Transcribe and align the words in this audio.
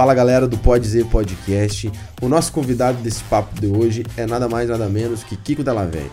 Fala 0.00 0.14
galera 0.14 0.48
do 0.48 0.56
Pode 0.56 0.84
Dizer 0.84 1.04
Podcast. 1.04 1.92
O 2.22 2.26
nosso 2.26 2.50
convidado 2.54 2.96
desse 3.02 3.22
papo 3.24 3.60
de 3.60 3.66
hoje 3.66 4.02
é 4.16 4.24
nada 4.24 4.48
mais 4.48 4.66
nada 4.66 4.88
menos 4.88 5.22
que 5.22 5.36
Kiko 5.36 5.62
Delavec, 5.62 6.10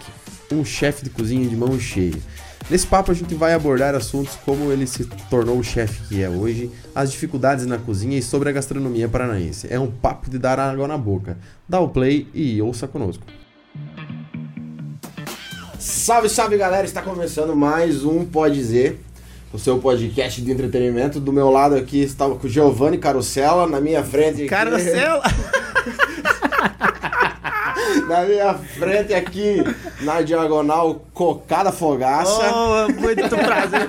um 0.51 0.65
chefe 0.65 1.05
de 1.05 1.09
cozinha 1.09 1.47
de 1.47 1.55
mão 1.55 1.79
cheia. 1.79 2.17
Nesse 2.69 2.85
papo 2.85 3.11
a 3.11 3.13
gente 3.13 3.33
vai 3.33 3.53
abordar 3.53 3.95
assuntos 3.95 4.35
como 4.43 4.73
ele 4.73 4.85
se 4.85 5.05
tornou 5.29 5.57
o 5.57 5.63
chefe 5.63 6.05
que 6.09 6.21
é 6.21 6.27
hoje, 6.27 6.69
as 6.93 7.13
dificuldades 7.13 7.65
na 7.65 7.77
cozinha 7.77 8.17
e 8.17 8.21
sobre 8.21 8.49
a 8.49 8.51
gastronomia 8.51 9.07
paranaense. 9.07 9.67
É 9.69 9.79
um 9.79 9.89
papo 9.89 10.29
de 10.29 10.37
dar 10.37 10.59
água 10.59 10.85
na 10.85 10.97
boca. 10.97 11.37
Dá 11.65 11.79
o 11.79 11.87
play 11.87 12.27
e 12.33 12.61
ouça 12.61 12.89
conosco. 12.89 13.23
Salve, 15.79 16.27
salve 16.27 16.57
galera! 16.57 16.85
Está 16.85 17.01
começando 17.01 17.55
mais 17.55 18.03
um 18.03 18.25
Pode 18.25 18.55
Dizer, 18.55 18.99
o 19.57 19.59
seu 19.59 19.79
podcast 19.79 20.39
de 20.39 20.51
entretenimento. 20.51 21.19
Do 21.19 21.33
meu 21.33 21.49
lado 21.49 21.75
aqui 21.75 22.03
estava 22.03 22.35
com 22.35 22.45
o 22.45 22.49
Giovanni 22.49 22.99
Carosella, 22.99 23.65
na 23.65 23.81
minha 23.81 24.03
frente. 24.03 24.41
Aqui, 24.41 24.45
Carosella! 24.45 25.23
na 28.07 28.23
minha 28.23 28.53
frente 28.53 29.15
aqui, 29.15 29.63
na 30.01 30.21
diagonal, 30.21 31.01
Cocada 31.11 31.71
Fogaça. 31.71 32.53
Oh, 32.53 32.87
muito 33.01 33.29
prazer. 33.29 33.87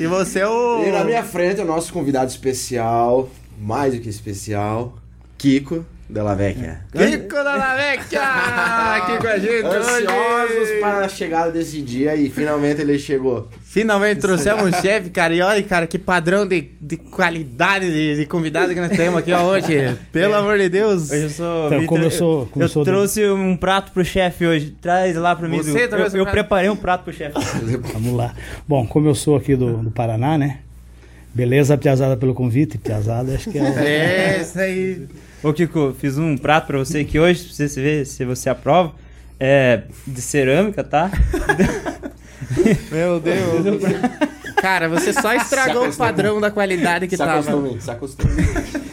e 0.00 0.06
você 0.06 0.40
é 0.40 0.48
o. 0.48 0.82
E 0.82 0.90
na 0.90 1.04
minha 1.04 1.22
frente, 1.22 1.60
o 1.60 1.66
nosso 1.66 1.92
convidado 1.92 2.30
especial, 2.30 3.28
mais 3.60 3.92
do 3.92 4.00
que 4.00 4.08
especial, 4.08 4.94
Kiko 5.36 5.84
Della 6.14 6.34
Vecchia. 6.34 6.78
Kiko 6.92 7.34
Della 7.36 7.74
Vecchia! 7.74 8.20
Aqui 8.94 9.18
com 9.20 9.26
a 9.26 9.36
gente 9.38 9.66
Ansiosos 9.66 10.56
hoje. 10.70 10.80
para 10.80 10.98
a 11.04 11.08
chegada 11.08 11.50
desse 11.50 11.82
dia 11.82 12.14
e 12.14 12.30
finalmente 12.30 12.80
ele 12.80 12.96
chegou. 13.00 13.48
Finalmente 13.64 14.20
trouxemos 14.20 14.62
um 14.62 14.72
chefe, 14.80 15.10
cara. 15.10 15.34
E 15.34 15.40
olha, 15.42 15.60
cara, 15.64 15.88
que 15.88 15.98
padrão 15.98 16.46
de, 16.46 16.70
de 16.80 16.96
qualidade 16.96 17.90
de, 17.90 18.16
de 18.16 18.26
convidado 18.26 18.72
que 18.72 18.80
nós 18.80 18.92
temos 18.96 19.18
aqui 19.18 19.32
ó, 19.32 19.42
hoje. 19.42 19.98
Pelo 20.12 20.34
amor 20.36 20.56
de 20.56 20.68
Deus. 20.68 21.10
Hoje 21.10 21.22
eu 21.24 21.30
sou. 21.30 21.66
Então, 21.66 21.86
como 21.86 22.04
eu 22.04 22.10
sou- 22.12 22.46
como 22.46 22.64
eu 22.64 22.68
eu 22.68 22.72
do- 22.74 22.84
trouxe 22.84 23.28
um 23.30 23.56
prato 23.56 23.90
pro 23.90 24.04
chefe 24.04 24.46
hoje. 24.46 24.70
Traz 24.80 25.16
lá 25.16 25.34
pra 25.34 25.48
mim. 25.48 25.56
Você 25.62 25.82
eu, 25.84 25.88
trouxe 25.88 26.14
um 26.14 26.20
eu 26.20 26.24
prato? 26.24 26.34
preparei 26.34 26.70
um 26.70 26.76
prato 26.76 27.02
pro 27.02 27.12
chefe. 27.12 27.34
Vamos 27.92 28.14
lá. 28.16 28.32
Bom, 28.68 28.86
como 28.86 29.08
eu 29.08 29.14
sou 29.16 29.34
aqui 29.34 29.56
do, 29.56 29.78
do 29.78 29.90
Paraná, 29.90 30.38
né? 30.38 30.58
Beleza, 31.34 31.76
Piazada, 31.76 32.16
pelo 32.16 32.32
convite. 32.34 32.78
Piazada, 32.78 33.34
acho 33.34 33.50
que 33.50 33.58
é 33.58 33.62
o... 33.62 33.78
É, 33.80 34.40
isso 34.40 34.56
aí. 34.60 35.08
Ô, 35.44 35.52
Kiko, 35.52 35.94
fiz 35.98 36.16
um 36.16 36.38
prato 36.38 36.66
pra 36.68 36.78
você 36.78 37.00
aqui 37.00 37.18
hoje, 37.18 37.44
pra 37.44 37.52
você 37.68 37.80
ver 37.82 38.06
se 38.06 38.24
você 38.24 38.48
aprova. 38.48 38.92
É 39.38 39.82
de 40.06 40.22
cerâmica, 40.22 40.82
tá? 40.82 41.10
Meu 42.90 43.20
Deus. 43.20 43.82
Cara, 44.56 44.88
você 44.88 45.12
só 45.12 45.34
estragou 45.34 45.86
o 45.88 45.94
padrão 45.94 46.40
da 46.40 46.50
qualidade 46.50 47.06
que 47.06 47.16
Se 47.16 47.18
tava. 47.18 47.40
acostume, 47.40 47.80
se 47.80 47.90
acostume. 47.90 48.32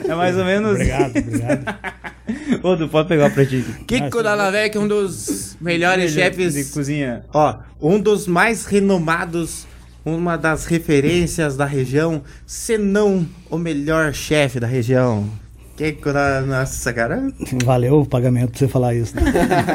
É 0.10 0.14
mais 0.14 0.36
ou 0.38 0.44
menos. 0.44 0.72
Obrigado, 0.72 1.18
obrigado. 1.18 1.76
Ô, 2.64 2.76
Tu 2.76 2.90
pode 2.90 3.08
pegar 3.08 3.30
pra 3.30 3.46
ti. 3.46 3.64
Kiko. 3.88 4.22
Della 4.22 4.52
Vecchia, 4.52 4.82
um 4.82 4.88
dos 4.88 5.56
melhores 5.62 6.12
chefes 6.12 6.54
de 6.56 6.66
cozinha. 6.66 7.24
Ó, 7.34 7.60
um 7.80 7.98
dos 8.00 8.28
mais 8.28 8.66
renomados, 8.66 9.66
uma 10.04 10.38
das 10.38 10.66
referências 10.66 11.56
da 11.56 11.66
região, 11.66 12.24
se 12.46 12.78
não 12.78 13.26
o 13.50 13.58
melhor 13.58 14.14
chefe 14.14 14.60
da 14.60 14.68
região. 14.68 15.30
Que 15.76 15.98
nossa, 16.46 16.94
cara. 16.94 17.28
Valeu 17.64 18.02
o 18.02 18.06
pagamento 18.06 18.52
pra 18.52 18.60
você 18.60 18.68
falar 18.68 18.94
isso. 18.94 19.16
Né? 19.16 19.24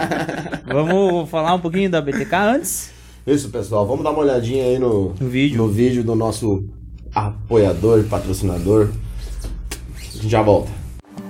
Vamos 0.67 1.29
falar 1.31 1.55
um 1.55 1.61
pouquinho 1.61 1.91
da 1.91 2.01
BTK 2.01 2.35
antes? 2.35 2.91
Isso, 3.27 3.49
pessoal, 3.51 3.85
vamos 3.85 4.05
dar 4.05 4.11
uma 4.11 4.21
olhadinha 4.21 4.63
aí 4.63 4.79
no, 4.79 5.13
No 5.19 5.29
vídeo. 5.29 5.57
no 5.59 5.69
vídeo 5.69 6.05
do 6.05 6.15
nosso 6.15 6.65
apoiador, 7.13 8.05
patrocinador. 8.05 8.91
A 9.99 10.01
gente 10.01 10.29
já 10.29 10.43
volta. 10.43 10.71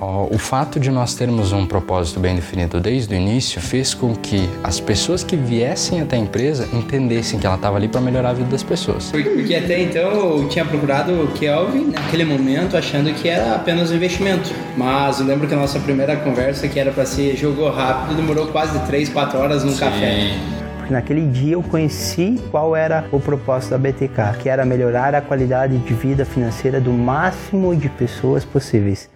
O 0.00 0.36
fato 0.36 0.78
de 0.78 0.90
nós 0.90 1.14
termos 1.14 1.52
um 1.52 1.64
propósito 1.64 2.20
bem 2.20 2.34
definido 2.34 2.78
desde 2.80 3.14
o 3.14 3.16
início 3.16 3.60
fez 3.60 3.94
com 3.94 4.14
que 4.14 4.48
as 4.62 4.78
pessoas 4.78 5.24
que 5.24 5.36
viessem 5.36 6.02
até 6.02 6.16
a 6.16 6.18
empresa 6.18 6.68
entendessem 6.72 7.38
que 7.38 7.46
ela 7.46 7.56
estava 7.56 7.76
ali 7.76 7.88
para 7.88 8.00
melhorar 8.00 8.30
a 8.30 8.32
vida 8.34 8.50
das 8.50 8.62
pessoas. 8.62 9.10
Porque 9.10 9.54
até 9.54 9.80
então 9.80 10.02
eu 10.02 10.48
tinha 10.48 10.66
procurado 10.66 11.12
o 11.12 11.28
Kelvin 11.28 11.92
naquele 11.92 12.24
momento 12.24 12.76
achando 12.76 13.12
que 13.14 13.28
era 13.28 13.54
apenas 13.54 13.90
um 13.90 13.94
investimento. 13.94 14.50
Mas 14.76 15.18
eu 15.18 15.26
lembro 15.26 15.48
que 15.48 15.54
a 15.54 15.56
nossa 15.56 15.80
primeira 15.80 16.14
conversa, 16.16 16.68
que 16.68 16.78
era 16.78 16.92
para 16.92 17.06
ser 17.06 17.34
jogou 17.34 17.70
rápido, 17.70 18.16
demorou 18.16 18.48
quase 18.48 18.78
3, 18.86 19.08
4 19.08 19.38
horas 19.38 19.64
num 19.64 19.74
café. 19.76 20.30
Porque 20.76 20.92
naquele 20.92 21.26
dia 21.26 21.54
eu 21.54 21.62
conheci 21.62 22.38
qual 22.50 22.76
era 22.76 23.06
o 23.10 23.18
propósito 23.18 23.70
da 23.70 23.78
BTK, 23.78 24.38
que 24.42 24.48
era 24.48 24.64
melhorar 24.66 25.14
a 25.14 25.22
qualidade 25.22 25.78
de 25.78 25.94
vida 25.94 26.26
financeira 26.26 26.80
do 26.80 26.92
máximo 26.92 27.74
de 27.74 27.88
pessoas 27.88 28.44
possíveis. 28.44 29.15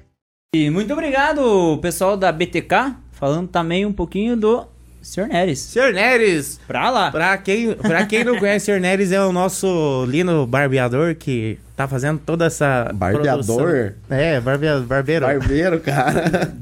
E 0.53 0.69
muito 0.69 0.93
obrigado, 0.93 1.79
pessoal 1.81 2.17
da 2.17 2.33
BTK, 2.33 2.97
falando 3.13 3.47
também 3.47 3.87
um 3.87 3.93
pouquinho 3.93 4.37
do 4.37 4.67
Sr. 5.01 5.29
Neres. 5.29 5.61
Senhor 5.61 5.93
Neres, 5.93 6.59
Pra 6.67 6.91
lá. 6.91 7.09
pra 7.13 7.39
quem, 7.39 7.73
pra 7.75 8.05
quem 8.05 8.25
não 8.25 8.37
conhece, 8.37 8.65
o 8.65 8.67
Senhor 8.67 8.81
Neres 8.81 9.13
é 9.13 9.25
o 9.25 9.31
nosso 9.33 10.05
lindo 10.09 10.45
barbeador 10.49 11.15
que 11.15 11.57
tá 11.77 11.87
fazendo 11.87 12.19
toda 12.19 12.47
essa. 12.47 12.91
Barbeador? 12.93 13.45
produção. 13.45 13.93
É, 14.11 14.41
barbea, 14.41 14.81
barbeiro. 14.81 15.25
Barbeiro, 15.25 15.79
cara. 15.79 16.53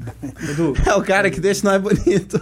É 0.85 0.93
o 0.93 1.01
cara 1.01 1.31
que 1.31 1.39
deixa 1.41 1.67
nós 1.67 1.81
bonito. 1.81 2.39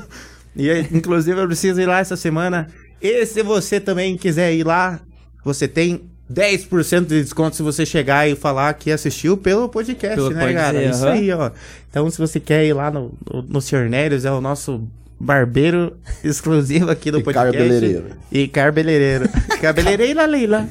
E 0.54 0.70
inclusive 0.92 1.40
eu 1.40 1.48
preciso 1.48 1.80
ir 1.80 1.86
lá 1.86 2.00
essa 2.00 2.18
semana. 2.18 2.68
E 3.02 3.26
se 3.26 3.42
você 3.42 3.80
também 3.80 4.18
quiser 4.18 4.54
ir 4.54 4.66
lá, 4.66 5.00
você 5.46 5.66
tem 5.66 6.10
10% 6.32 7.06
de 7.06 7.22
desconto 7.24 7.56
se 7.56 7.64
você 7.64 7.86
chegar 7.86 8.28
e 8.30 8.36
falar 8.36 8.74
que 8.74 8.92
assistiu 8.92 9.38
pelo 9.38 9.70
podcast, 9.70 10.16
Pelo 10.16 10.30
né, 10.32 10.42
Pode 10.42 10.54
cara? 10.54 10.78
Dizer, 10.80 10.90
Isso 10.92 11.06
aham. 11.06 11.14
aí, 11.14 11.32
ó. 11.32 11.52
Então, 11.90 12.10
se 12.10 12.18
você 12.18 12.40
quer 12.40 12.66
ir 12.66 12.74
lá 12.74 12.92
no, 12.92 13.14
no, 13.32 13.42
no 13.44 13.62
Sr. 13.62 13.90
Nérios, 13.90 14.26
é 14.26 14.32
o 14.32 14.42
nosso 14.42 14.86
barbeiro 15.20 15.96
exclusivo 16.24 16.92
aqui 16.92 17.10
do 17.12 17.20
E 17.20 17.24
podcast. 17.24 17.52
cabeleireiro. 17.58 18.06
E 18.32 18.48
cabeleireiro. 18.48 19.30
cabeleireira, 19.62 20.26
Leila. 20.26 20.68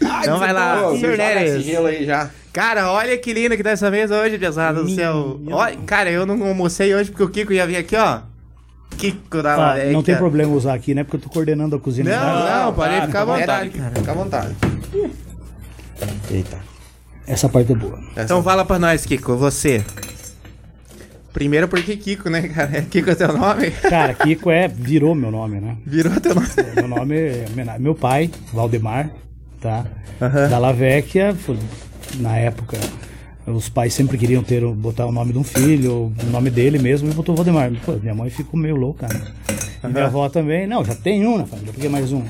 Então 0.00 0.38
vai 0.38 0.52
lá, 0.52 0.82
Pô, 0.82 0.96
Sr. 0.96 1.16
Nérios. 1.16 1.64
gelo 1.64 1.86
aí 1.86 2.04
já. 2.04 2.30
Cara, 2.52 2.90
olha 2.90 3.16
que 3.18 3.34
linda 3.34 3.56
que 3.56 3.62
tá 3.62 3.70
essa 3.70 3.90
mesa 3.90 4.18
hoje, 4.20 4.38
pesado 4.38 4.84
do 4.84 4.90
céu. 4.94 5.38
Olha, 5.50 5.76
cara, 5.84 6.10
eu 6.10 6.24
não 6.24 6.42
almocei 6.46 6.94
hoje 6.94 7.10
porque 7.10 7.22
o 7.22 7.28
Kiko 7.28 7.52
ia 7.52 7.66
vir 7.66 7.76
aqui, 7.76 7.94
ó. 7.96 8.20
Kiko 8.96 9.42
da 9.42 9.74
Ah, 9.74 9.84
não 9.92 10.02
tem 10.02 10.16
problema 10.16 10.52
usar 10.52 10.74
aqui, 10.74 10.94
né? 10.94 11.04
Porque 11.04 11.16
eu 11.16 11.20
tô 11.20 11.28
coordenando 11.28 11.76
a 11.76 11.80
cozinha. 11.80 12.18
Não, 12.18 12.64
não, 12.64 12.72
pode 12.72 13.00
ficar 13.06 13.22
à 13.22 13.24
vontade, 13.24 13.70
Fica 13.70 14.10
à 14.10 14.14
vontade. 14.14 14.56
Eita. 16.30 16.58
Essa 17.26 17.48
parte 17.48 17.72
é 17.72 17.74
boa. 17.74 17.98
Então 18.16 18.42
fala 18.42 18.64
pra 18.64 18.78
nós, 18.78 19.04
Kiko, 19.04 19.36
você. 19.36 19.84
Primeiro 21.32 21.68
porque 21.68 21.96
Kiko, 21.96 22.30
né, 22.30 22.48
cara? 22.48 22.82
Kiko 22.88 23.10
é 23.10 23.14
teu 23.14 23.36
nome? 23.36 23.70
Cara, 23.70 24.14
Kiko 24.14 24.50
é, 24.50 24.68
virou 24.68 25.14
meu 25.14 25.30
nome, 25.30 25.60
né? 25.60 25.76
Virou 25.84 26.18
teu 26.20 26.34
nome. 26.34 26.46
Meu 26.74 26.88
nome 26.88 27.16
é 27.16 27.78
meu 27.78 27.94
pai, 27.94 28.30
Valdemar, 28.52 29.10
tá? 29.60 29.84
Da 30.18 30.58
Lavecchia, 30.58 31.36
na 32.20 32.38
época, 32.38 32.78
os 33.46 33.68
pais 33.68 33.94
sempre 33.94 34.18
queriam 34.18 34.42
ter 34.42 34.66
botar 34.66 35.06
o 35.06 35.12
nome 35.12 35.32
de 35.32 35.38
um 35.38 35.44
filho, 35.44 36.12
o 36.22 36.30
nome 36.30 36.50
dele 36.50 36.78
mesmo, 36.78 37.08
e 37.10 37.14
botou 37.14 37.34
Valdemar. 37.34 37.70
Pô, 37.84 37.92
minha 37.92 38.14
mãe 38.14 38.28
ficou 38.30 38.58
meio 38.58 38.76
louca, 38.76 39.06
né? 39.06 39.22
E 39.84 39.86
minha 39.88 40.06
avó 40.06 40.28
também, 40.28 40.66
não, 40.66 40.84
já 40.84 40.94
tem 40.94 41.26
um 41.26 41.38
na 41.38 41.46
família, 41.46 41.72
por 41.72 41.80
que 41.80 41.88
mais 41.88 42.12
um? 42.12 42.22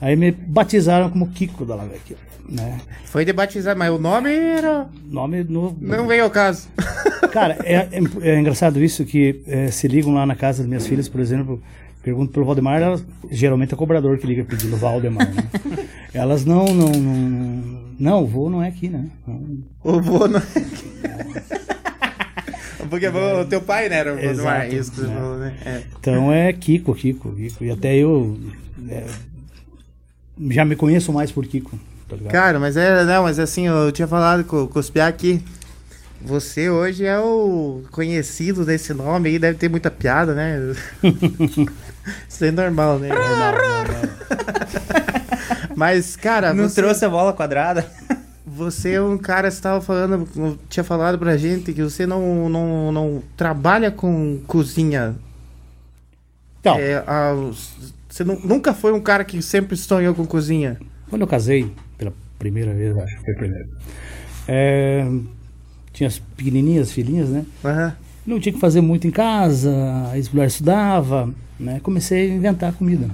Aí 0.00 0.16
me 0.16 0.30
batizaram 0.32 1.10
como 1.10 1.28
Kiko 1.28 1.64
da 1.64 1.74
Lavecchia, 1.74 2.16
né? 2.48 2.78
Foi 3.04 3.24
de 3.24 3.32
batizar, 3.32 3.76
mas 3.76 3.92
o 3.92 3.98
nome 3.98 4.30
era... 4.30 4.88
Nome 5.04 5.44
no... 5.44 5.76
não 5.80 6.06
veio 6.08 6.24
ao 6.24 6.30
caso. 6.30 6.68
Cara, 7.32 7.58
é, 7.64 7.88
é- 7.92 8.30
é 8.30 8.40
engraçado 8.40 8.82
isso 8.82 9.04
que 9.04 9.42
é, 9.46 9.68
se 9.70 9.86
ligam 9.86 10.14
lá 10.14 10.26
na 10.26 10.34
casa 10.34 10.58
das 10.62 10.66
minhas 10.68 10.86
filhas, 10.86 11.08
por 11.08 11.20
exemplo, 11.20 11.62
perguntam 12.02 12.32
pelo 12.32 12.46
Valdemar, 12.46 12.80
elas, 12.80 13.04
geralmente 13.30 13.72
é 13.72 13.74
o 13.74 13.78
cobrador 13.78 14.18
que 14.18 14.26
liga 14.26 14.42
pedindo 14.44 14.76
Valdemar, 14.76 15.32
né? 15.32 15.44
Elas 16.12 16.44
não, 16.44 16.64
não, 16.64 16.90
não, 16.90 17.79
não, 18.00 18.24
o 18.24 18.26
vô 18.26 18.48
não 18.48 18.62
é 18.62 18.68
aqui, 18.68 18.88
né? 18.88 19.10
O 19.84 20.00
vô 20.00 20.26
não 20.26 20.38
é 20.38 20.42
Porque 22.88 23.06
o 23.06 23.44
teu 23.44 23.60
pai, 23.60 23.90
né, 23.90 23.98
era 23.98 24.14
o 24.14 24.18
Exato, 24.18 24.42
Valdemar, 24.42 24.74
isso 24.74 24.90
que 24.90 24.96
você 24.96 25.06
né? 25.06 25.14
falou, 25.14 25.38
né? 25.38 25.54
É. 25.64 25.82
Então 26.00 26.32
é 26.32 26.52
Kiko, 26.52 26.94
Kiko, 26.94 27.36
Kiko. 27.36 27.64
E 27.64 27.70
até 27.70 27.94
eu 27.94 28.40
é, 28.88 29.04
já 30.50 30.64
me 30.64 30.74
conheço 30.74 31.12
mais 31.12 31.30
por 31.30 31.46
Kiko, 31.46 31.78
tá 32.08 32.16
ligado? 32.16 32.32
Cara, 32.32 32.58
mas 32.58 32.76
é, 32.76 33.04
não, 33.04 33.24
mas 33.24 33.38
assim, 33.38 33.66
eu 33.66 33.92
tinha 33.92 34.08
falado 34.08 34.44
com, 34.44 34.66
com 34.66 34.78
os 34.78 34.90
Piá 34.90 35.12
que 35.12 35.42
você 36.20 36.68
hoje 36.68 37.04
é 37.04 37.18
o 37.18 37.82
conhecido 37.92 38.64
desse 38.64 38.92
nome 38.92 39.28
aí, 39.28 39.38
deve 39.38 39.58
ter 39.58 39.68
muita 39.68 39.90
piada, 39.90 40.34
né? 40.34 40.74
Isso 42.28 42.44
é 42.44 42.50
normal, 42.50 42.98
né? 42.98 43.10
Mas, 45.80 46.14
cara, 46.14 46.52
Não 46.52 46.68
você, 46.68 46.82
trouxe 46.82 47.06
a 47.06 47.08
bola 47.08 47.32
quadrada. 47.32 47.86
você 48.46 48.90
é 48.92 49.00
um 49.02 49.16
cara, 49.16 49.50
você 49.50 49.62
tava 49.62 49.80
falando, 49.80 50.28
tinha 50.68 50.84
falado 50.84 51.18
pra 51.18 51.38
gente 51.38 51.72
que 51.72 51.82
você 51.82 52.04
não, 52.06 52.50
não, 52.50 52.92
não 52.92 53.22
trabalha 53.34 53.90
com 53.90 54.38
cozinha. 54.46 55.16
Então, 56.60 56.76
É, 56.78 57.02
os- 57.32 57.94
você 58.10 58.22
nu- 58.24 58.38
nunca 58.44 58.74
foi 58.74 58.92
um 58.92 59.00
cara 59.00 59.24
que 59.24 59.40
sempre 59.40 59.74
sonhou 59.74 60.14
com 60.14 60.26
cozinha. 60.26 60.78
Quando 61.08 61.22
eu 61.22 61.26
casei, 61.26 61.72
pela 61.96 62.12
primeira 62.38 62.74
vez, 62.74 62.94
acho 62.98 63.16
que 63.16 63.24
foi 63.24 63.32
a 63.32 63.36
primeira. 63.38 63.68
É, 64.46 65.06
tinha 65.94 66.08
as 66.08 66.18
pequenininhas, 66.18 66.92
filhinhas, 66.92 67.30
né? 67.30 67.46
Aham. 67.64 67.96
Não 68.26 68.38
tinha 68.38 68.52
que 68.52 68.60
fazer 68.60 68.82
muito 68.82 69.06
em 69.06 69.10
casa, 69.10 69.72
a 70.12 70.16
ex-mulher 70.18 70.48
estudava, 70.48 71.32
né? 71.58 71.80
Comecei 71.82 72.30
a 72.30 72.34
inventar 72.34 72.74
comida. 72.74 73.08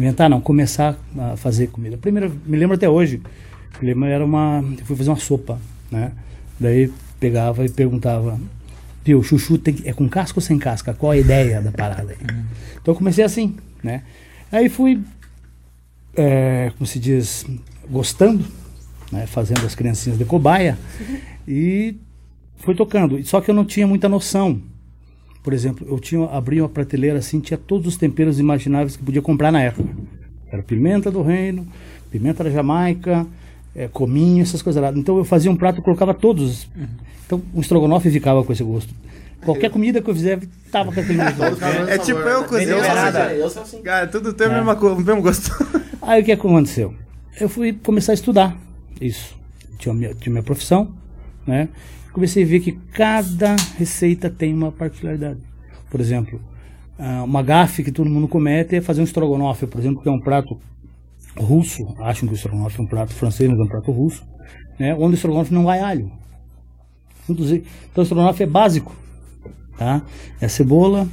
Inventar 0.00 0.30
não, 0.30 0.40
começar 0.40 0.98
a 1.18 1.36
fazer 1.36 1.66
comida. 1.66 1.98
Primeiro, 1.98 2.34
me 2.46 2.56
lembro 2.56 2.74
até 2.74 2.88
hoje, 2.88 3.20
me 3.82 3.86
lembro, 3.86 4.06
era 4.06 4.24
uma, 4.24 4.64
eu 4.78 4.86
fui 4.86 4.96
fazer 4.96 5.10
uma 5.10 5.18
sopa, 5.18 5.60
né? 5.90 6.12
Daí 6.58 6.90
pegava 7.20 7.66
e 7.66 7.68
perguntava, 7.68 8.40
Pio, 9.04 9.22
chuchu 9.22 9.58
tem, 9.58 9.76
é 9.84 9.92
com 9.92 10.08
casca 10.08 10.38
ou 10.38 10.42
sem 10.42 10.58
casca? 10.58 10.94
Qual 10.94 11.12
a 11.12 11.18
ideia 11.18 11.60
da 11.60 11.70
parada? 11.70 12.16
Então 12.22 12.94
eu 12.94 12.94
comecei 12.94 13.22
assim, 13.22 13.56
né? 13.82 14.02
Aí 14.50 14.70
fui, 14.70 15.02
é, 16.16 16.72
como 16.78 16.86
se 16.86 16.98
diz, 16.98 17.44
gostando, 17.86 18.42
né? 19.12 19.26
Fazendo 19.26 19.66
as 19.66 19.74
criancinhas 19.74 20.18
de 20.18 20.24
cobaia 20.24 20.78
e 21.46 21.94
foi 22.56 22.74
tocando. 22.74 23.22
Só 23.26 23.38
que 23.42 23.50
eu 23.50 23.54
não 23.54 23.66
tinha 23.66 23.86
muita 23.86 24.08
noção. 24.08 24.62
Por 25.42 25.52
exemplo, 25.52 25.86
eu 25.88 25.98
tinha 25.98 26.24
abri 26.26 26.60
uma 26.60 26.68
prateleira 26.68 27.18
assim, 27.18 27.40
tinha 27.40 27.56
todos 27.58 27.86
os 27.86 27.96
temperos 27.96 28.38
imagináveis 28.38 28.96
que 28.96 29.02
podia 29.02 29.22
comprar 29.22 29.50
na 29.50 29.62
época. 29.62 29.88
Era 30.52 30.62
pimenta 30.62 31.10
do 31.10 31.22
reino, 31.22 31.66
pimenta 32.10 32.44
da 32.44 32.50
Jamaica, 32.50 33.26
é, 33.74 33.88
cominho, 33.88 34.42
essas 34.42 34.60
coisas 34.60 34.82
lá. 34.82 34.90
Então 34.94 35.16
eu 35.16 35.24
fazia 35.24 35.50
um 35.50 35.56
prato 35.56 35.80
e 35.80 35.82
colocava 35.82 36.12
todos. 36.12 36.68
Então 37.26 37.40
o 37.54 37.60
estrogonofe 37.60 38.10
ficava 38.10 38.44
com 38.44 38.52
esse 38.52 38.62
gosto. 38.62 38.92
Qualquer 39.42 39.70
comida 39.70 40.02
que 40.02 40.10
eu 40.10 40.14
fizer, 40.14 40.38
tava 40.70 40.92
com 40.92 41.00
aquele 41.00 41.16
mesmo 41.22 41.36
gosto. 41.38 41.64
É 41.88 41.96
tipo 41.96 42.18
eu 42.18 42.44
cozinho. 42.44 42.68
Deliberada. 42.68 43.32
Eu 43.32 43.48
sou 43.48 43.62
assim. 43.62 43.80
Cara, 43.80 44.06
tudo 44.06 44.34
tem 44.34 44.46
a 44.48 44.50
mesma 44.50 44.76
co- 44.76 44.92
o 44.92 45.00
mesmo 45.00 45.22
gosto. 45.22 45.50
Aí 46.02 46.20
o 46.20 46.24
que 46.24 46.32
aconteceu? 46.32 46.92
Eu 47.40 47.48
fui 47.48 47.72
começar 47.72 48.12
a 48.12 48.14
estudar 48.14 48.54
isso. 49.00 49.34
Tinha 49.78 49.94
minha, 49.94 50.14
tinha 50.14 50.30
minha 50.30 50.42
profissão, 50.42 50.92
né? 51.46 51.70
Comecei 52.12 52.42
a 52.42 52.46
ver 52.46 52.60
que 52.60 52.72
cada 52.92 53.56
receita 53.78 54.28
tem 54.28 54.52
uma 54.52 54.72
particularidade. 54.72 55.40
Por 55.90 56.00
exemplo, 56.00 56.40
ah, 56.98 57.22
uma 57.24 57.42
gafe 57.42 57.82
que 57.82 57.92
todo 57.92 58.10
mundo 58.10 58.28
comete 58.28 58.76
é 58.76 58.80
fazer 58.80 59.00
um 59.00 59.04
estrogonofe, 59.04 59.66
por 59.66 59.80
exemplo, 59.80 60.02
que 60.02 60.08
é 60.08 60.12
um 60.12 60.20
prato 60.20 60.58
russo. 61.36 61.82
Acham 62.00 62.28
que 62.28 62.34
o 62.34 62.36
estrogonofe 62.36 62.80
é 62.80 62.82
um 62.82 62.86
prato 62.86 63.14
francês, 63.14 63.48
mas 63.48 63.58
é 63.58 63.62
um 63.62 63.68
prato 63.68 63.90
russo. 63.90 64.24
Né? 64.78 64.94
Onde 64.94 65.14
o 65.14 65.14
estrogonofe 65.14 65.54
não 65.54 65.64
vai 65.64 65.80
alho. 65.80 66.10
Então 67.28 67.46
o 67.96 68.02
estrogonofe 68.02 68.42
é 68.42 68.46
básico. 68.46 68.94
Tá? 69.78 70.02
É 70.40 70.48
cebola, 70.48 71.08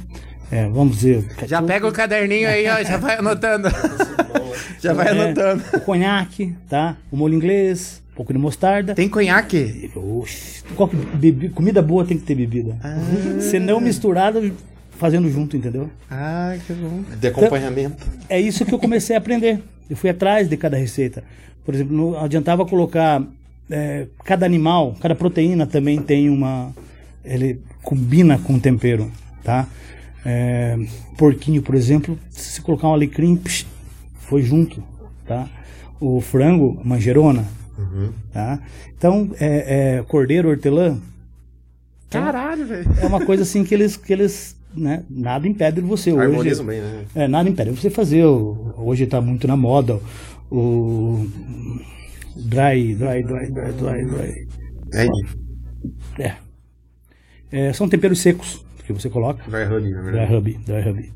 é, 0.50 0.68
vamos 0.68 0.96
dizer... 0.96 1.26
Já 1.46 1.62
pega 1.62 1.86
o 1.88 1.92
caderninho 1.92 2.48
aí, 2.48 2.68
ó, 2.68 2.82
já 2.82 2.96
vai 2.98 3.16
anotando. 3.16 3.68
já 4.80 4.92
vai 4.92 5.08
é, 5.08 5.10
anotando. 5.10 5.64
O 5.74 5.80
conhaque, 5.80 6.54
tá? 6.68 6.96
O 7.10 7.16
molho 7.16 7.34
inglês, 7.34 8.02
pouco 8.18 8.32
de 8.32 8.38
mostarda. 8.38 8.96
Tem 8.96 9.08
conhaque? 9.08 9.92
Oxi, 9.94 10.64
bebi- 11.14 11.50
comida 11.50 11.80
boa 11.80 12.04
tem 12.04 12.18
que 12.18 12.24
ter 12.24 12.34
bebida. 12.34 12.76
Se 13.40 13.60
não 13.60 13.80
misturado, 13.80 14.52
fazendo 14.98 15.30
junto, 15.30 15.56
entendeu? 15.56 15.88
Ai, 16.10 16.60
que 16.66 16.72
bom. 16.72 17.02
De 17.20 17.28
acompanhamento. 17.28 18.04
É 18.28 18.40
isso 18.40 18.64
que 18.66 18.74
eu 18.74 18.78
comecei 18.80 19.14
a 19.14 19.20
aprender. 19.20 19.62
Eu 19.88 19.96
fui 19.96 20.10
atrás 20.10 20.48
de 20.48 20.56
cada 20.56 20.76
receita. 20.76 21.22
Por 21.64 21.72
exemplo, 21.76 21.96
não 21.96 22.18
adiantava 22.18 22.66
colocar 22.66 23.22
é, 23.70 24.08
cada 24.24 24.44
animal, 24.44 24.96
cada 25.00 25.14
proteína 25.14 25.64
também 25.64 26.02
tem 26.02 26.28
uma. 26.28 26.74
Ele 27.24 27.60
combina 27.84 28.36
com 28.38 28.54
o 28.54 28.60
tempero, 28.60 29.12
tá? 29.44 29.68
É, 30.26 30.76
porquinho, 31.16 31.62
por 31.62 31.76
exemplo, 31.76 32.18
se 32.30 32.50
você 32.54 32.62
colocar 32.62 32.88
um 32.88 32.92
alecrim, 32.94 33.36
psh, 33.36 33.64
foi 34.18 34.42
junto, 34.42 34.82
tá? 35.24 35.46
O 36.00 36.20
frango, 36.20 36.80
manjerona, 36.84 37.44
tá? 38.32 38.60
Então, 38.96 39.30
é, 39.40 39.96
é, 39.98 40.02
cordeiro, 40.02 40.48
hortelã, 40.48 40.98
Caralho, 42.10 42.66
velho. 42.66 42.88
é 43.00 43.06
uma 43.06 43.24
coisa 43.24 43.42
assim 43.42 43.64
que 43.64 43.74
eles, 43.74 43.96
que 43.96 44.12
eles 44.12 44.56
né, 44.74 45.04
nada 45.10 45.46
impede 45.46 45.80
de 45.80 45.86
você 45.86 46.10
hoje. 46.12 46.22
Harmonizam 46.22 46.64
bem, 46.66 46.80
né? 46.80 47.04
É, 47.14 47.28
nada 47.28 47.48
impede 47.48 47.70
você 47.70 47.90
fazer. 47.90 48.24
hoje 48.24 49.04
está 49.04 49.20
muito 49.20 49.46
na 49.46 49.56
moda 49.56 50.00
o 50.50 51.26
dry, 52.36 52.94
dry, 52.94 53.22
dry, 53.22 53.50
dry, 53.50 53.72
dry, 53.72 54.06
dry. 54.06 54.48
É, 54.94 55.06
É. 56.22 56.36
É, 57.50 57.72
são 57.72 57.88
temperos 57.88 58.20
secos 58.20 58.64
que 58.86 58.92
você 58.92 59.08
coloca. 59.10 59.42
dry 59.50 59.64
rub, 59.64 59.90
na 59.90 60.00
Dry 60.00 60.10
verdade. 60.12 60.34
rub, 60.34 60.58
dry 60.64 60.80
rub. 60.82 61.12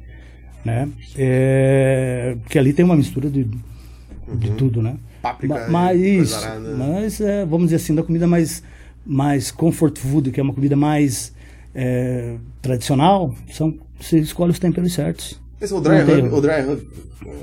Né? 0.65 0.89
É, 1.17 2.37
que 2.49 2.59
ali 2.59 2.73
tem 2.73 2.85
uma 2.85 2.97
mistura 2.97 3.29
de, 3.29 3.45
de 3.45 4.51
tudo, 4.53 4.81
né? 4.83 4.97
Páprica 5.23 5.55
Ma- 5.55 5.69
mas, 5.69 6.01
isso, 6.01 6.41
mas 6.77 7.21
é, 7.21 7.47
vamos 7.47 7.67
dizer 7.67 7.77
assim, 7.77 7.95
da 7.95 8.03
comida 8.03 8.27
mais, 8.27 8.63
mais 9.07 9.51
comfort 9.53 9.97
food, 9.99 10.31
que 10.33 10.41
é 10.41 10.43
uma 10.43 10.53
comida 10.53 10.75
mais 10.77 11.33
é, 11.75 12.35
tradicional, 12.61 13.33
são, 13.53 13.75
você 14.01 14.19
escolhe 14.19 14.51
os 14.51 14.59
temperos 14.59 14.93
certos. 14.93 15.41
Esse 15.61 15.73
é 15.73 15.77
o 15.77 15.81
dry 15.81 16.03
Não 16.05 16.19
erro. 16.19 16.37
o 16.37 16.41
dry 16.41 16.61
rub. 16.63 16.83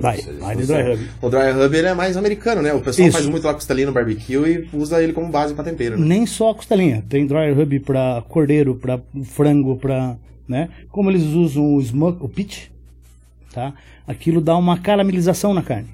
Vai, 0.01 0.17
Nossa, 0.17 0.33
vai 0.33 0.55
de 0.57 0.65
dry 0.65 0.81
rub. 0.81 1.09
O 1.21 1.29
dry 1.29 1.51
rub 1.51 1.73
ele 1.73 1.87
é 1.87 1.93
mais 1.93 2.17
americano, 2.17 2.61
né? 2.61 2.73
O 2.73 2.81
pessoal 2.81 3.07
Isso. 3.07 3.17
faz 3.17 3.29
muito 3.29 3.45
lá 3.47 3.53
costelinha 3.53 3.87
no 3.87 3.93
barbecue 3.93 4.35
e 4.35 4.69
usa 4.73 5.01
ele 5.01 5.13
como 5.13 5.29
base 5.31 5.53
pra 5.53 5.63
tempero, 5.63 5.97
né? 5.97 6.05
Nem 6.05 6.25
só 6.25 6.49
a 6.51 6.55
costelinha, 6.55 7.01
tem 7.07 7.25
dry 7.25 7.53
rub 7.53 7.79
para 7.79 8.21
cordeiro, 8.27 8.75
para 8.75 8.99
frango, 9.23 9.77
para, 9.77 10.17
né? 10.45 10.67
Como 10.91 11.09
eles 11.09 11.23
usam 11.23 11.75
o 11.75 11.81
smoke, 11.81 12.19
o 12.21 12.27
pitch, 12.27 12.65
tá? 13.53 13.73
Aquilo 14.05 14.41
dá 14.41 14.57
uma 14.57 14.77
caramelização 14.77 15.53
na 15.53 15.61
carne. 15.61 15.87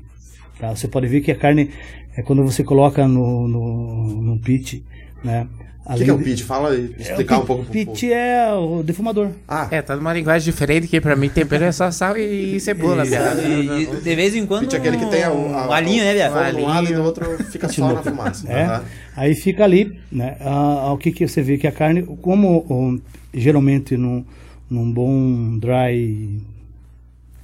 Tá? 0.59 0.75
Você 0.75 0.87
pode 0.87 1.07
ver 1.07 1.21
que 1.21 1.31
a 1.31 1.35
carne 1.35 1.69
é 2.15 2.21
quando 2.21 2.43
você 2.43 2.63
coloca 2.63 3.07
no 3.07 3.47
no, 3.47 4.21
no 4.21 4.39
pitch, 4.39 4.81
né? 5.23 5.47
O 5.87 5.93
que, 5.97 6.03
que 6.03 6.09
é 6.09 6.13
o 6.13 6.17
pitch? 6.17 6.41
Fala 6.41 6.73
e 6.75 6.95
explicar 6.97 7.37
um 7.37 7.45
pouco 7.45 7.63
pro 7.63 7.71
Pitch 7.71 8.05
é 8.05 8.51
o 8.55 8.81
defumador. 8.81 9.29
Ah, 9.47 9.67
É, 9.69 9.83
tá 9.83 9.95
numa 9.95 10.11
linguagem 10.13 10.51
diferente 10.51 10.87
que 10.87 10.99
pra 10.99 11.15
mim 11.15 11.29
tempero 11.29 11.63
é 11.63 11.71
só 11.71 11.91
sal 11.91 12.17
e 12.17 12.57
cebola, 12.61 13.05
viado. 13.05 13.39
E, 13.41 13.83
e 13.83 14.01
de 14.01 14.15
vez 14.15 14.35
em 14.35 14.47
quando. 14.47 14.61
pitch 14.63 14.73
é 14.73 14.77
aquele 14.77 14.97
que 14.97 15.05
tem 15.05 15.21
a, 15.21 15.27
a, 15.27 15.33
um 15.33 15.71
alinho, 15.71 16.03
né, 16.03 16.13
de 16.15 16.19
um 16.31 16.33
lado 16.33 16.59
e 16.59 16.65
Alinho. 16.65 16.95
do 16.95 17.03
outro 17.03 17.37
fica 17.51 17.69
só 17.69 17.93
na 17.93 18.01
fumaça. 18.01 18.51
É, 18.51 18.63
Aham. 18.63 18.83
aí 19.15 19.35
fica 19.35 19.63
ali, 19.63 19.99
né? 20.11 20.37
Ah, 20.41 20.91
o 20.91 20.97
que 20.97 21.11
que 21.11 21.27
você 21.27 21.43
vê 21.43 21.55
que 21.59 21.67
a 21.67 21.71
carne, 21.71 22.01
como 22.19 22.65
ó, 22.67 22.97
geralmente 23.31 23.95
num, 23.95 24.25
num 24.67 24.91
bom 24.91 25.59
dry, 25.59 26.41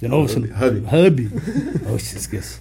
de 0.00 0.08
novo, 0.08 0.24
Hub, 0.24 0.48
você- 0.48 0.66
hub. 0.66 0.82
hub, 1.06 1.30
Oxe, 1.94 2.16
esqueço, 2.16 2.60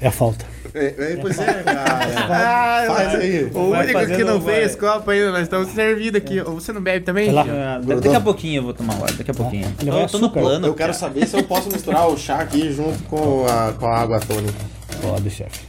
é 0.00 0.06
a 0.08 0.10
falta. 0.10 0.44
É, 0.74 0.86
é, 0.86 1.16
pois 1.20 1.38
é, 1.38 1.44
cara. 1.62 1.84
Ah, 2.28 3.08
aí. 3.16 3.44
O 3.54 3.70
Vai 3.70 3.94
único 3.94 4.16
que 4.16 4.24
não 4.24 4.40
vai. 4.40 4.54
fez 4.56 4.74
copo 4.74 5.10
ainda, 5.10 5.30
nós 5.30 5.42
estamos 5.42 5.68
servindo 5.68 6.16
aqui. 6.16 6.40
Ou 6.40 6.54
Você 6.54 6.72
não 6.72 6.80
bebe 6.82 7.04
também? 7.04 7.30
Lá. 7.30 7.44
Ah, 7.48 7.80
Daqui 7.80 8.08
a 8.14 8.20
pouquinho 8.20 8.58
eu 8.58 8.62
vou 8.64 8.74
tomar 8.74 8.94
agora, 8.94 9.12
daqui 9.12 9.30
a 9.30 9.34
pouquinho. 9.34 9.72
Tô, 9.78 9.92
vai 9.92 10.06
tô 10.08 10.18
no 10.18 10.30
plano. 10.30 10.66
Eu 10.66 10.74
quero 10.74 10.92
saber 10.92 11.26
se 11.26 11.36
eu 11.36 11.44
posso 11.44 11.70
misturar 11.70 12.08
o 12.08 12.16
chá 12.18 12.40
aqui 12.40 12.72
junto 12.72 13.02
com 13.04 13.46
a, 13.46 13.72
com 13.72 13.86
a 13.86 13.98
água 13.98 14.18
tônica. 14.20 14.58
Pode, 15.00 15.30
chefe. 15.30 15.60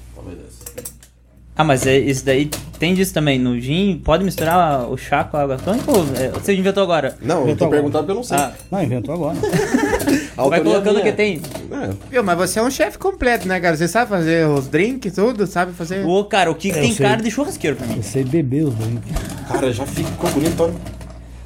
Ah, 1.58 1.64
mas 1.64 1.88
é, 1.88 1.98
isso 1.98 2.26
daí 2.26 2.50
tem 2.78 2.94
disso 2.94 3.14
também. 3.14 3.40
No 3.40 3.58
gin, 3.58 4.02
pode 4.04 4.26
misturar 4.26 4.90
o 4.92 4.98
chá 4.98 5.24
com 5.24 5.38
a 5.38 5.42
água 5.44 5.58
tônica 5.58 5.90
ou 5.90 6.06
é, 6.18 6.28
você 6.30 6.54
inventou 6.54 6.84
agora? 6.84 7.16
Não, 7.22 7.36
eu 7.38 7.40
tô 7.40 7.44
Inventou 7.46 7.70
perguntando 7.70 8.00
porque 8.04 8.12
eu 8.12 8.16
não 8.16 8.24
sei. 8.24 8.38
Ah, 8.38 8.52
Não, 8.70 8.84
inventou 8.84 9.14
agora. 9.16 9.38
Vai 10.36 10.62
colocando 10.62 11.00
o 11.00 11.04
que 11.04 11.12
tem. 11.12 11.42
É, 11.72 11.90
Viu, 12.12 12.24
mas 12.24 12.38
você 12.38 12.60
é 12.60 12.62
um 12.64 12.70
chefe 12.70 12.98
completo, 12.98 13.48
né, 13.48 13.60
cara? 13.60 13.76
Você 13.78 13.88
sabe 13.88 14.10
fazer 14.10 14.48
os 14.48 14.68
drinks, 14.68 15.14
tudo, 15.14 15.48
sabe 15.48 15.72
fazer. 15.74 16.06
Ô, 16.06 16.26
cara, 16.26 16.52
o 16.52 16.56
Kiko 16.56 16.78
Eu 16.78 16.82
tem 16.82 16.94
sei. 16.94 17.06
cara 17.06 17.22
de 17.22 17.32
churrasqueiro 17.32 17.76
pra 17.78 17.88
mim. 17.88 17.98
Eu 17.98 18.04
sei 18.04 18.24
beber 18.24 18.64
os 18.66 18.76
drinks. 18.76 19.12
cara, 19.48 19.72
já 19.72 19.86
ficou 19.86 20.30
bonito. 20.32 20.62
olha. 20.64 20.74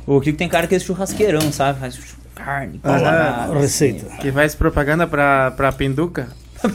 O 0.08 0.19
Kiko 0.19 0.38
tem 0.38 0.50
cara 0.50 0.65
que 0.65 0.74
é 0.75 0.79
churrasqueirão, 0.79 1.51
sabe? 1.51 1.79
Faz 1.79 2.00
carne, 2.36 2.79
Aham. 2.84 2.98
colorada, 3.00 3.60
Receita. 3.60 4.05
Que 4.17 4.31
faz 4.31 4.55
propaganda 4.55 5.05
pra, 5.05 5.51
pra 5.51 5.72
pinduca. 5.72 6.27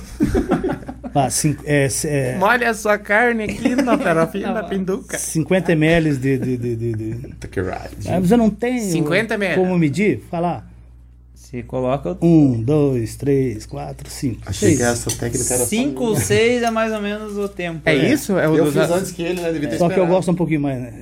Ah, 1.17 1.31
cin- 1.31 1.57
é, 1.65 1.87
é, 2.07 2.37
Molha 2.39 2.71
a 2.71 2.75
sua 2.75 2.99
carne 2.99 3.45
aqui 3.45 3.77
na 3.77 3.97
farofinha 4.03 4.53
da 4.53 4.65
pinduca. 4.65 5.17
50 5.17 5.71
ml 5.71 6.17
de... 6.17 6.39
de, 6.39 6.57
de, 6.57 6.75
de, 6.77 6.93
de- 6.93 7.35
Tá 7.39 7.47
que 7.47 7.61
right. 7.61 7.89
Ah, 8.09 8.19
você 8.19 8.37
não 8.37 8.51
tem 8.51 8.81
50 8.81 9.35
ml. 9.35 9.55
como 9.55 9.79
medir? 9.79 10.25
Fala. 10.29 10.65
Você 11.55 11.63
coloca 11.63 12.19
Um, 12.21 12.61
dois, 12.61 13.15
três, 13.15 13.65
quatro, 13.65 14.11
cinco, 14.11 14.41
Achei 14.45 14.71
seis. 14.71 14.79
que 14.81 14.85
essa 14.85 15.11
técnica 15.21 15.55
era 15.55 15.65
5 15.65 16.03
ou 16.03 16.17
6 16.17 16.63
é 16.65 16.71
mais 16.73 16.93
ou 16.93 17.01
menos 17.01 17.39
o 17.39 17.49
tempo. 17.49 17.81
É 17.85 17.95
isso? 17.95 18.37
É 18.37 18.49
o 18.49 18.57
Eu 18.57 18.65
dos- 18.65 18.75
fiz 18.75 18.91
antes 18.91 19.13
que 19.13 19.23
ele, 19.23 19.41
né? 19.41 19.53
Devia 19.53 19.69
ter 19.69 19.79
Só 19.79 19.89
que 19.89 20.01
eu 20.01 20.05
gosto 20.05 20.33
um 20.33 20.35
pouquinho 20.35 20.63
mais, 20.63 20.81
né? 20.81 20.93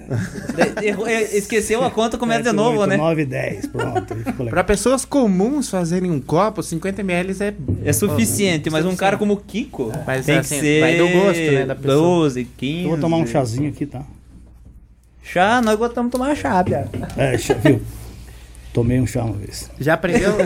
É, 1.07 1.39
Esqueceu 1.39 1.83
a 1.83 1.91
conta, 1.91 2.19
começa 2.19 2.43
de 2.43 2.53
novo, 2.53 2.85
né? 2.85 2.99
9, 2.99 3.25
10, 3.25 3.67
pronto. 3.69 4.15
Pra 4.51 4.63
pessoas 4.63 5.07
comuns 5.07 5.71
fazerem 5.71 6.11
um 6.11 6.21
copo, 6.21 6.63
50 6.63 7.01
ml 7.01 7.35
é. 7.43 7.55
É 7.87 7.93
suficiente, 7.95 8.69
mas 8.69 8.85
um 8.85 8.95
cara 8.95 9.17
como 9.17 9.33
o 9.33 9.37
Kiko 9.39 9.91
Mas, 10.07 10.27
tem 10.27 10.37
assim, 10.37 10.57
que 10.57 10.61
ser 10.61 10.81
vai 10.83 10.97
do 10.99 11.09
gosto, 11.09 11.41
né, 11.51 11.65
da 11.65 11.75
pessoa. 11.75 11.95
12, 11.97 12.45
15. 12.59 12.83
Eu 12.85 12.89
vou 12.91 12.99
tomar 12.99 13.17
um 13.17 13.27
chazinho 13.27 13.71
aqui, 13.71 13.87
tá? 13.87 14.03
Chá, 15.23 15.63
nós 15.63 15.79
gostamos 15.79 16.11
de 16.11 16.19
tomar 16.19 16.37
chá, 16.37 16.63
Pia. 16.63 16.87
É, 17.17 17.39
chá, 17.39 17.55
viu? 17.55 17.81
Tomei 18.73 19.01
um 19.01 19.07
chá 19.07 19.25
uma 19.25 19.37
vez. 19.37 19.71
Já 19.81 19.95
aprendeu? 19.95 20.33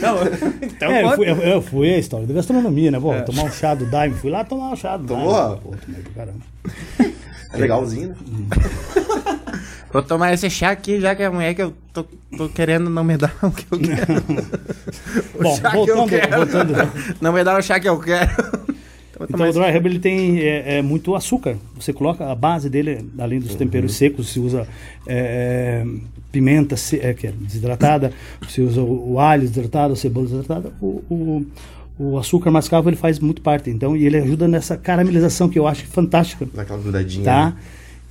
Não, 0.00 0.16
então 0.62 0.90
É, 0.90 1.04
eu 1.04 1.10
fui, 1.12 1.30
eu, 1.30 1.36
eu 1.36 1.62
fui 1.62 1.92
a 1.94 1.98
história 1.98 2.26
da 2.26 2.32
gastronomia, 2.32 2.90
né? 2.90 2.98
Pô, 2.98 3.12
tomar 3.22 3.42
um 3.44 3.50
chá 3.50 3.74
do 3.74 3.84
Daime, 3.86 4.14
fui 4.14 4.30
lá 4.30 4.44
tomar 4.44 4.70
um 4.72 4.76
chá 4.76 4.96
do 4.96 5.06
Tomou? 5.06 5.32
Daime. 5.32 5.60
Pô, 5.60 5.74
tomei 5.76 6.02
pra 6.02 6.12
caramba. 6.14 6.40
É 7.52 7.56
legalzinho, 7.58 8.08
né? 8.10 8.14
Vou 9.92 10.02
tomar 10.02 10.32
esse 10.32 10.48
chá 10.48 10.70
aqui, 10.70 11.00
já 11.00 11.14
que 11.16 11.22
a 11.22 11.30
mulher 11.30 11.52
que 11.54 11.62
eu 11.62 11.74
tô, 11.92 12.04
tô 12.36 12.48
querendo 12.48 12.88
não 12.88 13.02
me 13.02 13.16
dá 13.16 13.30
o 13.42 13.50
que 13.50 13.66
eu 13.70 13.78
quero. 13.78 14.22
O 15.34 15.42
Bom, 15.42 15.56
chá 15.56 15.70
que 15.70 15.76
eu 15.78 15.96
voltando, 15.96 16.08
quero. 16.08 16.36
voltando. 16.36 16.92
Não 17.20 17.32
me 17.32 17.42
dá 17.44 17.58
o 17.58 17.62
chá 17.62 17.80
que 17.80 17.88
eu 17.88 17.98
quero. 17.98 18.30
Então 19.12 19.26
tomar 19.26 19.48
o 19.48 19.52
dry 19.52 19.70
rub 19.72 19.86
ele 19.86 19.98
tem 19.98 20.38
é, 20.40 20.78
é, 20.78 20.82
muito 20.82 21.14
açúcar. 21.16 21.56
Você 21.74 21.92
coloca 21.92 22.30
a 22.30 22.34
base 22.34 22.70
dele, 22.70 23.10
além 23.18 23.40
dos 23.40 23.54
temperos 23.56 23.96
secos, 23.96 24.28
você 24.28 24.38
usa 24.40 24.68
é, 25.06 25.82
é, 25.84 25.86
pimenta 26.32 26.76
se- 26.76 27.00
é, 27.00 27.12
que 27.14 27.26
é 27.26 27.32
desidratada, 27.32 28.12
você 28.40 28.60
usa 28.60 28.80
o, 28.82 29.12
o 29.12 29.18
alho 29.20 29.42
desidratado, 29.42 29.92
a 29.92 29.96
cebola 29.96 30.26
desidratada. 30.26 30.72
O, 30.80 31.02
o, 31.10 31.46
o 31.98 32.18
açúcar 32.18 32.50
mascavo 32.50 32.88
ele 32.88 32.96
faz 32.96 33.18
muito 33.18 33.42
parte. 33.42 33.68
Então, 33.70 33.96
e 33.96 34.06
ele 34.06 34.16
ajuda 34.16 34.46
nessa 34.48 34.76
caramelização 34.76 35.48
que 35.48 35.58
eu 35.58 35.66
acho 35.66 35.86
fantástica. 35.86 36.46
Daquela 36.54 36.80
grudadinha. 36.80 37.24
Tá? 37.24 37.46
né? 37.46 37.56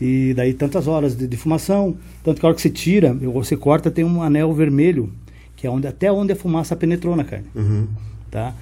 E 0.02 0.34
daí 0.34 0.54
tantas 0.54 0.88
horas 0.88 1.16
de, 1.18 1.28
de 1.28 1.36
fumação, 1.38 1.98
tanto 2.24 2.40
que 2.40 2.46
a 2.46 2.50
hora 2.50 2.56
que 2.56 2.62
você 2.62 2.70
tira, 2.70 3.18
ou 3.26 3.44
você 3.44 3.58
corta, 3.58 3.92
tem 3.92 4.06
um 4.06 4.22
anel 4.24 4.54
vermelho, 4.54 5.12
que 5.58 5.68
é 5.68 5.70
onde, 5.70 5.88
até 5.88 6.10
onde 6.12 6.32
a 6.32 6.36
fumaça 6.36 6.74
penetrou 6.76 7.16
na 7.18 7.24
carne. 7.26 7.48
Uhum. 7.54 7.86
Tá? 8.32 8.54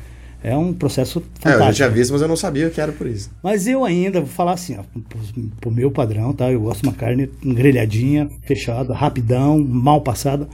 É 0.48 0.56
um 0.58 0.72
processo 0.74 1.20
É, 1.20 1.22
eu 1.22 1.26
já 1.26 1.52
fantástico. 1.52 1.76
tinha 1.76 1.90
visto, 1.90 2.12
mas 2.12 2.22
eu 2.22 2.28
não 2.28 2.36
sabia 2.38 2.70
que 2.70 2.80
era 2.80 2.92
por 2.92 3.06
isso. 3.08 3.30
Mas 3.44 3.68
eu 3.68 3.84
ainda 3.84 4.20
vou 4.22 4.30
falar 4.30 4.54
assim, 4.54 4.78
ó, 4.78 4.84
pro, 5.10 5.20
pro 5.60 5.72
meu 5.72 5.92
padrão, 5.92 6.32
tá? 6.32 6.52
Eu 6.52 6.62
gosto 6.62 6.84
de 6.84 6.88
uma 6.88 6.96
carne 6.96 7.30
grelhadinha, 7.44 8.30
fechada, 8.44 8.94
rapidão, 8.94 9.60
mal 9.60 10.02
passada. 10.02 10.48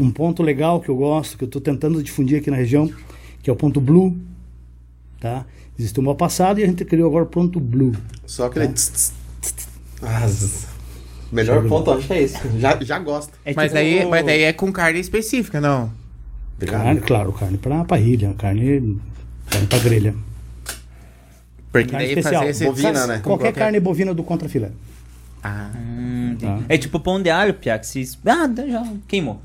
Um 0.00 0.10
ponto 0.10 0.42
legal 0.42 0.80
que 0.80 0.88
eu 0.88 0.96
gosto, 0.96 1.38
que 1.38 1.44
eu 1.44 1.46
estou 1.46 1.60
tentando 1.60 2.02
difundir 2.02 2.38
aqui 2.38 2.50
na 2.50 2.56
região, 2.56 2.90
que 3.42 3.48
é 3.48 3.52
o 3.52 3.56
ponto 3.56 3.80
blue, 3.80 4.16
tá? 5.20 5.44
Existe 5.78 6.00
o 6.00 6.02
mal 6.02 6.16
passado 6.16 6.58
e 6.58 6.64
a 6.64 6.66
gente 6.66 6.84
criou 6.84 7.08
agora 7.08 7.24
o 7.24 7.28
ponto 7.28 7.60
blue. 7.60 7.92
Só 8.26 8.46
aquele. 8.46 8.68
tss, 8.68 8.90
tss, 8.90 9.12
tss, 9.42 9.52
tss. 9.54 9.68
Ah, 10.02 10.26
zzz. 10.26 10.66
melhor 11.30 11.66
ponto, 11.68 11.90
acho 11.92 12.06
que 12.06 12.12
é 12.14 12.22
esse. 12.22 12.36
Já, 12.58 12.78
já 12.82 12.98
gosto. 12.98 13.32
É 13.44 13.52
Mas, 13.54 13.66
tipo 13.66 13.74
daí, 13.74 14.06
mas 14.06 14.24
daí 14.26 14.42
é 14.42 14.52
com 14.52 14.72
carne 14.72 14.98
específica, 15.00 15.60
não? 15.60 15.90
Carne, 16.66 17.00
claro, 17.00 17.32
carne 17.32 17.58
para 17.58 17.84
parrilha, 17.84 18.34
carne, 18.38 18.98
carne 19.50 19.66
para 19.66 19.78
grelha. 19.78 20.14
Porque 21.72 21.90
Carne 21.90 22.06
daí 22.06 22.14
especial. 22.18 22.42
fazer 22.42 22.50
esse... 22.50 22.64
Bovina, 22.64 23.06
né? 23.06 23.20
Qualquer 23.22 23.52
carne 23.52 23.80
bovina 23.80 24.14
do 24.14 24.22
contrafilé. 24.22 24.70
Ah. 25.42 25.70
Entendi. 26.32 26.60
Tá. 26.60 26.60
É 26.68 26.78
tipo 26.78 26.98
pão 26.98 27.20
de 27.20 27.28
alho, 27.30 27.54
Pia, 27.54 27.78
que 27.78 27.86
se... 27.86 28.18
Ah, 28.24 28.48
já 28.68 28.84
queimou. 29.06 29.40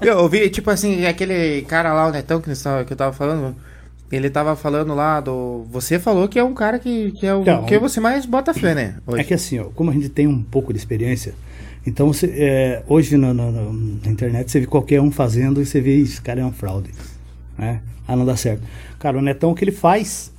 Eu 0.00 0.18
ouvi, 0.18 0.48
tipo 0.50 0.70
assim, 0.70 1.06
aquele 1.06 1.62
cara 1.62 1.92
lá, 1.92 2.06
o 2.08 2.12
Netão, 2.12 2.40
que, 2.40 2.50
eu 2.50 2.96
tava 2.96 3.12
falando, 3.12 3.56
ele 4.12 4.30
tava 4.30 4.54
falando 4.54 4.94
lá 4.94 5.20
do... 5.20 5.66
Você 5.70 5.98
falou 5.98 6.28
que 6.28 6.38
é 6.38 6.44
um 6.44 6.54
cara 6.54 6.78
que, 6.78 7.10
que 7.12 7.26
é 7.26 7.34
o 7.34 7.42
Então, 7.42 7.64
que 7.64 7.78
você 7.78 8.00
mais 8.00 8.24
bota 8.26 8.54
fé, 8.54 8.74
né? 8.74 8.94
Hoje. 9.06 9.20
É 9.20 9.24
que 9.24 9.34
assim, 9.34 9.58
ó, 9.58 9.64
como 9.74 9.90
a 9.90 9.94
gente 9.94 10.08
tem 10.08 10.26
um 10.26 10.42
pouco 10.42 10.72
de 10.72 10.78
experiência, 10.78 11.34
então 11.86 12.06
você, 12.12 12.26
é, 12.36 12.82
hoje 12.86 13.16
na, 13.16 13.32
na- 13.34 13.50
na- 13.50 13.72
na 14.04 14.10
internet 14.10 14.50
você 14.50 14.60
vê 14.60 14.66
qualquer 14.66 15.00
um 15.00 15.10
fazendo 15.10 15.60
e 15.60 15.66
você 15.66 15.80
vê, 15.80 15.96
esse 15.98 16.20
cara 16.20 16.40
é 16.40 16.44
uma 16.44 16.52
fraude. 16.52 16.90
Né? 17.58 17.82
Ah, 18.06 18.16
não 18.16 18.24
dá 18.24 18.36
certo. 18.36 18.62
Cara, 18.98 19.18
o 19.18 19.22
Netão, 19.22 19.50
o 19.50 19.54
que 19.54 19.64
ele 19.64 19.72
faz, 19.72 20.32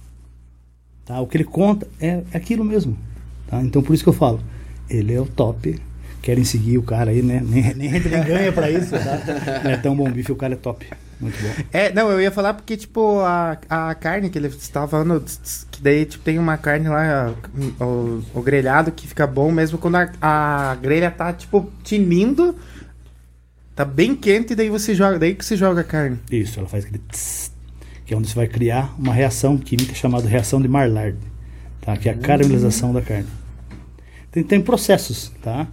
tá? 1.06 1.20
o 1.20 1.28
que 1.28 1.38
ele 1.38 1.44
conta, 1.44 1.88
é, 2.00 2.24
é 2.32 2.38
aquilo 2.38 2.64
mesmo. 2.64 2.98
Tá? 3.48 3.62
Então 3.62 3.84
por 3.84 3.94
isso 3.94 4.04
que 4.04 4.10
eu 4.10 4.14
falo, 4.14 4.40
ele 4.90 5.14
é 5.14 5.20
o 5.20 5.26
top. 5.26 5.80
Querem 6.22 6.44
seguir 6.44 6.78
o 6.78 6.84
cara 6.84 7.12
aí, 7.12 7.22
né? 7.22 7.42
Nem, 7.46 7.74
nem, 7.76 7.92
nem 7.92 8.02
ganha 8.24 8.52
pra 8.52 8.70
isso, 8.70 8.92
tá? 8.92 9.62
Netão 9.64 9.96
Bom 9.96 10.10
Bife, 10.10 10.32
o 10.32 10.36
cara 10.36 10.54
é 10.54 10.58
top. 10.58 10.86
Muito 11.20 11.38
bom. 11.42 11.64
É, 11.72 11.92
não, 11.94 12.10
eu 12.10 12.22
ia 12.22 12.32
falar 12.32 12.54
porque, 12.54 12.78
tipo, 12.78 13.20
a, 13.20 13.58
a 13.70 13.96
carne 13.96 14.30
que 14.30 14.38
ele 14.38 14.48
estava 14.48 14.88
falando, 14.88 15.24
que 15.70 15.82
daí, 15.82 16.06
tipo, 16.06 16.24
tem 16.24 16.40
uma 16.40 16.58
carne 16.58 16.88
lá, 16.88 17.34
o, 17.80 18.22
o 18.34 18.42
grelhado, 18.42 18.92
que 18.92 19.08
fica 19.08 19.28
bom 19.28 19.52
mesmo 19.52 19.78
quando 19.78 19.96
a, 19.96 20.10
a 20.22 20.76
grelha 20.76 21.12
tá, 21.12 21.34
tipo, 21.34 21.70
tinindo, 21.84 22.56
tá 23.80 23.86
bem 23.86 24.14
quente, 24.14 24.52
e 24.52 24.56
daí 24.58 24.70
você 24.70 24.94
joga, 24.94 25.18
daí 25.18 25.34
que 25.34 25.46
você 25.46 25.56
joga 25.56 25.80
a 25.80 25.84
carne. 25.86 26.20
Isso, 26.30 26.60
ela 26.60 26.68
faz 26.68 26.84
aquele 26.84 27.02
tss, 27.10 27.50
que 28.06 28.14
é 28.14 28.18
onde 28.18 28.28
você 28.28 28.36
vai 28.36 28.46
criar 28.46 28.94
uma 29.00 29.14
reação 29.14 29.58
química 29.58 29.96
chamada 29.96 30.28
reação 30.28 30.62
de 30.62 30.68
Maillard, 30.68 31.18
tá? 31.80 31.96
Que 31.96 32.10
é 32.10 32.12
a 32.12 32.18
caramelização 32.18 32.92
da 32.92 33.02
carne. 33.02 33.30
Tem, 34.34 34.44
tem 34.44 34.60
processos, 34.60 35.32
tá? 35.42 35.66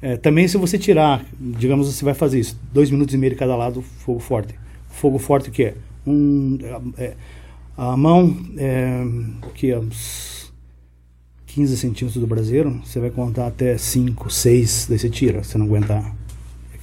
É, 0.00 0.16
também 0.16 0.46
se 0.46 0.56
você 0.56 0.78
tirar, 0.78 1.24
digamos, 1.40 1.92
você 1.92 2.04
vai 2.04 2.14
fazer 2.14 2.38
isso, 2.38 2.56
dois 2.72 2.88
minutos 2.88 3.12
e 3.16 3.18
meio 3.18 3.32
de 3.32 3.38
cada 3.38 3.56
lado, 3.56 3.82
fogo 3.82 4.20
forte. 4.20 4.54
Fogo 4.88 5.18
forte 5.18 5.48
o 5.48 5.52
que 5.52 5.64
é? 5.64 5.74
Um, 6.06 6.56
é, 6.96 7.14
a 7.76 7.96
mão, 7.96 8.32
é, 8.56 9.02
o 9.44 9.50
que 9.50 9.72
é? 9.72 9.78
Uns 9.80 10.52
15 11.46 11.76
centímetros 11.78 12.20
do 12.20 12.28
braseiro, 12.28 12.80
você 12.84 13.00
vai 13.00 13.10
contar 13.10 13.48
até 13.48 13.76
5, 13.76 14.30
6, 14.30 14.86
daí 14.88 15.00
você 15.00 15.10
tira, 15.10 15.42
se 15.42 15.58
não 15.58 15.66
aguentar. 15.66 16.14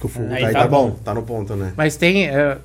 É 0.02 0.04
que 0.04 0.06
o 0.06 0.08
fogo 0.08 0.32
Aí 0.32 0.44
Aí 0.44 0.52
tá 0.52 0.60
tá, 0.62 0.68
bom, 0.68 0.90
tá 1.04 1.14
no 1.14 1.22
ponto, 1.22 1.54
né? 1.54 1.72
Mas 1.76 1.96
tem, 1.96 2.26
é, 2.28 2.58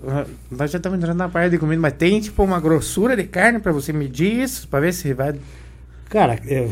nós 0.50 0.72
já 0.72 0.78
estamos 0.78 0.98
entrando 0.98 1.18
na 1.18 1.30
parte 1.30 1.52
de 1.52 1.58
comida, 1.58 1.82
mas 1.82 1.94
tem, 1.94 2.20
tipo, 2.20 2.44
uma 2.44 2.60
grossura 2.60 3.16
de 3.16 3.24
carne 3.26 3.60
pra 3.60 3.72
você 3.72 3.94
medir 3.94 4.42
isso, 4.42 4.68
pra 4.68 4.80
ver 4.80 4.94
se 4.94 5.14
vai... 5.14 5.36
Cara, 6.10 6.40
é, 6.48 6.66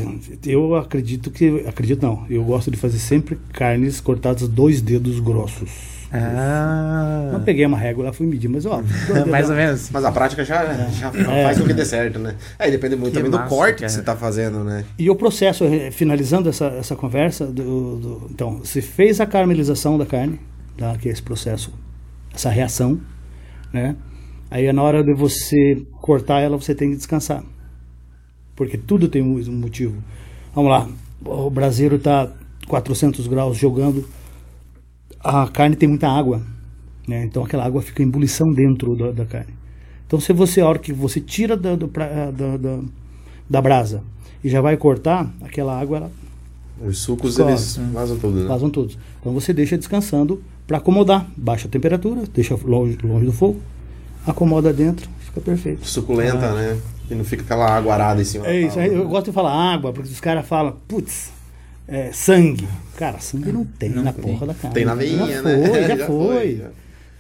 eu 0.45 0.75
acredito 0.77 1.29
que. 1.29 1.65
Acredito 1.67 2.01
não. 2.01 2.25
Eu 2.29 2.41
gosto 2.45 2.72
de 2.72 2.77
fazer 2.77 3.00
sempre 3.00 3.38
carnes 3.51 4.00
cortadas 4.00 4.48
dois 4.48 4.79
dedos 4.81 5.19
grossos. 5.19 5.69
Ah... 6.10 7.31
Não 7.34 7.41
peguei 7.43 7.65
uma 7.65 7.77
régua 7.77 8.05
lá, 8.05 8.13
fui 8.13 8.25
medir, 8.25 8.48
mas 8.48 8.65
ó. 8.65 8.81
Mais 9.29 9.50
ou 9.50 9.55
menos. 9.57 9.89
Mas 9.91 10.05
a 10.05 10.12
prática 10.12 10.45
já, 10.45 10.63
já 10.89 11.12
É. 11.13 11.43
faz 11.43 11.60
com 11.60 11.65
que 11.65 11.74
dê 11.74 11.84
certo, 11.84 12.17
né? 12.17 12.36
É, 12.57 12.72
depende 12.72 12.95
muito 12.95 13.12
Que 13.12 13.17
também 13.17 13.29
do 13.31 13.38
massa, 13.38 13.50
corte 13.50 13.79
cara. 13.81 13.88
que 13.88 13.91
você 13.91 14.01
tá 14.01 14.15
fazendo, 14.15 14.63
né? 14.63 14.86
E 14.98 15.10
o 15.10 15.15
processo, 15.17 15.65
eh, 15.65 15.91
finalizando 15.91 16.48
essa, 16.48 16.67
essa 16.67 16.95
conversa, 16.95 17.45
do, 17.45 17.98
do- 17.98 18.27
então, 18.31 18.60
você 18.60 18.81
fez 18.81 19.19
a 19.19 19.25
caramelização 19.25 19.98
da 19.98 20.05
carne, 20.05 20.39
tá? 20.77 20.98
que 20.98 21.10
é 21.10 21.12
esse 21.12 21.22
processo, 21.22 21.74
essa 22.34 22.50
reação, 22.50 23.00
né? 23.72 23.96
Aí 24.50 24.72
na 24.72 24.82
hora 24.84 25.03
de 25.03 25.13
você 25.13 25.86
cortar 26.01 26.39
ela, 26.39 26.58
você 26.58 26.75
tem 26.75 26.91
que 26.91 26.98
descansar. 26.98 27.44
Porque 28.55 28.77
tudo 28.77 29.08
tem 29.08 29.22
um 29.22 29.51
motivo. 29.53 30.01
Vamos 30.53 30.72
lá, 30.72 30.88
o 31.25 31.50
braseiro 31.50 31.96
está 31.96 32.32
400 32.67 33.27
graus 33.27 33.58
jogando, 33.58 34.08
a 35.20 35.48
carne 35.48 35.75
tem 35.75 35.89
muita 35.89 36.08
água, 36.08 36.41
né? 37.08 37.24
Então 37.25 37.44
aquela 37.44 37.65
água 37.65 37.82
fica 37.82 38.01
em 38.01 38.08
ebulição 38.08 38.51
dentro 38.51 38.96
da, 38.96 39.12
da 39.12 39.25
carne. 39.25 39.53
Então 40.08 40.20
se 40.20 40.32
você, 40.32 40.62
a 40.62 40.67
hora 40.67 40.79
que 40.79 40.94
você 40.94 41.20
tira 41.20 41.58
da, 41.58 41.75
da, 41.75 42.32
da, 42.32 42.79
da 43.50 43.62
brasa 43.62 44.03
e 44.44 44.50
já 44.50 44.62
vai 44.62 44.77
cortar, 44.77 45.34
aquela 45.41 45.77
água 45.77 45.98
ela 45.98 46.12
Os 46.88 47.00
sucos, 47.00 47.38
eles 47.39 47.77
vazam 47.91 48.17
tudo, 48.17 48.39
né? 48.39 48.46
vazam 48.48 48.70
todos. 48.70 48.98
Então 49.20 49.34
você 49.34 49.51
deixa 49.51 49.77
descansando 49.77 50.41
para 50.67 50.77
acomodar, 50.77 51.25
baixa 51.38 51.67
a 51.67 51.72
temperatura, 51.72 52.24
deixa 52.34 52.55
longe, 52.63 52.98
longe 53.03 53.25
do 53.25 53.31
fogo, 53.31 53.62
acomoda 54.25 54.74
dentro, 54.74 55.10
fica 55.19 55.39
perfeito. 55.41 55.86
Suculenta, 55.88 56.53
né? 56.53 56.77
E 57.10 57.13
não 57.13 57.24
fica 57.24 57.43
aquela 57.43 57.69
água 57.69 57.93
arada 57.93 58.22
em 58.22 58.25
cima. 58.25 58.48
É 58.48 58.62
isso, 58.62 58.75
tábua. 58.75 58.93
eu 58.93 59.07
gosto 59.07 59.25
de 59.27 59.31
falar 59.31 59.53
água, 59.53 59.93
porque 59.93 60.10
os 60.10 60.19
caras 60.19 60.45
falam, 60.48 60.75
putz, 60.88 61.29
é, 61.88 62.10
sangue. 62.12 62.67
Cara, 62.98 63.19
sangue 63.19 63.51
não 63.51 63.63
tem 63.63 63.89
na 63.89 64.12
porra 64.12 64.48
da 64.48 64.53
carne. 64.55 64.74
Tem 64.74 64.86
na 64.86 64.95
veinha, 64.95 65.27
já 65.27 65.41
né? 65.43 65.67
Foi, 65.67 65.84
já, 65.98 66.05
foi. 66.07 66.55
já. 66.57 66.69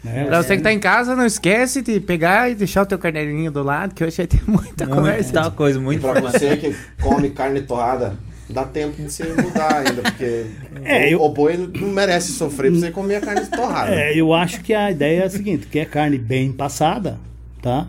Né? 0.03 0.25
Pra 0.25 0.41
você 0.41 0.57
que 0.57 0.63
tá 0.63 0.71
em 0.73 0.79
casa, 0.79 1.15
não 1.15 1.25
esquece 1.25 1.81
de 1.81 1.99
pegar 1.99 2.49
e 2.49 2.55
deixar 2.55 2.81
o 2.83 2.85
teu 2.85 2.97
carneirinho 2.97 3.51
do 3.51 3.61
lado, 3.63 3.93
que 3.93 4.03
hoje 4.03 4.17
vai 4.17 4.27
ter 4.27 4.41
muita 4.47 4.87
conversa. 4.87 5.33
Muita 5.33 5.51
coisa, 5.51 5.79
E 5.79 5.81
muito 5.81 6.01
pra 6.01 6.11
informação. 6.11 6.39
você 6.39 6.57
que 6.57 6.75
come 7.01 7.29
carne 7.29 7.61
torrada, 7.61 8.15
dá 8.49 8.63
tempo 8.63 8.95
de 9.01 9.11
você 9.11 9.23
mudar 9.25 9.77
ainda, 9.77 10.01
porque 10.01 10.45
É, 10.83 11.07
o, 11.07 11.09
eu- 11.11 11.21
o 11.23 11.29
boi 11.29 11.57
não 11.57 11.89
merece 11.89 12.31
sofrer 12.33 12.71
pra 12.71 12.79
você 12.79 12.91
comer 12.91 13.15
a 13.15 13.21
carne 13.21 13.45
torrada. 13.47 13.93
É, 13.95 14.19
eu 14.19 14.33
acho 14.33 14.61
que 14.61 14.73
a 14.73 14.91
ideia 14.91 15.21
é 15.21 15.25
a 15.25 15.29
seguinte, 15.29 15.67
que 15.67 15.79
é 15.79 15.85
carne 15.85 16.17
bem 16.17 16.51
passada, 16.51 17.17
tá? 17.61 17.87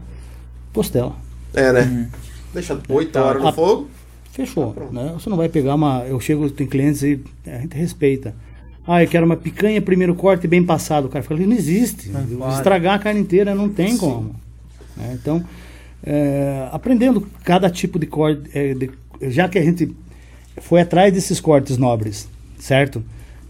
Costela. 0.73 1.15
É, 1.55 1.73
né? 1.73 2.09
Deixa 2.53 2.79
8 2.89 3.17
horas 3.19 3.43
no 3.43 3.49
a- 3.49 3.53
fogo. 3.53 3.89
Fechou. 4.33 4.75
Né? 4.93 5.13
Você 5.15 5.31
não 5.31 5.37
vai 5.37 5.49
pegar 5.49 5.75
uma. 5.75 6.05
Eu 6.07 6.21
chego, 6.21 6.51
tem 6.51 6.67
clientes 6.67 7.03
e 7.03 7.19
a 7.47 7.59
gente 7.61 7.75
respeita. 7.77 8.35
Ah, 8.87 9.03
eu 9.03 9.09
quero 9.09 9.25
uma 9.25 9.37
picanha, 9.37 9.81
primeiro 9.81 10.15
corte 10.15 10.47
bem 10.47 10.63
passado. 10.63 11.07
O 11.07 11.09
cara 11.09 11.25
fala, 11.25 11.41
não 11.41 11.53
existe. 11.57 12.11
Vou 12.11 12.49
Estragar 12.51 12.95
a 12.95 12.99
carne 12.99 13.21
inteira 13.21 13.55
não 13.55 13.69
tem 13.71 13.97
como. 13.97 14.37
Né? 14.97 15.17
Então, 15.21 15.43
é, 16.05 16.69
aprendendo 16.71 17.27
cada 17.45 17.71
tipo 17.71 17.99
de 17.99 18.07
corte, 18.07 18.43
é, 18.55 18.75
de- 18.75 18.91
já 19.23 19.49
que 19.49 19.59
a 19.59 19.63
gente 19.63 19.95
foi 20.61 20.81
atrás 20.81 21.13
desses 21.13 21.41
cortes 21.41 21.77
nobres, 21.79 22.29
certo? 22.59 23.03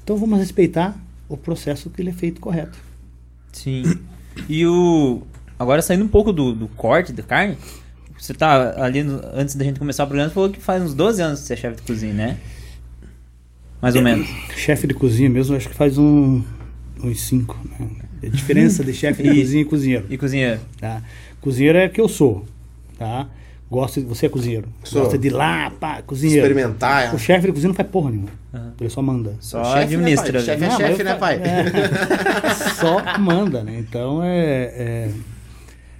Então 0.02 0.16
vamos 0.16 0.38
respeitar 0.38 0.96
o 1.28 1.36
processo 1.36 1.90
que 1.90 2.00
ele 2.02 2.10
é 2.10 2.12
feito 2.12 2.40
correto. 2.40 2.78
Sim. 3.52 3.82
E 4.48 4.66
o. 4.66 5.22
Agora 5.58 5.80
saindo 5.80 6.04
um 6.04 6.08
pouco 6.08 6.32
do, 6.32 6.52
do 6.52 6.68
corte 6.68 7.12
da 7.12 7.22
carne, 7.22 7.56
você 8.18 8.34
tá 8.34 8.74
ali 8.84 9.02
no- 9.02 9.20
antes 9.34 9.54
da 9.54 9.64
gente 9.64 9.78
começar 9.78 10.04
o 10.04 10.06
programa, 10.06 10.28
você 10.28 10.34
falou 10.34 10.50
que 10.50 10.60
faz 10.60 10.82
uns 10.82 10.92
12 10.94 11.22
anos 11.22 11.40
que 11.40 11.46
você 11.46 11.54
é 11.54 11.56
chefe 11.56 11.76
de 11.76 11.82
cozinha, 11.82 12.12
né? 12.12 12.36
Mais 13.80 13.94
ou 13.96 14.02
menos. 14.02 14.28
Chefe 14.56 14.86
de 14.86 14.94
cozinha 14.94 15.28
mesmo, 15.30 15.56
acho 15.56 15.68
que 15.68 15.74
faz 15.74 15.96
um, 15.98 16.42
uns 17.02 17.20
cinco. 17.22 17.58
Né? 17.78 17.88
A 18.24 18.28
diferença 18.28 18.82
de 18.84 18.92
chefe 18.92 19.22
de 19.22 19.28
cozinha 19.40 19.62
e 19.62 19.64
cozinheiro. 19.64 20.06
E 20.10 20.18
cozinheiro? 20.18 20.60
Tá? 20.80 21.02
Cozinheiro 21.40 21.78
é 21.78 21.88
que 21.88 22.00
eu 22.00 22.08
sou, 22.08 22.44
tá? 22.98 23.28
Gosto 23.68 24.00
de, 24.00 24.06
você 24.06 24.26
é 24.26 24.28
cozinheiro. 24.28 24.68
Sou. 24.84 25.02
Gosta 25.02 25.18
de 25.18 25.26
ir 25.26 25.30
lá, 25.30 25.70
pá, 25.80 26.00
cozinheiro. 26.02 26.46
Experimentar. 26.46 27.12
O 27.14 27.18
chefe 27.18 27.46
de 27.46 27.52
cozinha 27.52 27.68
não 27.68 27.74
faz 27.74 27.88
porra 27.88 28.10
nenhuma. 28.10 28.28
Ele 28.80 28.88
só 28.90 29.02
manda. 29.02 29.34
Só 29.40 29.62
Chefe, 29.64 29.78
administra. 29.94 30.32
Né, 30.32 30.38
pai? 30.38 30.44
Chefe 30.44 30.64
é 30.64 30.68
Não, 30.68 30.76
chefe, 30.76 31.02
né, 31.02 31.12
eu 31.12 31.16
pai? 31.18 31.40
Só 32.78 33.18
manda, 33.18 33.62
né? 33.64 33.76
Então 33.78 34.22
é. 34.22 34.72
é- 34.76 35.10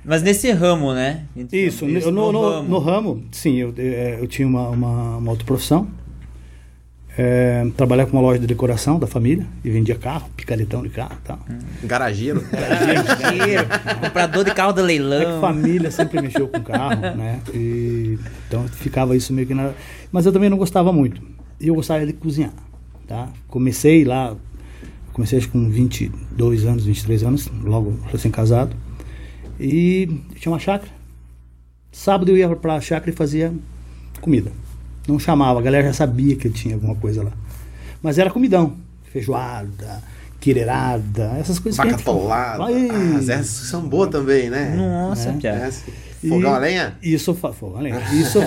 Mas 0.04 0.22
nesse 0.22 0.50
ramo, 0.52 0.94
né? 0.94 1.24
Isso, 1.52 1.84
no, 1.86 2.10
no, 2.12 2.32
no- 2.32 2.62
no 2.62 2.78
ramo, 2.78 3.24
sim, 3.32 3.56
eu, 3.56 3.74
é, 3.76 4.18
eu 4.20 4.26
tinha 4.28 4.46
uma, 4.46 4.68
uma, 4.68 5.16
uma 5.16 5.30
outra 5.32 5.44
profissão. 5.44 5.88
É, 7.18 7.66
trabalhava 7.76 8.10
com 8.10 8.16
uma 8.18 8.22
loja 8.22 8.38
de 8.38 8.46
decoração 8.46 8.98
da 8.98 9.06
família 9.06 9.46
e 9.64 9.70
vendia 9.70 9.94
carro, 9.94 10.28
picaretão 10.36 10.82
de 10.82 10.90
carro 10.90 11.16
e 11.18 11.26
tal. 11.26 11.38
Garageiro. 11.84 12.44
Comprador 14.04 14.44
de 14.44 14.52
carro 14.52 14.72
do 14.74 14.80
É 14.80 14.82
que 14.82 14.86
leilão. 14.86 15.40
família 15.40 15.90
sempre 15.90 16.20
mexeu 16.20 16.46
com 16.46 16.60
carro, 16.60 17.00
né? 17.16 17.40
E, 17.54 18.18
então 18.46 18.68
ficava 18.68 19.16
isso 19.16 19.32
meio 19.32 19.46
que 19.46 19.54
na. 19.54 19.72
Mas 20.12 20.26
eu 20.26 20.32
também 20.32 20.50
não 20.50 20.58
gostava 20.58 20.92
muito. 20.92 21.22
E 21.58 21.68
eu 21.68 21.74
gostava 21.74 22.04
de 22.04 22.12
cozinhar, 22.12 22.52
tá? 23.08 23.30
Comecei 23.48 24.04
lá, 24.04 24.36
comecei 25.14 25.38
acho 25.38 25.48
com 25.48 25.70
22 25.70 26.66
anos, 26.66 26.84
23 26.84 27.22
anos, 27.22 27.50
logo 27.62 27.98
recém-casado. 28.12 28.76
E 29.58 30.20
tinha 30.34 30.52
uma 30.52 30.58
chácara. 30.58 30.92
Sábado 31.90 32.30
eu 32.30 32.36
ia 32.36 32.54
pra 32.56 32.78
chácara 32.78 33.10
e 33.10 33.14
fazia 33.14 33.54
comida. 34.20 34.52
Não 35.06 35.18
chamava, 35.18 35.60
a 35.60 35.62
galera 35.62 35.86
já 35.86 35.92
sabia 35.92 36.34
que 36.36 36.48
tinha 36.50 36.74
alguma 36.74 36.94
coisa 36.94 37.22
lá. 37.22 37.32
Mas 38.02 38.18
era 38.18 38.30
comidão. 38.30 38.74
Feijoada, 39.12 40.02
quireirada, 40.40 41.36
essas 41.38 41.58
coisas 41.58 41.76
Vaca 41.76 41.96
tolada. 41.98 42.64
Ai. 42.64 42.88
Ah, 42.90 43.18
as 43.18 43.28
essas 43.28 43.68
são 43.68 43.88
boas 43.88 44.10
também, 44.10 44.50
né? 44.50 44.74
Nossa, 44.76 45.32
Piá. 45.32 45.54
Essa. 45.54 45.84
Fogão 46.28 46.54
a 46.54 46.58
lenha? 46.58 46.96
Isso, 47.02 47.34
fogão 47.34 47.78
a 47.78 47.82
lenha. 47.82 48.00
Isso, 48.12 48.38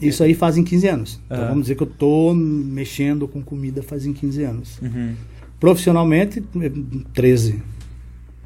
isso 0.00 0.22
aí 0.22 0.34
fazem 0.34 0.64
15 0.64 0.88
anos. 0.88 1.20
Então 1.26 1.38
Aham. 1.38 1.48
vamos 1.48 1.62
dizer 1.64 1.74
que 1.74 1.82
eu 1.82 1.86
tô 1.86 2.32
mexendo 2.34 3.28
com 3.28 3.42
comida 3.42 3.82
fazem 3.82 4.12
15 4.12 4.42
anos. 4.44 4.78
Uhum. 4.80 5.14
Profissionalmente, 5.60 6.42
eh, 6.60 6.70
13. 7.12 7.62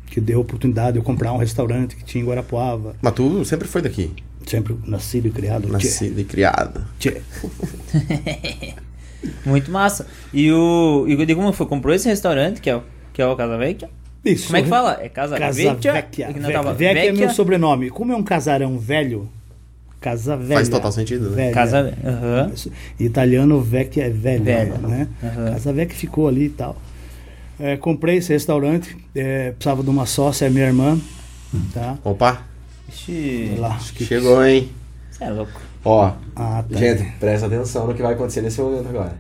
Que 0.07 0.21
deu 0.21 0.39
a 0.39 0.43
oportunidade 0.43 0.93
de 0.93 0.99
eu 0.99 1.03
comprar 1.03 1.33
um 1.33 1.39
restaurante 1.39 1.97
que 1.97 2.05
tinha 2.05 2.23
em 2.23 2.27
Guarapuava. 2.27 2.97
Mas 3.01 3.13
tu 3.15 3.45
sempre 3.45 3.69
foi 3.69 3.83
daqui. 3.83 4.11
Sempre 4.47 4.77
nascido 4.87 5.27
e 5.29 5.31
criado. 5.31 5.67
Tchê, 5.67 5.73
Nascido 5.73 6.21
e 6.21 6.25
criado. 6.25 6.85
tchê. 6.99 7.21
Muito 9.47 9.71
massa. 9.71 10.07
E 10.33 10.51
o. 10.51 11.05
E 11.09 11.27
digo 11.27 11.41
como 11.41 11.53
foi? 11.53 11.67
Comprou 11.67 11.95
esse 11.95 12.09
restaurante, 12.09 12.61
que 12.61 12.69
é 12.69 12.77
o, 12.77 12.83
que 13.13 13.23
é 13.23 13.27
o 13.27 13.37
Casa 13.37 13.57
Vecchia? 13.57 13.89
Isso. 14.25 14.47
Como 14.47 14.57
é 14.57 14.63
que 14.63 14.69
fala? 14.69 14.99
É 15.01 15.09
Casa, 15.09 15.39
Casa 15.39 15.57
Vecchia? 15.63 15.93
Vecchia. 15.93 16.25
É 16.27 16.33
Vecchia. 16.33 16.73
Vecchia 16.75 17.09
é 17.09 17.13
meu 17.13 17.31
sobrenome. 17.31 17.91
Como 17.91 18.13
é 18.13 18.17
um 18.17 18.23
casarão 18.23 18.79
velho, 18.79 19.29
Casa 20.01 20.37
Velha. 20.37 20.57
Faz 20.57 20.69
total 20.69 20.93
sentido, 20.93 21.31
né? 21.31 21.37
Velha. 21.37 21.55
Casa. 21.55 21.95
Em 22.99 23.05
italiano, 23.05 23.61
Vecchia 23.61 24.05
é 24.07 24.11
velho, 24.11 24.45
Velho. 24.45 24.79
né? 24.79 25.09
Aham. 25.23 25.53
Casa 25.53 25.73
Vecchia 25.73 25.99
ficou 25.99 26.29
ali 26.29 26.47
e 26.47 26.51
tal. 26.51 26.77
É, 27.61 27.77
comprei 27.77 28.17
esse 28.17 28.33
restaurante, 28.33 28.97
é, 29.15 29.53
precisava 29.53 29.85
de 29.85 29.91
uma 29.91 30.05
sócia, 30.07 30.51
minha 30.51 30.67
irmã, 30.67 30.99
tá? 31.73 31.97
Opa, 32.03 32.43
Ixi. 32.93 33.59
Acho 33.63 33.93
que... 33.95 34.05
chegou, 34.05 34.45
hein? 34.45 34.71
Você 35.11 35.25
é 35.25 35.31
louco. 35.31 35.61
Ó, 35.85 36.13
Ah, 36.37 36.65
tá. 36.71 36.79
gente, 36.79 37.05
presta 37.19 37.47
atenção 37.47 37.87
no 37.87 37.95
que 37.95 38.03
vai 38.03 38.15
acontecer 38.15 38.41
nesse 38.43 38.61
momento 38.61 38.89
agora. 38.89 39.15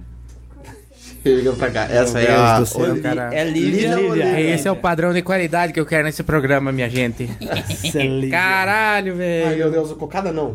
Chega 1.22 1.52
pra 1.52 1.70
cá. 1.70 1.84
Essa 1.90 2.18
Meu 2.20 2.28
é 2.28 2.34
a. 2.34 2.56
Deus 2.56 2.68
do 2.70 2.74
céu, 2.78 2.90
Oli- 2.92 3.00
cara. 3.00 3.34
É 3.34 3.44
Lívia. 3.44 3.94
Lívia. 3.96 4.40
Esse 4.40 4.68
é 4.68 4.70
o 4.72 4.76
padrão 4.76 5.12
de 5.12 5.22
qualidade 5.22 5.72
que 5.72 5.80
eu 5.80 5.86
quero 5.86 6.04
nesse 6.04 6.22
programa, 6.22 6.70
minha 6.72 6.88
gente. 6.88 7.28
Excelente. 7.70 8.30
Caralho, 8.30 9.12
Ai, 9.12 9.18
velho. 9.18 9.56
meu 9.58 9.70
Deus, 9.70 9.92
cocada 9.92 10.32
não. 10.32 10.50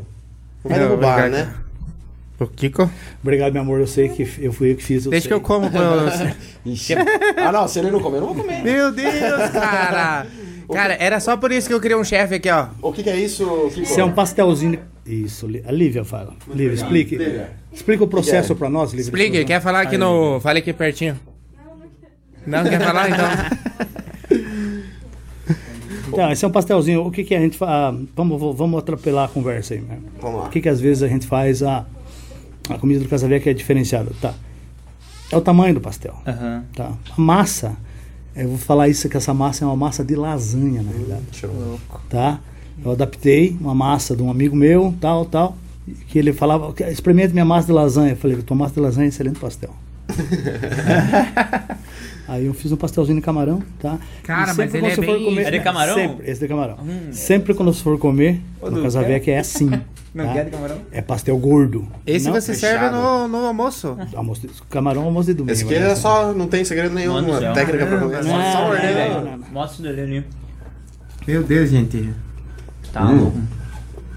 Não 0.64 0.72
vai 0.72 0.80
Não, 0.80 0.88
derrubar, 0.90 1.30
né? 1.30 1.54
O 2.40 2.46
Kiko? 2.46 2.90
Obrigado, 3.24 3.52
meu 3.54 3.64
amor, 3.64 3.80
eu 3.80 3.88
sei 3.88 4.10
que 4.10 4.22
eu 4.40 4.54
fui 4.54 4.72
eu 4.72 4.76
que 4.76 4.84
fiz. 4.84 5.06
Eu 5.06 5.12
Deixa 5.12 5.24
sei. 5.24 5.30
que 5.30 5.34
eu 5.34 5.42
como. 5.42 5.70
Ixi. 6.66 6.94
Ah, 7.36 7.52
não, 7.52 7.68
se 7.68 7.80
ele 7.80 7.90
não 7.90 8.00
comer, 8.00 8.18
eu 8.18 8.22
não 8.22 8.34
vou 8.34 8.44
comer. 8.44 8.62
Meu 8.64 8.92
Deus, 8.92 9.50
cara. 9.52 10.28
Cara, 10.74 10.96
era 11.00 11.20
só 11.20 11.38
por 11.38 11.52
isso 11.52 11.68
que 11.68 11.74
eu 11.74 11.80
queria 11.80 11.98
um 11.98 12.04
chefe 12.04 12.36
aqui, 12.36 12.50
ó. 12.50 12.68
O 12.82 12.92
que, 12.92 13.04
que 13.04 13.10
é 13.10 13.16
isso, 13.16 13.46
Kiko? 13.70 13.82
Isso 13.82 14.00
é 14.00 14.04
um 14.04 14.12
pastelzinho. 14.12 14.80
Isso, 15.06 15.48
a 15.66 15.72
Lívia 15.72 16.04
fala. 16.04 16.34
Lívia, 16.54 16.74
explique. 16.74 17.16
Lívia. 17.18 17.52
Explica 17.72 18.04
o 18.04 18.08
processo 18.08 18.56
pra 18.56 18.70
nós, 18.70 18.92
Lívia. 18.92 19.04
Explique, 19.04 19.46
quer 19.46 19.62
falar 19.62 19.82
aqui 19.82 19.98
no. 19.98 20.40
Fale 20.42 20.60
aqui 20.60 20.74
pertinho. 20.74 21.18
Não, 22.46 22.64
quer 22.64 22.82
falar 22.82 23.10
então? 23.12 23.28
Então, 26.08 26.32
esse 26.32 26.44
é 26.44 26.48
um 26.48 26.52
pastelzinho. 26.52 27.06
O 27.06 27.12
que, 27.12 27.24
que 27.24 27.36
a 27.36 27.40
gente 27.40 27.58
faz? 27.58 27.96
Vamos, 28.16 28.58
vamos 28.58 28.80
atropelar 28.80 29.26
a 29.26 29.28
conversa 29.28 29.74
aí. 29.74 29.82
Né? 29.82 30.00
Vamos 30.22 30.40
lá. 30.42 30.48
O 30.48 30.50
que, 30.50 30.62
que 30.62 30.70
às 30.70 30.80
vezes 30.80 31.04
a 31.04 31.08
gente 31.08 31.28
faz? 31.28 31.62
A, 31.62 31.86
a 32.70 32.78
comida 32.78 33.02
do 33.02 33.10
Casa 33.10 33.28
Velha 33.28 33.50
é 33.50 33.54
diferenciada. 33.54 34.12
Tá. 34.22 34.34
É 35.32 35.38
o 35.38 35.42
tamanho 35.42 35.74
do 35.74 35.82
pastel. 35.82 36.16
Aham. 36.26 36.64
Tá. 36.74 36.94
A 37.18 37.22
massa, 37.22 37.76
eu 38.38 38.50
vou 38.50 38.58
falar 38.58 38.88
isso 38.88 39.10
que 39.10 39.18
essa 39.18 39.34
massa 39.34 39.64
é 39.64 39.68
uma 39.68 39.76
massa 39.76 40.04
de 40.04 40.16
lasanha, 40.16 40.82
na 40.82 40.92
verdade. 40.92 41.24
Show. 41.32 41.80
Tá? 42.10 42.40
Eu 42.84 42.92
adaptei 42.92 43.58
uma 43.60 43.74
massa 43.74 44.16
de 44.16 44.22
um 44.22 44.30
amigo 44.30 44.56
meu, 44.56 44.94
tal, 45.02 45.26
tal, 45.26 45.58
que 46.08 46.20
ele 46.20 46.32
falava, 46.32 46.74
experimente 46.92 47.34
minha 47.34 47.46
massa 47.46 47.68
de 47.68 47.74
lasanha. 47.74 48.12
Eu 48.12 48.18
falei, 48.18 48.38
tua 48.38 48.56
massa 48.56 48.76
de 48.76 48.80
lasanha 48.80 49.06
é 49.06 49.10
excelente 49.10 49.40
pastel. 49.40 49.74
Aí 52.28 52.46
eu 52.46 52.54
fiz 52.54 52.72
um 52.72 52.76
pastelzinho 52.76 53.18
de 53.18 53.22
camarão, 53.24 53.64
tá? 53.80 53.98
Cara, 54.24 54.54
mas 54.54 54.74
ele 54.76 54.86
é 54.88 54.90
você 54.90 54.96
for 55.02 55.06
bem- 55.16 55.24
comer- 55.26 55.48
É 55.48 55.52
de 55.52 55.60
camarão? 55.62 55.96
Sempre, 55.96 56.30
esse 56.30 56.40
de 56.42 56.48
camarão. 56.48 56.78
Sempre 57.12 57.54
quando 57.54 57.74
você 57.74 57.82
for 57.82 57.98
comer, 57.98 58.42
no 58.62 58.82
Casa 58.82 59.02
Vecchia 59.02 59.36
é 59.36 59.40
assim. 59.40 59.70
Não 60.14 60.26
tá? 60.26 60.34
quer 60.34 60.46
de 60.46 60.52
camarão? 60.52 60.78
É 60.92 61.02
pastel 61.02 61.38
gordo. 61.38 61.88
Esse 62.06 62.26
Não, 62.26 62.34
você 62.34 62.54
serve 62.56 62.80
fechado. 62.86 62.96
no, 62.96 63.28
no 63.28 63.46
almoço. 63.46 63.96
almoço 64.16 64.42
de- 64.42 64.50
camarão 64.70 65.04
almoço 65.04 65.28
de 65.28 65.36
domingo. 65.36 65.54
Esse 65.54 65.64
aqui 65.64 65.76
né? 65.80 65.92
é 65.92 65.96
só. 65.96 66.34
Não 66.34 66.48
tem 66.48 66.66
segredo 66.66 66.94
nenhum, 66.94 67.14
Mano 67.14 67.30
uma 67.30 67.54
técnica 67.54 67.86
pra 67.86 68.00
comer. 68.00 68.16
É 68.18 68.24
só, 68.24 68.30
Não, 68.30 68.52
só 68.52 68.60
não, 69.22 69.38
não. 69.38 69.48
Mostra 69.52 69.84
o. 69.94 70.24
Meu 71.28 71.44
Deus, 71.44 71.70
gente. 71.70 72.10
Tá 72.92 73.10
louco. 73.10 73.38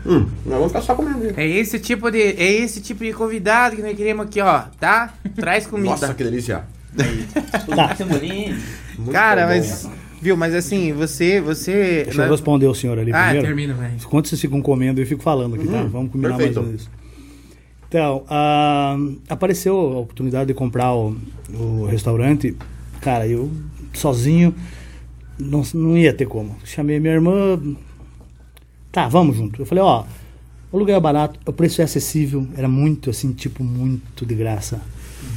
Hum, 0.06 0.26
nós 0.46 0.54
vamos 0.54 0.68
ficar 0.68 0.80
só 0.82 0.94
comendo. 0.94 1.32
É 1.36 1.46
esse 1.46 1.78
tipo 1.78 2.10
de. 2.10 2.18
É 2.20 2.50
esse 2.52 2.80
tipo 2.80 3.04
de 3.04 3.12
convidado 3.12 3.76
que 3.76 3.82
nós 3.82 3.96
queremos 3.96 4.26
aqui, 4.26 4.40
ó. 4.40 4.62
Tá? 4.78 5.12
Traz 5.36 5.66
comida. 5.66 5.90
Nossa, 5.90 6.14
que 6.14 6.24
delícia. 6.24 6.64
Tá. 7.76 7.94
Cara, 9.12 9.42
bom. 9.42 9.48
mas. 9.48 9.88
Viu, 10.22 10.36
mas 10.36 10.54
assim, 10.54 10.92
você. 10.92 11.40
Você. 11.40 12.04
Deixa 12.04 12.22
eu 12.22 12.30
responder 12.30 12.66
o 12.66 12.74
senhor 12.74 12.98
ali 12.98 13.12
Ah, 13.12 13.24
primeiro. 13.24 13.46
termina, 13.46 13.74
velho. 13.74 13.94
Enquanto 14.00 14.28
vocês 14.28 14.40
ficam 14.40 14.60
comendo, 14.60 15.00
eu 15.00 15.06
fico 15.06 15.22
falando 15.22 15.54
aqui, 15.54 15.66
tá? 15.66 15.82
Vamos 15.84 16.12
combinar 16.12 16.36
perfeito. 16.36 16.56
mais 16.60 16.66
menos. 16.68 16.90
Então, 17.88 18.24
ah, 18.28 18.96
apareceu 19.28 19.74
a 19.76 19.98
oportunidade 20.00 20.48
de 20.48 20.54
comprar 20.54 20.94
o, 20.94 21.16
o 21.52 21.86
restaurante. 21.86 22.56
Cara, 23.00 23.26
eu 23.26 23.50
sozinho 23.92 24.54
não, 25.38 25.62
não 25.74 25.96
ia 25.96 26.12
ter 26.12 26.26
como. 26.26 26.56
Chamei 26.64 27.00
minha 27.00 27.14
irmã. 27.14 27.58
Tá, 28.92 29.08
vamos 29.08 29.36
junto. 29.36 29.62
Eu 29.62 29.66
falei, 29.66 29.82
ó, 29.84 30.04
o 30.72 30.78
lugar 30.78 30.96
é 30.96 31.00
barato, 31.00 31.38
o 31.46 31.52
preço 31.52 31.80
é 31.80 31.84
acessível, 31.84 32.46
era 32.56 32.68
muito 32.68 33.10
assim, 33.10 33.32
tipo, 33.32 33.62
muito 33.62 34.24
de 34.26 34.34
graça, 34.34 34.80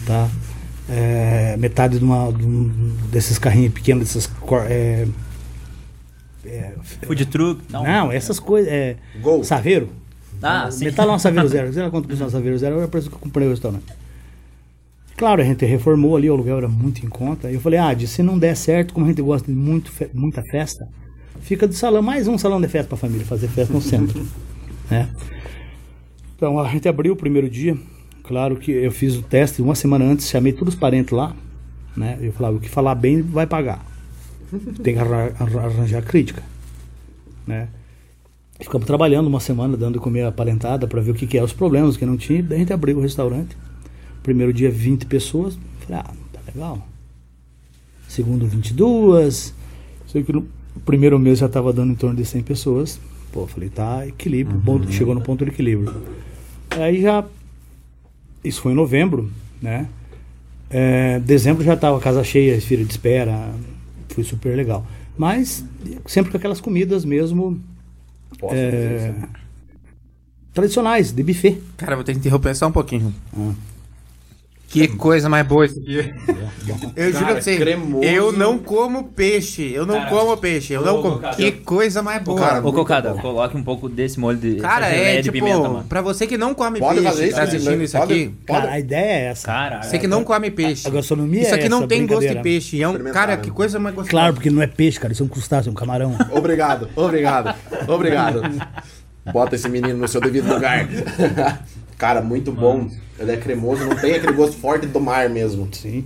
tá? 0.06 0.30
É, 0.90 1.56
metade 1.58 1.98
de, 2.00 2.04
uma, 2.04 2.32
de 2.32 2.46
um 2.46 2.68
desses 3.12 3.38
carrinhos 3.38 3.74
pequenos, 3.74 4.04
desses. 4.04 4.28
cor- 4.28 4.66
É, 4.70 5.08
é, 6.46 6.74
Food 7.06 7.26
truck. 7.28 7.62
não, 7.72 8.12
essas 8.12 8.40
coisas. 8.40 8.72
É, 8.72 8.98
Gol. 9.22 9.44
Saveiro. 9.44 9.90
Ah, 10.42 10.70
sim. 10.70 10.86
Metal 10.86 11.08
é 11.10 11.14
um 11.14 11.20
Saveiro 11.20 11.48
Zero. 11.48 11.72
Sei 11.72 11.82
lá 11.84 11.90
quanto 11.90 12.08
custa 12.10 12.26
um 12.26 12.30
Saveiro 12.30 12.58
Zero, 12.58 12.76
era 12.78 12.86
o 12.86 12.90
preço 12.90 13.10
que 13.10 13.16
eu 13.16 13.20
comprei 13.20 13.48
o 13.48 13.52
restaurante. 13.52 13.86
Claro, 15.16 15.42
a 15.42 15.46
gente 15.46 15.64
reformou 15.66 16.18
ali, 16.18 16.30
o 16.30 16.34
aluguel 16.34 16.58
era 16.58 16.68
muito 16.68 17.06
em 17.06 17.08
conta. 17.10 17.50
E 17.50 17.54
eu 17.54 17.62
falei, 17.62 17.80
ah, 17.80 17.94
de, 17.94 18.08
se 18.08 18.22
não 18.24 18.38
der 18.38 18.58
certo, 18.58 18.94
como 18.94 19.06
a 19.06 19.10
gente 19.10 19.22
gosta 19.22 19.50
de 19.50 19.58
muito 19.58 19.90
fe- 19.92 20.10
muita 20.14 20.42
festa, 20.42 20.88
fica 21.44 21.68
de 21.68 21.76
salão, 21.76 22.02
mais 22.02 22.28
um 22.28 22.38
salão 22.38 22.60
de 22.60 22.68
festa 22.68 22.90
pra 22.90 22.98
família, 22.98 23.26
fazer 23.26 23.48
festa 23.48 23.74
no 23.74 23.82
centro. 23.82 24.26
né? 24.90 25.10
Então 26.36 26.60
a 26.60 26.68
gente 26.70 26.88
abriu 26.88 27.14
o 27.14 27.16
primeiro 27.16 27.50
dia. 27.50 27.78
Claro 28.24 28.56
que 28.56 28.72
eu 28.72 28.92
fiz 28.92 29.16
o 29.16 29.22
teste 29.22 29.62
uma 29.62 29.76
semana 29.76 30.06
antes, 30.06 30.30
chamei 30.30 30.54
todos 30.54 30.74
os 30.74 30.80
parentes 30.80 31.12
lá. 31.12 31.36
Né? 31.96 32.18
Eu 32.22 32.32
falava, 32.32 32.58
o 32.58 32.60
que 32.60 32.70
falar 32.70 32.96
bem 32.96 33.22
vai 33.22 33.46
pagar. 33.46 33.86
Tem 34.82 34.94
que 34.96 35.00
arra- 35.00 35.32
arra- 35.40 35.66
arranjar 35.66 36.02
crítica. 36.04 36.42
Né? 37.46 37.68
Ficamos 38.60 38.88
trabalhando 38.88 39.28
uma 39.28 39.40
semana, 39.40 39.76
dando 39.76 40.00
comer 40.00 40.24
a 40.26 40.32
parentada 40.32 40.88
para 40.88 41.02
ver 41.02 41.12
o 41.12 41.14
que, 41.14 41.28
que 41.28 41.38
é 41.38 41.44
os 41.44 41.52
problemas 41.54 41.98
que 41.98 42.06
não 42.06 42.16
tinha. 42.16 42.42
Daí 42.42 42.58
a 42.58 42.60
gente 42.60 42.72
abriu 42.74 42.98
o 42.98 43.02
restaurante. 43.02 43.58
Primeiro 44.22 44.54
dia, 44.54 44.72
20 44.72 45.06
pessoas. 45.06 45.58
Falei, 45.82 46.02
ah, 46.02 46.12
tá 46.32 46.40
legal. 46.48 46.88
Segundo, 48.08 48.48
22. 48.48 49.54
Sei 50.08 50.24
que 50.24 50.32
no 50.32 50.48
primeiro 50.82 51.18
mês 51.20 51.40
já 51.40 51.46
estava 51.46 51.72
dando 51.74 51.92
em 51.92 51.96
torno 51.96 52.16
de 52.16 52.26
100 52.26 52.44
pessoas. 52.44 53.00
Pô, 53.32 53.48
falei, 53.48 53.70
tá, 53.70 54.06
equilíbrio. 54.08 54.60
ponto- 54.62 54.92
chegou 54.92 55.16
no 55.16 55.22
ponto 55.22 55.44
de 55.44 55.52
equilíbrio. 55.52 55.94
Aí 56.72 57.02
já. 57.02 57.24
Isso 58.44 58.62
foi 58.62 58.74
em 58.74 58.76
novembro, 58.76 59.32
né? 59.62 59.88
É, 60.70 61.20
dezembro 61.20 61.64
já 61.64 61.74
estava 61.76 62.00
casa 62.00 62.24
cheia, 62.24 62.60
filha 62.62 62.84
de 62.84 62.92
espera. 62.92 63.54
Foi 64.10 64.24
super 64.24 64.56
legal. 64.56 64.86
Mas 65.18 65.64
sempre 66.06 66.32
com 66.32 66.38
aquelas 66.38 66.60
comidas 66.60 67.06
mesmo 67.06 67.60
Posso 68.40 68.56
é, 68.56 69.14
tradicionais, 70.54 71.12
de 71.12 71.24
buffet. 71.24 71.62
Cara, 71.78 71.96
vou 71.96 72.04
ter 72.04 72.14
que 72.14 72.20
interromper 72.20 72.56
só 72.56 72.68
um 72.68 72.72
pouquinho. 72.72 73.14
Hum. 73.36 73.54
Que 74.74 74.88
coisa 74.88 75.30
mais 75.30 75.46
boa 75.46 75.66
isso 75.66 75.80
aqui. 75.80 76.14
Eu 76.96 77.08
juro 77.12 77.20
Cara, 77.26 77.34
pra 77.34 77.42
você, 77.42 77.58
cremoso. 77.58 78.04
eu 78.06 78.32
não 78.32 78.58
como 78.58 79.04
peixe. 79.06 79.72
Eu 79.74 79.86
não 79.86 79.96
Cara, 79.96 80.10
como 80.10 80.38
peixe. 80.38 80.74
Eu 80.74 80.82
não 80.82 81.02
como. 81.02 81.16
Cocada. 81.16 81.36
Que 81.36 81.52
coisa 81.52 82.02
mais 82.02 82.24
boa. 82.24 82.40
Cara, 82.40 82.66
Ô, 82.66 82.72
Cocada, 82.72 83.14
bom. 83.14 83.20
coloque 83.22 83.58
um 83.58 83.64
pouco 83.64 83.90
desse 83.90 84.18
molho 84.20 84.38
de 84.38 84.56
Cara, 84.56 84.88
é 84.88 85.22
tipo, 85.22 85.34
pimenta, 85.34 85.68
mano. 85.70 85.84
pra 85.90 86.02
você 86.02 86.26
que 86.26 86.38
não 86.38 86.54
come 86.54 86.80
Pode 86.80 87.00
peixe, 87.02 87.10
fazer 87.12 87.28
isso? 87.28 87.36
tá 87.36 87.44
assistindo 87.44 87.78
né? 87.78 87.84
isso 87.84 87.98
Pode- 87.98 88.14
aqui, 88.14 88.30
pode- 88.48 88.62
Cara, 88.62 88.72
a 88.74 88.80
ideia 88.80 89.02
é 89.12 89.26
essa. 89.26 89.46
Caralho. 89.48 89.84
você 89.84 90.00
que 90.00 90.08
não 90.08 90.24
come 90.24 90.50
peixe. 90.52 90.88
A 90.88 90.92
gastronomia 90.92 91.42
Isso 91.42 91.52
é 91.52 91.56
aqui 91.56 91.70
não 91.70 91.80
essa 91.80 91.88
tem 91.88 92.00
gosto 92.08 92.22
de 92.22 92.28
brincadeira. 92.28 92.42
peixe. 92.44 92.82
É 92.82 92.88
um, 92.88 92.98
cara, 93.12 93.36
né? 93.36 93.42
que 93.42 93.52
coisa 93.52 93.78
mais 93.80 93.94
gostosa. 93.96 94.12
Claro, 94.12 94.34
porque 94.34 94.50
não 94.50 94.62
é 94.62 94.68
peixe, 94.68 95.00
cara. 95.00 95.12
Isso 95.12 95.22
é 95.22 95.26
um 95.26 95.30
crustáceo, 95.30 95.70
é 95.70 95.72
um 95.72 95.76
camarão. 95.76 96.16
Obrigado, 96.32 96.88
obrigado, 96.96 97.54
obrigado. 97.88 98.42
Bota 99.34 99.56
esse 99.56 99.68
menino 99.70 99.98
no 99.98 100.08
seu 100.08 100.20
devido 100.22 100.52
lugar. 100.54 100.88
Cara, 101.98 102.22
muito 102.22 102.52
bom. 102.52 102.88
Ele 103.20 103.32
é 103.32 103.38
cremoso, 103.38 103.86
não 103.86 103.96
tem 103.96 104.16
aquele 104.16 104.34
gosto 104.34 104.58
forte 104.58 104.88
do 104.88 105.00
mar 105.00 105.30
mesmo. 105.30 105.68
Sim. 105.72 106.06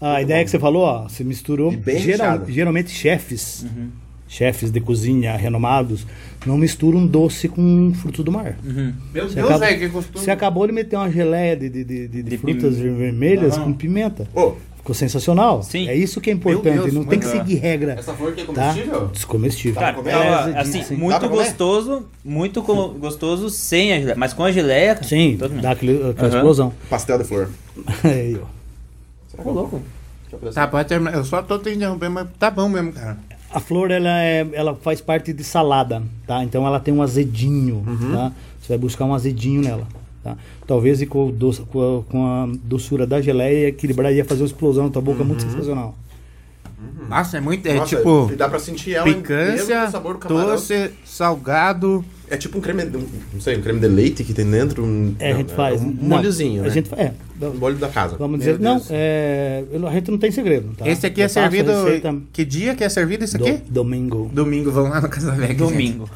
A 0.00 0.22
ideia 0.22 0.44
que 0.44 0.50
você 0.50 0.58
falou, 0.58 0.82
ó, 0.82 1.08
você 1.08 1.22
misturou. 1.24 1.70
Bem 1.72 1.98
geral- 1.98 2.42
geralmente 2.48 2.90
chefes, 2.90 3.66
chefes 4.28 4.70
de 4.70 4.80
cozinha 4.80 5.36
renomados, 5.36 6.06
não 6.46 6.56
misturam 6.56 7.06
doce 7.06 7.48
com 7.48 7.92
frutos 7.94 8.24
do 8.24 8.30
mar. 8.30 8.56
Meu 8.62 9.28
Você 9.28 9.34
Deus, 9.34 9.38
acaba- 9.38 9.58
velho, 9.58 9.78
que 9.78 9.88
gostoso. 9.88 10.24
Você 10.24 10.30
acabou 10.30 10.66
de 10.66 10.72
meter 10.72 10.96
uma 10.96 11.10
geleia 11.10 11.56
de, 11.56 11.68
de, 11.68 11.84
de, 11.84 12.08
de- 12.08 12.22
de 12.22 12.30
De 12.30 12.38
frutas 12.38 12.76
pim- 12.76 12.94
vermelhas 12.94 13.54
Aham. 13.56 13.64
com 13.64 13.72
pimenta. 13.72 14.28
Ô, 14.34 14.52
Ficou 14.88 14.94
sensacional. 14.94 15.62
Sim. 15.62 15.86
É 15.86 15.94
isso 15.94 16.18
que 16.18 16.30
é 16.30 16.32
importante. 16.32 16.80
Deus, 16.80 16.94
não 16.94 17.04
tem 17.04 17.18
que 17.20 17.26
seguir 17.26 17.56
regra. 17.56 17.92
essa 17.98 18.14
flor 18.14 18.32
aqui 18.32 18.40
é 18.40 18.44
Tá? 18.46 18.52
comestível? 18.72 19.06
Descomestível. 19.08 19.80
Cara, 19.80 19.98
ela, 20.10 20.50
É, 20.50 20.60
assim, 20.60 20.82
sim. 20.82 20.94
Dá 20.94 21.00
muito 21.02 21.20
comer? 21.28 21.36
gostoso, 21.44 22.06
muito 22.24 22.62
co- 22.62 22.88
gostoso 22.94 23.50
sem 23.50 23.92
a 23.92 23.98
geleia. 23.98 24.14
Mas 24.16 24.32
com 24.32 24.44
a 24.44 24.50
geleia, 24.50 24.98
Sim, 25.02 25.36
todo 25.38 25.60
dá 25.60 25.72
aquele, 25.72 26.08
aquela 26.10 26.28
Aham. 26.28 26.36
explosão. 26.38 26.72
Pastel 26.88 27.18
de 27.18 27.24
flor. 27.24 27.50
Aí, 28.02 28.40
ó. 29.36 29.42
Ô, 29.46 29.52
louco. 29.52 29.82
Tá, 30.54 30.66
pode 30.66 30.88
terminar. 30.88 31.12
Eu 31.14 31.24
só 31.26 31.42
tô 31.42 31.58
te 31.58 31.68
interrompendo, 31.68 32.12
mas 32.12 32.26
tá 32.38 32.50
bom 32.50 32.66
mesmo, 32.70 32.92
cara. 32.94 33.18
A 33.50 33.60
flor 33.60 33.90
ela, 33.90 34.22
é, 34.22 34.46
ela 34.54 34.74
faz 34.74 35.02
parte 35.02 35.34
de 35.34 35.44
salada, 35.44 36.02
tá? 36.26 36.42
Então 36.42 36.66
ela 36.66 36.80
tem 36.80 36.94
um 36.94 37.02
azedinho, 37.02 37.84
tá? 38.10 38.32
Você 38.58 38.68
vai 38.70 38.78
buscar 38.78 39.04
um 39.04 39.12
azedinho 39.12 39.60
nela, 39.60 39.86
tá? 40.22 40.36
Talvez 40.66 41.00
e 41.02 41.06
com, 41.06 41.30
doce, 41.30 41.62
com, 41.62 41.98
a, 41.98 42.02
com 42.10 42.26
a 42.26 42.48
doçura 42.64 43.06
da 43.06 43.20
geleia 43.20 43.68
equilibrar 43.68 44.12
ia 44.12 44.24
fazer 44.24 44.42
uma 44.42 44.46
explosão 44.46 44.84
na 44.84 44.90
tua 44.90 45.02
boca 45.02 45.22
muito 45.24 45.42
sensacional. 45.42 45.94
Nossa, 47.08 47.38
é 47.38 47.40
muito. 47.40 47.66
É 47.66 47.74
Nossa, 47.74 47.96
tipo. 47.96 48.30
dá 48.36 48.48
pra 48.48 48.58
sentir 48.60 48.94
ela 48.94 49.04
Picância, 49.06 49.66
mesmo 49.66 49.84
no 49.86 49.90
sabor 49.90 50.12
do 50.14 50.20
camarão. 50.20 50.50
doce, 50.50 50.90
salgado. 51.04 52.04
É 52.30 52.36
tipo 52.36 52.58
um 52.58 52.60
creme, 52.60 52.84
de- 52.84 52.96
um- 52.98 53.06
não 53.32 53.40
sei, 53.40 53.56
um 53.56 53.62
creme 53.62 53.80
de 53.80 53.88
leite 53.88 54.22
que 54.22 54.32
tem 54.34 54.48
dentro. 54.48 54.84
Um, 54.84 55.14
É, 55.18 55.32
a 55.32 55.36
gente 55.38 55.48
não, 55.48 55.56
faz. 55.56 55.80
Um 55.80 55.86
não, 55.86 55.94
molhozinho, 56.16 56.60
A 56.62 56.66
né? 56.66 56.70
gente 56.70 56.88
fa- 56.88 56.96
é, 56.96 57.12
Um 57.42 57.54
molho 57.54 57.76
da 57.78 57.88
casa. 57.88 58.16
vamos 58.16 58.38
dizer, 58.38 58.60
não, 58.60 58.80
é, 58.90 59.64
a 59.88 59.90
gente 59.92 60.10
não 60.10 60.18
tem 60.18 60.30
segredo, 60.30 60.68
tá? 60.76 60.86
Esse 60.86 61.06
aqui 61.06 61.20
é 61.20 61.24
Eu 61.24 61.26
a 61.26 61.28
servido. 61.30 61.72
receita 61.72 62.14
Que 62.32 62.44
dia 62.44 62.76
que 62.76 62.84
é 62.84 62.88
servido 62.88 63.24
isso 63.24 63.38
do- 63.38 63.46
aqui? 63.46 63.62
domingo. 63.68 64.30
Domingo, 64.32 64.70
vão 64.70 64.88
lá 64.90 65.00
na 65.00 65.08
Casa 65.08 65.34
gente. 65.34 65.54
Domingo. 65.54 66.08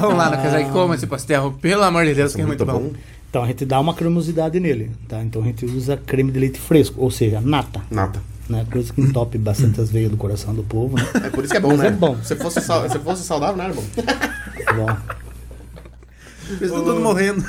Vão 0.00 0.16
lá 0.16 0.30
na 0.30 0.36
Casa 0.38 0.56
Velha 0.56 0.68
e 0.68 0.72
comam 0.72 0.94
esse 0.94 1.06
pastel. 1.06 1.54
Pelo 1.60 1.82
amor 1.84 2.04
de 2.06 2.14
Deus, 2.14 2.34
que 2.34 2.40
é 2.40 2.46
muito 2.46 2.64
bom. 2.64 2.90
Então 3.30 3.42
a 3.44 3.46
gente 3.46 3.64
dá 3.66 3.78
uma 3.78 3.92
cremosidade 3.94 4.58
nele, 4.58 4.90
tá? 5.06 5.22
Então 5.22 5.42
a 5.42 5.44
gente 5.44 5.64
usa 5.66 5.96
creme 5.96 6.32
de 6.32 6.38
leite 6.40 6.58
fresco, 6.58 7.00
ou 7.02 7.10
seja, 7.10 7.40
nata, 7.40 7.82
Nata. 7.90 8.20
né? 8.48 8.66
Coisa 8.70 8.92
que 8.92 9.00
entope 9.02 9.36
bastante 9.36 9.80
as 9.80 9.90
veias 9.90 10.10
do 10.10 10.16
coração 10.16 10.54
do 10.54 10.62
povo, 10.62 10.96
né? 10.96 11.06
É 11.24 11.28
por 11.30 11.44
isso 11.44 11.52
que 11.52 11.58
é 11.58 11.60
bom, 11.60 11.68
Mas 11.68 11.78
né? 11.80 11.86
é 11.88 11.90
bom. 11.90 12.16
Se 12.22 12.34
fosse, 12.36 12.60
sal- 12.62 12.88
se 12.88 12.98
fosse 12.98 13.22
saudável, 13.24 13.56
não 13.56 13.64
era 13.66 13.74
bom. 13.74 13.84
Tá 14.64 14.72
bom. 14.72 14.96
Eles 16.50 16.62
estão 16.62 16.82
todos 16.82 17.02
morrendo. 17.02 17.44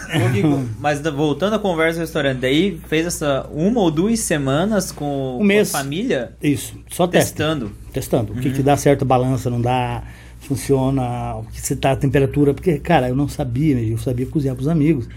Mas 0.77 0.99
voltando 1.01 1.53
à 1.55 1.59
conversa 1.59 1.99
do 1.99 2.01
restaurante, 2.01 2.39
daí 2.39 2.81
fez 2.89 3.05
essa 3.05 3.47
uma 3.53 3.79
ou 3.79 3.89
duas 3.89 4.19
semanas 4.19 4.91
com, 4.91 5.35
com 5.37 5.43
mês. 5.45 5.73
a 5.73 5.77
família 5.77 6.33
Isso, 6.43 6.73
só 6.89 7.07
testa. 7.07 7.29
testando. 7.31 7.71
Testando. 7.93 8.33
O 8.33 8.35
que, 8.35 8.51
que 8.51 8.61
dá 8.61 8.75
certo, 8.75 9.05
balança, 9.05 9.49
não 9.49 9.61
dá, 9.61 10.03
funciona, 10.49 11.35
o 11.35 11.43
que 11.43 11.61
você 11.61 11.75
tá 11.75 11.91
a 11.91 11.95
temperatura. 11.95 12.53
Porque, 12.55 12.79
cara, 12.79 13.07
eu 13.07 13.15
não 13.15 13.27
sabia, 13.27 13.75
né? 13.75 13.83
eu 13.83 13.99
sabia 13.99 14.25
cozinhar 14.25 14.55
pros 14.55 14.67
amigos. 14.67 15.07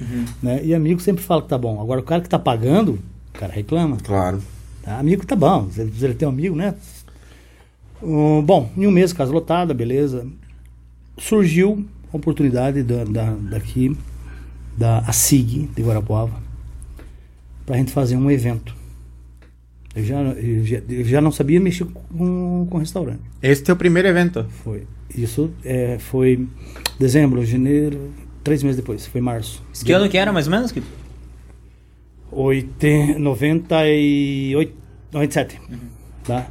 Né? 0.42 0.62
E 0.62 0.75
amigo 0.75 1.01
sempre 1.01 1.25
fala 1.25 1.40
que 1.40 1.49
tá 1.49 1.57
bom. 1.57 1.81
Agora 1.81 2.01
o 2.01 2.05
cara 2.05 2.21
que 2.21 2.29
tá 2.29 2.38
pagando, 2.38 2.99
o 3.35 3.38
cara 3.38 3.53
reclama. 3.53 3.97
Claro. 3.97 4.42
Tá? 4.83 4.99
Amigo 4.99 5.27
tá 5.27 5.35
bom, 5.35 5.71
se 5.71 5.88
se 5.90 6.05
ele 6.05 6.14
tem 6.14 6.29
um 6.29 6.31
amigo, 6.31 6.55
né? 6.55 6.75
Bom, 8.45 8.71
em 8.77 8.87
um 8.87 8.90
mês, 8.90 9.12
casa 9.12 9.33
lotada, 9.33 9.73
beleza. 9.73 10.27
Surgiu 11.16 11.87
a 12.12 12.16
oportunidade 12.16 12.83
da, 12.83 13.05
da, 13.05 13.31
daqui, 13.51 13.97
da 14.77 14.99
ASIG 14.99 15.71
de 15.75 15.83
Guarapuava, 15.83 16.35
pra 17.64 17.77
gente 17.77 17.92
fazer 17.92 18.16
um 18.16 18.31
evento. 18.31 18.75
Eu 19.94 20.05
já, 20.05 20.20
eu 20.22 20.64
já, 20.64 20.83
eu 20.88 21.05
já 21.05 21.20
não 21.20 21.31
sabia 21.31 21.61
mexer 21.61 21.87
com, 22.16 22.66
com 22.68 22.78
restaurante. 22.78 23.20
Esse 23.42 23.61
é 23.61 23.62
o 23.62 23.66
teu 23.66 23.76
primeiro 23.76 24.09
evento. 24.09 24.46
Foi. 24.64 24.87
Isso 25.14 25.50
é, 25.64 25.98
foi 25.98 26.46
dezembro, 26.98 27.44
janeiro, 27.44 28.11
três 28.42 28.62
meses 28.62 28.76
depois, 28.76 29.07
foi 29.07 29.20
março. 29.20 29.62
Isso 29.72 29.85
que 29.85 29.92
ano 29.92 30.09
que 30.09 30.16
era, 30.16 30.33
mais 30.33 30.46
ou 30.46 30.52
menos? 30.52 30.72
Kiko? 30.72 30.87
Oite, 32.31 33.14
98, 33.18 34.74
97. 35.12 35.61
Tá? 36.24 36.46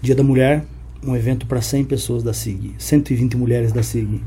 Dia 0.00 0.14
da 0.14 0.22
Mulher, 0.22 0.64
um 1.04 1.14
evento 1.14 1.46
para 1.46 1.60
100 1.60 1.84
pessoas 1.84 2.22
da 2.22 2.32
SIG. 2.32 2.74
120 2.78 3.36
mulheres 3.36 3.72
da 3.72 3.82
SIG. 3.82 4.22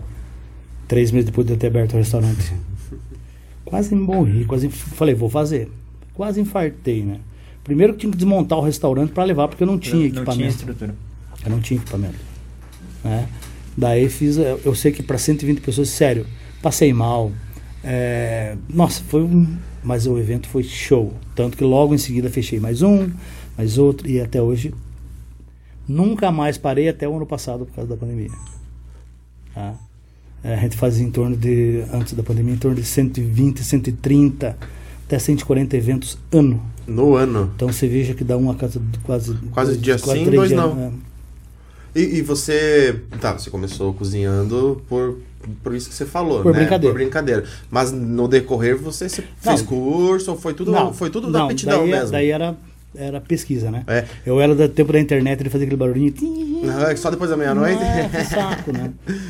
Três 0.88 1.12
meses 1.12 1.26
depois 1.26 1.48
de 1.48 1.54
eu 1.54 1.58
ter 1.58 1.68
aberto 1.68 1.94
o 1.94 1.98
restaurante. 1.98 2.54
Quase 3.66 3.94
morri, 3.94 4.46
quase 4.46 4.68
falei, 4.68 5.14
vou 5.14 5.30
fazer. 5.30 5.70
Quase 6.16 6.42
infartei, 6.42 7.04
né? 7.04 7.20
Primeiro 7.70 7.94
que 7.94 8.00
tinha 8.00 8.12
que 8.12 8.18
desmontar 8.18 8.58
o 8.58 8.62
restaurante 8.64 9.12
para 9.12 9.24
levar, 9.24 9.48
porque 9.48 9.62
eu 9.62 9.68
não 9.68 9.78
tinha 9.78 9.96
Não 9.96 10.06
equipamento. 10.06 10.38
tinha 10.38 10.50
estrutura. 10.50 10.96
Eu 11.46 11.52
não 11.52 11.60
tinha 11.60 11.80
equipamento. 11.80 12.16
Né? 13.04 13.30
Daí 13.78 14.10
fiz, 14.10 14.38
eu 14.38 14.60
eu 14.66 14.74
sei 14.74 14.92
que 14.92 15.04
para 15.04 15.20
120 15.20 15.62
pessoas, 15.62 15.90
sério, 15.90 16.26
passei 16.64 16.92
mal. 16.92 17.32
É, 17.84 18.58
nossa, 18.68 19.04
foi 19.04 19.22
um. 19.22 19.56
Mas 19.84 20.08
o 20.08 20.18
evento 20.18 20.50
foi 20.50 20.64
show. 20.64 21.14
Tanto 21.36 21.56
que 21.56 21.64
logo 21.64 21.94
em 21.94 22.00
seguida 22.00 22.28
fechei 22.28 22.60
mais 22.60 22.82
um, 22.82 23.08
mais 23.56 23.78
outro, 23.78 24.10
e 24.10 24.20
até 24.20 24.42
hoje 24.42 24.74
nunca 25.88 26.32
mais 26.32 26.58
parei 26.58 26.90
até 26.90 27.08
o 27.08 27.16
ano 27.16 27.28
passado 27.28 27.68
por 27.68 27.76
causa 27.76 27.92
da 27.92 27.96
pandemia. 27.96 28.32
Tá? 29.54 29.76
É, 30.44 30.56
a 30.56 30.58
gente 30.58 30.76
fazia 30.76 31.06
em 31.06 31.12
torno 31.12 31.38
de, 31.38 31.84
antes 31.94 32.14
da 32.14 32.24
pandemia, 32.24 32.56
em 32.56 32.58
torno 32.58 32.76
de 32.76 32.84
120, 32.84 33.64
130, 33.64 34.58
até 35.06 35.20
140 35.20 35.78
eventos 35.78 36.18
ano. 36.32 36.60
No 36.90 37.16
ano. 37.16 37.52
Então 37.56 37.72
você 37.72 37.88
veja 37.88 38.14
que 38.14 38.24
dá 38.24 38.36
uma 38.38 38.56
casa 38.56 38.80
de 38.80 39.00
quase. 39.00 39.34
Quase 39.52 39.78
dia 39.78 39.98
sim, 39.98 40.06
três 40.26 40.32
dois 40.36 40.52
não. 40.52 40.74
né? 40.76 40.92
E, 41.96 42.18
e 42.18 42.22
você. 42.22 43.00
Tá, 43.20 43.34
você 43.34 43.50
começou 43.50 43.94
cozinhando 43.94 44.82
por, 44.88 45.18
por 45.64 45.74
isso 45.74 45.90
que 45.90 45.96
você 45.96 46.06
falou, 46.06 46.44
Por 46.44 46.54
né? 46.54 46.60
brincadeira. 46.60 46.94
Por 46.94 47.00
brincadeira. 47.02 47.44
Mas 47.70 47.92
no 47.92 48.28
decorrer 48.28 48.78
você 48.78 49.10
se- 49.10 49.24
fez 49.40 49.62
curso, 49.62 50.36
foi 50.36 50.54
tudo, 50.54 50.72
Não, 50.72 50.94
foi 50.94 51.10
tudo 51.10 51.32
da 51.32 51.40
não, 51.40 51.46
aptidão 51.50 51.80
daí, 51.82 51.92
mesmo. 51.92 52.12
Daí 52.12 52.30
era, 52.30 52.56
era 52.96 53.20
pesquisa, 53.20 53.72
né? 53.72 53.84
É. 53.88 54.06
Eu 54.24 54.40
era 54.40 54.54
do 54.54 54.70
tempo 54.70 54.94
da 54.94 55.00
internet, 55.00 55.40
ele 55.42 55.50
fazia 55.50 55.66
aquele 55.66 55.80
barulhinho. 55.80 56.14
Não, 56.64 56.82
é 56.88 56.96
só 56.96 57.10
depois 57.10 57.30
da 57.32 57.36
meia-noite? 57.38 57.82
É, 57.82 58.24
saco, 58.24 58.72
né? 58.72 58.92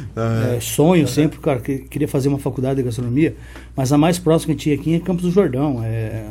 É, 0.56 0.60
sonho 0.60 1.08
sempre, 1.08 1.40
cara, 1.40 1.62
que 1.62 1.78
queria 1.78 2.08
fazer 2.08 2.28
uma 2.28 2.40
faculdade 2.40 2.76
de 2.78 2.84
gastronomia, 2.84 3.36
mas 3.74 3.94
a 3.94 3.98
mais 3.98 4.20
próxima 4.20 4.54
que 4.54 4.60
tinha 4.60 4.76
aqui 4.76 4.96
é 4.96 5.00
Campos 5.00 5.24
do 5.24 5.32
Jordão. 5.32 5.82
É, 5.82 6.26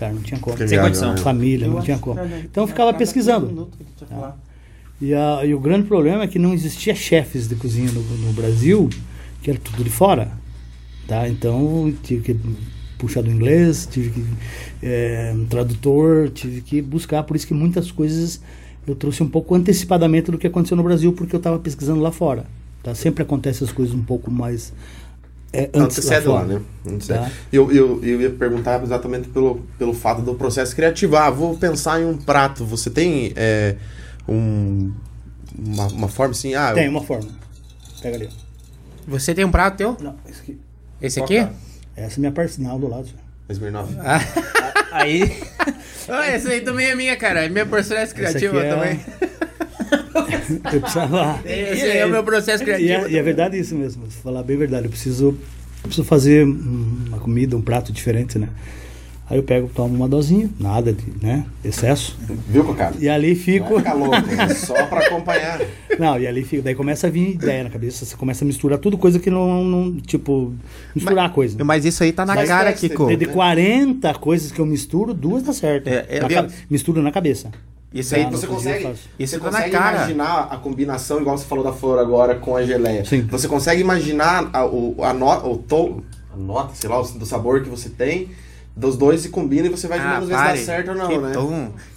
cara, 0.00 0.12
não 0.14 0.22
tinha 0.22 0.40
como. 0.40 0.56
Sem 0.56 0.66
condição. 0.80 1.10
né? 1.14 1.16
Família, 1.18 1.68
não 1.68 1.82
tinha 1.84 1.98
como. 1.98 2.18
Então 2.50 2.64
eu 2.64 2.68
ficava 2.68 2.92
pesquisando. 2.94 3.46
E, 5.00 5.14
a- 5.14 5.44
e 5.46 5.54
o 5.54 5.60
grande 5.60 5.86
problema 5.86 6.24
é 6.24 6.26
que 6.26 6.38
não 6.38 6.52
existia 6.52 6.94
chefes 6.94 7.48
de 7.48 7.54
cozinha 7.54 7.90
no, 7.92 8.02
no 8.02 8.32
Brasil, 8.32 8.88
que 9.42 9.50
era 9.50 9.58
tudo 9.58 9.82
de 9.84 9.90
fora. 9.90 10.32
Tá? 11.06 11.28
Então 11.28 11.92
tive 12.02 12.22
que 12.22 12.40
puxar 12.98 13.22
do 13.22 13.30
inglês, 13.30 13.88
tive 13.90 14.10
que 14.10 14.24
é, 14.82 15.32
um 15.34 15.46
tradutor, 15.46 16.28
tive 16.30 16.60
que 16.60 16.82
buscar, 16.82 17.22
por 17.22 17.34
isso 17.34 17.46
que 17.46 17.54
muitas 17.54 17.90
coisas 17.90 18.40
eu 18.86 18.94
trouxe 18.94 19.22
um 19.22 19.28
pouco 19.28 19.54
antecipadamente 19.54 20.30
do 20.30 20.36
que 20.38 20.46
aconteceu 20.46 20.76
no 20.76 20.82
Brasil, 20.82 21.12
porque 21.12 21.34
eu 21.34 21.38
estava 21.38 21.58
pesquisando 21.58 22.00
lá 22.00 22.12
fora. 22.12 22.44
Tá? 22.82 22.94
Sempre 22.94 23.22
acontece 23.22 23.64
as 23.64 23.72
coisas 23.72 23.94
um 23.94 24.02
pouco 24.02 24.30
mais 24.30 24.72
é, 25.52 25.64
antes 25.74 25.98
Antecede 25.98 26.28
lá, 26.28 26.40
fora. 26.42 26.46
né? 26.58 26.60
Antecede. 26.86 27.18
Tá. 27.18 27.30
Eu, 27.52 27.72
eu, 27.72 28.04
eu 28.04 28.20
ia 28.20 28.30
perguntar 28.30 28.82
exatamente 28.82 29.28
pelo, 29.28 29.66
pelo 29.78 29.92
fato 29.92 30.22
do 30.22 30.34
processo 30.34 30.74
criativo. 30.76 31.16
Ah, 31.16 31.28
vou 31.30 31.56
pensar 31.56 32.00
em 32.00 32.04
um 32.04 32.16
prato. 32.16 32.64
Você 32.64 32.88
tem 32.90 33.32
é, 33.36 33.76
um, 34.28 34.92
uma, 35.58 35.86
uma 35.88 36.08
forma 36.08 36.32
assim? 36.32 36.54
Ah, 36.54 36.70
eu- 36.70 36.74
Tem 36.76 36.88
uma 36.88 37.02
forma. 37.02 37.28
Pega 38.00 38.16
ali. 38.16 38.28
Você 39.08 39.34
tem 39.34 39.44
um 39.44 39.50
prato 39.50 39.76
teu? 39.76 39.96
Não, 40.00 40.14
esse 40.28 40.40
aqui. 40.40 40.60
Esse 41.02 41.20
aqui? 41.20 41.46
Essa 41.96 42.16
é 42.16 42.20
minha 42.20 42.32
parcinal 42.32 42.78
do 42.78 42.86
lado. 42.88 43.06
senhor. 43.06 43.20
Smirnoff. 43.48 43.92
Aí, 44.92 45.36
Ah, 46.08 46.26
essa 46.26 46.48
aí 46.48 46.60
também 46.62 46.86
é 46.90 46.94
minha, 46.96 47.16
cara. 47.16 47.44
É 47.44 47.48
minha 47.48 47.64
personagem 47.66 48.12
criativa 48.14 48.60
é- 48.64 48.70
também. 48.74 49.00
eu 50.72 50.80
precisava. 50.80 51.40
Esse 51.44 51.86
é 51.88 52.06
o 52.06 52.10
meu 52.10 52.22
processo 52.24 52.62
E 52.62 52.66
criativo. 52.66 53.06
é, 53.06 53.10
e 53.12 53.18
é 53.18 53.22
verdade 53.22 53.58
isso 53.58 53.74
mesmo, 53.74 54.04
se 54.10 54.18
falar 54.18 54.42
bem 54.42 54.56
verdade. 54.56 54.84
Eu 54.86 54.90
preciso, 54.90 55.26
eu 55.28 55.34
preciso 55.84 56.04
fazer 56.04 56.46
um- 56.46 57.04
uma 57.08 57.18
comida, 57.18 57.56
um 57.56 57.62
prato 57.62 57.92
diferente, 57.92 58.38
né? 58.38 58.48
Aí 59.28 59.36
eu 59.38 59.44
pego, 59.44 59.70
tomo 59.72 59.94
uma 59.94 60.08
dosinha, 60.08 60.50
nada 60.58 60.92
de 60.92 61.04
né, 61.22 61.46
excesso. 61.64 62.18
Viu, 62.48 62.64
Cocado? 62.64 62.96
E 63.00 63.08
ali 63.08 63.28
Não 63.28 63.36
fico. 63.36 63.74
é 63.74 63.78
ficar 63.78 63.92
louco, 63.94 64.16
é 64.16 64.48
só 64.56 64.74
pra 64.86 65.06
acompanhar. 65.06 65.60
Não, 66.00 66.18
e 66.18 66.26
ali 66.26 66.42
fica. 66.42 66.62
Daí 66.62 66.74
começa 66.74 67.06
a 67.06 67.10
vir 67.10 67.34
ideia 67.34 67.62
na 67.62 67.70
cabeça. 67.70 68.04
Você 68.04 68.16
começa 68.16 68.44
a 68.44 68.46
misturar 68.46 68.78
tudo, 68.80 68.98
coisa 68.98 69.20
que 69.20 69.30
não. 69.30 69.62
não 69.62 69.96
tipo, 70.00 70.52
misturar 70.96 71.26
a 71.26 71.28
coisa. 71.28 71.62
Mas 71.62 71.84
isso 71.84 72.02
aí 72.02 72.10
tá 72.10 72.26
na 72.26 72.34
Mas 72.34 72.48
cara, 72.48 72.72
Kiko. 72.72 73.06
né? 73.06 73.14
De 73.16 73.26
40 73.26 74.14
coisas 74.14 74.50
que 74.50 74.58
eu 74.58 74.66
misturo, 74.66 75.14
duas 75.14 75.42
dá 75.44 75.52
certo. 75.52 75.86
É, 75.88 76.06
é, 76.08 76.20
Na 76.20 76.48
Misturo 76.68 77.00
na 77.02 77.12
cabeça. 77.12 77.50
Isso 77.92 78.14
aí 78.14 78.24
Você 78.30 78.46
consegue, 78.46 78.84
eu 79.18 79.26
você 79.26 79.38
consegue 79.38 79.74
imaginar 79.74 80.48
a 80.50 80.56
combinação, 80.56 81.20
igual 81.20 81.36
você 81.36 81.44
falou 81.44 81.64
da 81.64 81.72
flor 81.72 81.98
agora 81.98 82.36
com 82.36 82.54
a 82.56 82.62
geleia. 82.62 83.04
Sim. 83.04 83.22
Você 83.22 83.48
consegue 83.48 83.80
imaginar 83.80 84.48
a, 84.52 84.64
o, 84.64 84.96
a, 85.02 85.12
no, 85.12 85.26
o 85.52 85.58
to, 85.58 86.02
a 86.32 86.36
nota, 86.36 86.72
sei 86.74 86.88
lá, 86.88 87.00
o- 87.00 87.18
do 87.18 87.26
sabor 87.26 87.62
que 87.62 87.68
você 87.68 87.88
tem, 87.88 88.28
dos 88.76 88.96
dois 88.96 89.22
se 89.22 89.28
combina 89.28 89.66
e 89.66 89.70
você 89.70 89.88
vai 89.88 89.98
Ah, 89.98 90.20
ver 90.20 90.26
se 90.26 90.30
dá 90.30 90.56
certo 90.56 90.90
ou 90.92 90.94
não, 90.94 91.08
Que 91.08 91.18
né? 91.18 91.32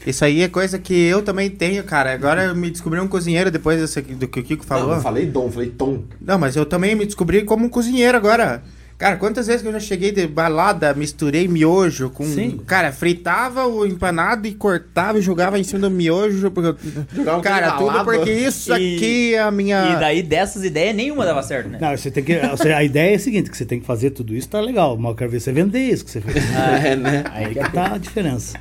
Isso 0.07 0.25
aí 0.25 0.41
é 0.41 0.47
coisa 0.49 0.79
que 0.79 0.93
eu 0.95 1.21
também 1.21 1.49
tenho, 1.51 1.83
cara. 1.83 2.11
Agora 2.11 2.45
eu 2.45 2.55
me 2.55 2.71
descobri 2.71 2.99
um 2.99 3.07
cozinheiro 3.07 3.51
depois 3.51 3.79
desse 3.79 4.01
do 4.01 4.27
que 4.27 4.39
o 4.39 4.43
Kiko 4.43 4.65
falou. 4.65 4.95
não 4.95 5.01
falei 5.01 5.27
dom, 5.27 5.51
falei 5.51 5.69
tom. 5.69 6.03
Não, 6.19 6.39
mas 6.39 6.55
eu 6.55 6.65
também 6.65 6.95
me 6.95 7.05
descobri 7.05 7.43
como 7.43 7.65
um 7.65 7.69
cozinheiro 7.69 8.17
agora. 8.17 8.63
Cara, 9.03 9.17
quantas 9.17 9.47
vezes 9.47 9.61
que 9.61 9.67
eu 9.67 9.73
já 9.73 9.81
cheguei 9.81 10.13
de 10.13 10.25
balada, 10.25 10.93
misturei 10.93 11.45
miojo 11.45 12.09
com. 12.09 12.23
Sim. 12.23 12.57
Cara, 12.65 12.89
fritava 12.93 13.67
o 13.67 13.85
empanado 13.85 14.47
e 14.47 14.53
cortava 14.53 15.19
e 15.19 15.21
jogava 15.21 15.59
em 15.59 15.63
cima 15.65 15.81
do 15.81 15.91
miojo. 15.91 16.49
Porque... 16.49 16.87
Jogava 17.13 17.41
Cara, 17.41 17.71
tudo 17.73 18.01
porque 18.05 18.31
isso 18.31 18.71
E- 18.71 18.95
aqui 18.95 19.35
é 19.35 19.41
a 19.41 19.51
minha. 19.51 19.91
E 19.91 19.99
daí 19.99 20.23
dessas 20.23 20.63
ideias 20.63 20.95
nenhuma 20.95 21.25
dava 21.25 21.43
certo, 21.43 21.67
né? 21.67 21.79
Não, 21.81 21.97
você 21.97 22.09
tem 22.09 22.23
que. 22.23 22.33
ou 22.49 22.55
seja, 22.55 22.77
A 22.77 22.83
ideia 22.85 23.11
é 23.11 23.15
a 23.15 23.19
seguinte: 23.19 23.51
que 23.51 23.57
você 23.57 23.65
tem 23.65 23.77
que 23.81 23.85
fazer 23.85 24.11
tudo 24.11 24.33
isso, 24.33 24.47
tá 24.47 24.61
legal. 24.61 24.95
Mas 24.97 25.09
eu 25.09 25.15
quero 25.17 25.31
ver 25.31 25.41
você 25.41 25.51
vender 25.51 25.81
isso 25.81 26.05
que 26.05 26.11
você 26.11 26.21
fez. 26.21 26.41
É, 26.85 26.95
né? 26.95 27.25
Aí 27.31 27.53
que 27.53 27.71
tá 27.73 27.95
a 27.95 27.97
diferença. 27.97 28.57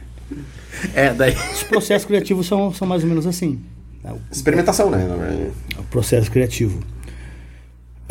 É, 0.92 1.14
daí. 1.14 1.36
Os 1.54 1.62
processos 1.62 2.04
criativos 2.04 2.48
são, 2.48 2.74
são 2.74 2.88
mais 2.88 3.04
ou 3.04 3.08
menos 3.08 3.28
assim. 3.28 3.60
Experimentação, 4.28 4.90
né? 4.90 5.06
o 5.78 5.84
processo 5.84 6.28
criativo. 6.32 6.80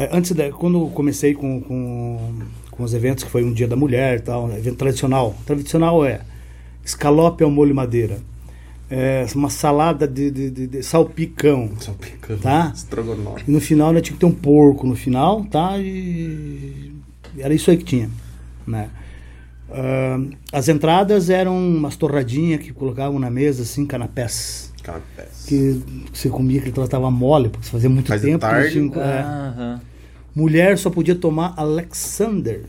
É, 0.01 0.09
antes 0.11 0.31
da, 0.31 0.49
quando 0.51 0.79
eu 0.81 0.87
comecei 0.87 1.33
com, 1.33 1.61
com, 1.61 2.33
com 2.71 2.83
os 2.83 2.93
eventos, 2.93 3.23
que 3.23 3.29
foi 3.29 3.43
um 3.43 3.53
dia 3.53 3.67
da 3.67 3.75
mulher 3.75 4.17
e 4.17 4.21
tal, 4.21 4.49
evento 4.51 4.77
tradicional. 4.77 5.35
Tradicional 5.45 6.03
é 6.05 6.21
escalope 6.83 7.43
ao 7.43 7.51
molho 7.51 7.75
madeira, 7.75 8.17
é, 8.89 9.25
uma 9.35 9.49
salada 9.49 10.07
de, 10.07 10.31
de, 10.31 10.49
de- 10.49 10.67
de 10.67 10.83
salpicão. 10.83 11.69
Picando. 11.99 12.41
Tá. 12.41 12.71
Estrogonofe. 12.75 13.43
E 13.47 13.51
no 13.51 13.61
final 13.61 13.93
né, 13.93 14.01
tinha 14.01 14.13
que 14.13 14.19
ter 14.19 14.25
um 14.25 14.31
porco 14.31 14.87
no 14.87 14.95
final, 14.95 15.45
tá? 15.45 15.77
E 15.77 16.91
era 17.37 17.53
isso 17.53 17.69
aí 17.69 17.77
que 17.77 17.83
tinha, 17.85 18.09
né? 18.65 18.89
Ah, 19.69 20.19
as 20.51 20.67
entradas 20.67 21.29
eram 21.29 21.55
umas 21.57 21.95
torradinhas 21.95 22.59
que 22.61 22.73
colocavam 22.73 23.19
na 23.19 23.29
mesa, 23.29 23.61
assim, 23.63 23.85
canapés. 23.85 24.73
Canapés. 24.83 25.45
Que 25.47 25.79
você 26.11 26.27
comia 26.27 26.59
que 26.59 26.73
ela 26.77 26.87
tava 26.87 27.09
mole, 27.11 27.47
porque 27.49 27.65
você 27.67 27.71
fazia 27.71 27.89
muito 27.89 28.07
Faz 28.07 28.21
tempo. 28.21 28.39
tarde. 28.39 28.81
não 28.81 28.89
tinha- 28.89 29.03
é. 29.05 29.21
Aham. 29.21 29.81
Mulher 30.35 30.77
só 30.77 30.89
podia 30.89 31.15
tomar 31.15 31.53
Alexander. 31.57 32.61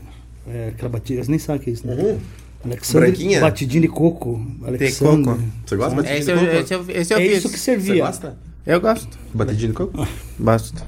É, 0.47 0.69
aquela 0.73 0.89
batida, 0.89 1.23
você 1.23 1.29
nem 1.29 1.39
sabe 1.39 1.59
o 1.59 1.61
que 1.61 1.69
é 1.69 1.73
isso, 1.73 1.87
né? 1.87 1.95
Uhum. 1.95 2.19
Alexander 2.65 3.09
Branquinha? 3.09 3.39
batidinha 3.41 3.81
de 3.81 3.87
coco. 3.87 4.45
Alexander. 4.65 5.33
coco. 5.35 5.43
Você 5.65 5.75
gosta 5.75 5.89
de 5.91 5.95
batidinha 5.95 6.19
Esse 6.19 6.25
de 6.25 6.31
eu, 6.31 6.37
coco? 6.37 6.61
esse 6.63 6.73
eu, 6.73 7.01
esse 7.01 7.13
eu 7.13 7.17
É 7.17 7.21
fiz. 7.27 7.37
isso 7.37 7.49
que 7.49 7.57
Você 7.57 7.63
servia. 7.63 8.05
gosta? 8.05 8.37
Eu 8.65 8.79
gosto. 8.81 9.19
Batidinha 9.33 9.67
de 9.69 9.73
coco? 9.73 10.07
Gosto. 10.39 10.83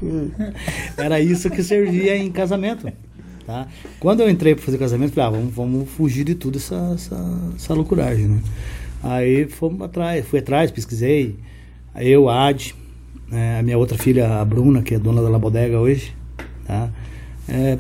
Era 0.98 1.20
isso 1.20 1.50
que 1.50 1.62
servia 1.62 2.16
em 2.18 2.32
casamento. 2.32 2.88
Tá? 3.46 3.68
Quando 4.00 4.22
eu 4.22 4.30
entrei 4.30 4.56
para 4.56 4.64
fazer 4.64 4.78
casamento, 4.78 5.14
falei, 5.14 5.28
ah, 5.28 5.32
vamos, 5.40 5.54
vamos 5.54 5.90
fugir 5.90 6.24
de 6.24 6.36
tudo 6.36 6.58
essa, 6.58 6.92
essa, 6.96 7.52
essa 7.56 7.74
loucuragem, 7.74 8.28
né? 8.28 8.40
Aí 9.04 9.46
fomos 9.48 9.82
atrás, 9.82 10.26
fui 10.26 10.40
atrás, 10.40 10.72
pesquisei. 10.72 11.36
Eu, 11.96 12.28
a 12.30 12.48
Ad, 12.48 12.74
né, 13.30 13.60
a 13.60 13.64
minha 13.64 13.78
outra 13.78 13.98
filha, 13.98 14.40
a 14.40 14.46
Bruna, 14.46 14.82
que 14.82 14.96
é 14.96 15.00
dona 15.00 15.22
da 15.22 15.30
La 15.30 15.38
Bodega 15.38 15.78
hoje, 15.80 16.14
tá? 16.66 16.90
É, 17.48 17.78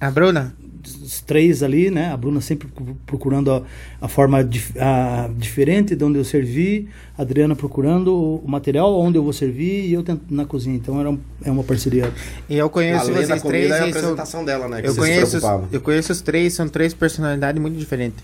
A 0.00 0.10
Bruna? 0.10 0.54
os 1.02 1.20
três 1.20 1.62
ali, 1.62 1.90
né? 1.90 2.10
A 2.12 2.16
Bruna 2.16 2.40
sempre 2.40 2.66
pro- 2.68 2.96
procurando 3.06 3.50
a, 3.52 3.62
a 4.00 4.08
forma 4.08 4.42
dif- 4.42 4.76
a- 4.78 5.28
diferente 5.36 5.94
de 5.94 6.02
onde 6.04 6.18
eu 6.18 6.24
servi, 6.24 6.88
a 7.18 7.22
Adriana 7.22 7.54
procurando 7.54 8.14
o, 8.14 8.36
o 8.36 8.48
material 8.48 8.98
onde 8.98 9.18
eu 9.18 9.22
vou 9.22 9.32
servir 9.32 9.84
e 9.86 9.92
eu 9.92 10.02
tento, 10.02 10.22
na 10.30 10.44
cozinha. 10.46 10.76
Então 10.76 10.98
era 10.98 11.10
um- 11.10 11.18
é 11.44 11.50
uma 11.50 11.62
parceria. 11.64 12.10
E 12.48 12.56
eu 12.56 12.70
conheço 12.70 13.10
Além 13.10 13.26
vocês 13.26 13.42
três. 13.42 13.70
é 13.70 13.74
a 13.74 13.76
e 13.76 13.80
são- 13.80 13.88
apresentação 14.00 14.44
dela, 14.44 14.68
né? 14.68 14.80
Que 14.82 14.88
eu, 14.88 14.96
conheço, 14.96 15.38
eu 15.72 15.80
conheço 15.80 16.12
os 16.12 16.20
três, 16.22 16.54
são 16.54 16.68
três 16.68 16.94
personalidades 16.94 17.60
muito 17.60 17.76
diferentes. 17.78 18.22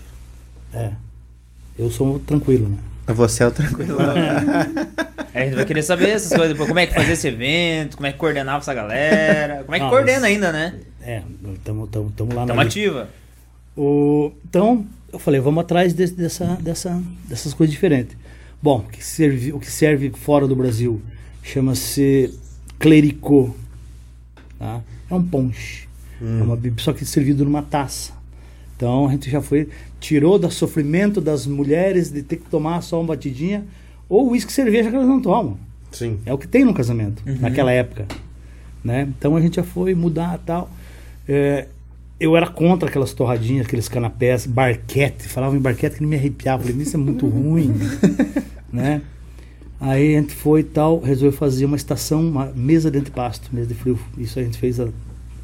É. 0.73 0.91
Eu 1.77 1.91
sou 1.91 2.19
tranquilo, 2.19 2.69
né? 2.69 2.77
Você 3.07 3.43
é 3.43 3.47
o 3.47 3.51
tranquilo. 3.51 3.97
Aí 5.33 5.43
a 5.43 5.45
gente 5.45 5.55
vai 5.55 5.65
querer 5.65 5.81
saber 5.83 6.09
essas 6.09 6.29
coisas. 6.29 6.49
depois, 6.49 6.67
Como 6.67 6.79
é 6.79 6.87
que 6.87 6.93
fazia 6.93 7.13
esse 7.13 7.27
evento? 7.27 7.95
Como 7.97 8.07
é 8.07 8.11
que 8.11 8.17
coordenava 8.17 8.59
essa 8.59 8.73
galera? 8.73 9.63
Como 9.63 9.75
é 9.75 9.79
que 9.79 9.83
Não, 9.85 9.89
coordena 9.91 10.19
mas- 10.21 10.29
ainda, 10.29 10.51
né? 10.51 10.75
É, 11.01 11.21
estamos 11.53 11.89
lá 12.35 12.45
Tamo 12.45 12.53
na 12.55 12.61
ativa. 12.63 13.09
O, 13.77 14.31
então, 14.47 14.85
eu 15.13 15.19
falei, 15.19 15.39
vamos 15.39 15.61
atrás 15.61 15.93
desse- 15.93 16.13
dessa, 16.15 16.45
dessa, 16.59 17.01
dessas 17.29 17.53
coisas 17.53 17.71
diferentes. 17.73 18.17
Bom, 18.61 18.79
o 18.79 18.83
que 18.89 19.03
serve, 19.05 19.53
o 19.53 19.59
que 19.59 19.69
serve 19.71 20.11
fora 20.15 20.47
do 20.47 20.55
Brasil 20.55 21.01
chama-se 21.43 22.33
clericot. 22.79 23.53
Tá? 24.59 24.81
É 25.09 25.13
um 25.13 25.23
ponche. 25.23 25.87
É 26.21 26.43
uma 26.43 26.55
bebida, 26.55 26.81
só 26.81 26.91
que 26.91 27.05
servido 27.05 27.45
numa 27.45 27.61
taça. 27.61 28.11
Então 28.75 29.07
a 29.07 29.11
gente 29.11 29.29
já 29.29 29.39
foi, 29.41 29.69
tirou 29.99 30.37
do 30.37 30.49
sofrimento 30.51 31.19
das 31.19 31.45
mulheres 31.45 32.11
de 32.11 32.21
ter 32.21 32.37
que 32.37 32.49
tomar 32.49 32.81
só 32.81 32.99
uma 32.99 33.07
batidinha, 33.07 33.65
ou 34.09 34.31
uísque 34.31 34.51
e 34.51 34.55
cerveja 34.55 34.89
que 34.89 34.95
elas 34.95 35.07
não 35.07 35.21
tomam. 35.21 35.57
Sim. 35.91 36.19
É 36.25 36.33
o 36.33 36.37
que 36.37 36.47
tem 36.47 36.63
no 36.63 36.73
casamento, 36.73 37.21
naquela 37.39 37.71
época. 37.71 38.05
Né? 38.83 39.07
Então 39.17 39.35
a 39.35 39.41
gente 39.41 39.55
já 39.55 39.63
foi 39.63 39.93
mudar 39.95 40.39
tal. 40.45 40.69
É, 41.27 41.67
eu 42.19 42.35
era 42.35 42.47
contra 42.47 42.89
aquelas 42.89 43.13
torradinhas, 43.13 43.65
aqueles 43.65 43.87
canapés, 43.87 44.45
barquete. 44.45 45.27
Falava 45.27 45.55
em 45.55 45.59
barquete 45.59 45.97
que 45.97 46.01
não 46.01 46.09
me 46.09 46.15
arrepiava. 46.15 46.63
Falei, 46.63 46.81
isso 46.81 46.95
é 46.95 46.99
muito 46.99 47.27
ruim. 47.27 47.73
né? 48.71 49.01
Aí 49.79 50.15
a 50.15 50.21
gente 50.21 50.33
foi 50.33 50.61
e 50.61 50.63
tal, 50.63 50.99
resolveu 50.99 51.31
fazer 51.31 51.65
uma 51.65 51.75
estação, 51.75 52.27
uma 52.27 52.51
mesa 52.55 52.89
de 52.89 52.97
antipasto, 52.97 53.49
mesa 53.53 53.67
de 53.67 53.75
frio. 53.75 53.99
Isso 54.17 54.39
a 54.39 54.43
gente 54.43 54.57
fez 54.57 54.79
há 54.79 54.87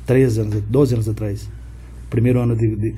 13 0.08 0.42
anos, 0.42 0.64
12 0.68 0.94
anos 0.96 1.10
atrás. 1.10 1.48
Primeiro 2.10 2.40
ano 2.40 2.56
de, 2.56 2.76
de, 2.76 2.96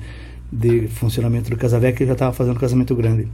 de 0.50 0.88
funcionamento 0.88 1.50
do 1.50 1.56
Casavec, 1.56 2.00
eu 2.00 2.06
já 2.06 2.12
estava 2.12 2.32
fazendo 2.32 2.58
casamento 2.58 2.94
grande. 2.94 3.28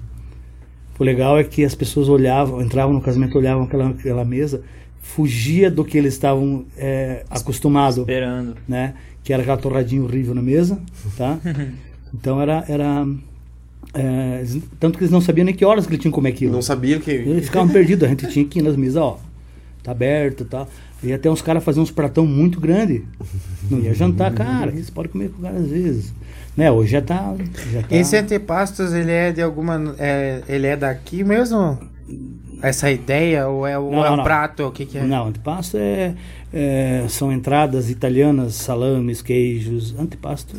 O 0.99 1.05
legal 1.05 1.39
é 1.39 1.45
que 1.45 1.65
as 1.65 1.75
pessoas 1.75 2.09
olhavam, 2.09 2.63
entravam 2.63 2.95
no 2.95 3.01
casamento, 3.01 3.37
olhavam 3.37 3.65
aquela, 3.65 3.89
aquela 3.89 4.25
mesa, 4.25 4.63
fugia 5.01 5.71
do 5.71 5.85
que 5.85 5.99
eles 5.99 6.15
estavam 6.15 6.65
é, 6.77 7.25
acostumados, 7.29 7.99
Esperando. 7.99 8.57
né? 8.69 8.95
Que 9.25 9.33
era 9.33 9.43
aquela 9.43 9.57
torradinha 9.57 10.03
horrível 10.03 10.35
na 10.35 10.43
mesa, 10.43 10.81
tá? 11.17 11.39
Então 12.15 12.39
era, 12.43 12.63
era 12.69 13.07
é, 13.95 14.45
tanto 14.79 14.99
que 14.99 15.05
eles 15.05 15.11
não 15.11 15.23
sabiam 15.23 15.45
nem 15.45 15.55
que 15.55 15.65
horas 15.65 15.87
que 15.87 15.93
eles 15.93 16.03
tinham 16.03 16.13
que 16.13 16.15
comer 16.15 16.29
aquilo. 16.29 16.53
Não 16.53 16.61
sabia 16.61 16.99
que. 16.99 17.11
Eles 17.11 17.47
ficavam 17.47 17.69
perdidos, 17.69 18.05
a 18.05 18.09
gente 18.09 18.29
tinha 18.29 18.45
que 18.45 18.59
ir 18.59 18.63
nas 18.63 18.77
mesas, 18.77 18.97
ó, 18.97 19.19
tá 19.83 19.93
aberto, 19.93 20.45
tá? 20.45 20.67
E 21.03 21.13
até 21.13 21.31
uns 21.31 21.43
caras 21.43 21.65
faziam 21.65 21.83
uns 21.83 21.91
pratão 21.91 22.25
muito 22.27 22.61
grande. 22.61 23.05
Não 23.71 23.81
ia 23.81 23.93
jantar, 23.93 24.33
cara, 24.33 24.71
que 24.71 24.83
você 24.83 24.93
pode 24.93 25.09
comer 25.09 25.31
com 25.31 25.43
várias 25.43 25.69
vezes. 25.69 26.15
Né, 26.57 26.71
hoje 26.71 26.93
já 26.93 27.01
tá, 27.01 27.35
já 27.73 27.83
tá 27.83 27.89
Esse 27.91 28.17
antepastos, 28.17 28.93
ele 28.93 29.11
é 29.11 29.33
de 29.33 29.41
alguma. 29.41 29.95
É, 29.99 30.43
ele 30.47 30.67
é 30.67 30.77
daqui 30.77 31.25
mesmo? 31.25 31.79
Essa 32.61 32.91
ideia? 32.91 33.49
Ou 33.49 33.67
é, 33.67 33.79
ou 33.79 33.91
Não, 33.91 34.05
é 34.05 34.11
um 34.11 34.17
não. 34.17 34.25
prato? 34.25 34.67
O 34.67 34.71
que, 34.71 34.85
que 34.85 34.99
é? 34.99 35.03
Não, 35.03 35.29
antipasto 35.29 35.79
é, 35.79 36.15
é- 36.53 37.05
são 37.09 37.33
entradas 37.33 37.89
italianas, 37.91 38.55
salames, 38.55 39.23
queijos, 39.23 39.95
antipasto. 39.99 40.55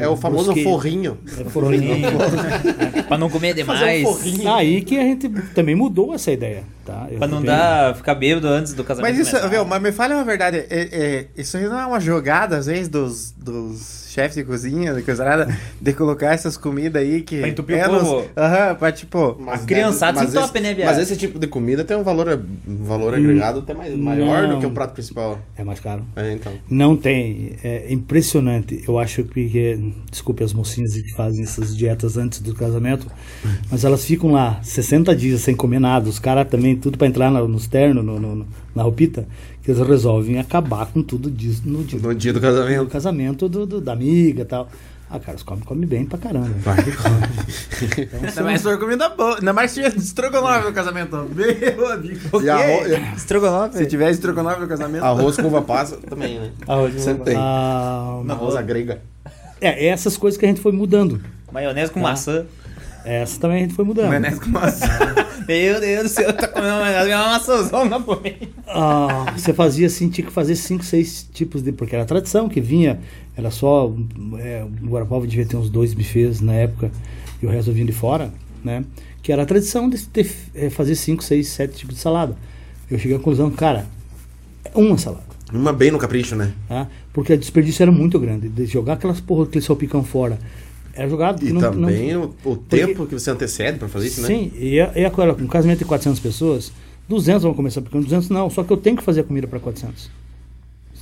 É 0.00 0.08
o 0.08 0.16
famoso 0.16 0.52
brusqueta. 0.52 0.68
forrinho. 0.68 1.18
É 1.38 1.44
forrinho. 1.44 2.08
pra 3.08 3.18
não 3.18 3.28
comer 3.30 3.54
demais. 3.54 4.06
Aí 4.54 4.82
que 4.82 4.98
a 4.98 5.02
gente 5.02 5.28
também 5.54 5.74
mudou 5.74 6.14
essa 6.14 6.30
ideia, 6.30 6.62
tá? 6.84 7.08
Pra 7.18 7.26
não 7.26 7.42
dar, 7.42 7.94
ficar 7.96 8.14
bêbado 8.14 8.46
antes 8.48 8.74
do 8.74 8.84
casamento. 8.84 9.10
Mas 9.10 9.20
isso, 9.20 9.30
começar. 9.32 9.48
viu, 9.48 9.64
mas 9.64 9.82
me 9.82 9.92
fala 9.92 10.14
uma 10.14 10.24
verdade, 10.24 10.58
é- 10.58 10.66
é- 10.70 11.26
isso 11.36 11.56
aí 11.56 11.64
não 11.64 11.78
é 11.78 11.86
uma 11.86 12.00
jogada, 12.00 12.56
às 12.56 12.66
vezes, 12.66 12.88
dos, 12.88 13.32
dos 13.36 14.08
chefes 14.10 14.34
de 14.36 14.44
cozinha, 14.44 14.92
de 14.92 15.02
coisa 15.02 15.24
nada, 15.24 15.56
de 15.80 15.92
colocar 15.92 16.32
essas 16.34 16.56
comidas 16.56 17.00
aí 17.00 17.22
que... 17.22 17.38
Pra 17.38 17.48
entupir 17.48 17.76
o 17.76 17.78
é 17.78 17.88
povo. 17.88 18.24
Aham, 18.36 18.74
pra 18.74 18.90
tipo... 18.90 19.36
Mas 19.40 19.64
criançada 19.64 20.20
deve- 20.20 20.32
se 20.32 20.38
esse- 20.38 20.60
né, 20.60 20.74
viado? 20.74 20.88
Mas 20.88 20.98
esse 20.98 21.16
tipo 21.16 21.38
de 21.38 21.46
comida 21.46 21.84
tem 21.84 21.96
um 21.96 22.02
valor, 22.02 22.40
um 22.66 22.84
valor 22.84 23.14
agregado 23.14 23.60
até 23.60 23.72
mais, 23.72 23.94
maior 23.96 24.48
do 24.48 24.58
que 24.58 24.66
um 24.66 24.74
prato 24.74 24.89
principal. 24.90 25.38
É 25.56 25.64
mais 25.64 25.80
caro. 25.80 26.04
É, 26.16 26.32
então. 26.32 26.52
Não 26.68 26.96
tem. 26.96 27.52
É 27.64 27.92
impressionante. 27.92 28.82
Eu 28.86 28.98
acho 28.98 29.24
que. 29.24 29.92
Desculpe 30.10 30.42
as 30.44 30.52
mocinhas 30.52 30.92
que 30.94 31.12
fazem 31.14 31.42
essas 31.42 31.76
dietas 31.76 32.16
antes 32.16 32.40
do 32.40 32.54
casamento, 32.54 33.06
mas 33.70 33.84
elas 33.84 34.04
ficam 34.04 34.32
lá 34.32 34.60
60 34.62 35.14
dias 35.16 35.40
sem 35.40 35.54
comer 35.54 35.78
nada. 35.80 36.08
Os 36.08 36.18
caras 36.18 36.48
também, 36.48 36.76
tudo 36.76 36.98
para 36.98 37.06
entrar 37.06 37.30
na- 37.30 37.46
nos 37.46 37.66
ternos, 37.66 38.04
no, 38.04 38.18
no- 38.20 38.46
na 38.74 38.82
roupita, 38.82 39.26
que 39.62 39.70
eles 39.70 39.86
resolvem 39.86 40.38
acabar 40.38 40.86
com 40.86 41.02
tudo 41.02 41.30
disso 41.30 41.62
no 41.64 41.82
dia, 41.84 41.98
No 41.98 42.14
dia 42.14 42.32
do 42.32 42.40
casamento. 42.40 42.86
casamento 42.88 43.48
do, 43.48 43.66
do- 43.66 43.80
da 43.80 43.92
amiga 43.92 44.42
e 44.42 44.44
tal. 44.44 44.68
Ah, 45.12 45.18
cara, 45.18 45.36
os 45.36 45.42
comem, 45.42 45.64
comem 45.64 45.88
bem 45.88 46.04
pra 46.06 46.16
caramba. 46.18 46.48
Vai 46.58 46.76
que 46.84 46.92
come. 46.92 47.16
Ainda 48.28 48.42
mais 48.44 48.62
for 48.62 48.78
comida 48.78 49.08
boa. 49.08 49.36
Ainda 49.38 49.52
mais 49.52 49.72
se 49.72 49.82
tiver 49.82 49.96
estrogonofe 49.98 50.66
no 50.68 50.72
casamento. 50.72 51.28
Meu 51.34 51.90
amigo. 51.92 52.40
E 52.42 52.48
arroz, 52.48 53.16
Estrogonofe. 53.16 53.76
Se 53.78 53.86
tiver 53.86 54.10
estrogonofe 54.10 54.60
no 54.60 54.68
casamento. 54.68 55.04
arroz 55.04 55.36
com 55.36 55.48
uva 55.48 55.62
passa 55.62 55.96
também, 55.96 56.38
né? 56.38 56.50
Sempre 56.98 57.24
tem. 57.24 57.34
Ah, 57.36 58.22
Arroz 58.28 58.54
à 58.54 58.62
grega. 58.62 59.00
é, 59.60 59.88
essas 59.88 60.16
coisas 60.16 60.38
que 60.38 60.44
a 60.46 60.48
gente 60.48 60.60
foi 60.60 60.70
mudando. 60.70 61.20
Maionese 61.52 61.90
com 61.90 61.98
maçã. 61.98 62.46
Essa 63.04 63.40
também 63.40 63.58
a 63.58 63.60
gente 63.60 63.74
foi 63.74 63.84
mudando. 63.84 64.08
Maionese 64.08 64.40
com 64.40 64.50
maçã. 64.50 64.86
Meu 65.48 65.80
Deus 65.80 66.02
do 66.04 66.08
céu, 66.08 66.32
tá 66.32 66.46
comendo 66.46 66.72
uma 66.72 66.80
maionese, 66.80 67.14
uma 67.14 67.28
maçãzona, 67.28 68.00
pô. 68.00 68.18
Ah, 68.68 69.32
você 69.36 69.52
fazia 69.52 69.86
assim, 69.86 70.08
tinha 70.08 70.26
que 70.26 70.32
fazer 70.32 70.54
cinco, 70.54 70.84
seis 70.84 71.28
tipos 71.32 71.62
de. 71.62 71.72
Porque 71.72 71.94
era 71.94 72.04
tradição 72.04 72.48
que 72.48 72.60
vinha, 72.60 73.00
era 73.36 73.50
só. 73.50 73.92
É, 74.38 74.64
o 74.64 74.86
Guarapava 74.86 75.26
devia 75.26 75.46
ter 75.46 75.56
uns 75.56 75.70
dois 75.70 75.94
bufês 75.94 76.40
na 76.40 76.52
época 76.52 76.90
e 77.42 77.46
o 77.46 77.50
resto 77.50 77.72
vinha 77.72 77.86
de 77.86 77.92
fora, 77.92 78.32
né? 78.62 78.84
Que 79.22 79.32
era 79.32 79.42
a 79.42 79.46
tradição 79.46 79.88
de 79.88 79.98
ter, 80.06 80.30
é, 80.54 80.70
fazer 80.70 80.94
cinco, 80.94 81.22
seis, 81.24 81.48
sete 81.48 81.78
tipos 81.78 81.96
de 81.96 82.00
salada. 82.00 82.36
Eu 82.90 82.98
cheguei 82.98 83.16
à 83.16 83.18
conclusão, 83.18 83.50
cara, 83.50 83.86
é 84.64 84.78
uma 84.78 84.98
salada. 84.98 85.30
Uma 85.52 85.72
bem 85.72 85.90
no 85.90 85.98
capricho, 85.98 86.36
né? 86.36 86.52
Tá? 86.68 86.86
Porque 87.12 87.32
o 87.32 87.38
desperdício 87.38 87.82
era 87.82 87.90
muito 87.90 88.18
grande. 88.18 88.48
De 88.48 88.66
jogar 88.66 88.94
aquelas 88.94 89.20
porra, 89.20 89.44
aquele 89.44 89.64
salpicão 89.64 90.04
fora. 90.04 90.38
Era 90.94 91.08
jogado. 91.08 91.44
E 91.46 91.52
não- 91.52 91.60
não- 91.60 91.70
também 91.72 92.16
o, 92.16 92.34
o 92.44 92.56
tempo 92.56 93.06
que 93.06 93.14
você 93.14 93.30
antecede 93.30 93.78
pra 93.78 93.88
fazer 93.88 94.06
isso, 94.08 94.20
né? 94.22 94.26
Sim, 94.28 94.52
e, 94.56 94.80
a- 94.80 94.92
e 94.96 95.04
agora, 95.04 95.32
um 95.34 95.46
casamento 95.46 95.78
de 95.80 95.84
400 95.84 96.18
pessoas, 96.20 96.72
200 97.08 97.42
vão 97.42 97.54
começar 97.54 97.80
porque 97.80 97.98
200 97.98 98.28
não, 98.28 98.50
só 98.50 98.62
que 98.64 98.72
eu 98.72 98.76
tenho 98.76 98.96
que 98.96 99.02
fazer 99.02 99.20
a 99.20 99.24
comida 99.24 99.46
para 99.46 99.58
400. 99.60 100.10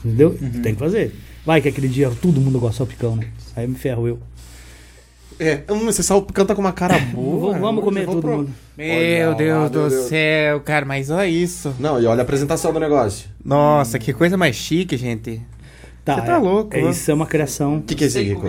Entendeu? 0.05 0.37
Tem 0.63 0.75
que 0.75 0.79
fazer. 0.79 1.13
Vai 1.45 1.61
que 1.61 1.69
aquele 1.69 1.89
dia 1.89 2.11
todo 2.23 2.41
mundo 2.41 2.59
gosta 2.61 2.73
de 2.73 2.79
salpicão, 2.79 3.17
né? 3.17 3.27
Aí 3.57 3.67
me 3.67 3.75
ferro 3.75 4.07
eu. 4.07 4.19
É, 5.41 5.63
hum, 5.71 5.87
você 5.87 6.03
salpicão 6.03 6.45
tá 6.45 6.55
com 6.55 6.61
uma 6.61 6.73
cara 6.73 6.99
boa. 7.15 7.41
Vamos- 7.53 7.61
vamos 7.61 7.85
comer 7.85 8.07
Vamos 8.07 8.15
todo 8.21 8.23
pro- 8.31 8.37
mundo. 8.39 8.51
Meu 8.77 9.29
Olha 9.31 9.35
Deus 9.37 9.71
do 9.71 9.89
Deus. 9.89 10.09
céu, 10.09 10.61
cara, 10.61 10.85
mas 10.87 11.11
olha 11.11 11.27
isso. 11.29 11.75
Não, 11.81 12.01
e 12.01 12.07
olha 12.07 12.21
a 12.21 12.23
apresentação 12.23 12.73
do 12.73 12.79
negócio. 12.81 13.29
Nossa, 13.45 13.99
que 13.99 14.13
coisa 14.13 14.37
mais 14.37 14.55
chique, 14.57 14.97
gente. 14.97 15.41
Tá, 16.09 16.15
Você 16.15 16.27
tá 16.27 16.33
é- 16.37 16.39
louco, 16.39 16.75
é, 16.75 16.91
isso 16.91 17.11
é 17.11 17.13
uma 17.15 17.27
criação. 17.27 17.77
O 17.77 17.83
que, 17.83 17.95
que 17.95 18.05
é 18.05 18.07
esse 18.07 18.19
aqui, 18.19 18.29
Rico? 18.31 18.49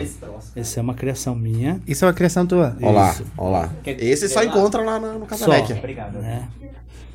Essa 0.55 0.79
é 0.79 0.81
uma 0.81 0.93
criação 0.93 1.35
minha. 1.35 1.81
Isso 1.85 2.05
é 2.05 2.07
uma 2.07 2.13
criação 2.13 2.45
tua. 2.47 2.73
Olha 2.81 2.91
lá, 2.91 3.11
Isso. 3.11 3.25
olha 3.37 3.49
lá. 3.49 3.69
Quer- 3.83 4.01
Esse 4.01 4.29
só 4.29 4.41
encontra 4.41 4.81
lá 4.81 4.97
no. 4.97 5.25
Casalec. 5.25 5.73
Obrigado. 5.73 6.19
Né? 6.19 6.47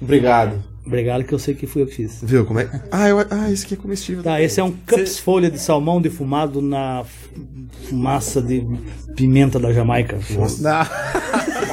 Obrigado. 0.02 0.62
Obrigado 0.86 1.24
que 1.24 1.32
eu 1.32 1.38
sei 1.38 1.54
que 1.54 1.66
fui 1.66 1.82
eu 1.82 1.86
que 1.86 1.94
fiz. 1.94 2.20
Viu 2.22 2.44
como 2.44 2.60
é? 2.60 2.68
Ah, 2.90 3.08
eu... 3.08 3.18
ah 3.30 3.50
esse 3.50 3.64
aqui 3.64 3.74
é 3.74 3.76
comestível. 3.76 4.22
Tá, 4.22 4.40
esse 4.40 4.60
é 4.60 4.64
um 4.64 4.70
cups 4.70 5.18
folha 5.18 5.50
de 5.50 5.58
salmão 5.58 6.00
defumado 6.00 6.60
na 6.60 7.04
fumaça 7.88 8.42
de 8.42 8.66
pimenta 9.16 9.58
da 9.58 9.72
Jamaica. 9.72 10.18
Nossa. 10.30 10.62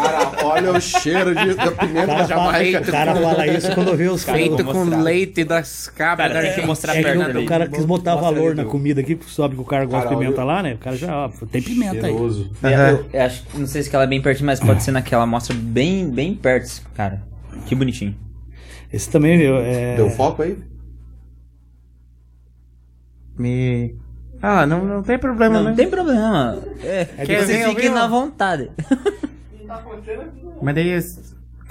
Cara, 0.02 0.32
olha 0.46 0.72
o 0.72 0.80
cheiro 0.82 1.36
de, 1.36 1.54
da 1.54 1.72
pimenta 1.72 2.08
cara, 2.08 2.22
da 2.24 2.28
fala, 2.28 2.54
Jamaica. 2.54 2.82
o 2.82 2.86
cara 2.92 3.16
fala 3.16 3.48
isso 3.48 3.76
quando 3.76 3.98
vê 3.98 4.08
os 4.08 4.24
caras. 4.24 4.42
Feito 4.42 4.64
com 4.64 4.74
mostrar. 4.74 5.02
leite 5.02 5.44
das 5.44 5.88
cabras. 5.90 6.32
Cara, 6.32 6.46
tem 6.46 6.62
que 6.62 6.68
mostrar 6.68 6.94
É 6.94 6.98
que 6.98 7.04
perto 7.04 7.40
o, 7.40 7.46
cara 7.46 7.68
quis 7.68 7.86
botar 7.86 8.16
Mostra 8.16 8.32
valor 8.32 8.48
ali, 8.48 8.56
na 8.56 8.64
viu? 8.64 8.72
comida 8.72 9.02
aqui, 9.02 9.20
sabe 9.28 9.56
que 9.56 9.62
o 9.62 9.66
cara 9.66 9.86
gosta 9.86 10.04
Cara, 10.04 10.16
de 10.16 10.22
pimenta 10.22 10.42
olha- 10.42 10.54
lá, 10.54 10.64
né? 10.64 10.74
O 10.74 10.78
cara 10.78 10.96
já, 10.96 11.26
ó, 11.26 11.30
tem 11.52 11.62
pimenta 11.62 12.08
aí. 12.08 12.14
Cheiroso. 12.14 12.52
É, 12.64 12.92
eu, 12.92 13.06
eu 13.12 13.22
acho, 13.24 13.44
não 13.56 13.68
sei 13.68 13.84
se 13.84 13.94
ela 13.94 14.06
é 14.06 14.08
bem 14.08 14.22
pertinho, 14.22 14.46
mas 14.46 14.60
pode 14.60 14.82
ser 14.82 14.92
naquela. 14.92 15.26
Mostra 15.26 15.54
bem, 15.56 16.10
bem 16.10 16.34
perto, 16.34 16.82
cara. 16.96 17.22
Que 17.66 17.76
bonitinho. 17.76 18.16
Esse 18.92 19.10
também, 19.10 19.38
meu, 19.38 19.58
é... 19.58 19.96
Deu 19.96 20.10
foco 20.10 20.42
aí? 20.42 20.58
Me... 23.38 23.96
Ah, 24.42 24.66
não, 24.66 24.84
não 24.84 25.04
tem 25.04 25.18
problema, 25.18 25.56
Não, 25.56 25.64
né? 25.64 25.70
não 25.70 25.76
tem 25.78 25.90
problema. 25.90 26.62
É, 26.84 27.06
Quer 27.26 27.46
você 27.46 27.58
ver, 27.58 27.70
fique 27.70 27.82
viu? 27.82 27.94
na 27.94 28.08
vontade. 28.08 28.72
Mas 30.62 30.76
daí... 30.76 31.00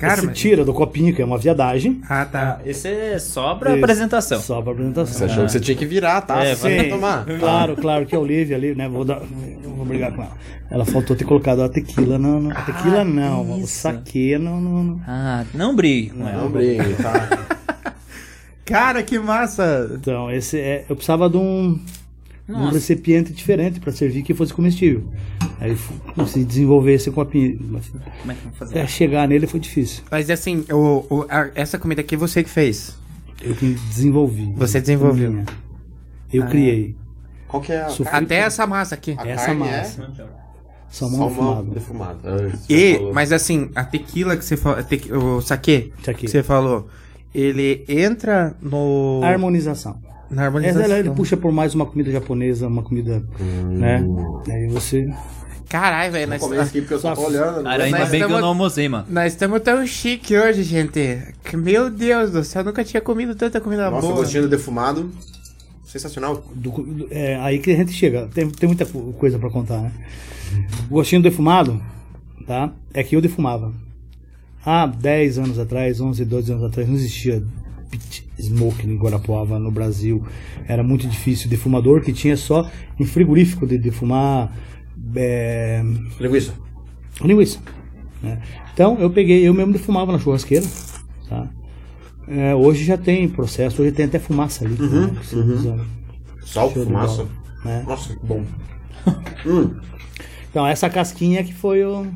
esse- 0.01 0.07
Cara, 0.07 0.19
Esse 0.19 0.27
mas... 0.27 0.39
tira 0.39 0.65
do 0.65 0.73
copinho, 0.73 1.15
que 1.15 1.21
é 1.23 1.25
uma 1.25 1.39
viadagem, 1.39 2.01
Ah, 2.09 2.25
tá. 2.25 2.59
Esse 2.65 2.89
é 2.89 3.19
só 3.19 3.55
pra 3.55 3.71
Isso. 3.75 3.85
apresentação. 3.85 4.41
só 4.41 4.55
pra 4.63 4.73
Você 4.73 4.81
apresentação. 4.81 5.27
achou 5.27 5.45
que 5.47 5.53
você 5.53 5.61
tinha 5.61 5.77
que 5.77 5.87
virar, 5.87 6.21
tá? 6.23 6.45
É, 6.45 6.55
Você 6.55 6.69
Sim, 6.71 6.77
vai 6.77 6.89
tomar. 6.89 7.25
claro, 7.39 7.77
claro, 7.77 8.07
que 8.07 8.15
a 8.15 8.19
Olivia 8.19 8.57
ali, 8.57 8.75
né? 8.75 8.89
Vou, 8.89 9.05
dar, 9.05 9.21
vou 9.65 9.85
brigar 9.85 10.13
com 10.13 10.23
ela. 10.23 10.33
Ela 10.71 10.85
faltou 10.85 11.15
ter 11.17 11.25
colocado 11.25 11.63
a 11.63 11.69
tequila, 11.69 12.19
não, 12.19 12.41
não. 12.41 12.51
A 12.53 12.63
tequila 12.63 13.05
não, 13.05 13.43
o 13.43 13.59
isso. 13.59 13.81
saque 13.81 14.39
não, 14.39 14.61
não, 14.61 14.83
não. 14.85 15.01
Ah, 15.07 15.45
não 15.53 15.75
brigue 15.75 16.11
com 16.11 16.29
ela. 16.29 16.43
Não 16.43 16.51
brigue, 16.51 16.95
tá? 16.95 17.29
Cara, 18.65 19.03
que 19.03 19.19
massa! 19.19 19.91
Então, 19.95 20.31
esse 20.31 20.59
é, 20.59 20.85
eu 20.89 20.95
precisava 20.95 21.29
de 21.29 21.37
um, 21.37 21.79
um 22.57 22.61
Nossa. 22.65 22.75
recipiente 22.75 23.33
diferente 23.33 23.81
para 23.81 23.93
servir 23.93 24.23
que 24.23 24.35
fosse 24.35 24.53
comestível. 24.53 25.05
Aí 25.61 25.75
fu- 25.77 25.95
consegui 26.15 26.45
desenvolver 26.45 26.95
esse 26.95 27.11
copinho. 27.11 27.59
Mas, 27.71 27.89
Como 27.89 28.33
é 28.33 28.35
que 28.35 28.43
vamos 28.43 28.59
fazer? 28.59 28.79
é, 28.79 28.87
chegar 28.87 29.29
nele 29.29 29.47
foi 29.47 29.61
difícil. 29.61 30.03
Mas 30.11 30.29
assim, 30.31 30.65
o, 30.71 31.05
o- 31.11 31.27
a- 31.29 31.51
essa 31.55 31.79
comida 31.79 32.01
aqui 32.01 32.17
você 32.17 32.43
que 32.43 32.51
fez. 32.51 32.97
Eu 33.43 33.55
que 33.55 33.75
desenvolvi. 33.75 34.53
Você 34.57 34.81
desenvolveu. 34.81 35.31
Minha. 35.33 35.47
Eu 36.33 36.47
criei. 36.47 36.95
Qual 37.49 37.63
que 37.63 37.73
é 37.73 37.83
a... 37.83 37.89
Sofri 37.89 38.15
Até 38.15 38.37
essa 38.37 38.67
massa 38.67 38.95
aqui. 38.95 39.15
a 39.19 39.27
essa 39.27 39.53
massa. 39.55 40.03
É? 40.19 40.41
Salmão 40.91 41.29
defumado. 41.29 41.71
defumado. 41.71 42.19
Ah, 42.25 42.59
E, 42.69 42.99
mas 43.15 43.33
assim, 43.33 43.71
a 43.77 43.85
tequila 43.85 44.37
que 44.37 44.45
você 44.45 44.57
falou, 44.57 44.79
o 45.37 45.41
saque 45.41 45.93
Saquê. 46.03 46.27
que 46.27 46.29
você 46.29 46.43
falou, 46.43 46.89
ele 47.35 47.85
entra 47.89 48.57
no 48.61 49.21
Harmonização. 49.23 49.99
Na 50.31 50.43
Essa 50.43 50.47
harmonização. 50.47 50.83
ela, 50.83 50.99
ele 50.99 51.11
puxa 51.11 51.37
por 51.37 51.51
mais 51.53 51.75
uma 51.75 51.85
comida 51.87 52.11
japonesa, 52.11 52.67
uma 52.69 52.83
comida, 52.83 53.23
né? 53.71 54.05
Aí 54.49 54.69
você 54.69 55.13
Caralho, 55.69 56.13
velho, 56.13 56.29
nós, 56.31 56.41
comer 56.41 56.61
aqui 56.61 56.81
porque 56.81 56.95
eu 56.95 56.99
só 56.99 57.15
tô 57.15 57.23
Nossa. 57.23 57.33
olhando. 57.33 57.63
Cara, 57.63 57.85
ainda 57.85 57.99
Nós 57.99 58.09
bem 58.11 58.19
que 58.19 58.25
eu 58.25 58.27
estamos- 58.27 58.41
não 58.41 58.49
almocei, 58.49 58.89
mano. 58.89 59.07
nós 59.09 59.33
estamos 59.33 59.61
tão 59.61 59.87
chique 59.87 60.37
hoje, 60.37 60.63
gente. 60.65 61.19
Meu 61.55 61.89
Deus 61.91 62.33
do 62.33 62.43
céu, 62.43 62.63
eu 62.63 62.67
nunca 62.67 62.83
tinha 62.83 63.01
comido 63.01 63.35
tanta 63.37 63.61
comida 63.61 63.89
Nossa, 63.89 64.05
o 64.07 64.11
boa. 64.11 64.23
gostinho 64.23 64.43
do 64.45 64.49
defumado. 64.49 65.11
Sensacional. 65.85 66.45
do- 66.55 66.71
do- 66.71 67.09
é, 67.11 67.35
aí 67.41 67.59
que 67.59 67.73
a 67.73 67.77
gente 67.77 67.93
chega. 67.93 68.29
Tem, 68.33 68.49
tem 68.49 68.69
muita 68.69 68.87
co- 68.87 69.13
coisa 69.15 69.39
pra 69.41 69.51
contar, 69.51 69.81
né? 69.81 69.93
O 70.89 70.95
gostinho 70.95 71.21
defumado, 71.23 71.81
tá? 72.47 72.73
É 72.95 73.03
que 73.03 73.17
eu 73.17 73.21
defumava. 73.21 73.73
Há 74.65 74.87
10 74.87 75.39
anos 75.39 75.59
atrás, 75.59 76.01
11, 76.01 76.25
12 76.25 76.53
anos 76.53 76.65
atrás, 76.65 76.89
não 76.89 76.95
existia 76.97 77.43
pit 77.91 78.27
smoke 78.41 78.87
em 78.87 78.97
Guarapuava 78.97 79.59
no 79.59 79.71
Brasil. 79.71 80.25
Era 80.67 80.83
muito 80.83 81.07
difícil. 81.09 81.49
Defumador 81.51 82.01
que 82.03 82.13
tinha 82.13 82.37
só 82.37 82.71
em 82.99 83.05
frigorífico 83.05 83.67
de 83.67 83.77
defumar 83.79 84.53
é, 85.17 85.83
Linguiça. 86.21 86.55
linguiça. 87.23 87.59
né? 88.23 88.41
Então 88.73 88.99
eu 89.01 89.11
peguei, 89.11 89.47
eu 89.47 89.53
mesmo 89.55 89.73
defumava 89.73 90.13
na 90.13 90.19
churrasqueira. 90.19 90.67
Tá? 91.29 91.49
É, 92.29 92.55
hoje 92.55 92.85
já 92.85 92.97
tem 92.97 93.29
processo, 93.29 93.83
hoje 93.83 93.93
tem 93.93 94.07
até 94.07 94.19
fumaça 94.19 94.65
ali. 94.65 94.77
né, 94.81 95.11
que 95.21 95.27
você 95.27 95.37
usa. 95.37 95.81
Sal, 96.45 96.71
fumaça. 96.71 97.25
bola, 97.25 97.29
né? 97.65 97.85
Nossa, 97.87 98.15
que 98.17 98.27
bom. 98.27 98.45
hum, 99.47 99.75
Então, 100.51 100.67
essa 100.67 100.89
casquinha 100.91 101.43
que 101.45 101.53
foi 101.55 101.85
o. 101.85 102.07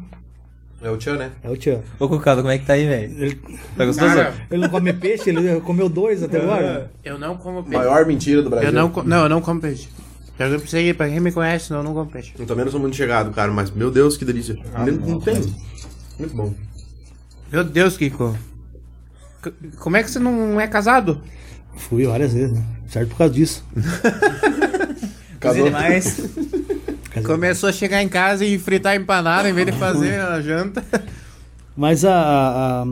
é 0.82 0.90
o 0.90 0.96
tchan, 0.96 1.16
né? 1.16 1.30
É 1.42 1.50
o 1.50 1.56
tchan. 1.56 1.80
Ô, 1.98 2.08
Cucado, 2.08 2.42
como 2.42 2.52
é 2.52 2.58
que 2.58 2.66
tá 2.66 2.74
aí, 2.74 2.87
velho? 2.87 3.24
Ele, 3.24 3.40
Tá 3.76 3.84
gostoso? 3.87 4.14
Cara, 4.14 4.34
ele 4.50 4.62
não 4.62 4.68
come 4.68 4.92
peixe, 4.92 5.30
ele 5.30 5.60
comeu 5.60 5.88
dois 5.88 6.22
até 6.22 6.40
agora. 6.40 6.90
eu 7.04 7.18
não 7.18 7.37
como 7.37 7.62
peixe. 7.62 7.78
Maior 7.78 8.06
mentira 8.06 8.42
do 8.42 8.50
Brasil. 8.50 8.68
Eu 8.68 8.72
não, 8.72 8.92
não, 9.04 9.22
eu 9.22 9.28
não 9.28 9.40
como 9.40 9.60
peixe. 9.60 9.88
Eu 10.38 10.50
não 10.50 10.58
sei, 10.66 10.92
pra 10.92 11.08
quem 11.08 11.20
me 11.20 11.30
conhece, 11.32 11.70
não, 11.70 11.78
eu 11.78 11.84
não 11.84 11.94
como 11.94 12.10
peixe. 12.10 12.32
Eu 12.38 12.44
também 12.44 12.64
não 12.64 12.72
sou 12.72 12.80
muito 12.80 12.96
chegado, 12.96 13.30
cara, 13.32 13.52
mas 13.52 13.70
meu 13.70 13.90
Deus, 13.90 14.16
que 14.16 14.24
delícia. 14.24 14.58
não, 14.76 14.87
não 14.87 15.20
tem. 15.20 15.37
Muito 16.18 16.34
bom. 16.34 16.52
Meu 17.52 17.62
Deus, 17.64 17.96
Kiko. 17.96 18.37
Como 19.78 19.96
é 19.96 20.02
que 20.02 20.10
você 20.10 20.18
não 20.18 20.60
é 20.60 20.66
casado? 20.66 21.20
Fui 21.76 22.05
várias 22.07 22.32
vezes, 22.32 22.53
né? 22.53 22.64
Certo 22.88 23.11
por 23.11 23.18
causa 23.18 23.34
disso. 23.34 23.64
Casou. 25.40 25.70
mais. 25.70 26.20
Dizer, 27.20 27.26
Começou 27.32 27.68
a 27.68 27.72
chegar 27.72 28.02
em 28.02 28.08
casa 28.08 28.44
e 28.44 28.58
fritar 28.58 28.96
empanada 28.96 29.48
em 29.48 29.52
vez 29.52 29.66
de 29.66 29.72
fazer 29.72 30.20
a 30.20 30.40
janta. 30.40 30.84
Mas 31.76 32.04
a. 32.04 32.12
a- 32.14 32.82
a- 32.82 32.86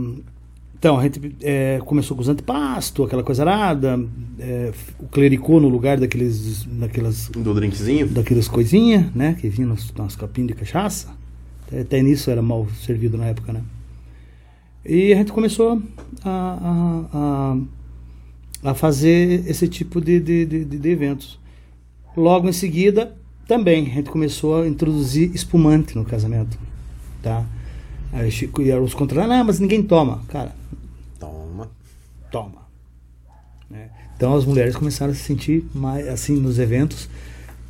então, 0.79 0.99
a 0.99 1.03
gente 1.05 1.37
é, 1.43 1.81
começou 1.87 2.17
com 2.17 2.23
os 2.25 2.29
antipasto, 2.29 3.05
aquela 3.05 3.23
coisa 3.23 3.45
arada, 3.49 4.05
é, 4.37 4.73
o 4.99 5.07
clericô 5.07 5.61
no 5.61 5.69
lugar 5.69 5.97
daqueles, 5.97 6.65
daquelas, 6.65 7.29
Do 7.29 7.55
drinkzinho. 7.55 8.09
daquelas 8.09 8.49
coisinhas, 8.49 9.15
né? 9.15 9.37
Que 9.41 9.49
vinha 9.49 9.69
nos, 9.69 9.95
nas 9.95 10.17
copinhas 10.17 10.49
de 10.49 10.55
cachaça. 10.55 11.11
Até, 11.69 11.83
até 11.83 12.03
nisso 12.03 12.33
era 12.33 12.43
mal 12.43 12.67
servido 12.85 13.17
na 13.17 13.27
época, 13.27 13.53
né? 13.53 13.61
E 14.85 15.13
a 15.13 15.17
gente 15.19 15.31
começou 15.31 15.81
a, 16.25 17.07
a, 18.65 18.67
a, 18.67 18.71
a 18.71 18.75
fazer 18.75 19.49
esse 19.49 19.69
tipo 19.69 20.01
de, 20.01 20.19
de, 20.19 20.45
de, 20.45 20.65
de 20.65 20.89
eventos. 20.89 21.39
Logo 22.17 22.49
em 22.49 22.53
seguida, 22.53 23.15
também, 23.47 23.87
a 23.87 23.95
gente 23.95 24.11
começou 24.11 24.63
a 24.63 24.67
introduzir 24.69 25.35
espumante 25.35 25.97
no 25.97 26.05
casamento, 26.05 26.59
tá? 27.23 27.45
Aí 28.13 28.31
Chico 28.31 28.61
e 28.63 28.73
os 28.73 28.95
contra, 28.95 29.27
não, 29.27 29.45
mas 29.45 29.59
ninguém 29.59 29.83
toma. 29.83 30.23
Cara, 30.29 30.53
Toma. 31.19 31.71
toma. 32.31 32.63
né? 33.71 33.89
Então 34.17 34.35
as 34.35 34.45
mulheres 34.45 34.77
começaram 34.77 35.13
a 35.13 35.15
se 35.15 35.23
sentir 35.23 35.65
mais 35.75 36.07
assim 36.09 36.37
nos 36.37 36.59
eventos, 36.59 37.09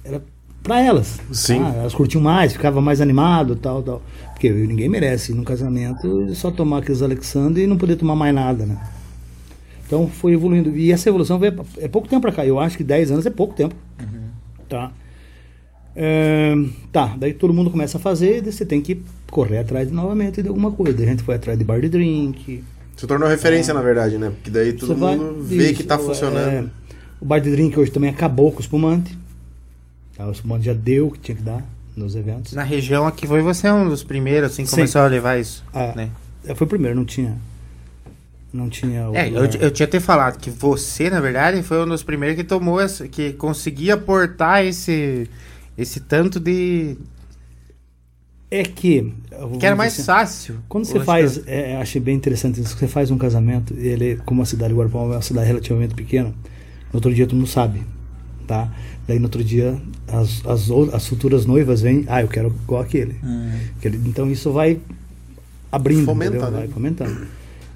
era 0.05 0.23
para 0.63 0.81
elas. 0.81 1.21
Sim. 1.33 1.61
tá? 1.61 1.69
Elas 1.75 1.95
curtiam 1.95 2.21
mais, 2.21 2.53
ficava 2.53 2.81
mais 2.81 3.01
animado, 3.01 3.57
tal, 3.57 3.83
tal. 3.83 4.03
Porque 4.33 4.51
ninguém 4.51 4.89
merece 4.89 5.33
num 5.33 5.45
casamento 5.45 6.35
só 6.35 6.51
tomar 6.51 6.79
aqueles 6.79 7.03
Alexander 7.03 7.63
e 7.63 7.67
não 7.67 7.77
poder 7.79 7.97
tomar 7.97 8.17
mais 8.17 8.35
nada, 8.35 8.67
né? 8.67 8.79
Então 9.87 10.09
foi 10.09 10.33
evoluindo. 10.33 10.77
E 10.77 10.91
essa 10.91 11.09
evolução 11.09 11.39
veio, 11.39 11.65
é 11.79 11.87
pouco 11.87 12.09
tempo 12.09 12.23
pra 12.23 12.33
cá. 12.33 12.47
Eu 12.47 12.59
acho 12.59 12.77
que 12.77 12.85
10 12.85 13.11
anos 13.13 13.27
é 13.27 13.31
pouco 13.31 13.55
tempo. 13.55 13.75
Tá? 14.69 14.91
É, 15.95 16.55
tá, 16.91 17.15
daí 17.19 17.35
todo 17.35 17.53
mundo 17.53 17.71
começa 17.71 17.99
a 17.99 18.01
fazer, 18.01 18.41
daí 18.41 18.53
você 18.53 18.65
tem 18.65 18.81
que 18.81 19.03
correr 19.31 19.59
atrás 19.59 19.91
novamente 19.91 20.43
de 20.43 20.49
alguma 20.49 20.71
coisa. 20.73 20.95
Daí 20.95 21.07
a 21.07 21.11
gente 21.11 21.23
foi 21.23 21.35
atrás 21.35 21.59
de 21.59 21.65
bar 21.65 21.81
de 21.81 21.89
drink, 21.89 22.65
Se 22.97 23.07
tornou 23.07 23.29
referência, 23.29 23.75
na 23.75 23.83
verdade, 23.83 24.17
né? 24.19 24.31
Porque 24.31 24.51
daí 24.51 24.73
todo 24.73 24.95
você 24.95 25.01
vai- 25.01 25.17
mundo 25.17 25.43
vê 25.43 25.67
isso, 25.67 25.75
que 25.75 25.85
tá 25.85 25.97
é, 25.97 25.99
funcionando. 25.99 26.71
o 27.21 27.25
bar 27.25 27.41
de 27.41 27.51
drink 27.51 27.79
hoje 27.79 27.91
também 27.91 28.11
acabou 28.11 28.51
com 28.53 28.59
o 28.59 28.61
espumante. 28.61 29.17
Tá, 30.17 30.27
o 30.27 30.33
espumante 30.33 30.65
já 30.67 30.73
deu 30.75 31.09
o 31.09 31.11
que 31.11 31.19
tinha 31.19 31.37
que 31.37 31.43
dar 31.43 31.65
nos 31.97 32.15
eventos. 32.15 32.53
Na 32.53 32.63
região 32.63 33.07
aqui 33.07 33.27
foi 33.27 33.43
você 33.43 33.71
um 33.71 33.89
dos 33.89 34.03
primeiros, 34.05 34.53
assim, 34.53 34.63
que 34.65 34.71
Sim. 34.71 34.77
começou 34.77 35.01
a 35.03 35.07
levar 35.07 35.39
isso. 35.41 35.63
Ah, 35.75 35.93
né? 35.97 36.11
é, 36.47 36.55
Foi 36.55 36.67
o 36.67 36.69
primeiro, 36.69 36.97
não 36.97 37.05
tinha. 37.05 37.37
Não 38.53 38.69
tinha. 38.69 39.09
o 39.09 39.17
É, 39.17 39.29
eu, 39.29 39.45
eu 39.61 39.71
tinha 39.71 39.87
até 39.87 39.99
falado 39.99 40.39
que 40.39 40.51
você, 40.51 41.09
na 41.09 41.21
verdade, 41.21 41.63
foi 41.63 41.83
um 41.83 41.89
dos 41.89 42.03
primeiros 42.03 42.37
que 42.37 42.45
tomou 42.45 42.79
essa, 42.81 43.09
que 43.09 43.33
conseguia 43.33 43.95
aportar 43.95 44.65
esse, 44.65 45.29
esse 45.77 46.01
tanto 46.01 46.39
de. 46.41 46.97
É 48.51 48.63
que. 48.65 49.13
que 49.59 49.65
era 49.67 49.75
mais 49.75 49.95
fácil. 50.05 50.57
Quando 50.69 50.85
você 50.85 50.99
faz, 51.07 51.39
que- 51.39 51.51
é, 51.51 51.77
achei 51.77 52.01
bem 52.01 52.15
interessante 52.15 52.61
isso, 52.61 52.77
você 52.77 52.87
faz 52.87 53.11
um 53.11 53.17
casamento, 53.17 53.73
e 53.75 53.87
ele, 53.89 54.17
como 54.27 54.43
a 54.43 54.45
cidade 54.45 54.73
de 54.75 54.79
Guarapão 54.79 55.05
é 55.13 55.17
uma 55.17 55.23
cidade 55.23 55.47
relativamente 55.47 55.95
pequena, 55.95 56.29
no 56.29 56.35
outro 56.95 57.13
dia 57.15 57.27
todo 57.27 57.37
mundo 57.39 57.49
sabe, 57.49 57.83
tá? 58.47 58.71
Daí 59.09 59.19
no 59.19 59.25
outro 59.25 59.43
dia 59.43 59.81
as, 60.07 60.45
as, 60.47 60.71
as 60.93 61.07
futuras 61.09 61.47
noivas 61.47 61.81
vêm, 61.81 62.05
ah, 62.09 62.21
eu 62.21 62.29
quero 62.29 62.49
igual 62.65 62.83
aquele. 62.83 63.17
Aquele- 63.79 63.97
Então 64.07 64.31
isso 64.31 64.53
vai 64.53 64.79
abrindo, 65.71 66.05
Fomenta, 66.05 66.51
né? 66.51 66.59
vai 66.59 66.69
fomentando. 66.69 67.27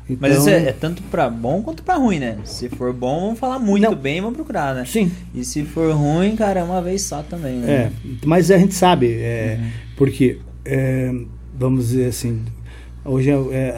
Mas 0.09 0.33
Então, 0.33 0.39
isso 0.39 0.49
é, 0.51 0.69
é 0.69 0.73
tanto 0.73 1.03
pra 1.05 1.29
bom 1.29 1.63
quanto 1.63 1.83
pra 1.83 1.97
ruim, 1.97 2.19
né? 2.21 2.39
Se 2.45 2.69
for 2.69 2.93
bom, 2.93 3.21
vamos 3.23 3.39
falar 3.41 3.59
muito 3.59 3.83
Não. 3.83 3.95
bem, 3.95 4.21
vamos 4.21 4.37
procurar, 4.37 4.75
né? 4.75 4.85
Sim, 4.85 5.11
E 5.35 5.45
se 5.45 5.65
for 5.65 5.93
ruim, 5.95 6.37
cara, 6.37 6.61
é 6.61 6.63
uma 6.63 6.81
vez 6.81 7.03
só 7.03 7.23
também, 7.23 7.57
né? 7.57 7.73
é, 7.73 7.91
mas 8.25 8.51
a 8.51 8.59
gente 8.59 8.75
sabe, 8.75 9.13
é, 9.15 9.59
porque, 9.97 10.39
é, 10.65 11.13
vamos 11.59 11.89
dizer 11.89 12.07
assim, 12.07 12.41
hoje 13.05 13.31
é, 13.31 13.35
é, 13.51 13.71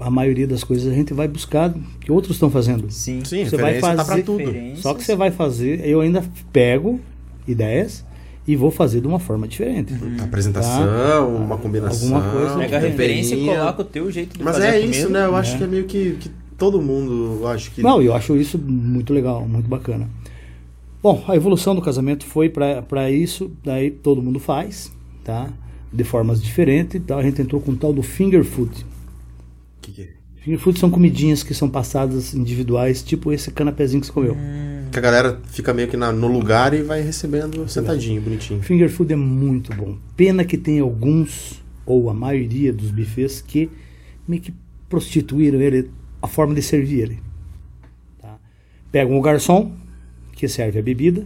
a, 0.00 0.06
a 0.06 0.10
maioria 0.10 0.46
das 0.46 0.64
coisas 0.64 0.90
a 0.90 0.94
gente 0.94 1.12
vai 1.12 1.28
buscar 1.28 1.74
que 2.00 2.10
outros 2.10 2.36
estão 2.36 2.50
fazendo. 2.50 2.90
Sim. 2.90 3.20
Sim, 3.24 3.44
Você 3.44 3.56
vai 3.58 3.74
referência 3.74 3.96
tá 3.96 4.04
pra 4.04 4.04
fazer- 4.04 4.22
tudo. 4.22 4.52
Só 4.76 4.94
que 4.94 5.04
você 5.04 5.14
vai 5.14 5.30
fazer, 5.30 5.86
eu 5.86 6.00
ainda 6.00 6.24
pego 6.50 6.98
ideias 7.46 8.02
e 8.46 8.54
vou 8.56 8.70
fazer 8.70 9.00
de 9.00 9.06
uma 9.06 9.18
forma 9.18 9.48
diferente. 9.48 9.94
Apresentação, 10.22 11.34
uma 11.34 11.56
combinação. 11.56 12.14
Alguma 12.16 12.32
coisa 12.32 12.58
Pega 12.58 12.76
a 12.76 12.80
referência 12.80 13.34
e 13.34 13.44
coloca 13.46 13.82
o 13.82 13.84
teu 13.84 14.10
jeito 14.10 14.36
de 14.36 14.44
Mas 14.44 14.56
fazer 14.56 14.66
é 14.66 14.70
a 14.70 14.78
isso, 14.78 15.02
comida. 15.02 15.20
né? 15.20 15.26
Eu 15.26 15.36
acho 15.36 15.52
né? 15.52 15.58
que 15.58 15.64
é 15.64 15.66
meio 15.66 15.84
que, 15.84 16.12
que 16.20 16.30
todo 16.58 16.80
mundo, 16.80 17.38
eu 17.40 17.48
acho 17.48 17.70
que. 17.70 17.82
Não, 17.82 18.02
eu 18.02 18.14
acho 18.14 18.36
isso 18.36 18.58
muito 18.58 19.12
legal, 19.12 19.46
muito 19.48 19.68
bacana. 19.68 20.08
Bom, 21.02 21.22
a 21.28 21.36
evolução 21.36 21.74
do 21.74 21.82
casamento 21.82 22.24
foi 22.24 22.48
para 22.48 23.10
isso, 23.10 23.50
daí 23.62 23.90
todo 23.90 24.22
mundo 24.22 24.40
faz, 24.40 24.90
tá? 25.22 25.50
De 25.92 26.02
formas 26.02 26.42
diferentes, 26.42 26.96
então 26.96 27.18
a 27.18 27.22
gente 27.22 27.40
entrou 27.42 27.60
com 27.60 27.72
o 27.72 27.76
tal 27.76 27.92
do 27.92 28.02
finger 28.02 28.42
food. 28.42 28.86
Que 29.82 29.92
que 29.92 30.02
é? 30.02 30.08
Finger 30.44 30.58
food 30.60 30.78
são 30.78 30.90
comidinhas 30.90 31.42
que 31.42 31.54
são 31.54 31.70
passadas 31.70 32.34
individuais, 32.34 33.02
tipo 33.02 33.32
esse 33.32 33.50
canapézinho 33.50 34.00
que 34.02 34.06
você 34.06 34.12
comeu. 34.12 34.36
Que 34.92 34.98
a 34.98 35.00
galera 35.02 35.40
fica 35.46 35.72
meio 35.72 35.88
que 35.88 35.96
na- 35.96 36.12
no 36.12 36.26
lugar 36.28 36.74
e 36.74 36.82
vai 36.82 37.00
recebendo 37.00 37.66
sentadinho, 37.68 38.20
bonitinho. 38.20 38.62
Finger 38.62 38.90
food 38.90 39.12
é 39.12 39.16
muito 39.16 39.74
bom. 39.74 39.96
Pena 40.14 40.44
que 40.44 40.58
tem 40.58 40.80
alguns, 40.80 41.62
ou 41.86 42.10
a 42.10 42.14
maioria 42.14 42.72
dos 42.74 42.90
buffets, 42.90 43.40
que 43.40 43.70
meio 44.28 44.42
que 44.42 44.52
prostituíram 44.88 45.60
ele, 45.62 45.90
a 46.20 46.28
forma 46.28 46.54
de 46.54 46.60
servir 46.60 47.00
ele. 47.00 47.18
Tá? 48.20 48.36
Pegam 48.92 49.16
o 49.18 49.22
garçom, 49.22 49.72
que 50.32 50.46
serve 50.46 50.78
a 50.78 50.82
bebida, 50.82 51.24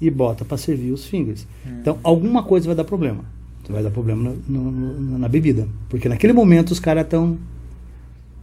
e 0.00 0.10
bota 0.10 0.44
para 0.44 0.56
servir 0.58 0.90
os 0.90 1.06
fingers. 1.06 1.46
Então, 1.80 1.98
alguma 2.02 2.42
coisa 2.42 2.66
vai 2.66 2.74
dar 2.74 2.84
problema. 2.84 3.24
Vai 3.68 3.82
dar 3.82 3.90
problema 3.90 4.30
na, 4.30 4.36
no- 4.60 4.70
no- 4.72 5.18
na 5.18 5.28
bebida. 5.28 5.66
Porque 5.88 6.08
naquele 6.08 6.32
momento 6.32 6.72
os 6.72 6.80
caras 6.80 7.04
estão 7.04 7.38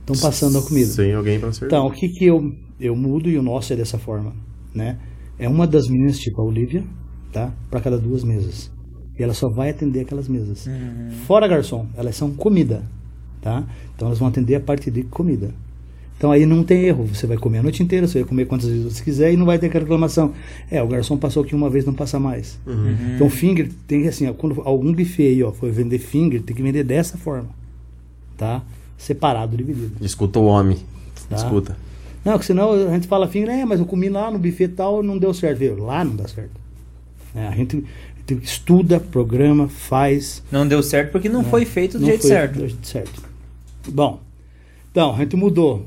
estão 0.06 0.16
passando 0.30 0.58
a 0.58 0.62
comida. 0.62 0.88
Sem 0.88 1.14
alguém 1.14 1.40
pra 1.40 1.52
servir. 1.52 1.68
Então, 1.68 1.88
o 1.88 1.92
que 1.92 2.10
que 2.10 2.26
eu, 2.26 2.54
eu 2.80 2.96
mudo 2.96 3.30
e 3.30 3.38
o 3.38 3.42
nosso 3.42 3.74
é 3.74 3.76
dessa 3.76 3.98
forma, 3.98 4.34
né? 4.74 4.98
É 5.40 5.50
uma 5.50 5.66
das 5.66 5.88
meninas, 5.88 6.20
tipo 6.20 6.42
a 6.42 6.46
Olivia, 6.46 6.84
tá? 7.32 7.52
Para 7.70 7.82
cada 7.82 7.98
duas 7.98 8.24
mesas. 8.24 8.72
E 9.18 9.24
ela 9.24 9.34
só 9.34 9.50
vai 9.50 9.70
atender 9.70 10.02
aquelas 10.02 10.28
mesas. 10.28 10.68
Fora 11.26 11.48
garçom, 11.48 11.88
elas 11.96 12.16
são 12.16 12.32
comida, 12.32 12.84
tá? 13.42 13.66
Então 13.96 14.08
elas 14.08 14.20
vão 14.20 14.28
atender 14.28 14.56
a 14.56 14.60
parte 14.60 14.90
de 14.92 15.04
comida. 15.04 15.54
Então 16.18 16.32
aí 16.32 16.46
não 16.46 16.64
tem 16.64 16.84
erro, 16.86 17.06
você 17.06 17.28
vai 17.28 17.38
comer 17.38 17.58
a 17.58 17.64
noite 17.64 17.84
inteira, 17.84 18.08
você 18.08 18.20
vai 18.20 18.28
comer 18.28 18.46
quantas 18.46 18.70
vezes 18.70 18.84
você 18.86 19.04
quiser 19.04 19.34
e 19.34 19.38
não 19.38 19.46
vai 19.46 19.60
ter 19.60 19.68
aquela 19.68 19.84
reclamação. 19.84 20.34
É, 20.72 20.82
o 20.82 20.88
garçom 20.88 21.18
passou 21.18 21.44
aqui 21.44 21.54
uma 21.54 21.70
vez, 21.70 21.86
não 21.86 21.94
passa 21.94 22.20
mais. 22.20 22.60
Então 23.16 23.30
finger 23.30 23.70
tem 23.88 24.04
que 24.04 24.08
assim, 24.08 24.28
ó, 24.28 24.34
quando 24.34 24.62
algum 24.64 24.94
buffet 24.94 25.28
aí, 25.28 25.44
ó, 25.44 25.52
for 25.52 25.70
vender 25.72 26.00
finger, 26.00 26.42
tem 26.42 26.56
que 26.56 26.64
vender 26.64 26.84
dessa 26.84 27.18
forma, 27.18 27.50
tá? 28.38 28.64
Separado, 28.98 29.56
dividido. 29.58 30.04
Escuta 30.06 30.40
o 30.40 30.46
homem. 30.46 30.78
Tá. 31.30 31.36
Escuta. 31.36 31.78
Não, 32.24 32.34
porque 32.34 32.46
senão 32.48 32.72
a 32.72 32.94
gente 32.94 33.08
fala 33.08 33.28
finger, 33.28 33.50
é, 33.50 33.66
mas 33.66 33.80
eu 33.80 33.86
comi 33.86 34.08
lá 34.10 34.32
no 34.32 34.40
buffet 34.40 34.70
tal, 34.70 35.04
não 35.04 35.18
deu 35.18 35.34
certo. 35.34 35.60
Viu? 35.60 35.78
Lá 35.84 36.04
não 36.06 36.16
dá 36.16 36.28
certo. 36.28 36.52
É, 37.36 37.48
a, 37.48 37.52
gente, 37.52 37.78
a 37.78 38.34
gente 38.34 38.46
estuda, 38.46 39.00
programa, 39.00 39.68
faz. 39.68 40.42
Não 40.52 40.66
deu 40.68 40.82
certo 40.82 41.12
porque 41.12 41.28
não, 41.28 41.44
foi 41.44 41.66
feito 41.66 41.94
do 41.98 42.02
não 42.02 42.08
jeito 42.08 42.22
foi 42.22 42.30
certo. 42.30 42.54
do 42.60 42.68
jeito 42.68 42.88
certo. 42.88 43.22
Bom, 43.90 44.22
então 44.92 45.14
a 45.14 45.18
gente 45.18 45.36
mudou 45.36 45.86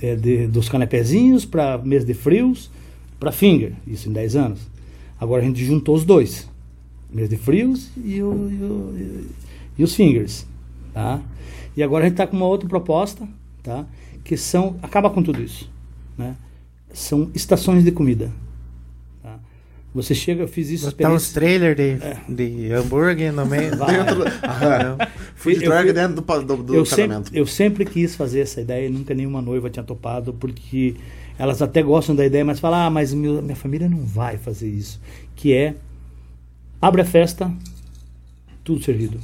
é, 0.00 0.14
de- 0.16 0.46
dos 0.46 0.68
canapézinhos 0.68 1.44
para 1.44 1.76
mesa 1.78 2.06
de 2.06 2.14
frios 2.14 2.70
para 3.20 3.30
finger, 3.32 3.72
isso 3.86 4.08
em 4.08 4.12
10 4.12 4.36
anos. 4.36 4.60
Agora 5.20 5.42
a 5.42 5.44
gente 5.44 5.62
juntou 5.64 5.94
os 5.96 6.04
dois, 6.04 6.48
mesa 7.12 7.28
de 7.28 7.36
frios 7.36 7.90
e, 8.02 8.22
o- 8.22 8.48
e 8.50 8.62
o- 8.64 9.26
e 9.76 9.84
os 9.84 9.94
fingers, 9.94 10.46
tá? 10.98 11.20
E 11.76 11.82
agora 11.82 12.04
a 12.04 12.08
gente 12.08 12.14
está 12.14 12.26
com 12.26 12.36
uma 12.36 12.46
outra 12.46 12.68
proposta, 12.68 13.26
tá? 13.62 13.86
Que 14.24 14.36
são, 14.36 14.76
acaba 14.82 15.08
com 15.10 15.22
tudo 15.22 15.40
isso, 15.40 15.70
né? 16.16 16.34
São 16.92 17.30
estações 17.34 17.84
de 17.84 17.92
comida. 17.92 18.30
Tá? 19.22 19.38
Você 19.94 20.12
chega, 20.14 20.42
eu 20.42 20.48
fiz 20.48 20.70
isso. 20.70 20.86
Botar 20.86 21.12
uns 21.12 21.32
trailers 21.32 21.76
de, 21.76 22.34
de 22.34 22.72
hambúrguer 22.72 23.32
no 23.32 23.46
meio. 23.46 23.70
Food 25.36 25.56
Eu 25.64 25.70
truck 25.70 25.82
fui- 25.84 25.92
dentro 25.92 26.20
do, 26.20 26.42
do, 26.56 26.62
do 26.64 26.74
eu, 26.74 26.84
sempre, 26.84 27.02
casamento. 27.08 27.30
eu 27.36 27.46
sempre 27.46 27.84
quis 27.84 28.16
fazer 28.16 28.40
essa 28.40 28.60
ideia 28.60 28.86
e 28.86 28.90
nunca 28.90 29.14
nenhuma 29.14 29.40
noiva 29.40 29.70
tinha 29.70 29.84
topado, 29.84 30.32
porque 30.34 30.96
elas 31.38 31.62
até 31.62 31.80
gostam 31.82 32.16
da 32.16 32.26
ideia, 32.26 32.44
mas 32.44 32.58
falam, 32.58 32.80
ah, 32.86 32.90
mas 32.90 33.14
meu- 33.14 33.40
minha 33.40 33.54
família 33.56 33.88
não 33.88 34.04
vai 34.04 34.36
fazer 34.36 34.68
isso. 34.68 35.00
Que 35.36 35.52
é, 35.54 35.76
abre 36.82 37.02
a 37.02 37.04
festa, 37.04 37.52
tudo 38.64 38.82
servido. 38.82 39.20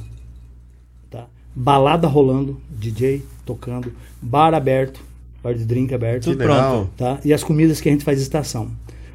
Balada 1.55 2.07
rolando, 2.07 2.59
DJ 2.69 3.23
tocando, 3.45 3.91
bar 4.21 4.53
aberto, 4.53 4.99
bar 5.41 5.53
de 5.53 5.63
drink 5.63 5.93
aberto. 5.93 6.23
Que 6.25 6.35
legal. 6.35 6.89
Tá? 6.97 7.19
E 7.23 7.33
as 7.33 7.43
comidas 7.43 7.79
que 7.79 7.87
a 7.87 7.91
gente 7.91 8.03
faz 8.03 8.21
estação. 8.21 8.69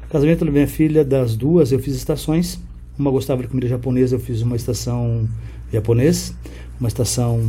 Casamento 0.09 0.43
da 0.43 0.51
minha 0.51 0.67
filha, 0.67 1.05
das 1.05 1.35
duas, 1.35 1.71
eu 1.71 1.79
fiz 1.79 1.95
estações. 1.95 2.59
Uma 2.97 3.11
gostava 3.11 3.41
de 3.41 3.47
comida 3.47 3.67
japonesa, 3.67 4.15
eu 4.15 4.19
fiz 4.19 4.41
uma 4.41 4.55
estação 4.55 5.27
japonês, 5.71 6.35
uma 6.79 6.87
estação 6.87 7.39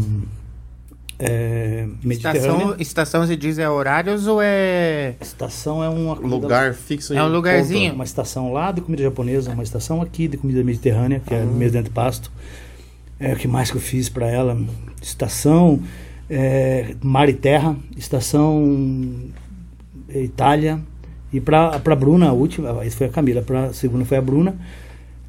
é, 1.19 1.87
mediterrânea. 2.03 2.39
Estação, 2.39 2.77
estação 2.79 3.27
se 3.27 3.37
diz 3.37 3.59
é 3.59 3.69
horários 3.69 4.27
ou 4.27 4.41
é. 4.43 5.15
Estação 5.21 5.83
é 5.83 5.89
uma 5.89 6.15
Lugar 6.15 6.75
fixo 6.75 7.15
É 7.15 7.23
um 7.23 7.29
lugarzinho. 7.29 7.91
ponta. 7.91 7.95
uma 7.95 8.05
estação 8.05 8.53
lá 8.53 8.73
de 8.73 8.81
comida 8.81 9.03
japonesa, 9.03 9.53
uma 9.53 9.63
estação 9.63 10.03
aqui 10.03 10.27
de 10.27 10.37
comida 10.37 10.63
mediterrânea, 10.65 11.21
que 11.25 11.35
é 11.35 11.45
mesa 11.45 11.75
dentro 11.75 11.91
de 11.91 11.95
pasto. 11.95 12.31
É 13.23 13.33
o 13.33 13.37
que 13.37 13.47
mais 13.49 13.71
que 13.71 13.77
eu 13.77 13.81
fiz 13.81 14.09
para 14.09 14.29
ela? 14.29 14.59
Estação 15.01 15.81
é, 16.29 16.95
Mar 17.03 17.29
e 17.29 17.35
Terra, 17.35 17.77
estação 17.97 19.31
é, 20.09 20.23
Itália 20.23 20.81
e 21.33 21.41
para 21.41 21.79
para 21.79 21.95
Bruna 21.97 22.29
a 22.29 22.33
última, 22.33 22.83
essa 22.85 22.97
foi 22.97 23.07
a 23.07 23.11
Camila, 23.11 23.43
para 23.43 23.67
a 23.67 23.73
segunda 23.73 24.05
foi 24.05 24.17
a 24.19 24.23
Bruna. 24.23 24.55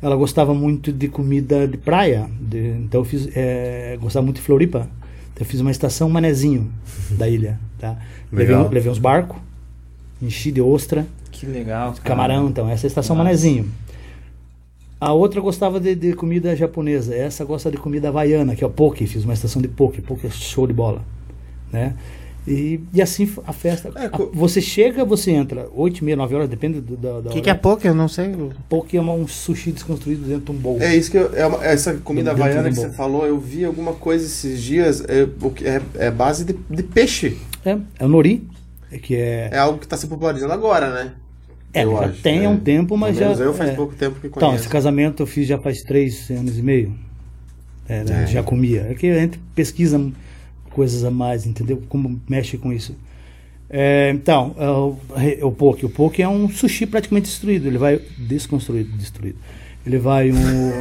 Ela 0.01 0.15
gostava 0.17 0.53
muito 0.53 0.91
de 0.91 1.07
comida 1.07 1.65
de 1.67 1.77
praia, 1.77 2.27
de- 2.41 2.75
então 2.83 3.01
eu 3.01 3.05
fiz 3.05 3.29
é, 3.35 3.97
gostava 4.01 4.25
muito 4.25 4.37
de 4.37 4.41
Floripa. 4.43 4.89
Então 5.33 5.41
eu 5.41 5.45
fiz 5.45 5.59
uma 5.61 5.71
estação 5.71 6.09
Manezinho 6.09 6.71
da 7.17 7.27
ilha, 7.29 7.59
tá? 7.79 7.97
Levei, 8.31 8.55
levei 8.69 8.91
uns 8.91 8.99
barcos 8.99 9.37
enchi 10.21 10.51
de 10.51 10.61
ostra, 10.61 11.05
Que 11.31 11.45
legal. 11.45 11.91
cara. 11.91 12.03
camarão, 12.03 12.47
então, 12.47 12.69
essa 12.69 12.85
é 12.85 12.87
a 12.87 12.89
estação 12.89 13.13
manezinho. 13.15 13.69
A 15.03 15.13
outra 15.13 15.41
gostava 15.41 15.79
de, 15.79 15.95
de 15.95 16.13
comida 16.13 16.55
japonesa, 16.55 17.13
essa 17.13 17.43
gosta 17.43 17.69
de 17.69 17.77
comida 17.77 18.07
havaiana, 18.07 18.55
que 18.55 18.63
é 18.63 18.67
o 18.67 18.69
poke, 18.69 19.05
fiz 19.05 19.23
uma 19.25 19.33
estação 19.33 19.61
de 19.61 19.67
poke, 19.67 20.01
poke 20.01 20.25
é 20.25 20.29
show 20.29 20.65
de 20.65 20.73
bola, 20.73 21.01
né? 21.71 21.95
E, 22.47 22.79
e 22.93 23.01
assim 23.01 23.29
a 23.47 23.51
festa. 23.53 23.89
É, 23.95 24.05
a- 24.05 24.11
você 24.33 24.61
chega, 24.61 25.03
você 25.05 25.31
entra, 25.31 25.67
8 25.73 25.97
e 25.99 26.03
meia, 26.03 26.15
9 26.17 26.35
horas, 26.35 26.49
depende 26.49 26.79
do, 26.81 26.95
da, 26.97 27.19
O 27.19 27.33
que, 27.33 27.41
que 27.41 27.49
é 27.49 27.53
pouco? 27.53 27.85
Eu 27.87 27.95
não 27.95 28.07
sei. 28.07 28.33
Poke 28.69 28.95
é 28.97 29.01
uma- 29.01 29.13
um 29.13 29.27
sushi 29.27 29.71
desconstruído 29.71 30.25
dentro 30.25 30.51
de 30.53 30.57
um 30.57 30.61
bowl. 30.61 30.81
É 30.81 30.95
isso 30.95 31.09
que 31.11 31.17
eu, 31.17 31.33
é 31.35 31.45
uma- 31.45 31.65
essa 31.65 31.93
comida 31.95 32.29
Dentro 32.31 32.43
havaiana 32.43 32.69
que 32.69 32.75
você 32.75 32.89
falou, 32.89 33.25
eu 33.25 33.37
vi 33.39 33.63
alguma 33.65 33.93
coisa 33.93 34.25
esses 34.25 34.61
dias, 34.61 35.01
é, 35.07 35.27
o 35.41 35.49
que- 35.51 35.65
é, 35.65 35.81
é 35.95 36.11
base 36.11 36.43
de, 36.45 36.53
de 36.69 36.83
peixe. 36.83 37.37
É, 37.65 37.77
é 37.99 38.05
o 38.05 38.09
nori, 38.09 38.45
que 39.01 39.15
é... 39.15 39.49
É 39.51 39.57
algo 39.57 39.79
que 39.79 39.85
está 39.85 39.95
se 39.97 40.07
popularizando 40.07 40.51
agora, 40.53 40.93
né? 40.93 41.13
É, 41.73 41.83
eu 41.83 41.91
já 41.91 42.05
acho, 42.05 42.21
tem 42.21 42.45
é. 42.45 42.49
um 42.49 42.57
tempo, 42.57 42.95
mas 42.95 43.17
Pelo 43.17 43.35
já... 43.35 43.43
eu 43.43 43.53
faz 43.53 43.71
é. 43.71 43.73
pouco 43.73 43.95
tempo 43.95 44.19
que 44.19 44.27
Então, 44.27 44.49
conheço. 44.49 44.63
esse 44.63 44.69
casamento 44.69 45.23
eu 45.23 45.27
fiz 45.27 45.47
já 45.47 45.57
faz 45.57 45.81
três 45.81 46.29
anos 46.29 46.57
e 46.57 46.61
meio. 46.61 46.93
É, 47.89 48.03
né, 48.03 48.23
É. 48.23 48.27
Já 48.27 48.43
comia. 48.43 48.87
É 48.89 48.93
que 48.93 49.07
a 49.07 49.19
gente 49.19 49.39
pesquisa 49.55 49.99
coisas 50.69 51.03
a 51.03 51.11
mais, 51.11 51.45
entendeu? 51.45 51.81
Como 51.89 52.21
mexe 52.29 52.57
com 52.57 52.71
isso. 52.71 52.95
É, 53.69 54.11
então, 54.13 54.55
é 54.57 54.67
o, 54.69 55.47
o 55.47 55.51
poke. 55.51 55.85
O 55.85 55.89
poke 55.89 56.21
é 56.21 56.27
um 56.27 56.47
sushi 56.47 56.85
praticamente 56.85 57.25
destruído. 57.25 57.67
Ele 57.67 57.77
vai 57.77 57.99
desconstruído, 58.17 58.95
destruído. 58.95 59.37
Ele 59.85 59.97
vai 59.97 60.31
um, 60.31 60.71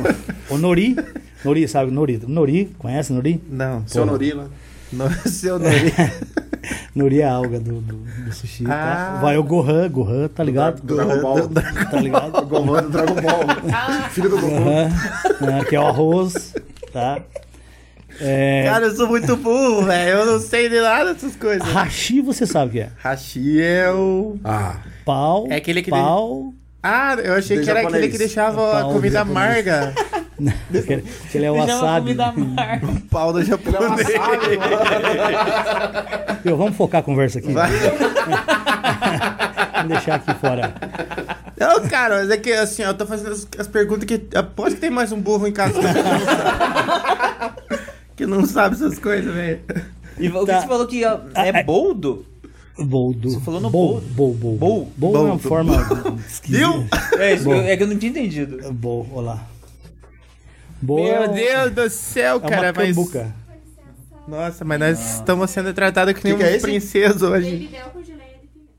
o 0.54 0.58
nori. 0.58 0.94
Nori, 1.42 1.66
sabe? 1.66 1.90
Nori. 1.90 2.20
Nori, 2.26 2.70
conhece 2.78 3.12
nori? 3.12 3.40
Não. 3.48 3.86
Seu 3.86 4.02
Porra. 4.02 4.12
Norila. 4.12 4.50
Não, 4.92 5.10
seu 5.26 5.58
nome. 5.58 5.92
Nori 6.94 7.20
é 7.22 7.24
a 7.24 7.32
alga 7.32 7.58
do, 7.58 7.80
do, 7.80 7.96
do 7.96 8.32
sushi. 8.32 8.64
tá? 8.64 9.14
Ah. 9.16 9.20
Vai 9.22 9.36
o 9.38 9.42
Gohan, 9.42 9.88
Gohan, 9.90 10.28
tá 10.28 10.44
ligado? 10.44 10.82
Do 10.82 10.96
Dragon 10.96 11.20
Ball. 11.20 11.48
Tá 11.90 12.00
ligado? 12.00 12.46
Gohan 12.46 12.82
do 12.82 12.88
Dragon 12.90 13.14
Ball. 13.14 14.10
Filho 14.10 14.28
do 14.30 14.38
Goku. 14.38 14.54
Aham, 14.54 14.88
né, 15.40 15.64
que 15.68 15.74
é 15.76 15.80
o 15.80 15.86
arroz, 15.86 16.54
tá? 16.92 17.20
É, 18.20 18.64
Cara, 18.66 18.86
eu 18.86 18.94
sou 18.94 19.08
muito 19.08 19.34
burro, 19.36 19.86
velho. 19.86 20.10
Eu 20.18 20.26
não 20.26 20.38
sei 20.38 20.68
de 20.68 20.78
nada 20.80 21.14
dessas 21.14 21.34
coisas. 21.34 21.66
hashi 21.66 22.20
você 22.20 22.46
sabe 22.46 22.68
o 22.68 22.72
que 22.72 22.80
é? 22.80 22.90
Hashi 23.02 23.60
é 23.62 23.90
o. 23.90 24.36
Ah, 24.44 24.76
Pau, 25.04 25.46
É 25.50 25.56
aquele 25.56 25.82
que 25.82 25.90
pau, 25.90 26.52
Ah, 26.82 27.16
eu 27.24 27.34
achei 27.34 27.56
De 27.56 27.64
que 27.64 27.70
era 27.70 27.80
japonês. 27.80 28.04
aquele 28.04 28.12
que 28.12 28.18
deixava 28.18 28.78
a 28.78 28.82
Pau 28.82 28.92
comida 28.92 29.22
amarga. 29.22 29.94
ele 31.34 31.44
é 31.44 31.50
o 31.50 31.56
wasabi. 31.56 32.16
O 32.82 33.00
pau 33.08 33.32
do 33.32 33.42
japonês. 33.44 34.08
Viu, 36.44 36.56
vamos 36.56 36.76
focar 36.76 37.00
a 37.00 37.04
conversa 37.04 37.38
aqui. 37.38 37.52
Vai. 37.52 37.70
Vamos 39.74 39.88
deixar 39.88 40.14
aqui 40.16 40.34
fora. 40.34 40.74
Não, 41.58 41.88
cara, 41.88 42.16
mas 42.20 42.30
é 42.30 42.36
que 42.36 42.52
assim, 42.52 42.82
eu 42.82 42.94
tô 42.94 43.06
fazendo 43.06 43.30
as, 43.32 43.46
as 43.58 43.68
perguntas 43.68 44.04
que. 44.04 44.20
Aposto 44.36 44.74
que 44.74 44.80
tem 44.80 44.90
mais 44.90 45.12
um 45.12 45.20
burro 45.20 45.46
em 45.46 45.52
casa. 45.52 45.78
que 48.16 48.26
não 48.26 48.44
sabe 48.46 48.74
essas 48.76 48.98
coisas, 48.98 49.32
velho. 49.32 49.60
E 50.18 50.28
o 50.28 50.40
que 50.40 50.46
Tá. 50.46 50.60
você 50.60 50.66
falou 50.66 50.86
que 50.86 51.04
ó, 51.04 51.14
é 51.14 51.20
Ah, 51.34 51.46
é- 51.46 51.62
boldo? 51.62 52.26
Boldo. 52.78 53.30
Você 53.30 53.40
falou 53.40 53.60
no 53.60 53.70
bol. 53.70 54.00
bol. 54.00 54.32
Bol, 54.32 54.34
bol. 54.34 54.56
Bol? 54.56 54.92
Bol 54.96 55.16
é 55.16 55.30
uma 55.32 55.38
forma 55.38 55.74
esquisita. 56.26 56.58
Viu? 56.66 56.86
É, 57.18 57.34
isso, 57.34 57.52
é 57.52 57.76
que 57.76 57.82
eu 57.82 57.86
não 57.86 57.98
tinha 57.98 58.10
entendido. 58.10 58.72
Bol, 58.72 59.06
olha 59.12 59.38
é 60.82 61.18
Meu 61.20 61.30
um- 61.30 61.34
Deus 61.34 61.70
do 61.72 61.90
céu, 61.90 62.36
é 62.36 62.38
uma 62.38 62.48
cara. 62.48 62.72
Mas... 62.74 62.96
cambuca. 62.96 63.34
Nossa, 64.28 64.64
mas 64.64 64.78
nós 64.78 65.14
estamos 65.16 65.50
sendo 65.50 65.74
tratados 65.74 66.14
que 66.14 66.24
nem 66.24 66.36
Que 66.36 66.42
é 66.44 66.46
um 66.46 66.50
esse? 66.50 66.62
princesa 66.62 67.28
hoje. 67.28 67.50
Baby 67.50 67.68
Bell 67.68 67.86
com 67.90 68.02
geleia 68.04 68.30
de 68.40 68.46
pimenta. 68.48 68.72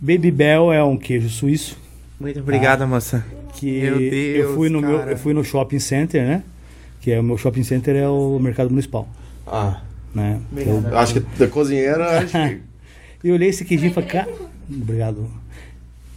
Baby 0.00 0.30
Bell 0.30 0.72
é 0.72 0.82
um 0.82 0.96
queijo 0.96 1.28
suíço. 1.28 1.76
Muito 2.18 2.40
obrigada, 2.40 2.86
moça. 2.86 3.24
que 3.54 3.80
Meu 3.82 4.00
eu 4.00 4.10
Deus, 4.10 4.54
fui 4.54 4.68
no 4.70 4.80
meu, 4.80 4.98
cara. 4.98 5.10
eu 5.12 5.18
fui 5.18 5.34
no 5.34 5.44
shopping 5.44 5.78
center, 5.78 6.22
né? 6.26 6.42
Que 7.00 7.12
é 7.12 7.20
o 7.20 7.22
meu 7.22 7.36
shopping 7.36 7.62
center 7.62 7.94
é 7.96 8.08
o 8.08 8.38
mercado 8.38 8.70
municipal, 8.70 9.08
ah. 9.46 9.80
né? 10.14 10.40
Eu, 10.56 10.82
Eu 10.90 10.98
acho 10.98 11.14
que 11.14 11.20
da 11.38 11.46
cozinheira, 11.46 12.20
acho 12.20 12.32
que... 12.32 12.60
eu 13.28 13.34
olhei 13.34 13.48
esse 13.50 13.64
queijinho 13.64 13.90
e 13.90 13.94
falei, 13.94 14.08
cara, 14.08 14.30
obrigado. 14.70 15.30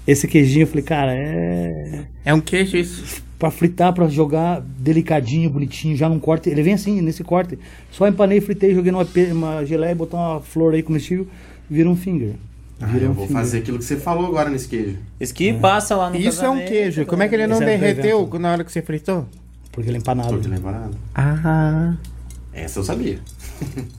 Esse 0.05 0.27
queijinho 0.27 0.63
eu 0.63 0.67
falei, 0.67 0.83
cara, 0.83 1.13
é 1.15 2.05
É 2.25 2.33
um 2.33 2.41
queijo 2.41 2.75
isso. 2.77 3.23
pra 3.39 3.49
fritar, 3.49 3.93
pra 3.93 4.07
jogar 4.07 4.61
delicadinho, 4.61 5.49
bonitinho, 5.49 5.95
já 5.95 6.09
num 6.09 6.19
corte. 6.19 6.49
Ele 6.49 6.61
vem 6.61 6.73
assim, 6.73 7.01
nesse 7.01 7.23
corte. 7.23 7.57
Só 7.91 8.07
empanei, 8.07 8.41
fritei, 8.41 8.73
joguei 8.75 8.91
numa 8.91 9.07
uma 9.31 9.65
geleia, 9.65 9.95
botar 9.95 10.17
uma 10.17 10.39
flor 10.41 10.73
aí 10.73 10.83
comestível, 10.83 11.27
vira 11.69 11.89
um 11.89 11.95
finger. 11.95 12.33
Ah, 12.81 12.87
Vira 12.87 13.05
eu 13.05 13.11
um 13.11 13.13
vou 13.13 13.27
finger. 13.27 13.41
fazer 13.41 13.57
aquilo 13.59 13.77
que 13.77 13.85
você 13.85 13.95
falou 13.95 14.25
agora 14.27 14.49
nesse 14.49 14.67
queijo. 14.67 14.97
Esse 15.19 15.33
que 15.33 15.53
passa 15.53 15.95
lá 15.95 16.09
no 16.09 16.17
Isso 16.17 16.43
é 16.43 16.49
um 16.49 16.65
queijo. 16.65 17.05
Como 17.05 17.23
é 17.23 17.29
que 17.29 17.35
ele 17.35 17.47
não 17.47 17.55
Esse 17.55 17.63
é 17.63 17.77
derreteu 17.77 18.19
evento. 18.21 18.39
na 18.39 18.51
hora 18.51 18.63
que 18.65 18.71
você 18.71 18.81
fritou? 18.81 19.25
Porque 19.71 19.89
ele 19.89 19.97
é 19.97 19.99
empanado. 20.01 20.29
Tô 20.29 20.37
te 20.39 20.47
lembrando. 20.49 20.97
Ah. 21.15 21.95
Essa 22.51 22.79
eu 22.79 22.83
sabia. 22.83 23.19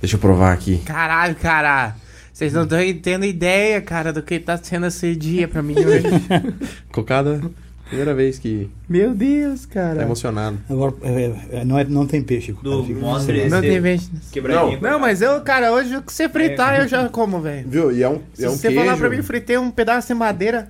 Deixa 0.00 0.16
eu 0.16 0.20
provar 0.20 0.52
aqui. 0.52 0.78
Caralho, 0.84 1.34
cara. 1.36 1.96
Vocês 2.34 2.52
não 2.52 2.64
estão 2.64 2.80
tendo 3.00 3.24
ideia, 3.24 3.80
cara, 3.80 4.12
do 4.12 4.20
que 4.20 4.40
tá 4.40 4.56
sendo 4.56 4.86
esse 4.86 5.14
dia 5.14 5.46
pra 5.46 5.62
mim 5.62 5.76
hoje. 5.78 6.02
Cocada, 6.90 7.40
primeira 7.86 8.12
vez 8.12 8.40
que 8.40 8.68
Meu 8.88 9.14
Deus, 9.14 9.66
tá 9.66 9.74
cara. 9.74 10.02
emocionado. 10.02 10.58
Agora, 10.68 10.94
é, 11.02 11.58
é, 11.60 11.64
não, 11.64 11.78
é, 11.78 11.84
não 11.84 12.08
tem 12.08 12.20
peixe. 12.20 12.52
cara, 12.52 12.64
Do 12.64 12.82
mostre 12.96 13.48
Não 13.48 13.60
tem 13.60 13.80
vez. 13.80 14.10
quebradinho. 14.32 14.80
Não, 14.80 14.98
mas 14.98 15.22
eu, 15.22 15.40
cara, 15.42 15.70
hoje 15.72 15.94
o 15.96 16.02
que 16.02 16.12
você 16.12 16.28
fritar 16.28 16.80
eu 16.80 16.88
já 16.88 17.08
como, 17.08 17.40
velho. 17.40 17.68
Viu? 17.68 17.92
E 17.92 18.02
é 18.02 18.08
um, 18.08 18.20
Se 18.34 18.44
é 18.44 18.50
um 18.50 18.56
você 18.56 18.66
queijo... 18.66 18.84
falar 18.84 18.96
pra 18.96 19.08
mim, 19.08 19.22
fritei 19.22 19.56
um 19.56 19.70
pedaço 19.70 20.08
de 20.08 20.14
madeira. 20.14 20.68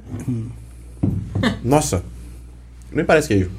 Nossa, 1.65 2.05
nem 2.93 3.07
parece 3.07 3.29
queijo. 3.29 3.51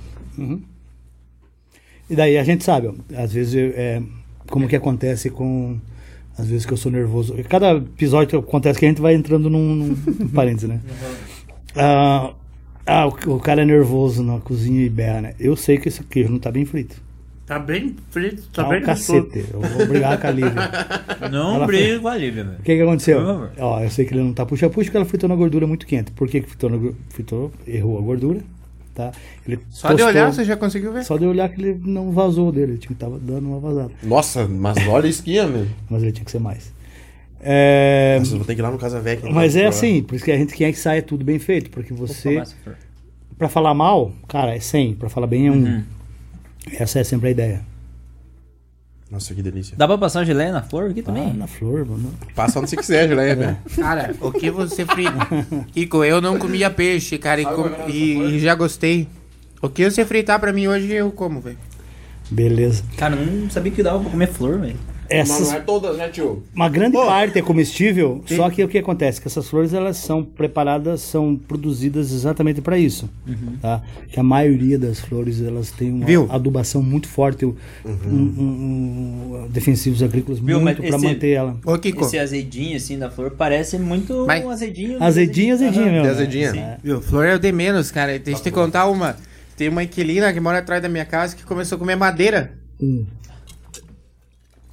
E 2.08 2.16
daí 2.16 2.38
a 2.38 2.44
gente 2.44 2.64
sabe, 2.64 2.86
ó, 2.86 2.94
às 3.20 3.34
vezes 3.34 3.56
é, 3.76 4.00
como 4.48 4.68
que 4.68 4.76
acontece 4.76 5.32
com 5.32 5.80
às 6.38 6.48
vezes 6.48 6.66
que 6.66 6.74
eu 6.74 6.78
sou 6.78 6.92
nervoso. 6.92 7.36
Cada 7.50 7.74
episódio 7.74 8.42
que 8.42 8.48
acontece 8.48 8.80
que 8.80 8.86
a 8.86 8.90
gente 8.90 9.02
vai 9.02 9.14
entrando 9.14 9.50
num, 9.50 9.76
num 9.76 9.96
parênteses, 10.34 10.70
né? 10.70 10.80
Ah, 11.76 12.34
ah, 12.86 13.08
o, 13.08 13.36
o 13.36 13.40
cara 13.40 13.62
é 13.62 13.66
nervoso 13.66 14.24
na 14.24 14.40
cozinha 14.40 14.84
e 14.84 14.90
berra, 14.90 15.22
né? 15.22 15.36
Eu 15.40 15.56
sei 15.56 15.78
que 15.78 15.88
esse 15.88 16.04
queijo 16.04 16.32
não 16.32 16.40
tá 16.40 16.52
bem 16.52 16.66
frito. 16.66 17.04
Tá 17.46 17.60
bem 17.60 17.96
frito, 18.10 18.50
Tá, 18.52 18.68
um 18.68 18.82
cacete. 18.82 19.46
Eu 19.54 19.62
vou 19.62 19.86
brigar 19.86 20.20
com 20.20 20.28
a 20.28 20.32
Lívia. 20.32 20.72
Não 21.32 21.56
Ela 21.58 21.68
briga 21.68 22.00
com 22.00 22.08
a 22.08 22.18
Lívia, 22.18 22.44
velho. 22.44 22.58
O 22.60 22.64
que 22.64 22.76
que 22.76 22.82
aconteceu? 22.82 23.50
Ó, 23.60 23.80
eu 23.82 23.90
sei 23.92 24.04
que 24.04 24.16
ele 24.16 24.24
não 24.24 24.34
tá 24.34 24.46
puxa-puxa 24.46 24.86
porque 24.86 24.98
ela 24.98 25.06
fritou 25.06 25.30
na 25.30 25.36
gordura 25.36 25.68
muito 25.68 25.86
quente. 25.86 26.12
Por 26.12 26.28
que 26.28 26.42
que 26.42 26.50
fritou 26.50 26.72
na 26.72 26.92
fritou? 27.10 27.52
Errou 27.68 28.00
a 28.00 28.02
gordura, 28.02 28.40
tá? 28.96 29.12
Ele 29.48 29.60
Só 29.70 29.90
de 29.90 29.94
tostou- 29.96 30.08
olhar 30.10 30.34
você 30.34 30.44
já 30.44 30.56
conseguiu 30.58 30.92
ver? 30.94 31.04
Só 31.04 31.18
de 31.18 31.26
olhar 31.26 31.48
que 31.50 31.62
ele 31.62 31.80
não 31.84 32.12
vazou 32.12 32.52
dele, 32.52 32.72
ele 32.74 32.78
tinha 32.80 32.88
que 32.90 32.96
tava 32.96 33.20
dando 33.20 33.48
uma 33.48 33.60
vazada. 33.60 33.92
Nossa, 34.02 34.48
mas 34.48 34.78
olha 34.88 35.08
isso 35.08 35.22
aqui, 35.22 35.40
meu. 35.46 35.68
Mas 35.90 36.02
ele 36.02 36.12
tinha 36.12 36.26
que 36.26 36.32
ser 36.32 36.40
mais. 36.40 36.74
É, 37.48 38.16
Nossa, 38.20 38.36
vou 38.38 38.46
ter 38.46 38.56
que 38.56 38.62
ir 38.62 38.64
lá 38.64 38.72
no 38.72 38.78
Casa 38.80 39.00
Vecchia. 39.00 39.30
mas 39.32 39.56
é 39.56 39.64
Provar. 39.64 39.78
assim, 39.78 40.02
por 40.02 40.16
isso 40.16 40.26
que 40.26 40.32
a 40.32 40.38
gente 40.38 40.56
quer 40.56 40.72
que 40.72 40.80
saia 40.80 41.02
tudo 41.02 41.24
bem 41.24 41.38
feito, 41.38 41.70
porque 41.70 41.94
você, 41.94 42.42
pra 43.38 43.48
falar 43.48 43.74
mal, 43.76 44.12
cara, 44.28 44.56
é 44.56 44.60
100, 44.60 44.96
pra 44.96 45.10
falar 45.10 45.28
bem 45.28 45.48
é 45.48 45.52
um. 45.52 45.56
Uhum. 45.64 45.84
Essa 46.80 47.00
é 47.00 47.04
sempre 47.04 47.28
a 47.28 47.32
ideia. 47.32 47.62
Nossa, 49.10 49.34
que 49.36 49.42
delícia. 49.42 49.76
Dá 49.78 49.88
pra 49.88 49.98
passar 49.98 50.26
geleia 50.26 50.52
na 50.52 50.64
flor 50.64 50.90
aqui 50.90 51.02
Ah, 51.02 51.04
também? 51.04 51.34
na 51.34 51.46
flor, 51.48 51.86
mano. 51.86 52.12
Passa 52.36 52.60
onde 52.60 52.70
você 52.70 52.76
quiser, 52.76 53.08
Juliana, 53.08 53.36
velho. 53.36 53.58
Cara, 53.78 54.16
o 54.20 54.32
que 54.32 54.50
você 54.50 54.84
frita? 54.86 55.14
Kiko, 55.74 56.04
eu 56.04 56.20
não 56.20 56.40
comia 56.40 56.70
peixe, 56.72 57.18
cara, 57.18 57.40
e, 57.42 57.46
com- 57.46 57.70
e- 57.90 58.36
e 58.36 58.40
já 58.40 58.56
gostei. 58.56 59.08
O 59.62 59.70
que 59.70 59.90
você 59.90 60.04
fritar 60.06 60.40
pra 60.40 60.52
mim 60.52 60.68
hoje 60.68 60.92
eu 60.92 61.12
como, 61.12 61.40
velho. 61.40 61.58
Beleza. 62.32 62.84
Cara, 62.98 63.16
eu 63.16 63.26
não 63.26 63.50
sabia 63.50 63.72
que 63.72 63.84
dava 63.84 64.00
pra 64.00 64.10
comer 64.10 64.28
flor, 64.28 64.60
velho. 64.60 64.76
Essas, 65.10 65.54
é 65.54 65.60
todas, 65.60 65.98
né, 65.98 66.10
tio? 66.10 66.44
uma 66.54 66.68
grande 66.70 66.94
Pô. 66.94 67.06
parte 67.06 67.38
é 67.38 67.42
comestível, 67.42 68.24
só 68.26 68.50
que 68.50 68.64
o 68.64 68.68
que 68.68 68.78
acontece? 68.78 69.22
Que 69.22 69.28
essas 69.28 69.48
flores 69.48 69.74
elas 69.74 69.98
são 69.98 70.24
preparadas, 70.24 71.02
são 71.02 71.36
produzidas 71.36 72.12
exatamente 72.12 72.62
para 72.62 72.78
isso. 72.78 73.10
Tá? 73.62 73.82
Que 74.10 74.20
a 74.20 74.24
maioria 74.24 74.78
das 74.80 75.00
flores 75.00 75.42
elas 75.42 75.72
têm 75.72 75.92
uma 75.92 76.06
Viu? 76.06 76.28
adubação 76.30 76.82
muito 76.82 77.08
forte, 77.08 77.46
um- 77.46 77.56
um- 77.86 79.44
um- 79.46 79.48
defensivos 79.50 80.02
agrícolas 80.04 80.40
Viu, 80.40 80.60
muito 80.60 80.82
mas 80.82 80.90
para 80.90 81.00
manter 81.00 81.32
ela. 81.32 81.58
Ô, 81.66 81.78
Kiko, 81.78 82.06
Esse 82.06 82.18
azedinho 82.18 82.76
assim 82.78 82.98
da 82.98 83.10
flor 83.10 83.32
parece 83.32 83.78
muito 83.78 84.26
Mas- 84.28 84.44
um 84.44 84.50
azedinho. 84.50 85.02
Azedinho, 85.04 85.54
azedinho 85.54 85.86
mesmo. 85.86 85.96
Tem 85.98 86.04
né? 86.04 86.10
azedinha? 86.10 86.50
É. 86.56 86.78
viu, 86.84 87.02
flor 87.02 87.26
é 87.26 87.36
o 87.36 87.40
de 87.40 87.52
menos, 87.52 87.92
cara. 87.92 88.18
Deixa 88.20 88.40
eu 88.40 88.44
te 88.44 88.52
contar 88.52 88.88
uma. 88.88 89.16
Tem 89.58 89.70
uma 89.70 89.84
inquilina 89.84 90.32
que 90.34 90.40
mora 90.40 90.60
atrás 90.60 90.82
da 90.82 90.90
minha 90.90 91.06
casa 91.06 91.36
que 91.36 91.44
começou 91.44 91.78
a 91.78 91.80
comer 91.80 91.96
madeira. 91.96 92.54
Hum. 92.82 93.06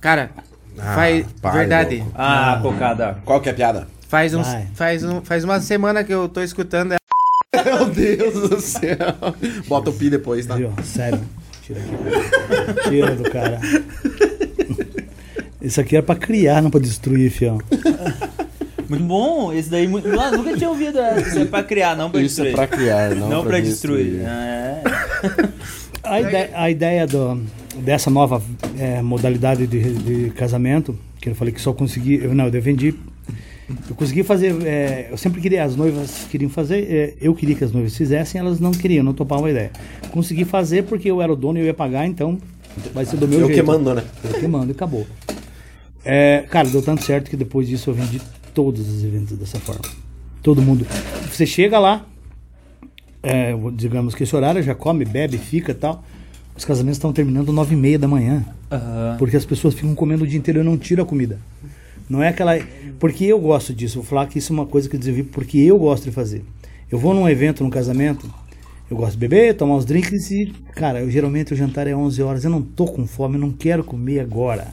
Cara, 0.02 0.30
Ah, 0.78 0.94
faz. 0.94 1.26
para, 1.40 1.52
verdade. 1.60 1.96
louco. 1.96 2.12
Ah, 2.14 2.58
cocada. 2.60 3.18
Qual 3.24 3.40
que 3.40 3.48
é 3.48 3.52
a 3.52 3.54
piada? 3.54 3.88
Faz, 4.08 4.34
uns, 4.34 4.46
Vai. 4.46 4.66
faz, 4.74 5.02
um, 5.04 5.22
faz 5.22 5.44
uma 5.44 5.58
semana 5.60 6.04
que 6.04 6.12
eu 6.12 6.28
tô 6.28 6.42
escutando. 6.42 6.94
Meu 7.64 7.86
Deus 7.88 8.50
do 8.50 8.60
céu. 8.60 8.96
Bota 9.68 9.88
o 9.88 9.92
pi 9.94 10.10
depois, 10.10 10.44
tá? 10.44 10.56
Viu? 10.56 10.72
Sério. 10.82 11.20
Tira 11.62 11.80
aqui. 11.80 12.90
Tira 12.90 13.14
do 13.14 13.30
cara. 13.30 13.58
Isso 15.60 15.80
aqui 15.80 15.96
é 15.96 16.02
pra 16.02 16.16
criar, 16.16 16.60
não 16.60 16.70
pra 16.70 16.80
destruir, 16.80 17.30
fião. 17.30 17.58
Muito 18.88 19.04
bom, 19.04 19.52
esse 19.52 19.70
daí 19.70 19.86
muito... 19.86 20.08
Nossa, 20.08 20.36
nunca 20.36 20.56
tinha 20.56 20.68
ouvido 20.68 20.98
essa. 20.98 21.20
Isso 21.28 21.38
é 21.38 21.44
pra 21.44 21.62
criar, 21.62 21.96
não 21.96 22.10
pra 22.10 22.20
Isso 22.20 22.40
é 22.40 22.44
destruir. 22.44 22.68
pra 22.68 22.76
criar, 22.76 23.14
não, 23.14 23.28
não 23.28 23.40
pra 23.42 23.50
pra 23.52 23.60
destruir. 23.60 24.20
É. 24.22 24.82
A 26.02 26.20
ideia, 26.20 26.50
a 26.54 26.68
ideia 26.70 27.06
do- 27.06 27.40
dessa 27.76 28.10
nova 28.10 28.42
é, 28.78 29.00
modalidade 29.02 29.66
de, 29.66 29.94
de 29.94 30.30
casamento, 30.30 30.96
que 31.20 31.30
eu 31.30 31.34
falei 31.34 31.52
que 31.52 31.60
só 31.60 31.72
consegui, 31.72 32.16
eu 32.16 32.34
não, 32.34 32.46
eu 32.48 32.62
vendi, 32.62 32.94
eu 33.88 33.94
consegui 33.94 34.22
fazer, 34.22 34.54
é, 34.66 35.08
eu 35.10 35.16
sempre 35.16 35.40
queria, 35.40 35.64
as 35.64 35.76
noivas 35.76 36.26
queriam 36.30 36.50
fazer, 36.50 36.86
é, 36.90 37.14
eu 37.20 37.34
queria 37.34 37.54
que 37.54 37.64
as 37.64 37.72
noivas 37.72 37.96
fizessem, 37.96 38.40
elas 38.40 38.60
não 38.60 38.72
queriam, 38.72 39.04
não 39.04 39.14
topavam 39.14 39.46
a 39.46 39.50
ideia. 39.50 39.70
Consegui 40.10 40.44
fazer 40.44 40.84
porque 40.84 41.10
eu 41.10 41.22
era 41.22 41.32
o 41.32 41.36
dono 41.36 41.58
e 41.58 41.62
eu 41.62 41.66
ia 41.66 41.74
pagar, 41.74 42.06
então 42.06 42.38
vai 42.92 43.04
ser 43.04 43.16
do 43.16 43.28
meu 43.28 43.40
Eu 43.40 43.46
jeito. 43.46 43.60
que 43.60 43.66
mando, 43.66 43.94
né? 43.94 44.04
Eu 44.24 44.40
que 44.40 44.46
mando 44.46 44.70
e 44.70 44.72
acabou. 44.72 45.06
É, 46.04 46.44
cara, 46.50 46.68
deu 46.68 46.82
tanto 46.82 47.04
certo 47.04 47.30
que 47.30 47.36
depois 47.36 47.68
disso 47.68 47.90
eu 47.90 47.94
vendi 47.94 48.20
todos 48.52 48.88
os 48.88 49.04
eventos 49.04 49.36
dessa 49.36 49.58
forma. 49.58 49.84
Todo 50.42 50.60
mundo. 50.60 50.86
Você 51.30 51.46
chega 51.46 51.78
lá, 51.78 52.04
é, 53.22 53.54
digamos 53.74 54.14
que 54.14 54.24
esse 54.24 54.34
horário 54.34 54.62
já 54.62 54.74
come, 54.74 55.04
bebe, 55.04 55.38
fica 55.38 55.70
e 55.70 55.74
tal. 55.74 56.04
Os 56.56 56.64
casamentos 56.64 56.98
estão 56.98 57.12
terminando 57.12 57.52
nove 57.52 57.74
e 57.74 57.78
meia 57.78 57.98
da 57.98 58.06
manhã. 58.06 58.44
Aham. 58.70 59.16
Porque 59.18 59.36
as 59.36 59.44
pessoas 59.44 59.74
ficam 59.74 59.94
comendo 59.94 60.24
o 60.24 60.26
dia 60.26 60.38
inteiro 60.38 60.58
e 60.58 60.60
eu 60.60 60.64
não 60.64 60.76
tiro 60.76 61.02
a 61.02 61.06
comida. 61.06 61.38
Não 62.08 62.22
é 62.22 62.28
aquela. 62.28 62.58
Porque 62.98 63.24
eu 63.24 63.38
gosto 63.38 63.74
disso. 63.74 63.96
Vou 63.96 64.04
falar 64.04 64.26
que 64.26 64.38
isso 64.38 64.52
é 64.52 64.54
uma 64.54 64.66
coisa 64.66 64.88
que 64.88 64.96
eu 64.96 65.00
desenvolvi 65.00 65.28
porque 65.28 65.58
eu 65.58 65.78
gosto 65.78 66.04
de 66.04 66.10
fazer. 66.10 66.44
Eu 66.90 66.98
vou 66.98 67.14
num 67.14 67.26
evento, 67.28 67.64
num 67.64 67.70
casamento, 67.70 68.30
eu 68.90 68.96
gosto 68.96 69.12
de 69.12 69.18
beber, 69.18 69.54
tomar 69.54 69.76
uns 69.76 69.86
drinks 69.86 70.30
e, 70.30 70.52
cara, 70.74 71.00
eu, 71.00 71.10
geralmente 71.10 71.54
o 71.54 71.56
jantar 71.56 71.86
é 71.86 71.96
11 71.96 72.22
horas. 72.22 72.44
Eu 72.44 72.50
não 72.50 72.60
tô 72.60 72.84
com 72.84 73.06
fome, 73.06 73.36
eu 73.36 73.40
não 73.40 73.50
quero 73.50 73.82
comer 73.82 74.20
agora. 74.20 74.68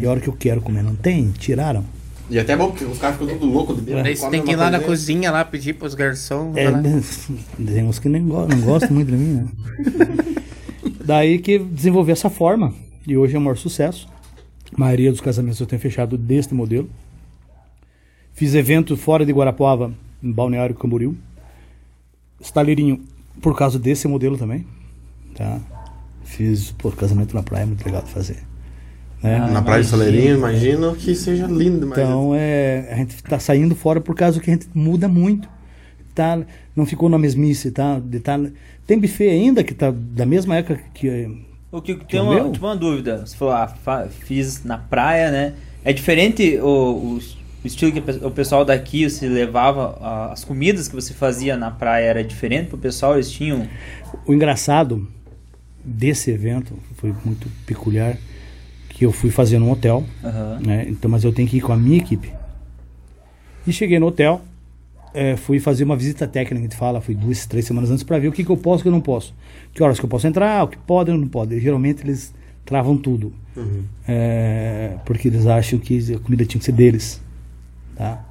E 0.00 0.06
a 0.06 0.10
hora 0.10 0.20
que 0.20 0.28
eu 0.28 0.32
quero 0.32 0.62
comer 0.62 0.82
não 0.82 0.94
tem, 0.94 1.30
tiraram. 1.32 1.84
E 2.30 2.38
até 2.38 2.52
é 2.52 2.56
bom 2.56 2.68
porque 2.68 2.84
os 2.84 2.98
caras 2.98 3.16
ficam 3.18 3.38
tudo 3.38 3.50
loucos 3.50 3.84
de. 3.84 3.92
Daí 3.92 4.16
você 4.16 4.28
tem 4.28 4.42
que 4.42 4.52
ir 4.52 4.56
lá 4.56 4.70
na 4.70 4.80
cozinha 4.80 5.30
lá 5.30 5.44
pedir 5.44 5.74
pros 5.74 5.94
garçons. 5.94 6.56
É, 6.56 6.70
tem 7.64 7.84
uns 7.84 7.98
que 7.98 8.08
nem 8.08 8.26
go 8.26 8.46
não 8.46 8.60
gostam 8.60 8.92
muito 8.92 9.10
de 9.10 9.16
mim, 9.16 9.34
né? 9.34 9.48
Daí 11.08 11.38
que 11.38 11.58
desenvolvi 11.58 12.12
essa 12.12 12.28
forma. 12.28 12.74
E 13.06 13.16
hoje 13.16 13.34
é 13.34 13.38
o 13.38 13.40
maior 13.40 13.56
sucesso. 13.56 14.06
A 14.70 14.78
maioria 14.78 15.10
dos 15.10 15.22
casamentos 15.22 15.58
eu 15.58 15.66
tenho 15.66 15.80
fechado 15.80 16.18
deste 16.18 16.52
modelo. 16.54 16.86
Fiz 18.34 18.54
evento 18.54 18.94
fora 18.94 19.24
de 19.24 19.32
Guarapuava, 19.32 19.90
em 20.22 20.30
Balneário 20.30 20.74
Camboriú. 20.74 21.16
Estaleirinho, 22.38 23.00
por 23.40 23.56
causa 23.56 23.78
desse 23.78 24.06
modelo 24.06 24.36
também. 24.36 24.66
Tá? 25.34 25.58
Fiz, 26.24 26.72
pô, 26.72 26.92
casamento 26.92 27.34
na 27.34 27.42
praia, 27.42 27.64
muito 27.64 27.82
legal 27.86 28.02
de 28.02 28.10
fazer. 28.10 28.42
Né? 29.22 29.38
Na 29.50 29.62
Praia 29.62 29.82
de 29.82 29.88
Soleirinho, 29.88 30.36
imagino 30.36 30.94
que 30.94 31.14
seja 31.14 31.46
lindo, 31.46 31.86
mas... 31.86 31.98
Então 31.98 32.34
é, 32.34 32.86
a 32.92 32.96
gente 32.96 33.14
está 33.14 33.38
saindo 33.38 33.74
fora 33.74 33.98
por 33.98 34.14
causa 34.14 34.40
que 34.40 34.50
a 34.50 34.52
gente 34.52 34.68
muda 34.74 35.08
muito. 35.08 35.48
Não 36.74 36.86
ficou 36.86 37.08
na 37.08 37.18
mesmice, 37.18 37.70
tá? 37.70 37.98
De 37.98 38.20
tem 38.86 38.98
buffet 38.98 39.28
ainda 39.28 39.62
que 39.64 39.74
tá 39.74 39.90
da 39.90 40.24
mesma 40.24 40.56
época 40.56 40.80
que 40.94 41.28
O 41.70 41.80
que 41.82 41.94
Que 41.96 42.04
tem 42.06 42.20
o 42.20 42.24
uma, 42.24 42.50
tipo 42.50 42.64
uma 42.66 42.76
dúvida. 42.76 43.26
Você 43.26 43.36
falou, 43.36 43.54
ah, 43.54 43.68
fiz 44.08 44.64
na 44.64 44.78
praia, 44.78 45.30
né? 45.30 45.54
É 45.84 45.92
diferente 45.92 46.58
o, 46.58 46.66
o, 46.66 47.14
o 47.18 47.66
estilo 47.66 47.92
que 47.92 47.98
o 47.98 48.02
pe- 48.02 48.24
o 48.26 48.30
pessoal 48.30 48.64
daqui 48.64 49.08
você 49.08 49.28
levava, 49.28 50.30
as 50.32 50.44
comidas 50.44 50.88
que 50.88 50.94
você 50.94 51.12
fazia 51.14 51.56
na 51.56 51.70
praia 51.70 52.04
era 52.06 52.24
diferente 52.24 52.68
pro 52.68 52.78
pessoal, 52.78 53.14
eles 53.14 53.30
tinham. 53.30 53.66
o 54.26 54.32
engraçado 54.34 55.06
desse 55.84 56.30
evento 56.30 56.74
foi 56.96 57.14
muito 57.24 57.48
peculiar 57.66 58.16
que 58.88 59.04
eu 59.06 59.12
fui 59.12 59.30
fazer 59.30 59.58
num 59.58 59.70
hotel, 59.70 60.04
Aham. 60.24 60.58
né? 60.64 60.86
Então, 60.88 61.10
mas 61.10 61.22
eu 61.24 61.32
tenho 61.32 61.48
que 61.48 61.58
ir 61.58 61.60
com 61.60 61.72
a 61.72 61.76
minha 61.76 61.98
equipe. 61.98 62.32
E 63.66 63.72
cheguei 63.72 63.98
no 63.98 64.06
hotel, 64.06 64.40
eh, 65.18 65.36
fui 65.36 65.58
fazer 65.58 65.84
uma 65.84 65.96
visita 65.96 66.26
técnica, 66.26 66.60
a 66.60 66.62
gente 66.62 66.76
fala, 66.76 67.00
fui 67.00 67.14
duas, 67.14 67.44
três 67.46 67.64
semanas 67.64 67.90
antes 67.90 68.04
para 68.04 68.18
ver 68.18 68.28
o 68.28 68.32
que, 68.32 68.44
que 68.44 68.50
eu 68.50 68.56
posso 68.56 68.80
e 68.80 68.82
o 68.82 68.82
que 68.84 68.88
eu 68.88 68.92
não 68.92 69.00
posso. 69.00 69.34
Que 69.72 69.82
horas 69.82 69.98
que 69.98 70.04
eu 70.04 70.08
posso 70.08 70.26
entrar, 70.26 70.64
o 70.64 70.68
que 70.68 70.76
pode 70.78 71.10
o 71.10 71.14
que 71.14 71.20
não 71.20 71.28
pode. 71.28 71.54
E, 71.54 71.60
geralmente 71.60 72.02
eles 72.04 72.32
travam 72.64 72.96
tudo. 72.96 73.32
Eh, 74.06 74.96
porque 75.04 75.28
eles 75.28 75.46
acham 75.46 75.78
que 75.78 76.14
a 76.14 76.18
comida 76.18 76.44
tinha 76.44 76.58
que 76.58 76.64
ser 76.64 76.72
deles. 76.72 77.20
Tá? 77.96 78.24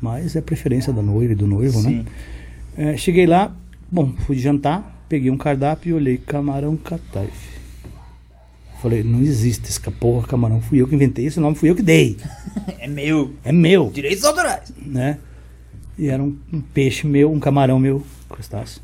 Mas 0.00 0.36
é 0.36 0.40
preferência 0.40 0.92
da 0.92 1.02
noiva 1.02 1.32
e 1.32 1.36
do 1.36 1.46
noivo, 1.46 1.80
né? 1.82 1.88
Sim. 1.90 2.06
É, 2.76 2.96
cheguei 2.96 3.26
lá, 3.26 3.54
bom, 3.90 4.12
fui 4.26 4.36
jantar, 4.38 5.04
peguei 5.08 5.30
um 5.30 5.36
cardápio 5.36 5.90
e 5.90 5.92
olhei 5.94 6.18
camarão 6.18 6.76
cataife. 6.76 7.54
Falei, 8.82 9.02
não 9.02 9.20
existe 9.22 9.68
esse 9.70 9.80
ca- 9.80 9.90
porra 9.90 10.26
camarão, 10.28 10.60
fui 10.60 10.80
eu 10.82 10.86
que 10.86 10.94
inventei 10.94 11.24
esse 11.26 11.40
nome, 11.40 11.56
fui 11.56 11.70
eu 11.70 11.74
que 11.74 11.82
dei. 11.82 12.16
É 12.78 12.86
meio. 12.86 13.34
É 13.42 13.50
meu, 13.50 13.90
Direitos 13.90 14.24
autorais. 14.24 14.70
né? 14.84 15.18
E 15.98 16.08
era 16.08 16.22
um, 16.22 16.36
um 16.52 16.60
peixe 16.60 17.06
meu, 17.06 17.30
um 17.32 17.38
camarão 17.38 17.78
meu, 17.78 18.04
crustáceo, 18.28 18.80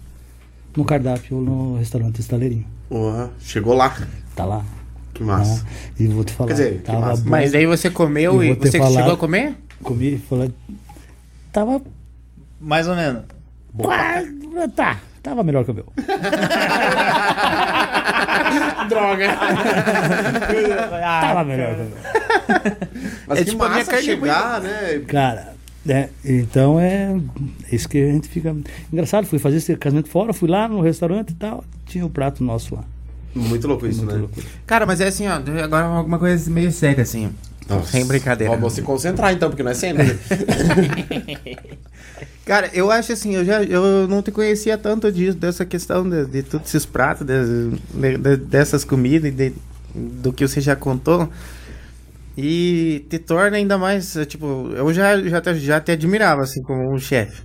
no 0.77 0.85
cardápio 0.85 1.39
no 1.41 1.77
restaurante 1.79 2.21
Estaleirinho. 2.21 2.67
Porra, 2.89 3.31
chegou 3.41 3.75
lá. 3.75 3.97
Tá 4.37 4.45
lá. 4.45 4.65
Que 5.13 5.23
massa. 5.25 5.65
tá? 5.65 5.71
E 5.99 6.07
vou 6.07 6.23
te 6.25 6.33
falar, 6.33 6.49
Quer 6.49 6.55
dizer, 6.55 6.73
que 6.79 6.83
tava 6.85 7.01
massa. 7.01 7.23
bom. 7.23 7.31
Mas 7.31 7.55
aí 7.55 7.67
você 7.67 7.91
comeu 7.91 8.43
Eu 8.43 8.53
e 8.53 8.57
ter 8.57 8.71
você 8.71 8.79
falado- 8.79 8.95
chegou 8.95 9.13
a 9.13 9.17
comer? 9.17 9.55
Comi 9.83 10.15
e 10.15 10.19
falei, 10.19 10.53
tava, 11.53 11.81
Mais 12.61 12.87
ou 12.87 12.95
menos. 12.95 13.23
tá, 14.77 15.01
tava 15.23 15.43
melhor 15.43 15.65
que 15.65 15.71
o 15.73 15.75
meu. 15.75 15.87
Droga. 18.89 19.29
tava 21.21 21.45
melhor 21.45 21.75
que 21.75 21.81
o 21.81 21.85
meu. 21.85 21.99
Mas 23.27 23.39
É 23.39 23.45
que 23.45 23.51
tipo 23.51 23.59
massa 23.65 23.91
carne 23.91 24.05
chegar, 24.07 24.61
né? 24.61 25.03
Cara, 25.07 25.55
é, 25.89 26.09
então 26.25 26.79
é 26.79 27.17
isso 27.73 27.89
que 27.89 27.99
a 27.99 28.13
gente 28.13 28.29
fica. 28.29 28.55
Engraçado, 28.93 29.27
fui 29.27 29.39
fazer 29.39 29.57
esse 29.59 29.77
casamento 29.77 30.09
fora, 30.09 30.33
fui 30.33 30.49
lá 30.49 30.69
no 30.69 30.81
restaurante 30.81 31.31
e 31.31 31.35
tal, 31.35 31.65
tinha 31.87 32.05
o 32.05 32.11
prato 32.11 32.43
nosso 32.45 32.75
lá. 32.75 32.85
Muito 33.35 33.67
louco 33.69 33.87
isso, 33.87 34.05
né? 34.05 34.25
Cara, 34.67 34.85
mas 34.85 35.01
é 35.01 35.07
assim, 35.09 35.27
ó. 35.29 35.35
Agora 35.63 35.87
alguma 35.87 36.19
coisa 36.19 36.51
meio 36.51 36.73
séria, 36.73 37.03
assim. 37.03 37.31
Nossa. 37.69 37.93
Sem 37.93 38.05
brincadeira. 38.05 38.53
Vamos 38.55 38.73
se 38.73 38.83
concentrar 38.83 39.33
então, 39.33 39.49
porque 39.49 39.63
não 39.63 39.71
é 39.71 39.75
sempre. 39.75 40.03
né? 40.05 40.19
Cara, 42.45 42.69
eu 42.73 42.91
acho 42.91 43.13
assim, 43.13 43.35
eu 43.37 43.45
já 43.45 43.63
eu 43.63 44.09
não 44.09 44.23
te 44.23 44.31
conhecia 44.33 44.77
tanto 44.77 45.11
disso, 45.13 45.37
dessa 45.37 45.65
questão 45.65 46.09
de, 46.09 46.27
de 46.27 46.43
todos 46.43 46.67
esses 46.69 46.85
pratos, 46.85 47.25
de- 47.27 47.71
de- 47.95 48.19
de- 48.19 48.37
dessas 48.39 48.83
comidas, 48.83 49.31
e 49.31 49.35
de- 49.35 49.53
do 49.95 50.33
que 50.33 50.47
você 50.47 50.61
já 50.61 50.75
contou. 50.75 51.29
E 52.37 53.07
te 53.11 53.19
torna 53.19 53.57
ainda 53.57 53.77
mais, 53.79 54.17
eh, 54.17 54.25
tipo, 54.25 54.71
eu 54.75 54.93
já, 54.95 55.21
já, 55.23 55.41
te, 55.41 55.55
já 55.61 55.81
te 55.81 55.93
admirava, 55.93 56.43
assim, 56.43 56.63
como 56.63 56.95
um 56.95 56.99
chefe. 56.99 57.43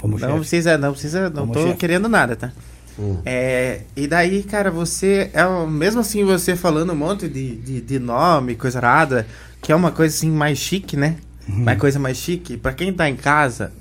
Como 0.00 0.18
Não 0.18 0.18
chefe. 0.18 0.38
precisa, 0.38 0.78
não 0.78 0.92
precisa, 0.92 1.30
não 1.30 1.46
Como 1.46 1.52
tô 1.52 1.60
chefe. 1.60 1.76
querendo 1.76 2.08
nada, 2.08 2.36
tá? 2.36 2.52
Hum. 2.98 3.18
É, 3.24 3.82
e 3.96 4.06
daí, 4.06 4.42
cara, 4.42 4.70
você, 4.70 5.30
é, 5.34 5.44
o- 5.46 5.66
mesmo 5.66 6.00
assim, 6.00 6.24
você 6.24 6.56
falando 6.56 6.92
um 6.92 6.96
monte 6.96 7.28
de, 7.28 7.56
de, 7.56 7.80
de 7.80 7.98
nome, 7.98 8.54
coisa 8.56 8.80
nada, 8.80 9.26
que 9.60 9.72
é 9.72 9.76
uma 9.76 9.92
coisa 9.92 10.14
assim 10.14 10.30
mais 10.30 10.58
chique, 10.58 10.96
né? 10.96 11.16
Uhum. 11.48 11.62
Uma 11.62 11.76
coisa 11.76 11.98
mais 11.98 12.16
chique, 12.16 12.56
pra 12.56 12.72
quem 12.72 12.92
tá 12.92 13.08
em 13.08 13.16
casa, 13.16 13.72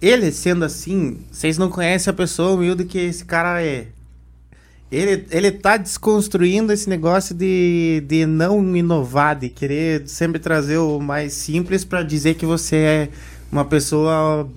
ele 0.00 0.30
sendo 0.32 0.64
assim, 0.64 1.18
vocês 1.32 1.56
não 1.56 1.70
conhecem 1.70 2.10
a 2.10 2.14
pessoa 2.14 2.52
humilde 2.52 2.84
que 2.84 2.98
esse 2.98 3.24
cara 3.24 3.62
é. 3.62 3.86
Ele, 4.90 5.24
ele 5.30 5.52
tá 5.52 5.76
desconstruindo 5.76 6.72
esse 6.72 6.88
negócio 6.88 7.32
de, 7.34 8.02
de 8.06 8.26
não 8.26 8.76
inovar, 8.76 9.36
de 9.36 9.48
querer 9.48 10.08
sempre 10.08 10.40
trazer 10.40 10.78
o 10.78 10.98
mais 10.98 11.32
simples 11.32 11.84
pra 11.84 12.02
dizer 12.02 12.34
que 12.34 12.44
você 12.44 12.76
é 12.76 13.08
uma 13.52 13.64
pessoa 13.64 14.48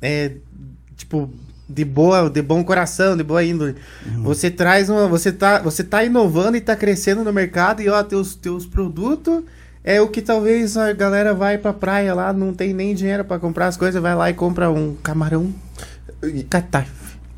é, 0.00 0.32
tipo 0.96 1.28
de 1.68 1.84
boa, 1.84 2.30
de 2.30 2.40
bom 2.40 2.64
coração, 2.64 3.16
de 3.16 3.22
boa 3.22 3.44
índole. 3.44 3.74
Você 4.22 4.50
traz 4.50 4.88
uma, 4.88 5.06
você 5.06 5.30
tá, 5.30 5.60
você 5.60 5.84
tá 5.84 6.02
inovando 6.02 6.56
e 6.56 6.60
tá 6.60 6.74
crescendo 6.74 7.22
no 7.22 7.32
mercado 7.32 7.82
e 7.82 7.88
ó, 7.88 8.02
teus 8.02 8.34
teus 8.34 8.64
produtos 8.64 9.42
é 9.84 10.00
o 10.00 10.08
que 10.08 10.22
talvez 10.22 10.76
a 10.76 10.92
galera 10.92 11.34
vai 11.34 11.58
pra 11.58 11.72
praia 11.72 12.14
lá, 12.14 12.32
não 12.32 12.54
tem 12.54 12.72
nem 12.72 12.94
dinheiro 12.94 13.24
pra 13.24 13.38
comprar 13.38 13.66
as 13.66 13.76
coisas, 13.76 14.00
vai 14.00 14.14
lá 14.14 14.30
e 14.30 14.34
compra 14.34 14.70
um 14.70 14.94
camarão 15.02 15.52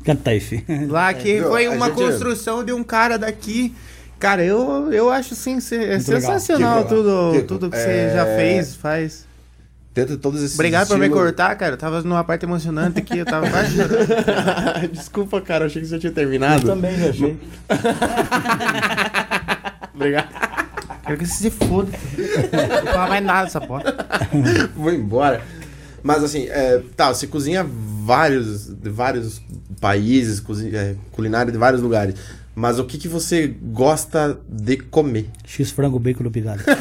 cataife. 0.03 0.61
Cataife. 0.61 0.85
Lá 0.87 1.13
que 1.13 1.35
Viu, 1.39 1.49
foi 1.49 1.67
uma 1.67 1.87
gente- 1.87 1.95
construção 1.95 2.63
de 2.63 2.73
um 2.73 2.83
cara 2.83 3.17
daqui. 3.17 3.73
Cara, 4.19 4.43
eu, 4.43 4.91
eu 4.93 5.09
acho 5.09 5.33
assim, 5.33 5.59
se- 5.59 5.75
é 5.75 5.91
Muito 5.93 6.03
sensacional 6.03 6.83
Kiko, 6.83 6.95
tudo, 6.95 7.31
Kiko, 7.33 7.47
tudo 7.47 7.69
que 7.71 7.77
é- 7.77 7.79
você 8.09 8.15
já 8.15 8.25
fez, 8.25 8.75
faz. 8.75 9.31
Dentro 9.93 10.15
de 10.15 10.21
todos 10.21 10.41
esses 10.41 10.55
Obrigado 10.55 10.87
por 10.87 10.97
me 10.97 11.05
estilos- 11.07 11.23
cortar, 11.25 11.53
cara. 11.57 11.73
Eu 11.73 11.77
tava 11.77 12.01
numa 12.03 12.23
parte 12.23 12.45
emocionante 12.45 12.99
aqui, 12.99 13.17
eu 13.17 13.25
tava 13.25 13.49
quase 13.49 13.75
chorando. 13.75 14.07
Desculpa, 14.93 15.41
cara, 15.41 15.65
achei 15.65 15.81
que 15.81 15.87
você 15.87 15.99
tinha 15.99 16.13
terminado. 16.13 16.65
também 16.65 16.97
já 16.97 17.09
achei. 17.09 17.37
Obrigado. 19.93 20.27
Quero 21.05 21.17
que 21.17 21.25
você 21.25 21.49
se 21.49 21.51
foda. 21.51 21.91
Não 22.85 22.91
fala 22.93 23.09
mais 23.09 23.25
nada 23.25 23.43
dessa 23.45 23.61
porra. 23.61 23.83
Vou 24.75 24.91
embora. 24.93 25.41
Mas 26.03 26.23
assim, 26.23 26.47
é, 26.49 26.81
tá, 26.95 27.13
você 27.13 27.27
cozinha 27.27 27.65
vários, 27.67 28.67
de 28.67 28.89
vários 28.89 29.41
países, 29.81 30.39
cozinha, 30.39 30.77
é, 30.77 30.95
culinária 31.11 31.51
de 31.51 31.57
vários 31.57 31.81
lugares. 31.81 32.15
Mas 32.55 32.79
o 32.79 32.85
que, 32.85 32.97
que 32.97 33.07
você 33.07 33.47
gosta 33.47 34.39
de 34.47 34.77
comer? 34.77 35.29
X 35.45 35.71
frango 35.71 35.99
bacon 35.99 36.23
no 36.23 36.31
pigado. 36.31 36.61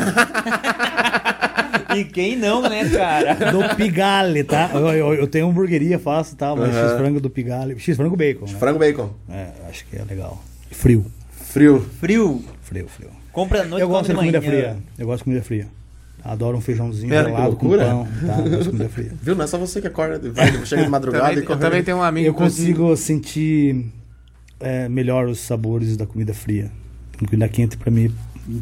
E 1.97 2.05
quem 2.05 2.37
não, 2.37 2.63
né, 2.63 2.89
cara? 2.89 3.35
Do 3.51 3.75
Pigalle, 3.75 4.45
tá? 4.45 4.71
Eu, 4.73 4.89
eu, 4.91 5.15
eu 5.15 5.27
tenho 5.27 5.49
hamburgueria, 5.49 5.99
faço, 5.99 6.37
tá? 6.37 6.55
Mas 6.55 6.75
Aham. 6.75 6.89
X-frango 6.91 7.21
do 7.21 7.29
Pigalle. 7.29 7.79
X-frango 7.79 8.17
bacon, 8.17 8.47
né? 8.47 8.59
Frango 8.59 8.79
bacon. 8.79 9.11
É, 9.29 9.49
acho 9.69 9.85
que 9.87 9.97
é 9.97 10.05
legal. 10.05 10.43
Frio, 10.71 11.05
Frio. 11.33 11.85
Frio. 12.01 12.45
frio, 12.63 12.87
frio. 12.89 13.11
Compra 13.33 13.63
à 13.63 13.65
noite 13.65 13.83
eu 13.83 13.89
gosto 13.89 14.07
de 14.07 14.13
de 14.13 14.19
comida 14.19 14.41
fria. 14.41 14.77
Eu 14.99 15.07
gosto 15.07 15.19
de 15.19 15.25
comida 15.25 15.43
fria. 15.43 15.67
Adoro 16.25 16.59
um 16.59 16.61
feijãozinho 16.61 17.09
Pera, 17.09 17.25
que 17.31 17.31
gelado 17.37 17.57
com 17.57 17.67
loucura. 17.69 17.87
pão, 17.91 18.09
tá? 18.27 18.83
Eu 18.83 18.89
fria. 18.91 19.13
Viu? 19.23 19.35
Não 19.35 19.45
é 19.45 19.47
só 19.47 19.57
você 19.59 19.81
que 19.81 19.87
acorda, 19.87 20.31
vai, 20.31 20.53
chega 20.67 20.83
de 20.85 20.89
madrugada 20.91 21.25
Também, 21.25 21.39
e 21.39 21.41
eu 21.43 21.47
corre. 21.47 21.61
também 21.61 21.83
tenho 21.83 21.97
um 21.97 22.03
amigo 22.03 22.29
Eu 22.29 22.35
que 22.35 22.39
consigo 22.41 22.95
sentir 22.97 23.87
é, 24.61 24.89
melhor 24.89 25.27
os 25.29 25.41
sabores 25.41 25.97
da 25.97 26.07
comida 26.07 26.35
fria. 26.35 26.71
Comida 27.19 27.49
quente, 27.49 27.77
pra 27.77 27.91
mim, 27.91 28.13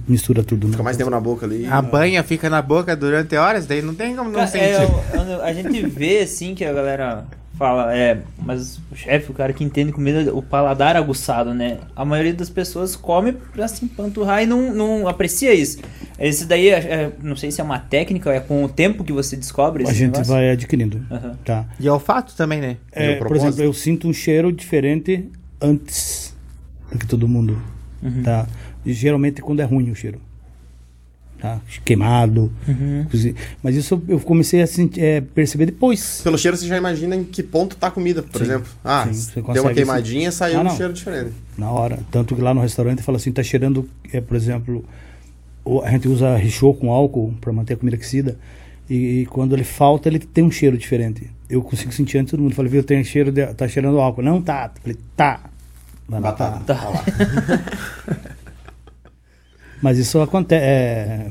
mistura 0.08 0.42
tudo. 0.44 0.66
né? 0.66 0.72
Fica 0.72 0.82
mais 0.82 0.96
tempo 0.96 1.10
na 1.10 1.20
boca 1.20 1.46
ali. 1.46 1.66
A 1.66 1.80
banha 1.82 2.22
fica 2.22 2.48
na 2.50 2.60
boca 2.62 2.94
durante 2.96 3.36
horas, 3.36 3.66
daí 3.66 3.82
não 3.82 3.94
tem 3.94 4.14
como 4.16 4.30
não 4.30 4.38
Cara, 4.44 4.58
é, 4.58 4.74
sentir. 4.78 4.92
eu- 5.14 5.42
a 5.42 5.52
gente 5.52 5.86
vê 5.86 6.20
assim 6.20 6.54
que 6.54 6.64
a 6.64 6.72
galera 6.72 7.24
fala, 7.58 7.94
é, 7.96 8.20
mas 8.40 8.78
o 8.90 8.94
chefe, 8.94 9.30
o 9.30 9.34
cara 9.34 9.52
que 9.52 9.64
entende 9.64 9.90
comida, 9.92 10.32
o 10.34 10.40
paladar 10.40 10.94
aguçado, 10.96 11.52
né? 11.52 11.78
A 11.96 12.04
maioria 12.04 12.32
das 12.32 12.48
pessoas 12.48 12.94
come 12.94 13.32
pra 13.32 13.66
se 13.66 13.84
empanturrar 13.84 14.42
e 14.42 14.46
não, 14.46 14.72
não 14.72 15.08
aprecia 15.08 15.52
isso. 15.52 15.78
Esse 16.18 16.46
daí, 16.46 16.68
é, 16.68 16.78
é, 16.78 17.12
não 17.22 17.34
sei 17.36 17.50
se 17.50 17.60
é 17.60 17.64
uma 17.64 17.78
técnica, 17.78 18.32
é 18.32 18.40
com 18.40 18.64
o 18.64 18.68
tempo 18.68 19.02
que 19.04 19.12
você 19.12 19.36
descobre 19.36 19.82
A 19.84 19.92
gente 19.92 20.12
negócio? 20.12 20.32
vai 20.32 20.50
adquirindo, 20.50 21.04
Aham. 21.10 21.36
tá? 21.44 21.64
E 21.80 21.88
olfato 21.88 22.34
também, 22.36 22.60
né? 22.60 22.76
É, 22.92 23.16
o 23.16 23.18
por 23.26 23.36
exemplo, 23.36 23.62
eu 23.62 23.72
sinto 23.72 24.08
um 24.08 24.12
cheiro 24.12 24.52
diferente 24.52 25.28
antes 25.60 26.34
do 26.92 26.98
que 26.98 27.06
todo 27.06 27.26
mundo, 27.28 27.60
Uhum. 28.02 28.22
tá? 28.22 28.46
E 28.86 28.92
geralmente 28.92 29.42
quando 29.42 29.60
é 29.60 29.64
ruim 29.64 29.90
o 29.90 29.94
cheiro, 29.94 30.20
tá? 31.40 31.60
Queimado, 31.84 32.52
Uhum. 32.66 33.06
mas 33.62 33.76
isso 33.76 34.02
eu 34.08 34.18
comecei 34.20 34.60
a 34.62 34.66
sentir, 34.66 35.00
é, 35.02 35.20
perceber 35.20 35.66
depois. 35.66 36.20
Pelo 36.22 36.36
cheiro 36.38 36.56
você 36.56 36.66
já 36.66 36.76
imagina 36.76 37.14
em 37.16 37.24
que 37.24 37.42
ponto 37.42 37.76
tá 37.76 37.86
a 37.86 37.90
comida, 37.90 38.22
por 38.22 38.38
Sim. 38.38 38.44
exemplo. 38.44 38.68
Ah, 38.84 39.06
Sim, 39.10 39.12
você 39.42 39.52
deu 39.52 39.62
uma 39.62 39.72
queimadinha, 39.74 40.30
saiu 40.32 40.60
Ah, 40.60 40.64
um 40.64 40.76
cheiro 40.76 40.92
diferente. 40.92 41.32
Na 41.56 41.70
hora. 41.70 41.98
Tanto 42.10 42.34
que 42.36 42.42
lá 42.42 42.52
no 42.52 42.60
restaurante 42.60 43.02
fala 43.02 43.16
assim, 43.18 43.32
tá 43.32 43.42
cheirando, 43.42 43.88
é, 44.12 44.20
por 44.20 44.36
exemplo, 44.36 44.84
a 45.84 45.90
gente 45.90 46.08
usa 46.08 46.36
richô 46.36 46.72
com 46.74 46.90
álcool 46.92 47.34
para 47.40 47.52
manter 47.52 47.74
a 47.74 47.76
comida 47.76 47.96
aquecida. 47.96 48.36
E, 48.90 49.26
quando 49.30 49.54
ele 49.54 49.64
falta, 49.64 50.08
ele 50.08 50.18
tem 50.18 50.42
um 50.42 50.50
cheiro 50.50 50.78
diferente. 50.78 51.30
Eu 51.50 51.60
consigo 51.62 51.92
sentir 51.92 52.16
antes 52.18 52.30
todo 52.30 52.40
mundo. 52.42 52.54
Falei, 52.54 52.70
viu, 52.72 52.82
tem 52.82 53.04
cheiro 53.04 53.30
de, 53.30 53.46
tá 53.54 53.68
cheirando 53.68 54.00
álcool. 54.00 54.22
Não 54.22 54.40
tá. 54.40 54.70
Falei, 54.80 54.96
tá. 55.14 55.40
Batata. 56.08 56.60
tá. 56.64 56.74
Tá 56.74 56.88
lá. 56.88 57.04
Mas 59.82 59.98
isso 59.98 60.20
acontece. 60.20 60.64
É, 60.64 61.30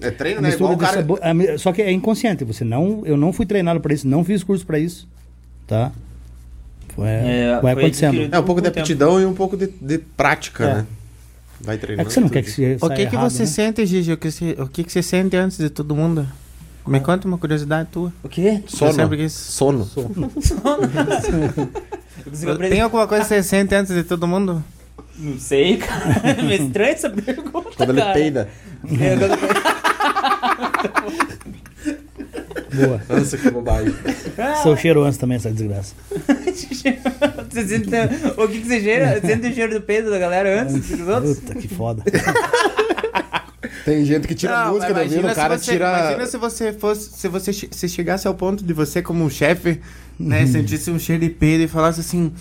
É 0.00 0.10
treino, 0.10 0.40
né? 0.40 0.50
Igual 0.50 0.76
cara. 0.76 0.96
sabor- 0.98 1.20
só 1.58 1.72
que 1.72 1.80
é 1.82 1.90
inconsciente. 1.92 2.44
Você 2.44 2.64
não, 2.64 3.02
eu 3.04 3.16
não 3.16 3.32
fui 3.32 3.46
treinado 3.46 3.80
para 3.80 3.94
isso, 3.94 4.06
não 4.08 4.24
fiz 4.24 4.42
curso 4.42 4.66
para 4.66 4.78
isso, 4.78 5.08
tá? 5.66 5.92
Foi, 6.94 7.08
É, 7.08 7.58
vai 7.62 7.74
foi 7.74 7.82
acontecendo. 7.84 8.34
É 8.34 8.38
um 8.38 8.42
pouco 8.42 8.60
de 8.60 8.68
Com 8.68 8.70
o 8.70 8.74
tempo. 8.74 8.80
aptidão 8.80 9.20
e 9.20 9.24
um 9.26 9.34
pouco 9.34 9.56
de, 9.56 9.66
de 9.68 9.98
prática, 9.98 10.64
É. 10.64 10.74
né? 10.74 10.86
Vai 11.60 11.78
treinando. 11.78 12.02
É 12.02 12.04
que 12.06 12.12
você 12.12 12.20
não 12.20 12.28
quer 12.28 12.42
que 12.42 12.48
isso. 12.50 12.56
se 12.56 12.78
O 12.84 12.90
que, 12.90 13.06
que 13.06 13.16
você 13.16 13.40
né? 13.44 13.46
sente, 13.46 13.86
Gigi? 13.86 14.12
O 14.12 14.16
que, 14.18 14.30
você, 14.30 14.50
o 14.58 14.66
que, 14.68 14.84
que 14.84 14.92
você 14.92 15.02
sente 15.02 15.36
antes 15.36 15.56
de 15.58 15.70
todo 15.70 15.94
mundo? 15.94 16.26
Me 16.86 17.00
conta 17.00 17.26
uma 17.26 17.38
curiosidade 17.38 17.88
tua. 17.90 18.12
O 18.22 18.28
quê? 18.28 18.62
Sono. 18.66 18.92
Sempre 18.92 19.16
quis- 19.16 19.32
Sono. 19.32 19.88
Consigo 22.24 22.52
aprender- 22.52 22.70
Tem 22.74 22.80
alguma 22.82 23.06
coisa 23.06 23.22
que 23.24 23.28
você 23.28 23.42
sente 23.42 23.74
antes 23.74 23.94
de 23.94 24.02
todo 24.04 24.26
mundo? 24.26 24.62
Não 25.18 25.38
sei, 25.38 25.76
cara. 25.76 26.20
É 26.38 26.42
meio 26.42 26.66
estranho 26.66 26.92
essa 26.92 27.10
pergunta, 27.10 27.70
Quando 27.76 27.90
ele 27.90 28.00
cara. 28.00 28.12
peida. 28.12 28.48
É, 29.00 29.16
quando- 29.16 29.38
Boa. 32.74 33.00
Nossa, 33.08 33.38
que 33.38 33.50
bobagem. 33.50 33.94
Sou 34.62 34.76
cheiro 34.76 35.04
antes 35.04 35.16
também, 35.18 35.36
essa 35.36 35.50
desgraça. 35.50 35.94
Você 36.44 37.66
sente, 37.68 37.88
o 38.36 38.48
que, 38.48 38.60
que 38.60 38.66
você 38.66 38.80
cheira? 38.80 39.20
Sente 39.20 39.46
o 39.48 39.54
cheiro 39.54 39.74
do 39.74 39.80
peito 39.80 40.10
da 40.10 40.18
galera 40.18 40.62
antes 40.62 40.88
dos 40.88 41.06
outros? 41.08 41.38
Puta, 41.38 41.54
que 41.54 41.68
foda. 41.68 42.02
Tem 43.84 44.04
gente 44.04 44.26
que 44.26 44.34
tira 44.34 44.56
a 44.58 44.64
Não, 44.66 44.74
música 44.74 44.92
mas 44.92 44.96
da 44.96 45.02
vida, 45.04 45.14
imagina 45.20 45.32
o 45.32 45.36
cara 45.36 45.58
se 45.58 45.64
você, 45.66 45.72
tira. 45.72 45.88
Imagina 45.88 46.26
se 46.26 46.36
você 46.38 46.72
fosse. 46.72 47.10
Se 47.16 47.28
você 47.28 47.52
se 47.52 47.88
chegasse 47.88 48.26
ao 48.26 48.34
ponto 48.34 48.64
de 48.64 48.72
você, 48.72 49.00
como 49.02 49.22
um 49.24 49.30
chefe, 49.30 49.80
né, 50.18 50.40
Uhum. 50.40 50.46
sentisse 50.48 50.90
um 50.90 50.98
cheiro 50.98 51.22
de 51.22 51.30
peido 51.30 51.62
e 51.64 51.68
falasse 51.68 52.00
assim. 52.00 52.32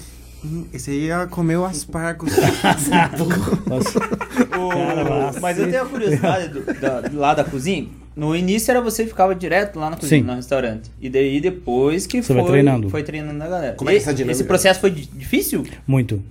"Hum, 0.46 0.66
esse 0.74 0.92
aí 0.92 1.06
ia 1.08 1.26
comer 1.28 1.58
o. 1.58 1.64
O- 4.58 5.42
mas 5.42 5.58
eu 5.58 5.70
tenho 5.70 5.84
a 5.84 5.86
curiosidade 5.86 6.48
do, 6.50 6.62
da, 6.80 7.04
lá 7.14 7.34
da 7.34 7.44
cozinha. 7.44 7.88
No 8.16 8.36
início 8.36 8.70
era 8.72 8.80
você 8.82 9.04
que 9.04 9.10
ficava 9.10 9.34
direto 9.34 9.80
lá 9.80 9.90
na 9.90 9.98
cozinha, 9.98 10.22
Sim. 10.22 10.28
no 10.28 10.36
restaurante. 10.36 10.92
E 11.02 11.10
daí 11.10 11.42
depois 11.42 12.06
que 12.06 12.22
Você 12.22 12.34
foi, 12.34 12.44
treinando. 12.44 12.90
foi 12.90 13.02
treinando 13.04 13.44
a 13.44 13.48
galera. 13.48 13.74
Como 13.76 13.90
é 13.90 13.94
que 13.94 13.98
é 13.98 14.00
E- 14.00 14.04
essa 14.04 14.14
dinâmica? 14.14 14.32
Esse 14.34 14.44
processo 14.44 14.80
foi 14.80 14.92
di- 14.92 15.08
difícil? 15.08 15.64
Muito. 15.88 16.22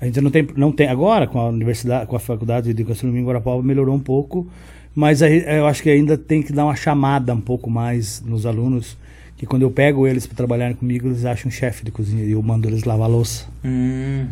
A 0.00 0.06
gente 0.06 0.20
não 0.22 0.30
tem, 0.30 0.48
não 0.56 0.72
tem 0.72 0.88
agora 0.88 1.26
com 1.26 1.38
a 1.38 1.48
universidade, 1.48 2.06
com 2.06 2.16
a 2.16 2.20
faculdade 2.20 2.72
de 2.72 2.82
gastronomia 2.82 3.20
em 3.20 3.24
Guarapava 3.26 3.62
melhorou 3.62 3.94
um 3.94 4.00
pouco, 4.00 4.46
mas 4.94 5.22
aí, 5.22 5.44
eu 5.46 5.66
acho 5.66 5.82
que 5.82 5.90
ainda 5.90 6.16
tem 6.16 6.42
que 6.42 6.50
dar 6.54 6.64
uma 6.64 6.74
chamada 6.76 7.34
um 7.34 7.40
pouco 7.40 7.68
mais 7.68 8.22
nos 8.24 8.46
alunos, 8.46 8.96
que 9.40 9.46
quando 9.46 9.62
eu 9.62 9.70
pego 9.70 10.06
eles 10.06 10.26
para 10.26 10.36
trabalharem 10.36 10.76
comigo, 10.76 11.08
eles 11.08 11.24
acham 11.24 11.50
chefe 11.50 11.82
de 11.82 11.90
cozinha 11.90 12.22
e 12.22 12.32
eu 12.32 12.42
mando 12.42 12.68
eles 12.68 12.84
lavar 12.84 13.06
a 13.08 13.10
louça, 13.10 13.46
Uhum. 13.64 14.26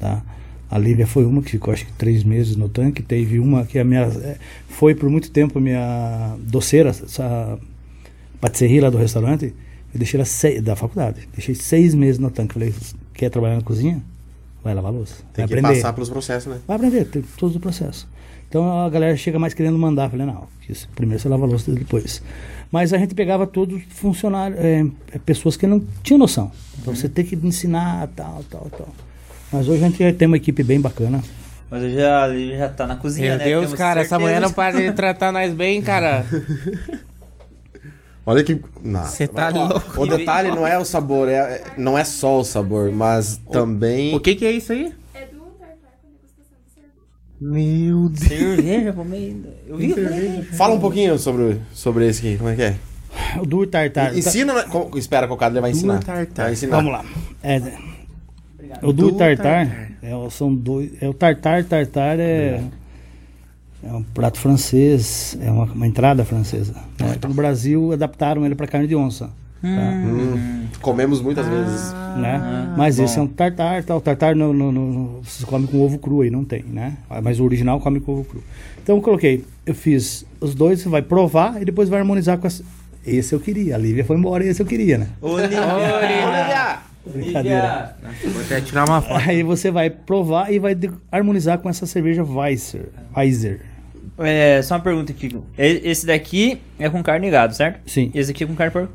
tá? 0.00 0.22
A 0.70 0.78
Lívia 0.78 1.06
foi 1.06 1.26
uma 1.26 1.42
que 1.42 1.50
ficou 1.50 1.70
acho 1.74 1.84
que 1.84 1.92
três 1.92 2.24
meses 2.24 2.56
no 2.56 2.66
tanque, 2.66 3.02
teve 3.02 3.38
uma 3.38 3.66
que 3.66 3.78
a 3.78 3.84
minha 3.84 4.04
é, 4.04 4.38
foi 4.66 4.94
por 4.94 5.10
muito 5.10 5.30
tempo 5.30 5.58
a 5.58 5.60
minha 5.60 6.34
doceira, 6.40 6.88
essa 6.88 7.58
patisserie 8.40 8.80
lá 8.80 8.88
do 8.88 8.96
restaurante, 8.96 9.52
eu 9.92 9.98
deixei 9.98 10.16
ela 10.16 10.24
seis, 10.24 10.62
da 10.62 10.74
faculdade, 10.74 11.28
deixei 11.34 11.54
seis 11.54 11.94
meses 11.94 12.18
no 12.18 12.30
tanque, 12.30 12.54
falei, 12.54 12.72
quer 13.12 13.28
trabalhar 13.28 13.56
na 13.56 13.62
cozinha? 13.62 14.02
Vai 14.64 14.72
lavar 14.72 14.92
a 14.92 14.94
louça. 14.96 15.16
Tem 15.34 15.44
vai 15.44 15.46
que 15.46 15.54
aprender. 15.58 15.74
passar 15.76 15.92
pelos 15.92 16.08
processos, 16.08 16.50
né? 16.54 16.58
Vai 16.66 16.76
aprender, 16.76 17.04
tem 17.04 17.22
todo 17.36 17.54
o 17.56 17.60
processo. 17.60 18.08
Então 18.54 18.84
a 18.84 18.88
galera 18.88 19.16
chega 19.16 19.36
mais 19.36 19.52
querendo 19.52 19.76
mandar. 19.76 20.08
Falei, 20.08 20.24
não, 20.24 20.46
isso, 20.68 20.88
primeiro 20.94 21.20
você 21.20 21.28
lava 21.28 21.42
a 21.42 21.48
louça 21.48 21.72
depois. 21.72 22.22
Mas 22.70 22.92
a 22.92 22.98
gente 22.98 23.12
pegava 23.12 23.48
todos 23.48 23.82
funcionários, 23.88 24.60
é, 24.60 24.86
é, 25.10 25.18
pessoas 25.18 25.56
que 25.56 25.66
não 25.66 25.84
tinham 26.04 26.18
noção. 26.18 26.52
Então 26.80 26.94
você 26.94 27.08
tem 27.08 27.24
que 27.24 27.34
ensinar, 27.34 28.08
tal, 28.14 28.44
tal, 28.48 28.68
tal. 28.70 28.88
Mas 29.50 29.68
hoje 29.68 29.82
a 29.84 29.88
gente 29.88 30.12
tem 30.12 30.28
uma 30.28 30.36
equipe 30.36 30.62
bem 30.62 30.80
bacana. 30.80 31.20
Mas 31.68 31.82
eu 31.82 31.90
já, 31.94 32.28
ele 32.28 32.56
já 32.56 32.68
tá 32.68 32.86
na 32.86 32.94
cozinha, 32.94 33.30
Meu 33.30 33.38
né? 33.38 33.44
Deus, 33.44 33.64
Temos 33.64 33.76
cara, 33.78 34.00
essa 34.02 34.10
certeza. 34.10 34.28
mulher 34.30 34.40
não 34.40 34.52
para 34.52 34.80
de 34.80 34.92
tratar 34.94 35.32
nós 35.32 35.52
bem, 35.52 35.82
cara. 35.82 36.24
Olha 38.24 38.44
que. 38.44 38.60
Você 38.84 39.26
tá 39.26 39.48
louco. 39.48 40.00
O 40.00 40.06
detalhe 40.06 40.50
não 40.50 40.64
é 40.64 40.78
o 40.78 40.84
sabor, 40.84 41.28
é, 41.28 41.34
é- 41.56 41.64
não 41.76 41.98
é 41.98 42.04
só 42.04 42.38
o 42.38 42.44
sabor, 42.44 42.92
mas 42.92 43.36
também. 43.50 44.14
O 44.14 44.20
que 44.20 44.36
que 44.36 44.46
é 44.46 44.52
isso 44.52 44.72
aí? 44.72 44.92
É 45.12 45.26
do 45.26 45.40
tartar 45.58 45.98
com 46.00 46.08
degustação 46.08 46.56
de 46.64 46.72
cerveja. 46.72 46.94
Meu 47.46 48.08
Deus. 48.08 48.20
Cerveja 48.20 48.92
da- 48.92 49.04
Eu 49.66 49.76
vi. 49.76 50.42
Fala 50.56 50.74
um 50.74 50.80
pouquinho 50.80 51.18
sobre, 51.18 51.60
sobre 51.74 52.08
esse 52.08 52.20
aqui, 52.26 52.38
como 52.38 52.48
é 52.50 52.56
que 52.56 52.62
é? 52.62 52.76
O 53.38 53.44
Dur 53.44 53.66
Tartar. 53.66 54.16
Ensina, 54.16 54.54
né? 54.54 54.62
Co- 54.62 54.90
espera, 54.96 55.28
Cocado, 55.28 55.54
ele 55.54 55.60
vai 55.60 55.70
ensinar. 55.72 56.02
tartar. 56.02 56.44
Vai 56.44 56.52
ensinar. 56.54 56.76
Vamos 56.76 56.92
lá. 56.92 57.04
É, 57.42 57.60
o 58.82 58.92
Dur 58.92 59.12
Tartar, 59.14 59.90
é, 60.02 60.16
o- 60.16 60.30
são 60.30 60.54
dois. 60.54 60.90
É 61.02 61.08
o 61.08 61.12
Tartar, 61.12 61.62
Tartar 61.64 62.18
é. 62.18 62.62
É 63.82 63.92
um 63.92 64.02
prato 64.02 64.38
francês, 64.38 65.36
é 65.42 65.50
uma, 65.50 65.64
uma 65.66 65.86
entrada 65.86 66.24
francesa. 66.24 66.72
né? 66.98 67.16
No 67.28 67.34
Brasil 67.34 67.92
adaptaram 67.92 68.46
ele 68.46 68.54
para 68.54 68.66
carne 68.66 68.88
de 68.88 68.96
onça. 68.96 69.30
Tá? 69.64 69.90
Hum, 69.92 70.66
comemos 70.80 71.20
muitas 71.20 71.46
vezes. 71.46 71.92
né? 72.16 72.72
Mas 72.76 72.98
esse 72.98 73.18
é 73.18 73.22
um 73.22 73.26
tartar, 73.26 73.82
tal. 73.84 74.00
Tartar 74.00 74.34
no, 74.36 74.52
no, 74.52 74.70
no- 74.72 75.20
você 75.22 75.44
come 75.46 75.66
com 75.66 75.80
ovo 75.80 75.98
cru 75.98 76.20
aí, 76.22 76.30
não 76.30 76.44
tem, 76.44 76.62
né? 76.62 76.94
Mas 77.22 77.40
o 77.40 77.44
original 77.44 77.80
come 77.80 78.00
com 78.00 78.12
ovo 78.12 78.24
cru. 78.24 78.42
Então 78.82 78.96
eu 78.96 79.02
coloquei, 79.02 79.44
eu 79.64 79.74
fiz 79.74 80.24
os 80.40 80.54
dois, 80.54 80.80
você 80.80 80.88
vai 80.88 81.02
provar 81.02 81.60
e 81.60 81.64
depois 81.64 81.88
vai 81.88 81.98
harmonizar 82.00 82.36
com 82.38 82.46
essa. 82.46 82.62
Esse 83.06 83.34
eu 83.34 83.40
queria, 83.40 83.74
a 83.74 83.78
Lívia 83.78 84.04
foi 84.04 84.16
embora, 84.16 84.44
esse 84.44 84.60
eu 84.62 84.66
queria, 84.66 84.96
né? 84.98 85.08
Olivia! 85.20 86.78
Brincadeira. 87.06 87.96
Vou 88.32 88.40
até 88.42 88.60
tirar 88.62 88.88
uma 88.88 89.02
foto. 89.02 89.28
Aí 89.28 89.42
você 89.42 89.70
vai 89.70 89.90
provar 89.90 90.50
e 90.52 90.58
vai 90.58 90.74
harmonizar 91.12 91.58
com 91.58 91.68
essa 91.68 91.84
cerveja 91.86 92.24
Weiser. 92.24 92.88
Weiser. 93.14 93.60
É, 94.18 94.62
só 94.62 94.76
uma 94.76 94.80
pergunta 94.80 95.12
aqui. 95.12 95.36
E- 95.58 95.80
Esse 95.84 96.06
daqui 96.06 96.60
é 96.78 96.88
com 96.88 97.02
carne 97.02 97.26
e 97.26 97.30
gado, 97.30 97.54
certo? 97.54 97.80
Sim. 97.90 98.10
Esse 98.14 98.30
aqui 98.30 98.44
é 98.44 98.46
com 98.46 98.54
carne 98.54 98.72
porco? 98.72 98.92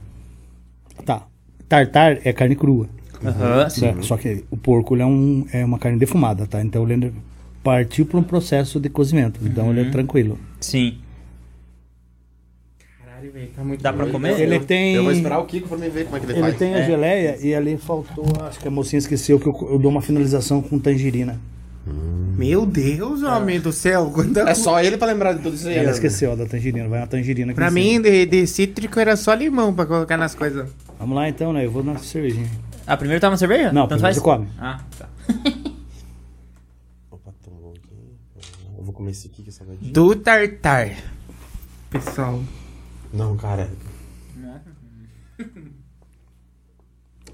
Tá. 1.06 1.26
Tartar 1.68 2.20
é 2.26 2.34
carne 2.34 2.56
crua. 2.56 2.88
Aham, 3.24 3.70
sim. 3.70 4.02
Só 4.02 4.18
que 4.18 4.44
o 4.50 4.58
porco 4.58 4.96
ele 4.96 5.02
é, 5.02 5.06
um, 5.06 5.46
é 5.52 5.64
uma 5.66 5.78
carne 5.78 6.00
defumada, 6.00 6.48
tá? 6.48 6.62
Então 6.62 6.90
ele 6.90 7.14
partiu 7.64 8.06
para 8.06 8.18
um 8.20 8.24
processo 8.24 8.80
de 8.80 8.90
cozimento. 8.90 9.40
Então 9.44 9.70
ele 9.70 9.82
é 9.82 9.90
tranquilo. 9.92 10.38
Sim. 10.62 10.98
Caralho, 13.04 13.32
velho, 13.32 13.50
tá 13.56 13.64
muito 13.64 13.82
Dá 13.82 13.92
pra 13.92 14.04
doido. 14.04 14.14
comer? 14.14 14.40
Ele 14.40 14.60
tem. 14.62 14.96
Eu 14.96 15.04
vou 15.04 15.12
esperar 15.12 15.40
o 15.40 15.46
Kiko 15.46 15.68
pra 15.68 15.78
me 15.78 15.90
ver 15.90 16.06
como 16.06 16.18
é 16.18 16.20
que 16.20 16.26
ele, 16.28 16.34
Ele 16.34 16.42
faz. 16.42 16.58
tem 16.58 16.74
a 16.74 16.80
É. 16.80 16.86
geleia 16.86 17.38
e 17.42 17.54
ali 17.54 17.78
faltou, 17.78 18.26
acho 18.44 18.60
que 18.60 18.68
a 18.68 18.72
mocinha 18.72 18.98
esqueceu 19.00 19.40
que 19.40 19.48
eu, 19.48 19.68
eu 19.72 19.78
dou 19.80 19.92
uma 19.92 20.02
finalização 20.02 20.62
com 20.62 20.80
tangerina. 20.80 21.40
Meu 22.38 22.66
Deus, 22.66 23.22
homem 23.22 23.60
do 23.60 23.72
céu. 23.74 24.10
Quanta 24.14 24.42
É 24.42 24.54
só 24.56 24.82
ele 24.82 24.98
pra 24.98 25.08
lembrar 25.08 25.34
de 25.34 25.42
tudo 25.42 25.56
isso 25.56 25.68
aí. 25.68 25.76
Ela 25.76 25.88
né? 25.88 25.92
esqueceu 25.92 26.32
ó, 26.32 26.36
da 26.36 26.46
tangerina. 26.46 26.88
Vai 26.88 27.00
uma 27.02 27.08
tangerina 27.08 27.52
aqui. 27.52 27.56
Pra 27.60 27.70
mim, 27.70 28.02
de, 28.02 28.26
de 28.26 28.48
cítrico 28.48 28.98
era 29.00 29.18
só 29.18 29.34
limão 29.34 29.74
pra 29.74 29.86
colocar 29.86 30.16
nas 30.16 30.34
coisas. 30.36 30.70
Vamos 30.98 31.16
lá 31.16 31.28
então, 31.28 31.52
né? 31.52 31.66
Eu 31.66 31.72
vou 31.72 31.84
na 31.84 31.98
cervejinha. 31.98 32.50
Ah, 32.88 32.96
primeiro 32.96 33.20
tava 33.20 33.34
uma 33.34 33.38
cerveja? 33.38 33.74
Não, 33.74 33.88
Tanto 33.88 34.00
primeiro 34.02 34.02
faz? 34.02 34.16
você 34.16 34.22
come. 34.22 34.48
Ah, 34.58 34.80
tá. 34.98 35.10
Opa, 37.12 37.34
tomou 37.44 37.72
aqui. 37.72 37.90
Eu 38.78 38.84
vou 38.86 38.94
comer 38.94 39.12
esse 39.12 39.28
aqui 39.28 39.44
que 39.44 39.50
é 39.50 39.52
salgadinho. 39.52 39.92
Do 39.94 40.16
tartar. 40.16 40.92
Pessoal. 41.90 42.42
Não, 43.14 43.36
cara. 43.36 43.70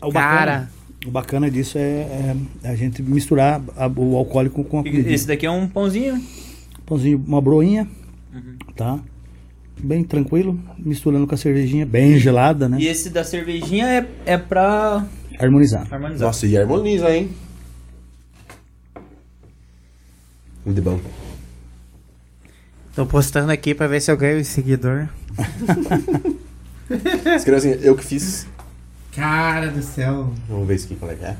O 0.02 0.12
Cara. 0.12 0.12
bacana, 0.12 0.72
o 1.06 1.12
bacana 1.12 1.50
disso 1.50 1.78
é, 1.78 2.36
é 2.64 2.70
a 2.70 2.76
gente 2.76 3.02
misturar 3.04 3.62
a- 3.78 3.88
o 3.88 4.16
alcoólico 4.16 4.64
com 4.64 4.80
a 4.80 4.84
comida. 4.84 5.10
Esse 5.10 5.28
daqui 5.28 5.46
é 5.46 5.52
um 5.52 5.68
pãozinho. 5.68 6.22
Pãozinho, 6.86 7.24
uma 7.28 7.42
broinha, 7.42 7.88
Uhum. 8.34 8.56
tá? 8.76 9.00
Bem 9.78 10.04
tranquilo, 10.04 10.60
misturando 10.80 11.28
com 11.28 11.36
a 11.36 11.38
cervejinha, 11.38 11.86
bem 11.86 12.18
gelada, 12.18 12.70
né? 12.70 12.78
E 12.80 12.88
esse 12.88 13.10
da 13.10 13.24
cervejinha 13.24 13.86
é, 13.88 14.08
é 14.26 14.38
pra 14.38 15.06
Harmonizar. 15.40 15.86
harmonizar. 15.92 16.28
Nossa, 16.28 16.48
e 16.48 16.58
harmoniza, 16.58 17.10
hein? 17.16 17.30
Muito 20.66 20.82
bom. 20.82 21.00
Tô 22.96 23.06
postando 23.06 23.52
aqui 23.52 23.76
pra 23.76 23.88
ver 23.88 24.02
se 24.02 24.10
eu 24.10 24.18
ganho 24.18 24.44
seguidor. 24.46 25.08
Escreveu 27.36 27.58
assim, 27.58 27.72
eu 27.86 27.96
que 27.96 28.06
fiz. 28.06 28.48
Cara 29.16 29.68
do 29.70 29.82
céu. 29.82 30.34
Vamos 30.50 30.68
ver 30.68 30.76
isso 30.76 30.86
aqui, 30.86 30.96
qual 30.96 31.12
é 31.12 31.16
que 31.16 31.26
é. 31.26 31.36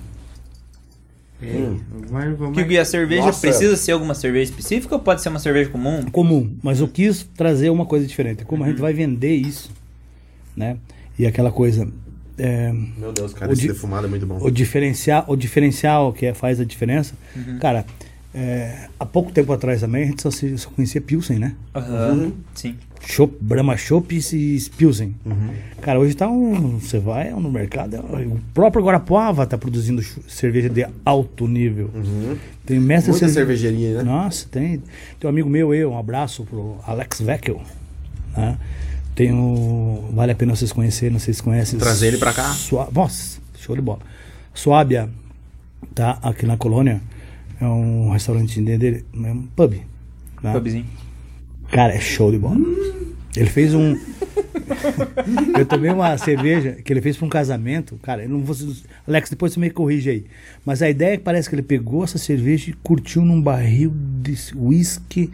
Hum. 1.44 1.80
Vamos, 2.10 2.40
vamos. 2.40 2.64
Que 2.64 2.78
a 2.78 2.86
cerveja 2.86 3.26
Nossa. 3.26 3.42
precisa 3.42 3.76
ser 3.76 3.92
alguma 3.92 4.16
cerveja 4.16 4.50
específica 4.52 4.96
ou 4.96 5.02
pode 5.02 5.22
ser 5.22 5.30
uma 5.30 5.40
cerveja 5.40 5.70
comum? 5.70 6.04
Comum, 6.10 6.56
mas 6.64 6.80
eu 6.80 6.88
quis 6.88 7.24
trazer 7.36 7.70
uma 7.70 7.86
coisa 7.86 8.08
diferente. 8.08 8.46
Como 8.46 8.64
a 8.64 8.68
gente 8.70 8.80
vai 8.80 8.94
vender 8.94 9.36
isso, 9.36 9.70
né? 10.56 10.78
E 11.20 11.26
aquela 11.28 11.52
coisa. 11.52 11.88
é, 12.38 12.72
Meu 12.98 13.12
Deus, 13.12 13.34
cara, 13.34 13.52
O 13.52 13.54
esse 13.54 13.64
di- 13.64 13.68
defumado 13.68 14.08
é 14.08 14.10
muito 14.10 14.26
bom. 14.26 14.38
o 14.42 14.50
diferencial, 14.50 15.26
o 15.28 15.36
diferencial 15.36 16.14
que 16.14 16.26
é- 16.26 16.34
faz 16.34 16.60
a 16.60 16.66
diferença, 16.66 17.14
cara. 17.60 17.86
É, 18.36 18.90
há 19.00 19.06
pouco 19.06 19.32
tempo 19.32 19.54
atrás 19.54 19.80
também 19.82 20.04
a 20.04 20.06
gente 20.08 20.22
só, 20.22 20.30
se- 20.30 20.58
só 20.58 20.70
conhecia 20.70 21.00
Pilsen, 21.00 21.40
né? 21.40 21.56
Aham. 21.74 22.34
Sim. 22.54 22.76
Chopp, 23.08 23.36
Brahma 23.40 23.78
Chopp 23.78 24.12
e 24.34 24.60
Pilsen. 24.78 25.16
Cara, 25.82 26.00
hoje 26.00 26.16
tá 26.16 26.28
um. 26.28 26.80
Você 26.80 26.98
vai 27.00 27.30
no 27.30 27.52
mercado, 27.52 27.98
o 27.98 28.40
próprio 28.54 28.84
Guarapuava 28.84 29.46
tá 29.46 29.58
produzindo 29.58 30.02
cerveja 30.28 30.68
de 30.70 30.88
alto 31.06 31.48
nível. 31.48 31.92
Tem 32.66 32.80
mestre 32.80 33.12
Muita 33.12 33.28
cerve- 33.30 33.56
cervejaria, 33.56 33.98
né? 33.98 34.04
Nossa, 34.04 34.48
tem. 34.50 34.80
Tem 35.20 35.26
um 35.26 35.30
amigo 35.30 35.48
meu, 35.48 35.72
eu, 35.74 35.92
um 35.92 35.98
abraço 36.00 36.44
pro 36.46 36.78
Alex 36.86 37.22
Veckel. 37.22 37.62
Né? 38.36 38.58
Tem 39.14 39.32
o. 39.32 40.10
Vale 40.14 40.32
a 40.32 40.36
pena 40.36 40.56
vocês 40.56 40.72
conhecerem, 40.72 41.14
não 41.14 41.20
sei 41.20 41.34
se 41.36 41.44
conhecem. 41.44 41.78
Trazer 41.78 42.08
ele 42.08 42.18
pra 42.18 42.34
cá. 42.34 42.50
Sua, 42.54 42.90
nossa, 42.92 43.40
show 43.60 43.76
de 43.76 43.84
bola. 43.84 44.00
Suábia, 44.52 45.10
tá? 45.94 46.18
Aqui 46.24 46.46
na 46.48 46.58
colônia. 46.58 47.00
É 47.60 47.66
um 47.66 48.10
restaurantinho 48.10 48.66
dele, 48.66 49.06
é 49.14 49.32
um 49.32 49.44
pub. 49.56 49.76
né? 50.42 50.54
Pubzinho. 50.54 50.86
Cara, 51.72 51.94
é 51.94 52.00
show 52.00 52.32
de 52.32 52.38
bola. 52.38 52.58
Ele 53.36 53.50
fez 53.50 53.74
um. 53.74 53.96
eu 55.58 55.66
tomei 55.66 55.92
uma 55.92 56.18
cerveja 56.18 56.74
que 56.74 56.92
ele 56.92 57.02
fez 57.02 57.18
para 57.18 57.26
um 57.26 57.30
casamento. 57.30 57.98
Cara, 58.02 58.24
eu 58.24 58.30
não 58.30 58.40
vou. 58.42 58.56
Alex, 59.08 59.30
depois 59.30 59.54
você 59.54 59.60
me 59.60 59.70
corrige 59.70 60.10
aí. 60.10 60.26
Mas 60.66 60.82
a 60.82 60.90
ideia 60.90 61.14
é 61.14 61.18
que 61.18 61.24
parece 61.24 61.50
que 61.50 61.56
ele 61.56 61.62
pegou 61.62 62.04
essa 62.04 62.18
cerveja 62.18 62.70
e 62.70 62.74
curtiu 62.74 63.24
num 63.24 63.42
barril 63.42 63.94
de 64.22 64.36
whisky 64.56 65.32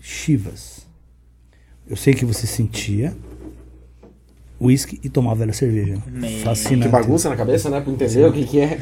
Chivas. 0.00 0.86
Eu 1.88 1.96
sei 1.96 2.14
que 2.14 2.24
você 2.24 2.46
sentia 2.46 3.14
whisky 4.60 5.00
e 5.02 5.08
tomava 5.08 5.42
ela 5.42 5.52
cerveja. 5.52 5.96
Fascinante. 6.42 6.84
Que 6.84 6.88
bagunça 6.88 7.28
na 7.28 7.36
cabeça, 7.36 7.68
né? 7.70 7.80
Pra 7.80 7.92
entender 7.92 8.24
o 8.26 8.32
que, 8.32 8.44
que 8.44 8.60
é. 8.60 8.78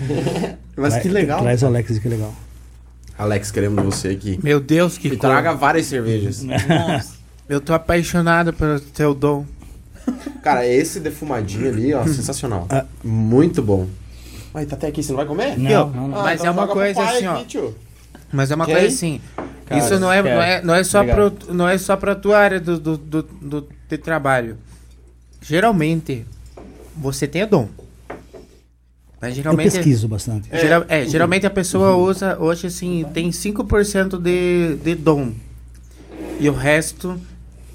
Mas 0.77 0.99
que 0.99 1.09
legal. 1.09 1.41
Traz 1.41 1.62
o 1.62 1.67
Alex, 1.67 1.99
que 1.99 2.09
legal. 2.09 2.35
Alex, 3.17 3.51
queremos 3.51 3.83
você 3.85 4.09
aqui. 4.09 4.39
Meu 4.43 4.59
Deus, 4.61 4.99
que 4.99 5.09
E 5.09 5.11
cor. 5.17 5.31
traga 5.31 5.55
várias 5.55 5.87
cervejas. 5.87 6.45
Eu 7.49 7.61
tô 7.61 7.75
apaixonado 7.75 8.53
pelo 8.53 8.81
teu 8.81 9.15
dom. 9.15 9.45
Cara, 10.43 10.67
esse 10.67 10.99
defumadinho 11.01 11.69
ali, 11.69 11.95
ó, 11.95 12.05
sensacional. 12.07 12.67
Ah. 12.71 12.85
Muito 13.03 13.62
bom. 13.62 13.87
Mas 14.53 14.67
tá 14.69 14.77
até 14.77 14.89
aqui, 14.89 15.03
você 15.03 15.12
não 15.12 15.17
vai 15.19 15.27
comer? 15.27 15.59
Não, 15.59 15.91
não, 15.91 16.09
não. 16.09 16.23
Mas 16.23 16.41
então 16.41 16.53
é 16.53 16.57
uma 16.57 16.69
coisa 16.69 17.03
assim, 17.03 17.27
ó. 17.27 17.35
aqui, 17.37 17.45
tio. 17.47 17.75
Mas 18.33 18.51
é 18.51 18.55
uma 18.55 18.65
Quem? 18.67 18.75
coisa 18.75 18.89
assim. 18.89 19.21
Cara, 19.67 19.81
isso 19.81 19.99
não 19.99 20.12
é, 20.12 20.23
não 20.23 20.43
é, 20.43 20.62
não 20.62 20.75
é 20.75 20.85
só 20.85 21.01
Obrigado. 21.01 21.31
pro, 21.33 21.55
não 21.55 21.69
é 21.69 21.79
só 21.79 21.97
pra 21.97 22.15
tua 22.15 22.39
área 22.39 22.61
do, 22.61 22.79
do, 22.79 22.97
do, 22.97 23.23
do 23.23 23.69
de 23.89 23.99
trabalho. 23.99 24.59
Geralmente, 25.41 26.27
você 26.97 27.27
tem 27.27 27.43
o 27.43 27.47
dom. 27.47 27.69
Mas 29.25 29.31
Eu 29.31 29.43
geralmente. 29.43 29.72
pesquiso 29.72 30.07
bastante. 30.07 30.49
Geral- 30.53 30.85
é, 30.87 31.07
geralmente 31.07 31.47
a 31.47 31.51
pessoa 31.51 31.97
usa, 31.97 32.37
hoje 32.39 32.66
assim, 32.66 33.07
tem 33.14 33.31
5% 33.31 34.18
de, 34.20 34.77
de 34.85 34.95
dom. 34.95 35.33
E 36.39 36.47
o 36.49 36.53
resto 36.53 37.18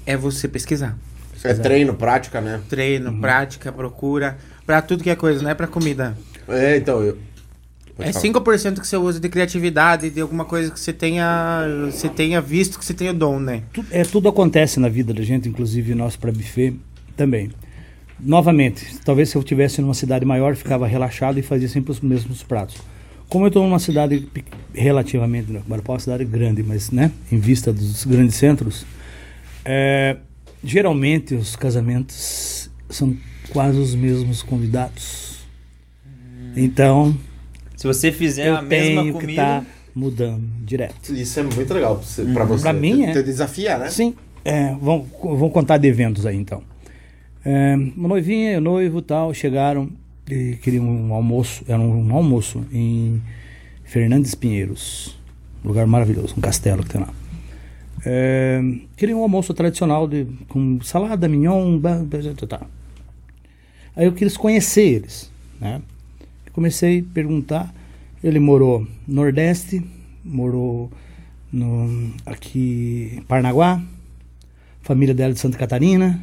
é 0.06 0.16
você 0.16 0.46
pesquisar. 0.46 0.96
É 1.42 1.54
treino, 1.54 1.94
prática, 1.94 2.40
né? 2.40 2.60
Treino, 2.68 3.10
Uhum. 3.10 3.20
prática, 3.20 3.72
procura. 3.72 4.38
Pra 4.64 4.80
tudo 4.80 5.02
que 5.02 5.10
é 5.10 5.16
coisa, 5.16 5.42
não 5.42 5.50
é 5.50 5.54
pra 5.54 5.66
comida. 5.66 6.16
É, 6.46 6.76
então, 6.76 7.02
eu. 7.02 7.18
É 7.98 8.12
falar. 8.12 8.22
5% 8.22 8.80
que 8.80 8.86
você 8.86 8.96
usa 8.96 9.18
de 9.18 9.28
criatividade, 9.28 10.08
de 10.10 10.20
alguma 10.20 10.44
coisa 10.44 10.70
que 10.70 10.78
você 10.78 10.92
tenha, 10.92 11.62
você 11.90 12.08
tenha 12.08 12.40
visto 12.40 12.78
que 12.78 12.84
você 12.84 12.94
tenha 12.94 13.10
o 13.10 13.14
dom, 13.14 13.40
né? 13.40 13.62
É, 13.90 14.04
tudo 14.04 14.28
acontece 14.28 14.78
na 14.78 14.88
vida 14.88 15.12
da 15.12 15.22
gente, 15.22 15.48
inclusive 15.48 15.94
nosso 15.94 16.18
para 16.18 16.30
buffet 16.30 16.76
também. 17.16 17.50
Novamente, 18.22 18.98
talvez 19.04 19.30
se 19.30 19.36
eu 19.36 19.42
tivesse 19.42 19.80
numa 19.80 19.94
cidade 19.94 20.24
maior, 20.24 20.54
ficava 20.54 20.86
relaxado 20.86 21.38
e 21.38 21.42
fazia 21.42 21.68
sempre 21.68 21.90
os 21.92 22.00
mesmos 22.00 22.42
pratos. 22.42 22.76
Como 23.28 23.44
eu 23.44 23.48
estou 23.48 23.62
numa 23.62 23.78
cidade 23.78 24.28
relativamente, 24.74 25.52
Guarapau 25.52 25.94
é 25.94 25.96
uma 25.96 26.00
cidade 26.00 26.24
grande, 26.24 26.62
mas 26.62 26.90
né, 26.90 27.10
em 27.30 27.38
vista 27.38 27.72
dos 27.72 28.04
grandes 28.04 28.34
centros, 28.34 28.84
é, 29.64 30.16
geralmente 30.62 31.34
os 31.34 31.54
casamentos 31.56 32.70
são 32.88 33.16
quase 33.52 33.78
os 33.78 33.94
mesmos 33.94 34.42
convidados. 34.42 35.38
Então, 36.56 37.16
Se 37.76 37.86
você 37.86 38.10
fizer 38.10 38.48
eu 38.48 38.56
a 38.56 38.62
mesma 38.62 39.02
tenho 39.02 39.14
que 39.14 39.20
comida. 39.20 39.32
estar 39.32 39.66
mudando 39.94 40.42
direto. 40.64 41.14
Isso 41.14 41.38
é 41.40 41.42
muito 41.44 41.72
legal 41.72 41.96
pra 41.96 42.04
você. 42.04 42.24
Você. 42.24 42.62
Pra 42.62 42.72
mim, 42.72 43.04
é. 43.04 43.12
Te 43.12 43.22
desafia, 43.22 43.78
né? 43.78 43.88
Sim. 43.88 44.14
É, 44.44 44.74
vamos, 44.80 45.06
vamos 45.22 45.52
contar 45.52 45.78
de 45.78 45.86
eventos 45.86 46.26
aí 46.26 46.36
então. 46.36 46.62
É, 47.44 47.74
uma 47.96 48.08
noivinha 48.08 48.58
o 48.58 48.60
noivo 48.60 49.00
tal 49.00 49.32
chegaram 49.32 49.90
e 50.28 50.56
queriam 50.56 50.84
um 50.84 51.14
almoço. 51.14 51.64
Era 51.66 51.80
um, 51.80 52.08
um 52.08 52.14
almoço 52.14 52.64
em 52.72 53.20
Fernandes 53.84 54.34
Pinheiros. 54.34 55.18
Um 55.64 55.68
lugar 55.68 55.86
maravilhoso, 55.86 56.34
um 56.36 56.40
castelo 56.40 56.82
que 56.82 56.90
tem 56.90 57.00
lá. 57.00 57.12
É, 58.04 58.62
queriam 58.96 59.20
um 59.20 59.22
almoço 59.22 59.52
tradicional 59.52 60.08
de, 60.08 60.26
com 60.48 60.80
salada, 60.80 61.28
mignon, 61.28 61.78
tá. 62.48 62.62
Aí 63.94 64.06
eu 64.06 64.12
quis 64.12 64.36
conhecer 64.36 64.82
eles, 64.82 65.30
né? 65.60 65.82
Comecei 66.52 67.00
a 67.00 67.14
perguntar. 67.14 67.74
Ele 68.22 68.38
morou 68.38 68.86
no 69.06 69.14
Nordeste, 69.22 69.82
morou 70.24 70.90
no, 71.52 72.12
aqui 72.24 73.14
em 73.16 73.22
Parnaguá, 73.22 73.82
família 74.82 75.14
dela 75.14 75.32
de 75.32 75.40
Santa 75.40 75.58
Catarina. 75.58 76.22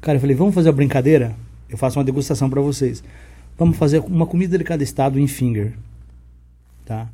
Cara, 0.00 0.16
eu 0.16 0.20
falei, 0.20 0.34
vamos 0.36 0.54
fazer 0.54 0.68
uma 0.68 0.76
brincadeira? 0.76 1.34
Eu 1.68 1.76
faço 1.78 1.98
uma 1.98 2.04
degustação 2.04 2.48
para 2.48 2.60
vocês. 2.60 3.02
Vamos 3.58 3.76
fazer 3.76 3.98
uma 4.00 4.26
comida 4.26 4.56
de 4.56 4.64
cada 4.64 4.82
estado 4.82 5.18
em 5.18 5.26
finger. 5.26 5.72
Tá? 6.84 7.08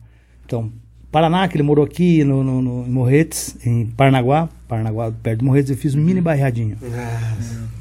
Então, 0.45 0.71
Paraná, 1.11 1.47
que 1.49 1.57
ele 1.57 1.63
morou 1.63 1.85
aqui 1.85 2.23
no, 2.25 2.43
no, 2.45 2.63
no- 2.63 2.87
em 2.87 2.91
Morretes, 2.91 3.57
em 3.67 3.87
Parnaguá, 3.87 4.49
Parnaguá 4.69 5.11
perto 5.11 5.41
de 5.41 5.45
Morretes, 5.45 5.71
eu 5.71 5.77
fiz 5.77 5.95
um 5.95 6.01
mini 6.01 6.21
barreadinho. 6.21 6.77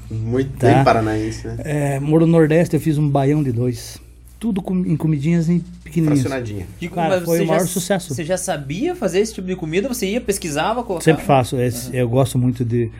Muito 0.10 0.58
Tá. 0.58 0.74
bem 0.74 0.84
paranaense, 0.84 1.48
né? 1.48 1.58
É, 1.60 2.00
morou 2.00 2.28
no 2.28 2.32
Nordeste, 2.34 2.76
eu 2.76 2.80
fiz 2.82 2.98
um 2.98 3.08
baião 3.10 3.44
de 3.44 3.52
dois. 3.52 4.00
Tudo 4.40 4.62
com, 4.62 4.76
em 4.86 4.96
comidinhas 4.96 5.50
em 5.50 5.60
pequenininhas. 5.84 6.22
Fracionadinha. 6.22 6.68
Que- 6.80 6.90
Cara, 6.90 7.22
foi 7.22 7.42
o 7.44 7.48
maior 7.48 7.62
já- 7.62 7.66
sucesso. 7.68 8.14
Você 8.14 8.24
já 8.24 8.38
sabia 8.38 8.96
fazer 8.96 9.20
esse 9.20 9.34
tipo 9.34 9.48
de 9.48 9.56
comida? 9.56 9.88
Você 9.88 10.08
ia, 10.08 10.22
pesquisava, 10.22 10.84
colocava? 10.84 11.04
Sempre 11.04 11.24
faço. 11.24 11.58
esse- 11.60 11.96
Eu 11.96 12.08
gosto 12.10 12.38
muito 12.38 12.64
de. 12.66 12.92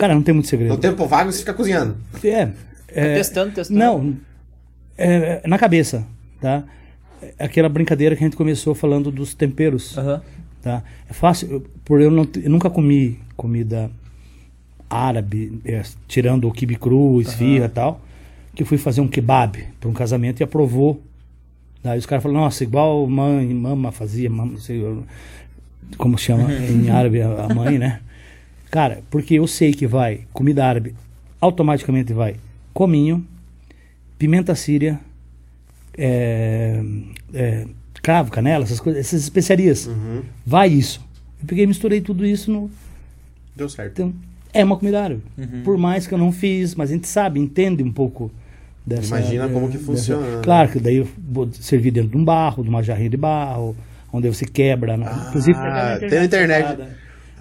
Cara, 0.00 0.14
não 0.14 0.22
tem 0.22 0.32
muito 0.32 0.48
segredo. 0.48 0.70
No 0.70 0.78
tempo 0.78 1.06
vago 1.06 1.30
você 1.30 1.40
fica 1.40 1.52
cozinhando. 1.52 1.96
É. 2.24 2.46
Tá 2.46 2.52
é 2.88 3.14
testando, 3.14 3.52
testando. 3.52 3.78
Não. 3.78 4.16
É, 4.96 5.46
na 5.46 5.58
cabeça, 5.58 6.06
tá? 6.40 6.64
Aquela 7.38 7.68
brincadeira 7.68 8.16
que 8.16 8.24
a 8.24 8.26
gente 8.26 8.36
começou 8.36 8.74
falando 8.74 9.10
dos 9.10 9.34
temperos, 9.34 9.94
tá? 10.62 10.82
É 11.08 11.12
fácil, 11.12 11.50
eu- 11.50 11.66
por 11.84 12.00
eu, 12.00 12.10
não, 12.10 12.26
eu 12.42 12.48
nunca 12.50 12.70
comi 12.70 13.20
comida 13.36 13.90
árabe, 14.88 15.60
é, 15.64 15.82
tirando 16.08 16.48
o 16.48 16.52
quibe 16.52 16.76
cru, 16.76 17.20
esfirra 17.20 17.66
e 17.66 17.68
tal, 17.68 18.00
que 18.54 18.64
fui 18.64 18.78
fazer 18.78 19.02
um 19.02 19.08
kebab 19.08 19.62
para 19.78 19.88
um 19.88 19.92
casamento 19.92 20.40
e 20.40 20.44
aprovou 20.44 21.02
Daí 21.82 21.98
os 21.98 22.04
caras 22.04 22.22
falam, 22.22 22.40
nossa, 22.42 22.62
igual 22.62 23.06
mãe, 23.06 23.54
mama 23.54 23.90
fazia, 23.90 24.28
mama, 24.28 24.52
não 24.52 24.58
sei 24.58 24.84
como 25.96 26.18
chama 26.18 26.52
em 26.52 26.90
árabe 26.90 27.22
a 27.22 27.44
a 27.44 27.54
mãe, 27.54 27.78
né? 27.78 28.00
Cara, 28.70 29.02
porque 29.10 29.34
eu 29.34 29.46
sei 29.46 29.72
que 29.72 29.86
vai 29.86 30.20
comida 30.32 30.64
árabe, 30.64 30.94
automaticamente 31.40 32.12
vai 32.12 32.36
cominho, 32.72 33.26
pimenta 34.18 34.54
síria, 34.54 35.00
é, 35.96 36.82
é, 37.34 37.66
cravo, 38.02 38.30
canela, 38.30 38.64
essas 38.64 38.80
coisas, 38.80 39.00
essas 39.00 39.22
especiarias. 39.22 39.86
Uhum. 39.86 40.22
Vai 40.46 40.68
isso. 40.68 41.00
Eu 41.40 41.46
peguei 41.46 41.64
e 41.64 41.66
misturei 41.66 42.00
tudo 42.00 42.24
isso 42.26 42.50
no. 42.50 42.70
Deu 43.56 43.68
certo. 43.68 43.92
Então, 43.92 44.14
é 44.52 44.64
uma 44.64 44.76
comida 44.76 45.02
árabe. 45.02 45.22
Uhum. 45.36 45.62
Por 45.64 45.76
mais 45.78 46.06
que 46.06 46.14
eu 46.14 46.18
não 46.18 46.32
fiz, 46.32 46.74
mas 46.74 46.90
a 46.90 46.94
gente 46.94 47.08
sabe, 47.08 47.40
entende 47.40 47.82
um 47.82 47.92
pouco 47.92 48.30
dessa. 48.86 49.16
Imagina 49.18 49.48
como 49.48 49.66
que 49.68 49.74
dessa- 49.74 49.86
funciona, 49.86 50.36
né? 50.36 50.42
Claro 50.42 50.70
que 50.70 50.78
daí 50.78 50.96
eu 50.96 51.08
vou 51.18 51.50
servir 51.52 51.90
dentro 51.90 52.10
de 52.10 52.16
um 52.16 52.24
barro, 52.24 52.62
de 52.62 52.68
uma 52.68 52.82
jarrinha 52.82 53.10
de 53.10 53.16
barro, 53.16 53.76
onde 54.12 54.28
você 54.28 54.44
quebra. 54.44 54.96
né? 54.96 55.06
Inclusive, 55.28 55.58
Ah, 55.58 55.96
tem 55.98 56.10
na 56.10 56.24
internet. 56.24 56.78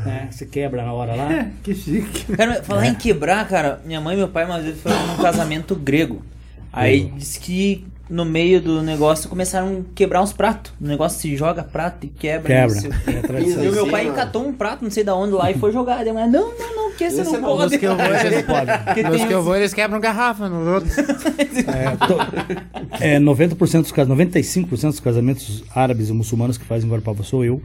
Né? 0.06 0.28
Você 0.32 0.46
quebra 0.46 0.84
na 0.84 0.94
hora 0.94 1.16
lá. 1.16 1.48
Que 1.64 1.74
chique. 1.76 2.26
Cara, 2.36 2.64
falar 2.64 2.88
em 2.88 2.96
quebrar, 2.96 3.48
cara, 3.48 3.82
minha 3.86 4.00
mãe 4.02 4.16
e 4.16 4.18
meu 4.18 4.28
pai 4.30 4.46
uma 4.46 4.60
vez 4.60 4.80
foram 4.80 5.08
num 5.08 5.18
casamento 5.18 5.76
grego. 5.76 6.22
Aí 6.72 7.12
disse 7.18 7.40
que 7.40 7.86
no 8.10 8.26
meio 8.26 8.60
do 8.60 8.82
negócio 8.82 9.30
começaram 9.30 9.86
a 9.88 9.94
quebrar 9.94 10.22
uns 10.22 10.34
pratos. 10.34 10.72
O 10.82 10.86
negócio 10.88 11.20
se 11.20 11.36
joga 11.38 11.64
prato 11.64 12.06
e 12.06 12.10
quebra. 12.10 12.48
Quebra. 12.68 12.82
não. 12.82 13.38
É. 13.38 13.44
E 13.44 13.70
o 13.70 13.72
meu 13.72 13.88
pai 13.88 14.12
catou 14.14 14.48
um 14.48 14.54
prato, 14.54 14.84
não 14.84 14.90
sei 14.90 15.04
da 15.04 15.16
onde 15.16 15.34
lá, 15.34 15.52
e 15.52 15.56
foi 15.56 15.72
jogar. 15.72 16.04
Daí, 16.04 16.12
mas 16.14 16.32
não, 16.32 16.50
não, 16.58 16.76
não, 16.76 16.92
que 16.96 17.04
esse, 17.04 17.22
Esse 17.22 17.32
não 17.32 17.42
não, 17.42 17.50
pode. 17.58 17.72
Nos 17.72 17.80
que 17.80 17.86
eu 17.86 17.96
vou, 17.96 18.06
eles, 18.08 19.04
nos 19.10 19.18
tem 19.18 19.28
que 19.28 19.34
eu 19.34 19.44
vou, 19.44 19.56
eles 19.56 19.74
quebram 19.74 20.00
garrafa 20.00 20.50
nos 20.50 20.68
outros. 20.68 20.96
É, 21.70 21.96
to- 22.08 23.00
é, 23.00 23.20
90% 23.20 23.82
dos 23.82 23.92
casos, 23.92 24.14
95% 24.14 24.82
dos 24.88 25.00
casamentos 25.00 25.64
árabes 25.76 26.10
e 26.10 26.14
muçulmanos 26.14 26.58
que 26.58 26.66
fazem 26.66 26.88
em 26.88 26.92
Guarapava 26.92 27.24
sou 27.24 27.44
eu. 27.46 27.62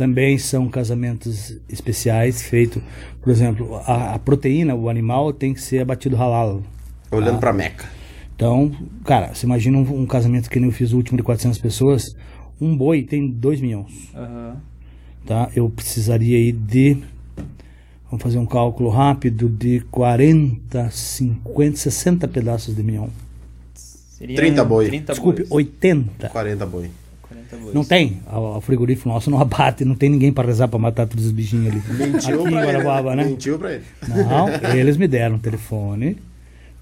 Também 0.00 0.38
são 0.38 0.66
casamentos 0.66 1.58
especiais, 1.68 2.40
feito, 2.40 2.82
por 3.20 3.30
exemplo, 3.30 3.74
a, 3.86 4.14
a 4.14 4.18
proteína, 4.18 4.74
o 4.74 4.88
animal 4.88 5.30
tem 5.30 5.52
que 5.52 5.60
ser 5.60 5.80
abatido 5.80 6.16
halal. 6.16 6.62
Olhando 7.10 7.36
Ah. 7.36 7.38
pra 7.38 7.52
Meca. 7.52 7.84
Então, 8.34 8.72
cara, 9.04 9.34
você 9.34 9.44
imagina 9.44 9.76
um, 9.76 10.00
um 10.00 10.06
casamento 10.06 10.48
que 10.48 10.58
nem 10.58 10.70
eu 10.70 10.72
fiz 10.74 10.94
o 10.94 10.96
último 10.96 11.18
de 11.18 11.22
400 11.22 11.58
pessoas, 11.58 12.16
um 12.58 12.74
boi 12.74 13.02
tem 13.02 13.28
2 13.28 13.60
milhões, 13.60 14.08
Aham. 14.14 14.56
tá? 15.26 15.50
Eu 15.54 15.68
precisaria 15.68 16.38
aí 16.38 16.50
de, 16.50 16.96
vamos 18.10 18.22
fazer 18.22 18.38
um 18.38 18.46
cálculo 18.46 18.88
rápido, 18.88 19.50
de 19.50 19.80
40, 19.90 20.90
50, 20.90 21.76
60 21.76 22.26
pedaços 22.26 22.74
de 22.74 22.82
milhão. 22.82 23.10
Seria 23.74 24.34
30 24.36 24.64
boi. 24.64 24.86
30 24.86 25.12
Desculpe, 25.12 25.40
bois. 25.40 25.50
80. 25.50 26.30
40 26.30 26.64
boi. 26.64 26.90
40 27.50 27.56
bois. 27.56 27.74
Não 27.74 27.84
tem. 27.84 28.20
O 28.26 28.60
frigorífico 28.60 29.08
nosso 29.08 29.30
não 29.30 29.40
abate, 29.40 29.84
não 29.84 29.94
tem 29.94 30.08
ninguém 30.08 30.32
para 30.32 30.46
rezar 30.46 30.68
para 30.68 30.78
matar 30.78 31.06
todos 31.06 31.26
os 31.26 31.32
bichinhos 31.32 31.68
ali. 31.68 31.82
Mentiu 31.90 32.42
Aqui 32.42 32.50
pra 32.50 32.68
ele. 32.68 33.16
Né? 33.16 33.24
Mentiu 33.24 33.58
pra 33.58 33.72
ele. 33.72 33.84
Não, 34.08 34.48
eles 34.76 34.96
me 34.96 35.08
deram 35.08 35.36
um 35.36 35.38
telefone 35.38 36.16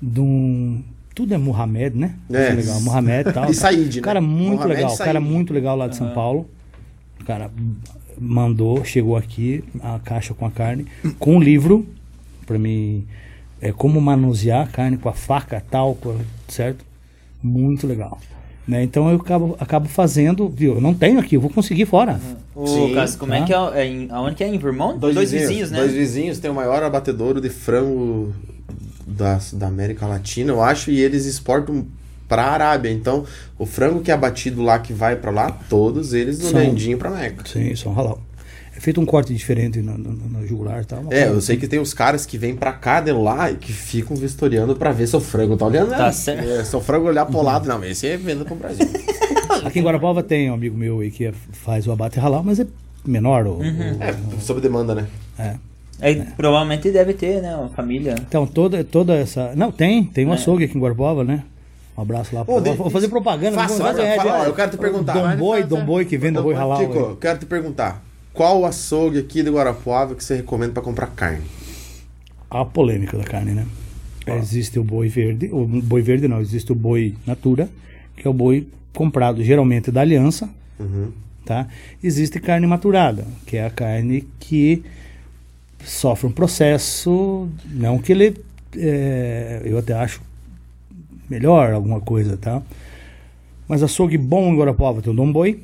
de 0.01 0.21
um. 0.21 0.83
Tudo 1.15 1.35
é 1.35 1.39
Mohamed, 1.39 1.97
né? 1.97 2.15
É. 2.31 2.53
Muito 2.53 2.67
legal, 2.67 2.81
Mohamed 2.83 3.29
e 3.29 3.33
tal. 3.33 3.51
E 3.51 3.55
Said, 3.55 3.97
né? 3.97 4.03
Cara 4.03 4.21
muito 4.21 4.59
Mohamed 4.59 4.75
legal, 4.75 4.91
Said. 4.91 5.05
cara 5.05 5.21
muito 5.21 5.53
legal 5.53 5.77
lá 5.77 5.89
de 5.89 5.97
São 5.97 6.11
Paulo. 6.11 6.49
O 7.21 7.25
cara 7.25 7.51
mandou, 8.21 8.85
chegou 8.85 9.17
aqui, 9.17 9.65
a 9.81 9.99
caixa 9.99 10.33
com 10.35 10.47
a 10.47 10.51
carne, 10.51 10.87
com 11.19 11.37
um 11.37 11.41
livro 11.41 11.87
para 12.47 12.59
mim, 12.59 13.07
é, 13.61 13.73
como 13.73 14.01
manusear 14.01 14.67
a 14.67 14.67
carne 14.67 14.97
com 14.97 15.09
a 15.09 15.13
faca, 15.13 15.63
tal, 15.71 15.99
certo? 16.49 16.85
Muito 17.43 17.87
legal. 17.87 18.19
Né? 18.69 18.83
Então 18.83 19.09
eu 19.09 19.17
acabo, 19.17 19.57
acabo 19.59 19.89
fazendo, 19.89 20.47
viu? 20.47 20.75
Eu 20.75 20.81
não 20.83 20.93
tenho 20.93 21.19
aqui, 21.19 21.37
eu 21.37 21.41
vou 21.41 21.49
conseguir 21.49 21.87
fora. 21.87 22.21
Ô, 22.55 22.67
Sim. 22.67 22.95
Cássio, 22.95 23.19
como 23.19 23.33
é 23.33 23.41
Tá. 23.41 23.47
que 23.47 23.55
é? 23.55 23.81
é 23.83 23.87
em, 23.87 24.09
aonde 24.11 24.35
que 24.37 24.45
é? 24.45 24.49
Em 24.49 24.59
Vermont? 24.59 24.99
Dois, 24.99 25.31
vizinhos, 25.31 25.71
né? 25.71 25.79
Dois 25.79 25.93
vizinhos 25.93 26.39
tem 26.39 26.51
o 26.51 26.55
maior 26.55 26.83
abatedouro 26.83 27.41
de 27.41 27.49
frango 27.49 28.35
da, 29.07 29.41
da 29.55 29.69
América 29.69 30.07
Latina, 30.07 30.53
eu 30.53 30.63
acho, 30.63 30.91
e 30.91 31.01
eles 31.01 31.25
exportam 31.25 31.87
pra 32.29 32.45
Arábia. 32.45 32.91
Então, 32.91 33.25
o 33.59 33.65
frango 33.65 34.01
que 34.01 34.11
é 34.11 34.15
abatido 34.15 34.63
lá, 34.63 34.79
que 34.79 34.93
vai 34.93 35.17
pra 35.17 35.31
lá, 35.31 35.51
todos 35.71 36.13
eles 36.13 36.39
no 36.39 36.51
São- 36.51 36.99
pra 36.99 37.11
Meca. 37.11 37.45
Sim, 37.49 37.75
são 37.75 37.95
halal. 37.95 38.21
É 38.79 38.81
feito 38.81 39.01
um 39.01 39.05
corte 39.05 39.35
diferente 39.35 39.83
no, 39.83 39.99
no, 39.99 40.13
no 40.13 40.47
jugular 40.47 40.83
e 40.83 40.85
tal. 40.85 41.03
É, 41.11 41.27
eu 41.27 41.41
sei 41.41 41.57
que 41.57 41.67
tem 41.67 41.81
os 41.81 41.93
caras 41.93 42.25
que 42.25 42.39
vêm 42.39 42.55
pra 42.55 42.73
cá 42.73 43.01
de 43.01 43.11
lá 43.11 43.51
e 43.51 43.57
que 43.57 43.73
ficam 43.73 44.17
vistoriando 44.17 44.77
pra 44.77 44.93
ver 44.93 45.09
se 45.09 45.17
o 45.17 45.21
frango 45.21 45.57
tá 45.57 45.67
olhando. 45.67 45.91
Tá 45.91 46.07
né? 46.07 46.13
certo. 46.13 46.49
É, 46.49 46.63
se 46.65 46.77
o 46.77 46.81
frango 46.81 47.09
olhar 47.09 47.27
pro 47.27 47.43
lado, 47.43 47.67
não, 47.69 47.83
esse 47.85 48.07
é 48.07 48.17
venda 48.17 48.45
pro 48.45 48.55
Brasil. 48.55 48.87
Aqui 49.67 49.81
em 49.81 49.83
Guarapava 49.83 50.23
tem 50.23 50.49
um 50.49 50.55
amigo 50.55 50.77
meu 50.79 51.01
aí 51.01 51.11
que 51.11 51.25
é- 51.27 51.33
faz 51.51 51.89
o 51.89 51.93
abate 51.93 52.21
halal, 52.21 52.45
mas 52.45 52.61
é 52.61 52.67
menor. 53.05 53.49
o- 53.49 53.59
o- 53.59 53.63
é, 53.65 54.15
sob 54.41 54.61
demanda, 54.61 54.95
né? 54.95 55.09
é. 55.37 55.57
Aí 56.01 56.23
provavelmente 56.37 56.89
deve 56.93 57.15
ter, 57.15 57.43
né? 57.43 57.57
Uma 57.57 57.71
família. 57.71 58.15
Então, 58.29 58.47
toda, 58.47 58.85
toda 58.85 59.13
essa. 59.17 59.53
Não, 59.57 59.73
tem, 59.73 60.05
tem 60.05 60.25
um 60.25 60.33
açougue 60.33 60.63
aqui 60.67 60.79
em 60.79 60.81
Guarapava, 60.81 61.25
né? 61.25 61.43
Um 61.97 62.03
abraço 62.03 62.33
lá. 62.33 62.43
Ô, 62.43 62.45
Vou, 62.45 62.61
de- 62.61 62.71
vou 62.75 62.91
fazer 62.91 63.09
propaganda. 63.09 63.57
Faça, 63.57 63.83
olha, 63.83 64.15
fala, 64.15 64.43
ó, 64.43 64.45
eu 64.45 64.55
quero 64.55 64.71
te 64.71 64.77
perguntar. 64.77 65.15
Dom 65.15 65.37
Boi, 65.37 65.65
Dom 65.65 65.79
é. 65.79 65.85
Boi 65.85 66.05
que 66.05 66.17
vende 66.17 66.41
boi 66.41 66.55
halal. 66.55 66.79
Aí. 66.79 66.85
eu 66.85 67.17
quero 67.17 67.41
te 67.41 67.47
perguntar. 67.47 68.08
Qual 68.39 68.65
açougue 68.65 69.19
aqui 69.19 69.43
de 69.43 69.51
Guarapuava 69.51 70.15
que 70.15 70.23
você 70.23 70.37
recomenda 70.37 70.73
pra 70.73 70.81
comprar 70.81 71.09
carne? 71.09 71.43
A 72.49 72.65
polêmica 72.65 73.19
da 73.19 73.25
carne, 73.25 73.51
né? 73.51 73.67
Existe 74.29 74.79
o 74.79 74.85
boi 74.85 75.09
verde, 75.09 75.51
o 75.53 75.67
boi 75.67 76.03
verde 76.03 76.29
não, 76.29 76.41
existe 76.41 76.71
o 76.71 76.75
boi 76.77 77.17
natura, 77.27 77.69
que 78.17 78.29
é 78.29 78.31
o 78.31 78.33
boi 78.33 78.69
comprado 78.95 79.43
geralmente 79.43 79.91
da 79.91 80.03
aliança, 80.03 80.49
Uhum. 80.79 81.11
tá? 81.45 81.67
Existe 82.01 82.39
carne 82.39 82.65
maturada, 82.65 83.27
que 83.45 83.57
é 83.57 83.67
a 83.67 83.71
carne 83.71 84.25
que 84.39 84.85
sofre 85.85 86.29
um 86.29 86.33
processo, 86.33 87.49
não 87.67 87.99
que 87.99 88.13
ele, 88.13 88.37
é, 88.77 89.63
eu 89.65 89.79
até 89.79 89.95
acho 89.95 90.23
melhor 91.29 91.73
alguma 91.73 92.01
coisa, 92.01 92.37
tá? 92.37 92.63
Mas 93.67 93.83
açougue 93.83 94.17
bom 94.17 94.53
em 94.53 94.57
Guarapuava 94.57 95.03
tem 95.03 95.13
o 95.13 95.17
Dom 95.17 95.33
Boi, 95.33 95.59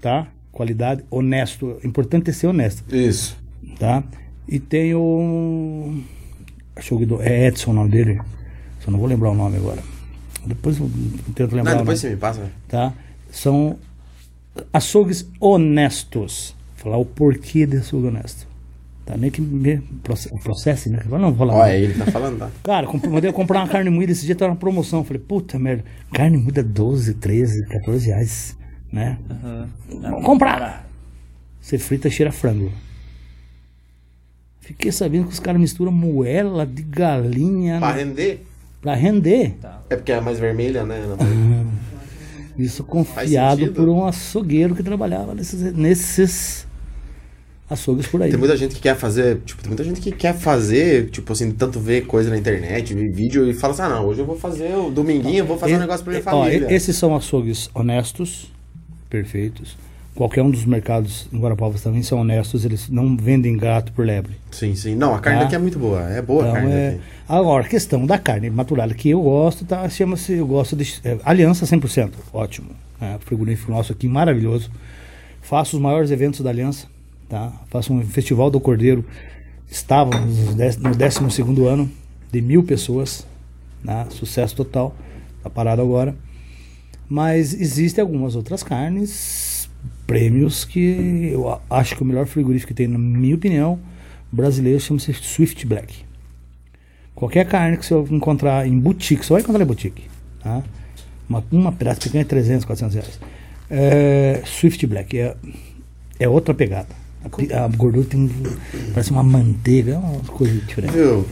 tá? 0.00 0.28
Qualidade, 0.58 1.04
honesto, 1.08 1.78
importante 1.84 2.30
é 2.30 2.32
ser 2.32 2.48
honesto, 2.48 2.82
Isso. 2.92 3.38
tá? 3.78 4.02
E 4.48 4.58
tem 4.58 4.92
o 4.92 6.00
açougue 6.74 7.06
do, 7.06 7.22
é 7.22 7.46
Edson 7.46 7.70
o 7.70 7.74
nome 7.74 7.90
dele, 7.90 8.20
só 8.80 8.90
não 8.90 8.98
vou 8.98 9.06
lembrar 9.06 9.30
o 9.30 9.36
nome 9.36 9.56
agora. 9.56 9.80
Depois 10.44 10.76
eu 10.80 10.90
tento 11.32 11.54
lembrar 11.54 11.74
Não, 11.74 11.78
o 11.82 11.84
depois 11.84 12.00
você 12.00 12.10
me 12.10 12.16
passa. 12.16 12.50
tá? 12.66 12.92
São 13.30 13.78
açougues 14.72 15.28
honestos. 15.40 16.56
Falar 16.74 16.96
o 16.96 17.04
porquê 17.04 17.64
de 17.64 17.76
açougue 17.76 18.08
honesto. 18.08 18.48
Tá? 19.06 19.16
Nem 19.16 19.30
que 19.30 19.40
me 19.40 19.78
proce- 20.02 20.28
processe, 20.42 20.90
né? 20.90 20.98
Não, 21.08 21.32
vou. 21.32 21.48
Ó, 21.50 21.64
é 21.64 21.80
ele 21.80 21.92
que 21.92 22.00
tá 22.00 22.10
falando, 22.10 22.36
tá? 22.38 22.50
Cara, 22.64 22.88
mandei 23.08 23.30
eu 23.30 23.32
comprar 23.32 23.60
uma 23.60 23.68
carne 23.68 23.90
moída 23.90 24.10
esse 24.10 24.26
dia, 24.26 24.34
tava 24.34 24.54
na 24.54 24.56
promoção. 24.56 25.04
Falei, 25.04 25.22
puta 25.22 25.56
merda, 25.56 25.84
carne 26.12 26.36
moída 26.36 26.64
12, 26.64 27.14
13, 27.14 27.64
14 27.66 28.06
reais, 28.08 28.56
né? 28.92 29.18
Aham. 29.30 29.68
Vamos 30.00 30.24
comprar! 30.24 30.88
Você 31.60 31.78
frita, 31.78 32.08
cheira 32.08 32.32
frango. 32.32 32.72
Fiquei 34.60 34.92
sabendo 34.92 35.26
que 35.26 35.32
os 35.32 35.40
caras 35.40 35.60
misturam 35.60 35.90
moela 35.90 36.66
de 36.66 36.82
galinha 36.82 37.78
Pra 37.78 37.92
render? 37.92 38.44
pra 38.82 38.94
render. 38.94 39.54
É 39.90 39.96
porque 39.96 40.12
é 40.12 40.20
mais 40.20 40.38
vermelha, 40.38 40.84
né? 40.84 40.96
Isso 42.58 42.82
confiado 42.84 43.68
por 43.72 43.88
um 43.88 44.04
açougueiro 44.04 44.74
que 44.74 44.82
trabalhava 44.82 45.32
nesses, 45.34 45.72
nesses 45.74 46.66
açougues 47.70 48.06
por 48.08 48.20
aí. 48.22 48.30
Tem 48.30 48.38
muita 48.38 48.56
gente 48.56 48.74
que 48.74 48.80
quer 48.80 48.96
fazer, 48.96 49.40
tipo, 49.44 49.60
tem 49.62 49.68
muita 49.68 49.84
gente 49.84 50.00
que 50.00 50.10
quer 50.10 50.34
fazer, 50.36 51.08
tipo 51.10 51.32
assim, 51.32 51.52
tanto 51.52 51.78
ver 51.78 52.06
coisa 52.06 52.28
na 52.30 52.36
internet, 52.36 52.94
ver 52.94 53.12
vídeo 53.12 53.48
e 53.48 53.54
fala 53.54 53.72
assim, 53.74 53.82
ah 53.82 53.88
não, 53.88 54.06
hoje 54.06 54.20
eu 54.20 54.26
vou 54.26 54.36
fazer 54.36 54.74
o 54.74 54.90
dominguinho, 54.90 55.38
eu 55.38 55.46
vou 55.46 55.56
fazer 55.56 55.74
um 55.74 55.76
E- 55.76 55.80
negócio 55.80 56.04
pra 56.04 56.12
minha 56.14 56.22
ó, 56.26 56.44
família. 56.44 56.72
esses 56.74 56.96
são 56.96 57.14
açougues 57.14 57.70
honestos, 57.72 58.52
perfeitos. 59.08 59.76
Qualquer 60.14 60.42
um 60.42 60.50
dos 60.50 60.64
mercados 60.64 61.28
em 61.32 61.38
Guarapava 61.38 61.78
também 61.78 62.02
são 62.02 62.18
honestos, 62.20 62.64
eles 62.64 62.88
não 62.88 63.16
vendem 63.16 63.56
gato 63.56 63.92
por 63.92 64.04
lebre. 64.04 64.32
Sim, 64.50 64.74
sim. 64.74 64.96
Não, 64.96 65.14
a 65.14 65.20
carne 65.20 65.38
Tá. 65.38 65.44
daqui 65.44 65.54
é 65.54 65.58
muito 65.58 65.78
boa. 65.78 66.00
É 66.10 66.20
boa 66.20 66.42
a 66.44 66.48
Então, 66.48 66.54
carne 66.60 66.72
é... 66.72 66.90
daqui. 66.92 67.02
Agora, 67.28 67.64
a 67.64 67.68
questão 67.68 68.04
da 68.04 68.18
carne 68.18 68.50
maturada 68.50 68.92
que 68.94 69.10
eu 69.10 69.22
gosto, 69.22 69.64
tá? 69.64 69.88
Chama-se, 69.88 70.32
eu 70.32 70.46
gosto 70.46 70.74
de 70.74 70.98
é, 71.04 71.18
Aliança 71.24 71.64
100%, 71.64 72.10
ótimo. 72.32 72.70
É, 73.00 73.16
frigorífico 73.20 73.70
nosso 73.70 73.92
aqui, 73.92 74.08
maravilhoso. 74.08 74.70
Faço 75.40 75.76
os 75.76 75.82
maiores 75.82 76.10
eventos 76.10 76.40
da 76.40 76.50
Aliança, 76.50 76.88
tá? 77.28 77.52
Faço 77.70 77.92
um 77.92 78.02
festival 78.04 78.50
do 78.50 78.58
Cordeiro. 78.58 79.04
Estávamos 79.70 80.36
no 80.46 80.54
dez- 80.54 80.76
no 80.78 80.94
12 80.96 81.30
segundo 81.30 81.66
ano, 81.68 81.88
de 82.32 82.40
mil 82.40 82.64
pessoas, 82.64 83.24
né? 83.84 84.04
Sucesso 84.10 84.56
total. 84.56 84.96
Tá 85.44 85.48
parado 85.50 85.80
agora. 85.80 86.16
Mas 87.08 87.54
existem 87.54 88.02
algumas 88.02 88.36
outras 88.36 88.62
carnes, 88.62 89.68
prêmios 90.06 90.64
que 90.64 91.30
eu 91.32 91.60
acho 91.70 91.96
que 91.96 92.02
o 92.02 92.04
melhor 92.04 92.26
frigorífico 92.26 92.68
que 92.68 92.74
tem, 92.74 92.86
na 92.86 92.98
minha 92.98 93.34
opinião, 93.34 93.78
brasileiro 94.30 94.78
chama-se 94.80 95.12
Swift 95.14 95.66
Black. 95.66 96.04
Qualquer 97.14 97.46
carne 97.46 97.76
que 97.76 97.86
você 97.86 97.94
encontrar 98.14 98.66
em 98.66 98.78
boutique, 98.78 99.24
você 99.24 99.32
vai 99.32 99.42
encontrar 99.42 99.62
em 99.62 99.66
boutique, 99.66 100.02
tá? 100.42 100.62
Uma, 101.28 101.44
uma 101.50 101.72
pedaço 101.72 102.00
pequeno 102.00 102.22
é 102.22 102.24
300, 102.24 102.64
400 102.64 102.94
reais. 102.94 103.20
É, 103.70 104.42
Swift 104.44 104.86
Black 104.86 105.18
é, 105.18 105.36
é 106.18 106.28
outra 106.28 106.54
pegada. 106.54 106.88
A, 107.24 107.64
a 107.64 107.68
gordura 107.68 108.06
tem. 108.06 108.30
Parece 108.92 109.10
uma 109.10 109.22
manteiga, 109.22 109.94
é 109.94 109.98
uma 109.98 110.20
coisa 110.20 110.54
diferente. 110.54 110.92
Viu? 110.92 111.26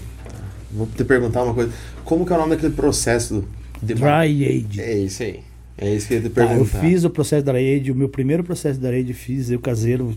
Vou 0.72 0.86
te 0.86 1.04
perguntar 1.04 1.44
uma 1.44 1.54
coisa. 1.54 1.72
Como 2.04 2.26
que 2.26 2.32
é 2.32 2.36
o 2.36 2.38
nome 2.38 2.56
daquele 2.56 2.74
processo 2.74 3.44
Dry 3.80 4.44
age. 4.44 4.80
É 4.80 4.98
isso 4.98 5.22
aí. 5.22 5.40
É 5.78 5.94
isso 5.94 6.08
que 6.08 6.14
eu 6.14 6.18
ia 6.18 6.22
te 6.22 6.30
Tá, 6.30 6.42
eu 6.42 6.48
perguntar. 6.48 6.80
fiz 6.80 7.04
o 7.04 7.10
processo 7.10 7.44
da 7.44 7.52
age, 7.52 7.90
o 7.90 7.94
meu 7.94 8.08
primeiro 8.08 8.42
processo 8.42 8.80
da 8.80 8.88
age 8.88 9.12
fiz 9.12 9.50
eu 9.50 9.58
caseiro. 9.60 10.16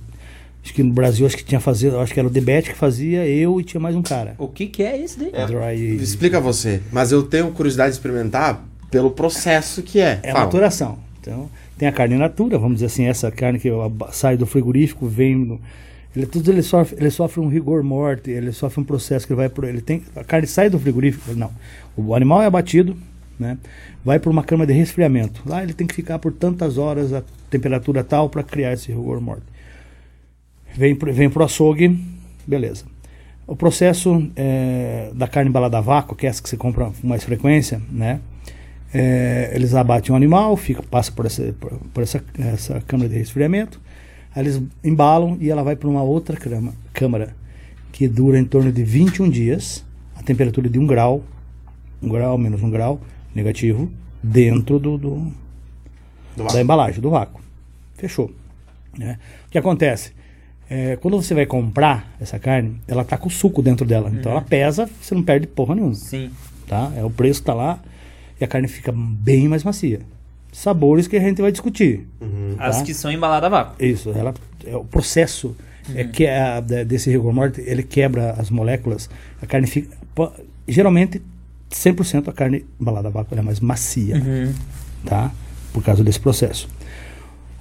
Acho 0.64 0.74
que 0.74 0.84
no 0.84 0.92
Brasil 0.94 1.26
acho 1.26 1.38
que 1.38 1.44
tinha 1.44 1.60
fazer, 1.60 1.94
acho 1.96 2.14
que 2.14 2.20
era 2.20 2.28
o 2.28 2.32
Debete 2.32 2.72
que 2.72 2.78
fazia, 2.78 3.26
eu 3.26 3.60
e 3.62 3.64
tinha 3.64 3.80
mais 3.80 3.96
um 3.96 4.02
cara. 4.02 4.36
O 4.38 4.48
que 4.48 4.68
que 4.68 4.84
é 4.84 5.02
esse 5.02 5.18
daí? 5.18 5.30
É, 5.34 5.46
Dry. 5.46 5.96
Explica 5.96 6.40
você. 6.40 6.82
Mas 6.92 7.12
eu 7.14 7.24
tenho 7.24 7.50
curiosidade 7.52 7.92
de 7.92 7.98
experimentar 7.98 8.64
pelo 8.92 9.10
processo 9.12 9.82
que 9.82 10.00
é. 10.00 10.20
É 10.22 10.30
a 10.30 10.34
Fala. 10.34 10.46
maturação. 10.46 11.00
Então, 11.22 11.50
tem 11.78 11.88
a 11.88 11.92
carne 11.92 12.16
in 12.16 12.18
natura, 12.18 12.58
vamos 12.58 12.76
dizer 12.76 12.88
assim, 12.88 13.06
essa 13.06 13.32
carne 13.32 13.58
que 13.60 13.70
sai 14.12 14.36
do 14.36 14.46
frigorífico, 14.46 15.08
vem 15.08 15.36
no, 15.36 15.62
ele 16.16 16.26
tudo 16.26 16.52
ele 16.52 16.62
sofre, 16.62 16.98
ele 17.00 17.10
sofre 17.10 17.40
um 17.40 17.48
rigor 17.48 17.82
morte, 17.84 18.30
ele 18.32 18.52
sofre 18.52 18.82
um 18.82 18.84
processo 18.84 19.26
que 19.28 19.32
ele 19.34 19.38
vai 19.38 19.50
por 19.50 19.64
ele 19.64 19.80
tem 19.82 20.02
a 20.16 20.24
carne 20.24 20.48
sai 20.48 20.70
do 20.70 20.80
frigorífico, 20.80 21.34
não. 21.36 21.52
O 21.96 22.14
animal 22.16 22.42
é 22.42 22.46
abatido, 22.48 22.98
né? 23.40 23.58
Vai 24.04 24.20
por 24.20 24.30
uma 24.30 24.44
câmara 24.44 24.72
de 24.72 24.78
resfriamento. 24.78 25.42
Lá 25.46 25.64
ele 25.64 25.74
tem 25.74 25.88
que 25.88 25.96
ficar 25.96 26.20
por 26.20 26.34
tantas 26.34 26.78
horas 26.78 27.14
a 27.14 27.24
temperatura 27.50 28.04
tal 28.04 28.30
para 28.30 28.44
criar 28.44 28.74
esse 28.74 28.92
rigor 28.92 29.22
morte. 29.22 29.46
Vem 30.76 30.96
vem 30.96 31.30
pro 31.30 31.44
açougue, 31.44 32.00
beleza. 32.46 32.86
O 33.48 33.56
processo 33.56 34.30
é, 34.36 35.10
da 35.16 35.28
carne 35.28 35.50
embalada 35.50 35.80
a 35.80 35.82
vácuo, 35.82 36.16
que 36.16 36.28
é 36.28 36.30
essa 36.30 36.42
que 36.42 36.48
você 36.48 36.56
compra 36.56 36.92
com 37.02 37.08
mais 37.08 37.24
frequência, 37.24 37.82
né? 37.92 38.20
É, 38.94 39.52
eles 39.54 39.74
abatem 39.74 40.12
o 40.12 40.16
animal, 40.16 40.56
fica, 40.58 40.84
passa 40.84 41.12
por, 41.12 41.26
essa, 41.26 41.54
por 41.94 42.04
essa, 42.04 42.24
essa 42.38 42.82
câmara 42.82 43.10
de 43.10 43.18
resfriamento, 43.18 43.80
aí 44.36 44.44
eles 44.44 44.62
embalam 44.84 45.38
e 45.40 45.50
ela 45.50 45.64
vai 45.64 45.76
para 45.76 45.88
uma 45.88 46.02
outra 46.02 46.36
crama, 46.36 46.74
câmara 46.92 47.36
que 47.92 48.08
dura 48.08 48.40
em 48.40 48.46
torno 48.46 48.72
de 48.72 48.84
21 48.84 49.30
dias, 49.30 49.86
a 50.16 50.24
temperatura 50.24 50.70
de 50.70 50.80
1 50.80 50.88
grau, 50.88 51.24
1 52.02 52.10
grau 52.10 52.38
menos 52.38 52.62
1 52.64 52.70
grau, 52.70 53.02
negativo, 53.34 53.92
dentro 54.22 54.80
do, 54.80 54.98
do, 54.98 55.32
Do 56.36 56.44
da 56.48 56.62
embalagem, 56.62 57.02
do 57.02 57.10
vácuo. 57.10 57.42
Fechou. 57.96 58.32
né? 58.98 59.18
O 59.48 59.52
que 59.52 59.58
acontece? 59.58 60.12
É, 60.70 60.96
quando 60.98 61.20
você 61.22 61.34
vai 61.34 61.46
comprar 61.46 62.08
essa 62.20 62.38
carne, 62.38 62.80
ela 62.88 63.04
tá 63.04 63.18
com 63.18 63.30
suco 63.30 63.62
dentro 63.62 63.86
dela. 63.86 64.12
Então 64.14 64.32
ela 64.32 64.42
pesa, 64.42 64.90
você 65.02 65.16
não 65.16 65.24
perde 65.24 65.48
porra 65.48 65.74
nenhuma. 65.76 65.96
Sim. 65.96 66.30
Tá? 66.68 66.92
É, 66.96 67.04
o 67.04 67.10
preço 67.10 67.42
tá 67.44 67.54
lá 67.54 67.80
e 68.40 68.44
a 68.44 68.48
carne 68.48 68.68
fica 68.68 68.92
bem 68.94 69.48
mais 69.48 69.64
macia. 69.64 70.02
Sabores 70.52 71.08
que 71.08 71.16
a 71.18 71.20
gente 71.20 71.42
vai 71.42 71.52
discutir. 71.52 72.08
As 72.60 72.78
Tá. 72.80 72.84
que 72.84 72.94
são 72.94 73.12
embaladas 73.12 73.48
a 73.48 73.50
vácuo. 73.50 73.84
Isso, 73.84 74.12
ela, 74.12 74.34
é 74.66 74.76
o 74.76 74.84
processo 74.86 75.56
é 75.96 76.04
que 76.04 76.28
a, 76.28 76.60
da- 76.60 76.84
desse 76.84 77.10
rigor 77.10 77.34
morte, 77.34 77.62
ele 77.66 77.82
quebra 77.84 78.32
as 78.34 78.50
moléculas, 78.52 79.10
a 79.42 79.46
carne 79.48 79.66
fica 79.68 79.96
geralmente 80.68 81.20
100% 81.70 82.28
a 82.28 82.34
carne 82.34 82.66
embalada 82.80 83.08
a 83.08 83.12
vácuo 83.12 83.34
ela 83.34 83.42
é 83.42 83.46
mais 83.46 83.60
macia, 83.60 84.16
tá? 85.06 85.32
Por 85.72 85.84
causa 85.84 86.04
desse 86.04 86.20
processo. 86.20 86.68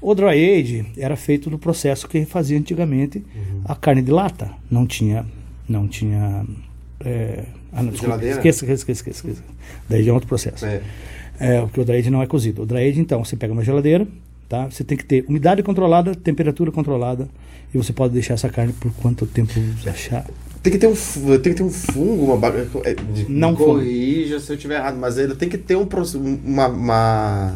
O 0.01 0.15
dry 0.15 0.61
age 0.61 0.87
era 0.97 1.17
feito 1.17 1.51
do 1.51 1.59
processo 1.59 2.09
que 2.09 2.25
fazia 2.25 2.59
antigamente 2.59 3.25
a 3.65 3.75
carne 3.75 4.03
de 4.03 4.11
lata, 4.11 4.51
não 4.71 4.87
tinha 4.87 5.27
não 5.69 5.87
tinha 5.87 6.47
é, 7.05 7.45
ah, 7.73 7.83
não, 7.83 7.91
desculpa, 7.91 8.15
Geladeira? 8.15 8.37
esqueça, 8.37 8.65
esqueça, 8.65 8.93
esqueça, 8.93 9.19
esqueça. 9.19 9.43
Daí 9.89 10.03
já 10.03 10.11
é 10.11 10.15
outro 10.15 10.29
processo. 10.29 10.65
É. 10.65 10.81
É, 11.39 11.61
porque 11.61 11.81
o 11.81 11.85
dry 11.85 11.99
age 11.99 12.11
não 12.11 12.23
é 12.23 12.27
cozido. 12.27 12.63
O 12.63 12.67
dry 12.67 12.89
age, 12.89 13.01
então, 13.01 13.25
você 13.25 13.37
pega 13.37 13.53
uma 13.53 13.63
geladeira, 13.63 14.07
tá? 14.49 14.65
Você 14.65 14.83
tem 14.83 14.97
que 14.97 15.05
ter 15.05 15.25
umidade 15.29 15.63
controlada, 15.63 16.15
temperatura 16.15 16.73
controlada, 16.73 17.29
e 17.73 17.79
você 17.79 17.93
pode 17.93 18.15
deixar 18.15 18.35
essa 18.35 18.49
carne 18.49 18.73
por 18.73 18.93
quanto 18.95 19.27
tempo 19.27 19.53
achar. 19.87 20.27
Tem 20.69 20.73
que 20.73 20.79
ter 20.79 20.87
um, 20.87 21.39
tem 21.39 21.53
que 21.53 21.55
ter 21.55 21.63
um 21.63 21.71
fungo, 21.71 22.25
uma 22.27 22.37
ba- 22.37 22.53
é, 22.85 22.95
Não 23.27 23.55
corrija 23.55 24.39
se 24.39 24.53
eu 24.53 24.57
estiver 24.57 24.75
errado, 24.77 24.99
mas 24.99 25.17
ele 25.17 25.35
tem 25.35 25.49
que 25.49 25.57
ter 25.57 25.77
um 25.77 25.89
uma 26.45 26.67
uma 26.69 27.55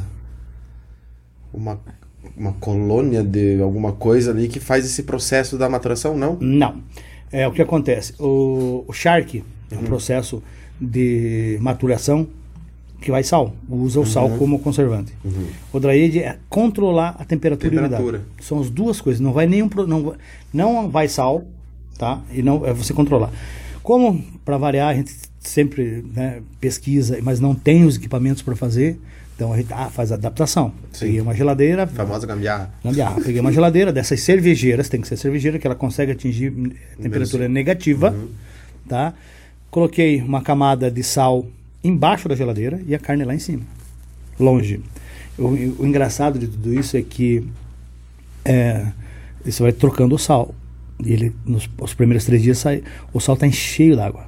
uma, 1.52 1.78
uma 2.34 2.52
colônia 2.54 3.22
de 3.22 3.60
alguma 3.60 3.92
coisa 3.92 4.30
ali 4.30 4.48
que 4.48 4.58
faz 4.58 4.86
esse 4.86 5.02
processo 5.02 5.58
da 5.58 5.68
maturação, 5.68 6.16
não? 6.16 6.38
Não. 6.40 6.76
É, 7.30 7.46
o 7.46 7.52
que 7.52 7.60
acontece? 7.60 8.14
O, 8.18 8.84
o 8.88 8.92
Shark 8.94 9.44
é 9.70 9.74
um 9.76 9.82
processo 9.84 10.42
de 10.80 11.58
maturação 11.60 12.26
que 13.00 13.10
vai 13.10 13.22
sal. 13.22 13.54
Usa 13.68 14.00
o 14.00 14.06
sal 14.06 14.30
como 14.38 14.58
conservante. 14.58 15.12
O 15.70 15.78
dry 15.78 16.02
age 16.04 16.20
é 16.20 16.38
controlar 16.48 17.16
a 17.18 17.24
temperatura, 17.26 17.66
e 17.74 17.76
Temperatura. 17.78 18.18
umidade. 18.18 18.46
São 18.46 18.58
as 18.60 18.70
duas 18.70 19.00
coisas. 19.02 19.20
Não 19.20 19.32
vai 19.34 19.46
nenhum 19.46 19.68
não, 19.86 20.14
não 20.52 20.88
vai 20.88 21.08
sal, 21.08 21.44
tá? 22.02 22.20
E 22.32 22.42
não 22.42 22.66
é 22.66 22.72
você 22.72 22.92
controlar. 22.92 23.30
Como 23.80 24.20
para 24.44 24.58
variar 24.58 24.88
a 24.88 24.94
gente 24.94 25.14
sempre 25.38 26.04
né, 26.12 26.42
pesquisa, 26.60 27.20
mas 27.22 27.38
não 27.38 27.54
tem 27.54 27.84
os 27.84 27.94
equipamentos 27.94 28.42
para 28.42 28.56
fazer, 28.56 28.98
então 29.36 29.52
a 29.52 29.56
gente 29.56 29.72
ah, 29.72 29.88
faz 29.88 30.10
adaptação. 30.10 30.72
Sim. 30.92 31.06
Peguei 31.06 31.20
uma 31.20 31.32
geladeira, 31.32 31.86
Famosa 31.86 32.26
gambiarra. 32.26 32.74
Gambiarra. 32.84 33.20
Peguei 33.20 33.40
uma 33.40 33.52
geladeira 33.52 33.92
dessas 33.92 34.20
cervejeiras, 34.20 34.88
tem 34.88 35.00
que 35.00 35.06
ser 35.06 35.16
cervejeira, 35.16 35.60
que 35.60 35.66
ela 35.66 35.76
consegue 35.76 36.10
atingir 36.10 36.52
temperatura 37.00 37.48
negativa, 37.48 38.12
tá? 38.88 39.14
Coloquei 39.70 40.20
uma 40.22 40.42
camada 40.42 40.90
de 40.90 41.04
sal 41.04 41.46
embaixo 41.84 42.28
da 42.28 42.34
geladeira 42.34 42.82
e 42.84 42.96
a 42.96 42.98
carne 42.98 43.22
lá 43.24 43.32
em 43.32 43.38
cima, 43.38 43.62
longe. 44.40 44.80
O, 45.38 45.46
o 45.82 45.86
engraçado 45.86 46.36
de 46.36 46.48
tudo 46.48 46.74
isso 46.74 46.96
é 46.96 47.02
que 47.02 47.46
é, 48.44 48.86
você 49.44 49.62
vai 49.62 49.72
trocando 49.72 50.16
o 50.16 50.18
sal. 50.18 50.52
E 51.04 51.12
ele, 51.12 51.34
nos 51.44 51.68
os 51.80 51.94
primeiros 51.94 52.24
três 52.24 52.42
dias, 52.42 52.58
sai, 52.58 52.82
o 53.12 53.20
sal 53.20 53.34
está 53.34 53.50
cheio 53.50 53.96
d'água. 53.96 54.26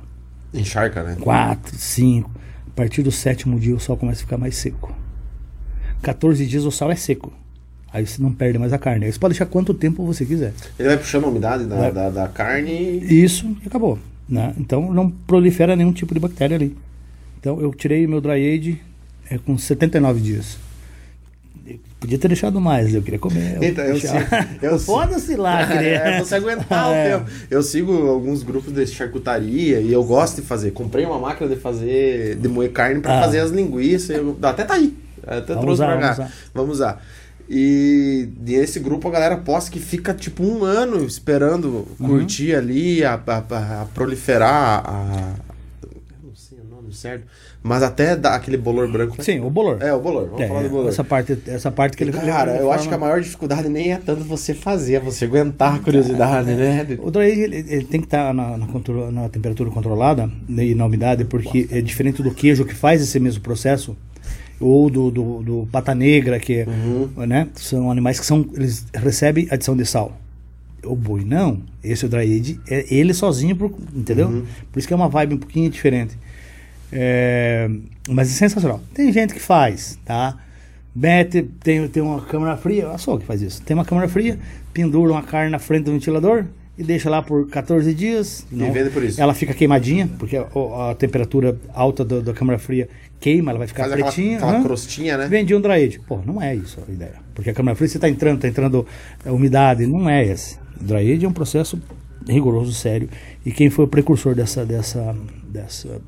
Encharca, 0.52 1.02
né? 1.02 1.16
Quatro, 1.20 1.76
cinco. 1.76 2.30
A 2.66 2.70
partir 2.74 3.02
do 3.02 3.12
sétimo 3.12 3.58
dia, 3.58 3.74
o 3.74 3.80
sal 3.80 3.96
começa 3.96 4.20
a 4.20 4.24
ficar 4.24 4.38
mais 4.38 4.56
seco. 4.56 4.94
14 6.02 6.46
dias, 6.46 6.64
o 6.64 6.70
sal 6.70 6.90
é 6.90 6.96
seco. 6.96 7.32
Aí 7.92 8.04
você 8.04 8.20
não 8.20 8.32
perde 8.32 8.58
mais 8.58 8.72
a 8.72 8.78
carne. 8.78 9.06
Aí 9.06 9.12
você 9.12 9.18
pode 9.18 9.34
deixar 9.34 9.46
quanto 9.46 9.72
tempo 9.72 10.04
você 10.04 10.26
quiser. 10.26 10.52
Ele 10.78 10.88
vai 10.88 10.98
puxando 10.98 11.24
a 11.24 11.28
umidade 11.28 11.64
da, 11.64 11.76
Vai. 11.76 11.92
da, 11.92 12.10
da 12.10 12.28
carne 12.28 12.98
Isso 13.04 13.56
e 13.62 13.68
acabou. 13.68 13.98
Né? 14.28 14.52
Então 14.58 14.92
não 14.92 15.08
prolifera 15.08 15.76
nenhum 15.76 15.92
tipo 15.92 16.12
de 16.12 16.18
bactéria 16.18 16.56
ali. 16.56 16.76
Então 17.38 17.60
eu 17.60 17.72
tirei 17.72 18.04
meu 18.06 18.20
dry 18.20 18.52
age 18.52 18.80
é, 19.30 19.38
com 19.38 19.56
79 19.56 20.20
dias. 20.20 20.58
Eu 22.04 22.06
podia 22.06 22.18
ter 22.18 22.28
deixado 22.28 22.60
mais, 22.60 22.94
eu 22.94 23.00
queria 23.02 23.18
comer. 23.18 23.56
Então, 23.62 23.82
eu 23.84 23.92
deixava- 23.94 24.20
sigo- 24.20 24.58
eu 24.60 24.78
Foda-se 24.78 25.36
lá, 25.36 25.66
queria. 25.66 25.96
É, 25.96 26.18
você 26.22 26.34
aguentar 26.34 26.88
É. 26.92 27.16
o 27.16 27.20
tempo. 27.20 27.30
Eu 27.50 27.62
sigo 27.62 28.08
alguns 28.08 28.42
grupos 28.42 28.72
de 28.74 28.86
charcutaria 28.86 29.80
e 29.80 29.90
eu 29.90 30.04
gosto 30.04 30.42
de 30.42 30.46
fazer. 30.46 30.72
Comprei 30.72 31.06
uma 31.06 31.18
máquina 31.18 31.48
de 31.48 31.56
fazer, 31.56 32.36
de 32.36 32.46
moer 32.46 32.70
carne 32.72 33.00
pra 33.00 33.18
Ah. 33.18 33.22
fazer 33.22 33.38
as 33.40 33.50
linguiças. 33.50 34.10
Eu, 34.16 34.36
até 34.42 34.64
tá 34.64 34.74
aí. 34.74 34.94
Até 35.26 35.54
Vamos 35.54 35.62
trouxe 35.62 35.82
usar, 35.82 35.86
pra 35.86 35.96
cá. 35.98 36.12
vamos 36.12 36.18
usar. 36.18 36.32
Vamos 36.54 36.74
usar. 36.76 37.04
E 37.48 38.28
nesse 38.40 38.78
grupo 38.80 39.08
a 39.08 39.10
galera 39.10 39.36
posta 39.38 39.70
que 39.70 39.78
fica 39.80 40.12
tipo 40.12 40.42
um 40.42 40.62
ano 40.64 41.04
esperando 41.06 41.86
Uhum. 41.98 42.08
curtir 42.08 42.54
ali, 42.54 43.02
a, 43.02 43.14
a- 43.14 43.82
a 43.82 43.86
proliferar 43.94 44.82
a. 44.86 45.34
Eu 45.82 46.28
não 46.28 46.34
sei 46.36 46.58
o 46.58 46.64
nome 46.74 46.92
certo. 46.94 47.24
Mas 47.66 47.82
até 47.82 48.14
dar 48.14 48.34
aquele 48.34 48.58
bolor 48.58 48.86
branco. 48.92 49.16
Sim, 49.24 49.40
o 49.40 49.48
bolor. 49.48 49.78
É, 49.80 49.90
o 49.90 49.98
bolor. 49.98 50.26
Vamos 50.26 50.40
É, 50.42 50.48
falar 50.48 50.62
do 50.64 50.68
bolor. 50.68 50.88
essa 50.90 51.02
parte, 51.02 51.38
essa 51.46 51.70
parte 51.70 51.96
que 51.96 52.04
ele 52.04 52.12
Cara, 52.12 52.56
eu 52.56 52.70
acho 52.70 52.84
forma- 52.84 52.88
que 52.90 52.94
a 52.94 52.98
maior 52.98 53.20
dificuldade 53.22 53.70
nem 53.70 53.90
é 53.94 53.96
tanto 53.96 54.22
você 54.22 54.52
fazer, 54.52 54.96
é 54.96 55.00
você 55.00 55.24
aguentar 55.24 55.76
a 55.76 55.78
curiosidade, 55.78 56.50
né? 56.52 56.86
O 57.00 57.10
dry 57.10 57.30
ele, 57.30 57.56
ele 57.66 57.84
tem 57.86 58.00
que 58.02 58.06
estar 58.06 58.34
na, 58.34 58.58
na 58.58 58.66
contro- 58.66 59.10
na 59.10 59.30
temperatura 59.30 59.70
controlada 59.70 60.30
né, 60.46 60.62
e 60.66 60.74
na 60.74 60.84
umidade, 60.84 61.24
porque 61.24 61.66
é 61.70 61.80
diferente 61.80 62.22
do 62.22 62.30
queijo 62.32 62.66
que 62.66 62.74
faz 62.74 63.00
esse 63.00 63.18
mesmo 63.18 63.40
processo, 63.42 63.96
ou 64.60 64.90
do, 64.90 65.10
do, 65.10 65.42
do 65.42 65.68
pata 65.72 65.94
negra, 65.94 66.38
que 66.38 66.56
é, 66.56 66.66
Uhum. 66.68 67.08
né, 67.26 67.48
são 67.54 67.90
animais 67.90 68.20
que 68.20 68.26
são, 68.26 68.44
eles 68.54 68.84
recebem 68.92 69.48
adição 69.50 69.74
de 69.74 69.86
sal. 69.86 70.12
O 70.84 70.94
boi 70.94 71.24
não. 71.24 71.62
Esse 71.82 72.04
o 72.04 72.10
dry 72.10 72.24
age 72.38 72.60
é 72.68 72.84
ele 72.94 73.14
sozinho, 73.14 73.56
por- 73.56 73.72
entendeu? 73.96 74.28
Uhum. 74.28 74.42
Por 74.70 74.78
isso 74.78 74.86
que 74.86 74.92
é 74.92 74.96
uma 74.96 75.08
vibe 75.08 75.34
um 75.36 75.38
pouquinho 75.38 75.70
diferente. 75.70 76.14
É, 76.96 77.68
mas 78.08 78.30
é 78.30 78.34
sensacional. 78.34 78.80
Tem 78.94 79.12
gente 79.12 79.34
que 79.34 79.40
faz, 79.40 79.98
tá? 80.04 80.38
Mete, 80.94 81.42
tem, 81.42 81.88
tem 81.88 82.00
uma 82.00 82.20
câmara 82.20 82.56
fria, 82.56 82.88
a 82.90 82.98
só 82.98 83.18
que 83.18 83.26
faz 83.26 83.42
isso. 83.42 83.60
Tem 83.62 83.74
uma 83.74 83.84
câmara 83.84 84.06
fria, 84.08 84.38
pendura 84.72 85.10
uma 85.10 85.22
carne 85.22 85.50
na 85.50 85.58
frente 85.58 85.84
do 85.86 85.90
ventilador 85.92 86.44
e 86.78 86.84
deixa 86.84 87.10
lá 87.10 87.20
por 87.20 87.48
14 87.48 87.92
dias. 87.92 88.46
E 88.52 88.54
vende 88.70 88.90
por 88.90 89.02
isso. 89.02 89.20
Ela 89.20 89.34
fica 89.34 89.52
queimadinha, 89.52 90.08
porque 90.20 90.36
a, 90.36 90.46
a 90.90 90.94
temperatura 90.94 91.58
alta 91.74 92.04
do- 92.04 92.22
da 92.22 92.32
câmara 92.32 92.60
fria 92.60 92.88
queima, 93.18 93.50
ela 93.50 93.58
vai 93.58 93.66
ficar 93.66 93.84
Faz 93.84 93.92
aquela, 93.94 94.12
pretinha. 94.12 94.36
aquela 94.36 94.52
aham. 94.52 94.62
crostinha, 94.62 95.18
né? 95.18 95.26
Vendi 95.26 95.52
um 95.52 95.60
dry 95.60 95.72
age. 95.84 95.98
Pô, 96.06 96.20
não 96.24 96.40
é 96.40 96.54
isso 96.54 96.78
a 96.86 96.92
ideia. 96.92 97.14
Porque 97.34 97.50
a 97.50 97.54
câmara 97.54 97.74
fria 97.74 97.88
você 97.88 97.96
está 97.96 98.08
entrando, 98.08 98.36
está 98.36 98.46
entrando 98.48 98.86
é, 99.24 99.32
umidade, 99.32 99.84
não 99.86 100.08
é 100.08 100.24
esse. 100.24 100.58
O 100.80 100.84
dry 100.84 101.12
age 101.12 101.24
é 101.24 101.28
um 101.28 101.32
processo 101.32 101.76
rigoroso, 102.28 102.72
sério. 102.72 103.08
E 103.44 103.50
quem 103.50 103.68
foi 103.68 103.84
o 103.84 103.88
precursor 103.88 104.34
dessa, 104.36 104.64
dessa, 104.64 105.14
dessa 105.48 106.00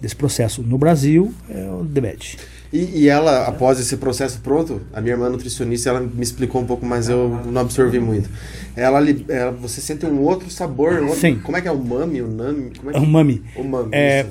desse 0.00 0.14
processo. 0.16 0.62
No 0.62 0.76
Brasil, 0.78 1.32
é 1.48 1.68
o 1.70 1.84
Debet. 1.84 2.38
E, 2.72 3.02
e 3.04 3.08
ela, 3.08 3.46
após 3.46 3.78
esse 3.78 3.96
processo 3.96 4.40
pronto, 4.40 4.82
a 4.92 5.00
minha 5.00 5.14
irmã 5.14 5.28
nutricionista, 5.30 5.88
ela 5.90 6.00
me 6.00 6.22
explicou 6.22 6.60
um 6.60 6.66
pouco, 6.66 6.84
mas 6.84 7.08
eu 7.08 7.40
não 7.46 7.60
absorvi 7.60 7.98
muito. 8.00 8.28
Ela, 8.74 9.00
ela 9.28 9.52
você 9.52 9.80
sente 9.80 10.04
um 10.04 10.20
outro 10.20 10.50
sabor. 10.50 10.94
um 10.94 11.04
outro- 11.04 11.20
Sim. 11.20 11.36
Como 11.42 11.56
é 11.56 11.60
que 11.62 11.68
é 11.68 11.72
o 11.72 11.78
mami, 11.78 12.20
o 12.22 12.28
nami? 12.28 12.72
Como 12.76 12.90
é 12.90 12.94
É 12.96 12.98
que... 13.00 13.06
um 13.06 13.08
mami. 13.08 13.42
O 13.56 13.62
mami. 13.64 13.88
É, 13.92 14.20
isso. 14.22 14.30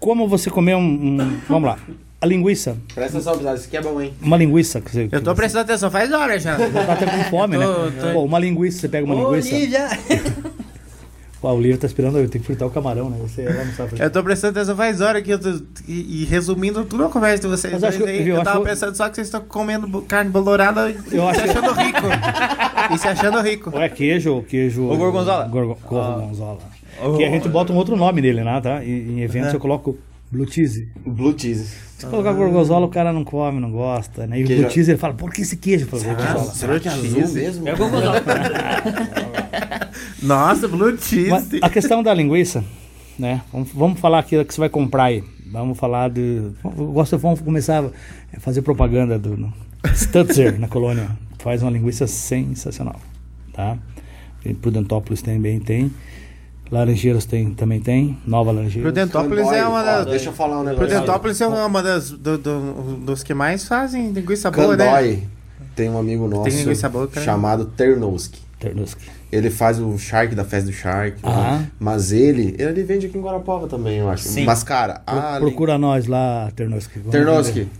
como 0.00 0.26
você 0.26 0.50
comer 0.50 0.74
um, 0.74 0.80
um- 1.20 1.38
Vamos 1.48 1.68
lá. 1.68 1.78
A 2.18 2.26
linguiça. 2.26 2.78
Presta 2.94 3.18
atenção, 3.18 3.36
pessoal, 3.36 3.54
isso 3.54 3.66
aqui 3.66 3.76
é 3.76 3.82
bom, 3.82 4.00
hein? 4.00 4.14
Uma 4.22 4.38
linguiça. 4.38 4.80
Que 4.80 4.90
você, 4.90 5.08
Eu 5.12 5.20
tô 5.22 5.34
prestando 5.34 5.64
atenção, 5.64 5.90
faz 5.90 6.10
hora 6.10 6.38
já. 6.40 6.56
Tá 6.56 6.92
até 6.94 7.04
com 7.06 7.24
fome, 7.30 7.58
né? 7.58 7.64
Tô- 7.66 7.90
tô- 8.06 8.12
Pô, 8.14 8.24
uma 8.24 8.38
linguiça, 8.38 8.80
você 8.80 8.88
pega 8.88 9.04
uma 9.04 9.14
linguiça. 9.14 9.50
Pô, 11.46 11.52
o 11.52 11.60
Lívia 11.60 11.78
tá 11.78 11.86
esperando 11.86 12.18
eu 12.18 12.28
tenho 12.28 12.42
que 12.42 12.46
fritar 12.48 12.66
o 12.66 12.70
camarão, 12.72 13.08
né? 13.08 13.18
Você 13.20 13.42
ela 13.42 13.64
não 13.64 13.72
sabe 13.72 13.90
fazer. 13.90 14.02
Eu 14.02 14.10
tô 14.10 14.20
prestando 14.24 14.58
atenção 14.58 14.74
faz 14.76 15.00
hora 15.00 15.22
que 15.22 15.30
eu 15.30 15.38
tô. 15.38 15.48
E, 15.86 16.22
e 16.22 16.24
resumindo 16.24 16.84
tudo 16.84 17.04
a 17.04 17.08
conversa 17.08 17.42
de 17.42 17.46
vocês. 17.46 17.72
Mas 17.72 17.84
acho 17.84 17.98
que- 17.98 18.04
aí, 18.10 18.24
viu, 18.24 18.34
eu 18.34 18.40
acho 18.40 18.44
tava 18.50 18.64
que- 18.64 18.68
pensando 18.70 18.96
só 18.96 19.08
que 19.08 19.14
vocês 19.14 19.28
estão 19.28 19.40
comendo 19.42 20.02
carne 20.02 20.28
bolorada 20.28 20.90
e 20.90 20.96
Eu 21.16 21.28
acho 21.28 21.38
se 21.38 21.44
que- 21.44 21.50
achando 21.50 21.72
rico. 21.72 22.00
e 22.92 22.98
se 22.98 23.06
achando 23.06 23.40
rico. 23.42 23.70
Ou 23.72 23.80
é 23.80 23.88
queijo, 23.88 24.32
ou 24.34 24.42
queijo. 24.42 24.82
Ou 24.86 24.96
gorgonzola? 24.96 25.46
Gorgo- 25.46 25.78
gorgonzola. 25.88 26.58
Que 27.16 27.24
a 27.24 27.30
gente 27.30 27.48
bota 27.48 27.72
um 27.72 27.76
outro 27.76 27.94
nome 27.94 28.20
nele, 28.20 28.42
né? 28.42 28.60
Tá? 28.60 28.82
E, 28.82 28.90
em 28.90 29.20
eventos 29.20 29.54
eu 29.54 29.60
coloco 29.60 29.96
blue 30.32 30.50
cheese. 30.50 30.88
Blue 31.06 31.32
cheese. 31.38 31.68
Se 31.96 32.06
colocar 32.06 32.32
gorgonzola, 32.32 32.86
o 32.86 32.90
cara 32.90 33.12
não 33.12 33.22
come, 33.22 33.60
não 33.60 33.70
gosta, 33.70 34.26
né? 34.26 34.40
E 34.40 34.42
o 34.42 34.46
Queijo- 34.48 34.62
blue 34.62 34.72
cheese 34.72 34.90
ele 34.90 34.98
fala, 34.98 35.14
por 35.14 35.30
que 35.32 35.42
esse 35.42 35.56
queijo? 35.56 35.86
Eu 35.92 36.00
gorgonzola. 36.02 36.52
Será 36.54 36.80
que 36.80 36.88
é 36.88 36.90
azul 36.90 37.28
mesmo? 37.34 37.68
É 37.68 37.72
o 37.72 37.76
gorgonzola. 37.76 38.20
Nossa, 40.26 40.68
blue 40.68 40.96
cheese. 40.98 41.30
Mas 41.30 41.48
a 41.62 41.68
questão 41.70 42.02
da 42.02 42.12
linguiça, 42.12 42.62
né? 43.18 43.42
Vamos, 43.52 43.68
vamos 43.72 44.00
falar 44.00 44.18
aqui 44.20 44.42
que 44.44 44.52
você 44.54 44.60
vai 44.60 44.68
comprar 44.68 45.04
aí. 45.04 45.22
Vamos 45.50 45.78
falar 45.78 46.10
de. 46.10 46.42
Gosto, 46.62 47.16
vamos 47.18 47.40
começar 47.40 47.84
a 48.36 48.40
fazer 48.40 48.62
propaganda 48.62 49.18
do 49.18 49.52
Stutzer, 49.94 50.58
na 50.58 50.68
colônia. 50.68 51.08
Faz 51.38 51.62
uma 51.62 51.70
linguiça 51.70 52.06
sensacional, 52.06 52.96
tá? 53.52 53.76
Prudentópolis 54.60 55.22
também 55.22 55.60
tem. 55.60 55.92
Laranjeiras 56.70 57.24
tem, 57.24 57.54
também 57.54 57.80
tem. 57.80 58.18
Nova 58.26 58.50
Laranjeiras. 58.50 58.82
Prudentópolis 58.92 59.46
é 59.52 59.66
uma 59.66 59.82
das. 59.84 60.06
Deixa 60.06 60.28
eu 60.30 60.32
falar 60.32 60.60
um 60.60 60.64
negócio. 60.64 60.86
Prudentópolis 60.88 61.40
é 61.40 61.46
uma 61.46 61.82
das 61.82 62.10
do- 62.10 62.38
do- 62.38 62.96
dos 63.04 63.22
que 63.22 63.32
mais 63.34 63.66
fazem 63.68 64.10
linguiça 64.10 64.50
boa, 64.50 64.76
né? 64.76 64.84
Candói. 64.84 65.22
Tem 65.76 65.88
um 65.88 65.98
amigo 65.98 66.26
nosso 66.26 66.44
Tem 66.44 66.56
linguiça 66.58 66.88
boa, 66.88 67.06
cara. 67.06 67.24
chamado 67.24 67.66
Ternowski. 67.66 68.40
Ternuski. 68.58 69.06
Ele 69.30 69.50
faz 69.50 69.78
o 69.80 69.98
Shark 69.98 70.34
da 70.34 70.44
festa 70.44 70.70
do 70.70 70.72
Shark. 70.74 71.18
Ah. 71.22 71.58
né? 71.58 71.70
Mas 71.78 72.12
ele, 72.12 72.54
ele 72.58 72.82
vende 72.84 73.06
aqui 73.06 73.18
em 73.18 73.20
Guarapova 73.20 73.66
também, 73.66 73.98
eu 73.98 74.08
acho. 74.08 74.24
Sim. 74.24 74.44
Mas, 74.44 74.62
cara, 74.62 75.02
a 75.06 75.38
Procura 75.38 75.76
nós 75.76 76.06
lá, 76.06 76.50
Ternuski. 76.56 76.98
Vamos 76.98 77.12
Ternoski, 77.12 77.58
vender. 77.60 77.70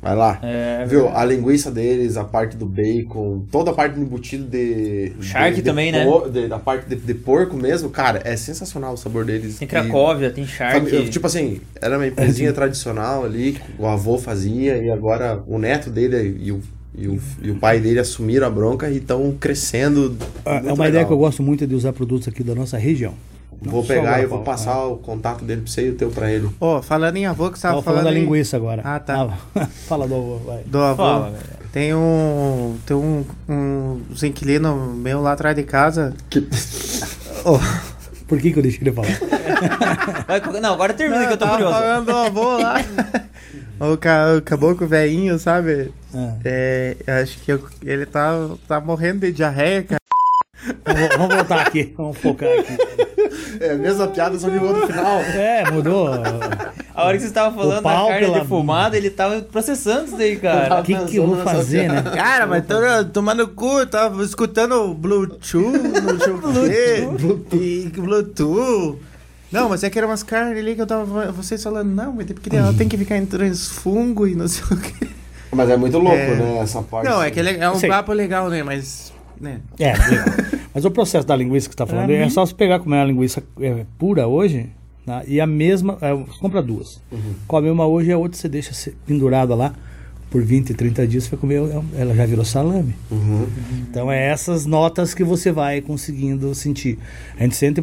vai 0.00 0.16
lá. 0.16 0.38
É, 0.42 0.86
Viu? 0.86 1.08
A 1.10 1.24
linguiça 1.26 1.70
deles, 1.70 2.16
a 2.16 2.24
parte 2.24 2.56
do 2.56 2.64
bacon, 2.64 3.44
toda 3.50 3.70
a 3.70 3.74
parte 3.74 3.96
do 3.96 4.00
embutido 4.00 4.44
de. 4.46 5.12
Shark 5.20 5.50
de- 5.50 5.56
de 5.56 5.62
também, 5.62 5.92
né? 5.92 6.04
por- 6.06 6.30
de- 6.30 6.48
da 6.48 6.58
parte 6.58 6.88
de, 6.88 6.96
de 6.96 7.14
porco 7.14 7.56
mesmo, 7.56 7.90
cara, 7.90 8.22
é 8.24 8.34
sensacional 8.36 8.94
o 8.94 8.96
sabor 8.96 9.24
deles. 9.26 9.58
Tem 9.58 9.66
E- 9.66 9.68
Cracóvia, 9.70 10.30
tem 10.30 10.46
Shark. 10.46 10.88
Fami- 10.90 11.08
Tipo 11.10 11.26
assim, 11.26 11.60
era 11.82 11.98
uma 11.98 12.06
empresinha 12.08 12.52
tradicional 12.54 13.24
ali, 13.24 13.52
que 13.52 13.60
o 13.78 13.86
avô 13.86 14.16
fazia, 14.16 14.78
e 14.78 14.90
agora 14.90 15.42
o 15.46 15.58
neto 15.58 15.90
dele 15.90 16.38
e 16.40 16.50
o, 16.50 16.62
e 16.96 17.08
o, 17.08 17.20
e 17.42 17.50
o 17.50 17.56
pai 17.56 17.80
dele 17.80 17.98
assumiram 17.98 18.46
a 18.46 18.50
bronca 18.50 18.88
e 18.90 18.98
estão 18.98 19.32
crescendo. 19.38 20.16
Ah, 20.44 20.56
É 20.64 20.72
uma 20.72 20.86
ideia 20.88 20.90
legal. 20.90 21.06
que 21.06 21.12
eu 21.12 21.18
gosto 21.18 21.42
muito 21.42 21.66
de 21.66 21.74
usar 21.74 21.92
produtos 21.92 22.28
aqui 22.28 22.42
da 22.42 22.54
nossa 22.54 22.78
região. 22.78 23.14
Não 23.62 23.70
Vou 23.72 23.82
pegar 23.84 24.20
e 24.22 24.26
vou 24.26 24.40
passar 24.42 24.84
o 24.84 24.96
contato 24.98 25.42
dele 25.44 25.62
pra 25.62 25.70
você 25.70 25.86
e 25.86 25.90
o 25.90 25.94
teu 25.94 26.10
pra 26.10 26.30
ele. 26.30 26.50
Ó, 26.60 26.82
falando 26.82 27.16
em 27.16 27.24
avô 27.24 27.50
que 27.50 27.58
você 27.58 27.62
tava 27.62 27.74
Tava 27.76 27.84
falando 27.84 27.98
da 27.98 28.04
falando. 28.10 28.18
em- 28.18 28.24
linguiça 28.26 28.56
agora. 28.56 28.82
Ah, 28.84 28.98
tá. 29.00 29.36
Ah, 29.54 29.66
fala 29.88 30.06
do 30.06 30.14
avô, 30.14 30.36
vai. 30.38 30.62
Do 30.64 30.78
avô. 30.78 30.96
Fala, 31.02 31.30
velho. 31.30 31.44
tem 31.72 31.94
um. 31.94 32.76
Tem 32.84 32.94
um. 32.96 33.24
um 33.48 34.00
uns 34.10 34.22
inquilinos 34.22 34.94
meu 34.96 35.22
lá 35.22 35.32
atrás 35.32 35.56
de 35.56 35.62
casa. 35.62 36.14
Por 38.26 38.38
que, 38.38 38.52
que 38.52 38.58
eu 38.58 38.62
deixei 38.62 38.80
ele 38.82 38.92
falar? 38.92 39.08
Não, 40.60 40.74
agora 40.74 40.92
termina 40.94 41.26
que 41.26 41.32
eu 41.34 41.36
tô 41.38 41.44
tava 41.44 41.56
curioso. 41.56 41.78
falando 41.78 42.06
do 42.06 42.12
avô 42.16 42.58
lá. 42.58 42.74
o, 43.80 43.96
ca, 43.96 44.34
o 44.36 44.42
caboclo 44.42 44.86
velhinho, 44.86 45.38
sabe? 45.38 45.92
Ah, 46.14 46.34
É, 46.44 46.96
acho 47.22 47.38
que 47.40 47.52
eu- 47.52 47.68
ele 47.84 48.06
tá, 48.06 48.32
tá 48.68 48.80
morrendo 48.80 49.20
de 49.20 49.32
diarreia, 49.32 49.82
cara. 49.82 50.00
vamos, 50.84 51.16
vamos 51.16 51.34
voltar 51.36 51.60
aqui, 51.66 51.92
vamos 51.96 52.16
focar 52.18 52.48
aqui. 52.58 52.76
É 53.60 53.72
a 53.72 53.74
mesma 53.76 54.06
piada, 54.08 54.38
só 54.38 54.48
que 54.48 54.58
mudou 54.58 54.80
no 54.80 54.86
final. 54.86 55.20
É, 55.20 55.70
mudou. 55.70 56.08
A 56.94 57.04
hora 57.06 57.16
que 57.18 57.24
você 57.24 57.30
tava 57.32 57.54
falando 57.54 57.82
da 57.82 57.90
carne 57.90 58.26
pela- 58.26 58.38
defumada, 58.40 58.96
ele 58.96 59.10
tava 59.10 59.40
processando 59.42 60.06
isso 60.06 60.16
daí, 60.16 60.36
cara. 60.36 60.80
O 60.80 60.82
que, 60.84 60.96
que 61.06 61.16
eu 61.16 61.26
vou 61.26 61.36
fazer, 61.38 61.88
né? 61.90 62.02
Cara, 62.14 62.46
mas 62.46 62.64
tô 62.66 62.74
tomando 63.12 63.48
cu, 63.48 63.84
tava 63.86 64.22
escutando 64.22 64.94
Bluetooth, 64.94 65.76
não 66.02 66.20
sei 66.20 66.32
o 66.32 67.38
quê. 67.50 67.56
E 67.56 67.88
Bluetooth. 68.00 68.98
Não, 69.54 69.68
mas 69.68 69.82
é 69.84 69.90
que 69.90 69.98
eram 69.98 70.08
umas 70.08 70.22
carnes 70.22 70.58
ali 70.58 70.74
que 70.74 70.80
eu 70.82 70.86
tava. 70.86 71.32
Vocês 71.32 71.62
falando, 71.62 71.88
não, 71.90 72.12
mas 72.12 72.30
é 72.30 72.34
porque 72.34 72.54
ela 72.54 72.72
tem 72.74 72.88
que 72.88 72.98
ficar 72.98 73.16
entrando 73.16 73.50
esse 73.50 73.70
fungo 73.70 74.26
e 74.26 74.34
não 74.34 74.48
sei 74.48 74.64
o 74.70 74.80
quê. 74.80 75.06
Mas 75.52 75.70
é 75.70 75.76
muito 75.76 75.98
louco, 75.98 76.16
É. 76.16 76.34
né? 76.36 76.58
Essa 76.58 76.82
parte. 76.82 77.08
Não, 77.08 77.22
é 77.22 77.30
que 77.30 77.38
é 77.40 77.58
é 77.58 77.70
um 77.70 77.76
Sei. 77.78 77.88
papo 77.88 78.12
legal, 78.12 78.50
né? 78.50 78.62
Mas. 78.62 79.12
Né? 79.40 79.60
É, 79.78 79.92
legal. 79.92 80.24
Mas 80.74 80.84
o 80.84 80.90
processo 80.90 81.26
da 81.26 81.36
linguiça 81.36 81.68
que 81.68 81.74
você 81.74 81.78
tá 81.78 81.86
falando 81.86 82.10
é 82.10 82.28
só 82.28 82.44
você 82.44 82.54
pegar 82.54 82.80
comer 82.80 82.96
uma 82.96 83.04
linguiça 83.04 83.42
é, 83.60 83.84
pura 83.98 84.26
hoje 84.26 84.68
tá? 85.06 85.22
e 85.26 85.40
a 85.40 85.46
mesma. 85.46 85.96
é, 86.00 86.12
você 86.12 86.38
compra 86.40 86.60
duas. 86.60 87.00
Come 87.46 87.70
uma 87.70 87.86
hoje 87.86 88.10
e 88.10 88.12
a 88.12 88.18
outra 88.18 88.36
você 88.36 88.48
deixa 88.48 88.72
pendurada 89.06 89.54
lá 89.54 89.72
por 90.30 90.42
20, 90.42 90.74
30 90.74 91.06
dias. 91.06 91.24
Você 91.24 91.30
vai 91.30 91.38
comer, 91.38 91.62
ela 91.96 92.14
já 92.14 92.26
virou 92.26 92.44
salame. 92.44 92.94
Então 93.88 94.10
é 94.10 94.26
essas 94.26 94.66
notas 94.66 95.14
que 95.14 95.22
você 95.22 95.52
vai 95.52 95.80
conseguindo 95.80 96.52
sentir. 96.56 96.98
A 97.38 97.42
gente 97.44 97.54
sente 97.54 97.80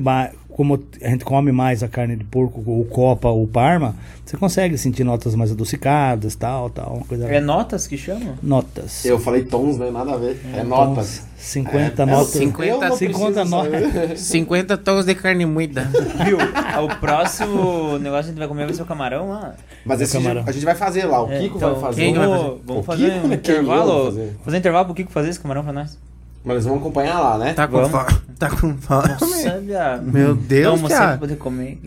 como 0.52 0.80
a 1.02 1.08
gente 1.10 1.24
come 1.26 1.52
mais 1.52 1.82
a 1.84 1.88
carne 1.88 2.16
de 2.16 2.24
porco, 2.24 2.62
ou 2.66 2.86
copa 2.86 3.30
ou 3.30 3.48
parma, 3.48 3.96
você 4.26 4.38
consegue 4.38 4.78
sentir 4.78 5.04
notas 5.04 5.34
mais 5.36 5.52
adocicadas, 5.52 6.36
tal, 6.36 6.70
tal, 6.70 6.94
uma 6.96 7.06
coisa. 7.06 7.26
É 7.28 7.40
notas 7.40 7.88
que 7.88 7.98
chamam? 7.98 8.36
Notas. 8.44 9.04
Eu 9.06 9.20
falei 9.20 9.44
tons, 9.44 9.78
né? 9.78 9.90
Nada 9.92 10.14
a 10.14 10.18
ver. 10.18 10.40
É, 10.54 10.64
notas. 10.64 11.24
50 11.38 12.04
É, 12.04 12.06
notas. 12.06 12.36
eu 12.36 12.42
não 12.42 12.52
50, 12.52 12.96
50 12.96 12.96
preciso 12.96 13.50
notas. 13.50 13.82
saber. 13.94 14.18
50 14.20 14.78
tons 14.78 15.06
de 15.06 15.16
carne 15.16 15.46
moída. 15.46 15.90
Viu? 16.26 16.38
O 16.84 16.96
próximo 17.00 17.98
negócio 17.98 18.26
que 18.26 18.30
a 18.30 18.32
gente 18.32 18.38
vai 18.40 18.48
comer 18.48 18.66
vai 18.66 18.74
ser 18.76 18.84
o 18.84 18.86
camarão 18.86 19.30
lá. 19.30 19.56
Mas 19.86 20.02
esse 20.02 20.14
camarão. 20.14 20.44
a 20.46 20.52
gente 20.52 20.64
vai 20.66 20.76
fazer 20.76 21.06
lá. 21.06 21.24
O 21.24 21.32
É, 21.32 21.40
Kiko 21.40 21.58
então, 21.58 21.72
vai 21.74 21.82
fazer. 21.82 22.02
quem 22.02 22.14
vai 22.14 22.28
Vamos, 22.28 22.42
fazer? 22.44 22.60
vamos 22.66 22.86
fazer 22.86 23.12
Kiko, 23.14 23.28
um 23.28 23.34
intervalo. 23.34 24.06
fazer? 24.06 24.34
Fazer 24.46 24.58
um 24.58 24.60
intervalo 24.60 24.86
pro 24.86 24.94
Kiko 24.94 25.12
fazer 25.12 25.30
esse 25.30 25.40
camarão 25.40 25.64
pra 25.64 25.74
nós. 25.74 25.98
Mas 26.44 26.56
eles 26.56 26.66
vão 26.66 26.78
acompanhar 26.78 27.20
lá, 27.20 27.38
né? 27.38 27.54
Tá 27.54 27.68
com 27.68 27.88
fome. 27.88 28.22
Tá 28.40 28.50
com 28.50 28.76
fome. 28.78 29.10
Nossa, 29.10 29.60
viado. 29.60 30.04
Meu 30.04 30.34
Deus, 30.34 30.76
Vamos 30.76 30.92
cara. 30.92 31.06
sempre 31.06 31.20
poder 31.20 31.36
comer. 31.38 31.80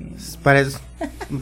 Parece. 0.42 0.78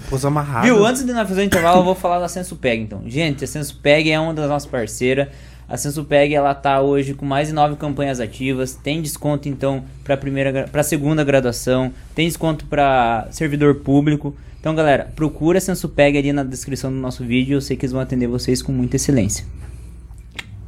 Coisa 0.09 0.29
amarrada. 0.29 0.65
Viu? 0.65 0.85
Antes 0.85 1.05
de 1.05 1.13
nós 1.13 1.29
fazer 1.29 1.43
o 1.43 1.45
intervalo, 1.45 1.81
eu 1.81 1.85
vou 1.85 1.95
falar 1.95 2.19
da 2.19 2.29
SensoPeg, 2.29 2.83
então. 2.83 3.03
Gente, 3.07 3.45
a 3.45 3.47
SensoPeg 3.47 4.11
é 4.11 4.19
uma 4.19 4.33
das 4.33 4.49
nossas 4.49 4.69
parceiras. 4.69 5.29
A 5.69 5.77
SensoPeg, 5.77 6.35
ela 6.35 6.55
tá 6.55 6.81
hoje 6.81 7.15
com 7.15 7.27
mais 7.27 7.49
de 7.49 7.55
nove 7.55 7.77
campanhas 7.77 8.21
ativas. 8.21 8.75
Tem 8.75 9.03
desconto, 9.03 9.49
então, 9.49 9.85
para 10.03 10.17
primeira, 10.17 10.67
para 10.69 10.83
segunda 10.83 11.23
graduação. 11.23 11.93
Tem 12.15 12.27
desconto 12.27 12.65
para 12.67 13.29
servidor 13.31 13.77
público. 13.77 14.35
Então, 14.61 14.75
galera, 14.75 15.11
procura 15.15 15.59
a 15.59 15.61
SensoPeg 15.61 16.17
ali 16.17 16.33
na 16.33 16.45
descrição 16.45 16.91
do 16.91 16.97
nosso 16.97 17.25
vídeo. 17.25 17.57
Eu 17.57 17.61
sei 17.61 17.77
que 17.77 17.85
eles 17.85 17.93
vão 17.93 18.01
atender 18.01 18.27
vocês 18.27 18.63
com 18.63 18.73
muita 18.73 18.97
excelência. 18.97 19.45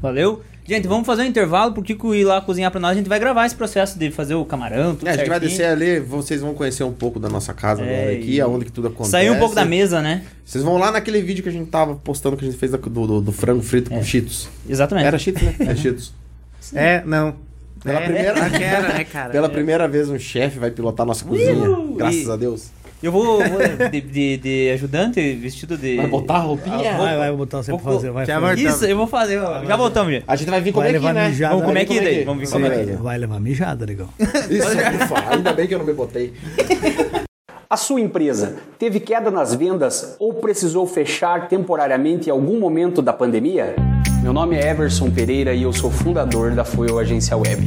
Valeu? 0.05 0.43
Gente, 0.66 0.86
vamos 0.86 1.06
fazer 1.06 1.22
um 1.22 1.24
intervalo 1.24 1.72
pro 1.72 1.82
Kiko 1.82 2.14
ir 2.14 2.24
lá 2.24 2.39
cozinhar 2.43 2.70
pra 2.70 2.78
nós. 2.78 2.90
A 2.90 2.94
gente 2.94 3.09
vai 3.09 3.18
gravar 3.18 3.47
esse 3.47 3.55
processo 3.55 3.98
de 3.98 4.10
fazer 4.10 4.35
o 4.35 4.44
camarão, 4.44 4.94
tudo 4.94 5.09
É, 5.09 5.12
a 5.12 5.16
gente 5.16 5.28
vai 5.31 5.40
certinho. 5.40 5.51
descer 5.59 5.64
ali, 5.72 5.98
vocês 5.98 6.43
vão 6.43 6.52
conhecer 6.52 6.85
um 6.85 6.93
pouco 6.93 7.18
da 7.18 7.26
nossa 7.31 7.55
casa 7.55 7.82
É, 7.82 8.01
agora 8.02 8.16
aqui, 8.18 8.32
e- 8.35 8.40
aonde 8.40 8.66
que 8.66 8.72
tudo 8.72 8.89
acontece. 8.89 9.10
Sair 9.12 9.31
um 9.31 9.39
pouco 9.39 9.55
da 9.55 9.64
mesa, 9.64 10.02
né? 10.02 10.24
Vocês 10.44 10.62
vão 10.62 10.76
lá 10.76 10.90
naquele 10.93 11.22
vídeo 11.22 11.43
que 11.43 11.48
a 11.48 11.52
gente 11.52 11.70
tava 11.70 11.94
postando 11.94 12.36
que 12.36 12.44
a 12.44 12.48
gente 12.51 12.59
fez 12.59 12.70
da- 12.72 12.76
do, 12.76 12.89
do, 13.06 13.20
do 13.22 13.32
frango 13.32 13.62
frito 13.62 13.90
É. 13.93 13.97
com 13.97 14.02
cheetos. 14.05 14.47
Exatamente. 14.68 15.06
Era 15.06 15.18
cheetos, 15.18 15.43
né? 15.43 15.55
Era 15.60 15.76
cheetos. 15.76 16.12
É, 16.74 17.02
não. 17.06 17.35
Pela 17.82 18.01
é, 18.01 18.05
primeira- 18.05 18.39
é 18.44 18.81
né, 18.98 19.05
cara? 19.05 19.31
Pela 19.31 19.48
primeira 19.48 19.89
vez 19.89 20.09
um 20.10 20.18
chefe 20.18 20.59
vai 20.59 20.70
pilotar 20.70 21.06
nossa 21.06 21.24
cozinha. 21.24 21.55
Graças 21.97 22.26
E- 22.26 22.31
a 22.31 22.36
Deus. 22.36 22.70
Eu 23.05 23.12
vou, 23.12 23.36
vou 23.36 23.89
de, 23.90 24.01
de- 24.01 24.36
de 24.39 24.70
ajudante, 24.72 25.35
vestido 25.35 25.76
de. 25.76 25.97
Vai 25.98 26.06
botar 26.06 26.36
a 26.36 26.39
roupinha? 26.39 26.97
Vai, 26.97 27.18
vai 27.18 27.32
botar 27.32 27.59
você 27.59 27.70
pra 27.70 27.76
Vou- 27.82 27.93
fazer. 27.97 28.10
Vai, 28.10 28.24
fazer. 28.24 28.40
vai- 28.40 28.55
Isso, 28.55 28.85
eu 28.86 28.97
vou 28.97 29.06
fazer. 29.06 29.39
ó. 29.43 29.62
Já 29.62 29.76
voltamos, 29.76 30.10
gente. 30.14 30.24
A 30.26 30.35
gente 30.36 30.48
vai 30.51 30.60
vir 30.62 30.72
Vai 30.72 30.85
comer 30.85 30.89
aqui, 30.89 30.98
levar 31.06 31.12
né? 31.12 31.28
mijada. 31.28 31.51
Vamos 31.55 31.66
comer 31.68 31.86
Vai 31.86 31.97
aqui 31.98 32.05
daí. 32.06 32.24
Vamos 32.24 32.40
vir 32.44 32.51
comer 32.51 32.72
aqui. 32.72 32.93
Vai 33.02 33.18
levar 33.18 33.40
mijada, 33.40 33.85
legal. 33.85 34.09
Isso, 34.18 34.68
ufa, 35.05 35.31
ainda 35.35 35.52
bem 35.52 35.66
que 35.66 35.74
eu 35.74 35.78
não 35.81 35.85
me 35.86 35.93
botei. 35.93 36.32
A 37.68 37.76
sua 37.76 38.01
empresa 38.01 38.56
teve 38.78 39.01
queda 39.01 39.31
nas 39.31 39.55
vendas 39.55 40.16
ou 40.18 40.32
precisou 40.35 40.86
fechar 40.86 41.47
temporariamente 41.48 42.28
em 42.28 42.32
algum 42.32 42.59
momento 42.59 43.02
da 43.02 43.12
pandemia? 43.12 43.74
Meu 44.22 44.32
nome 44.32 44.56
é 44.56 44.70
Everson 44.70 45.10
Pereira 45.10 45.52
e 45.52 45.62
eu 45.64 45.72
sou 45.74 45.90
fundador 45.90 46.52
da 46.52 46.64
Foil 46.64 46.98
Agência 46.98 47.36
Web. 47.36 47.66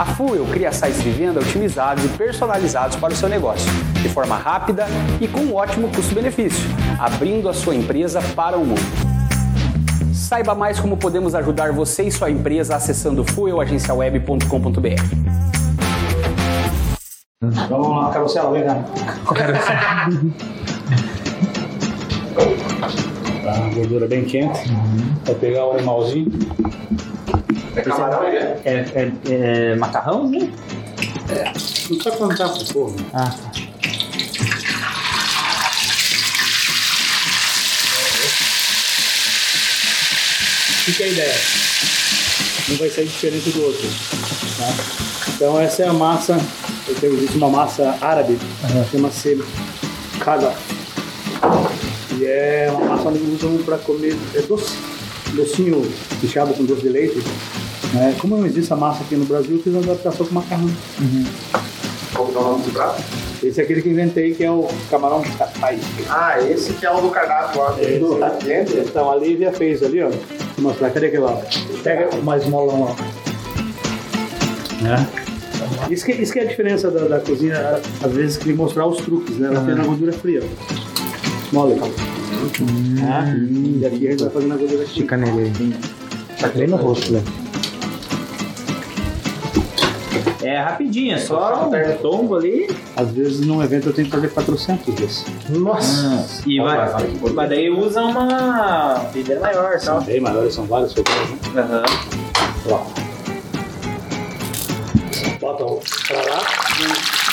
A 0.00 0.04
Fuel 0.06 0.46
cria 0.46 0.72
sites 0.72 1.02
de 1.02 1.10
venda 1.10 1.40
otimizados 1.40 2.02
e 2.06 2.08
personalizados 2.08 2.96
para 2.96 3.12
o 3.12 3.14
seu 3.14 3.28
negócio, 3.28 3.70
de 4.00 4.08
forma 4.08 4.34
rápida 4.34 4.86
e 5.20 5.28
com 5.28 5.40
um 5.40 5.54
ótimo 5.54 5.90
custo-benefício, 5.94 6.70
abrindo 6.98 7.50
a 7.50 7.52
sua 7.52 7.74
empresa 7.74 8.22
para 8.34 8.56
o 8.56 8.64
mundo. 8.64 8.80
Saiba 10.14 10.54
mais 10.54 10.80
como 10.80 10.96
podemos 10.96 11.34
ajudar 11.34 11.72
você 11.72 12.04
e 12.04 12.10
sua 12.10 12.30
empresa 12.30 12.76
acessando 12.76 13.22
fuelagenciaweb.com.br. 13.26 15.02
Vamos 17.68 17.90
lá, 17.90 18.10
carrossela, 18.10 18.52
vem 18.52 18.64
cá. 18.64 18.82
Tá, 23.44 23.52
a 23.52 23.74
gordura 23.74 24.06
bem 24.08 24.24
quente. 24.24 24.60
Vai 25.26 25.34
pegar 25.34 25.66
o 25.66 25.72
animalzinho. 25.72 26.32
É 27.76 27.82
camarão, 27.82 28.24
é? 28.24 28.60
É, 28.64 29.12
é, 29.28 29.76
macarrão, 29.76 30.28
né? 30.28 30.50
Não 31.88 31.96
precisa 31.96 32.16
contar 32.16 32.48
pro 32.48 32.64
povo. 32.66 32.96
Ah, 33.14 33.32
O 40.88 40.92
que, 40.92 41.02
é 41.02 41.06
a 41.06 41.08
ideia? 41.08 41.34
Um 42.70 42.76
vai 42.76 42.90
sair 42.90 43.06
diferente 43.06 43.50
do 43.50 43.62
outro. 43.64 43.88
tá? 44.58 44.74
Então 45.34 45.60
essa 45.60 45.82
é 45.84 45.88
a 45.88 45.92
massa, 45.92 46.38
eu 46.88 46.94
tenho 46.96 47.16
visto 47.16 47.36
uma 47.36 47.48
massa 47.48 47.96
árabe, 48.00 48.38
chama-se 48.90 49.40
kada. 50.18 50.52
E 52.18 52.24
é 52.24 52.68
uma 52.72 52.96
massa 52.96 53.12
que 53.12 53.18
usam 53.18 53.58
para 53.58 53.78
comer, 53.78 54.16
é 54.34 54.42
doce, 54.42 54.74
docinho 55.34 55.82
recheado 56.20 56.54
com 56.54 56.64
doce 56.64 56.82
de 56.82 56.88
leite. 56.88 57.18
Né? 57.94 58.14
Como 58.20 58.36
não 58.36 58.46
existe 58.46 58.72
a 58.72 58.76
massa 58.76 59.02
aqui 59.02 59.16
no 59.16 59.24
Brasil, 59.24 59.56
eu 59.56 59.62
fiz 59.62 59.72
uma 59.72 59.82
adaptação 59.82 60.26
com 60.26 60.34
macarrão. 60.34 60.70
Como 62.14 62.32
que 62.32 62.36
é 62.36 62.40
o 62.40 62.44
nome 62.44 62.64
do 62.64 62.72
prato? 62.72 63.02
Esse 63.42 63.60
é 63.60 63.64
aquele 63.64 63.80
que 63.80 63.88
inventei, 63.88 64.34
que 64.34 64.44
é 64.44 64.50
o 64.50 64.68
camarão 64.90 65.22
de 65.22 65.30
catai. 65.30 65.78
Ah, 66.08 66.38
esse 66.40 66.72
que 66.74 66.84
é 66.84 66.90
o 66.92 67.00
do 67.00 67.08
cardápio 67.08 67.60
lá. 67.60 67.76
Esse. 67.80 68.76
Então 68.78 69.10
a 69.10 69.16
Lívia 69.16 69.52
fez 69.52 69.82
ali, 69.82 70.02
ó. 70.02 70.08
Vou 70.08 70.70
mostrar, 70.70 70.90
cadê 70.90 71.06
aquele 71.06 71.22
lá? 71.22 71.40
Pega 71.82 72.14
o 72.14 72.22
mais 72.22 72.46
molão 72.46 72.84
lá. 72.84 72.96
Né? 74.82 75.08
Isso 75.90 76.04
que, 76.04 76.12
isso 76.12 76.32
que 76.32 76.38
é 76.38 76.42
a 76.42 76.46
diferença 76.46 76.90
da, 76.90 77.06
da 77.06 77.20
cozinha, 77.20 77.80
às 78.02 78.12
vezes, 78.12 78.36
que 78.36 78.52
mostrar 78.52 78.86
os 78.86 78.98
truques, 78.98 79.36
né? 79.36 79.48
Ela 79.48 79.64
fez 79.64 79.76
na 79.76 79.84
gordura 79.84 80.12
fria. 80.12 80.42
Mole. 81.52 81.80
Né? 83.00 83.36
E 83.80 83.86
aqui 83.86 84.08
a 84.08 84.10
gente 84.12 84.22
vai 84.22 84.30
fazer 84.30 84.46
na 84.46 84.56
gordura 84.56 84.84
quente. 84.84 85.00
Fica 85.02 85.16
nele 85.16 85.52
aí. 85.58 86.50
Bem 86.56 86.66
no 86.68 86.76
rosto, 86.76 87.12
né? 87.12 87.22
é 90.42 90.58
rapidinho, 90.58 91.14
é 91.14 91.18
só 91.18 91.68
um 91.68 91.96
tombo 91.98 92.36
ali. 92.36 92.68
Às 92.96 93.10
vezes 93.10 93.40
num 93.46 93.62
evento 93.62 93.88
eu 93.88 93.92
tenho 93.92 94.06
que 94.06 94.12
fazer 94.14 94.28
400 94.28 94.94
desses. 94.94 95.24
Nossa. 95.48 96.42
E 96.46 96.60
vai, 96.60 96.78
mas 97.34 97.48
daí 97.48 97.70
usa 97.70 98.02
uma 98.02 98.98
videira 99.12 99.40
maior, 99.40 99.78
São 99.78 99.96
tal. 99.96 100.04
bem 100.04 100.20
maiores, 100.20 100.54
são 100.54 100.64
vários 100.64 100.92
fogões, 100.92 101.54
né? 101.54 101.62
Aham. 101.62 101.82
Ó. 102.70 102.80
Bota 105.40 105.64
o 105.64 105.80
pra 106.06 106.16
lá. 106.18 107.29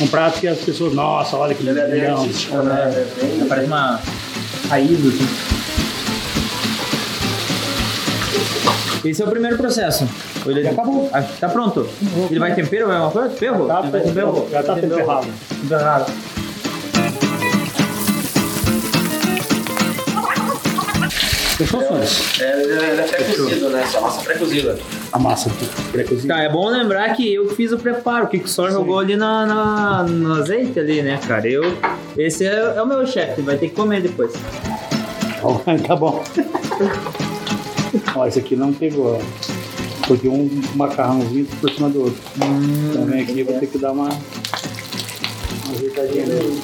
Um 0.00 0.06
prato 0.08 0.40
que 0.40 0.48
as 0.48 0.58
pessoas, 0.58 0.92
nossa, 0.94 1.36
olha 1.36 1.54
que 1.54 1.62
lindão. 1.62 1.84
É, 1.84 3.44
parece 3.48 3.66
uma 3.66 4.00
raiz 4.68 4.98
assim. 5.06 5.28
Esse 9.04 9.22
é 9.22 9.26
o 9.26 9.30
primeiro 9.30 9.56
processo. 9.56 10.08
Ele... 10.46 10.62
Já 10.62 10.70
acabou. 10.70 11.10
Ah, 11.12 11.22
tá 11.22 11.48
pronto. 11.48 11.88
Ele 12.30 12.38
vai 12.38 12.54
tempero 12.54 12.86
ou 12.86 12.92
é 12.92 12.98
uma 12.98 13.10
coisa? 13.10 13.30
Ferro? 13.30 13.66
Tá, 13.66 13.80
Ele 13.80 13.90
vai 13.90 14.00
tempero? 14.00 14.48
já 14.50 14.62
tá 14.62 14.74
temperado. 14.74 15.26
Temperado. 15.60 16.12
Fechou, 21.62 21.80
senhores? 21.80 22.40
É, 22.40 22.62
ele 22.62 22.72
é 23.00 23.04
pré-cozido, 23.04 23.68
né? 23.70 23.82
Essa 23.82 24.00
massa 24.00 24.22
pré-cozida. 24.22 24.78
A 25.12 25.18
massa 25.18 25.50
pré-cozida. 25.92 26.34
Tá, 26.34 26.40
é 26.42 26.48
bom 26.48 26.68
lembrar 26.68 27.14
que 27.14 27.32
eu 27.34 27.48
fiz 27.54 27.70
o 27.70 27.78
preparo, 27.78 28.26
que 28.26 28.36
o 28.38 28.48
só 28.48 28.68
jogou 28.68 28.98
ali 28.98 29.14
na, 29.16 29.46
na- 29.46 30.02
no 30.02 30.34
azeite 30.34 30.80
ali, 30.80 31.02
né, 31.02 31.20
cara? 31.24 31.48
Eu, 31.48 31.62
esse 32.18 32.44
é, 32.44 32.74
é 32.76 32.82
o 32.82 32.86
meu 32.86 33.06
chefe, 33.06 33.42
vai 33.42 33.56
ter 33.56 33.68
que 33.68 33.76
comer 33.76 34.02
depois. 34.02 34.32
tá 35.86 35.94
bom. 35.94 36.24
Ó, 38.16 38.26
esse 38.26 38.40
aqui 38.40 38.56
não 38.56 38.72
pegou, 38.72 39.16
ó. 39.20 40.06
Porque 40.08 40.26
um 40.28 40.50
macarrãozinho 40.74 41.46
por 41.60 41.70
cima 41.70 41.88
do 41.88 42.02
outro. 42.02 42.18
Então 42.90 43.04
vem 43.06 43.22
aqui, 43.22 43.38
eu 43.38 43.46
vou 43.46 43.58
ter 43.60 43.66
que 43.68 43.78
dar 43.78 43.92
uma, 43.92 44.08
uma 44.08 45.74
ajeitadinha 45.76 46.26
nele. 46.26 46.60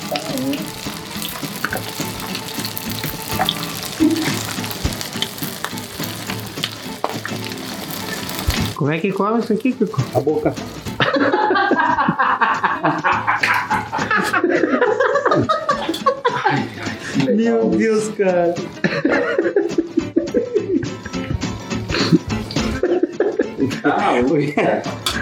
Como 8.79 8.93
é 8.93 8.99
que 9.01 9.11
come 9.11 9.41
isso 9.41 9.53
aqui, 9.53 9.73
Kiko? 9.73 10.01
A 10.15 10.21
boca. 10.21 10.55
Meu 17.35 17.71
Deus, 17.71 18.09
cara. 18.17 18.55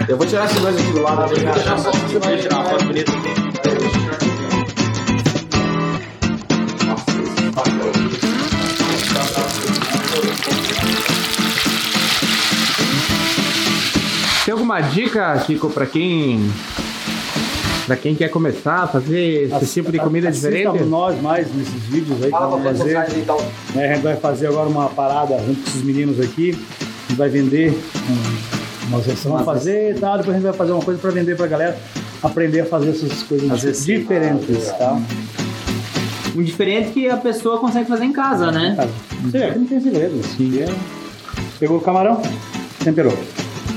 Eu 0.07 0.17
vou 0.17 0.27
tirar 0.27 0.45
esses 0.45 0.61
dois 0.61 0.79
aqui 0.79 0.91
do 0.91 1.01
lado. 1.01 1.27
Vou 1.27 1.35
tirar 1.35 1.79
só 1.79 1.89
você 1.89 2.19
vai 2.19 2.37
tirar 2.37 2.59
uma 2.59 2.65
foto 2.65 3.46
alguma 14.57 14.81
dica, 14.81 15.37
Kiko, 15.45 15.69
pra 15.69 15.85
quem. 15.85 16.51
Pra 17.85 17.95
quem 17.95 18.15
quer 18.15 18.29
começar 18.29 18.83
a 18.83 18.87
fazer 18.87 19.49
esse 19.49 19.73
tipo 19.75 19.91
de 19.91 19.99
comida 19.99 20.29
diferente? 20.29 20.83
nós 20.83 21.21
mais 21.21 21.53
nesses 21.55 21.83
vídeos 21.83 22.21
aí 22.21 22.31
que 22.31 22.37
vamos 22.37 22.63
fazer. 22.63 22.97
então. 23.15 23.37
né? 23.73 23.89
A 23.89 23.93
gente 23.93 24.03
vai 24.03 24.17
fazer 24.17 24.47
agora 24.47 24.67
uma 24.67 24.89
parada 24.89 25.37
junto 25.39 25.61
com 25.61 25.69
esses 25.69 25.83
meninos 25.83 26.19
aqui. 26.19 26.51
A 26.51 27.07
gente 27.07 27.17
vai 27.17 27.29
vender 27.29 27.71
um, 27.71 28.87
uma 28.89 29.01
sessão 29.01 29.37
a 29.37 29.43
fazer 29.43 29.95
e 29.95 29.99
tal. 29.99 30.17
Depois 30.17 30.35
a 30.35 30.39
gente 30.39 30.49
vai 30.49 30.57
fazer 30.57 30.71
uma 30.73 30.81
coisa 30.83 30.99
para 30.99 31.11
vender 31.11 31.37
pra 31.37 31.47
galera 31.47 31.77
aprender 32.21 32.61
a 32.61 32.65
fazer 32.65 32.89
essas 32.89 33.23
coisas 33.23 33.85
diferentes, 33.85 34.67
tá? 34.71 34.99
Um 36.35 36.43
diferente 36.43 36.91
que 36.91 37.09
a 37.09 37.17
pessoa 37.17 37.59
consegue 37.59 37.87
fazer 37.87 38.03
em 38.03 38.11
casa, 38.11 38.51
né? 38.51 38.75
Vê, 39.21 39.45
aqui 39.45 39.59
não 39.59 39.65
tem 39.65 39.79
segredo. 39.79 40.19
Assim, 40.19 40.61
é... 40.61 40.67
Pegou 41.57 41.77
o 41.77 41.81
camarão, 41.81 42.21
temperou. 42.83 43.17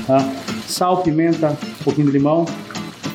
Tá? 0.05 0.40
Sal, 0.71 0.97
pimenta, 1.03 1.49
um 1.79 1.83
pouquinho 1.83 2.07
de 2.07 2.13
limão. 2.13 2.45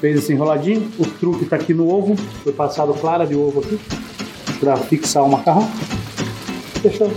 Fez 0.01 0.19
esse 0.19 0.33
enroladinho. 0.33 0.91
O 0.99 1.07
truque 1.07 1.45
tá 1.47 1.57
aqui 1.57 1.73
no 1.75 1.89
ovo. 1.89 2.15
Foi 2.45 2.53
passado 2.53 2.93
clara 2.95 3.27
de 3.27 3.35
ovo 3.35 3.61
aqui 3.61 3.79
para 4.61 4.77
fixar 4.77 5.25
o 5.25 5.29
macarrão. 5.31 5.67
Fechou. 6.83 7.11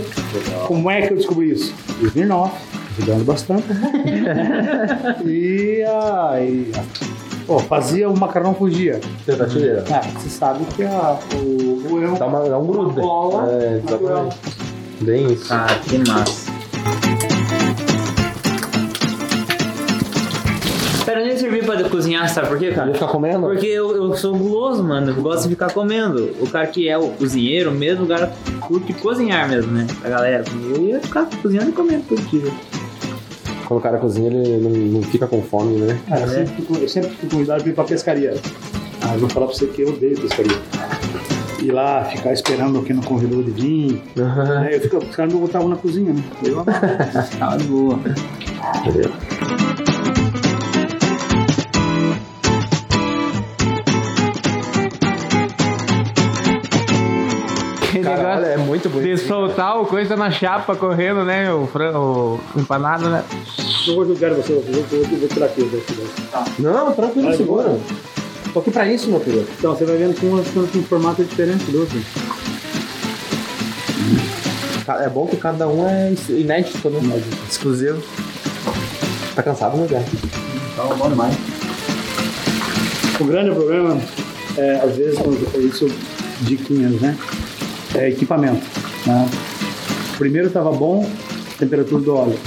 Como 0.66 0.90
é 0.90 1.02
que 1.06 1.12
eu 1.12 1.16
descobri 1.18 1.52
isso? 1.52 1.72
Smirnoff, 2.02 2.54
ajudando 2.98 3.24
bastante. 3.24 3.64
e 5.24 5.82
aí, 6.30 6.72
ó, 7.48 7.58
fazia 7.58 8.08
o 8.08 8.18
macarrão 8.18 8.54
fugir. 8.54 8.98
Tentativa. 9.26 9.84
Ah, 9.92 10.00
você 10.18 10.28
sabe 10.28 10.64
que 10.76 10.82
a, 10.82 11.18
o, 11.34 11.92
o 11.92 12.02
erro 12.02 12.18
Dá, 12.18 12.26
uma, 12.26 12.40
dá 12.48 12.58
um 12.58 12.66
gruda. 12.66 13.00
bola 13.00 13.50
É, 13.50 13.80
natural. 13.90 14.28
exatamente. 14.28 14.36
Bem 15.02 15.32
isso. 15.32 15.52
Ah, 15.52 15.66
que 15.88 15.98
massa. 16.10 16.50
Pra 21.82 21.90
cozinhar, 21.90 22.28
sabe 22.28 22.48
por 22.48 22.58
quê, 22.58 22.70
cara? 22.70 22.86
Vou 22.86 22.94
ficar 22.94 23.08
comendo? 23.08 23.40
Porque 23.46 23.66
eu, 23.66 23.94
eu 23.96 24.16
sou 24.16 24.36
guloso, 24.36 24.82
mano. 24.82 25.10
Eu 25.10 25.22
gosto 25.22 25.44
de 25.44 25.50
ficar 25.50 25.72
comendo. 25.72 26.30
O 26.40 26.48
cara 26.48 26.66
que 26.66 26.88
é 26.88 26.96
o 26.96 27.08
cozinheiro 27.10 27.70
mesmo, 27.72 28.04
o 28.04 28.08
cara 28.08 28.32
curte 28.60 28.92
cozinhar 28.94 29.48
mesmo, 29.48 29.72
né? 29.72 29.86
A 30.04 30.08
galera. 30.08 30.44
Eu 30.74 30.82
ia 30.82 31.00
ficar 31.00 31.26
cozinhando 31.42 31.70
e 31.70 31.72
comendo 31.72 32.04
todo 32.08 32.20
dia. 32.30 32.50
Quando 33.66 33.78
o 33.78 33.82
cara 33.82 33.98
cozinha, 33.98 34.28
ele 34.28 34.56
não, 34.58 34.70
não 34.70 35.02
fica 35.02 35.26
com 35.26 35.40
fome, 35.42 35.76
né? 35.78 35.98
Cara, 36.08 36.22
eu 36.22 36.28
sempre 36.28 36.54
fico, 36.56 36.74
eu 36.76 36.88
sempre 36.88 37.10
fico 37.10 37.30
convidado 37.36 37.62
para 37.62 37.70
ir 37.70 37.74
pra 37.74 37.84
pescaria. 37.84 38.34
Ah, 39.02 39.14
eu 39.14 39.20
vou 39.20 39.28
falar 39.30 39.46
pra 39.46 39.54
você 39.54 39.66
que 39.66 39.82
eu 39.82 39.88
odeio 39.90 40.20
pescaria. 40.20 40.56
Ir 41.62 41.72
lá, 41.72 42.04
ficar 42.04 42.32
esperando 42.32 42.82
quem 42.82 42.96
não 42.96 43.02
convidou 43.02 43.42
de 43.42 43.50
vir. 43.50 44.02
Aí 44.66 44.74
eu 44.74 44.80
fico, 44.80 44.96
os 44.98 45.14
caras 45.14 45.32
não 45.32 45.40
botavam 45.40 45.68
na 45.68 45.76
cozinha, 45.76 46.12
né? 46.12 46.22
Eu, 46.42 46.64
Tá 47.38 47.56
de 47.56 47.64
boa. 47.64 47.98
Muito 58.70 58.88
De 58.88 58.94
bonito. 58.94 59.26
soltar 59.26 59.80
o 59.80 59.84
coisa 59.84 60.16
na 60.16 60.30
chapa 60.30 60.76
correndo, 60.76 61.24
né? 61.24 61.52
O, 61.52 61.66
fran... 61.66 61.90
o 61.98 62.38
empanado, 62.56 63.08
né? 63.08 63.24
Eu 63.88 63.96
vou 63.96 64.06
julgar 64.06 64.32
você, 64.32 64.52
eu 64.52 64.62
vou, 64.62 64.98
eu 65.00 65.18
vou 65.18 65.28
tirar 65.28 65.46
aqui. 65.46 65.62
Vou 65.62 65.80
tirar. 65.80 66.44
Não, 66.58 66.92
tranquilo, 66.92 67.26
Vai, 67.28 67.36
segura. 67.36 67.78
Tô 68.52 68.60
aqui 68.60 68.70
pra 68.70 68.86
isso, 68.86 69.10
meu 69.10 69.18
filho. 69.18 69.44
Então, 69.58 69.74
você 69.74 69.84
vai 69.84 69.96
vendo 69.96 70.14
que 70.14 70.24
um 70.24 70.40
ficando 70.42 70.70
com 70.70 70.78
um 70.78 70.84
formato 70.84 71.24
diferente 71.24 71.64
do 71.64 71.80
outro. 71.80 71.98
É 75.00 75.08
bom 75.08 75.26
que 75.26 75.36
cada 75.36 75.66
um 75.68 75.88
é 75.88 76.12
inédito, 76.28 76.88
né? 76.90 77.22
Exclusivo. 77.48 78.00
Tá 79.34 79.42
cansado, 79.42 79.76
né, 79.78 79.86
Guerra? 79.88 80.04
Então, 80.72 80.96
bom 80.96 81.08
demais. 81.08 81.34
O 83.18 83.24
grande 83.24 83.50
problema 83.50 84.00
é, 84.56 84.76
às 84.76 84.96
vezes, 84.96 85.18
quando 85.18 85.36
é 85.54 85.58
isso, 85.58 85.86
diquinhas, 86.42 87.00
né? 87.00 87.16
É 87.94 88.08
equipamento. 88.08 88.64
Né? 89.06 89.28
Primeiro 90.18 90.48
estava 90.48 90.70
bom, 90.72 91.08
temperatura 91.58 92.02
do 92.02 92.16
óleo. 92.16 92.38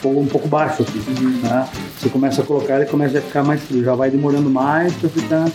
Fogo 0.00 0.20
um 0.20 0.26
pouco 0.26 0.48
baixo 0.48 0.82
aqui. 0.82 0.98
Né? 1.42 1.68
Você 1.98 2.08
começa 2.08 2.40
a 2.42 2.44
colocar, 2.44 2.76
ele 2.76 2.86
começa 2.86 3.18
a 3.18 3.20
ficar 3.20 3.42
mais 3.44 3.60
frio. 3.62 3.84
Já 3.84 3.94
vai 3.94 4.10
demorando 4.10 4.48
mais 4.48 4.92
para 4.94 5.08
ficar. 5.10 5.48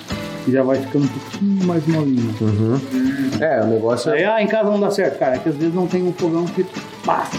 E 0.47 0.51
já 0.51 0.61
vai 0.61 0.77
ficando 0.77 1.05
um 1.05 1.07
pouquinho 1.07 1.65
mais 1.65 1.87
molinho. 1.87 2.35
É, 3.41 3.61
o 3.63 3.65
negócio 3.65 4.11
Aí, 4.13 4.21
é. 4.21 4.27
ah, 4.27 4.39
em 4.43 4.45
casa 4.47 4.69
não 4.69 4.79
dá 4.79 4.91
certo, 4.91 5.17
cara. 5.17 5.35
É 5.35 5.39
que 5.39 5.49
às 5.49 5.55
vezes 5.55 5.73
não 5.73 5.87
tem 5.87 6.03
um 6.03 6.13
fogão 6.13 6.45
que 6.45 6.63
basta. 7.03 7.35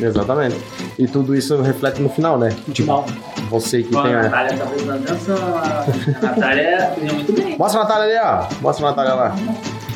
Exatamente. 0.00 0.56
E 0.98 1.06
tudo 1.06 1.36
isso 1.36 1.60
reflete 1.60 2.00
no 2.00 2.08
final, 2.08 2.38
né? 2.38 2.48
Tipo, 2.72 3.04
você 3.50 3.82
que 3.82 3.94
Ó, 3.94 4.02
tem 4.02 4.14
a 4.14 4.20
a. 4.20 4.22
Natália 4.22 4.56
tá 4.56 4.64
prestando 4.64 5.04
atenção. 5.04 5.36
A 5.36 6.22
Natália 6.22 6.86
cozinha 6.94 7.12
muito 7.12 7.32
bem. 7.34 7.58
Mostra 7.58 7.80
a 7.80 7.84
Natália 7.84 8.20
ali, 8.22 8.46
ó. 8.50 8.62
Mostra 8.62 8.86
a 8.86 8.88
Natália 8.88 9.14
lá. 9.14 9.36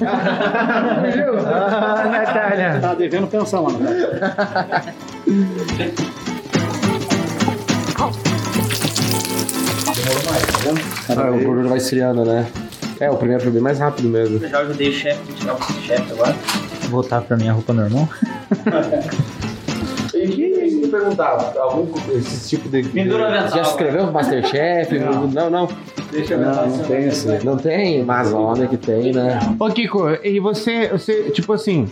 Ah, 0.06 2.04
Natália. 2.10 2.78
tá 2.80 2.94
devendo 2.94 3.26
pensão, 3.26 3.64
mano. 3.64 3.80
Ah, 11.08 11.30
o 11.30 11.44
gordura 11.44 11.68
vai 11.68 11.78
esfriando, 11.78 12.24
né? 12.24 12.46
É, 13.00 13.10
o 13.10 13.16
primeiro 13.16 13.42
foi 13.42 13.52
bem 13.52 13.60
mais 13.60 13.78
rápido 13.78 14.08
mesmo. 14.08 14.38
Eu 14.42 14.48
já 14.48 14.60
ajudei 14.60 14.88
o 14.88 14.92
chefe, 14.92 15.20
vou 15.26 15.36
tirar 15.36 15.54
de 15.56 15.86
chefe 15.86 16.12
agora. 16.12 16.34
Voltar 16.88 17.20
pra 17.22 17.36
minha 17.36 17.52
roupa 17.52 17.72
normal. 17.72 18.08
E 20.14 20.28
que 20.28 20.74
me 20.76 20.88
perguntava, 20.88 21.58
algum 21.58 21.86
esse 22.12 22.50
tipo 22.50 22.68
de. 22.68 22.82
Pendura 22.82 23.26
de- 23.30 23.36
avental, 23.38 23.56
Já 23.64 23.70
escreveu 23.70 24.12
Masterchef? 24.12 24.98
Não, 24.98 25.26
não. 25.26 25.50
Não, 25.50 25.68
Deixa 26.10 26.34
eu 26.34 26.40
Não, 26.40 26.66
não 26.68 26.78
tem 26.84 27.06
assim. 27.06 27.38
não 27.44 27.56
tem? 27.56 28.04
Mas 28.04 28.32
olha 28.34 28.66
que 28.66 28.76
tem, 28.76 29.12
né? 29.12 29.38
Ô, 29.58 29.68
Kiko, 29.70 30.10
e 30.22 30.38
você, 30.38 30.88
você 30.88 31.30
tipo 31.30 31.54
assim, 31.54 31.88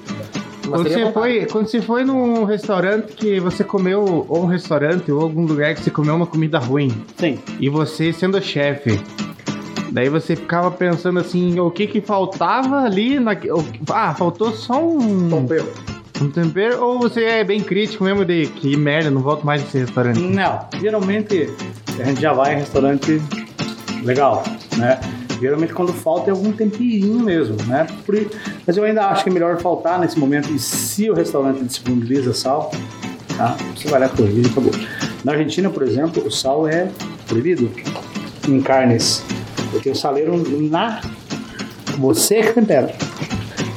quando 0.69 0.83
você, 0.89 1.11
foi, 1.11 1.47
quando 1.47 1.67
você 1.69 1.81
foi 1.81 2.05
num 2.05 2.45
restaurante 2.45 3.15
que 3.15 3.41
você 3.41 3.65
comeu, 3.65 4.27
ou 4.29 4.43
um 4.43 4.47
restaurante, 4.47 5.11
ou 5.11 5.23
algum 5.23 5.47
lugar 5.47 5.75
que 5.75 5.83
você 5.83 5.91
comeu 5.91 6.15
uma 6.15 6.27
comida 6.27 6.59
ruim, 6.59 6.93
Sim. 7.17 7.39
e 7.59 7.69
você 7.71 8.13
sendo 8.13 8.41
chefe, 8.43 9.01
daí 9.91 10.11
você 10.11 10.37
ficava 10.37 10.71
pensando 10.71 11.19
assim, 11.19 11.59
o 11.59 11.71
que 11.71 11.87
que 11.87 12.01
faltava 12.03 12.83
ali, 12.83 13.19
na, 13.19 13.33
ah, 13.91 14.15
faltou 14.15 14.53
só 14.53 14.85
um 14.87 15.31
Tempero. 15.31 15.67
Um 16.21 16.31
tempero, 16.31 16.83
ou 16.85 16.99
você 16.99 17.25
é 17.25 17.45
bem 17.45 17.61
crítico 17.61 18.05
mesmo 18.05 18.25
de 18.25 18.47
que 18.47 18.77
merda, 18.77 19.11
não 19.11 19.23
volto 19.23 19.45
mais 19.45 19.63
nesse 19.63 19.79
restaurante? 19.79 20.21
Não, 20.21 20.61
geralmente 20.81 21.51
a 21.99 22.05
gente 22.05 22.21
já 22.21 22.33
vai 22.33 22.55
em 22.55 22.59
restaurante 22.59 23.21
legal, 24.03 24.45
né? 24.77 25.01
Geralmente 25.41 25.73
quando 25.73 25.93
falta 25.93 26.31
é 26.31 26.33
algum 26.33 26.53
temperinho 26.53 27.21
mesmo, 27.21 27.57
né? 27.67 27.87
Por 28.05 28.15
mas 28.67 28.77
eu 28.77 28.85
ainda 28.85 29.07
acho 29.07 29.25
que 29.25 29.31
é 29.31 29.33
melhor 29.33 29.59
faltar 29.59 29.99
nesse 29.99 30.19
momento 30.19 30.53
e 30.53 30.59
se 30.59 31.11
o 31.11 31.15
restaurante 31.15 31.65
disponibiliza 31.65 32.35
sal, 32.35 32.71
tá? 33.37 33.57
Você 33.75 33.89
vai 33.89 34.01
lá 34.01 34.09
corrigir 34.09 34.45
e 34.45 34.51
acabou. 34.51 34.73
Na 35.25 35.33
Argentina, 35.33 35.71
por 35.71 35.83
exemplo, 35.83 36.27
o 36.27 36.31
sal 36.31 36.69
é 36.69 36.91
proibido 37.27 37.71
em 38.49 38.61
carnes. 38.61 39.25
Porque 39.71 39.89
o 39.89 39.95
saleiro 39.95 40.37
na 40.69 41.01
você 41.99 42.43
que 42.43 42.53
tempera. 42.53 42.93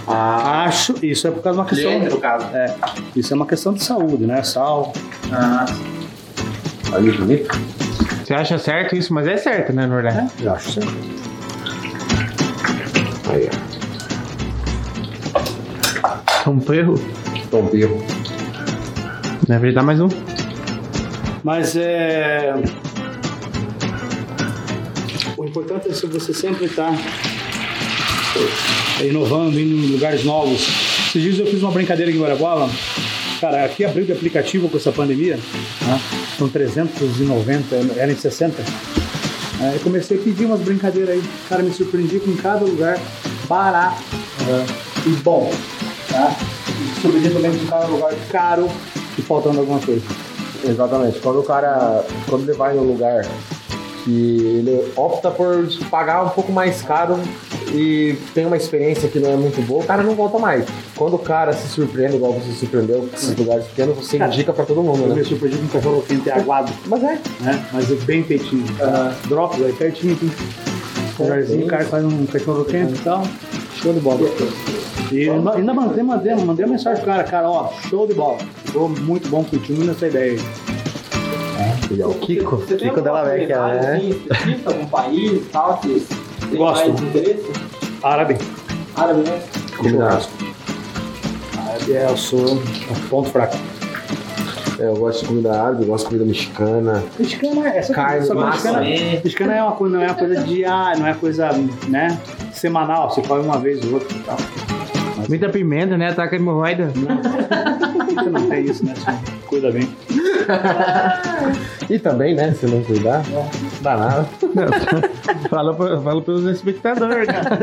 Acho, 0.08 0.96
isso 1.06 1.28
é 1.28 1.32
por 1.32 1.42
causa 1.42 1.58
de 1.58 1.62
uma 1.62 1.70
questão. 1.70 2.20
Caso. 2.20 2.46
É, 2.54 2.76
isso 3.16 3.34
é 3.34 3.36
uma 3.36 3.46
questão 3.46 3.74
de 3.74 3.84
saúde, 3.84 4.26
né? 4.26 4.44
Sal, 4.44 4.94
Ah, 5.32 5.66
Olha 6.92 7.12
que 7.12 7.18
bonito. 7.18 7.50
Você 8.24 8.34
acha 8.34 8.58
certo 8.58 8.96
isso? 8.96 9.14
Mas 9.14 9.28
é 9.28 9.38
certo, 9.38 9.74
né, 9.74 9.86
na 9.88 9.96
verdade? 9.96 10.30
eu 10.42 10.54
acho 10.54 10.72
certo. 10.74 10.94
Aí, 13.32 13.50
ó. 16.44 16.44
Tempero. 16.44 16.96
Deve 19.48 19.72
dar 19.72 19.84
mais 19.84 20.00
um. 20.00 20.10
Mas 21.44 21.76
é. 21.76 22.54
O 25.38 25.46
importante 25.46 25.90
é 25.90 25.94
se 25.94 26.06
você 26.08 26.34
sempre 26.34 26.66
estar 26.66 26.92
inovando, 29.02 29.60
em 29.60 29.88
lugares 29.88 30.24
novos. 30.24 30.68
Esses 31.08 31.22
dias 31.22 31.40
eu 31.40 31.46
fiz 31.46 31.62
uma 31.62 31.72
brincadeira 31.72 32.12
em 32.12 32.20
Guaraguaba. 32.20 32.70
Cara, 33.40 33.66
aqui 33.66 33.84
abriu 33.84 34.06
de 34.06 34.12
aplicativo 34.12 34.70
com 34.70 34.78
essa 34.78 34.92
pandemia. 34.92 35.36
Né? 35.36 36.02
São 36.38 36.48
390, 36.48 37.76
era 37.98 38.12
em 38.12 38.16
60. 38.16 38.64
Aí 39.60 39.76
eu 39.76 39.80
comecei 39.82 40.18
a 40.18 40.22
pedir 40.22 40.46
umas 40.46 40.62
brincadeiras 40.62 41.16
aí. 41.16 41.24
Cara, 41.50 41.64
me 41.64 41.74
surpreendi 41.74 42.20
com 42.20 42.36
cada 42.38 42.66
lugar 42.66 43.00
barato 43.48 44.02
e 45.06 45.10
bom. 45.22 45.52
Tá? 46.10 46.36
Surpreendi 47.02 47.30
também 47.30 47.52
com 47.58 47.66
cada 47.68 47.88
lugar 47.88 48.14
caro 48.32 48.70
e 49.18 49.22
faltando 49.22 49.60
alguma 49.60 49.80
coisa. 49.80 50.04
Exatamente. 50.66 51.20
Quando 51.20 51.40
o 51.40 51.44
cara, 51.44 52.06
quando 52.30 52.44
ele 52.44 52.58
vai 52.58 52.74
num 52.74 52.84
lugar 52.84 53.26
que 54.04 54.12
ele 54.60 54.92
opta 54.96 55.32
por 55.32 55.68
pagar 55.90 56.24
um 56.24 56.30
pouco 56.30 56.52
mais 56.52 56.82
caro 56.82 57.18
e 57.74 58.16
tem 58.34 58.46
uma 58.46 58.58
experiência 58.58 59.08
que 59.10 59.20
não 59.20 59.32
é 59.32 59.36
muito 59.36 59.62
boa, 59.66 59.84
o 59.84 59.88
cara 59.88 60.04
não 60.04 60.14
volta 60.16 60.38
mais. 60.38 60.66
Quando 60.96 61.16
o 61.16 61.20
cara 61.20 61.54
se 61.54 61.68
surpreende, 61.70 62.18
igual 62.18 62.34
você 62.34 62.52
se 62.52 62.58
surpreendeu 62.60 63.08
com 63.10 63.16
esses 63.16 63.36
lugares 63.36 63.66
pequenos, 63.68 63.96
você 63.98 64.18
Cara, 64.18 64.32
indica 64.34 64.54
pra 64.54 64.66
todo 64.66 64.84
mundo, 64.84 65.02
Eu 65.04 65.08
né? 65.10 65.16
me 65.16 65.24
surpreendi 65.26 65.58
com 65.58 65.64
um 65.66 65.68
cachorro 65.68 66.04
quente 66.08 66.30
aguado, 66.30 66.72
Mas 66.86 67.04
é. 67.04 67.20
né? 67.42 67.66
Mas 67.72 67.92
é 67.92 67.96
bem 67.96 68.24
feitinho. 68.24 68.66
Drops 69.28 69.62
aí 69.62 69.74
pertinho 69.74 70.14
aqui. 70.14 70.32
Jardim, 71.20 71.64
o 71.64 71.68
cara 71.68 71.86
faz 71.86 72.04
um 72.06 72.26
cachorro 72.26 72.66
quente 72.66 72.94
e 72.94 73.00
tal. 73.04 73.24
Show 73.76 73.94
de 73.94 74.00
bola. 74.00 74.20
E 75.12 75.30
ainda 75.30 75.74
mandei, 75.74 76.04
mandei, 76.04 76.36
mandei 76.36 76.66
uma 76.66 76.72
mensagem 76.72 77.04
pro 77.04 77.12
cara, 77.12 77.24
cara, 77.24 77.50
ó, 77.50 77.72
show 77.90 78.08
de 78.08 78.14
bola. 78.14 78.38
Ficou 78.66 78.90
muito 78.90 79.30
bom, 79.30 79.44
curtimos 79.44 79.86
nessa 79.86 80.08
ideia 80.08 80.32
aí. 80.34 80.40
Ele 81.90 82.02
é 82.02 82.08
o 82.08 82.14
Kiko. 82.16 82.58
Você 82.58 82.76
tem 82.76 82.90
Kiko 82.90 83.02
Della 83.02 83.24
Vecchia, 83.24 83.68
né? 83.68 83.96
assim, 83.96 84.10
específica, 84.10 84.70
algum 84.70 84.86
país 84.88 85.32
e 85.32 85.50
tal, 85.52 85.78
que 85.78 86.08
tem 86.50 86.58
Gosto. 86.58 86.90
mais 86.90 87.02
interesse? 87.02 87.52
Árabe. 88.02 88.38
Árabe, 88.96 89.22
né? 89.22 89.42
Churrasco. 89.76 90.32
Árabe 91.68 91.94
é 91.94 92.08
o 92.10 92.18
seu 92.18 92.62
ponto 93.10 93.30
fraco. 93.30 93.58
É, 94.80 94.86
eu 94.88 94.96
gosto 94.96 95.22
de 95.22 95.28
comida 95.28 95.62
árabe, 95.62 95.84
eu 95.84 95.88
gosto 95.88 96.06
de 96.06 96.10
comida 96.10 96.26
mexicana. 96.26 97.04
Mexicana 97.20 97.70
é 97.70 97.78
essa 97.78 97.94
Carne, 97.94 98.28
massa. 98.34 98.82
mexicana, 98.82 99.22
mexicana 99.24 99.54
é 99.56 99.64
uma 99.64 99.72
coisa, 99.74 99.96
não 99.96 100.04
é 100.04 100.08
uma 100.08 100.16
coisa 100.16 100.44
diária, 100.44 101.00
não 101.00 101.08
é 101.08 101.14
coisa, 101.14 101.50
né, 101.88 102.20
semanal, 102.52 103.10
você 103.10 103.22
come 103.22 103.44
uma 103.44 103.60
vez 103.60 103.86
ou 103.86 103.94
outra 103.94 104.18
e 104.18 104.22
tal. 104.22 104.38
Muita 105.28 105.50
pimenta, 105.50 105.98
né? 105.98 106.10
Ataca 106.10 106.36
a 106.36 106.40
hemorroida. 106.40 106.92
Você 106.94 108.30
não 108.30 108.50
tem 108.50 108.66
isso, 108.66 108.86
né? 108.86 108.94
Cuida 109.48 109.72
bem. 109.72 109.90
E 111.90 112.00
também, 112.00 112.36
né, 112.36 112.54
se 112.54 112.66
não 112.66 112.84
cuidar, 112.84 113.24
dá 113.82 113.98
nada. 113.98 114.28
fala, 115.50 115.74
fala 116.02 116.22
pelos 116.22 116.46
espectadores, 116.46 117.28
cara. 117.28 117.60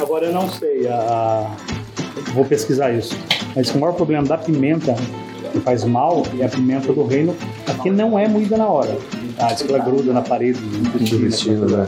Agora 0.00 0.26
eu 0.26 0.32
não 0.32 0.48
sei, 0.48 0.86
a... 0.88 1.50
vou 2.34 2.44
pesquisar 2.44 2.92
isso. 2.92 3.16
Mas 3.54 3.74
o 3.74 3.78
maior 3.78 3.94
problema 3.94 4.26
da 4.26 4.36
pimenta 4.36 4.94
que 5.52 5.60
faz 5.60 5.84
mal 5.84 6.22
é 6.38 6.44
a 6.44 6.48
pimenta 6.48 6.92
do 6.92 7.06
reino, 7.06 7.34
que 7.82 7.90
não 7.90 8.18
é 8.18 8.28
moída 8.28 8.56
na 8.56 8.68
hora. 8.68 8.96
Ah, 9.38 9.52
diz 9.52 9.62
que 9.62 9.72
ela 9.72 9.82
gruda 9.82 10.12
na 10.12 10.22
parede 10.22 10.60
do 10.60 10.98
Do 10.98 11.18
vestido, 11.18 11.66
né? 11.66 11.86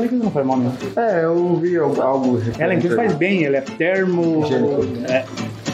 Líquida 0.00 0.24
não 0.24 0.30
faz 0.30 0.46
mal 0.46 0.56
nenhum. 0.56 0.72
É, 0.96 1.24
eu 1.24 1.56
vi 1.56 1.76
algo. 1.76 2.00
algo 2.00 2.40
Ela 2.58 2.74
inclusive 2.74 2.96
faz 2.96 3.14
bem, 3.14 3.44
ela 3.44 3.58
é 3.58 3.60
termo. 3.60 4.44
Higiênico. 4.44 4.86
É, 5.10 5.24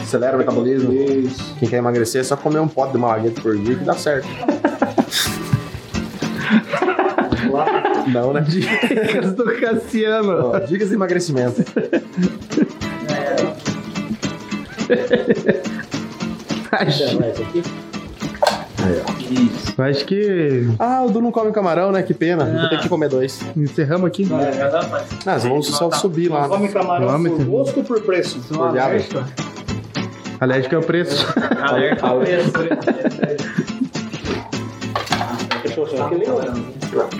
Acelera 0.01 0.35
o 0.35 0.39
metabolismo. 0.39 0.93
isso. 0.93 1.55
Quem 1.59 1.67
quer 1.69 1.77
emagrecer 1.77 2.21
é 2.21 2.23
só 2.23 2.35
comer 2.35 2.59
um 2.59 2.67
pote 2.67 2.91
de 2.93 2.97
malagueta 2.97 3.41
por 3.41 3.57
dia 3.57 3.75
que 3.75 3.83
dá 3.83 3.93
certo. 3.93 4.27
Não, 8.11 8.33
né? 8.33 8.41
Dicas 8.41 9.33
do 9.33 9.45
Cassiano. 9.59 10.51
Ó, 10.53 10.59
dicas 10.59 10.89
de 10.89 10.95
emagrecimento. 10.95 11.63
Vai, 16.71 16.87
esse 16.87 17.84
Eu 19.77 19.83
acho 19.85 20.05
que 20.05 20.67
Ah, 20.79 21.03
o 21.03 21.09
Du 21.09 21.21
não 21.21 21.31
come 21.31 21.51
camarão, 21.51 21.91
né? 21.91 22.03
Que 22.03 22.13
pena. 22.13 22.45
Vou 22.45 22.69
ter 22.69 22.79
que 22.79 22.89
comer 22.89 23.09
dois. 23.09 23.41
encerramos 23.55 24.07
aqui. 24.07 24.27
Ah, 25.25 25.37
vamos 25.37 25.67
só 25.67 25.91
subir 25.91 26.29
lá. 26.29 26.47
Come 26.47 26.67
camarão 26.69 27.07
Vamos, 27.07 27.31
por 27.31 27.45
gosto 27.45 27.77
ou 27.77 27.83
por 27.83 28.01
preço? 28.01 28.39
Olhava. 28.57 28.95
Alérgico 30.39 30.75
é 30.75 30.77
o 30.77 30.83
preço. 30.83 31.25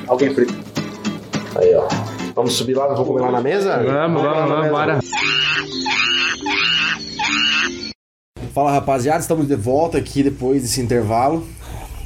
Alguém 0.07 0.33
frita. 0.33 0.53
Aí, 1.55 1.73
ó. 1.75 1.87
Vamos 2.35 2.53
subir 2.53 2.75
lá, 2.75 2.87
vamos 2.87 3.07
comer 3.07 3.21
lá 3.21 3.31
na 3.31 3.41
mesa? 3.41 3.77
Vamos, 3.81 4.21
vamos, 4.21 4.49
vamos, 4.49 4.69
bora. 4.69 4.99
Fala 8.53 8.71
rapaziada, 8.71 9.19
estamos 9.19 9.47
de 9.47 9.55
volta 9.55 9.97
aqui 9.97 10.23
depois 10.23 10.61
desse 10.61 10.81
intervalo. 10.81 11.45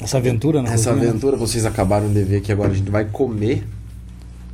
Essa 0.02 0.18
aventura, 0.18 0.62
né? 0.62 0.74
Essa 0.74 0.92
aventura 0.92 1.36
vocês 1.36 1.66
acabaram 1.66 2.12
de 2.12 2.24
ver 2.24 2.42
que 2.42 2.52
agora 2.52 2.72
a 2.72 2.76
gente 2.76 2.90
vai 2.90 3.06
comer 3.06 3.64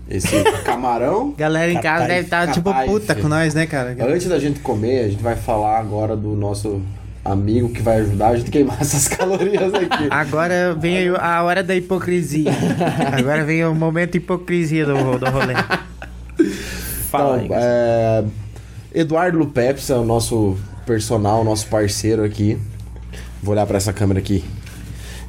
esse 0.10 0.44
camarão. 0.64 1.34
Galera 1.38 1.72
em 1.72 1.80
casa 1.80 2.08
deve 2.08 2.22
estar 2.22 2.52
tipo 2.52 2.70
capaz, 2.70 2.90
puta 2.90 3.16
com 3.16 3.28
nós, 3.28 3.54
né, 3.54 3.66
cara? 3.66 3.96
Antes 4.00 4.28
da 4.28 4.40
gente 4.40 4.60
comer, 4.60 5.06
a 5.06 5.10
gente 5.10 5.22
vai 5.22 5.36
falar 5.36 5.80
agora 5.80 6.16
do 6.16 6.36
nosso 6.36 6.82
amigo 7.24 7.70
que 7.70 7.82
vai 7.82 8.02
ajudar 8.02 8.30
a 8.30 8.38
gente 8.38 8.50
a 8.50 8.52
queimar 8.52 8.78
essas 8.82 9.08
calorias 9.08 9.74
aqui. 9.74 10.08
Agora 10.12 10.76
vem 10.80 10.98
aí 10.98 11.08
a 11.10 11.44
hora 11.44 11.64
da 11.64 11.76
hipocrisia. 11.76 12.52
Agora 13.18 13.44
vem 13.44 13.66
o 13.66 13.74
momento 13.74 14.16
hipocrisia 14.16 14.86
do, 14.86 15.18
do 15.18 15.26
rolê. 15.26 15.56
Fala 17.10 17.38
aí. 17.38 17.46
Então, 17.46 17.58
é, 17.60 18.24
Eduardo 18.94 19.40
Lupeps 19.40 19.90
é 19.90 19.96
o 19.96 20.06
nosso 20.06 20.56
personal, 20.86 21.44
nosso 21.44 21.68
parceiro 21.68 22.24
aqui. 22.24 22.60
Vou 23.42 23.54
olhar 23.54 23.66
pra 23.66 23.78
essa 23.78 23.92
câmera 23.92 24.20
aqui. 24.20 24.44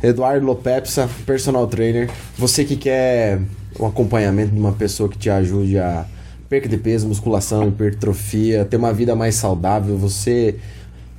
Eduardo 0.02 0.44
Lopepsa, 0.44 1.08
personal 1.24 1.66
trainer. 1.66 2.10
Você 2.38 2.64
que 2.64 2.76
quer 2.76 3.40
um 3.78 3.86
acompanhamento 3.86 4.52
de 4.52 4.58
uma 4.58 4.72
pessoa 4.72 5.08
que 5.08 5.18
te 5.18 5.30
ajude 5.30 5.78
a 5.78 6.06
perca 6.48 6.68
de 6.68 6.76
peso, 6.76 7.08
musculação, 7.08 7.68
hipertrofia, 7.68 8.64
ter 8.64 8.76
uma 8.76 8.92
vida 8.92 9.16
mais 9.16 9.34
saudável, 9.34 9.96
você 9.96 10.56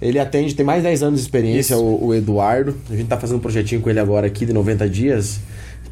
ele 0.01 0.19
atende, 0.19 0.53
tem 0.53 0.65
mais 0.65 0.83
de 0.83 0.89
10 0.89 1.03
anos 1.03 1.19
de 1.19 1.25
experiência, 1.25 1.77
o, 1.77 2.07
o 2.07 2.13
Eduardo. 2.13 2.75
A 2.89 2.95
gente 2.95 3.07
tá 3.07 3.17
fazendo 3.17 3.37
um 3.37 3.41
projetinho 3.41 3.81
com 3.81 3.89
ele 3.89 3.99
agora 3.99 4.27
aqui 4.27 4.45
de 4.45 4.53
90 4.53 4.87
dias. 4.89 5.39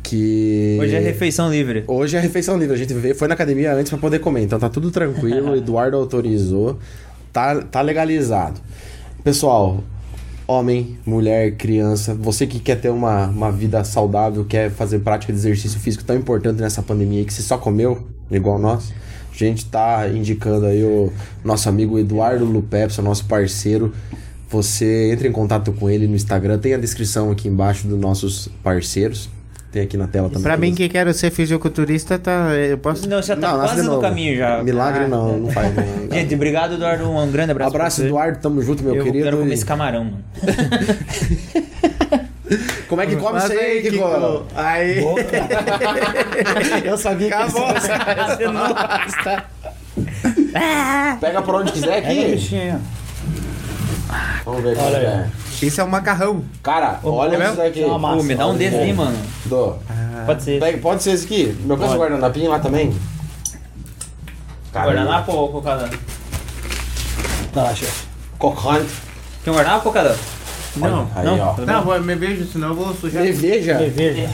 Que. 0.03 0.77
Hoje 0.79 0.95
é 0.95 0.99
refeição 0.99 1.49
livre. 1.49 1.83
Hoje 1.87 2.15
é 2.15 2.19
refeição 2.19 2.57
livre. 2.57 2.75
A 2.75 2.77
gente 2.77 2.93
veio, 2.93 3.15
foi 3.15 3.27
na 3.27 3.33
academia 3.33 3.73
antes 3.73 3.89
pra 3.89 3.97
poder 3.97 4.19
comer. 4.19 4.43
Então 4.43 4.59
tá 4.59 4.69
tudo 4.69 4.91
tranquilo. 4.91 5.51
O 5.51 5.55
Eduardo 5.57 5.97
autorizou. 5.97 6.77
Tá, 7.33 7.63
tá 7.63 7.81
legalizado. 7.81 8.61
Pessoal, 9.23 9.83
homem, 10.47 10.97
mulher, 11.05 11.55
criança, 11.55 12.13
você 12.13 12.45
que 12.45 12.59
quer 12.59 12.80
ter 12.80 12.89
uma, 12.89 13.27
uma 13.27 13.51
vida 13.51 13.84
saudável, 13.84 14.45
quer 14.45 14.69
fazer 14.69 14.99
prática 14.99 15.34
de 15.34 15.39
exercício 15.39 15.80
físico 15.80 16.03
tão 16.03 16.15
importante 16.15 16.61
nessa 16.61 16.81
pandemia 16.81 17.23
que 17.26 17.34
você 17.34 17.41
só 17.41 17.57
comeu, 17.57 18.07
igual 18.30 18.59
nós. 18.59 18.93
A 19.31 19.38
gente 19.38 19.65
tá 19.65 20.07
indicando 20.07 20.65
aí 20.65 20.84
o 20.84 21.11
nosso 21.43 21.67
amigo 21.67 21.99
Eduardo 21.99 22.45
Lupepsa, 22.45 23.01
nosso 23.01 23.26
parceiro. 23.26 23.93
Você 24.49 25.11
entra 25.11 25.27
em 25.27 25.31
contato 25.31 25.73
com 25.73 25.89
ele 25.89 26.07
no 26.07 26.15
Instagram, 26.15 26.57
tem 26.57 26.73
a 26.73 26.77
descrição 26.77 27.31
aqui 27.31 27.47
embaixo 27.47 27.88
dos 27.88 27.99
nossos 27.99 28.47
parceiros. 28.63 29.30
Tem 29.76 29.84
aqui 29.84 29.97
na 29.97 30.07
tela 30.07 30.30
também. 30.30 30.41
Pra 30.41 30.56
mim 30.56 30.73
que 30.73 30.88
quero 30.88 31.14
ser 31.14 31.30
fisiculturista, 31.31 32.18
tá, 32.18 32.47
eu 32.53 32.77
posso... 32.77 33.10
Não, 33.10 33.22
já 33.22 33.35
tá 33.35 33.52
Não, 33.52 33.60
quase 33.60 33.81
no 33.84 33.99
caminho 33.99 34.38
já. 34.38 34.64
Milagre 34.64 35.06
não, 35.10 35.38
não 35.38 35.52
faz. 35.52 35.76
Não, 35.76 35.84
não. 36.07 36.11
Gente, 36.15 36.34
obrigado, 36.34 36.76
Eduardo. 36.76 37.11
Um 37.11 37.30
grande 37.30 37.52
abraço. 37.52 37.72
pra 37.72 37.80
Abraço, 37.81 37.97
você. 37.99 38.07
Eduardo, 38.07 38.39
tamo 38.39 38.61
junto, 38.61 38.81
meu 38.81 38.95
Eu 38.95 39.03
querido. 39.03 39.26
quero 39.26 39.38
comer 39.39 39.52
E- 39.52 39.53
esse 39.53 39.65
camarão, 39.65 40.06
mano. 40.06 40.23
Como 42.88 43.02
é 43.02 43.06
que 43.06 43.18
come 43.18 43.38
isso 43.38 43.52
aí, 43.52 43.81
Kiko? 43.81 44.45
Aí. 44.56 45.03
Eu 46.85 46.97
sabia 46.97 47.27
que 47.27 47.34
Acabou. 47.34 47.68
Você 47.68 48.47
não 48.47 48.68
gosta. 48.69 49.43
Pega 51.19 51.41
por 51.41 51.56
onde 51.56 51.73
quiser 51.73 51.97
aqui. 51.97 52.39
Vamos 54.45 54.64
ver 54.64 54.77
Olha 54.77 54.95
é. 54.97 55.26
Isso 55.61 55.80
é 55.82 55.84
um 55.84 55.88
macarrão. 55.88 56.44
Cara, 56.64 56.99
olha 57.03 57.38
mesmo? 57.38 57.53
isso 57.53 57.61
daqui. 57.64 57.82
É 57.84 57.86
uma 57.86 57.99
massa. 57.99 58.18
Pô, 58.18 58.23
me 58.23 58.36
dá 58.36 58.48
um 58.48 58.56
desses 58.57 58.80
aí, 58.80 58.94
mano. 58.94 59.18
Dô. 59.45 59.76
Pode 60.26 60.44
ser. 60.44 60.60
Pega- 60.60 60.77
pode 60.80 61.03
ser 61.03 61.11
esse 61.11 61.26
aqui? 61.26 61.57
Meu 61.65 61.77
caso 61.77 61.98
guardanapinho 61.98 62.49
lá 62.52 62.60
também? 62.60 62.95
Guardanapo 64.73 65.32
ou 65.32 65.49
cocada? 65.49 65.90
Tá 67.53 67.64
lá, 67.64 67.76
chefe. 67.76 68.06
Cocante. 68.38 68.90
Quer 69.44 69.52
um 69.52 69.56
guardanapo 69.56 69.88
ou 69.88 69.94
cocada? 69.94 70.18
Não, 70.76 71.10
Aí, 71.15 71.26
não. 71.26 71.40
ó. 71.40 71.56
Não, 71.61 71.84
vou- 71.84 72.02
me 72.02 72.15
vejo, 72.15 72.45
senão 72.52 72.69
eu 72.69 72.76
vou 72.76 72.94
sujar. 72.94 73.23
Cerveja. 73.23 73.77
Cerveja. 73.77 74.30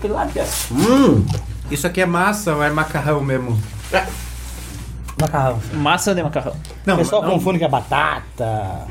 Que 0.00 0.08
lá, 0.08 0.26
Pia. 0.26 0.44
Hum. 0.72 1.24
Isso 1.70 1.86
aqui 1.86 2.00
é 2.00 2.06
massa 2.06 2.54
ou 2.54 2.62
é 2.62 2.70
macarrão 2.70 3.20
mesmo? 3.20 3.56
Macarrão. 5.20 5.60
Massa 5.74 6.14
de 6.14 6.22
macarrão. 6.22 6.54
Não, 6.84 6.94
o 6.94 6.98
pessoal 6.98 7.22
não. 7.22 7.30
confunde 7.30 7.58
com 7.60 7.64
a 7.66 7.68
batata. 7.68 8.86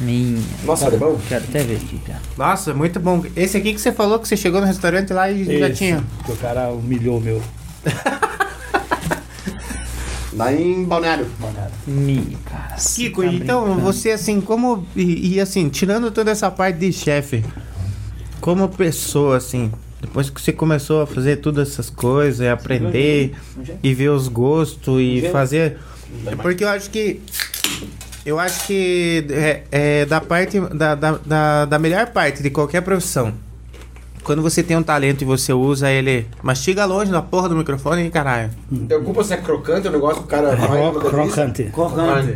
Minha. 0.00 0.42
Nossa, 0.64 0.86
é 0.88 0.96
bom? 0.96 1.18
Quero 1.28 1.44
até 1.44 1.62
ver 1.62 1.76
aqui, 1.76 1.98
Pia. 1.98 2.20
Nossa, 2.36 2.74
muito 2.74 2.98
bom. 2.98 3.24
Esse 3.36 3.56
aqui 3.56 3.72
que 3.72 3.80
você 3.80 3.92
falou 3.92 4.18
que 4.18 4.26
você 4.26 4.36
chegou 4.36 4.60
no 4.60 4.66
restaurante 4.66 5.12
lá 5.12 5.30
e 5.30 5.44
já 5.44 5.68
Esse, 5.68 5.78
tinha. 5.78 6.04
Que 6.24 6.32
o 6.32 6.36
cara 6.36 6.70
humilhou 6.70 7.18
o 7.18 7.20
meu. 7.20 7.42
Lá 10.36 10.52
em 10.52 10.84
Balneário. 10.84 11.26
Minha, 11.86 12.36
cara. 12.44 12.74
Kiko, 12.76 13.22
tá 13.22 13.28
então 13.28 13.64
brincando. 13.64 13.82
você 13.82 14.10
assim, 14.10 14.40
como. 14.40 14.84
E, 14.96 15.34
e, 15.34 15.40
assim, 15.40 15.68
tirando 15.68 16.10
toda 16.10 16.30
essa 16.30 16.50
parte 16.50 16.78
de 16.78 16.92
chefe, 16.92 17.44
como 18.40 18.68
pessoa, 18.68 19.36
assim, 19.36 19.70
depois 20.00 20.28
que 20.30 20.40
você 20.40 20.52
começou 20.52 21.02
a 21.02 21.06
fazer 21.06 21.36
todas 21.36 21.70
essas 21.70 21.88
coisas, 21.88 22.40
e 22.40 22.48
aprender 22.48 23.34
e 23.82 23.94
ver 23.94 24.10
os 24.10 24.26
gostos 24.26 25.00
e 25.00 25.28
fazer. 25.30 25.78
Porque 26.42 26.64
eu 26.64 26.68
acho 26.68 26.90
que. 26.90 27.20
Eu 28.24 28.38
acho 28.38 28.66
que 28.66 29.26
é, 29.30 29.62
é 29.70 30.06
da 30.06 30.20
parte. 30.20 30.58
Da, 30.60 30.94
da, 30.94 31.12
da, 31.24 31.64
da 31.66 31.78
melhor 31.78 32.06
parte 32.08 32.42
de 32.42 32.50
qualquer 32.50 32.80
profissão. 32.80 33.32
Quando 34.22 34.40
você 34.40 34.62
tem 34.62 34.74
um 34.74 34.82
talento 34.82 35.20
e 35.20 35.24
você 35.26 35.52
usa 35.52 35.90
ele. 35.90 36.26
Mastiga 36.42 36.86
longe 36.86 37.10
da 37.12 37.20
porra 37.20 37.46
do 37.50 37.54
microfone 37.56 38.06
e 38.06 38.10
caralho. 38.10 38.50
Preocupa 38.88 39.22
se 39.22 39.34
é 39.34 39.36
crocante 39.36 39.86
o 39.86 39.90
negócio 39.90 40.20
que 40.22 40.24
o 40.24 40.30
cara 40.30 40.56
delícia. 40.56 41.00
crocante. 41.10 41.62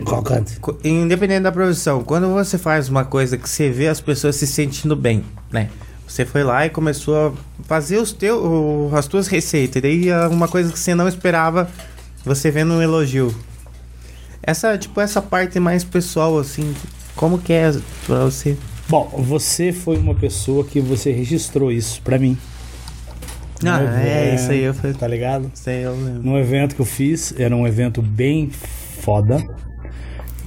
Crocante. 0.05 0.61
Co- 0.61 0.77
Independente 0.85 1.41
da 1.45 1.53
profissão, 1.53 2.05
quando 2.05 2.29
você 2.29 2.59
faz 2.59 2.91
uma 2.91 3.07
coisa 3.07 3.39
que 3.39 3.49
você 3.49 3.71
vê 3.71 3.89
as 3.89 4.03
pessoas 4.03 4.37
se 4.37 4.47
sentindo 4.47 4.95
bem, 4.95 5.25
né? 5.51 5.71
Você 6.07 6.27
foi 6.27 6.43
lá 6.45 6.67
e 6.67 6.71
começou 6.71 7.29
a 7.29 7.33
fazer 7.67 7.97
os 7.97 8.13
teu, 8.13 8.91
as 8.95 9.07
tuas 9.07 9.27
receitas. 9.27 9.77
E 9.77 9.81
daí 9.81 10.13
ah, 10.13 10.29
uma 10.31 10.47
coisa 10.49 10.71
que 10.71 10.79
você 10.79 10.95
não 10.95 11.09
esperava, 11.09 11.71
você 12.23 12.51
vendo 12.51 12.75
um 12.75 12.83
elogio. 12.83 13.35
Essa, 14.49 14.79
tipo, 14.79 14.99
essa 14.99 15.21
parte 15.21 15.61
mais 15.61 15.85
pessoal, 15.85 16.39
assim, 16.39 16.75
como 17.15 17.39
que 17.39 17.53
é 17.53 17.71
pra 18.07 18.25
você? 18.25 18.57
Bom, 18.89 19.07
você 19.19 19.75
foi 19.75 19.99
uma 19.99 20.15
pessoa 20.15 20.65
que 20.65 20.81
você 20.81 21.13
registrou 21.13 21.71
isso 21.71 22.01
pra 22.01 22.19
mim. 22.19 22.35
Ah, 23.63 23.83
é, 23.83 24.29
evento, 24.29 24.41
isso 24.41 24.51
aí 24.51 24.63
eu 24.63 24.73
falei. 24.73 24.97
Tá 24.97 25.07
ligado? 25.07 25.53
Isso 25.55 25.69
aí 25.69 25.83
eu 25.83 25.95
lembro. 25.95 26.23
Num 26.23 26.39
evento 26.39 26.75
que 26.75 26.81
eu 26.81 26.87
fiz, 26.87 27.35
era 27.37 27.55
um 27.55 27.67
evento 27.67 28.01
bem 28.01 28.49
foda, 28.49 29.47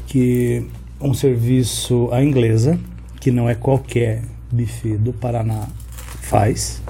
que 0.08 0.66
um 1.00 1.14
serviço 1.14 2.10
à 2.12 2.24
inglesa, 2.24 2.80
que 3.20 3.30
não 3.30 3.48
é 3.48 3.54
qualquer 3.54 4.24
buffet 4.52 4.98
do 4.98 5.14
Paraná 5.14 5.68
faz. 6.22 6.82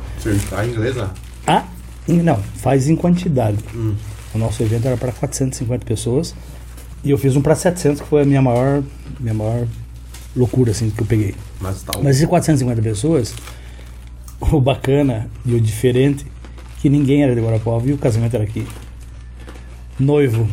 A 0.53 0.65
inglesa? 0.65 1.11
Ah, 1.45 1.65
não, 2.07 2.37
faz 2.37 2.87
em 2.87 2.95
quantidade. 2.95 3.57
O 4.33 4.37
nosso 4.37 4.63
evento 4.63 4.87
era 4.87 4.95
para 4.95 5.11
450 5.11 5.85
pessoas 5.85 6.33
e 7.03 7.11
eu 7.11 7.17
fiz 7.17 7.35
um 7.35 7.41
para 7.41 7.55
700, 7.55 8.01
que 8.01 8.07
foi 8.07 8.21
a 8.21 8.25
minha 8.25 8.41
maior, 8.41 8.83
minha 9.19 9.33
maior 9.33 9.67
loucura 10.35 10.71
assim 10.71 10.89
que 10.89 11.01
eu 11.01 11.05
peguei. 11.05 11.35
Mas 11.59 11.81
tá 11.83 11.93
Mas 12.01 12.17
esses 12.17 12.27
450 12.27 12.81
pessoas, 12.81 13.33
o 14.39 14.61
bacana 14.61 15.29
e 15.45 15.53
o 15.53 15.61
diferente, 15.61 16.25
que 16.79 16.89
ninguém 16.89 17.23
era 17.23 17.35
de 17.35 17.41
Guarapuava 17.41 17.87
e 17.87 17.93
o 17.93 17.97
casamento 17.97 18.35
era 18.35 18.43
aqui. 18.43 18.65
Noivo 19.99 20.47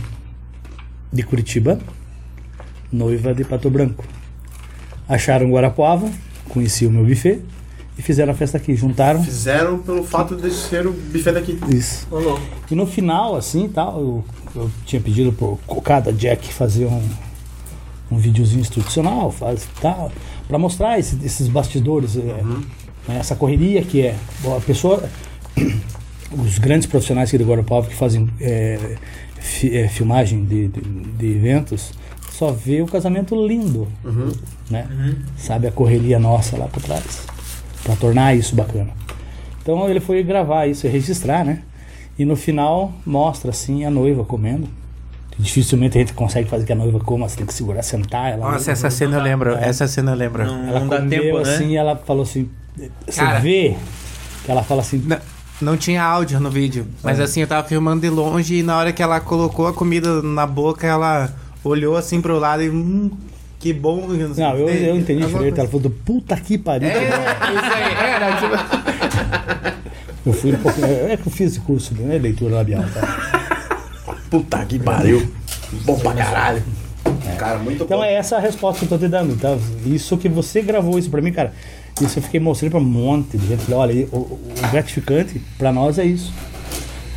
de 1.12 1.22
Curitiba, 1.22 1.78
noiva 2.92 3.34
de 3.34 3.44
Pato 3.44 3.70
Branco. 3.70 4.04
Acharam 5.08 5.50
Guarapuava, 5.50 6.10
conheciam 6.48 6.90
o 6.90 6.94
meu 6.94 7.04
buffet 7.04 7.42
e 7.98 8.02
fizeram 8.02 8.32
a 8.32 8.36
festa 8.36 8.56
aqui. 8.56 8.74
Juntaram 8.76 9.22
Fizeram 9.24 9.78
pelo 9.80 10.04
fato 10.04 10.36
de 10.36 10.50
ser 10.52 10.86
o 10.86 10.92
buffet 10.92 11.32
daqui. 11.32 11.58
isso. 11.68 12.06
E 12.70 12.74
no 12.74 12.86
final, 12.86 13.34
assim, 13.36 13.68
tal, 13.68 14.00
eu, 14.00 14.24
eu 14.54 14.70
tinha 14.86 15.00
pedido 15.02 15.32
pro 15.32 15.58
Cocada 15.66 16.12
Jack 16.12 16.52
fazer 16.52 16.86
um, 16.86 17.02
um 18.10 18.16
videozinho 18.18 18.60
institucional, 18.60 19.30
faz 19.32 19.66
tal, 19.80 20.12
para 20.46 20.58
mostrar 20.58 20.98
esse- 20.98 21.18
esses 21.24 21.48
bastidores, 21.48 22.16
é, 22.16 22.20
né, 23.08 23.18
essa 23.18 23.34
correria 23.34 23.82
que 23.82 24.00
é. 24.02 24.14
Bom, 24.42 24.56
A 24.56 24.60
pessoa, 24.60 25.02
os 26.32 26.58
grandes 26.58 26.86
profissionais 26.86 27.28
aqui 27.28 27.38
do 27.38 27.44
Guarapava 27.44 27.86
que 27.86 27.94
fazem 27.94 28.28
é, 28.40 28.96
fi- 29.40 29.76
é, 29.76 29.88
filmagem 29.88 30.44
de, 30.44 30.68
de, 30.68 30.80
de 30.80 31.26
eventos, 31.26 31.92
só 32.30 32.52
vê 32.52 32.80
o 32.82 32.86
casamento 32.86 33.34
lindo, 33.46 33.88
né? 34.70 34.86
Sabe 35.36 35.66
a 35.66 35.72
correria 35.72 36.18
nossa 36.20 36.56
lá 36.56 36.66
por 36.66 36.80
trás, 36.82 37.22
para 37.88 37.96
tornar 37.96 38.36
isso 38.36 38.54
bacana. 38.54 38.90
Então 39.62 39.88
ele 39.88 39.98
foi 39.98 40.22
gravar 40.22 40.66
isso 40.66 40.86
e 40.86 40.90
registrar, 40.90 41.42
né? 41.42 41.62
E 42.18 42.24
no 42.24 42.36
final 42.36 42.92
mostra 43.06 43.50
assim 43.50 43.86
a 43.86 43.90
noiva 43.90 44.24
comendo. 44.24 44.68
Dificilmente 45.38 45.96
a 45.96 46.00
gente 46.00 46.12
consegue 46.12 46.50
fazer 46.50 46.66
que 46.66 46.72
a 46.72 46.76
noiva 46.76 47.00
coma, 47.00 47.26
você 47.26 47.38
tem 47.38 47.46
que 47.46 47.54
segurar, 47.54 47.82
sentar. 47.82 48.32
Ela 48.32 48.50
Nossa, 48.50 48.72
essa 48.72 48.90
cena 48.90 49.16
eu 49.16 49.22
lembro. 49.22 49.54
É. 49.56 49.68
Essa 49.68 49.86
cena 49.88 50.12
eu 50.12 50.16
lembro. 50.16 50.42
ela 50.42 50.80
Não 50.80 50.88
dá 50.88 50.98
comeu 50.98 51.22
tempo, 51.22 51.38
né? 51.38 51.54
assim 51.54 51.68
e 51.68 51.76
ela 51.76 51.96
falou 51.96 52.24
assim. 52.24 52.50
Você 53.06 53.20
Cara. 53.20 53.38
vê 53.38 53.74
que 54.44 54.50
ela 54.50 54.62
fala 54.62 54.82
assim. 54.82 55.02
Não, 55.06 55.18
não 55.62 55.76
tinha 55.76 56.02
áudio 56.02 56.40
no 56.40 56.50
vídeo. 56.50 56.86
Mas 57.02 57.20
assim, 57.20 57.40
eu 57.40 57.46
tava 57.46 57.66
filmando 57.66 58.02
de 58.02 58.10
longe 58.10 58.56
e 58.56 58.62
na 58.62 58.76
hora 58.76 58.92
que 58.92 59.02
ela 59.02 59.18
colocou 59.20 59.66
a 59.66 59.72
comida 59.72 60.20
na 60.22 60.46
boca, 60.46 60.86
ela 60.86 61.32
olhou 61.64 61.96
assim 61.96 62.20
pro 62.20 62.38
lado 62.38 62.62
e. 62.62 62.68
Hum, 62.68 63.10
que 63.58 63.72
bom. 63.72 64.06
Não, 64.36 64.56
eu, 64.56 64.68
eu 64.68 64.96
entendi 64.96 65.26
direito. 65.26 65.58
Ela 65.58 65.68
falou 65.68 65.82
do 65.82 65.90
puta 65.90 66.36
que 66.36 66.56
pariu. 66.58 66.88
É, 66.88 66.94
isso 67.04 67.72
aí, 67.74 68.12
era 68.14 68.36
tipo. 68.36 69.78
Eu 70.26 70.32
fui 70.34 70.52
um 70.52 70.58
pouco. 70.58 70.78
É 70.84 71.16
que 71.16 71.26
eu 71.26 71.32
fiz 71.32 71.52
esse 71.52 71.60
curso, 71.60 71.94
né? 71.94 72.18
Leitura 72.18 72.56
labial. 72.56 72.84
Tá? 72.92 74.12
Puta 74.28 74.62
que 74.66 74.78
pariu. 74.78 75.26
Bom 75.86 75.98
pra 75.98 76.12
caralho. 76.12 76.62
Cara, 77.38 77.58
muito 77.60 77.82
Então 77.84 77.98
bom. 77.98 78.04
é 78.04 78.12
essa 78.14 78.36
a 78.36 78.40
resposta 78.40 78.80
que 78.84 78.92
eu 78.92 78.98
tô 78.98 79.06
te 79.06 79.08
dando. 79.10 79.32
Então, 79.32 79.58
isso 79.86 80.18
que 80.18 80.28
você 80.28 80.60
gravou 80.60 80.98
isso 80.98 81.08
pra 81.08 81.22
mim, 81.22 81.32
cara. 81.32 81.54
Isso 82.02 82.18
eu 82.18 82.22
fiquei 82.22 82.38
mostrando 82.40 82.72
pra 82.72 82.80
um 82.80 82.84
monte 82.84 83.38
de 83.38 83.46
gente. 83.46 83.62
Falei, 83.64 83.78
olha, 84.02 84.08
o, 84.12 84.16
o 84.18 84.52
gratificante 84.70 85.40
pra 85.56 85.72
nós 85.72 85.98
é 85.98 86.04
isso. 86.04 86.30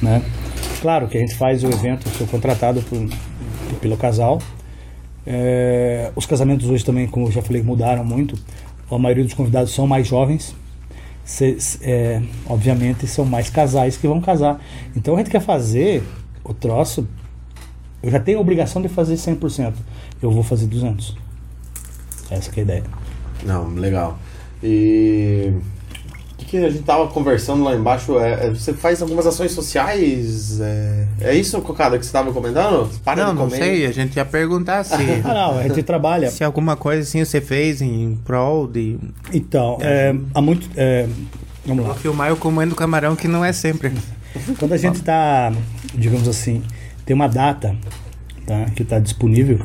Né? 0.02 0.22
Claro 0.82 1.08
que 1.10 1.18
a 1.18 1.20
gente 1.22 1.36
faz 1.36 1.64
o 1.66 1.68
evento, 1.68 2.08
eu 2.08 2.14
sou 2.14 2.28
contratado 2.28 2.82
por- 2.84 3.10
pelo 3.82 3.98
casal. 3.98 4.42
É, 5.26 6.12
os 6.16 6.26
casamentos 6.26 6.68
hoje 6.70 6.84
também, 6.84 7.08
como 7.08 7.28
eu 7.28 7.32
já 7.32 7.42
falei, 7.42 7.62
mudaram 7.62 8.04
muito. 8.04 8.38
A 8.90 8.98
maioria 8.98 9.24
dos 9.24 9.34
convidados 9.34 9.74
são 9.74 9.88
mais 9.88 10.08
jovens. 10.08 10.56
Se- 11.24 11.58
é, 11.82 12.22
obviamente 12.48 13.08
são 13.08 13.24
mais 13.24 13.50
casais 13.50 13.96
que 13.98 14.08
vão 14.08 14.20
casar. 14.20 14.60
Então 14.96 15.16
a 15.16 15.18
gente 15.20 15.30
quer 15.30 15.42
fazer 15.42 16.04
o 16.44 16.54
troço. 16.54 17.08
Eu 18.04 18.10
já 18.12 18.20
tenho 18.20 18.40
a 18.40 18.42
obrigação 18.42 18.82
de 18.82 18.90
fazer 18.90 19.16
100%. 19.16 19.74
Eu 20.22 20.32
vou 20.32 20.44
fazer 20.44 20.66
200. 20.68 21.16
Essa 22.30 22.50
é 22.52 22.60
a 22.60 22.62
ideia. 22.64 22.84
Não, 23.46 23.68
legal. 23.76 24.18
E. 24.64 25.54
O 26.52 26.54
que, 26.54 26.66
a 26.66 26.70
gente 26.70 26.84
tava 26.84 27.08
conversando 27.08 27.64
lá 27.64 27.74
embaixo? 27.74 28.20
É, 28.20 28.48
é, 28.48 28.50
você 28.50 28.74
faz 28.74 29.02
algumas 29.02 29.26
ações 29.26 29.54
sociais? 29.54 30.60
É, 30.60 31.08
é 31.22 31.34
isso, 31.34 31.62
Cocada, 31.62 31.98
que 31.98 32.06
você 32.06 32.12
tava 32.12 32.34
comentando? 32.34 32.90
Para 33.06 33.24
Não, 33.24 33.34
de 33.34 33.40
não 33.40 33.50
sei. 33.50 33.86
A 33.86 33.92
gente 33.94 34.18
ia 34.18 34.26
perguntar 34.26 34.84
se. 34.84 34.96
Ah, 35.24 35.34
não, 35.34 35.60
a 35.60 35.64
gente 35.64 35.82
trabalha. 35.82 36.30
Se 36.30 36.44
alguma 36.44 36.76
coisa 36.76 37.04
assim 37.04 37.24
você 37.24 37.40
fez 37.40 37.82
em 37.82 38.20
prol 38.26 38.68
de. 38.68 38.98
Então, 39.32 39.78
é, 39.80 40.14
há 40.34 40.42
muito. 40.42 40.70
é, 40.76 41.08
vamos 41.66 41.86
lá. 41.86 41.94
Vou 41.94 42.02
filmar 42.02 42.28
eu 42.28 42.36
comendo 42.36 42.76
camarão, 42.76 43.16
que 43.16 43.30
não 43.30 43.46
é 43.46 43.54
sempre. 43.54 43.94
Quando 44.60 44.74
a 44.74 44.78
gente 44.78 44.96
está, 44.96 45.54
digamos 45.96 46.28
assim, 46.28 46.62
tem 47.06 47.16
uma 47.16 47.30
data 47.30 47.74
tá, 48.46 48.66
que 48.76 48.84
está 48.84 49.00
disponível, 49.00 49.62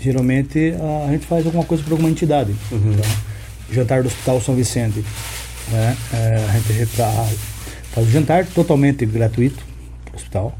geralmente 0.00 0.74
a 1.06 1.12
gente 1.12 1.24
faz 1.24 1.46
alguma 1.46 1.64
coisa 1.64 1.84
para 1.84 1.92
alguma 1.92 2.10
entidade. 2.10 2.52
tá? 2.52 3.36
Jantar 3.70 4.02
do 4.02 4.08
Hospital 4.08 4.40
São 4.40 4.56
Vicente. 4.56 5.04
Né? 5.70 5.96
É, 6.12 6.46
a 6.48 6.52
gente 6.58 6.86
faz 7.92 8.06
o 8.06 8.10
jantar 8.10 8.46
totalmente 8.46 9.04
gratuito 9.06 9.62
para 10.04 10.12
o 10.12 10.16
hospital. 10.16 10.58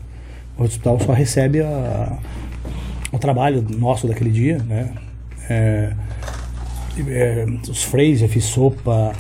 O 0.59 0.65
hospital 0.65 0.99
só 1.05 1.13
recebe 1.13 1.61
a- 1.61 2.19
o 3.13 3.19
trabalho 3.19 3.65
nosso 3.79 4.07
daquele 4.09 4.31
dia. 4.31 4.59
Né? 4.59 4.91
É, 5.49 5.93
é, 7.09 7.47
os 7.69 7.83
freios, 7.83 8.23
eu 8.23 8.29
fiz 8.29 8.45
sopa. 8.45 9.13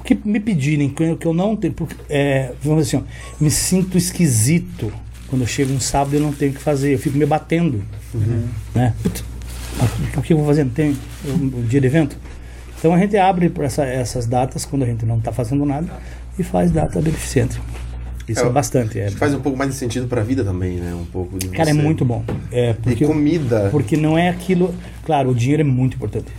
O 0.00 0.02
que 0.02 0.18
me 0.24 0.40
pedirem, 0.40 0.88
que 0.88 1.02
eu, 1.02 1.16
que 1.16 1.26
eu 1.26 1.34
não 1.34 1.54
tenho. 1.56 1.74
Porque, 1.74 1.94
é, 2.08 2.52
vamos 2.62 2.84
dizer 2.86 2.96
assim, 2.98 3.06
ó, 3.06 3.42
me 3.42 3.50
sinto 3.50 3.98
esquisito 3.98 4.90
quando 5.28 5.42
eu 5.42 5.46
chego 5.48 5.72
um 5.72 5.80
sábado 5.80 6.14
e 6.14 6.16
eu 6.16 6.22
não 6.22 6.32
tenho 6.32 6.52
o 6.52 6.54
que 6.54 6.60
fazer. 6.62 6.94
Eu 6.94 6.98
fico 6.98 7.18
me 7.18 7.26
batendo. 7.26 7.82
Né? 8.74 8.94
Putz, 9.02 9.22
mas 9.78 9.90
o 10.16 10.22
que 10.22 10.32
eu 10.32 10.38
vou 10.38 10.46
fazer? 10.46 10.64
Não 10.64 10.70
tem 10.72 10.96
o, 11.26 11.58
o 11.58 11.62
dia 11.68 11.80
de 11.80 11.86
evento? 11.86 12.16
Então 12.78 12.94
a 12.94 12.98
gente 12.98 13.16
abre 13.16 13.48
para 13.48 13.64
essa, 13.64 13.84
essas 13.84 14.26
datas 14.26 14.64
quando 14.64 14.84
a 14.84 14.86
gente 14.86 15.04
não 15.04 15.18
está 15.18 15.32
fazendo 15.32 15.64
nada 15.64 15.88
e 16.38 16.42
faz 16.42 16.70
data 16.70 17.00
beneficente. 17.00 17.60
Isso 18.28 18.40
é, 18.40 18.46
É, 18.46 18.50
bastante. 18.50 19.00
É, 19.00 19.06
Acho 19.06 19.14
que 19.14 19.18
faz 19.18 19.34
um 19.34 19.40
pouco 19.40 19.58
mais 19.58 19.70
de 19.70 19.76
sentido 19.76 20.06
pra 20.06 20.22
vida 20.22 20.44
também, 20.44 20.76
né? 20.76 20.94
Um 20.94 21.04
pouco 21.06 21.38
de 21.38 21.48
Cara, 21.48 21.70
é 21.70 21.74
você. 21.74 21.82
muito 21.82 22.04
bom. 22.04 22.22
É, 22.52 22.74
porque 22.74 23.04
E 23.04 23.06
comida. 23.06 23.68
Porque 23.70 23.96
não 23.96 24.18
é 24.18 24.28
aquilo. 24.28 24.74
Claro, 25.04 25.30
o 25.30 25.34
dinheiro 25.34 25.62
é 25.62 25.64
muito 25.64 25.96
importante. 25.96 26.30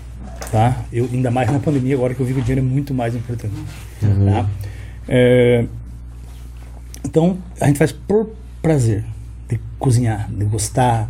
Tá? 0.51 0.83
Eu, 0.91 1.09
ainda 1.11 1.29
mais 1.29 1.51
na 1.51 1.59
pandemia, 1.59 1.95
agora 1.95 2.13
que 2.13 2.19
eu 2.21 2.25
vi 2.25 2.33
que 2.33 2.39
o 2.39 2.43
dinheiro 2.43 2.65
é 2.65 2.69
muito 2.69 2.93
mais 2.93 3.15
importante. 3.15 3.53
Tá? 3.99 4.49
É, 5.07 5.65
então, 7.03 7.37
a 7.59 7.67
gente 7.67 7.77
faz 7.77 7.91
por 7.91 8.31
prazer 8.61 9.03
de 9.47 9.59
cozinhar, 9.77 10.29
de 10.31 10.45
gostar. 10.45 11.09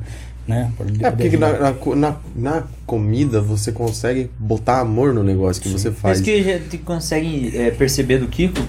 Né? 0.50 0.72
É, 1.00 1.12
porque 1.12 1.38
na, 1.38 1.52
na, 1.60 1.76
na, 1.96 2.16
na 2.36 2.64
comida 2.88 3.40
você 3.40 3.72
consegue 3.72 4.32
botar 4.40 4.80
amor 4.80 5.14
no 5.14 5.24
negócio 5.24 5.62
que 5.62 5.70
você 5.70 5.92
Por 5.92 5.98
faz. 5.98 6.18
isso 6.18 6.26
que 6.26 6.32
a 6.32 6.44
gente 6.44 6.80
consegue 6.80 7.56
é, 7.56 7.70
perceber 7.70 8.18
do 8.18 8.28
Kiko 8.28 8.60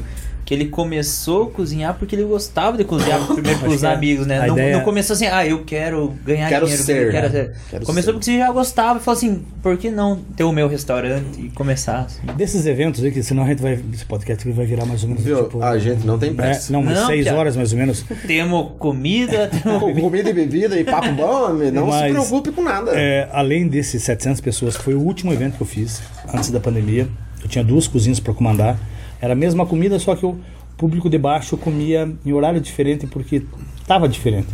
que 0.50 0.54
ele 0.54 0.64
começou 0.66 1.44
a 1.44 1.50
cozinhar 1.52 1.94
porque 1.96 2.16
ele 2.16 2.24
gostava 2.24 2.76
de 2.76 2.82
cozinhar 2.82 3.24
primeiro 3.32 3.60
pros 3.60 3.84
é- 3.84 3.92
amigos, 3.94 4.26
né? 4.26 4.48
Não, 4.48 4.54
ideia- 4.56 4.78
não 4.78 4.84
começou 4.84 5.14
assim, 5.14 5.28
ah, 5.28 5.46
eu 5.46 5.62
quero 5.64 6.12
ganhar 6.26 6.48
Quero 6.48 6.64
dinheiro. 6.66 6.82
ser, 6.84 7.12
quero 7.12 7.26
né? 7.28 7.32
ser. 7.32 7.56
Quero 7.70 7.86
começou 7.86 8.12
ser. 8.12 8.18
porque 8.18 8.24
você 8.32 8.38
já 8.38 8.50
gostava 8.50 8.98
e 8.98 9.02
falou 9.02 9.16
assim, 9.16 9.44
por 9.62 9.76
que 9.76 9.92
não 9.92 10.16
ter 10.36 10.42
o 10.42 10.50
meu 10.50 10.66
restaurante 10.66 11.40
e 11.40 11.50
começar 11.50 12.00
assim? 12.00 12.18
Desses 12.36 12.66
eventos 12.66 13.04
aí, 13.04 13.12
que 13.12 13.22
senão 13.22 13.44
a 13.44 13.46
gente 13.46 13.62
vai. 13.62 13.78
Esse 13.94 14.04
podcast 14.04 14.42
aqui 14.44 14.56
vai 14.56 14.66
virar 14.66 14.84
mais 14.86 15.04
ou 15.04 15.10
menos. 15.10 15.22
Viu? 15.22 15.44
Tipo, 15.44 15.62
A 15.62 15.78
gente 15.78 16.04
não 16.04 16.18
tem 16.18 16.30
né? 16.30 16.36
pressa. 16.36 16.72
Não, 16.72 16.80
umas 16.80 16.98
Não, 16.98 17.06
seis 17.06 17.22
Thiago. 17.22 17.38
horas 17.38 17.54
mais 17.54 17.70
ou 17.72 17.78
menos. 17.78 18.04
Temos 18.26 18.72
comida, 18.76 19.46
temos 19.62 19.80
Com 19.80 19.94
comida 20.00 20.30
e 20.30 20.32
bebida 20.32 20.76
e 20.76 20.82
papo 20.82 21.12
bom, 21.12 21.50
não 21.72 21.92
se 21.92 21.98
Mas, 22.00 22.10
preocupe 22.10 22.50
com 22.50 22.62
nada. 22.64 22.90
É, 22.92 23.28
além 23.30 23.68
desses 23.68 24.02
700 24.02 24.40
pessoas, 24.40 24.76
que 24.76 24.82
foi 24.82 24.94
o 24.94 25.00
último 25.00 25.32
evento 25.32 25.56
que 25.58 25.62
eu 25.62 25.66
fiz 25.68 26.02
antes 26.34 26.50
da 26.50 26.58
pandemia. 26.58 27.06
Eu 27.40 27.48
tinha 27.48 27.62
duas 27.62 27.86
cozinhas 27.86 28.18
para 28.18 28.34
comandar. 28.34 28.76
Era 29.20 29.32
a 29.32 29.36
mesma 29.36 29.66
comida, 29.66 29.98
só 29.98 30.14
que 30.16 30.24
o 30.24 30.38
público 30.76 31.10
de 31.10 31.18
baixo 31.18 31.56
comia 31.56 32.10
em 32.24 32.32
horário 32.32 32.60
diferente 32.60 33.06
porque 33.06 33.42
estava 33.80 34.08
diferente. 34.08 34.48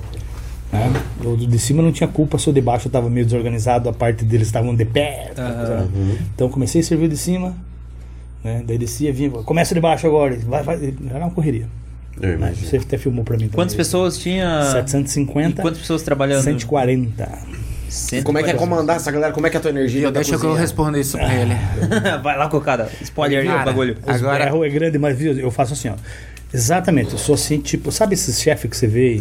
Né? 0.73 0.93
O 1.25 1.37
de 1.37 1.59
cima 1.59 1.83
não 1.83 1.93
tinha 1.93 2.09
culpa 2.09 2.39
se 2.39 2.51
o 2.51 2.53
de 2.53 2.61
baixo 2.61 2.89
estava 2.89 3.09
meio 3.09 3.25
desorganizado, 3.25 3.89
a 3.89 3.93
parte 3.93 4.25
deles 4.25 4.49
estavam 4.49 4.75
de 4.75 4.85
pé. 4.85 5.33
Então 6.35 6.49
comecei 6.49 6.81
a 6.81 6.85
servir 6.85 7.07
o 7.07 7.09
de 7.09 7.17
cima, 7.17 7.55
né? 8.43 8.63
daí 8.67 8.77
descia, 8.77 9.13
vinha, 9.13 9.31
começa 9.31 9.75
de 9.75 9.81
baixo 9.81 10.07
agora, 10.07 10.37
vai, 10.45 10.63
vai. 10.63 10.95
Era 11.09 11.19
uma 11.21 11.31
correria. 11.31 11.69
Você 12.55 12.79
até 12.79 12.97
filmou 12.97 13.25
para 13.25 13.35
mim 13.35 13.45
também. 13.45 13.57
Quantas 13.57 13.75
pessoas 13.75 14.19
tinha? 14.19 14.63
750. 14.73 15.61
E 15.61 15.63
quantas 15.63 15.81
pessoas 15.81 16.03
trabalhando? 16.03 16.43
140. 16.43 17.39
Como 18.25 18.39
é 18.39 18.43
que 18.43 18.51
é 18.51 18.55
comandar 18.55 18.97
essa 18.97 19.11
galera? 19.11 19.33
Como 19.33 19.47
é 19.47 19.51
que 19.51 19.57
é 19.57 19.59
a 19.59 19.63
tua 19.63 19.71
energia? 19.71 20.03
da 20.11 20.11
Deixa 20.21 20.31
que 20.31 20.37
eu 20.37 20.41
cozinha? 20.41 20.61
respondo 20.61 20.99
isso 20.99 21.17
pra 21.17 21.33
ele. 21.35 21.55
Vai 22.23 22.37
lá, 22.37 22.49
cocada. 22.49 22.91
Spoiler 23.03 23.41
aí, 23.41 23.49
o 23.49 23.65
bagulho. 23.65 23.97
Agora- 24.07 24.45
berro 24.45 24.65
é 24.65 24.69
grande, 24.69 24.99
mas 24.99 25.17
viu, 25.17 25.33
eu 25.39 25.51
faço 25.51 25.73
assim, 25.75 25.89
ó. 25.89 25.95
Exatamente, 26.53 27.13
eu 27.13 27.19
sou 27.19 27.35
assim, 27.35 27.59
tipo, 27.59 27.91
sabe 27.93 28.15
esses 28.15 28.41
chefes 28.41 28.71
que 28.71 28.77
você 28.77 28.87
vê 28.87 29.17
em 29.17 29.21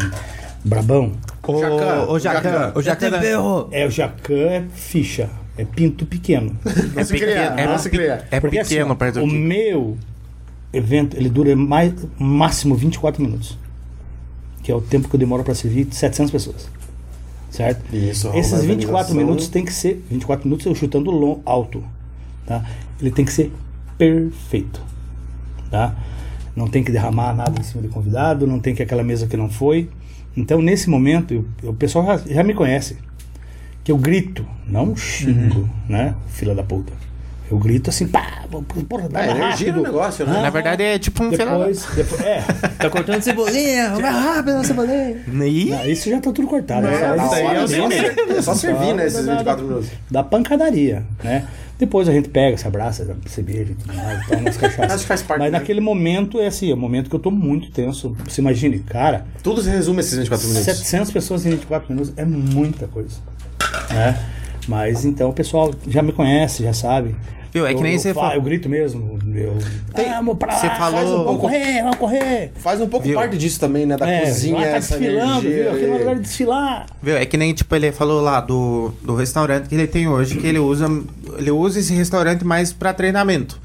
Brabão? 0.64 1.14
Ô, 1.48 1.60
Jacan, 1.60 2.06
ô, 2.08 2.20
Jacan, 2.20 2.42
Jacan. 2.52 2.72
ô, 2.76 2.82
Jacan. 2.82 3.68
É 3.72 3.86
o 3.86 3.90
jacan, 3.92 4.34
é 4.50 4.64
ficha, 4.74 5.30
é 5.58 5.66
pinto 5.66 6.06
pequeno. 6.06 6.58
Não 6.96 7.04
se 7.04 7.14
cria, 7.14 7.54
É, 7.58 7.66
não 7.68 7.78
se 7.78 7.90
cria. 7.90 8.26
é 8.32 8.40
Porque, 8.40 8.60
pequeno 8.60 8.86
assim, 8.92 8.96
perto 8.96 9.20
O 9.22 9.26
aqui. 9.26 9.34
meu 9.34 9.98
evento, 10.74 11.18
ele 11.18 11.30
dura 11.30 11.56
mais, 11.56 11.94
máximo 12.18 12.76
24 12.76 13.22
minutos. 13.22 13.58
Que 14.64 14.72
é 14.72 14.76
o 14.76 14.82
tempo 14.82 15.08
que 15.08 15.16
eu 15.16 15.20
demoro 15.20 15.44
para 15.44 15.54
servir 15.56 15.88
700 15.92 16.32
pessoas. 16.32 16.68
Certo? 17.50 17.96
Isso, 17.96 18.30
Esses 18.34 18.52
uma 18.54 18.62
24 18.62 18.86
organização. 18.88 19.16
minutos 19.16 19.48
tem 19.48 19.64
que 19.64 19.74
ser. 19.74 20.04
24 20.10 20.46
minutos 20.46 20.66
eu 20.66 20.76
chutando 20.76 21.10
long, 21.12 21.40
alto. 21.46 21.84
Tá? 22.46 22.64
Ele 23.00 23.12
tem 23.12 23.24
que 23.26 23.32
ser 23.32 23.52
perfeito. 23.98 24.82
Tá? 25.72 25.96
Não 26.56 26.68
tem 26.68 26.84
que 26.84 26.92
derramar 26.92 27.34
nada 27.34 27.60
em 27.60 27.64
cima 27.64 27.82
do 27.82 27.90
convidado, 27.90 28.46
não 28.48 28.60
tem 28.60 28.74
que 28.76 28.82
aquela 28.84 29.04
mesa 29.04 29.28
que 29.28 29.36
não 29.38 29.50
foi. 29.50 29.90
Então, 30.38 30.62
nesse 30.62 30.90
momento, 30.90 31.34
eu- 31.64 31.70
o 31.72 31.74
pessoal 31.74 32.06
já, 32.06 32.18
já 32.18 32.44
me 32.44 32.54
conhece. 32.54 32.98
Que 33.84 33.92
eu 33.92 33.98
grito, 33.98 34.46
não 34.68 34.96
xingo, 34.96 35.60
Uhum. 35.62 35.70
né? 35.88 36.16
Fila 36.28 36.54
da 36.56 36.64
puta. 36.64 36.92
Eu 37.52 37.60
grito 37.60 37.90
assim, 37.92 38.08
pá, 38.08 38.44
porra, 38.90 39.08
dá 39.08 39.22
É, 39.22 39.28
mais 39.28 39.38
energia 39.38 39.68
rápido. 39.68 39.76
no 39.76 39.84
negócio, 39.84 40.26
né? 40.26 40.42
Na 40.42 40.50
verdade 40.50 40.82
é 40.84 40.98
tipo 40.98 41.24
um 41.24 41.30
Depois, 41.30 41.86
depois 41.96 42.22
é, 42.22 42.42
Tá 42.80 42.90
cortando 42.90 43.22
cebolinha, 43.22 43.90
vai 44.02 44.12
rápido 44.12 44.54
na 44.56 44.64
cebolinha. 44.64 45.22
Ih, 45.46 45.70
não, 45.70 45.86
isso 45.86 46.10
já 46.10 46.16
tá 46.20 46.32
tudo 46.32 46.48
cortado. 46.48 46.88
É, 46.88 46.94
essa- 46.94 47.12
hora 47.44 47.64
essa- 47.64 47.78
mesmo. 47.88 48.32
É 48.38 48.42
só 48.42 48.54
servir, 48.56 48.94
né? 48.96 49.06
Esses 49.06 49.26
da- 49.26 49.34
24 49.36 49.64
minutos. 49.66 49.90
Da 50.10 50.24
pancadaria, 50.24 51.04
né? 51.24 51.46
Depois 51.78 52.08
a 52.08 52.14
gente 52.14 52.30
pega, 52.30 52.58
se 52.58 52.66
abraça, 52.66 53.04
dá 53.04 53.14
cerveja 53.30 53.74
e 53.74 53.76
tudo 53.76 53.94
mais, 53.94 54.26
toma 54.28 54.40
umas 54.42 54.56
cachaças. 54.58 54.92
Acho 54.94 55.06
faz 55.06 55.22
parte, 55.22 55.40
Mas 55.42 55.52
né? 55.52 55.60
naquele 55.60 55.82
momento 55.82 56.40
é 56.40 56.48
assim, 56.48 56.72
é 56.72 56.74
um 56.74 56.78
momento 56.78 57.10
que 57.10 57.16
eu 57.16 57.20
tô 57.20 57.30
muito 57.30 57.70
tenso. 57.70 58.16
Você 58.28 58.40
imagine, 58.42 58.80
cara, 58.80 59.26
Tudo 59.44 59.62
se 59.62 59.70
resume 59.70 59.98
a 59.98 60.00
esses 60.00 60.18
24 60.18 60.48
minutos. 60.48 60.66
700 60.66 61.12
pessoas 61.12 61.46
em 61.46 61.50
24 61.52 61.92
minutos 61.94 62.14
é 62.16 62.24
muita 62.24 62.88
coisa. 62.88 63.18
Né? 63.92 64.18
Mas 64.68 65.06
então 65.06 65.30
o 65.30 65.34
pessoal 65.34 65.74
já 65.88 66.02
me 66.02 66.12
conhece, 66.12 66.64
já 66.64 66.74
sabe. 66.74 67.16
Viu, 67.54 67.66
é 67.66 67.70
que 67.74 67.80
Eu- 67.80 67.84
nem 67.84 67.98
você 67.98 68.14
fa- 68.14 68.20
falou. 68.20 68.36
Eu 68.36 68.42
grito 68.42 68.68
mesmo. 68.68 69.18
Eu, 69.34 69.56
vamos 70.10 70.38
pra 70.38 70.54
lá, 70.54 70.60
você 70.60 70.68
falou- 70.72 70.92
faz 71.00 71.10
um- 71.10 71.24
vamos 71.24 71.42
correr, 71.42 71.82
vamos 71.84 71.98
correr. 71.98 72.52
Faz 72.58 72.82
um 72.82 72.88
pouco 72.90 73.06
Viu? 73.08 73.16
parte 73.16 73.38
disso 73.38 73.60
também, 73.62 73.86
né? 73.86 73.96
Da 73.96 74.10
É, 74.10 74.26
cozinha, 74.26 74.56
lá 74.58 74.62
tá 74.64 74.68
essa 74.72 74.98
desfilando, 74.98 75.42
viu? 75.42 75.72
Aqui 75.72 75.88
não 75.88 75.96
é 75.96 75.98
lugar 76.00 76.16
de 76.16 76.22
desfilar. 76.22 76.86
Viu? 77.02 77.16
É 77.16 77.26
que 77.26 77.38
nem 77.38 77.54
tipo 77.54 77.74
ele 77.74 77.94
falou 77.94 78.22
lá 78.22 78.42
do, 78.42 78.92
do 79.02 79.16
restaurante 79.16 79.70
que 79.70 79.76
ele 79.76 79.88
tem 79.88 80.06
hoje, 80.08 80.36
que 80.38 80.46
ele 80.46 80.60
usa 80.60 80.86
ele 81.38 81.52
usa 81.52 81.80
esse 81.80 81.94
restaurante 81.94 82.44
mais 82.46 82.74
pra 82.74 82.94
treinamento, 82.94 83.58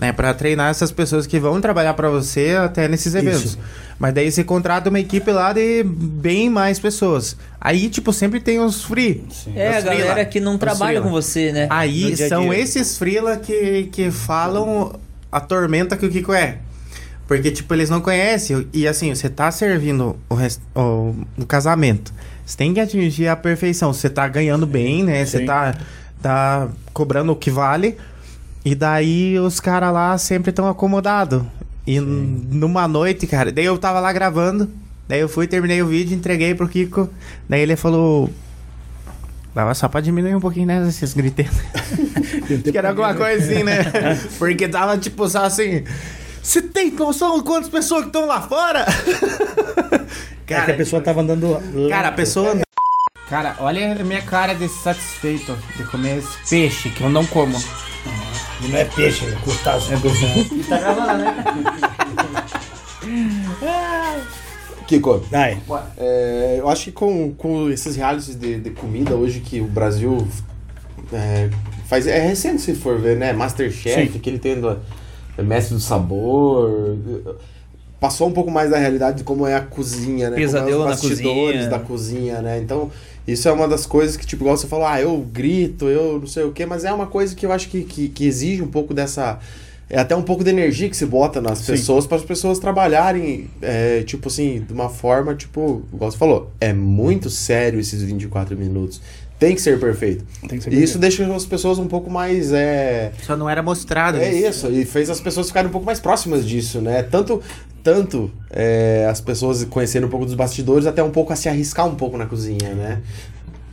né? 0.00 0.12
Para 0.12 0.32
treinar 0.32 0.70
essas 0.70 0.90
pessoas 0.90 1.26
que 1.26 1.38
vão 1.38 1.60
trabalhar 1.60 1.92
pra 1.94 2.08
você 2.08 2.56
até 2.58 2.88
nesses 2.88 3.14
eventos. 3.14 3.44
Isso. 3.44 3.58
Mas 3.98 4.14
daí 4.14 4.32
você 4.32 4.42
contrata 4.42 4.88
uma 4.88 4.98
equipe 4.98 5.30
lá 5.30 5.52
de 5.52 5.84
bem 5.84 6.48
mais 6.48 6.78
pessoas. 6.80 7.36
Aí 7.60 7.90
tipo 7.90 8.12
sempre 8.12 8.40
tem 8.40 8.58
os 8.58 8.82
free. 8.82 9.22
É, 9.54 9.68
a 9.68 9.78
Os 9.78 9.84
free 9.84 9.96
galera 9.98 10.20
lá. 10.20 10.24
que 10.24 10.40
não 10.40 10.54
Os 10.54 10.58
trabalha 10.58 11.00
free 11.00 11.10
com 11.10 11.14
você, 11.14 11.52
né? 11.52 11.66
Aí 11.68 12.14
a 12.14 12.28
são 12.28 12.52
esses 12.52 12.96
freela 12.96 13.36
que, 13.36 13.84
que 13.92 14.10
falam 14.10 14.98
a 15.30 15.38
tormenta 15.38 15.96
que 15.98 16.06
o 16.06 16.10
Kiko 16.10 16.32
é. 16.32 16.56
Porque, 17.28 17.50
tipo, 17.52 17.72
eles 17.74 17.88
não 17.88 18.00
conhecem. 18.00 18.66
E 18.72 18.88
assim, 18.88 19.14
você 19.14 19.28
tá 19.28 19.52
servindo 19.52 20.16
o, 20.28 20.34
res- 20.34 20.60
o, 20.74 21.14
o 21.38 21.46
casamento. 21.46 22.12
Você 22.44 22.56
tem 22.56 22.74
que 22.74 22.80
atingir 22.80 23.28
a 23.28 23.36
perfeição. 23.36 23.92
Você 23.92 24.10
tá 24.10 24.26
ganhando 24.26 24.66
bem, 24.66 25.04
né? 25.04 25.24
Você 25.24 25.38
Sim. 25.38 25.46
tá, 25.46 25.74
tá 26.20 26.68
cobrando 26.92 27.30
o 27.30 27.36
que 27.36 27.48
vale. 27.48 27.96
E 28.64 28.74
daí 28.74 29.38
os 29.38 29.58
caras 29.58 29.92
lá 29.92 30.16
sempre 30.18 30.50
estão 30.50 30.68
acomodados. 30.68 31.42
E 31.86 31.98
numa 31.98 32.86
noite, 32.86 33.26
cara, 33.26 33.50
daí 33.50 33.64
eu 33.64 33.78
tava 33.78 34.00
lá 34.00 34.12
gravando. 34.12 34.70
Daí 35.08 35.20
eu 35.20 35.28
fui, 35.28 35.46
terminei 35.46 35.82
o 35.82 35.86
vídeo, 35.86 36.16
entreguei 36.16 36.54
pro 36.54 36.68
Kiko. 36.68 37.08
Daí 37.48 37.62
ele 37.62 37.74
falou. 37.74 38.30
Dava 39.54 39.74
só 39.74 39.88
pra 39.88 40.00
diminuir 40.00 40.36
um 40.36 40.40
pouquinho, 40.40 40.66
né? 40.66 40.86
Esses 40.86 41.12
gritando. 41.14 41.50
que 42.70 42.78
era 42.78 42.90
alguma 42.90 43.14
coisa 43.14 43.42
assim, 43.42 43.64
né? 43.64 43.78
Porque 44.38 44.68
tava 44.68 44.96
tipo 44.98 45.28
só 45.28 45.44
assim. 45.46 45.82
Você 46.40 46.62
tem 46.62 46.90
noção 46.92 47.38
de 47.38 47.44
quantas 47.44 47.68
pessoas 47.68 48.02
que 48.02 48.08
estão 48.08 48.26
lá 48.26 48.40
fora? 48.40 48.86
é 50.46 50.64
que 50.64 50.70
a 50.70 50.74
pessoa 50.74 51.02
tava 51.02 51.22
andando. 51.22 51.60
Cara, 51.88 52.08
a 52.08 52.12
pessoa. 52.12 52.60
Cara, 53.28 53.56
olha 53.58 54.00
a 54.00 54.04
minha 54.04 54.22
cara 54.22 54.54
de 54.54 54.68
satisfeito 54.68 55.56
de 55.76 55.84
comer 55.84 56.18
esse 56.18 56.48
peixe 56.48 56.90
que 56.90 57.02
eu 57.02 57.10
não 57.10 57.26
como. 57.26 57.58
E 58.64 58.68
não 58.68 58.78
é 58.78 58.84
peixe, 58.84 59.26
é 59.26 59.32
crustáceo. 59.42 59.96
E 60.52 60.64
tá 60.64 60.78
gravando, 60.78 61.24
né? 61.24 61.44
Kiko, 64.90 65.24
Ai, 65.32 65.62
é, 65.96 66.56
eu 66.58 66.68
acho 66.68 66.86
que 66.86 66.92
com, 66.92 67.32
com 67.34 67.70
esses 67.70 67.94
realities 67.94 68.34
de, 68.34 68.58
de 68.58 68.70
comida 68.70 69.14
hoje 69.14 69.38
que 69.38 69.60
o 69.60 69.66
Brasil 69.66 70.26
é, 71.12 71.48
faz. 71.86 72.08
É 72.08 72.18
recente 72.18 72.60
se 72.60 72.74
for 72.74 72.98
ver, 72.98 73.16
né? 73.16 73.32
Masterchef, 73.32 74.12
Sim. 74.12 74.18
que 74.18 74.28
ele 74.28 74.40
tendo 74.40 74.80
é, 75.38 75.42
mestre 75.42 75.74
do 75.74 75.80
sabor. 75.80 76.96
Passou 78.00 78.26
um 78.28 78.32
pouco 78.32 78.50
mais 78.50 78.70
da 78.70 78.78
realidade 78.78 79.18
de 79.18 79.24
como 79.24 79.46
é 79.46 79.54
a 79.54 79.60
cozinha, 79.60 80.30
né? 80.30 80.36
Pesadelo 80.36 80.78
como 80.78 80.84
é 80.84 80.88
na 80.88 80.94
os 80.94 81.00
bastidores 81.02 81.52
cozinha. 81.52 81.68
da 81.68 81.78
cozinha, 81.78 82.42
né? 82.42 82.58
Então, 82.58 82.90
isso 83.28 83.46
é 83.46 83.52
uma 83.52 83.68
das 83.68 83.84
coisas 83.84 84.16
que, 84.16 84.26
tipo, 84.26 84.42
igual 84.42 84.56
você 84.56 84.66
falou, 84.66 84.86
ah, 84.86 85.00
eu 85.00 85.18
grito, 85.32 85.86
eu 85.86 86.18
não 86.18 86.26
sei 86.26 86.44
o 86.44 86.52
quê, 86.52 86.64
mas 86.64 86.84
é 86.84 86.92
uma 86.92 87.06
coisa 87.06 87.34
que 87.34 87.44
eu 87.44 87.52
acho 87.52 87.68
que, 87.68 87.82
que, 87.82 88.08
que 88.08 88.26
exige 88.26 88.62
um 88.62 88.68
pouco 88.68 88.94
dessa. 88.94 89.38
É 89.88 89.98
até 89.98 90.14
um 90.14 90.22
pouco 90.22 90.42
de 90.44 90.50
energia 90.50 90.88
que 90.88 90.96
se 90.96 91.04
bota 91.04 91.40
nas 91.40 91.58
Sim. 91.58 91.72
pessoas 91.72 92.06
para 92.06 92.16
as 92.16 92.22
pessoas 92.24 92.58
trabalharem, 92.60 93.50
é, 93.60 94.02
tipo 94.04 94.28
assim, 94.28 94.64
de 94.66 94.72
uma 94.72 94.88
forma, 94.88 95.34
tipo, 95.34 95.82
igual 95.92 96.10
você 96.10 96.16
falou, 96.16 96.52
é 96.60 96.72
muito 96.72 97.28
sério 97.28 97.78
esses 97.80 98.00
24 98.00 98.56
minutos. 98.56 99.00
Tem 99.40 99.54
que 99.54 99.60
ser 99.62 99.80
perfeito. 99.80 100.22
Tem 100.46 100.58
que 100.58 100.64
ser 100.64 100.72
e 100.72 100.82
isso 100.82 100.98
deixa 100.98 101.26
as 101.34 101.46
pessoas 101.46 101.78
um 101.78 101.86
pouco 101.88 102.10
mais. 102.10 102.52
É, 102.52 103.10
Só 103.22 103.34
não 103.34 103.48
era 103.48 103.62
mostrado. 103.62 104.18
é 104.18 104.30
isso, 104.30 104.68
e 104.70 104.84
fez 104.84 105.08
as 105.08 105.18
pessoas 105.18 105.46
ficarem 105.46 105.70
um 105.70 105.72
pouco 105.72 105.86
mais 105.86 105.98
próximas 105.98 106.46
disso, 106.46 106.78
né? 106.82 107.02
Tanto, 107.02 107.42
tanto 107.82 108.30
é, 108.50 109.06
as 109.10 109.20
pessoas 109.20 109.64
conhecendo 109.64 110.06
um 110.06 110.10
pouco 110.10 110.26
dos 110.26 110.34
bastidores, 110.34 110.86
até 110.86 111.02
um 111.02 111.10
pouco 111.10 111.32
a 111.32 111.36
se 111.36 111.48
arriscar 111.48 111.86
um 111.86 111.94
pouco 111.94 112.16
na 112.16 112.26
cozinha, 112.26 112.74
né? 112.74 113.00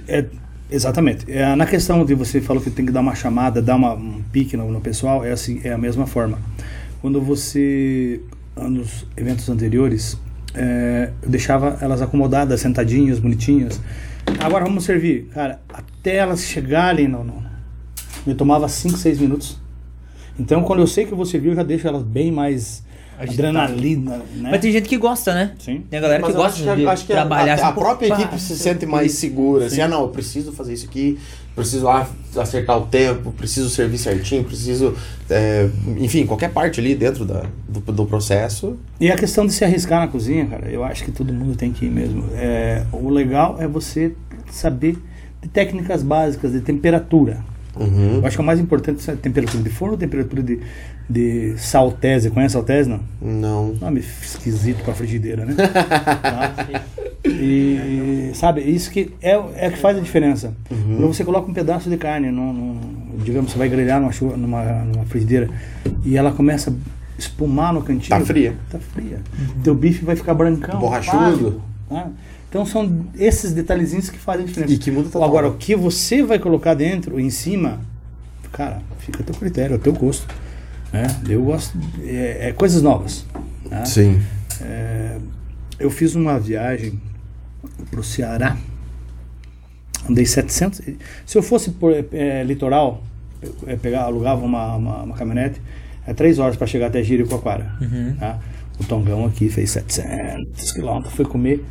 É, 0.07 0.25
exatamente. 0.69 1.31
É, 1.31 1.55
na 1.55 1.65
questão 1.65 2.03
de 2.05 2.13
você 2.13 2.41
falou 2.41 2.61
que 2.61 2.69
tem 2.69 2.85
que 2.85 2.91
dar 2.91 3.01
uma 3.01 3.15
chamada, 3.15 3.61
dar 3.61 3.75
uma, 3.75 3.93
um 3.93 4.21
pique 4.31 4.55
no, 4.55 4.71
no 4.71 4.81
pessoal, 4.81 5.25
é 5.25 5.31
assim, 5.31 5.61
é 5.63 5.71
a 5.71 5.77
mesma 5.77 6.07
forma. 6.07 6.39
Quando 7.01 7.21
você 7.21 8.21
nos 8.55 9.05
eventos 9.15 9.47
anteriores, 9.49 10.17
é, 10.55 11.11
eu 11.21 11.29
deixava 11.29 11.77
elas 11.81 12.01
acomodadas, 12.01 12.59
sentadinhas, 12.59 13.19
bonitinhas. 13.19 13.79
Agora 14.39 14.65
vamos 14.65 14.83
servir, 14.83 15.29
cara, 15.33 15.61
até 15.71 16.15
elas 16.15 16.43
chegarem 16.43 17.07
no 17.07 17.23
me 18.27 18.35
tomava 18.35 18.67
5, 18.67 18.97
6 18.97 19.19
minutos. 19.19 19.57
Então, 20.37 20.61
quando 20.63 20.79
eu 20.79 20.87
sei 20.87 21.05
que 21.05 21.15
vou 21.15 21.25
servir, 21.25 21.49
eu 21.49 21.55
já 21.55 21.63
deixo 21.63 21.87
elas 21.87 22.03
bem 22.03 22.29
mais 22.29 22.83
adrenalina, 23.19 24.17
né? 24.35 24.49
Mas 24.51 24.61
tem 24.61 24.71
gente 24.71 24.87
que 24.87 24.97
gosta, 24.97 25.33
né? 25.33 25.53
Sim. 25.59 25.83
Tem 25.89 25.99
a 25.99 26.01
galera 26.01 26.21
Mas 26.21 26.31
que 26.31 26.37
gosta 26.37 26.49
acho 26.63 26.69
que, 26.75 26.81
de 26.81 26.87
acho 26.87 27.05
que 27.05 27.13
a- 27.13 27.15
trabalhar 27.15 27.51
a, 27.51 27.55
assim, 27.55 27.63
a 27.63 27.71
pô, 27.71 27.81
própria 27.81 28.09
pá, 28.09 28.21
equipe 28.21 28.39
se 28.39 28.55
sente 28.57 28.85
mais 28.85 29.11
segura. 29.13 29.65
Assim, 29.65 29.81
ah, 29.81 29.87
não, 29.87 30.01
eu 30.01 30.09
preciso 30.09 30.51
fazer 30.51 30.73
isso 30.73 30.85
aqui, 30.85 31.17
preciso 31.55 31.85
lá 31.85 32.07
acertar 32.35 32.77
o 32.77 32.85
tempo, 32.85 33.31
preciso 33.31 33.69
servir 33.69 33.97
certinho, 33.97 34.43
preciso. 34.43 34.95
é, 35.29 35.67
enfim, 35.97 36.25
qualquer 36.25 36.51
parte 36.51 36.79
ali 36.79 36.93
dentro 36.95 37.25
da, 37.25 37.43
do, 37.67 37.79
do 37.91 38.05
processo. 38.05 38.77
E 38.99 39.09
a 39.11 39.15
questão 39.15 39.45
de 39.45 39.53
se 39.53 39.63
arriscar 39.65 39.99
na 39.99 40.07
cozinha, 40.07 40.45
cara, 40.45 40.69
eu 40.69 40.83
acho 40.83 41.03
que 41.03 41.11
todo 41.11 41.33
mundo 41.33 41.55
tem 41.55 41.71
que 41.71 41.85
ir 41.85 41.89
mesmo. 41.91 42.23
É, 42.35 42.83
o 42.91 43.09
legal 43.09 43.57
é 43.59 43.67
você 43.67 44.13
saber 44.51 44.97
de 45.41 45.47
técnicas 45.49 46.03
básicas, 46.03 46.51
de 46.51 46.61
temperatura. 46.61 47.43
Uhum. 47.75 48.15
Eu 48.21 48.25
acho 48.25 48.35
que 48.35 48.41
é 48.41 48.43
o 48.43 48.45
mais 48.45 48.59
importante 48.59 49.07
é 49.07 49.13
a 49.13 49.15
temperatura 49.15 49.63
de 49.63 49.69
forno, 49.69 49.95
temperatura 49.95 50.41
de, 50.41 50.59
de 51.09 51.55
saltese. 51.57 52.29
Conhece 52.29 52.53
saltese, 52.53 52.89
não? 52.89 52.99
Não. 53.21 53.73
Nome 53.75 53.99
esquisito 53.99 54.83
pra 54.83 54.93
frigideira, 54.93 55.45
né? 55.45 55.55
Tá? 56.21 56.65
E, 57.25 58.31
sabe, 58.35 58.61
isso 58.61 58.89
que 58.89 59.11
é, 59.21 59.31
é 59.55 59.69
que 59.69 59.77
faz 59.77 59.97
a 59.97 60.01
diferença. 60.01 60.53
Quando 60.69 61.07
você 61.13 61.23
coloca 61.23 61.49
um 61.49 61.53
pedaço 61.53 61.89
de 61.89 61.97
carne, 61.97 62.31
num, 62.31 62.53
num- 62.53 62.79
digamos, 63.23 63.51
você 63.51 63.57
vai 63.57 63.67
grelhar 63.67 63.99
numa, 63.99 64.37
numa, 64.37 64.63
numa 64.83 65.05
frigideira 65.05 65.49
e 66.05 66.15
ela 66.17 66.31
começa 66.31 66.69
a 66.71 66.73
espumar 67.19 67.73
no 67.73 67.81
cantinho. 67.81 68.17
Tá 68.17 68.25
fria. 68.25 68.55
Tá 68.69 68.79
fria. 68.79 69.19
Teu 69.63 69.75
bife 69.75 70.05
vai 70.05 70.15
ficar 70.15 70.33
brancão. 70.33 70.79
Borrachudo. 70.79 71.61
tá? 71.89 72.07
Então 72.49 72.65
são 72.65 73.05
esses 73.19 73.51
detalhezinhos 73.53 74.09
que 74.09 74.17
fazem 74.17 74.43
a 74.43 74.47
diferença. 74.47 74.73
E 74.73 74.77
que 74.77 74.89
muda 74.89 75.09
total. 75.09 75.27
Agora, 75.27 75.47
o 75.49 75.55
que 75.55 75.75
você 75.75 76.23
vai 76.23 76.39
colocar 76.39 76.73
dentro, 76.75 77.19
em 77.19 77.29
cima, 77.29 77.79
cara, 78.53 78.81
fica 78.99 79.21
a 79.21 79.25
teu 79.25 79.35
critério, 79.35 79.75
a 79.75 79.79
teu 79.79 79.91
gosto. 79.91 80.33
Né? 80.91 81.07
Eu 81.27 81.43
gosto. 81.43 81.77
É, 82.03 82.49
é 82.49 82.53
coisas 82.53 82.81
novas. 82.81 83.25
né? 83.69 83.85
Sim. 83.85 84.21
É, 84.61 85.17
eu 85.79 85.89
fiz 85.89 86.15
uma 86.15 86.39
viagem 86.39 86.99
pro 87.91 88.03
Ceará. 88.03 88.57
Andei 90.09 90.25
700. 90.25 90.81
Se 91.25 91.37
eu 91.37 91.43
fosse 91.43 91.71
por 91.71 91.93
é, 92.13 92.43
litoral, 92.43 93.03
eu, 93.41 93.55
é, 93.67 93.75
pegar, 93.75 94.03
alugava 94.03 94.43
uma, 94.45 94.75
uma, 94.75 95.03
uma 95.03 95.15
caminhonete, 95.15 95.61
é 96.05 96.13
três 96.13 96.39
horas 96.39 96.55
para 96.55 96.65
chegar 96.65 96.87
até 96.87 97.03
Jericoacoara. 97.03 97.71
Tá? 98.19 98.39
O 98.79 98.83
Tongão 98.85 99.25
aqui 99.25 99.49
fez 99.49 99.71
700 99.71 100.71
quilômetros, 100.71 101.13
foi 101.13 101.25
comer 101.25 101.63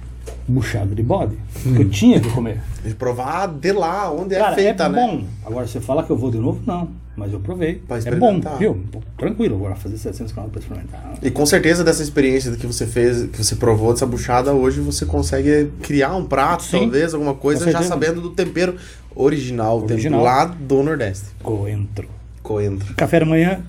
buchada 0.46 0.94
de 0.94 1.02
bode. 1.02 1.36
Que 1.62 1.82
eu 1.82 1.88
tinha 1.88 2.20
que 2.20 2.28
comer. 2.30 2.60
E 2.84 2.92
provar 2.92 3.46
de 3.46 3.72
lá, 3.72 4.12
onde 4.12 4.34
é 4.34 4.38
Cara, 4.38 4.54
feita, 4.54 4.84
é 4.84 4.88
né? 4.88 4.94
bom. 5.06 5.24
Agora, 5.44 5.66
você 5.66 5.80
fala 5.80 6.02
que 6.02 6.10
eu 6.10 6.16
vou 6.16 6.30
de 6.30 6.38
novo? 6.38 6.60
Não. 6.66 6.88
Mas 7.16 7.32
eu 7.32 7.40
provei. 7.40 7.76
Pra 7.76 7.96
é 7.96 8.00
bom, 8.00 8.06
experimentar. 8.36 8.58
viu? 8.58 8.84
Tranquilo. 9.16 9.56
Agora, 9.56 9.74
fazer 9.74 9.96
700 9.96 10.32
km 10.32 10.42
para 10.50 10.60
experimentar. 10.60 11.14
E 11.22 11.30
com 11.30 11.46
certeza 11.46 11.82
dessa 11.82 12.02
experiência 12.02 12.52
que 12.52 12.66
você 12.66 12.86
fez, 12.86 13.26
que 13.30 13.42
você 13.42 13.56
provou 13.56 13.92
dessa 13.92 14.04
buchada, 14.06 14.52
hoje 14.52 14.80
você 14.80 15.06
consegue 15.06 15.70
criar 15.82 16.14
um 16.14 16.24
prato, 16.24 16.64
Sim. 16.64 16.80
talvez, 16.80 17.14
alguma 17.14 17.34
coisa, 17.34 17.70
já 17.70 17.82
sabendo 17.82 18.20
do 18.20 18.30
tempero 18.30 18.76
original, 19.14 19.78
o 19.78 19.84
Original. 19.84 20.20
tempero 20.20 20.22
lá 20.22 20.44
do 20.44 20.82
Nordeste. 20.82 21.24
Coentro. 21.42 22.08
Coentro. 22.42 22.94
Café 22.94 23.20
da 23.20 23.26
manhã, 23.26 23.60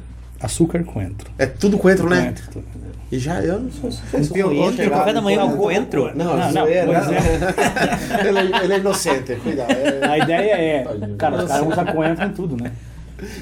açúcar, 0.42 0.84
coentro. 0.84 1.32
É 1.38 1.46
tudo 1.46 1.78
coentro, 1.78 2.10
né? 2.10 2.22
Coentro, 2.24 2.44
tudo. 2.52 2.66
E 3.10 3.18
já 3.18 3.42
eu 3.42 3.58
não 3.62 3.72
sou. 3.72 3.90
sou, 3.90 4.02
coentro, 4.12 4.88
O 4.88 4.90
café 4.90 5.14
da 5.14 5.22
manhã 5.22 5.40
é 5.40 5.44
um 5.46 5.56
coentro? 5.56 6.12
Não, 6.14 6.36
Não, 6.36 6.42
pois 6.44 6.54
não. 6.54 6.68
ele, 8.28 8.54
é, 8.54 8.64
ele 8.66 8.74
é 8.74 8.78
inocente, 8.80 9.36
cuidado. 9.38 9.72
é- 9.72 10.06
A 10.06 10.18
ideia 10.18 10.52
é, 10.58 10.84
cara, 11.18 11.38
os 11.44 11.48
caras 11.50 11.66
usam 11.68 11.86
coentro 11.86 12.26
em 12.26 12.34
tudo, 12.34 12.62
né? 12.62 12.74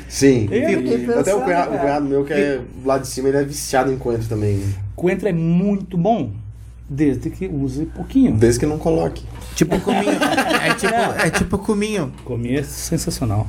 Sim. 0.07 0.47
Eu 0.52 1.19
Até 1.19 1.34
o 1.35 1.41
cunhado, 1.41 1.76
o 1.76 1.80
cunhado 1.80 2.06
meu 2.06 2.23
que 2.23 2.34
é 2.34 2.61
lá 2.84 2.97
de 2.97 3.07
cima, 3.07 3.30
ele 3.30 3.38
é 3.38 3.43
viciado 3.43 3.91
em 3.91 3.97
coentro 3.97 4.27
também. 4.27 4.61
Coentro 4.95 5.27
é 5.27 5.34
muito 5.34 5.97
bom, 5.97 6.31
desde 6.89 7.30
que 7.30 7.47
use 7.47 7.85
pouquinho. 7.85 8.34
Desde 8.35 8.60
que 8.60 8.65
não 8.65 8.77
coloque. 8.77 9.23
Tipo 9.56 9.80
cominho. 9.80 10.11
É 10.64 10.73
tipo, 10.76 10.93
é 10.93 11.30
tipo 11.30 11.57
cominho. 11.57 12.11
Comer 12.23 12.60
é 12.60 12.64
sensacional. 12.64 13.47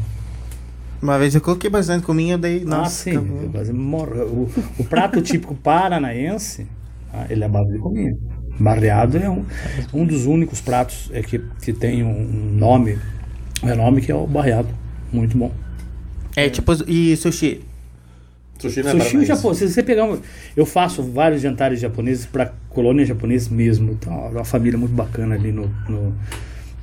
Uma 1.01 1.19
vez 1.19 1.35
eu 1.35 1.41
coloquei 1.41 1.69
bastante 1.69 2.05
cominho, 2.05 2.39
daí. 2.39 2.63
ah, 2.65 2.69
Nossa, 2.69 3.11
sim. 3.11 3.49
quase 3.53 3.73
morro. 3.73 4.23
O, 4.25 4.51
o 4.79 4.85
prato 4.85 5.21
típico 5.21 5.55
paranaense, 5.55 6.67
tá, 7.13 7.27
ele 7.29 7.43
é 7.43 7.47
a 7.47 7.49
base 7.49 7.71
de 7.73 7.79
cominho. 7.79 8.17
Barreado 8.59 9.19
é 9.19 9.29
um, 9.29 9.45
um 9.93 10.07
dos 10.07 10.25
únicos 10.25 10.61
pratos 10.63 11.11
é 11.13 11.23
que, 11.23 11.39
que 11.61 11.73
tem 11.75 12.03
um 12.03 12.25
nome 12.55 12.99
renome 13.63 14.01
que 14.01 14.11
é 14.11 14.15
o 14.15 14.27
barreado. 14.27 14.69
Muito 15.13 15.37
bom. 15.37 15.53
É, 16.37 16.51
tipo, 16.51 16.71
e 16.87 17.17
sushi? 17.17 17.63
Sushi 18.59 18.83
não 18.83 18.91
é 18.91 19.01
Sushi 19.01 19.25
japonês. 19.25 19.59
Se 19.59 19.69
você 19.69 19.83
pegar 19.83 20.05
um, 20.05 20.19
eu 20.57 20.67
faço 20.67 21.03
vários 21.03 21.43
jantares 21.43 21.81
japoneses 21.81 22.27
para 22.27 22.53
colônia 22.69 23.05
japonesa 23.05 23.51
mesmo. 23.51 23.93
Então, 23.93 24.13
é 24.27 24.29
uma 24.29 24.45
família 24.45 24.79
muito 24.79 24.95
bacana 24.95 25.35
ali 25.35 25.51
no, 25.51 25.69
no, 25.89 26.15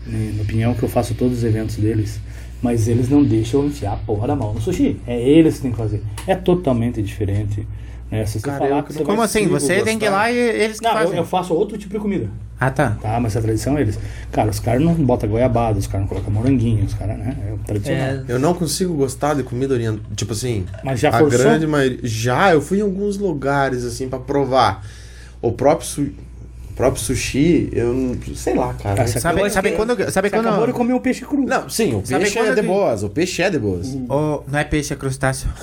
no 0.07 0.45
Pinhão 0.45 0.73
que 0.73 0.83
eu 0.83 0.89
faço 0.89 1.13
todos 1.15 1.37
os 1.37 1.43
eventos 1.43 1.77
deles. 1.77 2.19
Mas 2.61 2.87
eles 2.87 3.09
não 3.09 3.23
deixam 3.23 3.61
eu 3.61 3.67
enfiar 3.67 3.93
a 3.93 3.97
porra 3.97 4.27
da 4.27 4.35
mão 4.35 4.53
no 4.53 4.61
sushi. 4.61 4.97
É 5.05 5.19
eles 5.21 5.57
que 5.57 5.63
tem 5.63 5.71
que 5.71 5.77
fazer. 5.77 6.01
É 6.25 6.35
totalmente 6.35 7.01
diferente. 7.01 7.67
Né? 8.13 8.25
Se 8.25 8.39
você 8.39 8.45
Cara, 8.45 8.57
falar 8.59 8.77
eu 8.77 8.83
que 8.83 8.93
você 8.93 9.03
Como 9.03 9.17
vai- 9.17 9.25
assim? 9.25 9.47
Você 9.47 9.81
tem 9.81 9.97
que 9.99 10.05
ir 10.05 10.09
gostar. 10.09 10.11
lá 10.23 10.31
e 10.31 10.37
eles 10.37 10.79
que 10.79 10.85
Não, 10.85 10.91
eu, 10.93 10.97
fazem. 10.99 11.17
eu 11.17 11.25
faço 11.25 11.53
outro 11.53 11.77
tipo 11.77 11.93
de 11.93 11.99
comida. 11.99 12.29
Ah, 12.59 12.69
tá. 12.71 12.97
Tá, 13.01 13.19
mas 13.19 13.35
a 13.35 13.41
tradição 13.41 13.77
é 13.77 13.81
eles. 13.81 13.99
Cara, 14.31 14.49
os 14.49 14.59
caras 14.59 14.81
não 14.81 14.93
botam 14.93 15.27
goiabada, 15.29 15.77
os 15.77 15.85
caras 15.87 16.01
não 16.01 16.07
colocam 16.07 16.31
moranguinho, 16.31 16.85
os 16.85 16.93
caras, 16.93 17.17
né? 17.17 17.35
É 17.49 17.53
o 17.53 17.57
tradicional. 17.57 18.01
É, 18.07 18.23
Eu 18.27 18.39
não 18.39 18.53
consigo 18.53 18.93
gostar 18.93 19.33
de 19.33 19.43
comida 19.43 19.73
oriental. 19.73 19.99
Tipo 20.15 20.31
assim, 20.33 20.65
Mas 20.83 20.99
já 20.99 21.09
a 21.09 21.19
forçou? 21.19 21.39
grande 21.39 21.67
maioria. 21.67 21.99
Já, 22.03 22.53
eu 22.53 22.61
fui 22.61 22.77
em 22.79 22.81
alguns 22.81 23.17
lugares, 23.17 23.83
assim, 23.83 24.07
pra 24.07 24.19
provar. 24.19 24.85
O 25.41 25.51
próprio, 25.51 25.85
su... 25.85 26.01
o 26.03 26.73
próprio 26.73 27.03
sushi, 27.03 27.69
eu 27.73 27.93
não. 27.93 28.17
Sei 28.33 28.53
lá, 28.55 28.73
cara. 28.75 29.01
Ah, 29.03 29.07
você 29.07 29.19
Sabe, 29.19 29.41
Eu 29.41 29.49
sabe 29.49 29.67
acho 29.69 29.77
quando. 29.77 29.89
Sabe 30.11 30.29
Você 30.29 30.35
acabou 30.37 30.51
de 30.51 30.71
quando. 30.71 30.73
comer 30.73 30.93
um 30.93 30.99
peixe 30.99 31.25
cru. 31.25 31.43
Não, 31.45 31.67
sim, 31.67 31.95
o 31.95 32.05
Sabe 32.05 32.23
peixe 32.23 32.37
quando 32.39 32.47
é 32.51 32.55
de 32.55 32.61
que- 32.61 32.67
boas. 32.67 33.03
O 33.03 33.09
peixe 33.09 33.41
é 33.41 33.49
de 33.49 33.59
boas. 33.59 33.93
Oh, 34.07 34.41
não 34.49 34.57
é 34.59 34.63
peixe, 34.63 34.93
é 34.93 34.95
crustáceo. 34.95 35.49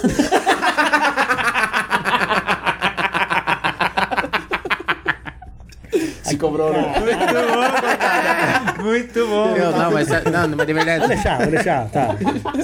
Se 6.30 6.36
cobrou, 6.38 6.72
não. 6.72 6.90
Muito 8.84 9.26
bom. 9.26 9.54
Não, 9.56 9.72
não, 9.72 9.92
mas, 9.92 10.08
não, 10.08 10.48
mas 10.56 10.66
de 10.66 10.72
Vou 10.72 10.84
verdade. 10.84 11.08
deixar, 11.08 11.38
vou 11.38 11.50
deixar, 11.50 11.88
tá. 11.90 12.16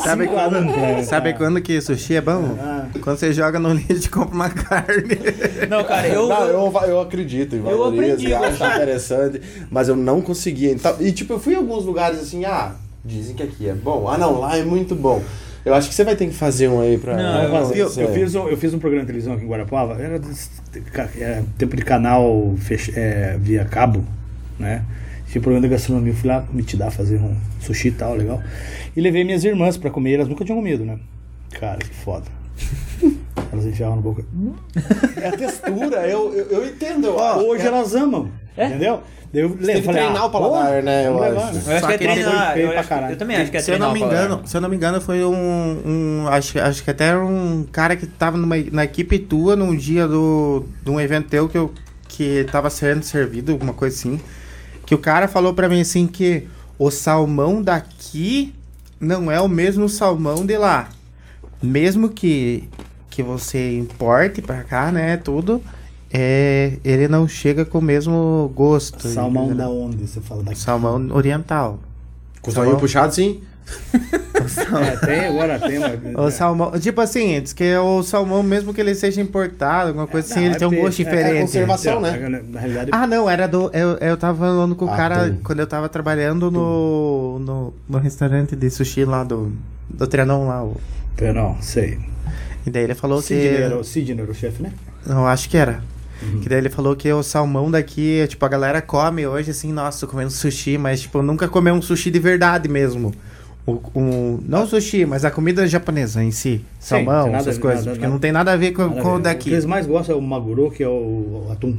Sabe 0.02 0.26
quando, 0.28 0.72
pra- 0.72 1.02
sabe 1.04 1.32
tá. 1.32 1.38
quando 1.38 1.60
que 1.60 1.80
sushi 1.80 2.16
é 2.16 2.20
bom? 2.20 2.56
Quando 3.02 3.18
você 3.18 3.32
joga 3.32 3.58
no 3.58 3.72
lixo 3.74 4.06
e 4.06 4.08
compra 4.08 4.34
uma 4.34 4.50
carne. 4.50 5.18
Não, 5.68 5.84
cara, 5.84 6.08
eu. 6.08 6.28
Não, 6.28 6.46
eu, 6.46 6.72
eu 6.86 7.00
acredito 7.00 7.54
em 7.56 7.58
Eu 7.58 7.64
valorizo 7.78 8.02
aprendi 8.12 8.28
e 8.28 8.34
acho 8.34 8.64
interessante, 8.64 9.40
mas 9.70 9.88
eu 9.88 9.96
não 9.96 10.20
conseguia. 10.20 10.72
Então, 10.72 10.96
e 11.00 11.12
tipo, 11.12 11.32
eu 11.34 11.40
fui 11.40 11.54
em 11.54 11.56
alguns 11.56 11.84
lugares 11.84 12.18
assim, 12.20 12.44
ah, 12.44 12.72
dizem 13.04 13.34
que 13.34 13.42
aqui 13.42 13.68
é 13.68 13.74
bom. 13.74 14.08
Ah, 14.08 14.16
não, 14.18 14.40
lá 14.40 14.56
é 14.56 14.62
muito 14.64 14.94
bom. 14.94 15.22
Eu 15.66 15.74
acho 15.74 15.88
que 15.88 15.94
você 15.96 16.04
vai 16.04 16.14
ter 16.14 16.26
que 16.28 16.32
fazer 16.34 16.68
um 16.68 16.80
aí 16.80 16.96
pra. 16.96 17.16
Não, 17.16 17.42
Eu, 17.42 17.50
pra 17.50 17.58
fazia- 17.60 17.84
você. 17.84 18.02
eu 18.04 18.14
fiz 18.14 18.34
um, 18.36 18.48
eu 18.48 18.56
fiz 18.56 18.72
um 18.72 18.78
programa 18.78 19.02
de 19.02 19.08
televisão 19.08 19.34
aqui 19.34 19.44
em 19.44 19.48
Guarapava, 19.48 19.94
era, 20.00 20.20
era 21.18 21.42
tempo 21.58 21.76
de 21.76 21.82
canal 21.84 22.54
fech- 22.58 22.92
é, 22.96 23.36
via 23.38 23.64
cabo, 23.64 24.04
né? 24.58 24.84
Tinha 25.28 25.42
programa 25.42 25.66
de 25.66 25.72
gastronomia, 25.74 26.12
eu 26.12 26.16
fui 26.16 26.28
lá 26.30 26.46
me 26.52 26.62
te 26.62 26.76
dar 26.76 26.90
fazer 26.92 27.16
um 27.18 27.34
sushi 27.60 27.88
e 27.88 27.90
tal, 27.90 28.14
legal. 28.14 28.40
E 28.96 29.00
levei 29.00 29.24
minhas 29.24 29.42
irmãs 29.44 29.76
pra 29.76 29.90
comer, 29.90 30.14
elas 30.14 30.28
nunca 30.28 30.44
tinham 30.44 30.56
comido, 30.56 30.84
né? 30.84 30.98
Cara, 31.58 31.78
que 31.78 31.90
foda. 31.94 32.26
Elas 33.52 33.66
enfiavam 33.66 33.96
na 33.96 34.02
boca. 34.02 34.24
É 35.20 35.28
a 35.28 35.32
textura, 35.32 36.06
eu, 36.08 36.32
eu, 36.34 36.46
eu 36.46 36.66
entendo. 36.68 37.06
eu 37.08 37.16
Ó, 37.16 37.42
hoje 37.42 37.66
elas 37.66 37.94
amam, 37.94 38.30
entendeu? 38.58 39.02
Daí 39.32 39.42
eu 39.42 39.50
tem 39.56 39.82
que 39.82 39.88
treinar 39.88 40.24
o 40.26 40.30
paladar, 40.30 40.82
né, 40.82 41.06
eu 41.08 41.22
acho. 41.22 41.36
Eu 41.36 41.42
acho 41.76 41.80
Só 41.80 41.86
que 41.88 41.92
é 41.92 41.98
treinar. 41.98 42.58
Eu, 42.58 42.70
pra 42.70 42.80
acho- 42.80 42.88
caralho. 42.88 43.12
eu 43.12 43.18
também 43.18 43.36
acho 43.36 43.50
que 43.50 43.56
é 43.56 43.60
se 43.60 43.70
eu 43.72 43.78
não 43.78 43.92
me 43.92 43.98
treinar 44.00 44.24
engano, 44.24 44.42
se 44.46 44.56
eu 44.56 44.60
não 44.60 44.68
me 44.68 44.76
engano, 44.76 45.00
foi 45.00 45.24
um, 45.24 45.82
um 46.24 46.28
acho, 46.28 46.58
acho 46.60 46.82
que 46.84 46.90
até 46.90 47.06
era 47.08 47.24
um 47.24 47.66
cara 47.70 47.96
que 47.96 48.06
tava 48.06 48.36
numa, 48.38 48.56
na 48.72 48.84
equipe 48.84 49.18
tua 49.18 49.54
num 49.56 49.76
dia 49.76 50.06
do, 50.08 50.64
de 50.82 50.90
um 50.90 51.00
evento 51.00 51.28
teu 51.28 51.48
que 51.48 51.58
eu 51.58 51.72
que 52.08 52.46
tava 52.50 52.70
sendo 52.70 53.02
servido, 53.02 53.52
alguma 53.52 53.74
coisa 53.74 53.94
assim. 53.96 54.18
Que 54.86 54.94
o 54.94 54.98
cara 54.98 55.26
falou 55.28 55.52
pra 55.52 55.68
mim 55.68 55.80
assim 55.80 56.06
que 56.06 56.46
o 56.78 56.90
salmão 56.90 57.60
daqui 57.60 58.54
não 58.98 59.30
é 59.30 59.38
o 59.40 59.48
mesmo 59.48 59.88
salmão 59.88 60.46
de 60.46 60.56
lá. 60.56 60.88
Mesmo 61.62 62.08
que 62.08 62.68
que 63.10 63.22
você 63.22 63.76
importe 63.78 64.40
pra 64.42 64.62
cá, 64.62 64.92
né, 64.92 65.16
tudo, 65.16 65.60
é, 66.12 66.78
ele 66.84 67.08
não 67.08 67.26
chega 67.28 67.64
com 67.64 67.78
o 67.78 67.82
mesmo 67.82 68.50
gosto. 68.54 69.08
Salmão 69.08 69.54
da 69.54 69.68
onde? 69.68 70.06
Você 70.06 70.20
fala 70.20 70.42
daqui. 70.42 70.58
Salmão 70.58 71.08
oriental. 71.12 71.78
Com 72.40 72.50
o 72.50 72.54
zoinho 72.54 72.78
puxado, 72.78 73.14
sim. 73.14 73.40
É, 74.36 74.96
tem 75.06 75.20
agora, 75.26 75.58
tem 75.58 75.78
uma. 75.78 76.22
O 76.26 76.30
salmão, 76.30 76.70
tipo 76.78 77.00
assim, 77.00 77.40
diz 77.40 77.52
que 77.52 77.64
é 77.64 77.80
o 77.80 78.00
salmão, 78.02 78.40
mesmo 78.42 78.72
que 78.72 78.80
ele 78.80 78.94
seja 78.94 79.20
importado, 79.20 79.88
alguma 79.88 80.06
coisa 80.06 80.26
assim, 80.30 80.40
Não, 80.40 80.46
ele 80.46 80.54
é 80.54 80.58
tem 80.58 80.68
um 80.68 80.70
peixe, 80.70 80.82
gosto 80.84 81.00
é- 81.00 81.02
é 81.02 81.06
diferente. 81.16 81.40
conservação. 81.42 82.00
né? 82.00 82.16
Na, 82.28 82.42
na 82.42 82.60
realidade, 82.60 82.90
Ah, 82.92 83.06
não, 83.08 83.28
era 83.28 83.48
do. 83.48 83.68
Eu, 83.72 83.96
eu 83.96 84.16
tava 84.16 84.38
falando 84.38 84.76
com 84.76 84.84
o 84.84 84.90
Ah, 84.90 84.96
cara 84.96 85.24
tem. 85.30 85.40
quando 85.42 85.58
eu 85.60 85.66
tava 85.66 85.88
trabalhando 85.88 86.48
no, 86.50 87.38
no, 87.40 87.74
no 87.88 87.98
restaurante 87.98 88.54
de 88.54 88.70
sushi 88.70 89.04
lá 89.04 89.24
do, 89.24 89.50
do 89.90 90.06
Trianon 90.06 90.46
lá. 90.46 90.62
o- 90.62 90.76
eu 91.18 91.34
não, 91.34 91.56
sei. 91.60 91.98
E 92.64 92.70
daí 92.70 92.84
ele 92.84 92.94
falou 92.94 93.20
Sidney 93.20 93.48
que. 93.48 93.62
era, 93.62 93.76
o 93.78 93.82
Sidney 93.84 94.20
era 94.22 94.30
o 94.30 94.34
chefe, 94.34 94.62
né? 94.62 94.72
Não, 95.04 95.26
acho 95.26 95.48
que 95.48 95.56
era. 95.56 95.80
Uhum. 96.22 96.40
Que 96.40 96.48
daí 96.48 96.58
ele 96.58 96.70
falou 96.70 96.96
que 96.96 97.12
o 97.12 97.22
salmão 97.22 97.70
daqui, 97.70 98.20
é, 98.20 98.26
tipo, 98.26 98.44
a 98.44 98.48
galera 98.48 98.80
come 98.80 99.26
hoje 99.26 99.50
assim, 99.50 99.72
nossa, 99.72 100.00
tô 100.06 100.10
comendo 100.10 100.30
sushi, 100.30 100.78
mas 100.78 101.02
tipo, 101.02 101.20
nunca 101.22 101.46
comeu 101.48 101.74
um 101.74 101.82
sushi 101.82 102.10
de 102.10 102.18
verdade 102.18 102.68
mesmo. 102.68 103.12
O, 103.66 103.72
o- 103.94 104.40
não 104.46 104.62
o 104.62 104.66
sushi, 104.66 105.04
mas 105.04 105.24
a 105.24 105.30
comida 105.30 105.66
japonesa 105.66 106.22
em 106.22 106.30
si. 106.30 106.64
Sim, 106.78 107.04
Salmão, 107.04 107.34
essas 107.34 107.58
coisas. 107.58 107.80
nada- 107.84 107.90
porque 107.90 108.02
nada- 108.02 108.12
não 108.12 108.18
tem 108.20 108.32
nada 108.32 108.52
a 108.52 108.56
ver 108.56 108.72
com, 108.72 108.88
com 108.88 108.94
ver. 108.94 109.00
o 109.08 109.12
O 109.14 109.16
que 109.16 109.22
daqui. 109.22 109.50
eles 109.50 109.64
mais 109.64 109.86
gostam 109.86 110.14
é 110.14 110.18
o 110.18 110.22
maguro, 110.22 110.70
que 110.70 110.82
é 110.82 110.88
o, 110.88 110.92
o 110.92 111.48
atum. 111.52 111.76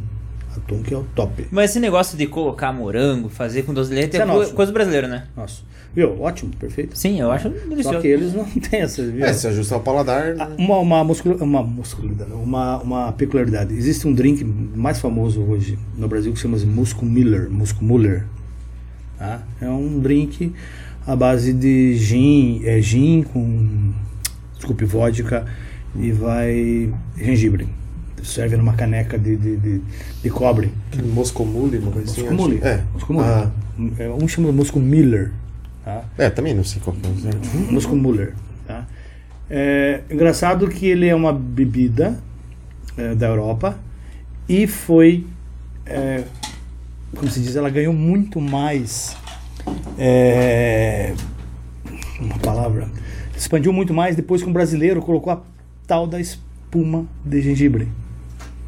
Atum 0.55 0.81
que 0.83 0.93
é 0.93 0.97
o 0.97 1.03
top. 1.15 1.47
Mas 1.49 1.69
esse 1.71 1.79
negócio 1.79 2.17
de 2.17 2.27
colocar 2.27 2.73
morango, 2.73 3.29
fazer 3.29 3.63
com 3.63 3.73
doce 3.73 3.89
de 3.89 3.95
leite 3.95 4.17
é, 4.17 4.21
é 4.21 4.45
coisa 4.53 4.71
brasileira, 4.71 5.07
né? 5.07 5.27
Nossa. 5.35 5.61
Viu? 5.97 6.21
Ótimo, 6.21 6.51
perfeito. 6.59 6.95
Sim, 6.95 7.19
eu 7.19 7.31
acho 7.31 7.49
Só 7.49 7.69
delicioso. 7.69 8.01
que 8.01 8.07
eles 8.07 8.31
não 8.31 8.45
têm 8.69 8.81
essa. 8.81 9.03
Viu? 9.03 9.25
É, 9.25 9.33
se 9.33 9.47
ajustar 9.47 9.79
o 9.79 9.81
paladar. 9.81 10.35
Ah, 10.37 10.45
né? 10.49 10.55
Uma, 10.59 10.77
uma, 10.77 11.03
muscul... 11.03 11.33
uma, 11.41 11.63
muscularidade, 11.63 12.31
uma, 12.33 12.77
uma 12.83 13.11
peculiaridade. 13.13 13.73
Existe 13.73 14.07
um 14.07 14.13
drink 14.13 14.43
mais 14.43 14.99
famoso 14.99 15.41
hoje 15.41 15.75
no 15.97 16.07
Brasil 16.07 16.31
que 16.31 16.37
se 16.37 16.43
chama 16.43 16.55
Musco 16.59 17.03
Miller. 17.03 17.49
Musco 17.49 17.83
Muller. 17.83 18.25
Tá? 19.17 19.41
É 19.59 19.67
um 19.67 19.99
drink 19.99 20.53
à 21.07 21.15
base 21.15 21.51
de 21.51 21.95
gin, 21.95 22.61
é 22.63 22.79
gin 22.79 23.23
com, 23.23 23.91
desculpe, 24.55 24.85
vodka 24.85 25.47
e 25.95 26.11
vai 26.11 26.93
gengibre. 27.17 27.67
Serve 28.21 28.55
numa 28.55 28.73
caneca 28.73 29.17
de, 29.17 29.35
de, 29.35 29.57
de, 29.57 29.81
de 30.21 30.29
cobre. 30.29 30.71
Moscomule, 31.11 31.79
uma 31.79 31.91
coisa 31.91 32.11
assim. 32.11 32.21
Musco 32.21 32.35
Muller. 32.35 32.57
acho. 32.59 32.67
É. 32.67 32.83
Musco 32.93 33.13
Muller. 33.13 33.27
Ah, 33.29 33.51
É, 33.97 34.09
Um 34.09 34.27
chama 34.27 34.51
Musco 34.51 34.79
Miller. 34.79 35.31
Tá? 35.87 36.03
é, 36.17 36.29
também 36.29 36.53
não 36.53 36.65
sei 36.65 36.81
qual 36.81 36.93
que 36.93 37.07
é. 37.07 37.95
Muller. 37.95 38.33
Tá? 38.67 38.85
É 39.49 40.01
engraçado 40.11 40.67
que 40.67 40.85
ele 40.85 41.07
é 41.07 41.15
uma 41.15 41.31
bebida 41.31 42.19
é, 42.97 43.15
da 43.15 43.27
Europa 43.27 43.79
e 44.49 44.67
foi, 44.67 45.25
é, 45.85 46.25
como 47.15 47.31
se 47.31 47.39
diz, 47.39 47.55
ela 47.55 47.69
ganhou 47.69 47.93
muito 47.93 48.41
mais, 48.41 49.15
é, 49.97 51.13
uma 52.19 52.37
palavra, 52.39 52.89
expandiu 53.33 53.71
muito 53.71 53.93
mais 53.93 54.13
depois 54.13 54.43
que 54.43 54.49
um 54.49 54.53
brasileiro 54.53 55.01
colocou 55.01 55.31
a 55.31 55.41
tal 55.87 56.05
da 56.05 56.19
espuma 56.19 57.05
de 57.23 57.41
gengibre. 57.41 57.87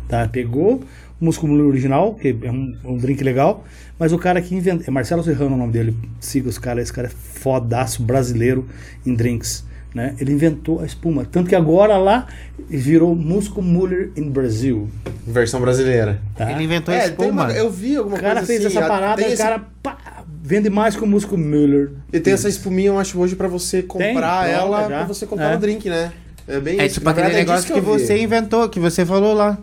Tá? 0.08 0.26
Pegou 0.26 0.86
o 1.20 1.26
Musco 1.26 1.48
Muller 1.48 1.66
original, 1.68 2.16
que 2.16 2.36
é 2.44 2.52
um, 2.52 2.76
um 2.86 2.98
drink 2.98 3.24
legal, 3.24 3.64
mas 3.98 4.12
o 4.14 4.18
cara 4.18 4.41
que 4.41 4.56
inventou, 4.56 4.86
é 4.88 4.91
Marcelo 4.91 5.24
Serrano 5.24 5.56
o 5.56 5.58
nome 5.58 5.72
dele, 5.74 5.96
siga 6.20 6.48
os 6.50 6.58
caras, 6.58 6.84
esse 6.84 6.94
cara 6.94 7.08
é 7.08 7.12
fodaço 7.12 8.02
brasileiro 8.04 8.66
em 9.06 9.14
drinks. 9.14 9.68
Né? 9.94 10.16
Ele 10.20 10.32
inventou 10.32 10.82
a 10.82 10.86
espuma. 10.86 11.26
Tanto 11.26 11.50
que 11.50 11.56
agora 11.56 11.98
lá 11.98 12.28
virou 12.70 13.16
Musco 13.16 13.60
Muller 13.60 14.12
in 14.16 14.30
Brasil. 14.30 14.88
Versão 15.26 15.60
brasileira. 15.60 16.22
Tá? 16.36 16.52
Ele 16.52 16.64
inventou 16.64 16.94
É, 16.94 17.00
a 17.00 17.02
tem 17.06 17.10
espuma. 17.28 17.46
uma, 17.46 17.52
eu 17.54 17.72
vi 17.72 17.96
alguma 17.96 18.16
O 18.16 18.20
cara 18.22 18.34
coisa 18.36 18.46
fez 18.48 18.66
assim, 18.68 18.78
essa 18.78 18.88
parada 18.88 19.16
tem 19.16 19.26
e 19.26 19.30
o 19.30 19.34
esse- 19.34 19.41
cara 19.41 19.66
pá, 19.82 19.98
vende 20.44 20.70
mais 20.70 20.96
que 20.96 21.04
o 21.04 21.08
Musco 21.08 21.36
Muller. 21.36 21.90
E 22.14 22.20
tem 22.20 22.34
essa 22.34 22.48
espuminha, 22.48 22.90
eu 22.90 23.00
acho, 23.00 23.20
hoje 23.20 23.36
pra 23.36 23.48
você 23.48 23.82
comprar 23.82 24.12
pronta 24.44 24.48
ela, 24.48 24.84
pra 24.86 25.04
você 25.06 25.26
comprar 25.26 25.54
É. 25.54 25.56
o 25.56 25.60
drink, 25.60 25.90
né? 25.90 26.12
É 26.48 26.60
bem 26.60 26.80
É 26.80 26.86
isso. 26.86 26.96
tipo 26.96 27.06
Na 27.06 27.12
aquele 27.12 27.28
é 27.34 27.34
negócio 27.40 27.74
que, 27.74 27.80
vi. 27.80 27.86
você 27.86 28.22
inventou, 28.22 28.70
que 28.70 28.80
você 28.80 29.04
falou 29.08 29.34
lá. 29.34 29.58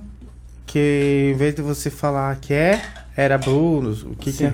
Que 0.77 1.31
em 1.33 1.39
vez 1.39 1.55
de 1.55 1.63
você 1.63 1.89
falar 1.89 2.37
que 2.37 2.53
é, 2.53 2.79
era 3.17 3.39
Brunos, 3.39 4.03
o 4.03 4.11
que, 4.11 4.31
que 4.31 4.45
é? 4.45 4.53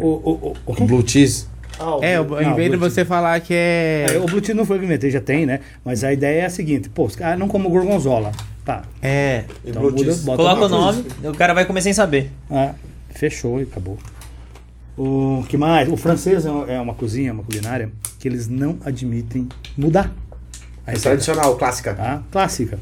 O, 0.00 0.04
o, 0.04 0.30
o, 0.48 0.56
o 0.66 0.74
quê? 0.74 0.82
Blue 0.84 1.08
cheese. 1.08 1.46
Ah, 1.78 1.94
o- 1.94 2.02
É, 2.02 2.20
o- 2.20 2.24
não, 2.24 2.42
em 2.42 2.54
vez 2.56 2.68
de 2.72 2.76
Blue 2.76 2.90
você 2.90 3.04
falar 3.04 3.38
que 3.38 3.54
é. 3.54 4.06
É, 4.14 4.18
o 4.18 4.26
Bluetooth 4.26 4.52
não 4.52 4.64
foi 4.64 4.78
inventei, 4.78 5.12
já 5.12 5.20
tem, 5.20 5.46
né? 5.46 5.60
Mas 5.84 6.02
a 6.02 6.12
ideia 6.12 6.42
é 6.42 6.44
a 6.46 6.50
seguinte: 6.50 6.88
pô, 6.88 7.04
os 7.04 7.14
caras 7.14 7.38
não 7.38 7.46
comem 7.46 7.70
gorgonzola. 7.70 8.32
Tá. 8.64 8.82
É. 9.00 9.44
Então 9.64 9.80
Blue 9.82 9.92
muda, 9.92 10.04
cheese. 10.06 10.24
bota 10.24 10.36
Coloca 10.38 10.64
o 10.64 10.68
Blue 10.68 10.80
nome, 10.80 11.04
o 11.22 11.34
cara 11.34 11.54
vai 11.54 11.64
comer 11.64 11.82
sem 11.82 11.92
saber. 11.92 12.32
Ah, 12.50 12.74
fechou 13.10 13.60
e 13.60 13.62
acabou. 13.62 13.96
O 14.98 15.44
que 15.48 15.56
mais? 15.56 15.88
O 15.88 15.96
francês 15.96 16.44
é 16.46 16.50
uma- 16.50 16.66
é 16.72 16.80
uma 16.80 16.94
cozinha, 16.94 17.32
uma 17.32 17.44
culinária, 17.44 17.92
que 18.18 18.26
eles 18.26 18.48
não 18.48 18.76
admitem 18.84 19.48
mudar. 19.78 20.12
A 20.84 20.90
É 20.90 20.94
tradicional, 20.96 21.54
clássica. 21.54 21.94
tá? 21.94 22.22
Clássica. 22.28 22.76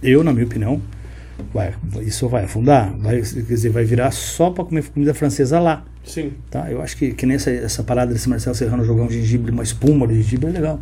Eu, 0.00 0.22
na 0.22 0.32
minha 0.32 0.46
opinião, 0.46 0.80
vai, 1.52 1.74
isso 2.02 2.28
vai 2.28 2.44
afundar. 2.44 2.92
Vai, 2.98 3.20
quer 3.22 3.42
dizer, 3.42 3.70
vai 3.70 3.84
virar 3.84 4.10
só 4.10 4.50
para 4.50 4.64
comer 4.64 4.84
comida 4.84 5.12
francesa 5.14 5.58
lá. 5.60 5.84
Sim. 6.04 6.32
Tá? 6.50 6.70
Eu 6.70 6.80
acho 6.82 6.96
que, 6.96 7.12
que 7.12 7.26
nessa 7.26 7.50
essa 7.50 7.82
parada 7.82 8.12
desse 8.12 8.28
Marcelo 8.28 8.54
Serrano 8.56 8.84
jogar 8.84 9.02
um 9.02 9.10
gengibre, 9.10 9.50
uma 9.52 9.62
espuma 9.62 10.06
de 10.06 10.16
gengibre 10.22 10.48
é 10.48 10.52
legal. 10.52 10.80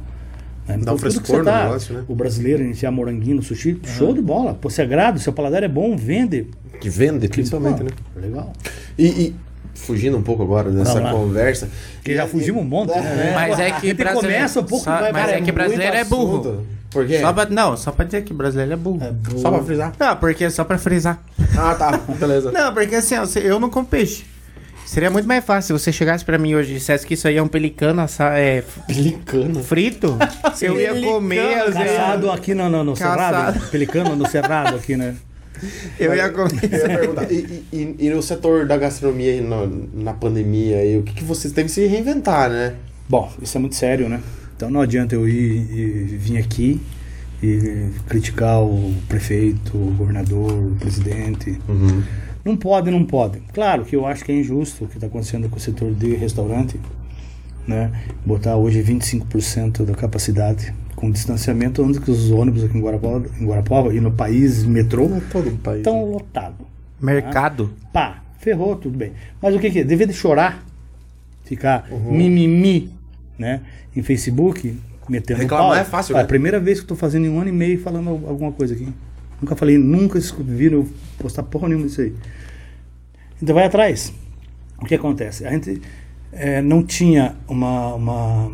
Né? 0.66 0.78
Dá 0.82 0.93
um 0.94 0.98
frescor 0.98 1.39
no 1.39 1.44
negócio, 1.44 1.94
né? 1.94 2.05
O 2.06 2.14
brasileiro 2.14 2.62
enfiar 2.62 2.90
moranguinho 2.90 3.36
no 3.36 3.43
sushi, 3.43 3.80
show 3.85 4.12
de 4.14 4.20
bola. 4.20 4.55
Pô, 4.55 4.68
se 4.70 4.80
agrada, 4.82 5.18
seu 5.18 5.32
paladar 5.32 5.62
é 5.62 5.68
bom, 5.68 5.97
vende. 5.97 6.47
Que 6.80 6.89
vende, 6.90 7.28
principalmente, 7.28 7.82
né? 7.82 7.90
Legal. 8.16 8.52
E, 8.98 9.06
e 9.06 9.35
fugindo 9.74 10.16
um 10.16 10.22
pouco 10.22 10.43
agora 10.43 10.70
dessa 10.70 11.01
conversa. 11.10 11.68
Que 12.05 12.14
já 12.14 12.26
fugimos 12.26 12.62
um 12.62 12.66
monte, 12.66 12.90
né? 12.94 13.32
Mas 13.35 13.59
é 13.59 13.68
A 13.70 13.80
que 13.80 13.86
gente 13.89 13.97
brasileiro- 13.97 14.36
começa 14.36 14.60
um 14.60 14.64
pouco 14.64 14.85
só- 14.85 15.01
vai- 15.01 15.12
mas 15.12 15.30
é 15.32 15.40
que 15.40 15.51
brasileiro 15.52 15.97
é 15.97 16.05
burro. 16.05 16.40
assunto. 16.40 16.66
Por 16.90 17.06
quê? 17.06 17.20
Só 17.20 17.32
pra, 17.32 17.47
não, 17.47 17.77
só 17.77 17.93
pra 17.93 18.05
dizer 18.05 18.23
que 18.24 18.32
brasileiro 18.32 18.73
é 18.73 18.77
burro. 18.77 19.01
Só 19.36 19.51
pra 19.51 19.62
frisar. 19.62 19.93
Não, 19.98 20.16
porque 20.16 20.44
é 20.44 20.51
só 20.51 20.65
pra 20.65 20.78
frisar. 20.78 21.23
Ah, 21.56 21.74
tá. 21.74 22.01
Beleza. 22.19 22.51
Não, 22.51 22.73
porque 22.73 22.94
assim, 22.94 23.15
ó, 23.16 23.24
eu 23.40 23.60
não 23.60 23.69
como 23.69 23.86
peixe. 23.86 24.24
Seria 24.86 25.10
muito 25.10 25.28
mais 25.28 25.44
fácil 25.44 25.77
se 25.77 25.85
você 25.85 25.93
chegasse 25.93 26.24
pra 26.24 26.39
mim 26.39 26.55
hoje 26.55 26.70
e 26.70 26.74
dissesse 26.77 27.06
que 27.06 27.12
isso 27.12 27.28
aí 27.28 27.36
é 27.36 27.43
um 27.43 27.47
pelicano 27.48 28.01
assa- 28.01 28.39
é, 28.39 28.65
Pelicano. 28.86 29.62
frito. 29.62 30.16
eu 30.62 30.81
ia 30.81 30.98
comer. 31.02 31.73
Caçado 31.74 32.31
aqui 32.31 32.55
no, 32.55 32.70
no, 32.70 32.82
no. 32.82 32.97
Cerrado. 32.97 33.60
Pelicano 33.70 34.16
no 34.16 34.27
Cerrado 34.27 34.77
aqui, 34.77 34.97
né? 34.97 35.15
Eu 36.01 36.15
ia 36.15 36.31
comer. 36.31 36.59
Eu 36.73 36.89
ia 36.90 36.98
perguntar, 37.01 37.31
e, 37.31 37.65
e- 37.70 37.97
e 37.98 38.09
no 38.10 38.23
setor 38.23 38.65
da 38.66 38.78
gastronomia 38.78 39.32
aí, 39.32 39.40
na, 39.43 39.69
na 39.93 40.15
pandemia, 40.15 40.77
aí, 40.78 40.97
o 40.97 41.02
que, 41.02 41.12
que 41.12 41.24
vocês 41.24 41.52
teve 41.52 41.69
que 41.69 41.74
se 41.74 41.85
reinventar, 41.86 42.48
né? 42.48 42.73
Bom, 43.06 43.31
isso 43.43 43.59
é 43.59 43.60
muito 43.60 43.74
sério, 43.74 44.09
né? 44.09 44.20
Então 44.59 44.68
não 44.72 44.80
adianta 44.80 45.14
eu 45.14 45.28
ir 45.28 45.70
e 45.70 46.16
vir 46.16 46.36
aqui 46.36 46.80
e 47.40 47.90
criticar 48.09 48.60
o 48.60 48.93
prefeito, 49.09 49.76
o 49.78 49.94
governador, 49.97 50.51
o 50.52 50.74
presidente. 50.80 51.56
Não 52.44 52.56
pode, 52.56 52.90
não 52.90 53.05
pode. 53.05 53.39
Claro 53.55 53.85
que 53.85 53.94
eu 53.94 54.05
acho 54.05 54.24
que 54.24 54.32
é 54.32 54.35
injusto 54.35 54.85
o 54.85 54.89
que 54.89 54.97
está 54.97 55.06
acontecendo 55.06 55.48
com 55.48 55.59
o 55.59 55.60
setor 55.60 55.94
de 55.94 56.12
restaurante, 56.16 56.80
né? 57.68 57.93
Botar 58.26 58.56
hoje 58.56 58.82
25% 58.82 59.85
da 59.85 59.94
capacidade 59.94 60.74
com 60.97 61.09
distanciamento, 61.09 61.80
onde 61.85 62.01
que 62.01 62.10
os 62.10 62.28
ônibus 62.32 62.64
aqui 62.64 62.76
em 62.76 62.80
Guarapuava, 62.80 63.26
em 63.40 63.47
Guarapuava 63.47 63.94
e 63.94 64.01
no 64.01 64.10
país, 64.10 64.64
metrô, 64.64 65.09
Todo 65.30 65.51
o 65.51 65.56
país. 65.59 65.78
estão 65.78 66.05
lotados. 66.05 66.66
Mercado. 67.01 67.72
Pá, 67.93 68.24
ferrou, 68.40 68.74
tudo 68.74 68.98
bem. 68.98 69.12
Mas 69.40 69.55
o 69.55 69.60
que 69.60 69.70
que 69.70 69.78
é? 69.78 69.85
Devia 69.85 70.09
de 70.09 70.12
chorar, 70.14 70.64
ficar 71.44 71.86
Uhum. 71.93 72.10
mimimi, 72.16 72.90
né? 73.39 73.60
Em 73.94 74.02
Facebook, 74.02 74.77
metendo 75.09 75.40
Reclamar 75.40 75.69
pau. 75.69 75.77
é 75.77 75.85
fácil, 75.85 76.15
Ah, 76.16 76.19
né? 76.19 76.24
a 76.24 76.27
primeira 76.27 76.59
vez 76.60 76.78
que 76.81 76.85
eu 76.85 76.89
tô 76.89 76.97
fazendo 76.97 77.27
em 77.27 77.28
um 77.31 77.39
ano 77.40 77.48
e 77.48 77.52
meio 77.52 77.81
falando 77.81 78.09
al- 78.10 78.28
alguma 78.28 78.52
coisa 78.52 78.74
aqui. 78.74 78.89
Nunca 79.40 79.55
falei, 79.55 79.78
nunca 79.78 80.19
viram 80.40 80.78
eu 80.78 80.89
postar 81.19 81.44
porra 81.44 81.69
nenhuma 81.69 81.86
disso 81.86 82.01
aí. 82.01 82.12
Então 83.40 83.55
vai 83.55 83.65
atrás. 83.65 84.12
O 84.81 84.85
que 84.85 84.94
acontece? 84.94 85.47
A 85.47 85.51
gente 85.51 85.81
eh, 86.32 86.60
não 86.60 86.82
tinha 86.82 87.36
uma... 87.48 87.94
uma 87.94 88.51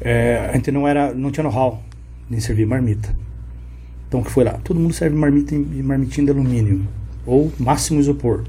eh, 0.00 0.48
a 0.50 0.56
gente 0.56 0.70
não 0.70 0.86
era 0.86 1.14
não 1.14 1.30
tinha 1.30 1.44
know-how 1.44 1.82
em 2.30 2.40
servir 2.40 2.66
marmita. 2.66 3.14
Então 4.08 4.20
o 4.20 4.24
que 4.24 4.30
foi 4.30 4.44
lá? 4.44 4.52
Todo 4.64 4.78
mundo 4.78 4.92
serve 4.94 5.16
marmita 5.16 5.54
em 5.54 5.82
marmitinha 5.82 6.24
de 6.26 6.32
alumínio 6.32 6.86
ou 7.24 7.52
máximo 7.58 7.98
isopor. 8.00 8.44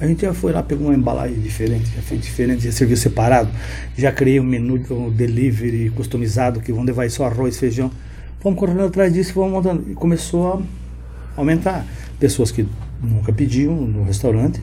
A 0.00 0.06
gente 0.06 0.22
já 0.22 0.34
foi 0.34 0.52
lá, 0.52 0.62
pegou 0.62 0.88
uma 0.88 0.94
embalagem 0.94 1.38
diferente, 1.38 1.90
já 1.94 2.02
fez 2.02 2.20
diferente, 2.20 2.64
já 2.64 2.72
serviu 2.72 2.96
separado. 2.96 3.48
Já 3.96 4.10
criei 4.10 4.40
um 4.40 4.44
menu 4.44 4.82
um 4.90 5.10
delivery 5.10 5.90
customizado 5.90 6.60
que 6.60 6.72
vão 6.72 6.82
levar 6.82 7.08
só 7.10 7.26
arroz, 7.26 7.58
feijão. 7.58 7.90
Vamos 8.42 8.58
correndo 8.58 8.82
atrás 8.82 9.12
disso 9.12 9.32
vamos 9.34 9.52
montando. 9.52 9.90
E 9.90 9.94
começou 9.94 10.52
a 10.52 11.40
aumentar. 11.40 11.86
Pessoas 12.18 12.50
que 12.50 12.66
nunca 13.02 13.32
pediam 13.32 13.74
no 13.74 14.04
restaurante 14.04 14.60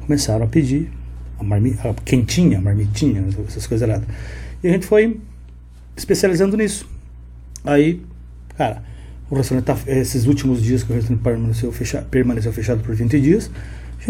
começaram 0.00 0.44
a 0.44 0.48
pedir 0.48 0.90
a, 1.38 1.44
marmi, 1.44 1.76
a 1.84 1.92
quentinha, 2.02 2.58
a 2.58 2.60
marmitinha, 2.60 3.24
essas 3.46 3.66
coisas 3.66 3.88
erradas. 3.88 4.08
E 4.62 4.68
a 4.68 4.72
gente 4.72 4.86
foi 4.86 5.20
especializando 5.96 6.56
nisso. 6.56 6.88
Aí, 7.64 8.02
cara, 8.56 8.82
o 9.30 9.34
restaurante 9.34 9.64
tá, 9.64 9.76
esses 9.86 10.26
últimos 10.26 10.62
dias 10.62 10.82
que 10.82 10.92
o 10.92 10.94
restaurante 10.94 11.22
permaneceu 11.22 11.72
fechado, 11.72 12.06
permaneceu 12.08 12.52
fechado 12.52 12.82
por 12.82 12.94
20 12.94 13.20
dias, 13.20 13.50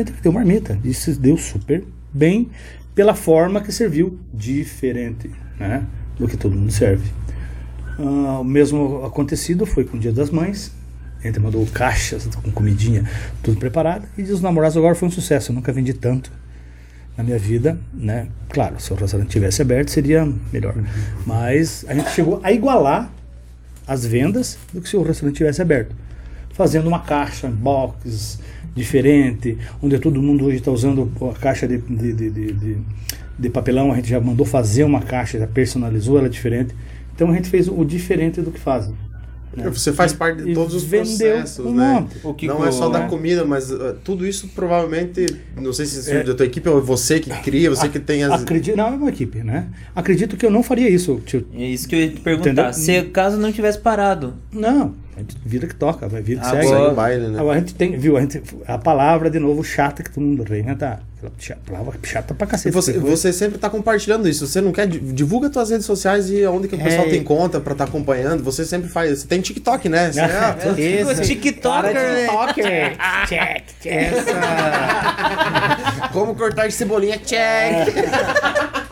a 0.00 0.04
gente 0.04 0.12
deu 0.22 0.32
marmita. 0.32 0.78
Isso 0.84 1.18
deu 1.18 1.36
super 1.36 1.84
bem 2.12 2.50
pela 2.94 3.14
forma 3.14 3.60
que 3.60 3.72
serviu 3.72 4.18
diferente, 4.32 5.30
né, 5.58 5.84
do 6.18 6.28
que 6.28 6.36
todo 6.36 6.54
mundo 6.54 6.70
serve. 6.70 7.10
Ah, 7.98 8.40
o 8.40 8.44
mesmo 8.44 9.04
acontecido 9.04 9.66
foi 9.66 9.84
com 9.84 9.96
o 9.96 10.00
Dia 10.00 10.12
das 10.12 10.30
Mães. 10.30 10.72
A 11.22 11.26
gente 11.26 11.38
mandou 11.38 11.64
caixas 11.66 12.26
com 12.26 12.50
comidinha, 12.50 13.08
tudo 13.42 13.58
preparado. 13.58 14.06
E 14.18 14.22
Dia 14.22 14.32
dos 14.32 14.42
Namorados 14.42 14.76
agora 14.76 14.94
foi 14.94 15.08
um 15.08 15.10
sucesso. 15.10 15.52
Eu 15.52 15.54
nunca 15.54 15.72
vendi 15.72 15.92
tanto 15.92 16.32
na 17.16 17.22
minha 17.22 17.38
vida, 17.38 17.78
né? 17.92 18.28
Claro, 18.48 18.80
se 18.80 18.92
o 18.92 18.96
restaurante 18.96 19.30
tivesse 19.30 19.62
aberto 19.62 19.90
seria 19.90 20.26
melhor. 20.52 20.74
Mas 21.26 21.84
a 21.88 21.94
gente 21.94 22.10
chegou 22.10 22.40
a 22.42 22.50
igualar 22.50 23.10
as 23.86 24.04
vendas 24.04 24.58
do 24.72 24.80
que 24.80 24.88
se 24.88 24.96
o 24.96 25.02
restaurante 25.02 25.36
tivesse 25.36 25.62
aberto. 25.62 25.94
Fazendo 26.54 26.86
uma 26.88 27.00
caixa, 27.00 27.48
box, 27.48 28.38
diferente, 28.74 29.56
onde 29.82 29.98
todo 29.98 30.20
mundo 30.22 30.46
hoje 30.46 30.56
está 30.56 30.70
usando 30.70 31.10
a 31.30 31.38
caixa 31.38 31.66
de, 31.68 31.78
de, 31.78 32.12
de, 32.12 32.30
de, 32.30 32.52
de- 32.52 32.78
de 33.38 33.48
papelão, 33.50 33.90
a 33.92 33.96
gente 33.96 34.08
já 34.10 34.20
mandou 34.20 34.44
fazer 34.46 34.84
uma 34.84 35.00
caixa, 35.00 35.38
já 35.38 35.46
personalizou 35.46 36.18
ela 36.18 36.28
diferente. 36.28 36.74
Então 37.14 37.30
a 37.30 37.34
gente 37.34 37.48
fez 37.48 37.66
o 37.66 37.84
diferente 37.84 38.40
do 38.40 38.50
que 38.52 38.60
fazem. 38.60 38.94
né? 39.56 39.68
Você 39.70 39.92
faz 39.92 40.12
parte 40.12 40.42
de 40.42 40.50
E 40.50 40.54
todos 40.54 40.74
os 40.74 40.84
processos, 40.84 41.64
um 41.66 41.74
né? 41.74 41.94
monte. 41.94 42.16
O 42.22 42.34
que 42.34 42.46
não 42.46 42.60
que 42.60 42.68
é 42.68 42.72
só 42.72 42.88
da 42.88 43.00
né? 43.00 43.08
comida, 43.08 43.44
mas 43.44 43.70
uh, 43.70 43.94
tudo 44.04 44.26
isso 44.26 44.48
provavelmente, 44.54 45.26
não 45.56 45.72
sei 45.72 45.86
se 45.86 46.02
surge 46.02 46.20
É. 46.20 46.22
da 46.24 46.34
tua 46.34 46.46
equipe 46.46 46.68
ou 46.68 46.78
é 46.78 46.80
você 46.80 47.18
que 47.20 47.30
cria, 47.42 47.68
você 47.70 47.88
que 47.88 47.98
tem 47.98 48.22
as... 48.22 48.42
Acredito, 48.42 48.76
não, 48.76 48.88
é 48.88 48.96
uma 48.96 49.08
equipe, 49.08 49.38
né? 49.42 49.68
Acredito 49.96 50.36
que 50.36 50.44
eu 50.46 50.50
não 50.50 50.62
faria 50.62 50.88
isso. 50.88 51.20
tio. 51.26 51.46
É 51.54 51.64
isso 51.64 51.88
que 51.88 51.94
eu 51.94 52.00
ia 52.00 52.08
te 52.10 52.20
perguntar. 52.20 52.50
Entendeu? 52.50 52.72
Se 52.74 53.02
caso 53.10 53.38
não 53.38 53.50
tivesse 53.50 53.78
parado. 53.78 54.34
Não, 54.52 54.94
a 55.16 55.20
gente 55.20 55.36
vida 55.44 55.66
que 55.66 55.74
toca, 55.74 56.08
vai 56.08 56.22
vida 56.22 56.40
que 56.40 56.46
Agora- 56.46 56.62
segue. 56.62 56.74
Segue 56.74 56.90
o 56.90 56.94
baile, 56.94 57.28
né? 57.28 57.38
Agora 57.40 57.56
a 57.56 57.60
gente 57.60 57.74
tem, 57.74 57.96
viu? 57.98 58.16
A, 58.16 58.20
gente, 58.22 58.42
a 58.66 58.78
palavra, 58.78 59.30
de 59.30 59.38
novo, 59.38 59.62
chata 59.62 60.02
que 60.02 60.10
todo 60.10 60.22
mundo 60.24 60.42
reinventar. 60.42 61.00
Aquela 61.18 61.32
cha- 61.38 61.56
palavra 61.66 61.94
chata 62.02 62.34
pra 62.34 62.46
cacete. 62.46 62.74
você, 62.74 62.98
você 62.98 63.32
sempre 63.32 63.56
tá 63.58 63.68
compartilhando 63.70 64.28
isso. 64.28 64.46
Você 64.46 64.60
não 64.60 64.72
quer. 64.72 64.86
di- 64.88 64.98
Divulga 64.98 65.48
tuas 65.50 65.70
redes 65.70 65.86
sociais 65.86 66.30
e 66.30 66.44
onde 66.46 66.66
que 66.66 66.74
o 66.74 66.78
pessoal 66.78 67.06
É. 67.06 67.10
tem 67.10 67.22
conta 67.22 67.60
pra 67.60 67.72
estar 67.72 67.84
acompanhando. 67.84 68.42
Você 68.42 68.64
sempre 68.64 68.88
faz. 68.88 69.20
Você 69.20 69.26
tem 69.28 69.40
TikTok, 69.40 69.88
né? 69.88 70.10
Você, 70.10 70.18
ah, 70.20 70.56
Esse 70.76 71.22
TikToker, 71.22 71.92
né? 71.94 72.26
TikToker. 72.26 72.96
check, 73.28 73.64
check. 73.80 74.14
como 76.12 76.34
cortar 76.34 76.66
de 76.66 76.72
cebolinha, 76.74 77.18
check! 77.18 77.92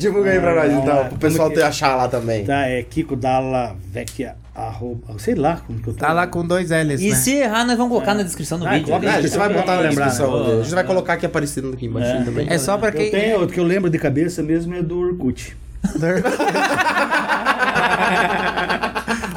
Divulga 0.00 0.30
aí 0.30 0.40
pra 0.40 0.54
nós, 0.54 0.72
então, 0.72 0.96
lá. 0.96 1.04
pro 1.04 1.18
pessoal 1.18 1.50
te 1.50 1.60
achar 1.60 1.94
lá 1.94 2.08
também. 2.08 2.44
Tá, 2.44 2.66
é 2.66 2.82
Kiko 2.82 3.14
Dalla 3.14 3.76
Vecchia, 3.92 4.34
arroba, 4.54 5.18
sei 5.18 5.34
lá 5.34 5.60
como 5.66 5.78
que 5.80 5.88
eu 5.88 5.92
tô. 5.94 6.00
Tá 6.00 6.12
lá 6.12 6.26
com 6.26 6.44
dois 6.46 6.70
L's, 6.70 7.00
E 7.02 7.10
né? 7.10 7.16
se 7.16 7.34
errar, 7.34 7.64
nós 7.66 7.76
vamos 7.76 7.92
colocar 7.92 8.14
na 8.14 8.22
descrição 8.22 8.58
do 8.58 8.66
Ah, 8.66 8.70
vídeo. 8.70 8.86
coloca 8.86 9.06
Ah, 9.06 9.10
né? 9.12 9.18
a 9.18 9.22
gente 9.22 9.36
vai 9.36 9.52
botar 9.52 9.76
na 9.76 9.80
Lembrar, 9.82 10.06
descrição. 10.06 10.44
né? 10.46 10.60
A 10.60 10.62
gente 10.62 10.74
vai 10.74 10.84
colocar 10.84 11.12
aqui 11.12 11.26
aparecendo 11.26 11.72
aqui 11.74 11.86
embaixo 11.86 12.10
É. 12.10 12.22
também. 12.24 12.46
É 12.48 12.56
só 12.58 12.78
pra 12.78 12.88
Eu 12.88 12.92
quem... 12.94 13.10
tenho, 13.10 13.44
o 13.44 13.46
que 13.46 13.60
eu 13.60 13.64
lembro 13.64 13.90
de 13.90 13.98
cabeça 13.98 14.42
mesmo 14.42 14.74
é 14.74 14.82
do 14.82 14.98
Orkut. 14.98 15.54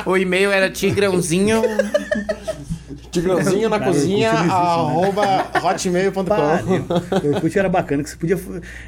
o 0.06 0.18
e-mail 0.18 0.52
era 0.52 0.70
tigrãozinho. 0.70 1.62
Tigrãozinho 3.14 3.70
na 3.70 3.80
cozinha, 3.80 4.34
né? 4.34 4.50
arroba 4.50 5.48
hotmail.com. 5.64 7.28
O 7.28 7.36
Orkut 7.36 7.60
era 7.60 7.70
bacana, 7.70 8.04
que 8.04 8.10
você 8.10 8.18
podia. 8.18 8.40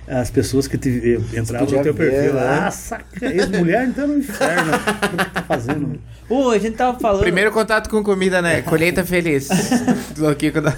As 0.08 0.32
pessoas 0.32 0.68
que 0.68 0.78
te, 0.78 1.20
entravam 1.34 1.68
podia 1.68 1.78
no 1.78 1.84
teu 1.84 1.94
ver, 1.94 2.12
perfil. 2.12 2.34
né? 2.34 2.60
Ah, 2.66 2.72
saca, 2.72 3.06
ex-mulher 3.26 3.88
então 3.88 4.08
no 4.08 4.18
inferno. 4.18 4.72
O 4.74 5.26
que 5.26 5.32
tá 5.32 5.42
fazendo? 5.44 6.00
Ô, 6.28 6.50
a 6.50 6.58
gente 6.58 6.76
tava 6.76 7.00
falando. 7.00 7.22
Primeiro 7.22 7.52
contato 7.52 7.88
com 7.88 8.04
comida, 8.04 8.42
né? 8.42 8.64
Colheita 8.66 9.06
feliz. 9.06 9.48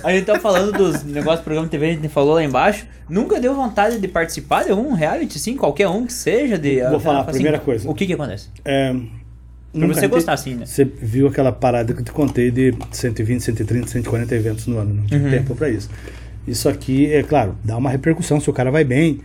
A 0.03 0.11
gente 0.11 0.25
tava 0.25 0.39
falando 0.39 0.73
dos 0.73 1.03
negócios 1.03 1.39
do 1.39 1.43
programa 1.43 1.67
de 1.67 1.71
TV, 1.71 1.85
a 1.85 1.93
gente 1.93 2.09
falou 2.09 2.33
lá 2.33 2.43
embaixo. 2.43 2.85
Nunca 3.09 3.39
deu 3.39 3.55
vontade 3.55 3.99
de 3.99 4.07
participar 4.09 4.65
de 4.65 4.71
algum 4.71 4.93
reality, 4.93 5.39
sim, 5.39 5.55
qualquer 5.55 5.87
um 5.87 6.05
que 6.05 6.11
seja. 6.11 6.57
De, 6.57 6.81
Vou 6.89 6.99
falar 6.99 7.19
a 7.19 7.21
assim, 7.21 7.31
primeira 7.31 7.59
coisa. 7.59 7.89
O 7.89 7.93
que 7.93 8.05
que 8.05 8.13
acontece? 8.13 8.49
É, 8.65 8.93
Pra 9.77 9.87
nunca 9.87 9.99
você 9.99 10.07
gostar, 10.07 10.33
assim, 10.33 10.55
né? 10.55 10.65
Você 10.65 10.83
viu 10.85 11.27
aquela 11.27 11.51
parada 11.51 11.93
que 11.93 12.01
eu 12.01 12.05
te 12.05 12.11
contei 12.11 12.51
de 12.51 12.73
120, 12.91 13.41
130, 13.41 13.87
140 13.87 14.35
eventos 14.35 14.67
no 14.67 14.77
ano. 14.77 14.93
Não 14.95 15.03
tinha 15.05 15.21
Uhum. 15.21 15.29
tempo 15.29 15.55
pra 15.55 15.69
isso. 15.69 15.89
Isso 16.47 16.69
aqui, 16.69 17.11
é 17.13 17.23
claro, 17.23 17.55
dá 17.63 17.75
uma 17.77 17.89
repercussão 17.89 18.39
se 18.39 18.49
o 18.49 18.53
cara 18.53 18.71
vai 18.71 18.83
bem, 18.83 19.19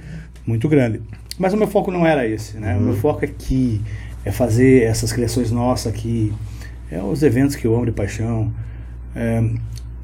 muito 0.46 0.68
grande. 0.68 1.00
Mas 1.38 1.52
o 1.52 1.56
meu 1.56 1.66
foco 1.68 1.90
não 1.90 2.06
era 2.06 2.26
esse, 2.26 2.56
né? 2.58 2.76
O 2.76 2.80
meu 2.80 2.94
foco 2.96 3.24
é 3.24 3.28
aqui, 3.28 3.80
é 4.24 4.30
fazer 4.32 4.82
essas 4.82 5.12
criações 5.12 5.50
nossas 5.50 5.92
aqui, 5.92 6.32
é 6.90 7.00
os 7.02 7.22
eventos 7.22 7.54
que 7.56 7.64
eu 7.66 7.74
amo 7.74 7.86
de 7.86 7.92
paixão. 7.92 8.52
É, 9.14 9.42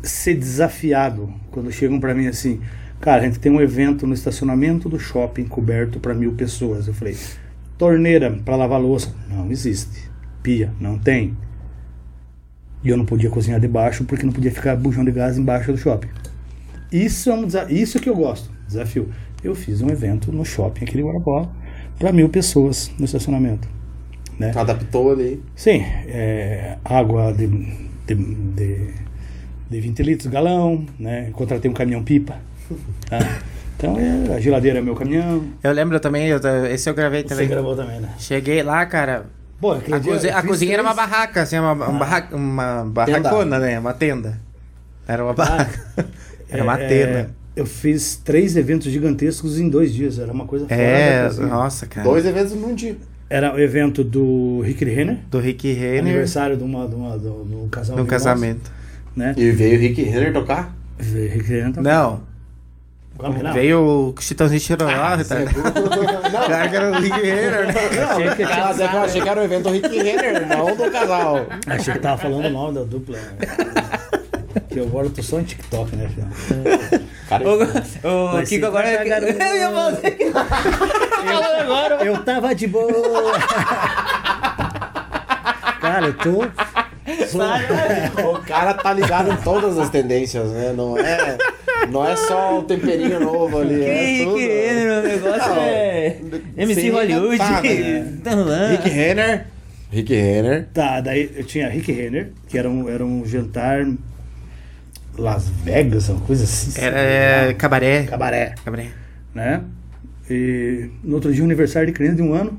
ser 0.03 0.35
desafiado 0.35 1.33
quando 1.51 1.73
chegam 1.73 1.99
pra 1.99 2.15
mim 2.15 2.27
assim, 2.29 2.61
cara, 3.01 3.23
a 3.23 3.25
gente 3.25 3.39
tem 3.41 3.51
um 3.51 3.61
evento 3.61 4.07
no 4.07 4.15
estacionamento 4.15 4.89
do 4.89 4.99
shopping 4.99 5.45
coberto 5.45 5.99
pra 5.99 6.15
mil 6.15 6.33
pessoas. 6.33 6.87
Eu 6.87 6.95
falei, 6.95 7.17
torneira 7.77 8.31
pra 8.45 8.55
lavar 8.57 8.81
louça? 8.81 9.13
Não 9.29 9.51
existe. 9.51 10.08
Pia? 10.43 10.73
Não 10.81 10.99
tem. 10.99 11.37
E 12.83 12.89
eu 12.89 12.97
não 12.97 13.05
podia 13.05 13.29
cozinhar 13.29 13.61
debaixo 13.61 14.05
porque 14.05 14.25
não 14.25 14.33
podia 14.33 14.53
ficar 14.53 14.77
bujão 14.77 15.05
de 15.05 15.11
gás 15.11 15.37
embaixo 15.37 15.73
do 15.73 15.79
shopping. 15.79 16.09
Isso 16.93 17.29
é 17.31 17.35
um 17.35 17.47
isso 17.69 17.99
que 18.01 18.09
eu 18.09 18.15
gosto, 18.17 18.51
desafio. 18.67 19.09
Eu 19.43 19.55
fiz 19.55 19.83
um 19.83 19.89
evento 19.91 20.33
no 20.33 20.45
shopping 20.45 20.85
aqui 20.85 20.99
em 20.99 21.05
Guarapuava 21.05 21.51
para 21.99 22.13
mil 22.13 22.29
pessoas 22.29 22.91
no 22.99 23.05
estacionamento. 23.05 23.69
Né? 24.39 24.53
Adaptou 24.55 25.11
ali. 25.13 25.43
Sim, 25.57 25.83
é, 26.07 26.79
água 26.85 27.33
de, 27.33 27.47
de, 28.07 28.15
de, 28.15 28.91
de 29.69 29.81
20 29.81 30.03
litros 30.05 30.33
galão, 30.33 30.87
né? 30.99 31.31
Contratei 31.33 31.69
um 31.69 31.75
caminhão-pipa. 31.75 32.37
tá? 33.11 33.19
Então 33.77 33.97
é, 33.99 34.35
a 34.35 34.41
geladeira 34.41 34.79
é 34.79 34.83
meu 34.83 34.95
caminhão. 34.95 35.45
Eu 35.63 35.73
lembro 35.73 35.99
também, 36.01 36.27
eu- 36.29 36.41
esse 36.71 36.89
eu 36.89 36.95
gravei 36.95 37.23
Você 37.23 37.29
também. 37.29 37.49
gravou 37.49 37.75
também, 37.77 38.01
né? 38.01 38.11
Cheguei 38.19 38.63
lá, 38.63 38.87
cara. 38.87 39.27
Pô, 39.61 39.73
A, 39.73 39.81
cozi- 40.01 40.31
a 40.31 40.43
cozinha 40.43 40.75
era 40.75 40.83
uma 40.83 40.95
barraca, 40.95 41.43
assim, 41.43 41.59
uma, 41.59 41.73
uma, 41.73 41.99
barra- 41.99 42.29
uma 42.33 42.85
barracona, 42.85 43.59
né? 43.59 43.79
Uma 43.79 43.93
tenda. 43.93 44.41
Era 45.07 45.25
uma 45.25 45.33
barraca. 45.35 46.07
Era 46.51 46.63
uma 46.63 46.81
É, 46.81 46.89
tenda. 46.89 47.31
eu 47.57 47.67
fiz 47.67 48.17
três 48.17 48.57
eventos 48.57 48.91
gigantescos 48.91 49.59
em 49.61 49.69
dois 49.69 49.93
dias. 49.93 50.19
Era 50.19 50.33
uma 50.33 50.47
coisa 50.47 50.67
fora 50.67 50.81
É, 50.81 51.29
nossa, 51.41 51.87
cara. 51.87 52.09
Dois 52.09 52.25
eventos 52.25 52.53
num 52.55 52.75
dia. 52.75 52.97
Era 53.29 53.55
o 53.55 53.59
evento 53.61 54.03
do 54.03 54.63
Rick 54.65 54.83
Renner, 54.87 55.19
Do 55.31 55.39
Rick 55.39 55.71
Renner. 55.73 56.01
aniversário 56.01 56.57
de, 56.57 56.63
uma, 56.63 56.89
de, 56.89 56.95
uma, 56.95 57.19
de 57.19 57.27
um 57.29 57.69
casal. 57.69 57.97
De 57.97 58.05
casamento. 58.05 58.71
irmãos, 58.71 59.17
Né? 59.17 59.35
E 59.37 59.51
veio 59.51 59.77
o 59.77 59.81
Rick 59.81 60.03
Renner 60.03 60.33
tocar? 60.33 60.75
Rick 60.99 61.43
Renner 61.43 61.73
também. 61.75 61.93
Não, 61.93 62.21
não? 63.19 63.53
veio 63.53 63.81
o 63.81 64.15
Chitãozinho 64.21 64.61
Chororó, 64.61 64.93
tá? 64.93 65.37
Cara, 66.47 66.69
que 66.69 66.77
era 66.77 66.91
o 66.91 67.01
Rick 67.01 67.21
Renner, 67.21 67.67
né? 67.67 67.75
Achei 68.11 68.25
que, 68.37 68.43
é 68.43 68.89
que 68.89 68.97
eu 68.97 69.03
achei 69.03 69.21
que 69.21 69.29
era 69.29 69.41
o 69.41 69.45
evento 69.45 69.63
do 69.65 69.71
Rick 69.71 69.89
Renner, 69.89 70.47
não 70.47 70.77
do 70.77 70.91
casal. 70.91 71.47
achei 71.67 71.95
que 71.95 72.01
tava 72.01 72.19
falando 72.19 72.47
o 72.47 72.51
nome 72.51 72.75
da 72.75 72.83
dupla. 72.85 73.19
que 74.71 74.79
eu 74.79 74.85
agora 74.85 75.07
eu 75.07 75.11
tô 75.11 75.23
só 75.23 75.41
em 75.41 75.45
TikTok, 75.45 75.97
né, 75.97 76.09
filho? 76.09 76.29
O, 78.05 78.09
o 78.09 78.33
Mas 78.35 78.49
Kiko 78.49 78.67
agora. 78.67 79.05
garoto. 79.05 79.33
Eu 79.39 79.57
ia. 79.57 79.71
Falando 79.71 81.61
agora. 81.61 81.95
Eu 82.05 82.25
tava 82.25 82.55
de 82.55 82.67
boa. 82.67 83.33
Cara, 85.81 86.07
eu 86.07 86.15
tô. 86.15 86.47
O 88.33 88.39
cara 88.47 88.75
tá 88.75 88.93
ligado 88.93 89.31
em 89.33 89.37
todas 89.39 89.79
as 89.79 89.91
tendências, 89.91 90.51
né? 90.51 90.73
Não 90.77 90.99
é, 90.99 91.39
não 91.91 92.07
é 92.07 92.17
só 92.17 92.59
o 92.59 92.63
temperinho 92.63 93.21
novo 93.21 93.59
ali. 93.59 93.83
é 93.85 94.19
Que 94.19 94.25
tudo. 94.25 94.37
que 94.37 94.51
é, 94.51 94.85
meu 94.85 95.03
negócio 95.03 95.55
Não, 95.55 95.63
é. 95.63 96.17
MC 96.57 96.81
sim, 96.81 96.91
Hollywood. 96.91 97.39
tá, 97.39 97.63
né? 97.63 98.13
Tá 98.25 98.31
rolando. 98.35 98.71
Rick 98.77 98.89
Renner. 98.89 99.47
Rick 99.91 100.15
Renner. 100.15 100.69
Tá, 100.75 101.01
daí 101.01 101.31
eu 101.37 101.45
tinha 101.45 101.69
Rick 101.69 101.91
Renner, 101.93 102.31
que 102.49 102.59
era 102.59 102.69
um, 102.69 102.89
era 102.89 103.05
um 103.05 103.25
jantar 103.25 103.87
Las 105.17 105.49
Vegas, 105.49 106.09
uma 106.11 106.21
coisa 106.21 106.45
assim. 106.45 106.81
Era 106.81 106.99
é, 107.01 107.55
cabaré. 107.55 108.05
Cabaré, 108.05 108.55
Cabaré. 108.65 108.89
né? 109.35 109.63
E 110.31 110.91
no 111.03 111.15
outro 111.15 111.33
dia, 111.33 111.43
um 111.43 111.47
aniversário 111.47 111.87
de 111.87 111.93
criança 111.95 112.17
de 112.17 112.23
um 112.23 112.35
ano. 112.35 112.59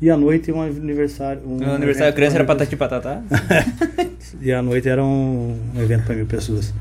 E 0.00 0.08
à 0.10 0.16
noite, 0.16 0.52
um 0.52 0.60
aniversário. 0.62 1.42
Um 1.44 1.74
aniversário 1.74 2.12
da 2.12 2.16
criança 2.16 2.36
era 2.36 2.44
patati 2.44 2.76
patatá? 2.76 3.20
E 4.40 4.52
à 4.52 4.60
noite 4.62 4.88
era 4.88 5.02
um, 5.02 5.58
um 5.74 5.80
evento 5.82 6.04
pra 6.04 6.14
mil 6.14 6.26
pessoas. 6.26 6.72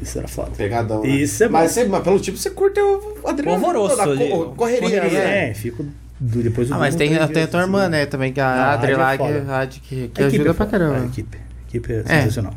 Isso 0.00 0.18
era 0.18 0.28
foda. 0.28 0.50
Pegadão. 0.56 1.02
né? 1.02 1.08
Isso 1.08 1.42
é 1.42 1.48
bom. 1.48 1.52
mas, 1.54 1.72
você, 1.72 1.84
mas 1.84 2.02
pelo 2.04 2.20
tipo 2.20 2.36
você 2.36 2.50
curte 2.50 2.78
o 2.80 3.14
adrenalina. 3.26 3.66
Alvoroço 3.66 3.96
da 3.96 4.04
co- 4.04 4.10
ali. 4.10 4.28
correria, 4.56 4.80
Correria. 5.00 5.18
né? 5.18 5.50
É, 5.50 5.54
fico 5.54 5.84
do, 6.20 6.42
depois 6.42 6.68
do 6.68 6.74
Ah, 6.74 6.78
mas 6.78 6.94
tem, 6.94 7.08
tem 7.08 7.18
a 7.18 7.26
tua 7.28 7.42
assim, 7.44 7.56
irmã, 7.58 7.88
né? 7.88 8.06
Também, 8.06 8.32
que 8.32 8.40
Ah, 8.40 8.46
a 8.46 8.64
a 8.64 8.72
Adri 8.74 8.92
Adri 8.92 8.92
é 8.92 8.96
lá, 9.04 9.16
que, 9.16 9.22
Adri 9.22 9.80
que, 9.80 9.88
que 9.88 9.94
A 9.96 10.06
equipe 10.06 10.22
ajuda 10.36 10.50
é 10.50 10.52
pra 10.52 10.66
caramba. 10.66 10.96
A 11.02 11.04
equipe, 11.06 11.36
a 11.38 11.68
equipe 11.68 11.92
é 11.92 12.02
sensacional. 12.04 12.54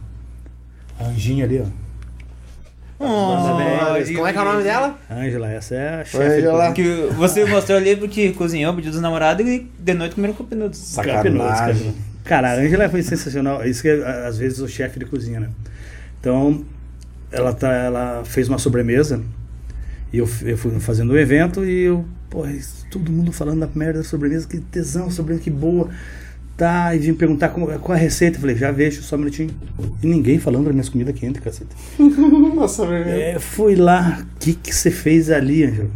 A 1.00 1.06
Anjinha 1.06 1.46
ali, 1.46 1.60
ó. 1.62 1.85
Oh, 2.98 3.36
Como 4.16 4.28
é 4.28 4.32
que 4.32 4.38
é 4.38 4.42
o 4.42 4.46
nome 4.46 4.64
dela? 4.64 4.98
Ângela, 5.12 5.52
essa 5.52 5.76
é 5.76 6.02
a 6.02 6.06
chefe. 6.06 6.42
Que 6.74 7.08
você 7.18 7.46
mostrou 7.46 7.78
ali 7.78 7.96
porque 7.98 8.32
cozinhou, 8.32 8.74
pediu 8.74 8.92
dos 8.92 9.02
namorados 9.02 9.46
e 9.46 9.70
de 9.78 9.94
noite 9.94 10.16
comeram 10.16 10.34
com 10.34 10.46
penudos. 10.46 10.80
Sacanagem. 10.80 11.94
Cara, 12.24 12.52
a 12.52 12.56
Ângela 12.56 12.88
foi 12.90 13.02
sensacional. 13.04 13.66
Isso 13.68 13.82
que 13.82 13.90
é, 13.90 14.26
às 14.28 14.38
vezes 14.38 14.60
o 14.60 14.68
chefe 14.68 14.98
de 14.98 15.06
cozinha, 15.06 15.40
né? 15.42 15.50
Então, 16.20 16.64
ela, 17.32 17.54
tá, 17.54 17.72
ela 17.74 18.24
fez 18.24 18.48
uma 18.48 18.58
sobremesa 18.58 19.22
e 20.14 20.18
eu, 20.18 20.30
eu 20.44 20.58
fui 20.58 20.72
fazendo 20.80 21.12
o 21.12 21.18
evento 21.18 21.64
e 21.66 21.84
eu, 21.84 22.06
isso- 22.58 22.86
todo 22.90 23.12
mundo 23.12 23.32
falando 23.32 23.60
da 23.60 23.70
merda 23.76 24.00
da 24.00 24.06
sobremesa, 24.06 24.48
que 24.48 24.60
tesão, 24.60 25.12
sobremesa, 25.12 25.44
que 25.44 25.50
boa. 25.52 25.90
Tá, 26.58 26.96
e 26.96 27.00
vim 27.00 27.14
perguntar 27.14 27.50
como, 27.50 27.68
qual 27.80 27.98
a 27.98 28.00
receita. 28.00 28.38
Eu 28.38 28.42
falei, 28.42 28.56
já 28.56 28.72
vejo, 28.72 29.04
só 29.04 29.16
um 29.18 29.20
minutinho. 29.20 29.50
E 30.02 30.08
ninguém 30.08 30.40
falando 30.40 30.66
das 30.66 30.74
minhas 30.74 30.88
comidas 30.90 31.14
quentes, 31.14 31.44
caceta. 31.44 31.76
Nossa, 32.00 32.86
É, 32.86 33.38
fui 33.40 33.76
lá, 33.76 34.20
o 34.22 34.40
que 34.40 34.54
que 34.54 34.74
você 34.74 34.90
fez 34.90 35.30
ali, 35.30 35.66
Ângelo? 35.66 35.92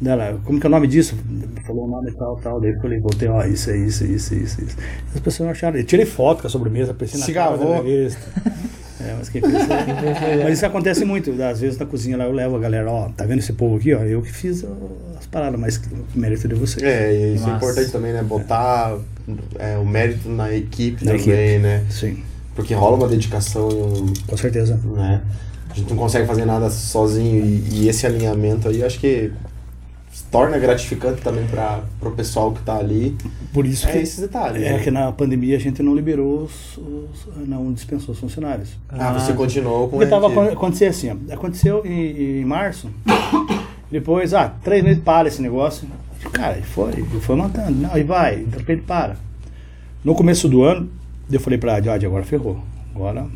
Dela, 0.00 0.40
como 0.44 0.58
que 0.58 0.66
é 0.66 0.68
o 0.68 0.70
nome 0.70 0.88
disso? 0.88 1.16
Falou 1.64 1.86
o 1.86 1.88
nome 1.88 2.10
e 2.10 2.14
tal, 2.14 2.36
tal. 2.42 2.60
Daí 2.60 2.72
eu 2.72 2.80
falei, 2.80 2.98
voltei, 2.98 3.28
ó, 3.28 3.44
isso 3.44 3.70
é 3.70 3.76
isso, 3.76 4.04
isso, 4.04 4.34
isso, 4.34 4.64
isso. 4.64 4.76
As 5.14 5.20
pessoas 5.20 5.46
não 5.46 5.50
acharam. 5.52 5.78
Eu 5.78 5.84
tirei 5.84 6.04
foto 6.04 6.40
com 6.40 6.48
a 6.48 6.50
sobremesa, 6.50 6.92
pensei 6.92 7.20
na 7.20 7.26
Se 7.26 7.32
gravou. 7.32 7.80
revista. 7.84 8.20
É, 9.00 9.14
mas 9.16 9.28
quem 9.28 9.40
pensou. 9.40 9.60
mas 10.42 10.54
isso 10.54 10.66
acontece 10.66 11.04
muito. 11.04 11.30
Às 11.40 11.60
vezes 11.60 11.78
na 11.78 11.86
cozinha 11.86 12.16
lá 12.16 12.24
eu 12.24 12.32
levo 12.32 12.56
a 12.56 12.58
galera, 12.58 12.90
ó, 12.90 13.10
tá 13.10 13.24
vendo 13.24 13.38
esse 13.38 13.52
povo 13.52 13.76
aqui, 13.76 13.94
ó? 13.94 14.00
Eu 14.02 14.22
que 14.22 14.32
fiz 14.32 14.64
ó, 14.64 14.68
as 15.16 15.26
paradas, 15.26 15.58
mas 15.58 15.80
o 16.16 16.18
mérito 16.18 16.46
é 16.46 16.50
de 16.50 16.56
vocês. 16.56 16.82
É, 16.82 17.12
e 17.12 17.34
isso 17.36 17.48
é 17.48 17.52
importante 17.54 17.92
também, 17.92 18.12
né? 18.12 18.24
Botar 18.24 18.96
é, 18.96 18.98
o 19.80 19.84
mérito 19.84 20.28
na 20.28 20.52
equipe 20.54 21.04
Na 21.04 21.12
também, 21.12 21.28
equipe. 21.36 21.58
né? 21.58 21.84
Sim, 21.90 22.22
Porque 22.54 22.74
rola 22.74 22.96
uma 22.96 23.08
dedicação 23.08 23.68
e 23.70 23.74
um, 23.74 24.12
com 24.26 24.36
certeza. 24.36 24.78
né? 24.84 25.22
A 25.70 25.74
gente 25.74 25.88
não 25.90 25.96
consegue 25.96 26.26
fazer 26.26 26.44
nada 26.44 26.68
sozinho 26.70 27.44
e, 27.44 27.68
e 27.84 27.88
esse 27.88 28.06
alinhamento 28.06 28.68
aí 28.68 28.82
acho 28.84 28.98
que 29.00 29.32
se 30.12 30.24
torna 30.24 30.58
gratificante 30.58 31.22
também 31.22 31.46
para 31.46 31.80
o 32.02 32.10
pessoal 32.10 32.52
que 32.52 32.62
tá 32.62 32.76
ali. 32.76 33.16
Por 33.54 33.64
isso 33.64 33.88
É 33.88 33.92
que, 33.92 33.98
esses 33.98 34.18
detalhes. 34.20 34.62
é 34.62 34.72
né? 34.74 34.78
que 34.80 34.90
na 34.90 35.10
pandemia 35.10 35.56
a 35.56 35.58
gente 35.58 35.82
não 35.82 35.94
liberou 35.94 36.42
os, 36.42 36.76
os- 36.76 37.48
não 37.48 37.72
dispensou 37.72 38.12
os 38.12 38.20
funcionários. 38.20 38.68
Ah, 38.90 39.14
você 39.14 39.32
continuou 39.32 39.88
com 39.88 39.96
Porque 39.96 40.06
tava 40.10 40.26
a 40.28 40.30
equipe. 40.30 40.52
aconteceu 40.52 40.90
assim, 40.90 41.10
ó, 41.10 41.34
aconteceu 41.34 41.86
em, 41.86 42.40
em 42.40 42.44
março, 42.44 42.90
depois, 43.90 44.34
ah, 44.34 44.52
três 44.62 44.82
meses 44.84 45.02
para 45.02 45.28
esse 45.28 45.40
negócio. 45.40 45.88
Cara, 46.32 46.58
e 46.58 46.62
foi, 46.62 46.92
e 47.00 47.20
foi 47.20 47.36
matando, 47.36 47.72
não, 47.72 47.96
e 47.96 48.02
vai, 48.02 48.44
de 48.44 48.56
repente 48.58 48.82
para. 48.82 49.16
No 50.04 50.14
começo 50.14 50.48
do 50.48 50.62
ano, 50.62 50.88
eu 51.30 51.40
falei 51.40 51.58
pra 51.58 51.80
Jade, 51.80 52.06
agora 52.06 52.24
ferrou. 52.24 52.62
Agora, 52.94 53.26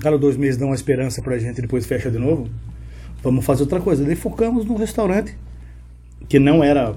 cada 0.00 0.16
dois 0.18 0.36
meses 0.36 0.56
dá 0.58 0.66
uma 0.66 0.74
esperança 0.74 1.20
pra 1.22 1.38
gente 1.38 1.60
depois 1.60 1.84
fecha 1.86 2.10
de 2.10 2.18
novo. 2.18 2.48
Vamos 3.22 3.44
fazer 3.44 3.62
outra 3.62 3.80
coisa. 3.80 4.04
Daí 4.04 4.16
focamos 4.16 4.64
no 4.64 4.76
restaurante, 4.76 5.36
que 6.28 6.38
não 6.38 6.62
era 6.62 6.94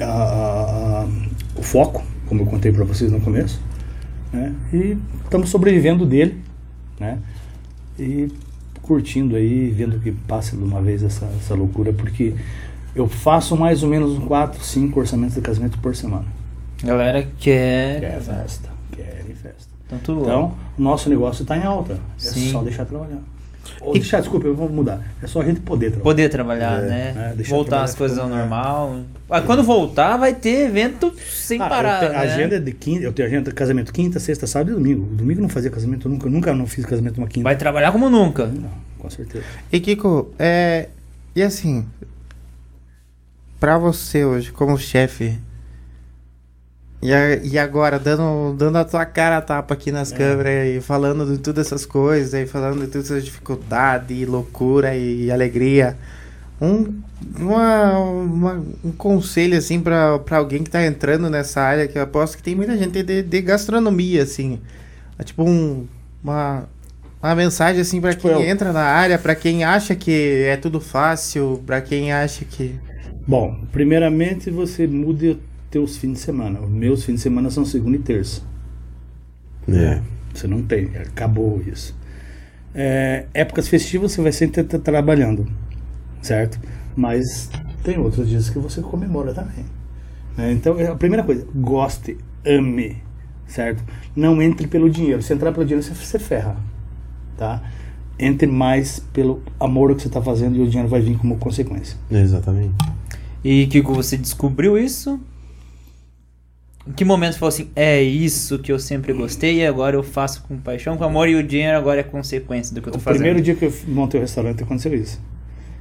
a- 0.00 0.04
a- 0.04 1.02
a- 1.04 1.08
o 1.56 1.62
foco, 1.62 2.02
como 2.26 2.42
eu 2.42 2.46
contei 2.46 2.72
pra 2.72 2.84
vocês 2.84 3.10
no 3.10 3.20
começo. 3.20 3.60
Né? 4.32 4.54
E 4.72 4.96
estamos 5.24 5.48
sobrevivendo 5.50 6.04
dele, 6.06 6.42
né? 6.98 7.18
E 7.98 8.28
curtindo 8.82 9.36
aí, 9.36 9.70
vendo 9.70 9.98
que 10.00 10.12
passa 10.12 10.56
de 10.56 10.62
uma 10.62 10.80
vez 10.82 11.02
essa, 11.02 11.24
essa 11.38 11.54
loucura, 11.54 11.92
porque 11.92 12.34
eu 12.94 13.08
faço 13.08 13.56
mais 13.56 13.82
ou 13.82 13.88
menos 13.88 14.18
4, 14.24 14.62
5 14.62 14.98
orçamentos 15.00 15.34
de 15.34 15.40
casamento 15.40 15.78
por 15.78 15.94
semana. 15.96 16.24
Galera 16.82 17.26
quer. 17.38 18.00
Quer 18.00 18.20
festa, 18.20 18.68
quer 18.92 19.24
festa. 19.42 19.72
Tanto 19.88 20.12
Então, 20.22 20.54
o 20.78 20.82
nosso 20.82 21.08
negócio 21.08 21.42
está 21.42 21.56
em 21.56 21.62
alta. 21.64 21.94
É 21.94 21.98
Sim. 22.18 22.50
só 22.52 22.62
deixar 22.62 22.84
trabalhar. 22.84 23.18
Ou 23.80 23.94
deixar, 23.94 24.20
desculpa, 24.20 24.46
eu 24.46 24.54
vou 24.54 24.68
mudar. 24.68 25.00
É 25.22 25.26
só 25.26 25.40
a 25.40 25.44
gente 25.44 25.60
poder 25.60 25.86
trabalhar. 25.90 26.02
poder 26.04 26.28
trabalhar, 26.28 26.82
É, 26.82 26.86
né? 26.86 27.14
é, 27.32 27.34
deixar 27.34 27.50
voltar 27.54 27.68
trabalhar 27.70 27.84
as 27.84 27.94
coisas 27.94 28.18
ao 28.18 28.28
normal. 28.28 29.00
Ah, 29.30 29.40
quando 29.40 29.62
voltar, 29.62 30.18
vai 30.18 30.34
ter 30.34 30.66
evento 30.66 31.14
sem 31.30 31.58
Ah, 31.60 31.64
eu 31.64 31.68
parar. 31.70 32.00
tenho- 32.00 32.12
né? 32.12 32.18
A 32.18 32.20
agenda 32.22 32.56
é 32.56 32.58
de 32.60 32.72
quinta, 32.72 33.02
eu 33.04 33.12
tenho 33.12 33.26
agenda 33.26 33.48
de 33.50 33.54
casamento 33.54 33.90
quinta, 33.92 34.20
sexta, 34.20 34.46
sábado 34.46 34.72
e 34.72 34.74
domingo. 34.74 35.06
Domingo 35.14 35.40
eu 35.40 35.42
não 35.42 35.48
fazia 35.48 35.70
casamento, 35.70 36.08
nunca, 36.10 36.28
nunca 36.28 36.52
não 36.54 36.66
fiz 36.66 36.84
casamento 36.84 37.16
uma 37.18 37.26
quinta. 37.26 37.44
Vai 37.44 37.56
trabalhar 37.56 37.90
como 37.90 38.10
nunca. 38.10 38.46
Não, 38.46 38.68
com 38.98 39.08
certeza. 39.08 39.44
E 39.72 39.80
Kiko, 39.80 40.30
é. 40.38 40.88
E 41.34 41.42
assim. 41.42 41.86
Pra 43.64 43.78
você 43.78 44.26
hoje, 44.26 44.52
como 44.52 44.76
chefe. 44.76 45.38
E, 47.00 47.10
a- 47.14 47.36
e 47.36 47.58
agora, 47.58 47.98
dando, 47.98 48.54
dando 48.58 48.76
a 48.76 48.84
tua 48.84 49.06
cara 49.06 49.38
a 49.38 49.40
tapa 49.40 49.72
aqui 49.72 49.90
nas 49.90 50.12
câmeras 50.12 50.68
e 50.68 50.82
falando 50.82 51.24
de 51.32 51.38
todas 51.38 51.66
essas 51.66 51.86
coisas, 51.86 52.34
e 52.34 52.44
falando 52.44 52.80
de 52.84 52.88
todas 52.88 53.10
essas 53.10 53.24
dificuldades, 53.24 54.18
e 54.20 54.26
loucura 54.26 54.94
e 54.94 55.30
alegria. 55.32 55.96
Um, 56.60 56.92
uma, 57.38 57.98
uma- 57.98 58.64
um 58.84 58.92
conselho, 58.92 59.56
assim, 59.56 59.80
pra, 59.80 60.18
pra 60.18 60.36
alguém 60.36 60.62
que 60.62 60.68
tá 60.68 60.84
entrando 60.84 61.30
nessa 61.30 61.62
área, 61.62 61.88
que 61.88 61.96
eu 61.96 62.02
aposto 62.02 62.36
que 62.36 62.42
tem 62.42 62.54
muita 62.54 62.76
gente 62.76 63.02
de, 63.02 63.22
de 63.22 63.40
gastronomia, 63.40 64.24
assim. 64.24 64.60
É 65.18 65.24
tipo 65.24 65.42
um, 65.42 65.86
uma, 66.22 66.64
uma 67.22 67.34
mensagem, 67.34 67.80
assim, 67.80 67.98
pra 67.98 68.10
Tipo 68.10 68.24
quem 68.28 68.30
eu. 68.30 68.42
entra 68.42 68.74
na 68.74 68.82
área, 68.84 69.18
pra 69.18 69.34
quem 69.34 69.64
acha 69.64 69.96
que 69.96 70.44
é 70.46 70.58
tudo 70.58 70.82
fácil, 70.82 71.62
pra 71.64 71.80
quem 71.80 72.12
acha 72.12 72.44
que. 72.44 72.78
Bom, 73.26 73.58
primeiramente 73.72 74.50
você 74.50 74.86
muda 74.86 75.36
teus 75.70 75.96
fins 75.96 76.12
de 76.14 76.18
semana. 76.20 76.60
Os 76.60 76.70
meus 76.70 77.04
fins 77.04 77.16
de 77.16 77.20
semana 77.20 77.50
são 77.50 77.64
segunda 77.64 77.96
e 77.96 78.00
terça. 78.00 78.42
É. 79.68 80.00
Você 80.32 80.46
não 80.46 80.62
tem, 80.62 80.86
acabou 80.96 81.62
isso. 81.66 81.96
É, 82.74 83.26
épocas 83.32 83.68
festivas 83.68 84.12
você 84.12 84.20
vai 84.20 84.32
sempre 84.32 84.60
estar 84.60 84.78
trabalhando, 84.80 85.46
certo? 86.20 86.58
Mas 86.96 87.48
tem 87.84 87.98
outros 87.98 88.28
dias 88.28 88.50
que 88.50 88.58
você 88.58 88.80
comemora 88.80 89.32
também. 89.32 89.64
né? 90.36 90.52
Então, 90.52 90.76
a 90.92 90.96
primeira 90.96 91.22
coisa, 91.22 91.46
goste, 91.54 92.18
ame, 92.44 92.96
certo? 93.46 93.82
Não 94.14 94.42
entre 94.42 94.66
pelo 94.66 94.90
dinheiro. 94.90 95.22
Se 95.22 95.32
entrar 95.32 95.52
pelo 95.52 95.64
dinheiro, 95.64 95.84
você, 95.86 95.94
você 95.94 96.18
ferra, 96.18 96.56
tá? 97.38 97.62
Entre 98.18 98.46
mais 98.48 98.98
pelo 99.12 99.40
amor 99.58 99.94
que 99.94 100.02
você 100.02 100.08
está 100.08 100.20
fazendo 100.20 100.56
e 100.56 100.60
o 100.60 100.66
dinheiro 100.66 100.88
vai 100.88 101.00
vir 101.00 101.16
como 101.16 101.36
consequência. 101.38 101.96
Exatamente. 102.10 102.74
E 103.44 103.66
Kiko, 103.66 103.92
você 103.94 104.16
descobriu 104.16 104.78
isso? 104.78 105.20
Em 106.86 106.92
que 106.92 107.04
momento 107.04 107.34
você 107.34 107.38
falou 107.38 107.48
assim, 107.48 107.70
é 107.76 108.02
isso 108.02 108.58
que 108.58 108.70
eu 108.72 108.78
sempre 108.78 109.12
gostei 109.12 109.60
e 109.60 109.66
agora 109.66 109.96
eu 109.96 110.02
faço 110.02 110.42
com 110.42 110.56
paixão, 110.58 110.96
com 110.96 111.04
amor 111.04 111.28
e 111.28 111.34
o 111.34 111.42
dinheiro 111.42 111.76
agora 111.78 112.00
é 112.00 112.02
consequência 112.02 112.74
do 112.74 112.82
que 112.82 112.88
eu 112.88 112.92
tô 112.92 112.98
O 112.98 113.00
fazendo? 113.00 113.20
primeiro 113.22 113.42
dia 113.42 113.54
que 113.54 113.64
eu 113.64 113.72
montei 113.88 114.18
o 114.18 114.22
restaurante 114.22 114.62
aconteceu 114.62 114.94
isso. 114.94 115.20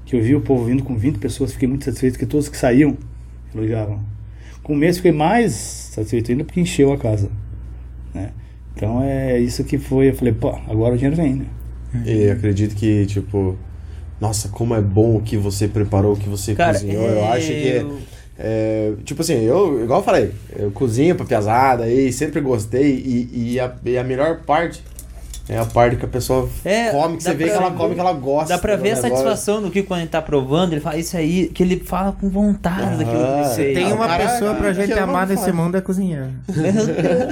Que 0.06 0.16
eu 0.16 0.22
vi 0.22 0.36
o 0.36 0.42
povo 0.42 0.66
vindo 0.66 0.84
com 0.84 0.96
20 0.98 1.18
pessoas, 1.20 1.54
fiquei 1.54 1.68
muito 1.68 1.86
satisfeito 1.86 2.20
que 2.20 2.26
todos 2.26 2.48
que 2.48 2.58
saíam 2.58 2.98
elogiavam. 3.54 4.02
Com 4.62 4.74
o 4.74 4.78
mês 4.78 4.98
fiquei 4.98 5.12
mais 5.12 5.54
satisfeito 5.54 6.32
ainda 6.32 6.46
porque 6.46 6.62
encheu 6.62 6.94
a 6.94 6.98
casa. 6.98 7.30
Né? 8.14 8.32
Então 8.76 9.02
é 9.04 9.40
isso 9.40 9.64
que 9.64 9.78
foi. 9.78 10.10
Eu 10.10 10.16
falei, 10.16 10.34
pô, 10.34 10.50
agora 10.68 10.94
o 10.96 10.98
dinheiro 10.98 11.16
vem, 11.18 11.34
né? 11.36 11.46
E 12.06 12.30
acredito 12.30 12.76
que, 12.76 13.06
tipo, 13.06 13.58
nossa, 14.24 14.48
como 14.48 14.74
é 14.74 14.80
bom 14.80 15.18
o 15.18 15.22
que 15.22 15.36
você 15.36 15.68
preparou, 15.68 16.14
o 16.14 16.18
que 16.18 16.30
você 16.30 16.56
Cara, 16.56 16.72
cozinhou. 16.74 17.04
Eu 17.06 17.26
acho 17.26 17.48
que. 17.48 17.68
é- 17.68 17.82
eu- 17.82 17.98
é, 18.40 18.94
tipo 19.04 19.22
assim, 19.22 19.34
eu, 19.44 19.84
igual 19.84 20.00
eu 20.00 20.04
falei, 20.04 20.32
eu 20.58 20.72
cozinho 20.72 21.14
pra 21.14 21.26
piazada 21.26 21.88
e 21.90 22.12
sempre 22.12 22.40
gostei. 22.40 22.90
E, 23.06 23.30
e, 23.54 23.60
a, 23.60 23.72
e 23.86 23.98
a 23.98 24.04
melhor 24.04 24.40
parte 24.46 24.82
é 25.50 25.58
a 25.58 25.66
parte 25.66 25.98
que 25.98 26.06
a 26.06 26.08
pessoa 26.08 26.48
É, 26.64 26.90
come, 26.92 27.18
que 27.18 27.24
você 27.24 27.34
vê 27.34 27.46
pra- 27.48 27.58
que 27.58 27.64
ela 27.64 27.72
come, 27.72 27.94
que 27.96 28.00
ela 28.00 28.14
gosta. 28.14 28.54
Dá 28.54 28.60
pra 28.60 28.76
do 28.76 28.82
ver 28.82 28.92
a 28.92 28.96
negócio. 28.96 29.10
satisfação 29.18 29.62
do 29.62 29.70
Kiko 29.70 29.88
quando 29.90 30.00
ele 30.02 30.10
tá 30.10 30.22
provando, 30.22 30.74
ele 30.74 30.82
fala 30.82 30.98
isso 30.98 31.18
aí, 31.18 31.48
que 31.48 31.62
ele 31.64 31.82
fala 31.86 32.14
com 32.14 32.30
vontade 32.30 32.98
daquilo 32.98 33.06
que 33.06 33.34
Ah, 33.34 33.44
ele 33.46 33.56
fez. 33.56 33.78
Tem 33.78 33.92
uma 33.94 34.08
Caraca, 34.08 34.32
pessoa 34.32 34.56
pra 34.56 34.68
que 34.70 34.74
gente 34.76 34.92
eu 34.92 34.96
não 34.98 35.04
amar 35.04 35.28
nesse 35.28 35.52
mundo 35.52 35.76
é 35.78 35.82
cozinheiro. 35.82 36.28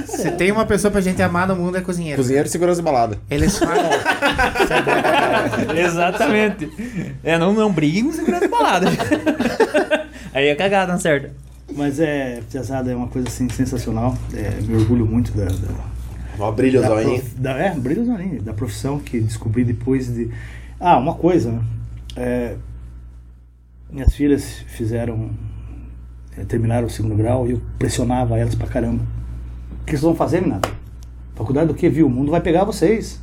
Se 0.06 0.30
tem 0.32 0.52
uma 0.52 0.66
pessoa 0.66 0.90
pra 0.90 1.00
gente 1.00 1.22
amar 1.22 1.48
no 1.48 1.56
mundo 1.56 1.78
é 1.78 1.80
cozinheiro. 1.80 2.18
Cozinheiro 2.20 2.46
e 2.46 2.50
segurança 2.50 2.82
balada. 2.82 3.18
Eles 3.30 3.58
falam. 3.58 3.76
Exatamente. 5.76 6.70
É, 7.24 7.38
não, 7.38 7.52
não 7.52 7.72
briguem 7.72 8.04
com 8.04 8.12
segurança 8.12 8.48
balada. 8.48 8.86
aí 10.34 10.48
é 10.48 10.54
cagada, 10.54 10.92
não 10.92 11.00
certo? 11.00 11.30
Mas 11.74 11.98
é, 12.00 12.40
piazada 12.50 12.92
é 12.92 12.94
uma 12.94 13.08
coisa 13.08 13.28
assim 13.28 13.48
sensacional. 13.48 14.14
É, 14.34 14.60
me 14.60 14.76
orgulho 14.76 15.06
muito 15.06 15.32
da. 15.32 15.46
da 15.46 15.91
Ó, 16.42 16.50
brilho 16.52 16.80
da 16.80 16.88
prof- 16.90 17.34
da, 17.36 17.58
é, 17.58 17.74
brilho 17.74 18.04
zoinho, 18.04 18.42
da 18.42 18.52
profissão 18.52 18.98
que 18.98 19.20
descobri 19.20 19.64
depois 19.64 20.12
de. 20.12 20.28
Ah, 20.80 20.98
uma 20.98 21.14
coisa, 21.14 21.52
né? 21.52 21.62
É, 22.16 22.56
minhas 23.90 24.14
filhas 24.14 24.64
fizeram. 24.66 25.30
é, 26.36 26.44
terminaram 26.44 26.86
o 26.86 26.90
segundo 26.90 27.14
grau 27.14 27.46
e 27.46 27.52
eu 27.52 27.60
pressionava 27.78 28.38
elas 28.38 28.54
pra 28.54 28.66
caramba. 28.66 29.04
O 29.80 29.84
que 29.84 29.92
vocês 29.92 30.02
vão 30.02 30.14
fazer, 30.14 30.40
menina? 30.40 30.60
Faculdade 31.34 31.68
do 31.68 31.74
que, 31.74 31.88
viu? 31.88 32.06
O 32.06 32.10
mundo 32.10 32.30
vai 32.30 32.40
pegar 32.40 32.64
vocês. 32.64 33.20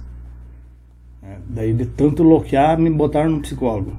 É, 1.22 1.38
daí, 1.50 1.74
de 1.74 1.86
tanto 1.86 2.24
loquear, 2.24 2.78
me 2.80 2.90
botaram 2.90 3.30
num 3.30 3.42
psicólogo. 3.42 3.94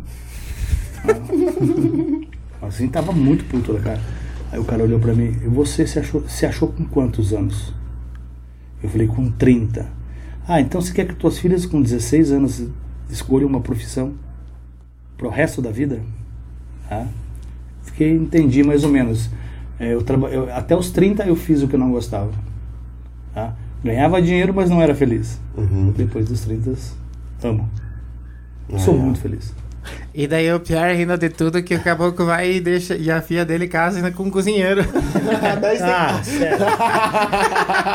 Ah. 1.04 2.66
assim, 2.66 2.88
tava 2.88 3.12
muito 3.12 3.44
puto 3.44 3.72
da 3.72 3.80
cara. 3.80 4.00
Aí 4.52 4.58
o 4.58 4.64
cara 4.64 4.82
olhou 4.82 4.98
pra 4.98 5.14
mim, 5.14 5.36
e 5.44 5.48
você 5.48 5.86
se 5.86 5.98
achou, 5.98 6.26
se 6.28 6.44
achou 6.44 6.68
com 6.68 6.84
quantos 6.84 7.32
anos? 7.32 7.72
Eu 8.82 8.88
falei, 8.88 9.06
com 9.06 9.30
30. 9.30 9.86
Ah, 10.48 10.60
então 10.60 10.80
você 10.80 10.92
quer 10.92 11.06
que 11.06 11.14
tuas 11.14 11.38
filhas 11.38 11.66
com 11.66 11.80
16 11.80 12.32
anos 12.32 12.66
escolham 13.08 13.48
uma 13.48 13.60
profissão 13.60 14.14
pro 15.16 15.28
resto 15.28 15.60
da 15.62 15.70
vida? 15.70 16.00
Ah, 16.90 17.06
fiquei, 17.82 18.14
entendi 18.14 18.62
mais 18.62 18.82
ou 18.84 18.90
menos. 18.90 19.30
É, 19.78 19.94
eu 19.94 20.04
eu, 20.30 20.54
até 20.54 20.76
os 20.76 20.90
30 20.90 21.24
eu 21.24 21.36
fiz 21.36 21.62
o 21.62 21.68
que 21.68 21.74
eu 21.74 21.80
não 21.80 21.90
gostava. 21.90 22.32
Tá? 23.32 23.54
Ganhava 23.82 24.20
dinheiro, 24.20 24.52
mas 24.52 24.68
não 24.68 24.82
era 24.82 24.94
feliz. 24.94 25.40
Uhum. 25.56 25.92
Depois 25.96 26.26
dos 26.28 26.40
30, 26.42 26.74
amo. 27.42 27.68
Sou 28.78 28.94
Ah, 28.94 28.98
é. 28.98 29.00
muito 29.00 29.20
feliz. 29.20 29.54
E 30.12 30.26
daí 30.26 30.52
o 30.52 30.60
pior 30.60 30.84
ainda 30.84 31.16
de 31.16 31.28
tudo 31.28 31.62
que 31.62 31.74
o 31.74 31.82
caboclo 31.82 32.26
vai 32.26 32.52
e 32.52 32.60
deixa. 32.60 32.96
E 32.96 33.10
a 33.10 33.22
filha 33.22 33.44
dele 33.44 33.68
casa 33.68 33.96
ainda 33.96 34.10
com 34.10 34.24
um 34.24 34.30
cozinheiro. 34.30 34.84
Ah, 35.82 36.20
sério. 36.22 36.58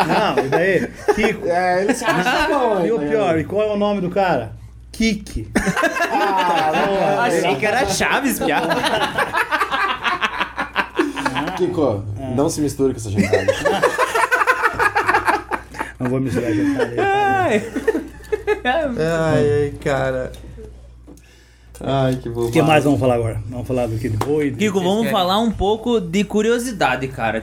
Não, 0.07 0.45
e 0.45 0.47
daí? 0.47 0.87
Kiko. 1.15 1.47
É, 1.47 1.83
ele 1.83 1.93
se 1.93 2.05
acha 2.05 2.47
bom. 2.47 2.85
E 2.85 2.91
o 2.91 2.99
pior, 2.99 3.37
e 3.37 3.43
qual 3.43 3.63
é 3.63 3.73
o 3.73 3.77
nome 3.77 4.01
do 4.01 4.09
cara? 4.09 4.53
Kiki. 4.91 5.49
Achei 7.19 7.55
que 7.55 7.65
era 7.65 7.85
Chaves, 7.85 8.39
piada. 8.39 8.73
Kiko, 11.57 12.03
não 12.35 12.49
se 12.49 12.61
misture 12.61 12.93
com 12.93 12.99
essa 12.99 13.09
gentada. 13.09 13.45
Não 15.99 16.09
vou 16.09 16.19
misturar 16.19 16.51
com 16.51 16.61
essa 16.61 17.01
Ai. 17.01 17.71
ai, 18.63 19.63
ai, 19.63 19.73
cara. 19.83 20.31
Ai, 21.81 22.15
que 22.15 22.29
bom. 22.29 22.45
O 22.45 22.51
que 22.51 22.61
mais 22.61 22.83
vamos 22.83 22.99
falar 22.99 23.15
agora? 23.15 23.41
Vamos 23.49 23.67
falar 23.67 23.87
do 23.87 23.97
que 23.97 24.07
de 24.09 24.17
boi? 24.17 24.49
de- 24.51 24.57
Kiko, 24.57 24.79
vamos 24.81 25.09
falar 25.11 25.39
um 25.39 25.51
pouco 25.51 25.99
de 25.99 26.23
curiosidade, 26.23 27.07
cara. 27.09 27.41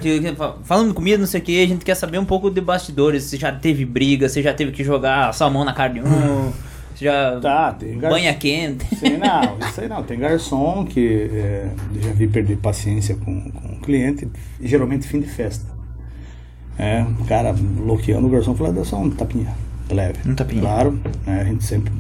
Falando 0.64 0.88
de 0.88 0.94
comida, 0.94 1.18
não 1.18 1.26
sei 1.26 1.40
o 1.40 1.44
que, 1.44 1.62
a 1.62 1.66
gente 1.66 1.84
quer 1.84 1.94
saber 1.94 2.18
um 2.18 2.24
pouco 2.24 2.50
de 2.50 2.60
bastidores. 2.60 3.24
Você 3.24 3.36
já 3.36 3.52
teve 3.52 3.84
briga, 3.84 4.28
você 4.28 4.42
já 4.42 4.54
teve 4.54 4.72
que 4.72 4.82
jogar 4.82 5.32
salmão 5.34 5.64
na 5.64 5.72
carne 5.74 6.00
de 6.00 6.06
um, 6.06 6.50
você 6.94 7.04
já 7.04 7.38
Tá, 7.40 7.72
tem 7.72 7.98
gar- 7.98 8.10
banha 8.10 8.32
quente. 8.34 8.84
Sim, 8.96 9.18
não, 9.18 9.59
isso 9.68 9.80
aí 9.80 9.88
não. 9.88 10.02
Tem 10.02 10.18
garçom 10.18 10.86
que 10.86 11.28
é, 11.32 11.68
já 12.00 12.12
vi 12.12 12.26
perder 12.26 12.56
paciência 12.56 13.14
com, 13.16 13.50
com 13.50 13.68
o 13.74 13.80
cliente, 13.80 14.26
geralmente 14.62 15.06
fim 15.06 15.20
de 15.20 15.28
festa. 15.28 15.66
É, 16.78 17.04
o 17.20 17.24
cara 17.26 17.52
bloqueando 17.52 18.26
o 18.26 18.30
garçom 18.30 18.54
fala, 18.54 18.72
dá 18.72 18.82
só 18.82 18.96
um 18.96 19.10
tapinha, 19.10 19.54
leve. 19.90 20.18
Um 20.26 20.34
tapinha. 20.34 20.62
Claro, 20.62 20.98
né, 21.26 21.42
a 21.42 21.44
gente 21.44 21.62
sempre. 21.64 21.92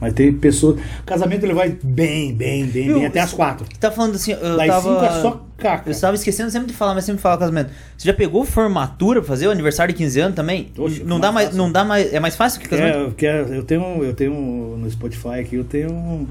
Mas 0.00 0.12
tem 0.12 0.32
pessoas. 0.32 0.78
Casamento 1.06 1.44
ele 1.44 1.54
vai 1.54 1.70
bem, 1.82 2.34
bem, 2.34 2.66
bem, 2.66 2.92
bem, 2.92 3.06
até 3.06 3.20
as 3.20 3.28
isso- 3.28 3.36
quatro. 3.36 3.66
Tá 3.80 3.90
falando 3.90 4.16
assim, 4.16 4.32
eu 4.32 4.56
Das 4.56 4.66
tava... 4.66 4.82
cinco 4.82 5.04
é 5.04 5.22
só 5.22 5.44
caca. 5.56 5.88
Eu 5.88 5.92
estava 5.92 6.14
esquecendo 6.14 6.50
sempre 6.50 6.66
de 6.68 6.74
falar, 6.74 6.94
mas 6.94 7.04
sempre 7.04 7.22
fala 7.22 7.38
casamento. 7.38 7.70
Você 7.96 8.08
já 8.08 8.12
pegou 8.14 8.44
formatura 8.44 9.20
pra 9.20 9.28
fazer 9.28 9.46
o 9.46 9.50
aniversário 9.50 9.94
de 9.94 9.98
15 9.98 10.20
anos 10.20 10.36
também? 10.36 10.70
Oxe, 10.76 11.02
não 11.04 11.18
dá 11.20 11.30
mais, 11.32 11.46
fácil. 11.48 11.58
não 11.62 11.72
dá 11.72 11.84
mais, 11.84 12.12
é 12.12 12.20
mais 12.20 12.36
fácil 12.36 12.60
que 12.60 12.68
casamento? 12.68 12.96
É, 12.98 13.02
eu, 13.02 13.12
quero, 13.12 13.54
eu 13.54 13.62
tenho, 13.62 14.04
eu 14.04 14.12
tenho 14.14 14.32
no 14.78 14.90
Spotify 14.90 15.40
aqui, 15.40 15.56
eu 15.56 15.64
tenho 15.64 16.28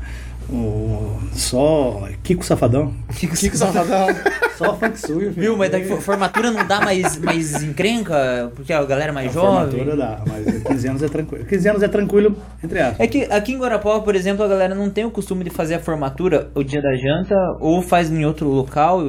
um- 0.52 1.20
só 1.34 2.07
Kiko 2.24 2.45
Safadão. 2.45 2.94
Kiko 3.15 3.36
Safadão. 3.57 4.07
Só 4.53 4.76
funk 4.78 4.99
sujo. 4.99 5.32
Viu, 5.32 5.57
mas 5.57 5.72
daí 5.72 5.84
fo- 5.84 5.99
formatura 5.99 6.52
não 6.52 6.64
dá 6.68 6.80
mais, 6.80 7.18
mais 7.18 7.64
encrenca, 7.64 8.52
porque 8.56 8.72
a 8.72 8.84
galera 8.84 9.10
é 9.10 9.11
mais 9.11 9.34
jovem. 9.34 9.72
Formatura 9.80 9.98
dá, 9.98 10.22
mas 10.28 10.61
15 10.61 10.88
anos 10.90 11.02
é 11.03 11.10
tranquilo. 11.10 11.45
15 11.45 11.70
anos 11.70 11.82
é 11.84 11.88
tranquilo, 11.88 12.38
entre 12.64 12.80
aspas. 12.80 12.99
É 12.99 13.07
que 13.07 13.24
aqui 13.32 13.53
em 13.53 13.57
Guarapuava, 13.57 14.02
por 14.02 14.15
exemplo, 14.15 14.45
a 14.45 14.48
galera 14.48 14.76
não 14.76 14.91
tem 14.91 15.06
o 15.06 15.10
costume 15.10 15.44
de 15.44 15.49
fazer 15.49 15.74
a 15.74 15.80
formatura 15.80 16.52
o 16.53 16.64
dia 16.64 16.80
da 16.84 16.95
janta 16.95 17.36
ou 17.60 17.82
faz 17.82 18.11
em 18.11 18.24
outro 18.26 18.48
local, 18.48 19.02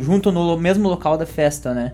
junto 0.00 0.32
no 0.32 0.56
mesmo 0.56 0.88
local 0.88 1.18
da 1.18 1.26
festa, 1.26 1.74
né? 1.74 1.92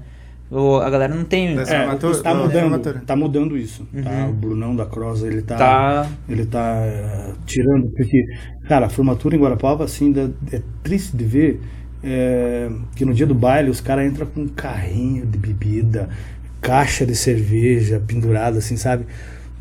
Ou 0.54 0.80
a 0.82 0.90
galera 0.90 1.14
não 1.14 1.24
tem. 1.24 1.54
Das- 1.56 1.70
É, 1.70 1.80
formatura- 1.80 2.18
tá 2.22 2.34
da 2.34 2.38
mudando, 2.44 3.00
tá 3.06 3.16
mudando 3.16 3.56
isso. 3.56 3.86
Tá? 4.04 4.10
Uhum. 4.10 4.28
O 4.28 4.32
Brunão 4.34 4.76
da 4.76 4.84
Cross, 4.84 5.22
ele 5.22 5.40
tá, 5.42 5.56
Tá. 5.56 6.06
ele 6.28 6.44
tá 6.44 6.76
eh, 6.84 7.30
tirando, 7.46 7.88
porque, 7.96 8.22
cara, 8.68 8.86
a 8.86 8.88
formatura 8.90 9.34
em 9.34 9.38
Guarapava, 9.40 9.84
assim, 9.84 10.12
é 10.52 10.60
triste 10.82 11.16
de 11.16 11.24
ver 11.24 11.60
eh, 12.04 12.68
que 12.96 13.04
no 13.04 13.14
dia 13.14 13.26
do 13.26 13.34
baile 13.34 13.70
os 13.70 13.80
caras 13.80 14.04
entram 14.06 14.26
com 14.26 14.40
um 14.42 14.48
carrinho 14.48 15.24
de 15.24 15.38
bebida, 15.38 16.08
caixa 16.60 17.06
de 17.06 17.14
cerveja 17.14 18.02
pendurada, 18.06 18.58
assim, 18.58 18.76
sabe? 18.76 19.06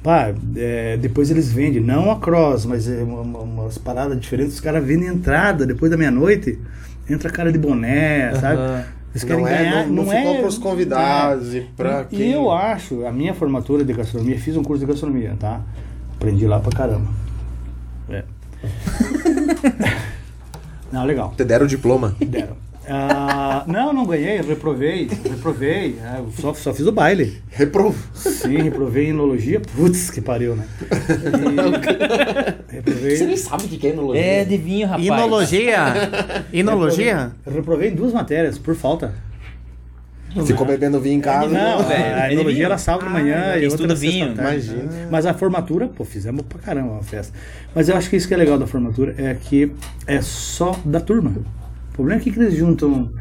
Pá, 0.03 0.33
eh, 0.55 0.97
depois 0.99 1.29
eles 1.29 1.51
vendem, 1.53 1.79
não 1.79 2.09
a 2.11 2.19
Cross, 2.19 2.65
mas 2.65 2.89
é 2.89 3.03
uma- 3.03 3.21
uma- 3.21 3.39
umas 3.41 3.77
paradas 3.77 4.19
diferentes, 4.19 4.55
os 4.55 4.59
caras 4.59 4.83
vendem 4.83 5.07
entrada 5.07 5.65
depois 5.67 5.91
da 5.91 5.95
meia-noite, 5.97 6.57
entra 7.07 7.29
cara 7.29 7.51
de 7.51 7.59
boné, 7.59 8.33
sabe? 8.35 8.85
Eles 9.13 9.23
Não 9.25 9.45
é, 9.47 9.85
não, 9.85 9.93
não 9.93 10.03
ficou 10.05 10.35
é- 10.35 10.41
pros 10.41 10.57
convidados 10.57 11.53
e 11.53 11.61
pra 11.75 12.07
e 12.09 12.15
quem... 12.15 12.31
eu 12.31 12.49
acho, 12.49 13.05
a 13.05 13.11
minha 13.11 13.33
formatura 13.33 13.83
de 13.83 13.91
gastronomia, 13.93 14.39
fiz 14.39 14.55
um 14.55 14.63
curso 14.63 14.79
de 14.79 14.89
gastronomia, 14.89 15.35
tá? 15.37 15.61
Aprendi 16.15 16.47
lá 16.47 16.59
pra 16.59 16.71
caramba. 16.71 17.09
É. 18.09 18.23
não, 20.91 21.03
legal. 21.05 21.33
Te 21.35 21.43
deram 21.43 21.65
o 21.65 21.67
diploma. 21.67 22.15
Deram. 22.25 22.55
Ah, 22.93 23.63
não, 23.67 23.93
não 23.93 24.05
ganhei, 24.05 24.39
eu 24.39 24.43
reprovei. 24.43 25.07
Reprovei. 25.29 25.95
é, 26.03 26.19
eu 26.19 26.29
só, 26.37 26.53
só 26.53 26.73
fiz 26.73 26.85
o 26.85 26.91
baile. 26.91 27.41
Reprovo. 27.49 27.97
Sim, 28.13 28.57
reprovei 28.63 29.05
em 29.05 29.09
enologia. 29.11 29.61
Putz, 29.61 30.09
que 30.09 30.19
pariu, 30.19 30.57
né? 30.57 30.65
E, 32.69 32.75
reprovei. 32.75 33.15
Você 33.15 33.25
nem 33.25 33.37
sabe 33.37 33.63
o 33.63 33.67
que 33.69 33.87
é 33.87 33.91
enologia. 33.91 34.21
É 34.25 34.43
de 34.43 34.57
vinho, 34.57 34.87
rapaz. 34.87 35.05
Inologia? 35.05 35.77
Inologia? 36.51 37.31
Eu 37.45 37.53
reprovei 37.53 37.89
em 37.91 37.95
duas 37.95 38.11
matérias, 38.11 38.57
por 38.57 38.75
falta. 38.75 39.13
Ficou 40.45 40.65
bebendo 40.65 40.99
vinho 40.99 41.15
em 41.15 41.21
casa. 41.21 41.49
Não, 41.49 41.83
velho, 41.83 42.15
a 42.15 42.25
ele 42.27 42.35
enologia 42.35 42.65
era 42.65 42.77
sábado 42.77 43.05
de 43.07 43.11
manhã 43.13 43.51
Ah, 43.53 43.59
e 43.59 43.67
outra 43.67 43.93
vinho, 43.93 44.27
sexta-tarde. 44.27 44.71
imagina. 44.71 45.07
Mas 45.11 45.25
a 45.25 45.33
formatura, 45.33 45.87
pô, 45.89 46.05
fizemos 46.05 46.41
pra 46.43 46.57
caramba 46.59 46.93
uma 46.93 47.03
festa. 47.03 47.37
Mas 47.75 47.89
eu 47.89 47.95
acho 47.97 48.09
que 48.09 48.15
isso 48.15 48.27
que 48.29 48.33
é 48.33 48.37
legal 48.37 48.57
da 48.57 48.65
formatura 48.67 49.13
é 49.17 49.33
que 49.33 49.71
é 50.07 50.21
só 50.21 50.77
da 50.85 50.99
turma. 51.01 51.33
O 52.01 52.03
problema 52.03 52.21
é 52.21 52.23
que 52.23 52.39
eles 52.39 52.55
juntam 52.55 53.11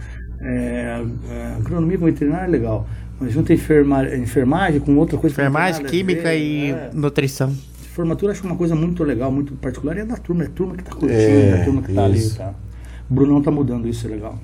é, 0.41 1.03
é, 1.31 1.55
agronomia 1.59 1.99
com 1.99 2.07
veterinário 2.07 2.47
é 2.47 2.51
legal. 2.51 2.87
Mas 3.21 3.33
junta 3.33 3.53
enferma, 3.53 4.03
enfermagem 4.17 4.81
com 4.81 4.97
outra 4.97 5.19
coisa. 5.19 5.35
Enfermagem, 5.35 5.85
química 5.85 6.31
ver, 6.31 6.39
e 6.39 6.71
é. 6.71 6.91
nutrição. 6.95 7.55
Formatura 7.93 8.33
acho 8.33 8.43
uma 8.47 8.57
coisa 8.57 8.75
muito 8.75 9.05
legal, 9.05 9.31
muito 9.31 9.53
particular. 9.57 9.97
E 9.99 10.01
é 10.01 10.05
da 10.07 10.17
turma, 10.17 10.45
é 10.45 10.47
a 10.47 10.51
turma 10.51 10.77
que 10.77 10.85
tá 10.85 10.91
curtindo, 10.93 11.13
É, 11.21 11.49
é 11.51 11.61
a 11.61 11.65
turma 11.65 11.83
que 11.83 11.93
tá 11.93 12.05
ali. 12.05 12.31
Tá. 12.31 12.55
O 13.11 13.15
Brunão 13.15 13.43
tá 13.43 13.51
mudando 13.51 13.87
isso, 13.87 14.07
é 14.07 14.11
legal. 14.11 14.39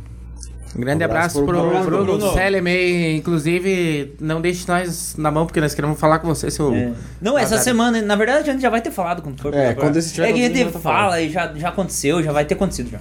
Um 0.76 0.80
grande 0.80 1.02
Um 1.02 1.06
abraço 1.06 1.38
abraço, 1.38 1.62
pro 1.62 1.70
pro, 1.70 1.80
Bruno. 1.80 2.04
Bruno, 2.04 2.18
Bruno. 2.18 2.34
Celemei. 2.34 3.16
Inclusive, 3.16 4.14
não 4.20 4.42
deixe 4.42 4.68
nós 4.68 5.14
na 5.16 5.30
mão, 5.30 5.46
porque 5.46 5.58
nós 5.60 5.74
queremos 5.74 5.98
falar 5.98 6.18
com 6.18 6.26
você, 6.28 6.50
seu. 6.50 6.74
É. 6.74 6.92
Não, 7.22 7.38
essa 7.38 7.56
semana, 7.56 8.02
na 8.02 8.14
verdade, 8.14 8.50
a 8.50 8.52
gente 8.52 8.60
já 8.60 8.68
vai 8.68 8.82
ter 8.82 8.90
falado 8.90 9.22
quando 9.22 9.40
for. 9.40 9.54
É, 9.54 9.72
pra- 9.72 9.84
quando 9.84 9.96
esse 9.96 10.12
tiver 10.12 10.28
É 10.28 10.32
que 10.34 10.44
a 10.44 10.48
gente 10.54 10.78
fala 10.78 11.22
e 11.22 11.30
já, 11.30 11.50
já 11.54 11.70
aconteceu, 11.70 12.22
já 12.22 12.30
vai 12.30 12.44
ter 12.44 12.54
acontecido 12.54 12.90
já. 12.90 12.98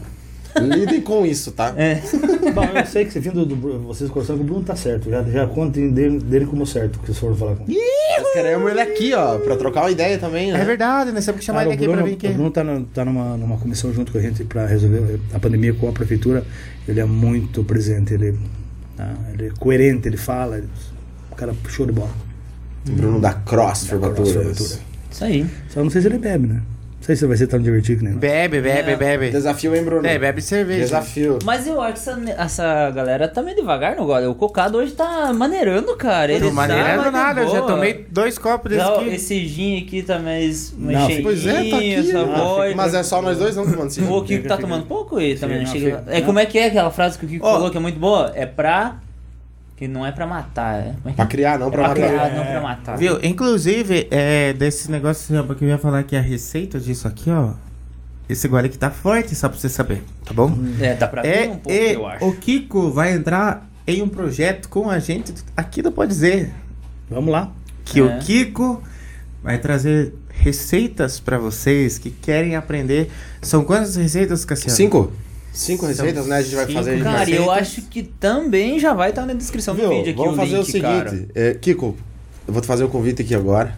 Lidem 0.62 1.02
com 1.02 1.26
isso, 1.26 1.52
tá? 1.52 1.74
É. 1.78 1.96
Bom, 2.54 2.64
eu 2.64 2.86
sei 2.86 3.06
que 3.06 3.12
você 3.12 3.20
vindo 3.20 3.46
do, 3.46 3.56
Bru- 3.56 3.80
vocês 3.80 4.10
conversando 4.10 4.38
com 4.38 4.44
o 4.44 4.48
Bruno 4.48 4.64
tá 4.64 4.76
certo. 4.76 5.10
Já, 5.10 5.22
já 5.24 5.48
contem 5.48 5.92
dele, 5.92 6.20
dele 6.20 6.46
como 6.46 6.66
certo, 6.66 6.98
que 7.00 7.08
vocês 7.08 7.18
foram 7.18 7.36
falar 7.36 7.56
com 7.56 7.66
ele. 7.70 7.78
Nós 8.20 8.32
queremos 8.32 8.72
ele 8.72 8.80
aqui, 8.80 9.14
ó, 9.14 9.38
pra 9.40 9.58
trocar 9.58 9.82
uma 9.82 9.92
ideia 9.92 10.18
também, 10.18 10.52
né? 10.54 10.62
É 10.62 10.64
verdade, 10.66 11.12
nós 11.12 11.26
temos 11.26 11.40
que 11.40 11.46
chamar 11.46 11.60
Cara, 11.60 11.70
ele 11.70 11.76
aqui 11.76 11.84
Bruno, 11.86 11.98
pra 11.98 12.08
vir 12.08 12.14
aqui. 12.16 12.28
O 12.28 12.34
Bruno 12.34 12.52
tá, 12.52 12.64
na- 12.64 12.82
tá 12.94 13.04
numa, 13.06 13.36
numa 13.38 13.58
comissão 13.58 13.92
junto 13.94 14.12
com 14.12 14.18
a 14.18 14.22
gente 14.22 14.44
para 14.46 14.66
resolver 14.66 15.20
a 15.34 15.40
pandemia 15.40 15.74
com 15.74 15.90
a 15.90 15.92
prefeitura. 15.92 16.44
Ele 16.88 17.00
é 17.00 17.06
muito 17.06 17.64
presente, 17.64 18.14
ele, 18.14 18.38
tá? 18.96 19.14
ele 19.34 19.48
é 19.48 19.52
coerente, 19.60 20.08
ele 20.08 20.18
fala. 20.18 20.58
ele- 20.58 20.70
o 21.32 21.36
cara 21.36 21.54
show 21.68 21.86
de 21.86 21.92
bola. 21.92 22.12
Bruno 22.90 23.20
da 23.20 23.34
Cross. 23.34 23.88
Formatura. 23.88 24.52
Isso 25.12 25.24
aí. 25.24 25.46
Só 25.70 25.84
não 25.84 25.90
sei 25.90 26.02
se 26.02 26.08
ele 26.08 26.18
bebe, 26.18 26.48
né? 26.48 26.62
Não 27.06 27.08
sei 27.08 27.16
se 27.18 27.26
vai 27.28 27.38
ser 27.38 27.46
tão 27.46 27.60
divertido 27.62 28.00
que 28.00 28.06
nem. 28.06 28.16
Bebe, 28.16 28.60
bebe, 28.62 28.92
É. 28.94 28.96
bebe. 28.96 29.30
Desafio, 29.30 29.76
hein, 29.76 29.84
Bruno? 29.84 30.08
É, 30.08 30.18
bebe 30.18 30.42
cerveja. 30.42 30.80
Desafio. 30.86 31.38
Mas 31.44 31.68
eu 31.68 31.80
acho 31.80 31.94
que 31.94 32.00
essa, 32.10 32.20
essa 32.36 32.90
galera 32.90 33.28
tá 33.28 33.44
meio 33.44 33.56
devagar 33.56 33.96
no 33.96 34.08
gole. 34.08 34.26
O 34.26 34.34
cocado 34.34 34.80
hoje 34.80 34.94
tá 34.94 35.32
maneirando, 35.32 35.96
cara. 35.96 36.32
Ele 36.32 36.46
Não 36.46 36.52
maneirando 36.52 37.04
tá 37.04 37.12
nada, 37.12 37.42
eu 37.42 37.48
já 37.48 37.60
boa. 37.60 37.68
tomei 37.74 38.08
dois 38.10 38.40
copos 38.40 38.72
desse 38.72 38.84
Não, 38.84 38.96
aqui. 39.02 39.10
esse 39.10 39.46
gin 39.48 39.84
aqui 39.84 40.02
tá 40.02 40.18
mais, 40.18 40.74
mais 40.76 40.98
Não, 40.98 41.06
cheinho, 41.08 41.22
Pois 41.24 41.46
é, 41.46 41.54
tá 41.70 41.78
aqui. 41.78 41.94
essa 41.94 42.26
né? 42.26 42.36
vodka. 42.38 42.76
Mas 42.76 42.94
é 42.96 43.04
só 43.04 43.22
nós 43.22 43.38
dois, 43.38 43.56
não, 43.56 43.66
mano? 43.68 43.90
O 44.10 44.24
Kiko 44.24 44.48
tá 44.48 44.58
tomando 44.58 44.88
pouco 44.88 45.22
e 45.22 45.36
também 45.36 45.60
Sim, 45.60 45.64
não 45.66 45.74
não, 45.74 45.80
chega. 45.80 46.04
É 46.08 46.22
como 46.22 46.40
é 46.40 46.46
que 46.48 46.58
é 46.58 46.66
aquela 46.66 46.90
frase 46.90 47.20
que 47.20 47.26
o 47.26 47.30
Kiko 47.30 47.46
Ó. 47.46 47.54
falou 47.54 47.70
que 47.70 47.78
é 47.78 47.80
muito 47.80 48.00
boa? 48.00 48.32
É 48.34 48.48
pra. 48.48 48.96
Que 49.78 49.88
não 49.90 50.06
é 50.06 50.12
pra 50.12 50.26
matar, 50.26 50.76
é. 50.80 50.84
Como 50.94 51.08
é 51.08 51.10
que 51.10 51.16
Pra 51.18 51.26
criar, 51.26 51.60
não 51.60 51.68
é 51.68 51.72
pra 51.72 51.80
pra 51.80 51.88
matar. 51.90 52.08
criar, 52.08 52.34
não 52.36 52.46
pra 52.46 52.62
matar. 52.62 52.98
Viu? 52.98 53.20
Inclusive, 53.22 54.08
é, 54.10 54.54
desse 54.54 54.90
negócio 54.90 55.38
assim, 55.38 55.54
que 55.56 55.66
eu 55.66 55.70
ia 55.70 55.78
falar 55.78 56.04
que 56.04 56.16
a 56.16 56.22
receita 56.22 56.80
disso 56.80 57.08
aqui, 57.08 57.30
ó. 57.30 57.52
Esse 58.30 58.48
gole 58.48 58.68
aqui 58.68 58.78
tá 58.78 58.90
forte, 58.90 59.36
só 59.36 59.50
pra 59.50 59.58
você 59.60 59.68
saber, 59.70 60.02
tá 60.26 60.34
bom? 60.34 60.58
É, 60.80 60.96
dá 60.96 61.08
pra 61.08 61.22
ver 61.22 61.28
É, 61.28 61.44
um 61.50 61.58
pouco, 61.58 61.72
e 61.72 61.94
eu 61.94 62.08
acho. 62.08 62.26
o 62.26 62.36
Kiko 62.36 62.90
vai 62.90 63.14
entrar 63.14 63.70
em 63.86 64.02
um 64.02 64.08
projeto 64.08 64.68
com 64.70 64.90
a 64.90 64.98
gente 64.98 65.32
aqui 65.56 65.82
do 65.82 65.92
Pode 65.92 66.10
Dizer. 66.12 66.52
Vamos 67.10 67.32
lá. 67.32 67.52
Que 67.84 68.00
É. 68.00 68.04
o 68.04 68.20
Kiko 68.20 68.82
vai 69.44 69.60
trazer 69.60 70.16
receitas 70.30 71.20
pra 71.20 71.38
vocês 71.38 72.00
que 72.00 72.10
querem 72.10 72.56
aprender. 72.56 73.12
São 73.42 73.64
quantas 73.64 73.96
receitas, 73.96 74.44
Cassiano? 74.46 74.76
Cinco? 74.76 75.12
Cinco 75.56 75.86
receitas, 75.86 76.28
né? 76.28 76.36
A 76.36 76.42
gente 76.42 76.56
vai 76.56 76.66
cinco 76.66 76.78
fazer. 76.78 77.02
Cara, 77.02 77.30
eu 77.30 77.44
receitas. 77.44 77.58
acho 77.58 77.82
que 77.84 78.04
também 78.04 78.78
já 78.78 78.94
vai 78.94 79.10
estar 79.10 79.26
na 79.26 79.34
descrição 79.34 79.74
Viu? 79.74 79.90
do 79.90 79.96
vídeo 79.96 80.12
aqui 80.12 80.18
Vamos 80.20 80.34
o 80.34 80.36
fazer 80.36 80.58
link, 80.58 80.62
o 80.62 80.72
seguinte, 80.72 81.28
é, 81.34 81.54
Kiko, 81.54 81.96
eu 82.46 82.54
vou 82.54 82.62
te 82.62 82.68
fazer 82.68 82.84
um 82.84 82.90
convite 82.90 83.22
aqui 83.22 83.34
agora. 83.34 83.74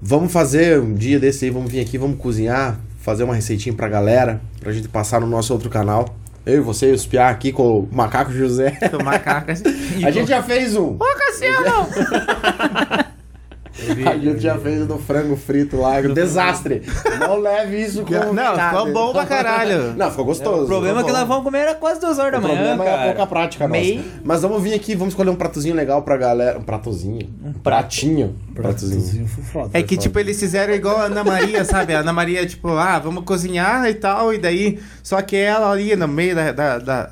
Vamos 0.00 0.30
fazer 0.30 0.78
um 0.80 0.94
dia 0.94 1.18
desse 1.18 1.46
aí, 1.46 1.50
vamos 1.50 1.72
vir 1.72 1.80
aqui, 1.80 1.96
vamos 1.96 2.18
cozinhar, 2.18 2.78
fazer 3.00 3.24
uma 3.24 3.34
receitinha 3.34 3.74
pra 3.74 3.88
galera, 3.88 4.40
pra 4.60 4.70
gente 4.70 4.86
passar 4.88 5.20
no 5.20 5.26
nosso 5.26 5.52
outro 5.52 5.70
canal. 5.70 6.14
Eu 6.44 6.58
e 6.58 6.60
você 6.60 6.90
e 6.90 6.92
os 6.92 7.04
Piá 7.06 7.28
aqui 7.30 7.50
com 7.50 7.80
o 7.80 7.88
Macaco 7.90 8.30
José. 8.32 8.78
Do 8.90 9.02
macaco. 9.04 9.50
assim. 9.50 9.64
A 10.04 10.10
gente 10.10 10.28
já 10.28 10.42
fez 10.42 10.76
um. 10.76 10.94
Ô, 10.94 10.98
Cassiano! 10.98 11.88
A 14.06 14.16
gente 14.18 14.40
já 14.40 14.58
fez 14.58 14.82
o 14.82 14.86
do 14.86 14.98
frango 14.98 15.36
frito 15.36 15.76
lá. 15.80 16.00
Desastre. 16.00 16.82
Não 17.20 17.38
leve 17.40 17.80
isso 17.82 18.02
como 18.02 18.18
Não, 18.18 18.32
nada. 18.34 18.70
ficou 18.70 18.92
bom 18.92 19.12
pra 19.12 19.24
caralho. 19.26 19.94
Não, 19.96 20.10
ficou 20.10 20.24
gostoso. 20.24 20.64
O 20.64 20.66
problema 20.66 21.00
é 21.00 21.04
que 21.04 21.12
nós 21.12 21.26
vamos 21.28 21.44
comer 21.44 21.58
era 21.60 21.74
quase 21.74 22.00
duas 22.00 22.18
horas 22.18 22.32
da 22.32 22.38
O 22.38 22.42
manhã, 22.42 22.56
problema 22.56 22.84
é 22.84 22.88
a 22.88 22.96
cara. 22.98 23.06
pouca 23.12 23.26
prática 23.26 23.68
nossa. 23.68 23.80
Meio- 23.80 24.04
Mas 24.24 24.42
vamos 24.42 24.62
vir 24.62 24.74
aqui, 24.74 24.94
vamos 24.94 25.12
escolher 25.14 25.30
um 25.30 25.36
pratozinho 25.36 25.74
legal 25.74 26.02
pra 26.02 26.16
galera. 26.16 26.58
Um 26.58 26.62
pratozinho. 26.62 27.28
Um 27.44 27.52
pratinho. 27.52 28.34
Pratozinho. 28.54 29.26
Foi 29.28 29.44
foda. 29.44 29.70
É 29.72 29.82
que, 29.82 29.96
tipo, 29.96 30.18
eles 30.18 30.38
fizeram 30.38 30.74
igual 30.74 30.96
a 30.96 31.04
Ana 31.04 31.22
Maria, 31.22 31.64
sabe? 31.64 31.94
A 31.94 32.00
Ana 32.00 32.12
Maria, 32.12 32.44
tipo, 32.46 32.68
ah, 32.76 32.98
vamos 32.98 33.24
cozinhar 33.24 33.86
e 33.88 33.94
tal, 33.94 34.32
e 34.34 34.38
daí. 34.38 34.78
Só 35.02 35.20
que 35.22 35.36
ela 35.36 35.70
ali 35.70 35.94
no 35.94 36.08
meio 36.08 36.34
da. 36.34 36.52
da, 36.52 36.78
da 36.78 37.10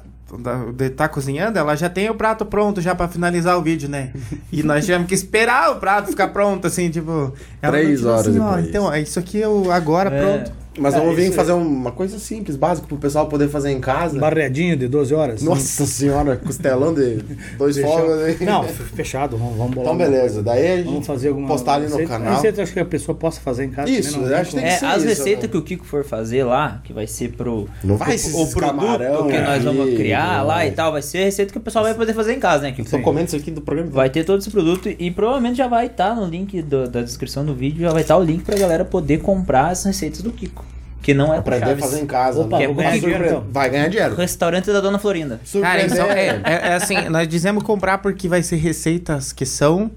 tá 0.97 1.09
cozinhando, 1.09 1.59
ela 1.59 1.77
já 1.77 1.89
tem 1.89 2.11
o 2.11 2.15
prato 2.15 2.45
pronto 2.45 2.81
já 2.81 2.95
pra 2.95 3.07
finalizar 3.09 3.57
o 3.57 3.63
vídeo, 3.63 3.89
né? 3.89 4.13
E 4.51 4.63
nós 4.63 4.85
tivemos 4.85 5.07
que 5.07 5.15
esperar 5.15 5.71
o 5.71 5.77
prato 5.77 6.11
ficar 6.11 6.29
pronto, 6.29 6.67
assim, 6.67 6.91
tipo. 6.91 7.33
ela 7.63 7.73
Três 7.73 8.05
horas 8.05 8.27
assim, 8.29 8.39
ó, 8.41 8.49
depois. 8.49 8.69
Então, 8.69 8.93
é 8.93 9.01
isso 9.01 9.19
aqui 9.19 9.41
é 9.41 9.49
o 9.49 9.71
agora 9.71 10.11
É. 10.13 10.21
pronto. 10.21 10.53
Mas 10.79 10.95
É, 10.95 10.99
vamos 10.99 11.17
vir 11.17 11.33
fazer 11.33 11.53
uma 11.53 11.91
coisa 11.93 12.19
simples, 12.19 12.57
básica, 12.57 12.87
pro 12.87 12.97
pessoal 12.97 13.27
poder 13.27 13.49
fazer 13.49 13.71
em 13.71 13.81
casa. 13.81 14.19
Barreadinho 14.19 14.77
de 14.77 14.87
12 14.89 15.15
horas. 15.15 15.43
Nossa 15.43 15.87
senhora, 15.87 16.37
costelão 16.37 16.93
de 16.93 17.17
dois 17.57 17.79
fogos 17.79 18.19
aí. 18.23 18.37
Não, 18.45 18.65
fechado. 18.65 19.37
Vamos, 19.37 19.57
vamos 19.57 19.75
bolar 19.75 19.95
Então 19.95 19.97
beleza, 20.11 20.43
daí 20.43 20.67
a 20.73 20.77
gente 20.77 20.87
Vamos 20.87 21.07
fazer 21.07 21.29
alguma 21.29 21.49
postar 21.49 21.75
ali 21.75 21.85
no 21.87 21.91
receita. 21.93 22.13
canal. 22.13 22.35
Receita, 22.35 22.63
acho 22.63 22.73
que 22.73 22.81
a 22.81 22.85
pessoa 22.85 23.17
possa 23.17 23.41
fazer 23.41 23.65
em 23.65 23.71
casa. 23.71 23.91
Isso, 23.91 24.15
também, 24.15 24.29
eu 24.31 24.37
acho 24.37 24.51
que 24.51 24.57
tem 24.57 24.65
É, 24.67 24.71
ser 24.79 24.85
as 24.87 24.97
isso, 24.99 25.07
receitas 25.09 25.43
né? 25.45 25.49
que 25.49 25.57
o 25.57 25.63
Kiko 25.63 25.85
for 25.87 26.05
fazer 26.05 26.45
lá, 26.45 26.81
que 26.85 26.93
vai 26.93 27.07
ser 27.07 27.31
pro. 27.33 27.69
Não 27.83 27.97
vai 27.97 28.11
o, 28.11 28.13
esses 28.15 28.35
o 28.35 28.47
produto 28.55 28.61
camarão 28.61 29.29
que 29.29 29.39
nós 29.39 29.65
vamos 29.65 29.95
criar 29.97 30.39
não 30.41 30.47
lá 30.49 30.67
e 30.67 30.73
tal, 30.73 30.93
vai 30.93 31.03
ser 31.03 31.19
a 31.19 31.25
receita 31.25 31.53
que 31.53 31.59
o 31.59 31.63
pessoal 31.63 31.85
vai 31.85 31.95
poder 31.95 32.13
fazer 32.13 32.35
em 32.35 32.41
casa, 32.41 32.65
né, 32.65 32.73
Kiko? 32.73 32.91
Tô 32.91 32.99
comendo 33.01 33.29
isso 33.29 33.37
aqui 33.37 33.51
do 33.51 33.63
programa. 33.63 33.91
Vai 33.91 34.11
ter 34.11 34.25
todo 34.25 34.41
esse 34.41 34.51
produto 34.51 34.89
e 34.91 35.11
provavelmente 35.11 35.57
já 35.57 35.69
vai 35.69 35.87
estar 35.87 36.15
no 36.15 36.27
link 36.27 36.61
do- 36.61 36.89
da 36.89 37.01
descrição 37.01 37.45
do 37.47 37.55
vídeo, 37.55 37.81
já 37.83 37.91
vai 37.93 38.03
estar 38.03 38.17
o 38.19 38.23
link 38.23 38.43
pra 38.45 38.57
galera 38.59 38.85
poder 38.85 39.21
comprar 39.21 39.69
as 39.69 39.83
receitas 39.85 40.21
do 40.21 40.31
Kiko. 40.31 40.66
Que 41.07 41.15
não 41.15 41.27
é 41.33 41.41
pro 41.41 41.55
Aprender 41.55 41.65
a 41.65 41.69
Chaves. 41.69 41.85
fazer 41.85 42.03
em 42.03 42.07
casa. 42.07 42.41
Opa, 42.41 42.59
né? 42.59 42.67
vou 42.67 42.75
é 42.81 42.85
ganhar 42.85 42.99
dinheiro 42.99 43.25
então. 43.27 43.45
Vai 43.53 43.71
ganhar 43.71 43.87
dinheiro. 43.89 44.17
Restaurante 44.17 44.73
da 44.73 44.81
Dona 44.81 44.99
Florinda. 44.99 45.41
Cara, 45.63 45.83
então, 45.85 46.11
é, 46.11 46.27
é- 46.27 46.43
é 46.45 46.75
assim, 46.75 47.09
nós 47.09 47.29
dizemos 47.29 47.63
comprar 47.63 47.99
porque 47.99 48.27
vai 48.29 48.43
ser 48.43 48.57
receitas 48.57 49.33
que 49.33 49.47
são 49.47 49.89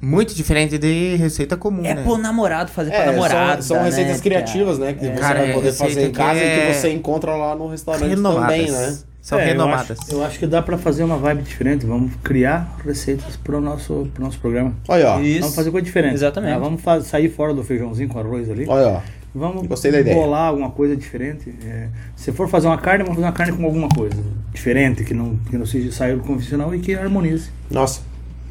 muito 0.00 0.36
diferentes 0.36 0.78
de 0.78 1.16
receita 1.16 1.56
comum, 1.56 1.84
É 1.84 1.94
né? 1.94 2.02
pro 2.04 2.16
namorado 2.16 2.70
fazer 2.70 2.90
pra 2.90 3.00
É, 3.00 3.06
namorada. 3.06 3.60
são, 3.60 3.76
são 3.78 3.84
receitas 3.84 4.18
né, 4.18 4.22
criativas, 4.22 4.78
né? 4.78 4.92
Que 4.92 5.04
você 5.06 5.10
Cara, 5.14 5.40
vai 5.40 5.50
é 5.50 5.52
poder 5.52 5.72
fazer 5.72 6.06
em 6.06 6.12
casa 6.12 6.38
que 6.38 6.46
e 6.46 6.48
é 6.48 6.66
que 6.68 6.74
você 6.74 6.92
encontra 6.92 7.34
lá 7.34 7.56
no 7.56 7.66
restaurante 7.68 8.08
Renomadas. 8.08 8.42
também, 8.56 8.70
né? 8.70 8.98
São 9.20 9.38
É, 9.40 9.42
eu 9.42 9.46
renomadas. 9.48 9.98
acho- 10.00 10.12
Eu 10.12 10.24
acho, 10.24 10.38
que 10.38 10.46
dá 10.46 10.62
pra 10.62 10.78
fazer 10.78 11.02
uma 11.02 11.16
vibe 11.18 11.42
diferente. 11.42 11.84
Vamos 11.84 12.12
criar 12.22 12.76
receitas 12.84 13.36
pro 13.36 13.60
nosso, 13.60 14.08
pro 14.14 14.22
nosso 14.22 14.38
programa. 14.38 14.72
Olha, 14.86 15.14
ó. 15.14 15.20
Isso. 15.20 15.40
Vamos 15.40 15.56
fazer 15.56 15.72
coisa 15.72 15.84
diferente. 15.84 16.14
Exatamente. 16.14 16.52
Ah, 16.54 16.58
vamos 16.58 16.80
fa- 16.80 17.00
sair 17.00 17.28
fora 17.28 17.52
do 17.52 17.64
feijãozinho 17.64 18.08
com 18.08 18.20
arroz 18.20 18.48
ali. 18.48 18.64
Olha, 18.68 18.88
ó. 18.88 19.00
Vamos 19.38 19.66
Gostei 19.66 19.90
da 19.92 20.00
ideia. 20.00 20.16
bolar 20.16 20.48
alguma 20.48 20.70
coisa 20.70 20.96
diferente. 20.96 21.54
É, 21.64 21.88
se 22.16 22.32
for 22.32 22.48
fazer 22.48 22.66
uma 22.66 22.76
carne, 22.78 23.04
vamos 23.04 23.16
fazer 23.16 23.26
uma 23.26 23.32
carne 23.32 23.52
com 23.56 23.64
alguma 23.64 23.88
coisa 23.88 24.16
diferente, 24.52 25.04
que 25.04 25.14
não, 25.14 25.36
que 25.48 25.56
não 25.56 25.64
seja 25.64 25.92
sair 25.92 26.16
do 26.16 26.22
convencional 26.22 26.74
e 26.74 26.78
que 26.80 26.94
harmonize. 26.94 27.50
Nossa, 27.70 28.00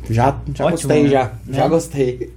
já, 0.09 0.39
já 0.53 0.65
Ótimo, 0.65 0.71
gostei, 0.89 1.03
né? 1.03 1.09
já. 1.09 1.31
Já 1.49 1.63
Né? 1.63 1.69
gostei. 1.69 2.33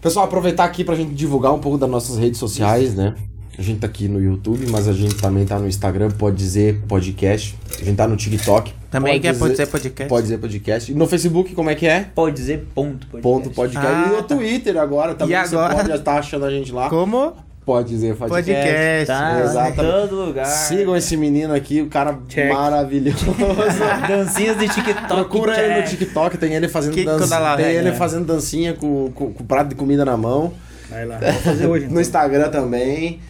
Pessoal, 0.00 0.24
aproveitar 0.26 0.64
aqui 0.64 0.82
pra 0.82 0.96
gente 0.96 1.14
divulgar 1.14 1.52
um 1.54 1.60
pouco 1.60 1.78
das 1.78 1.88
nossas 1.88 2.18
redes 2.18 2.38
sociais, 2.40 2.94
né? 2.94 3.14
A 3.58 3.62
gente 3.62 3.80
tá 3.80 3.86
aqui 3.86 4.08
no 4.08 4.20
YouTube, 4.20 4.66
mas 4.70 4.88
a 4.88 4.92
gente 4.92 5.14
também 5.16 5.44
tá 5.44 5.58
no 5.58 5.68
Instagram, 5.68 6.10
pode 6.10 6.36
dizer 6.36 6.80
podcast. 6.88 7.54
A 7.80 7.84
gente 7.84 7.96
tá 7.96 8.08
no 8.08 8.16
TikTok. 8.16 8.72
Também 8.90 9.14
pode 9.14 9.22
quer 9.22 9.38
pode 9.38 9.50
dizer 9.52 9.66
podcast. 9.66 10.08
Pode 10.08 10.22
dizer 10.22 10.38
podcast. 10.38 10.92
E 10.92 10.94
no 10.94 11.06
Facebook, 11.06 11.54
como 11.54 11.68
é 11.68 11.74
que 11.74 11.86
é? 11.86 12.06
Pode 12.14 12.34
dizer 12.34 12.66
ponto 12.74 13.06
podcast. 13.06 13.22
Ponto 13.22 13.50
podcast. 13.50 13.86
Ah, 13.86 14.08
e 14.08 14.16
no 14.16 14.22
tá. 14.22 14.34
Twitter 14.34 14.76
agora 14.78 15.14
também. 15.14 15.36
E 15.36 15.46
você 15.46 15.54
agora? 15.54 15.74
pode 15.74 15.92
estar 15.92 16.18
achando 16.18 16.44
a 16.46 16.50
gente 16.50 16.72
lá. 16.72 16.88
Como? 16.88 17.34
Pode 17.64 17.90
dizer 17.90 18.16
podcast. 18.16 18.50
Podcast. 18.50 19.06
Tá 19.06 19.68
em 19.68 19.74
todo 19.74 20.26
lugar. 20.26 20.46
Sigam 20.46 20.96
esse 20.96 21.16
menino 21.16 21.54
aqui, 21.54 21.80
o 21.80 21.86
cara 21.86 22.18
Check. 22.28 22.52
maravilhoso. 22.52 23.26
Dancinhas 24.08 24.58
de 24.58 24.68
TikTok. 24.68 25.06
Procura 25.08 25.62
ele 25.62 25.74
no 25.80 25.88
check. 25.88 25.98
TikTok, 25.98 26.38
tem 26.38 26.54
ele 26.54 26.68
fazendo 26.68 27.04
dança, 27.04 27.38
La 27.38 27.56
tem 27.56 27.66
ele 27.66 27.92
fazendo 27.92 28.24
dancinha 28.26 28.72
com, 28.72 29.12
com, 29.14 29.32
com 29.32 29.44
prato 29.44 29.68
de 29.68 29.74
comida 29.74 30.04
na 30.04 30.16
mão. 30.16 30.52
Vai 30.90 31.06
lá. 31.06 31.18
Vamos 31.18 31.42
fazer 31.42 31.66
hoje. 31.66 31.84
No 31.86 31.90
então. 31.92 32.00
Instagram 32.02 32.48
também. 32.48 33.20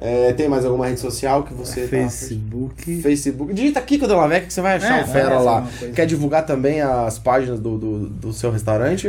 É, 0.00 0.32
tem 0.32 0.48
mais 0.48 0.64
alguma 0.64 0.86
rede 0.86 1.00
social 1.00 1.42
que 1.42 1.52
você 1.54 1.82
tá- 1.82 1.88
Facebook. 1.88 3.02
Facebook. 3.02 3.52
Digita 3.52 3.80
Kiko 3.80 4.06
de 4.06 4.12
Lavec 4.14 4.46
que 4.46 4.52
você 4.52 4.60
vai 4.60 4.76
achar 4.76 5.00
É, 5.00 5.02
o 5.04 5.06
fera 5.06 5.34
é, 5.34 5.38
lá. 5.38 5.66
Quer 5.94 6.06
divulgar 6.06 6.46
também 6.46 6.80
as 6.80 7.18
páginas 7.18 7.58
do, 7.58 7.76
do, 7.78 8.08
do 8.08 8.32
seu 8.32 8.50
restaurante? 8.50 9.08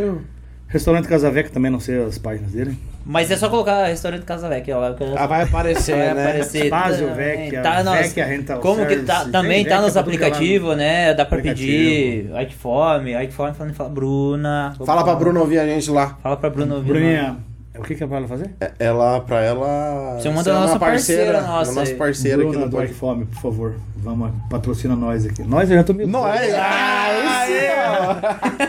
Restaurante 0.67 1.07
Casa 1.07 1.31
Veca 1.31 1.49
também 1.49 1.71
não 1.71 1.79
sei 1.79 2.03
as 2.03 2.17
páginas 2.19 2.51
dele. 2.51 2.77
Mas 3.03 3.31
é 3.31 3.37
só 3.37 3.49
colocar 3.49 3.85
restaurante 3.87 4.23
Casa 4.23 4.47
Vecchia 4.47 4.77
lá. 4.77 4.93
que 4.93 5.03
Ah, 5.17 5.25
vai 5.25 5.41
aparecer, 5.43 5.95
vai 5.95 6.13
né? 6.13 6.23
aparecer. 6.27 6.65
Spazio 6.67 7.07
também. 7.07 7.37
Vecchia, 7.39 7.61
tá 7.63 7.83
nos- 7.83 7.93
Vecchia 7.97 8.25
Rental 8.25 8.59
Como 8.59 8.85
que 8.85 8.97
tá, 8.97 9.25
também 9.25 9.65
tá 9.65 9.81
nos 9.81 9.95
é 9.95 9.99
aplicativos, 9.99 10.77
né? 10.77 11.13
Dá 11.15 11.25
pra 11.25 11.39
Aplicativo. 11.39 11.67
pedir. 11.71 12.41
Ike 12.43 12.53
Fome, 12.55 13.15
Ike 13.23 13.33
Fome 13.33 13.53
falando 13.55 13.73
fala 13.73 13.89
Bruna. 13.89 14.75
Fala 14.85 15.03
pra 15.03 15.15
Bruna 15.15 15.39
ouvir 15.39 15.57
a 15.57 15.65
gente 15.65 15.89
lá. 15.89 16.19
Fala 16.21 16.37
pra 16.37 16.51
Bruna 16.51 16.75
ouvir. 16.75 16.87
Bruninha, 16.87 17.37
o 17.79 17.83
que 17.83 17.95
que 17.95 18.03
é 18.03 18.07
pra 18.07 18.17
ela 18.17 18.27
fazer? 18.27 18.51
É- 18.59 18.71
Ela, 18.79 19.19
pra 19.21 19.41
ela. 19.41 20.17
Você 20.19 20.29
manda 20.29 20.43
ser 20.43 20.49
a 20.51 20.53
uma 20.53 20.61
nossa 20.61 20.79
parceira 20.79 21.41
nossa 21.41 21.71
a 21.71 21.73
nossa 21.73 21.91
aí. 21.91 21.95
parceira 21.97 22.37
aqui 22.41 22.45
Bruna 22.51 22.65
no 22.65 22.71
do 22.71 22.75
podcast. 22.77 22.91
Ike 22.93 22.99
Fome, 22.99 23.25
por 23.25 23.41
favor. 23.41 23.75
Vamos, 23.97 24.31
patrocina 24.49 24.95
nós 24.95 25.25
aqui. 25.25 25.43
Nós 25.43 25.69
eu 25.69 25.77
já 25.77 25.83
tô 25.83 25.93
me... 25.93 26.03
É? 26.03 26.55
Ah, 26.59 27.45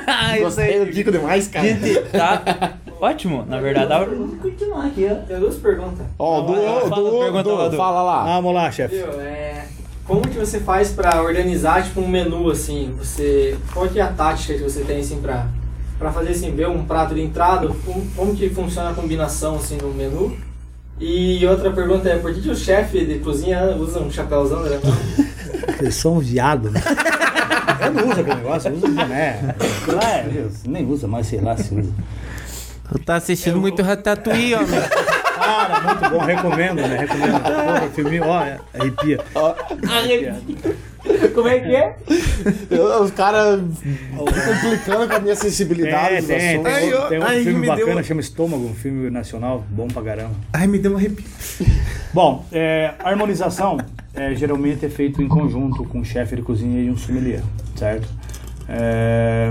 Ah, 0.07 0.35
isso 0.37 0.45
Gostei 0.45 0.85
do 0.85 0.91
Kiko 0.93 1.11
demais, 1.13 1.49
cara. 1.49 1.67
Gente, 1.67 2.01
tá 2.11 2.75
ótimo, 3.01 3.45
na 3.49 3.61
verdade. 3.61 3.89
Dá 3.89 4.01
pra 4.05 4.15
continuar 4.43 4.87
aqui, 4.87 5.09
ó. 5.11 5.15
Tenho 5.27 5.41
duas 5.41 5.57
perguntas. 5.57 6.07
Ó, 6.19 6.41
do, 6.43 6.55
Fala, 6.55 7.11
do, 7.11 7.19
pergunta 7.21 7.71
do, 7.71 7.77
fala 7.77 8.03
lá. 8.03 8.25
Vamos 8.25 8.55
lá, 8.55 8.71
chefe. 8.71 8.97
É, 8.97 9.65
como 10.05 10.23
que 10.23 10.39
você 10.39 10.61
faz 10.61 10.91
pra 10.93 11.23
organizar 11.23 11.83
tipo 11.85 12.01
um 12.01 12.09
menu 12.09 12.51
assim? 12.51 12.95
Você 12.99 13.57
qual 13.73 13.87
que 13.89 13.99
é 13.99 14.03
a 14.03 14.09
tática 14.09 14.55
que 14.55 14.63
você 14.63 14.81
tem 14.83 15.01
assim 15.01 15.21
pra 15.21 15.47
para 16.01 16.11
fazer 16.11 16.31
assim, 16.31 16.51
ver 16.51 16.67
um 16.67 16.83
prato 16.83 17.15
de 17.15 17.21
entrada, 17.21 17.69
como, 17.85 18.07
como 18.17 18.35
que 18.35 18.49
funciona 18.49 18.89
a 18.89 18.95
combinação 18.95 19.57
assim 19.57 19.77
no 19.77 19.93
menu? 19.93 20.35
E 20.99 21.47
outra 21.47 21.71
pergunta 21.71 22.09
é, 22.09 22.17
por 22.17 22.33
que, 22.33 22.41
que 22.41 22.49
o 22.49 22.57
chefe 22.57 23.05
de 23.05 23.19
cozinha 23.19 23.77
usa 23.77 24.01
um 24.01 24.11
chapéuzão 24.11 24.63
né? 24.63 24.81
Eles 25.79 25.95
são 25.95 26.15
um 26.15 26.19
viado, 26.19 26.71
né? 26.71 26.81
Eu 27.85 27.93
não 27.93 28.09
uso 28.11 28.21
aquele 28.21 28.37
negócio, 28.37 28.71
eu 28.71 28.77
uso 28.77 28.89
boné. 28.89 29.55
É, 30.03 30.49
nem 30.67 30.87
usa 30.87 31.07
mais, 31.07 31.27
sei 31.27 31.41
lá 31.41 31.55
se 31.57 31.75
usa. 31.75 31.93
Tu 32.93 32.99
tá 33.01 33.17
assistindo 33.17 33.61
muito 33.61 33.83
Ratatouille, 33.83 34.55
homem. 34.55 34.69
Cara, 35.41 35.81
muito 35.81 36.11
bom, 36.11 36.19
recomendo, 36.19 36.77
né? 36.83 36.97
Recomendo. 36.99 37.41
Porra, 37.43 37.91
filminho, 37.95 38.25
ó, 38.27 38.39
arrepia. 38.79 39.19
Como 41.35 41.49
é 41.49 41.59
que 41.61 41.75
é? 41.75 41.97
Eu- 42.71 43.03
Os 43.03 43.11
caras 43.11 43.61
complicando 44.17 45.09
com 45.09 45.15
a 45.15 45.19
minha 45.21 45.35
sensibilidade. 45.37 46.17
É, 46.17 46.21
tem, 46.23 46.63
tem, 46.63 46.73
Ai, 46.73 47.09
tem 47.09 47.19
um 47.19 47.23
ai, 47.25 47.43
filme 47.43 47.61
me 47.61 47.67
bacana, 47.69 47.95
deu- 47.95 48.05
chama 48.05 48.21
Estômago, 48.21 48.65
um 48.67 48.75
filme 48.75 49.09
nacional, 49.11 49.65
bom 49.71 49.89
pra 49.89 50.03
caramba. 50.03 50.35
Ai, 50.53 50.67
me 50.67 50.79
deu 50.79 50.93
um 50.93 50.97
arrepio. 50.97 51.25
Bom, 52.13 52.45
é, 52.53 52.93
a 52.99 53.09
harmonização 53.09 53.79
é, 54.15 54.35
geralmente 54.35 54.85
é 54.85 54.89
feito 54.91 55.23
em 55.23 55.29
conjunto 55.29 55.85
com 55.85 56.01
um 56.01 56.05
chefe 56.05 56.37
de 56.37 56.43
cozinha 56.43 56.83
e 56.83 56.91
um 56.91 56.97
sommelier, 56.97 57.43
certo? 57.77 58.07
É, 58.69 59.51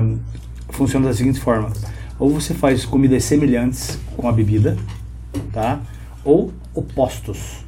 funciona 0.69 1.07
da 1.07 1.13
seguinte 1.13 1.39
forma: 1.39 1.71
ou 2.19 2.29
você 2.29 2.53
faz 2.53 2.85
comidas 2.85 3.23
semelhantes 3.23 3.97
com 4.15 4.27
a 4.29 4.31
bebida, 4.31 4.77
tá? 5.51 5.79
Ou 6.23 6.51
opostos, 6.73 7.63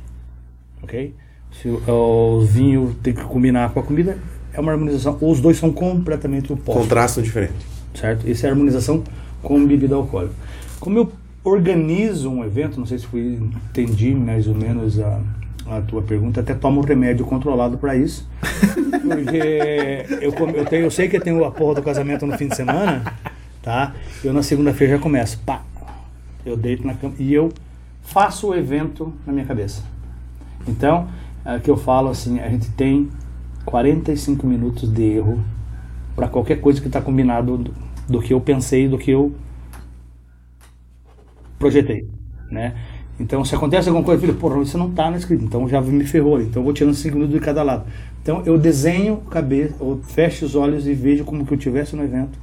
ok? 0.83 1.13
Se 1.51 1.67
o, 1.67 1.81
o 1.87 2.41
vinho 2.45 2.95
tem 3.01 3.13
que 3.13 3.23
combinar 3.23 3.71
com 3.71 3.79
a 3.79 3.83
comida, 3.83 4.17
é 4.53 4.59
uma 4.59 4.71
harmonização. 4.71 5.17
Ou 5.21 5.31
os 5.31 5.39
dois 5.39 5.57
são 5.57 5.71
completamente 5.71 6.51
opostos 6.51 6.83
Contraste 6.83 7.21
diferente. 7.21 7.65
certo? 7.93 8.27
Isso 8.29 8.45
é 8.45 8.49
harmonização 8.49 9.03
com 9.41 9.65
bebida 9.65 9.95
alcoólica. 9.95 10.33
Como 10.79 10.97
eu 10.97 11.11
organizo 11.43 12.29
um 12.29 12.43
evento, 12.43 12.79
não 12.79 12.85
sei 12.85 12.99
se 12.99 13.07
fui, 13.07 13.39
entendi 13.69 14.13
mais 14.13 14.47
ou 14.47 14.55
menos 14.55 14.99
a, 14.99 15.19
a 15.67 15.81
tua 15.81 16.01
pergunta, 16.01 16.39
até 16.41 16.53
tomo 16.53 16.81
um 16.81 16.83
remédio 16.83 17.25
controlado 17.25 17.77
para 17.77 17.95
isso, 17.95 18.27
porque 19.01 20.05
eu, 20.21 20.33
eu, 20.55 20.65
tenho, 20.65 20.85
eu 20.85 20.91
sei 20.91 21.07
que 21.07 21.17
eu 21.17 21.21
tenho 21.21 21.43
a 21.43 21.51
porra 21.51 21.75
do 21.75 21.81
casamento 21.83 22.25
no 22.25 22.37
fim 22.37 22.47
de 22.47 22.55
semana, 22.55 23.13
tá? 23.61 23.93
Eu 24.23 24.33
na 24.33 24.43
segunda-feira 24.43 24.97
já 24.97 24.99
começo, 24.99 25.39
pá, 25.45 25.63
eu 26.45 26.57
deito 26.57 26.85
na 26.85 26.93
cama 26.93 27.13
e 27.19 27.33
eu 27.33 27.49
faço 28.01 28.49
o 28.49 28.55
evento 28.55 29.13
na 29.25 29.33
minha 29.33 29.45
cabeça. 29.45 29.83
Então, 30.67 31.07
é 31.45 31.59
que 31.59 31.69
eu 31.69 31.77
falo 31.77 32.09
assim, 32.09 32.39
a 32.39 32.49
gente 32.49 32.69
tem 32.71 33.09
45 33.65 34.45
minutos 34.45 34.91
de 34.91 35.03
erro 35.03 35.39
para 36.15 36.27
qualquer 36.27 36.59
coisa 36.59 36.79
que 36.81 36.87
está 36.87 37.01
combinado 37.01 37.57
do, 37.57 37.73
do 38.07 38.21
que 38.21 38.33
eu 38.33 38.41
pensei, 38.41 38.87
do 38.87 38.97
que 38.97 39.11
eu 39.11 39.33
projetei, 41.57 42.07
né? 42.49 42.75
Então, 43.19 43.45
se 43.45 43.53
acontece 43.53 43.87
alguma 43.87 44.03
coisa, 44.03 44.19
filho, 44.19 44.33
porra, 44.35 44.61
isso 44.61 44.77
não 44.77 44.91
tá 44.91 45.11
no 45.11 45.17
script, 45.17 45.45
então 45.45 45.67
já 45.69 45.79
me 45.79 46.03
ferrou, 46.05 46.41
então 46.41 46.61
eu 46.61 46.63
vou 46.63 46.73
tirando 46.73 46.95
5 46.95 47.15
minutos 47.15 47.39
de 47.39 47.45
cada 47.45 47.61
lado. 47.61 47.85
Então, 48.21 48.41
eu 48.45 48.57
desenho 48.57 49.17
cabeça, 49.17 49.75
eu 49.79 49.99
fecho 50.03 50.45
os 50.45 50.55
olhos 50.55 50.87
e 50.87 50.93
vejo 50.93 51.23
como 51.23 51.45
que 51.45 51.53
eu 51.53 51.57
estivesse 51.57 51.95
no 51.95 52.03
evento, 52.03 52.39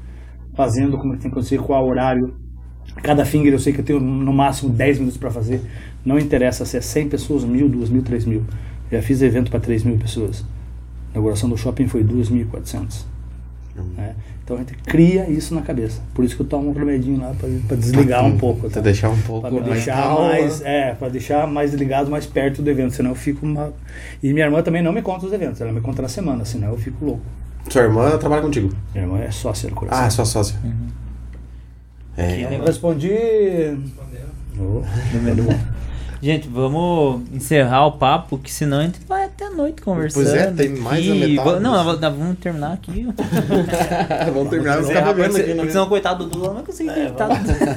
fazendo 0.54 0.96
como 0.96 1.14
que 1.14 1.20
tem 1.20 1.30
que 1.30 1.36
acontecer, 1.36 1.58
qual 1.58 1.86
horário. 1.86 2.34
Cada 3.02 3.24
finger 3.24 3.52
eu 3.52 3.58
sei 3.58 3.72
que 3.72 3.80
eu 3.80 3.84
tenho 3.84 4.00
no 4.00 4.32
máximo 4.32 4.70
10 4.70 4.98
minutos 4.98 5.18
para 5.18 5.30
fazer. 5.30 5.60
Não 6.04 6.18
interessa 6.18 6.64
se 6.64 6.76
é 6.76 6.80
100 6.80 7.08
pessoas, 7.08 7.44
1.000, 7.44 7.70
2.000, 7.70 8.02
3.000. 8.02 8.42
Já 8.90 9.02
fiz 9.02 9.22
evento 9.22 9.50
para 9.50 9.60
3.000 9.60 9.98
pessoas. 9.98 10.44
A 11.10 11.12
inauguração 11.12 11.48
do 11.48 11.56
shopping 11.56 11.86
foi 11.88 12.02
2.400. 12.02 13.04
né? 13.96 14.14
Então 14.42 14.56
a 14.56 14.60
gente 14.60 14.72
cria 14.84 15.28
isso 15.28 15.54
na 15.54 15.60
cabeça. 15.60 16.00
Por 16.14 16.24
isso 16.24 16.34
que 16.34 16.40
eu 16.42 16.46
tomo 16.46 16.70
um 16.70 16.72
remedinho 16.72 17.20
lá 17.20 17.34
para 17.68 17.76
desligar 17.76 18.24
um 18.24 18.38
pouco. 18.38 18.62
Pra 18.62 18.70
Tá? 18.70 18.80
deixar 18.80 19.10
um 19.10 19.18
pouco 19.20 19.48
Pra 19.48 19.60
deixar 19.60 20.14
mais, 20.18 20.62
é, 20.62 20.94
para 20.94 21.08
deixar 21.10 21.46
mais 21.46 21.74
ligado, 21.74 22.10
mais 22.10 22.24
perto 22.26 22.62
do 22.62 22.70
evento, 22.70 22.94
senão 22.94 23.10
eu 23.10 23.14
fico 23.14 23.44
uma... 23.44 23.72
E 24.22 24.32
minha 24.32 24.46
irmã 24.46 24.62
também 24.62 24.82
não 24.82 24.92
me 24.92 25.02
conta 25.02 25.26
os 25.26 25.32
eventos, 25.34 25.60
ela 25.60 25.70
me 25.70 25.82
conta 25.82 26.00
na 26.00 26.08
semana, 26.08 26.44
senão 26.46 26.68
eu 26.70 26.78
fico 26.78 27.04
louco. 27.04 27.20
Sua 27.68 27.82
irmã 27.82 28.16
trabalha 28.16 28.40
contigo. 28.40 28.70
Minha 28.94 29.04
irmã 29.04 29.18
é 29.20 29.30
sócia 29.30 29.68
do 29.68 29.74
coração. 29.74 30.02
Ah, 30.02 30.06
é 30.06 30.10
sua 30.10 30.24
sócia. 30.24 30.56
É. 32.18 32.56
Eu 32.58 32.64
respondi. 32.64 33.10
Oh, 34.58 34.82
Gente, 36.20 36.48
vamos 36.48 37.22
encerrar 37.32 37.86
o 37.86 37.92
papo, 37.92 38.38
que 38.38 38.52
senão 38.52 38.80
a 38.80 38.82
gente 38.82 38.98
vai 39.06 39.22
até 39.26 39.46
a 39.46 39.50
noite 39.50 39.80
conversando. 39.80 40.24
Pois 40.24 40.34
é, 40.34 40.50
tem 40.50 40.70
mais 40.70 40.98
aqui. 40.98 41.12
a 41.12 41.14
metade 41.28 41.60
Não, 41.60 41.70
nós- 41.84 42.00
vamos 42.16 42.38
terminar 42.40 42.72
aqui. 42.72 43.06
Vamos 44.34 44.50
terminar, 44.50 44.72
vamos 44.74 44.88
ficar 44.88 45.12
bebendo 45.12 45.28
porque, 45.28 45.42
aqui, 45.42 45.54
porque 45.54 45.70
senão, 45.70 45.88
coitado 45.88 46.24
do 46.24 46.30
Dudu, 46.30 46.46
não 46.48 46.54
vai 46.54 46.64
conseguir 46.64 46.90
editar. 46.90 47.28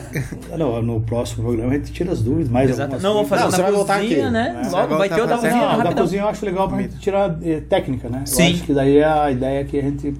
Não, 0.57 0.81
no 0.81 1.01
próximo 1.01 1.43
programa 1.43 1.71
a 1.71 1.77
gente 1.77 1.91
tira 1.91 2.11
as 2.11 2.21
dúvidas, 2.23 2.49
mais 2.49 2.67
Exato. 2.71 2.95
algumas 2.95 3.03
Não, 3.03 3.13
vamos 3.13 3.29
coisas. 3.29 3.45
fazer 3.45 3.45
Não, 3.45 3.51
você 3.51 3.61
na 3.61 3.63
vai 3.67 3.71
voltar 3.77 3.99
cozinha, 4.01 4.23
aqui. 4.23 4.31
né? 4.33 4.61
É, 4.65 4.69
Logo 4.69 4.97
vai 4.97 5.09
ter 5.09 5.21
o 5.21 5.27
da 5.27 5.35
cozinha 5.35 5.53
Não, 5.77 5.83
da 5.83 5.93
cozinha 5.93 6.21
eu 6.23 6.27
acho 6.27 6.45
legal 6.45 6.67
pra 6.67 6.81
gente 6.81 6.97
tirar 6.97 7.37
eh, 7.43 7.61
técnica, 7.69 8.09
né? 8.09 8.21
Eu 8.23 8.27
Sim. 8.27 8.53
acho 8.53 8.63
que 8.63 8.73
daí 8.73 9.03
a 9.03 9.29
ideia 9.31 9.59
é 9.59 9.63
que 9.63 9.77
a 9.77 9.83
gente 9.83 10.15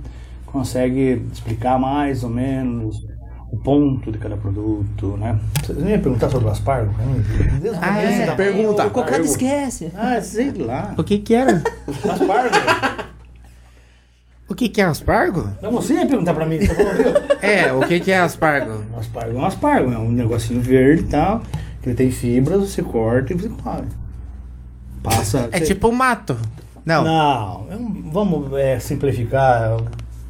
consegue 0.46 1.24
explicar 1.34 1.80
mais 1.80 2.24
ou 2.24 2.30
menos 2.30 3.04
ponto 3.64 4.12
de 4.12 4.18
cada 4.18 4.36
produto, 4.38 5.18
né? 5.18 5.40
Vocês 5.64 5.78
não 5.78 5.90
iam 5.90 6.00
perguntar 6.00 6.30
sobre 6.30 6.48
o 6.48 6.52
aspargo? 6.52 6.94
Ah, 7.82 8.02
é? 8.02 8.26
da- 8.26 8.36
Pergunta. 8.36 8.88
O 8.88 8.92
cocado 8.92 9.24
esquece. 9.24 9.92
Ah, 9.96 10.20
sei 10.22 10.52
lá. 10.54 10.94
O 10.98 11.04
que 11.04 11.20
que 11.20 11.34
era? 11.34 11.62
Aspargo? 12.12 12.56
O 14.50 14.56
que 14.56 14.68
que 14.68 14.82
é 14.82 14.86
aspargo? 14.86 15.50
Não, 15.62 15.72
você 15.72 15.94
ia 15.94 16.06
perguntar 16.06 16.34
pra 16.34 16.46
mim, 16.46 16.58
você? 16.60 16.74
É, 17.42 17.72
o 17.72 17.88
que 17.88 18.00
que 18.02 18.12
é 18.12 18.20
aspargo? 18.20 18.84
Aspargo 18.98 19.38
é 19.38 19.40
um 19.40 19.46
aspargo, 19.46 19.92
é 19.94 19.98
um 19.98 20.12
negocinho 20.12 20.60
verde 20.62 21.04
e 21.04 21.08
tal, 21.08 21.42
que 21.82 21.88
ele 21.90 21.96
tem 21.96 22.12
fibras, 22.12 22.60
você 22.70 22.84
corta 22.84 23.32
e 23.32 23.38
você 23.38 23.48
come. 23.50 23.88
Passa. 25.02 25.48
É 25.52 25.60
você- 25.60 25.66
tipo 25.66 25.88
um 25.88 25.92
mato. 25.94 26.38
Não. 26.86 27.04
Não, 27.04 27.68
é 27.72 27.76
um- 27.78 28.10
vamos 28.12 28.52
é, 28.54 28.78
simplificar, 28.80 29.78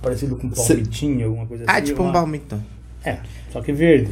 parecido 0.02 0.36
com 0.36 0.50
palmitinho, 0.50 1.26
alguma 1.28 1.46
coisa 1.48 1.64
assim. 1.64 1.74
Ah, 1.74 1.82
tipo 1.82 2.02
um 2.04 2.06
uma- 2.06 2.14
palmito. 2.14 2.62
É, 3.04 3.18
só 3.52 3.62
que 3.62 3.72
verde. 3.74 4.12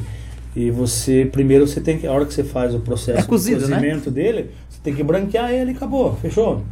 E 0.56 0.72
você, 0.72 1.30
primeiro 1.32 1.68
você 1.68 1.80
tem 1.80 1.98
que, 2.00 2.08
a 2.08 2.12
hora 2.12 2.26
que 2.26 2.34
você 2.34 2.44
faz 2.44 2.74
o 2.74 2.80
processo 2.80 3.20
É 3.20 3.24
cozido, 3.24 3.64
de 3.64 3.70
né? 3.70 3.78
cozimento 3.78 4.10
dele, 4.12 4.50
você 4.70 4.80
tem 4.84 4.94
que 4.96 5.04
branquear 5.04 5.52
ele 5.52 5.72
e 5.72 5.76
acabou, 5.76 6.16
fechou. 6.18 6.64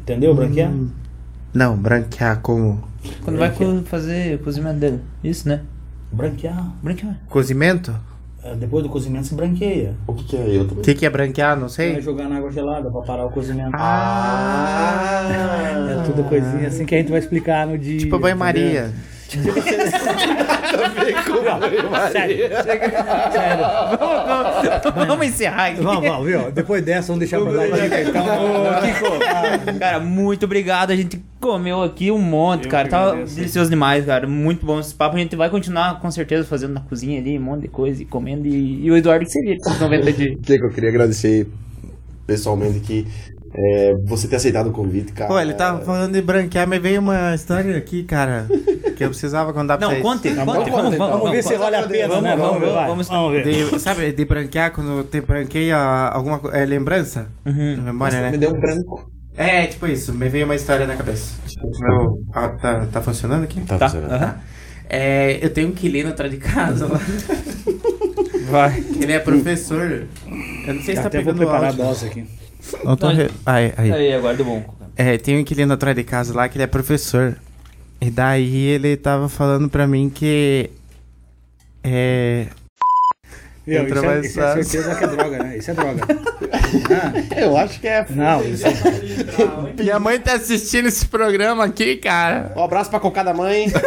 Entendeu? 0.00 0.34
Branquear? 0.34 0.70
Hum. 0.70 0.88
Não, 1.54 1.76
branquear 1.76 2.40
como 2.40 2.82
Quando 3.22 3.38
vai 3.38 3.50
co- 3.50 3.82
fazer 3.84 4.36
o 4.36 4.38
cozimento 4.38 4.78
dele. 4.78 5.00
Isso, 5.22 5.46
né? 5.48 5.60
Branquear. 6.10 6.72
Branquear. 6.82 7.16
cozimento? 7.28 7.94
É, 8.42 8.54
Depois 8.56 8.82
do 8.82 8.88
cozimento 8.88 9.26
se 9.28 9.34
branqueia. 9.34 9.94
O 10.06 10.14
que, 10.14 10.24
que 10.24 10.36
é 10.36 10.56
eu 10.56 10.62
O 10.62 10.64
também? 10.64 10.82
que 10.82 10.94
que 10.94 11.06
é 11.06 11.10
branquear? 11.10 11.56
Não 11.56 11.68
Você 11.68 11.84
vai 11.84 11.92
sei. 11.94 12.02
jogar 12.02 12.28
na 12.28 12.38
água 12.38 12.50
gelada 12.50 12.90
pra 12.90 13.02
parar 13.02 13.26
o 13.26 13.30
cozimento. 13.30 13.70
Ah! 13.74 15.28
É 16.00 16.02
tudo 16.06 16.24
coisinha 16.24 16.66
assim 16.66 16.84
que 16.84 16.94
a 16.94 16.98
gente 16.98 17.10
vai 17.10 17.20
explicar 17.20 17.66
no 17.66 17.78
dia. 17.78 17.98
Tipo 17.98 18.18
banho-maria. 18.18 18.90
Vamos 25.06 25.26
encerrar 25.26 25.66
aqui. 25.66 25.80
Vamos, 25.80 26.02
vamos, 26.08 26.26
viu? 26.26 26.50
Depois 26.52 26.82
dessa, 26.84 27.08
vamos 27.12 27.20
deixar 27.20 27.40
pra 27.40 27.66
dica. 27.66 28.02
Então, 28.02 28.24
ô, 28.24 28.80
Kiko. 28.80 29.78
Cara, 29.78 30.00
muito 30.00 30.44
obrigado. 30.44 30.90
A 30.90 30.96
gente 30.96 31.22
comeu 31.40 31.82
aqui 31.82 32.10
um 32.10 32.18
monte, 32.18 32.64
Eu 32.64 32.70
cara. 32.70 32.84
que 32.84 32.90
Tava 32.90 33.10
agradeço. 33.10 33.36
delicioso 33.36 33.70
demais, 33.70 34.04
cara. 34.04 34.26
Muito 34.26 34.64
bom 34.64 34.78
esse 34.80 34.94
papo. 34.94 35.16
A 35.16 35.18
gente 35.18 35.36
vai 35.36 35.50
continuar, 35.50 36.00
com 36.00 36.10
certeza, 36.10 36.46
fazendo 36.46 36.72
na 36.74 36.80
cozinha 36.80 37.20
ali, 37.20 37.38
um 37.38 37.42
monte 37.42 37.62
de 37.62 37.68
coisa 37.68 38.02
e 38.02 38.04
comendo. 38.04 38.46
E, 38.46 38.84
e 38.84 38.90
o 38.90 38.96
Eduardo 38.96 39.24
que 39.24 39.30
seria 39.30 39.56
com 39.58 39.70
90 39.70 40.12
dias. 40.12 40.34
O 40.36 40.38
que 40.42 40.58
que 40.58 40.64
eu 40.64 40.70
queria 40.70 40.90
agradecer 40.90 41.46
pessoalmente 42.26 42.78
aqui 42.78 43.06
é, 43.54 43.94
você 44.04 44.26
ter 44.28 44.36
aceitado 44.36 44.68
o 44.68 44.72
convite, 44.72 45.12
cara. 45.12 45.28
Pô, 45.28 45.38
ele 45.38 45.52
tava 45.54 45.84
falando 45.84 46.12
de 46.12 46.22
branquear, 46.22 46.66
mas 46.66 46.80
veio 46.82 47.00
uma 47.00 47.34
história 47.34 47.76
aqui, 47.76 48.02
cara, 48.04 48.46
que 48.96 49.04
eu 49.04 49.08
precisava 49.08 49.52
contar 49.52 49.76
pra 49.78 49.86
Não, 49.86 49.92
vocês. 49.94 50.02
conte, 50.02 50.34
Tá 50.34 50.44
conte. 50.44 50.70
bom, 50.70 50.76
Vamos, 50.76 50.96
vamos, 50.96 50.98
vamos 50.98 51.30
ver 51.30 51.42
vamos, 51.42 51.44
se 51.46 51.56
vale 51.56 51.76
a 51.76 51.82
pena, 51.82 52.08
vamos, 52.08 52.22
né? 52.22 52.36
vamos, 52.36 52.60
ver, 52.60 52.72
vai. 52.72 52.86
vamos- 52.88 53.08
Vamos 53.08 53.32
ver. 53.32 53.44
De- 53.44 53.78
sabe, 53.80 54.12
de 54.12 54.24
branquear, 54.24 54.72
quando 54.72 55.04
te 55.04 55.20
branqueia 55.20 55.76
alguma 55.76 56.40
é, 56.52 56.64
lembrança? 56.64 57.28
Uhum. 57.44 57.82
Memória, 57.82 58.20
né? 58.22 58.30
Me 58.30 58.38
deu 58.38 58.50
um 58.50 58.60
branco. 58.60 59.10
É, 59.36 59.66
tipo 59.66 59.86
isso, 59.86 60.12
me 60.12 60.28
veio 60.28 60.44
uma 60.44 60.54
história 60.54 60.86
na 60.86 60.94
cabeça. 60.96 61.34
Meu, 61.80 62.18
ah, 62.34 62.48
tá, 62.50 62.86
tá 62.92 63.00
funcionando 63.00 63.44
aqui? 63.44 63.60
Tá, 63.62 63.78
Tá, 63.78 63.88
funcionando. 63.88 64.12
aham. 64.12 64.34
É, 64.94 65.38
eu 65.42 65.48
tenho 65.50 65.68
um 65.68 65.70
inquilino 65.70 66.10
atrás 66.10 66.30
de 66.30 66.36
casa 66.36 66.86
lá. 66.86 67.00
Vai. 68.50 68.84
Ele 69.00 69.12
é 69.12 69.18
professor. 69.18 70.06
Eu 70.66 70.74
não 70.74 70.82
sei 70.82 70.94
se 70.96 71.00
tá 71.00 71.06
Até 71.08 71.18
vou 71.22 71.32
pegando 71.32 71.36
preparar 71.38 71.64
a 71.64 71.66
áudio. 71.68 71.84
dose 71.84 72.06
aqui. 72.06 72.24
Não 72.84 72.96
tô 72.96 73.08
re- 73.08 73.30
Aí, 73.44 73.72
aí. 73.76 73.92
Aí, 73.92 74.12
aguarda 74.14 74.42
o 74.42 74.46
bom. 74.46 74.74
É, 74.96 75.16
tem 75.18 75.36
um 75.36 75.40
inquilino 75.40 75.72
atrás 75.72 75.96
de 75.96 76.04
casa 76.04 76.34
lá 76.34 76.48
que 76.48 76.56
ele 76.56 76.64
é 76.64 76.66
professor. 76.66 77.36
E 78.00 78.10
daí 78.10 78.56
ele 78.66 78.96
tava 78.96 79.28
falando 79.28 79.68
pra 79.68 79.86
mim 79.86 80.10
que. 80.10 80.70
É. 81.82 82.46
Entra 83.66 84.00
isso, 84.00 84.08
é, 84.10 84.20
isso 84.20 84.40
é 84.40 84.62
certeza 84.64 84.94
que 84.96 85.04
é 85.04 85.06
droga, 85.06 85.38
né? 85.38 85.56
Isso 85.58 85.70
é 85.70 85.74
droga. 85.74 86.02
Eu 87.36 87.56
acho 87.56 87.80
que 87.80 87.88
é. 87.88 88.04
Não, 88.10 88.42
isso 88.44 88.66
é... 88.66 88.72
Minha 89.82 89.98
mãe 89.98 90.18
tá 90.18 90.34
assistindo 90.34 90.88
esse 90.88 91.06
programa 91.06 91.64
aqui, 91.64 91.96
cara. 91.96 92.52
Um 92.56 92.62
abraço 92.62 92.90
pra 92.90 93.00
cocada 93.00 93.32
mãe. 93.34 93.66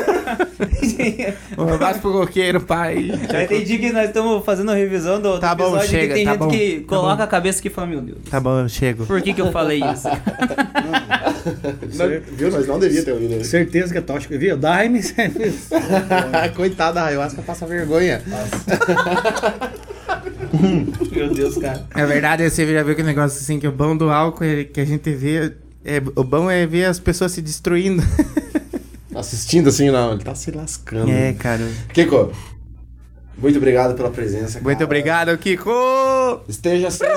Um 1.58 1.74
abraço 1.74 2.00
pro 2.00 2.12
coqueiro, 2.12 2.62
pai. 2.62 3.12
Já 3.30 3.44
entendi 3.44 3.78
que 3.78 3.92
nós 3.92 4.08
estamos 4.08 4.44
fazendo 4.46 4.72
a 4.72 4.76
revisão 4.76 5.20
do, 5.22 5.34
do 5.34 5.40
Tá 5.40 5.54
bom, 5.54 5.66
episódio 5.66 5.90
chega, 5.90 6.08
que 6.08 6.14
tem 6.14 6.26
tá 6.26 6.32
gente 6.32 6.40
bom, 6.40 6.48
que 6.48 6.80
tá 6.82 6.88
coloca 6.88 7.16
bom. 7.18 7.24
a 7.24 7.28
cabeça 7.28 7.60
aqui 7.60 7.68
e 7.68 7.72
fala, 7.72 7.88
meu 7.88 8.02
Deus. 8.02 8.18
Tá 8.30 8.40
bom, 8.40 8.60
eu 8.60 8.70
chego. 8.70 9.06
Por 9.06 9.22
que, 9.22 9.34
que 9.34 9.42
eu 9.42 9.52
falei 9.52 9.82
isso? 9.84 10.08
Não, 11.96 12.08
viu? 12.36 12.52
Nós 12.52 12.68
não 12.68 12.80
devia 12.80 13.04
ter 13.04 13.12
ouvido 13.12 13.36
isso. 13.36 13.50
certeza 13.52 13.92
que 13.92 13.98
é 13.98 14.02
tóxico. 14.02 14.38
Viu? 14.38 14.58
Daime. 14.58 15.02
Coitada 16.56 16.94
da 16.94 17.06
ayahuasca, 17.06 17.42
passa 17.42 17.66
vergonha. 17.66 18.22
Meu 21.12 21.34
Deus, 21.34 21.58
cara. 21.58 21.86
É 21.94 22.06
verdade, 22.06 22.50
você 22.50 22.72
já 22.72 22.84
viu 22.84 22.96
que 22.96 23.04
negócio 23.04 23.40
assim, 23.40 23.60
que 23.60 23.68
o 23.68 23.72
bom 23.72 23.96
do 23.96 24.10
álcool 24.10 24.44
é 24.44 24.64
que 24.64 24.80
a 24.80 24.86
gente 24.86 25.12
vê. 25.14 25.54
É, 25.84 26.02
o 26.16 26.24
bom 26.24 26.50
é 26.50 26.66
ver 26.66 26.86
as 26.86 27.00
pessoas 27.00 27.32
se 27.32 27.42
destruindo. 27.42 28.04
Assistindo 29.16 29.70
assim, 29.70 29.90
não, 29.90 30.14
ele 30.14 30.24
tá 30.24 30.36
se 30.36 30.52
lascando. 30.52 31.10
É, 31.10 31.34
cara. 31.34 31.66
Kiko, 31.94 32.34
muito 33.38 33.58
obrigado 33.58 33.96
pela 33.96 34.10
presença. 34.10 34.60
Muito 34.62 34.78
cara. 34.78 34.86
obrigado, 34.86 35.38
Kiko! 35.38 36.42
Esteja 36.48 36.90
sempre 36.90 37.16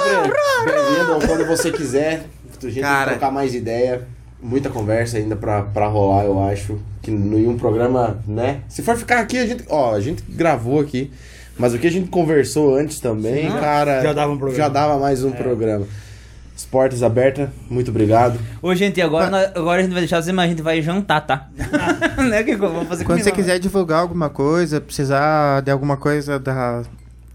bem-vindo 0.65 1.27
quando 1.27 1.47
você 1.47 1.71
quiser. 1.71 2.27
A 2.61 2.69
gente 2.69 2.81
Cara. 2.81 3.13
trocar 3.13 3.31
mais 3.31 3.55
ideia. 3.55 4.07
Muita 4.41 4.69
conversa 4.69 5.17
ainda 5.17 5.37
pra, 5.37 5.63
pra 5.63 5.87
rolar, 5.87 6.25
eu 6.25 6.43
acho. 6.43 6.79
Que 7.03 7.11
em 7.11 7.47
um 7.47 7.57
programa, 7.57 8.19
né? 8.27 8.63
Se 8.69 8.83
for 8.83 8.97
ficar 8.97 9.21
aqui, 9.21 9.39
a 9.39 9.47
gente. 9.47 9.65
Ó, 9.69 9.95
a 9.95 10.01
gente 10.01 10.23
gravou 10.29 10.81
aqui. 10.81 11.11
Mas 11.59 11.75
o 11.75 11.79
que 11.79 11.87
a 11.87 11.91
gente 11.91 12.09
conversou 12.09 12.75
antes 12.77 13.01
também, 13.01 13.51
cara. 13.51 14.01
Já 14.03 14.13
dava 14.13 14.33
um 14.33 14.39
programa. 14.39 14.57
Já 14.65 14.69
dava 14.69 14.99
mais 14.99 15.25
um 15.25 15.33
programa. 15.33 15.87
As 16.57 16.65
portas 16.65 17.03
abertas, 17.05 17.49
muito 17.71 17.91
obrigado. 17.91 18.39
Ô, 18.61 18.75
gente, 18.75 19.01
agora, 19.01 19.31
nós- 19.31 19.51
agora 19.55 19.81
a 19.81 19.83
gente 19.83 19.93
vai 19.93 20.01
deixar 20.01 20.21
você, 20.21 20.33
mas 20.33 20.47
a 20.47 20.49
gente 20.49 20.63
vai 20.63 20.83
jantar, 20.83 21.25
tá? 21.25 21.49
né, 22.29 22.43
que 22.43 22.57
vamos 22.57 22.89
fazer 22.89 23.05
Quando 23.05 23.23
você 23.23 23.31
quiser 23.31 23.59
divulgar 23.61 24.01
alguma 24.01 24.29
coisa, 24.29 24.81
precisar 24.81 25.63
de 25.63 25.71
alguma 25.71 25.97
coisa 25.97 26.39
da. 26.39 26.83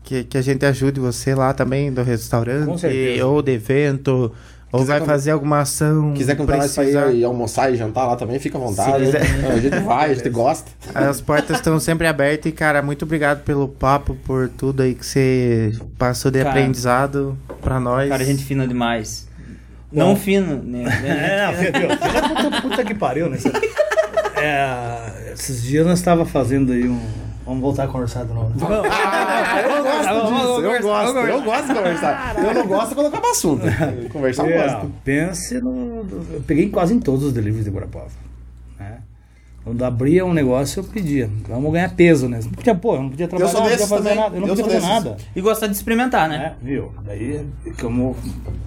Que, 0.04 0.26
que 0.26 0.38
a 0.38 0.42
gente 0.42 0.66
ajude 0.66 1.00
você 1.00 1.34
lá 1.34 1.54
também, 1.54 1.90
do 1.92 2.04
restaurante, 2.04 2.86
ou 3.24 3.42
de 3.42 3.54
evento, 3.54 4.34
ou 4.74 4.80
Quiser 4.80 4.92
vai 4.94 5.00
com- 5.02 5.06
fazer 5.06 5.32
alguma 5.32 5.60
ação. 5.62 6.14
Quiser 6.14 6.36
comprar 6.36 6.58
nós 6.58 6.74
pra 6.74 6.84
ir 6.84 7.20
e 7.20 7.24
almoçar 7.24 7.72
e 7.72 7.78
jantar 7.78 8.08
lá 8.08 8.16
também, 8.18 8.40
fica 8.40 8.58
à 8.58 8.62
vontade. 8.62 9.06
quiser. 9.06 9.22
A 9.22 9.58
gente 9.60 9.80
vai, 9.80 10.12
a 10.12 10.14
gente 10.16 10.30
gosta. 10.30 10.70
As 10.94 11.22
portas 11.22 11.58
estão 11.58 11.80
sempre 11.80 12.08
abertas 12.08 12.48
e, 12.48 12.52
cara, 12.52 12.82
muito 12.82 13.06
obrigado 13.06 13.44
pelo 13.44 13.68
papo, 13.70 14.18
por 14.26 14.50
tudo 14.50 14.82
aí 14.82 14.96
que 14.96 15.06
você 15.06 15.72
passou 15.98 16.30
de 16.32 16.40
Cara. 16.40 16.50
aprendizado 16.50 17.38
pra 17.62 17.80
nós. 17.80 18.10
Cara, 18.10 18.26
gente 18.26 18.44
fina 18.44 18.68
demais. 18.68 19.28
Não 19.92 20.16
fino, 20.16 20.62
né? 20.64 20.86
É, 21.06 21.46
não, 21.46 21.54
viu? 21.54 21.72
Filha, 21.72 21.98
puta, 22.50 22.62
puta 22.64 22.84
que 22.84 22.96
pariu, 22.96 23.30
né? 23.30 23.38
É, 24.38 25.32
esses 25.34 25.62
dias 25.62 25.86
nós 25.86 26.00
estava 26.00 26.26
fazendo 26.26 26.72
aí 26.74 26.88
um. 26.90 27.00
Vamos 27.46 27.62
voltar 27.62 27.84
a 27.84 27.88
conversar 27.88 28.26
de 28.26 28.34
novo. 28.34 28.54
Eu 28.54 29.84
gosto 29.84 30.34
disso, 30.34 30.62
eu 30.62 30.82
gosto, 30.82 31.18
eu 31.20 31.42
gosto 31.44 31.68
de 31.68 31.74
conversar. 31.74 32.36
Eu 32.38 32.54
não 32.54 32.68
gosto 32.68 32.96
quando 32.96 33.08
acaba 33.08 33.32
assunto. 33.32 33.64
Conversar 34.12 34.50
eu 34.50 34.58
É, 34.60 34.68
gosto. 34.74 34.92
pense 35.04 35.60
no. 35.62 36.06
Eu 36.34 36.42
peguei 36.48 36.70
quase 36.70 36.94
em 36.94 37.00
todos 37.00 37.24
os 37.24 37.34
deliveries 37.34 37.66
de 37.66 37.72
Guarapava. 37.72 38.08
Né? 38.80 39.00
Quando 39.64 39.84
abria 39.84 40.26
um 40.26 40.34
negócio, 40.34 40.80
eu 40.82 40.84
pedia. 40.84 41.30
Vamos 41.48 41.72
ganhar 41.72 41.94
peso, 41.96 42.28
né? 42.30 42.40
Não 42.44 42.52
podia, 42.52 42.76
pô, 42.76 42.96
eu 42.96 43.02
não 43.04 43.10
podia 43.10 43.28
trabalhar, 43.28 43.54
não 43.54 43.62
podia 43.62 43.78
fazer 43.88 43.96
também. 44.10 44.16
nada. 44.16 44.36
Eu 44.36 44.42
não 44.42 44.48
Eu 44.48 44.56
podia 44.56 44.64
fazer 44.66 44.76
desses. 44.78 44.90
nada. 45.06 45.18
E 45.36 45.42
gostar 45.42 45.68
de 45.68 45.74
experimentar, 45.74 46.30
né? 46.30 46.38
né? 46.38 46.54
Viu? 46.62 46.92
Daí 47.06 47.46
como 47.80 48.16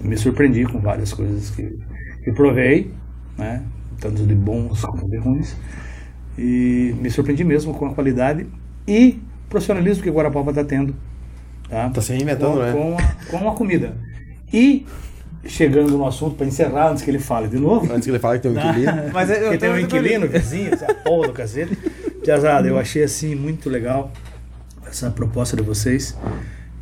me 0.01 0.17
surpreendi 0.17 0.65
com 0.65 0.79
várias 0.79 1.13
coisas 1.13 1.49
que, 1.51 1.77
que 2.23 2.31
provei, 2.33 2.91
né? 3.37 3.63
Tanto 3.99 4.23
de 4.23 4.35
bons 4.35 4.83
como 4.85 5.09
de 5.09 5.17
ruins. 5.17 5.55
E 6.37 6.95
me 7.01 7.09
surpreendi 7.09 7.43
mesmo 7.43 7.73
com 7.73 7.87
a 7.87 7.93
qualidade 7.95 8.45
e 8.87 9.19
profissionalismo 9.49 10.03
que 10.03 10.09
Guarapava 10.09 10.51
está 10.51 10.63
tendo. 10.63 10.95
Tá? 11.69 11.89
Tá 11.89 12.01
se 12.01 12.13
reinventando, 12.13 12.57
com, 12.57 12.63
né? 12.63 12.71
Com 12.71 12.97
a, 12.97 13.39
com 13.39 13.49
a 13.49 13.53
comida. 13.53 13.95
E 14.51 14.85
chegando 15.45 15.97
no 15.97 16.07
assunto, 16.07 16.35
para 16.35 16.45
encerrar, 16.45 16.91
antes 16.91 17.03
que 17.03 17.09
ele 17.09 17.19
fale 17.19 17.47
de 17.47 17.57
novo. 17.57 17.91
Antes 17.91 18.05
que 18.05 18.11
ele 18.11 18.19
fale 18.19 18.39
que 18.39 18.47
tem 18.47 18.57
um 18.57 18.59
inquilino. 18.69 18.93
Mas 19.13 19.29
eu 19.29 19.51
tô 19.51 19.57
tem 19.57 19.69
um 19.69 19.73
muito 19.73 19.95
inquilino, 19.95 20.27
vizinho, 20.27 20.73
essa 20.73 20.93
porra 20.93 21.27
do 21.27 21.33
cacete. 21.33 21.77
Piazada, 22.23 22.67
eu 22.67 22.77
achei 22.77 23.03
assim 23.03 23.35
muito 23.35 23.69
legal 23.69 24.11
essa 24.85 25.09
proposta 25.11 25.55
de 25.55 25.63
vocês 25.63 26.17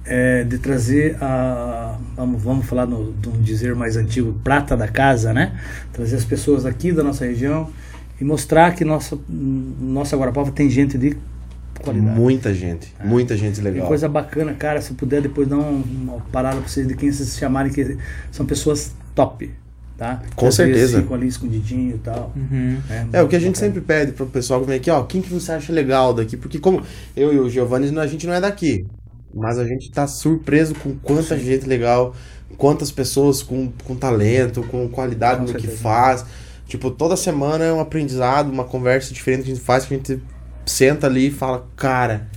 é, 0.06 0.44
de 0.44 0.58
trazer 0.60 1.18
a. 1.22 1.98
Vamos, 2.16 2.42
vamos 2.42 2.66
falar 2.66 2.86
no, 2.86 3.14
de 3.14 3.30
um 3.30 3.42
dizer 3.42 3.76
mais 3.76 3.98
antigo, 3.98 4.40
prata 4.44 4.78
da 4.78 4.88
casa, 4.88 5.34
né? 5.34 5.60
Trazer 5.92 6.16
as 6.16 6.26
pessoas 6.26 6.66
aqui 6.66 6.92
da 6.92 7.04
nossa 7.04 7.26
região 7.26 7.70
e 8.20 8.24
mostrar 8.24 8.74
que 8.76 8.86
nossa, 8.86 9.18
nossa 9.28 10.16
Guarapava 10.16 10.52
tem 10.52 10.70
gente 10.70 10.98
de 10.98 11.18
qualidade. 11.86 12.20
Muita 12.20 12.54
gente, 12.54 12.94
muita 13.04 13.38
gente 13.38 13.56
Tem 13.62 13.64
legal. 13.72 13.88
coisa 13.88 14.10
bacana, 14.10 14.54
cara. 14.54 14.82
Se 14.82 14.94
puder 14.94 15.22
depois 15.22 15.48
dar 15.48 15.58
um- 15.58 15.82
uma 15.82 16.20
parada 16.32 16.58
pra 16.60 16.68
vocês 16.68 16.88
de 16.88 16.96
quem 16.96 17.12
vocês 17.12 17.38
chamarem, 17.38 17.72
que 17.72 17.98
são 18.32 18.46
pessoas 18.46 18.94
top, 19.14 19.52
tá? 19.98 20.22
Com 20.36 20.48
Às 20.48 20.56
certeza. 20.56 21.02
Ficam 21.02 21.16
ali 21.16 21.28
escondidinho 21.28 21.96
e 21.96 22.00
tal. 22.00 22.34
Uhum. 22.36 22.78
né? 22.90 23.08
É, 23.14 23.22
o 23.22 23.28
que 23.28 23.36
a 23.36 23.40
gente 23.40 23.58
sempre 23.58 23.80
pede 23.82 24.12
pro 24.12 24.26
pessoal 24.26 24.60
que 24.62 24.68
vem 24.68 24.76
aqui, 24.78 24.90
ó, 24.92 25.04
quem 25.04 25.22
que 25.22 25.30
você 25.30 25.52
acha 25.54 25.72
legal 25.72 26.14
daqui? 26.14 26.36
Porque 26.36 26.60
como 26.60 26.82
eu 27.16 27.34
e 27.34 27.40
o 27.40 27.50
Giovanni, 27.50 27.98
a 28.00 28.08
gente 28.08 28.28
não 28.28 28.34
é 28.34 28.42
daqui. 28.42 28.86
Mas 29.34 29.58
a 29.60 29.66
gente 29.66 29.92
tá 29.92 30.08
surpreso 30.08 30.74
com 30.76 30.96
quanta 30.96 31.38
gente 31.38 31.66
legal, 31.68 32.16
quantas 32.58 32.90
pessoas 32.92 33.44
com, 33.44 33.70
com 33.84 33.94
talento, 33.96 34.64
com 34.64 34.88
qualidade 34.88 35.42
Com 35.42 35.48
no 35.48 35.54
que 35.54 35.62
certeza. 35.62 35.82
faz. 35.82 36.26
Tipo, 36.68 36.90
toda 36.90 37.16
semana 37.18 37.64
é 37.66 37.72
um 37.72 37.80
aprendizado, 37.80 38.50
uma 38.50 38.64
conversa 38.64 39.14
diferente 39.14 39.44
que 39.44 39.52
a 39.52 39.56
gente 39.56 39.64
faz, 39.64 39.86
que 39.86 39.94
a 39.94 39.98
gente 39.98 40.20
senta 40.66 41.08
ali 41.08 41.28
e 41.28 41.32
fala, 41.32 41.68
cara, 41.76 42.28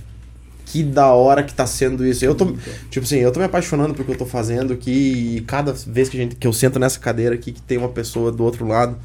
que 0.65 0.83
da 0.83 1.11
hora 1.13 1.43
que 1.43 1.53
tá 1.53 1.65
sendo 1.65 2.05
isso. 2.05 2.23
Eu 2.23 2.35
tô, 2.35 2.55
tipo 2.89 3.05
assim, 3.05 3.17
eu 3.17 3.31
tô 3.31 3.39
me 3.39 3.45
apaixonando 3.45 3.93
pelo 3.93 4.05
que 4.05 4.13
eu 4.13 4.17
tô 4.17 4.25
fazendo 4.25 4.71
aqui 4.73 5.37
e 5.37 5.41
cada 5.41 5.73
vez 5.73 6.09
que, 6.09 6.17
a 6.17 6.21
gente, 6.21 6.35
que 6.35 6.45
eu 6.45 6.53
sento 6.53 6.77
nessa 6.77 6.99
cadeira 6.99 7.33
aqui, 7.35 7.51
que 7.51 7.61
tem 7.61 7.77
uma 7.77 7.89
pessoa 7.89 8.31
do 8.31 8.43
outro 8.43 8.67
lado, 8.67 8.97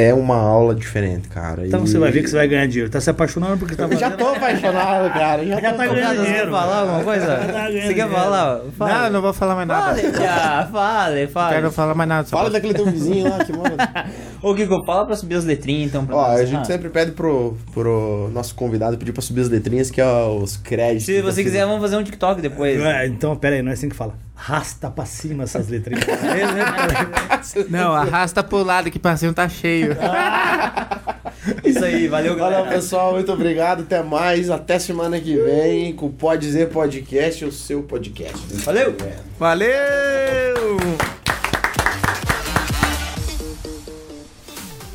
é 0.00 0.14
uma 0.14 0.36
aula 0.36 0.74
diferente, 0.74 1.28
cara. 1.28 1.66
Então 1.66 1.82
E- 1.84 1.88
você 1.88 1.98
vai 1.98 2.10
ver 2.12 2.22
que 2.22 2.30
você 2.30 2.36
vai 2.36 2.46
ganhar 2.48 2.66
dinheiro. 2.66 2.90
Tá 2.90 3.00
se 3.00 3.10
apaixonando 3.10 3.56
porque 3.58 3.74
tá 3.74 3.84
Eu 3.84 3.96
já 3.96 4.10
tô 4.10 4.26
apaixonado, 4.28 5.12
cara. 5.12 5.44
Já, 5.44 5.58
Já 5.60 5.70
tô 5.72 5.76
tá 5.78 5.86
ganhando 5.86 6.08
Você 6.10 6.16
quer 6.16 6.24
dinheiro. 6.26 6.50
falar 6.50 6.76
alguma 6.80 7.04
coisa? 7.04 7.26
Tá 7.26 7.46
ganhando 7.46 7.86
Você 7.86 7.94
quer 7.94 8.08
falar? 8.08 8.60
Fala. 8.76 8.92
Não, 9.02 9.10
não 9.10 9.22
vou 9.22 9.32
falar 9.32 9.54
mais 9.56 9.68
nada. 9.68 9.94
Fale, 9.96 10.12
já, 10.12 10.68
fale, 10.70 11.22
Não 11.24 11.28
fale. 11.32 11.54
quero 11.54 11.72
falar 11.72 11.94
mais 11.94 12.08
nada. 12.08 12.28
Fala 12.28 12.50
daquele 12.50 12.74
teu 12.74 12.86
vizinho 12.86 13.28
lá 13.30 13.44
que 13.44 13.52
mora. 13.52 13.74
Ô, 14.42 14.54
Kiko, 14.54 14.84
fala 14.86 15.04
pra 15.06 15.16
subir 15.16 15.34
as 15.34 15.44
letrinhas, 15.44 15.88
então. 15.88 16.06
Pra 16.06 16.14
Ó, 16.16 16.28
nós. 16.28 16.40
a 16.40 16.44
gente 16.44 16.60
Ah. 16.60 16.64
sempre 16.64 16.88
pede 16.90 17.12
pro, 17.12 17.56
pro 17.74 18.30
nosso 18.32 18.54
convidado 18.54 18.96
pedir 18.96 19.12
pra 19.12 19.20
subir 19.22 19.40
as 19.40 19.48
letrinhas, 19.48 19.90
que 19.90 20.00
é 20.00 20.06
os 20.06 20.56
créditos. 20.56 21.06
Se 21.06 21.20
você 21.22 21.42
quiser, 21.42 21.64
vamos 21.66 21.80
fazer 21.80 21.96
um 21.96 22.04
TikTok 22.04 22.40
depois. 22.40 22.80
É, 22.80 23.06
então, 23.06 23.34
pera 23.36 23.56
aí, 23.56 23.62
não 23.62 23.70
é 23.70 23.74
assim 23.74 23.88
que 23.88 23.96
fala. 23.96 24.14
Rasta 24.40 24.88
pra 24.88 25.04
cima 25.04 25.42
essas 25.42 25.68
letrinhas. 25.68 26.04
Não, 27.68 27.92
arrasta 27.92 28.42
pro 28.42 28.62
lado 28.62 28.88
que 28.88 28.98
passeio 28.98 29.34
tá 29.34 29.48
cheio. 29.48 29.96
Isso 31.64 31.84
aí, 31.84 32.06
valeu, 32.06 32.36
galera. 32.36 32.62
Valeu, 32.62 32.74
pessoal. 32.76 33.14
Muito 33.14 33.32
obrigado. 33.32 33.82
Até 33.82 34.00
mais. 34.00 34.48
Até 34.48 34.78
semana 34.78 35.20
que 35.20 35.36
vem 35.36 35.92
com 35.92 36.06
o 36.06 36.10
Pode 36.10 36.46
Dizer 36.46 36.68
Podcast, 36.68 37.44
o 37.44 37.52
seu 37.52 37.82
podcast. 37.82 38.38
Valeu! 38.64 38.96
Valeu! 39.38 41.07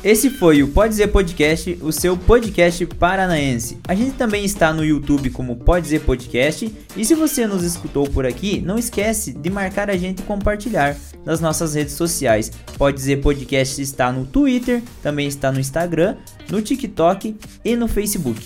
Esse 0.04 0.28
foi 0.28 0.62
o 0.62 0.68
Pode 0.68 0.90
Dizer 0.90 1.06
Podcast, 1.06 1.78
o 1.80 1.90
seu 1.90 2.14
podcast 2.14 2.84
paranaense. 2.84 3.78
A 3.88 3.94
gente 3.94 4.12
também 4.12 4.44
está 4.44 4.70
no 4.70 4.84
YouTube 4.84 5.30
como 5.30 5.56
Pode 5.56 5.84
Dizer 5.84 6.02
Podcast. 6.02 6.70
E 6.94 7.04
se 7.06 7.14
você 7.14 7.46
nos 7.46 7.62
escutou 7.64 8.06
por 8.10 8.26
aqui, 8.26 8.60
não 8.60 8.76
esquece 8.76 9.32
de 9.32 9.48
marcar 9.48 9.88
a 9.88 9.96
gente 9.96 10.18
e 10.18 10.22
compartilhar 10.22 10.94
nas 11.24 11.40
nossas 11.40 11.72
redes 11.72 11.94
sociais. 11.94 12.52
Pode 12.76 12.98
Dizer 12.98 13.22
Podcast 13.22 13.80
está 13.80 14.12
no 14.12 14.26
Twitter, 14.26 14.82
também 15.02 15.26
está 15.26 15.50
no 15.50 15.58
Instagram, 15.58 16.16
no 16.50 16.60
TikTok 16.60 17.34
e 17.64 17.74
no 17.74 17.88
Facebook. 17.88 18.42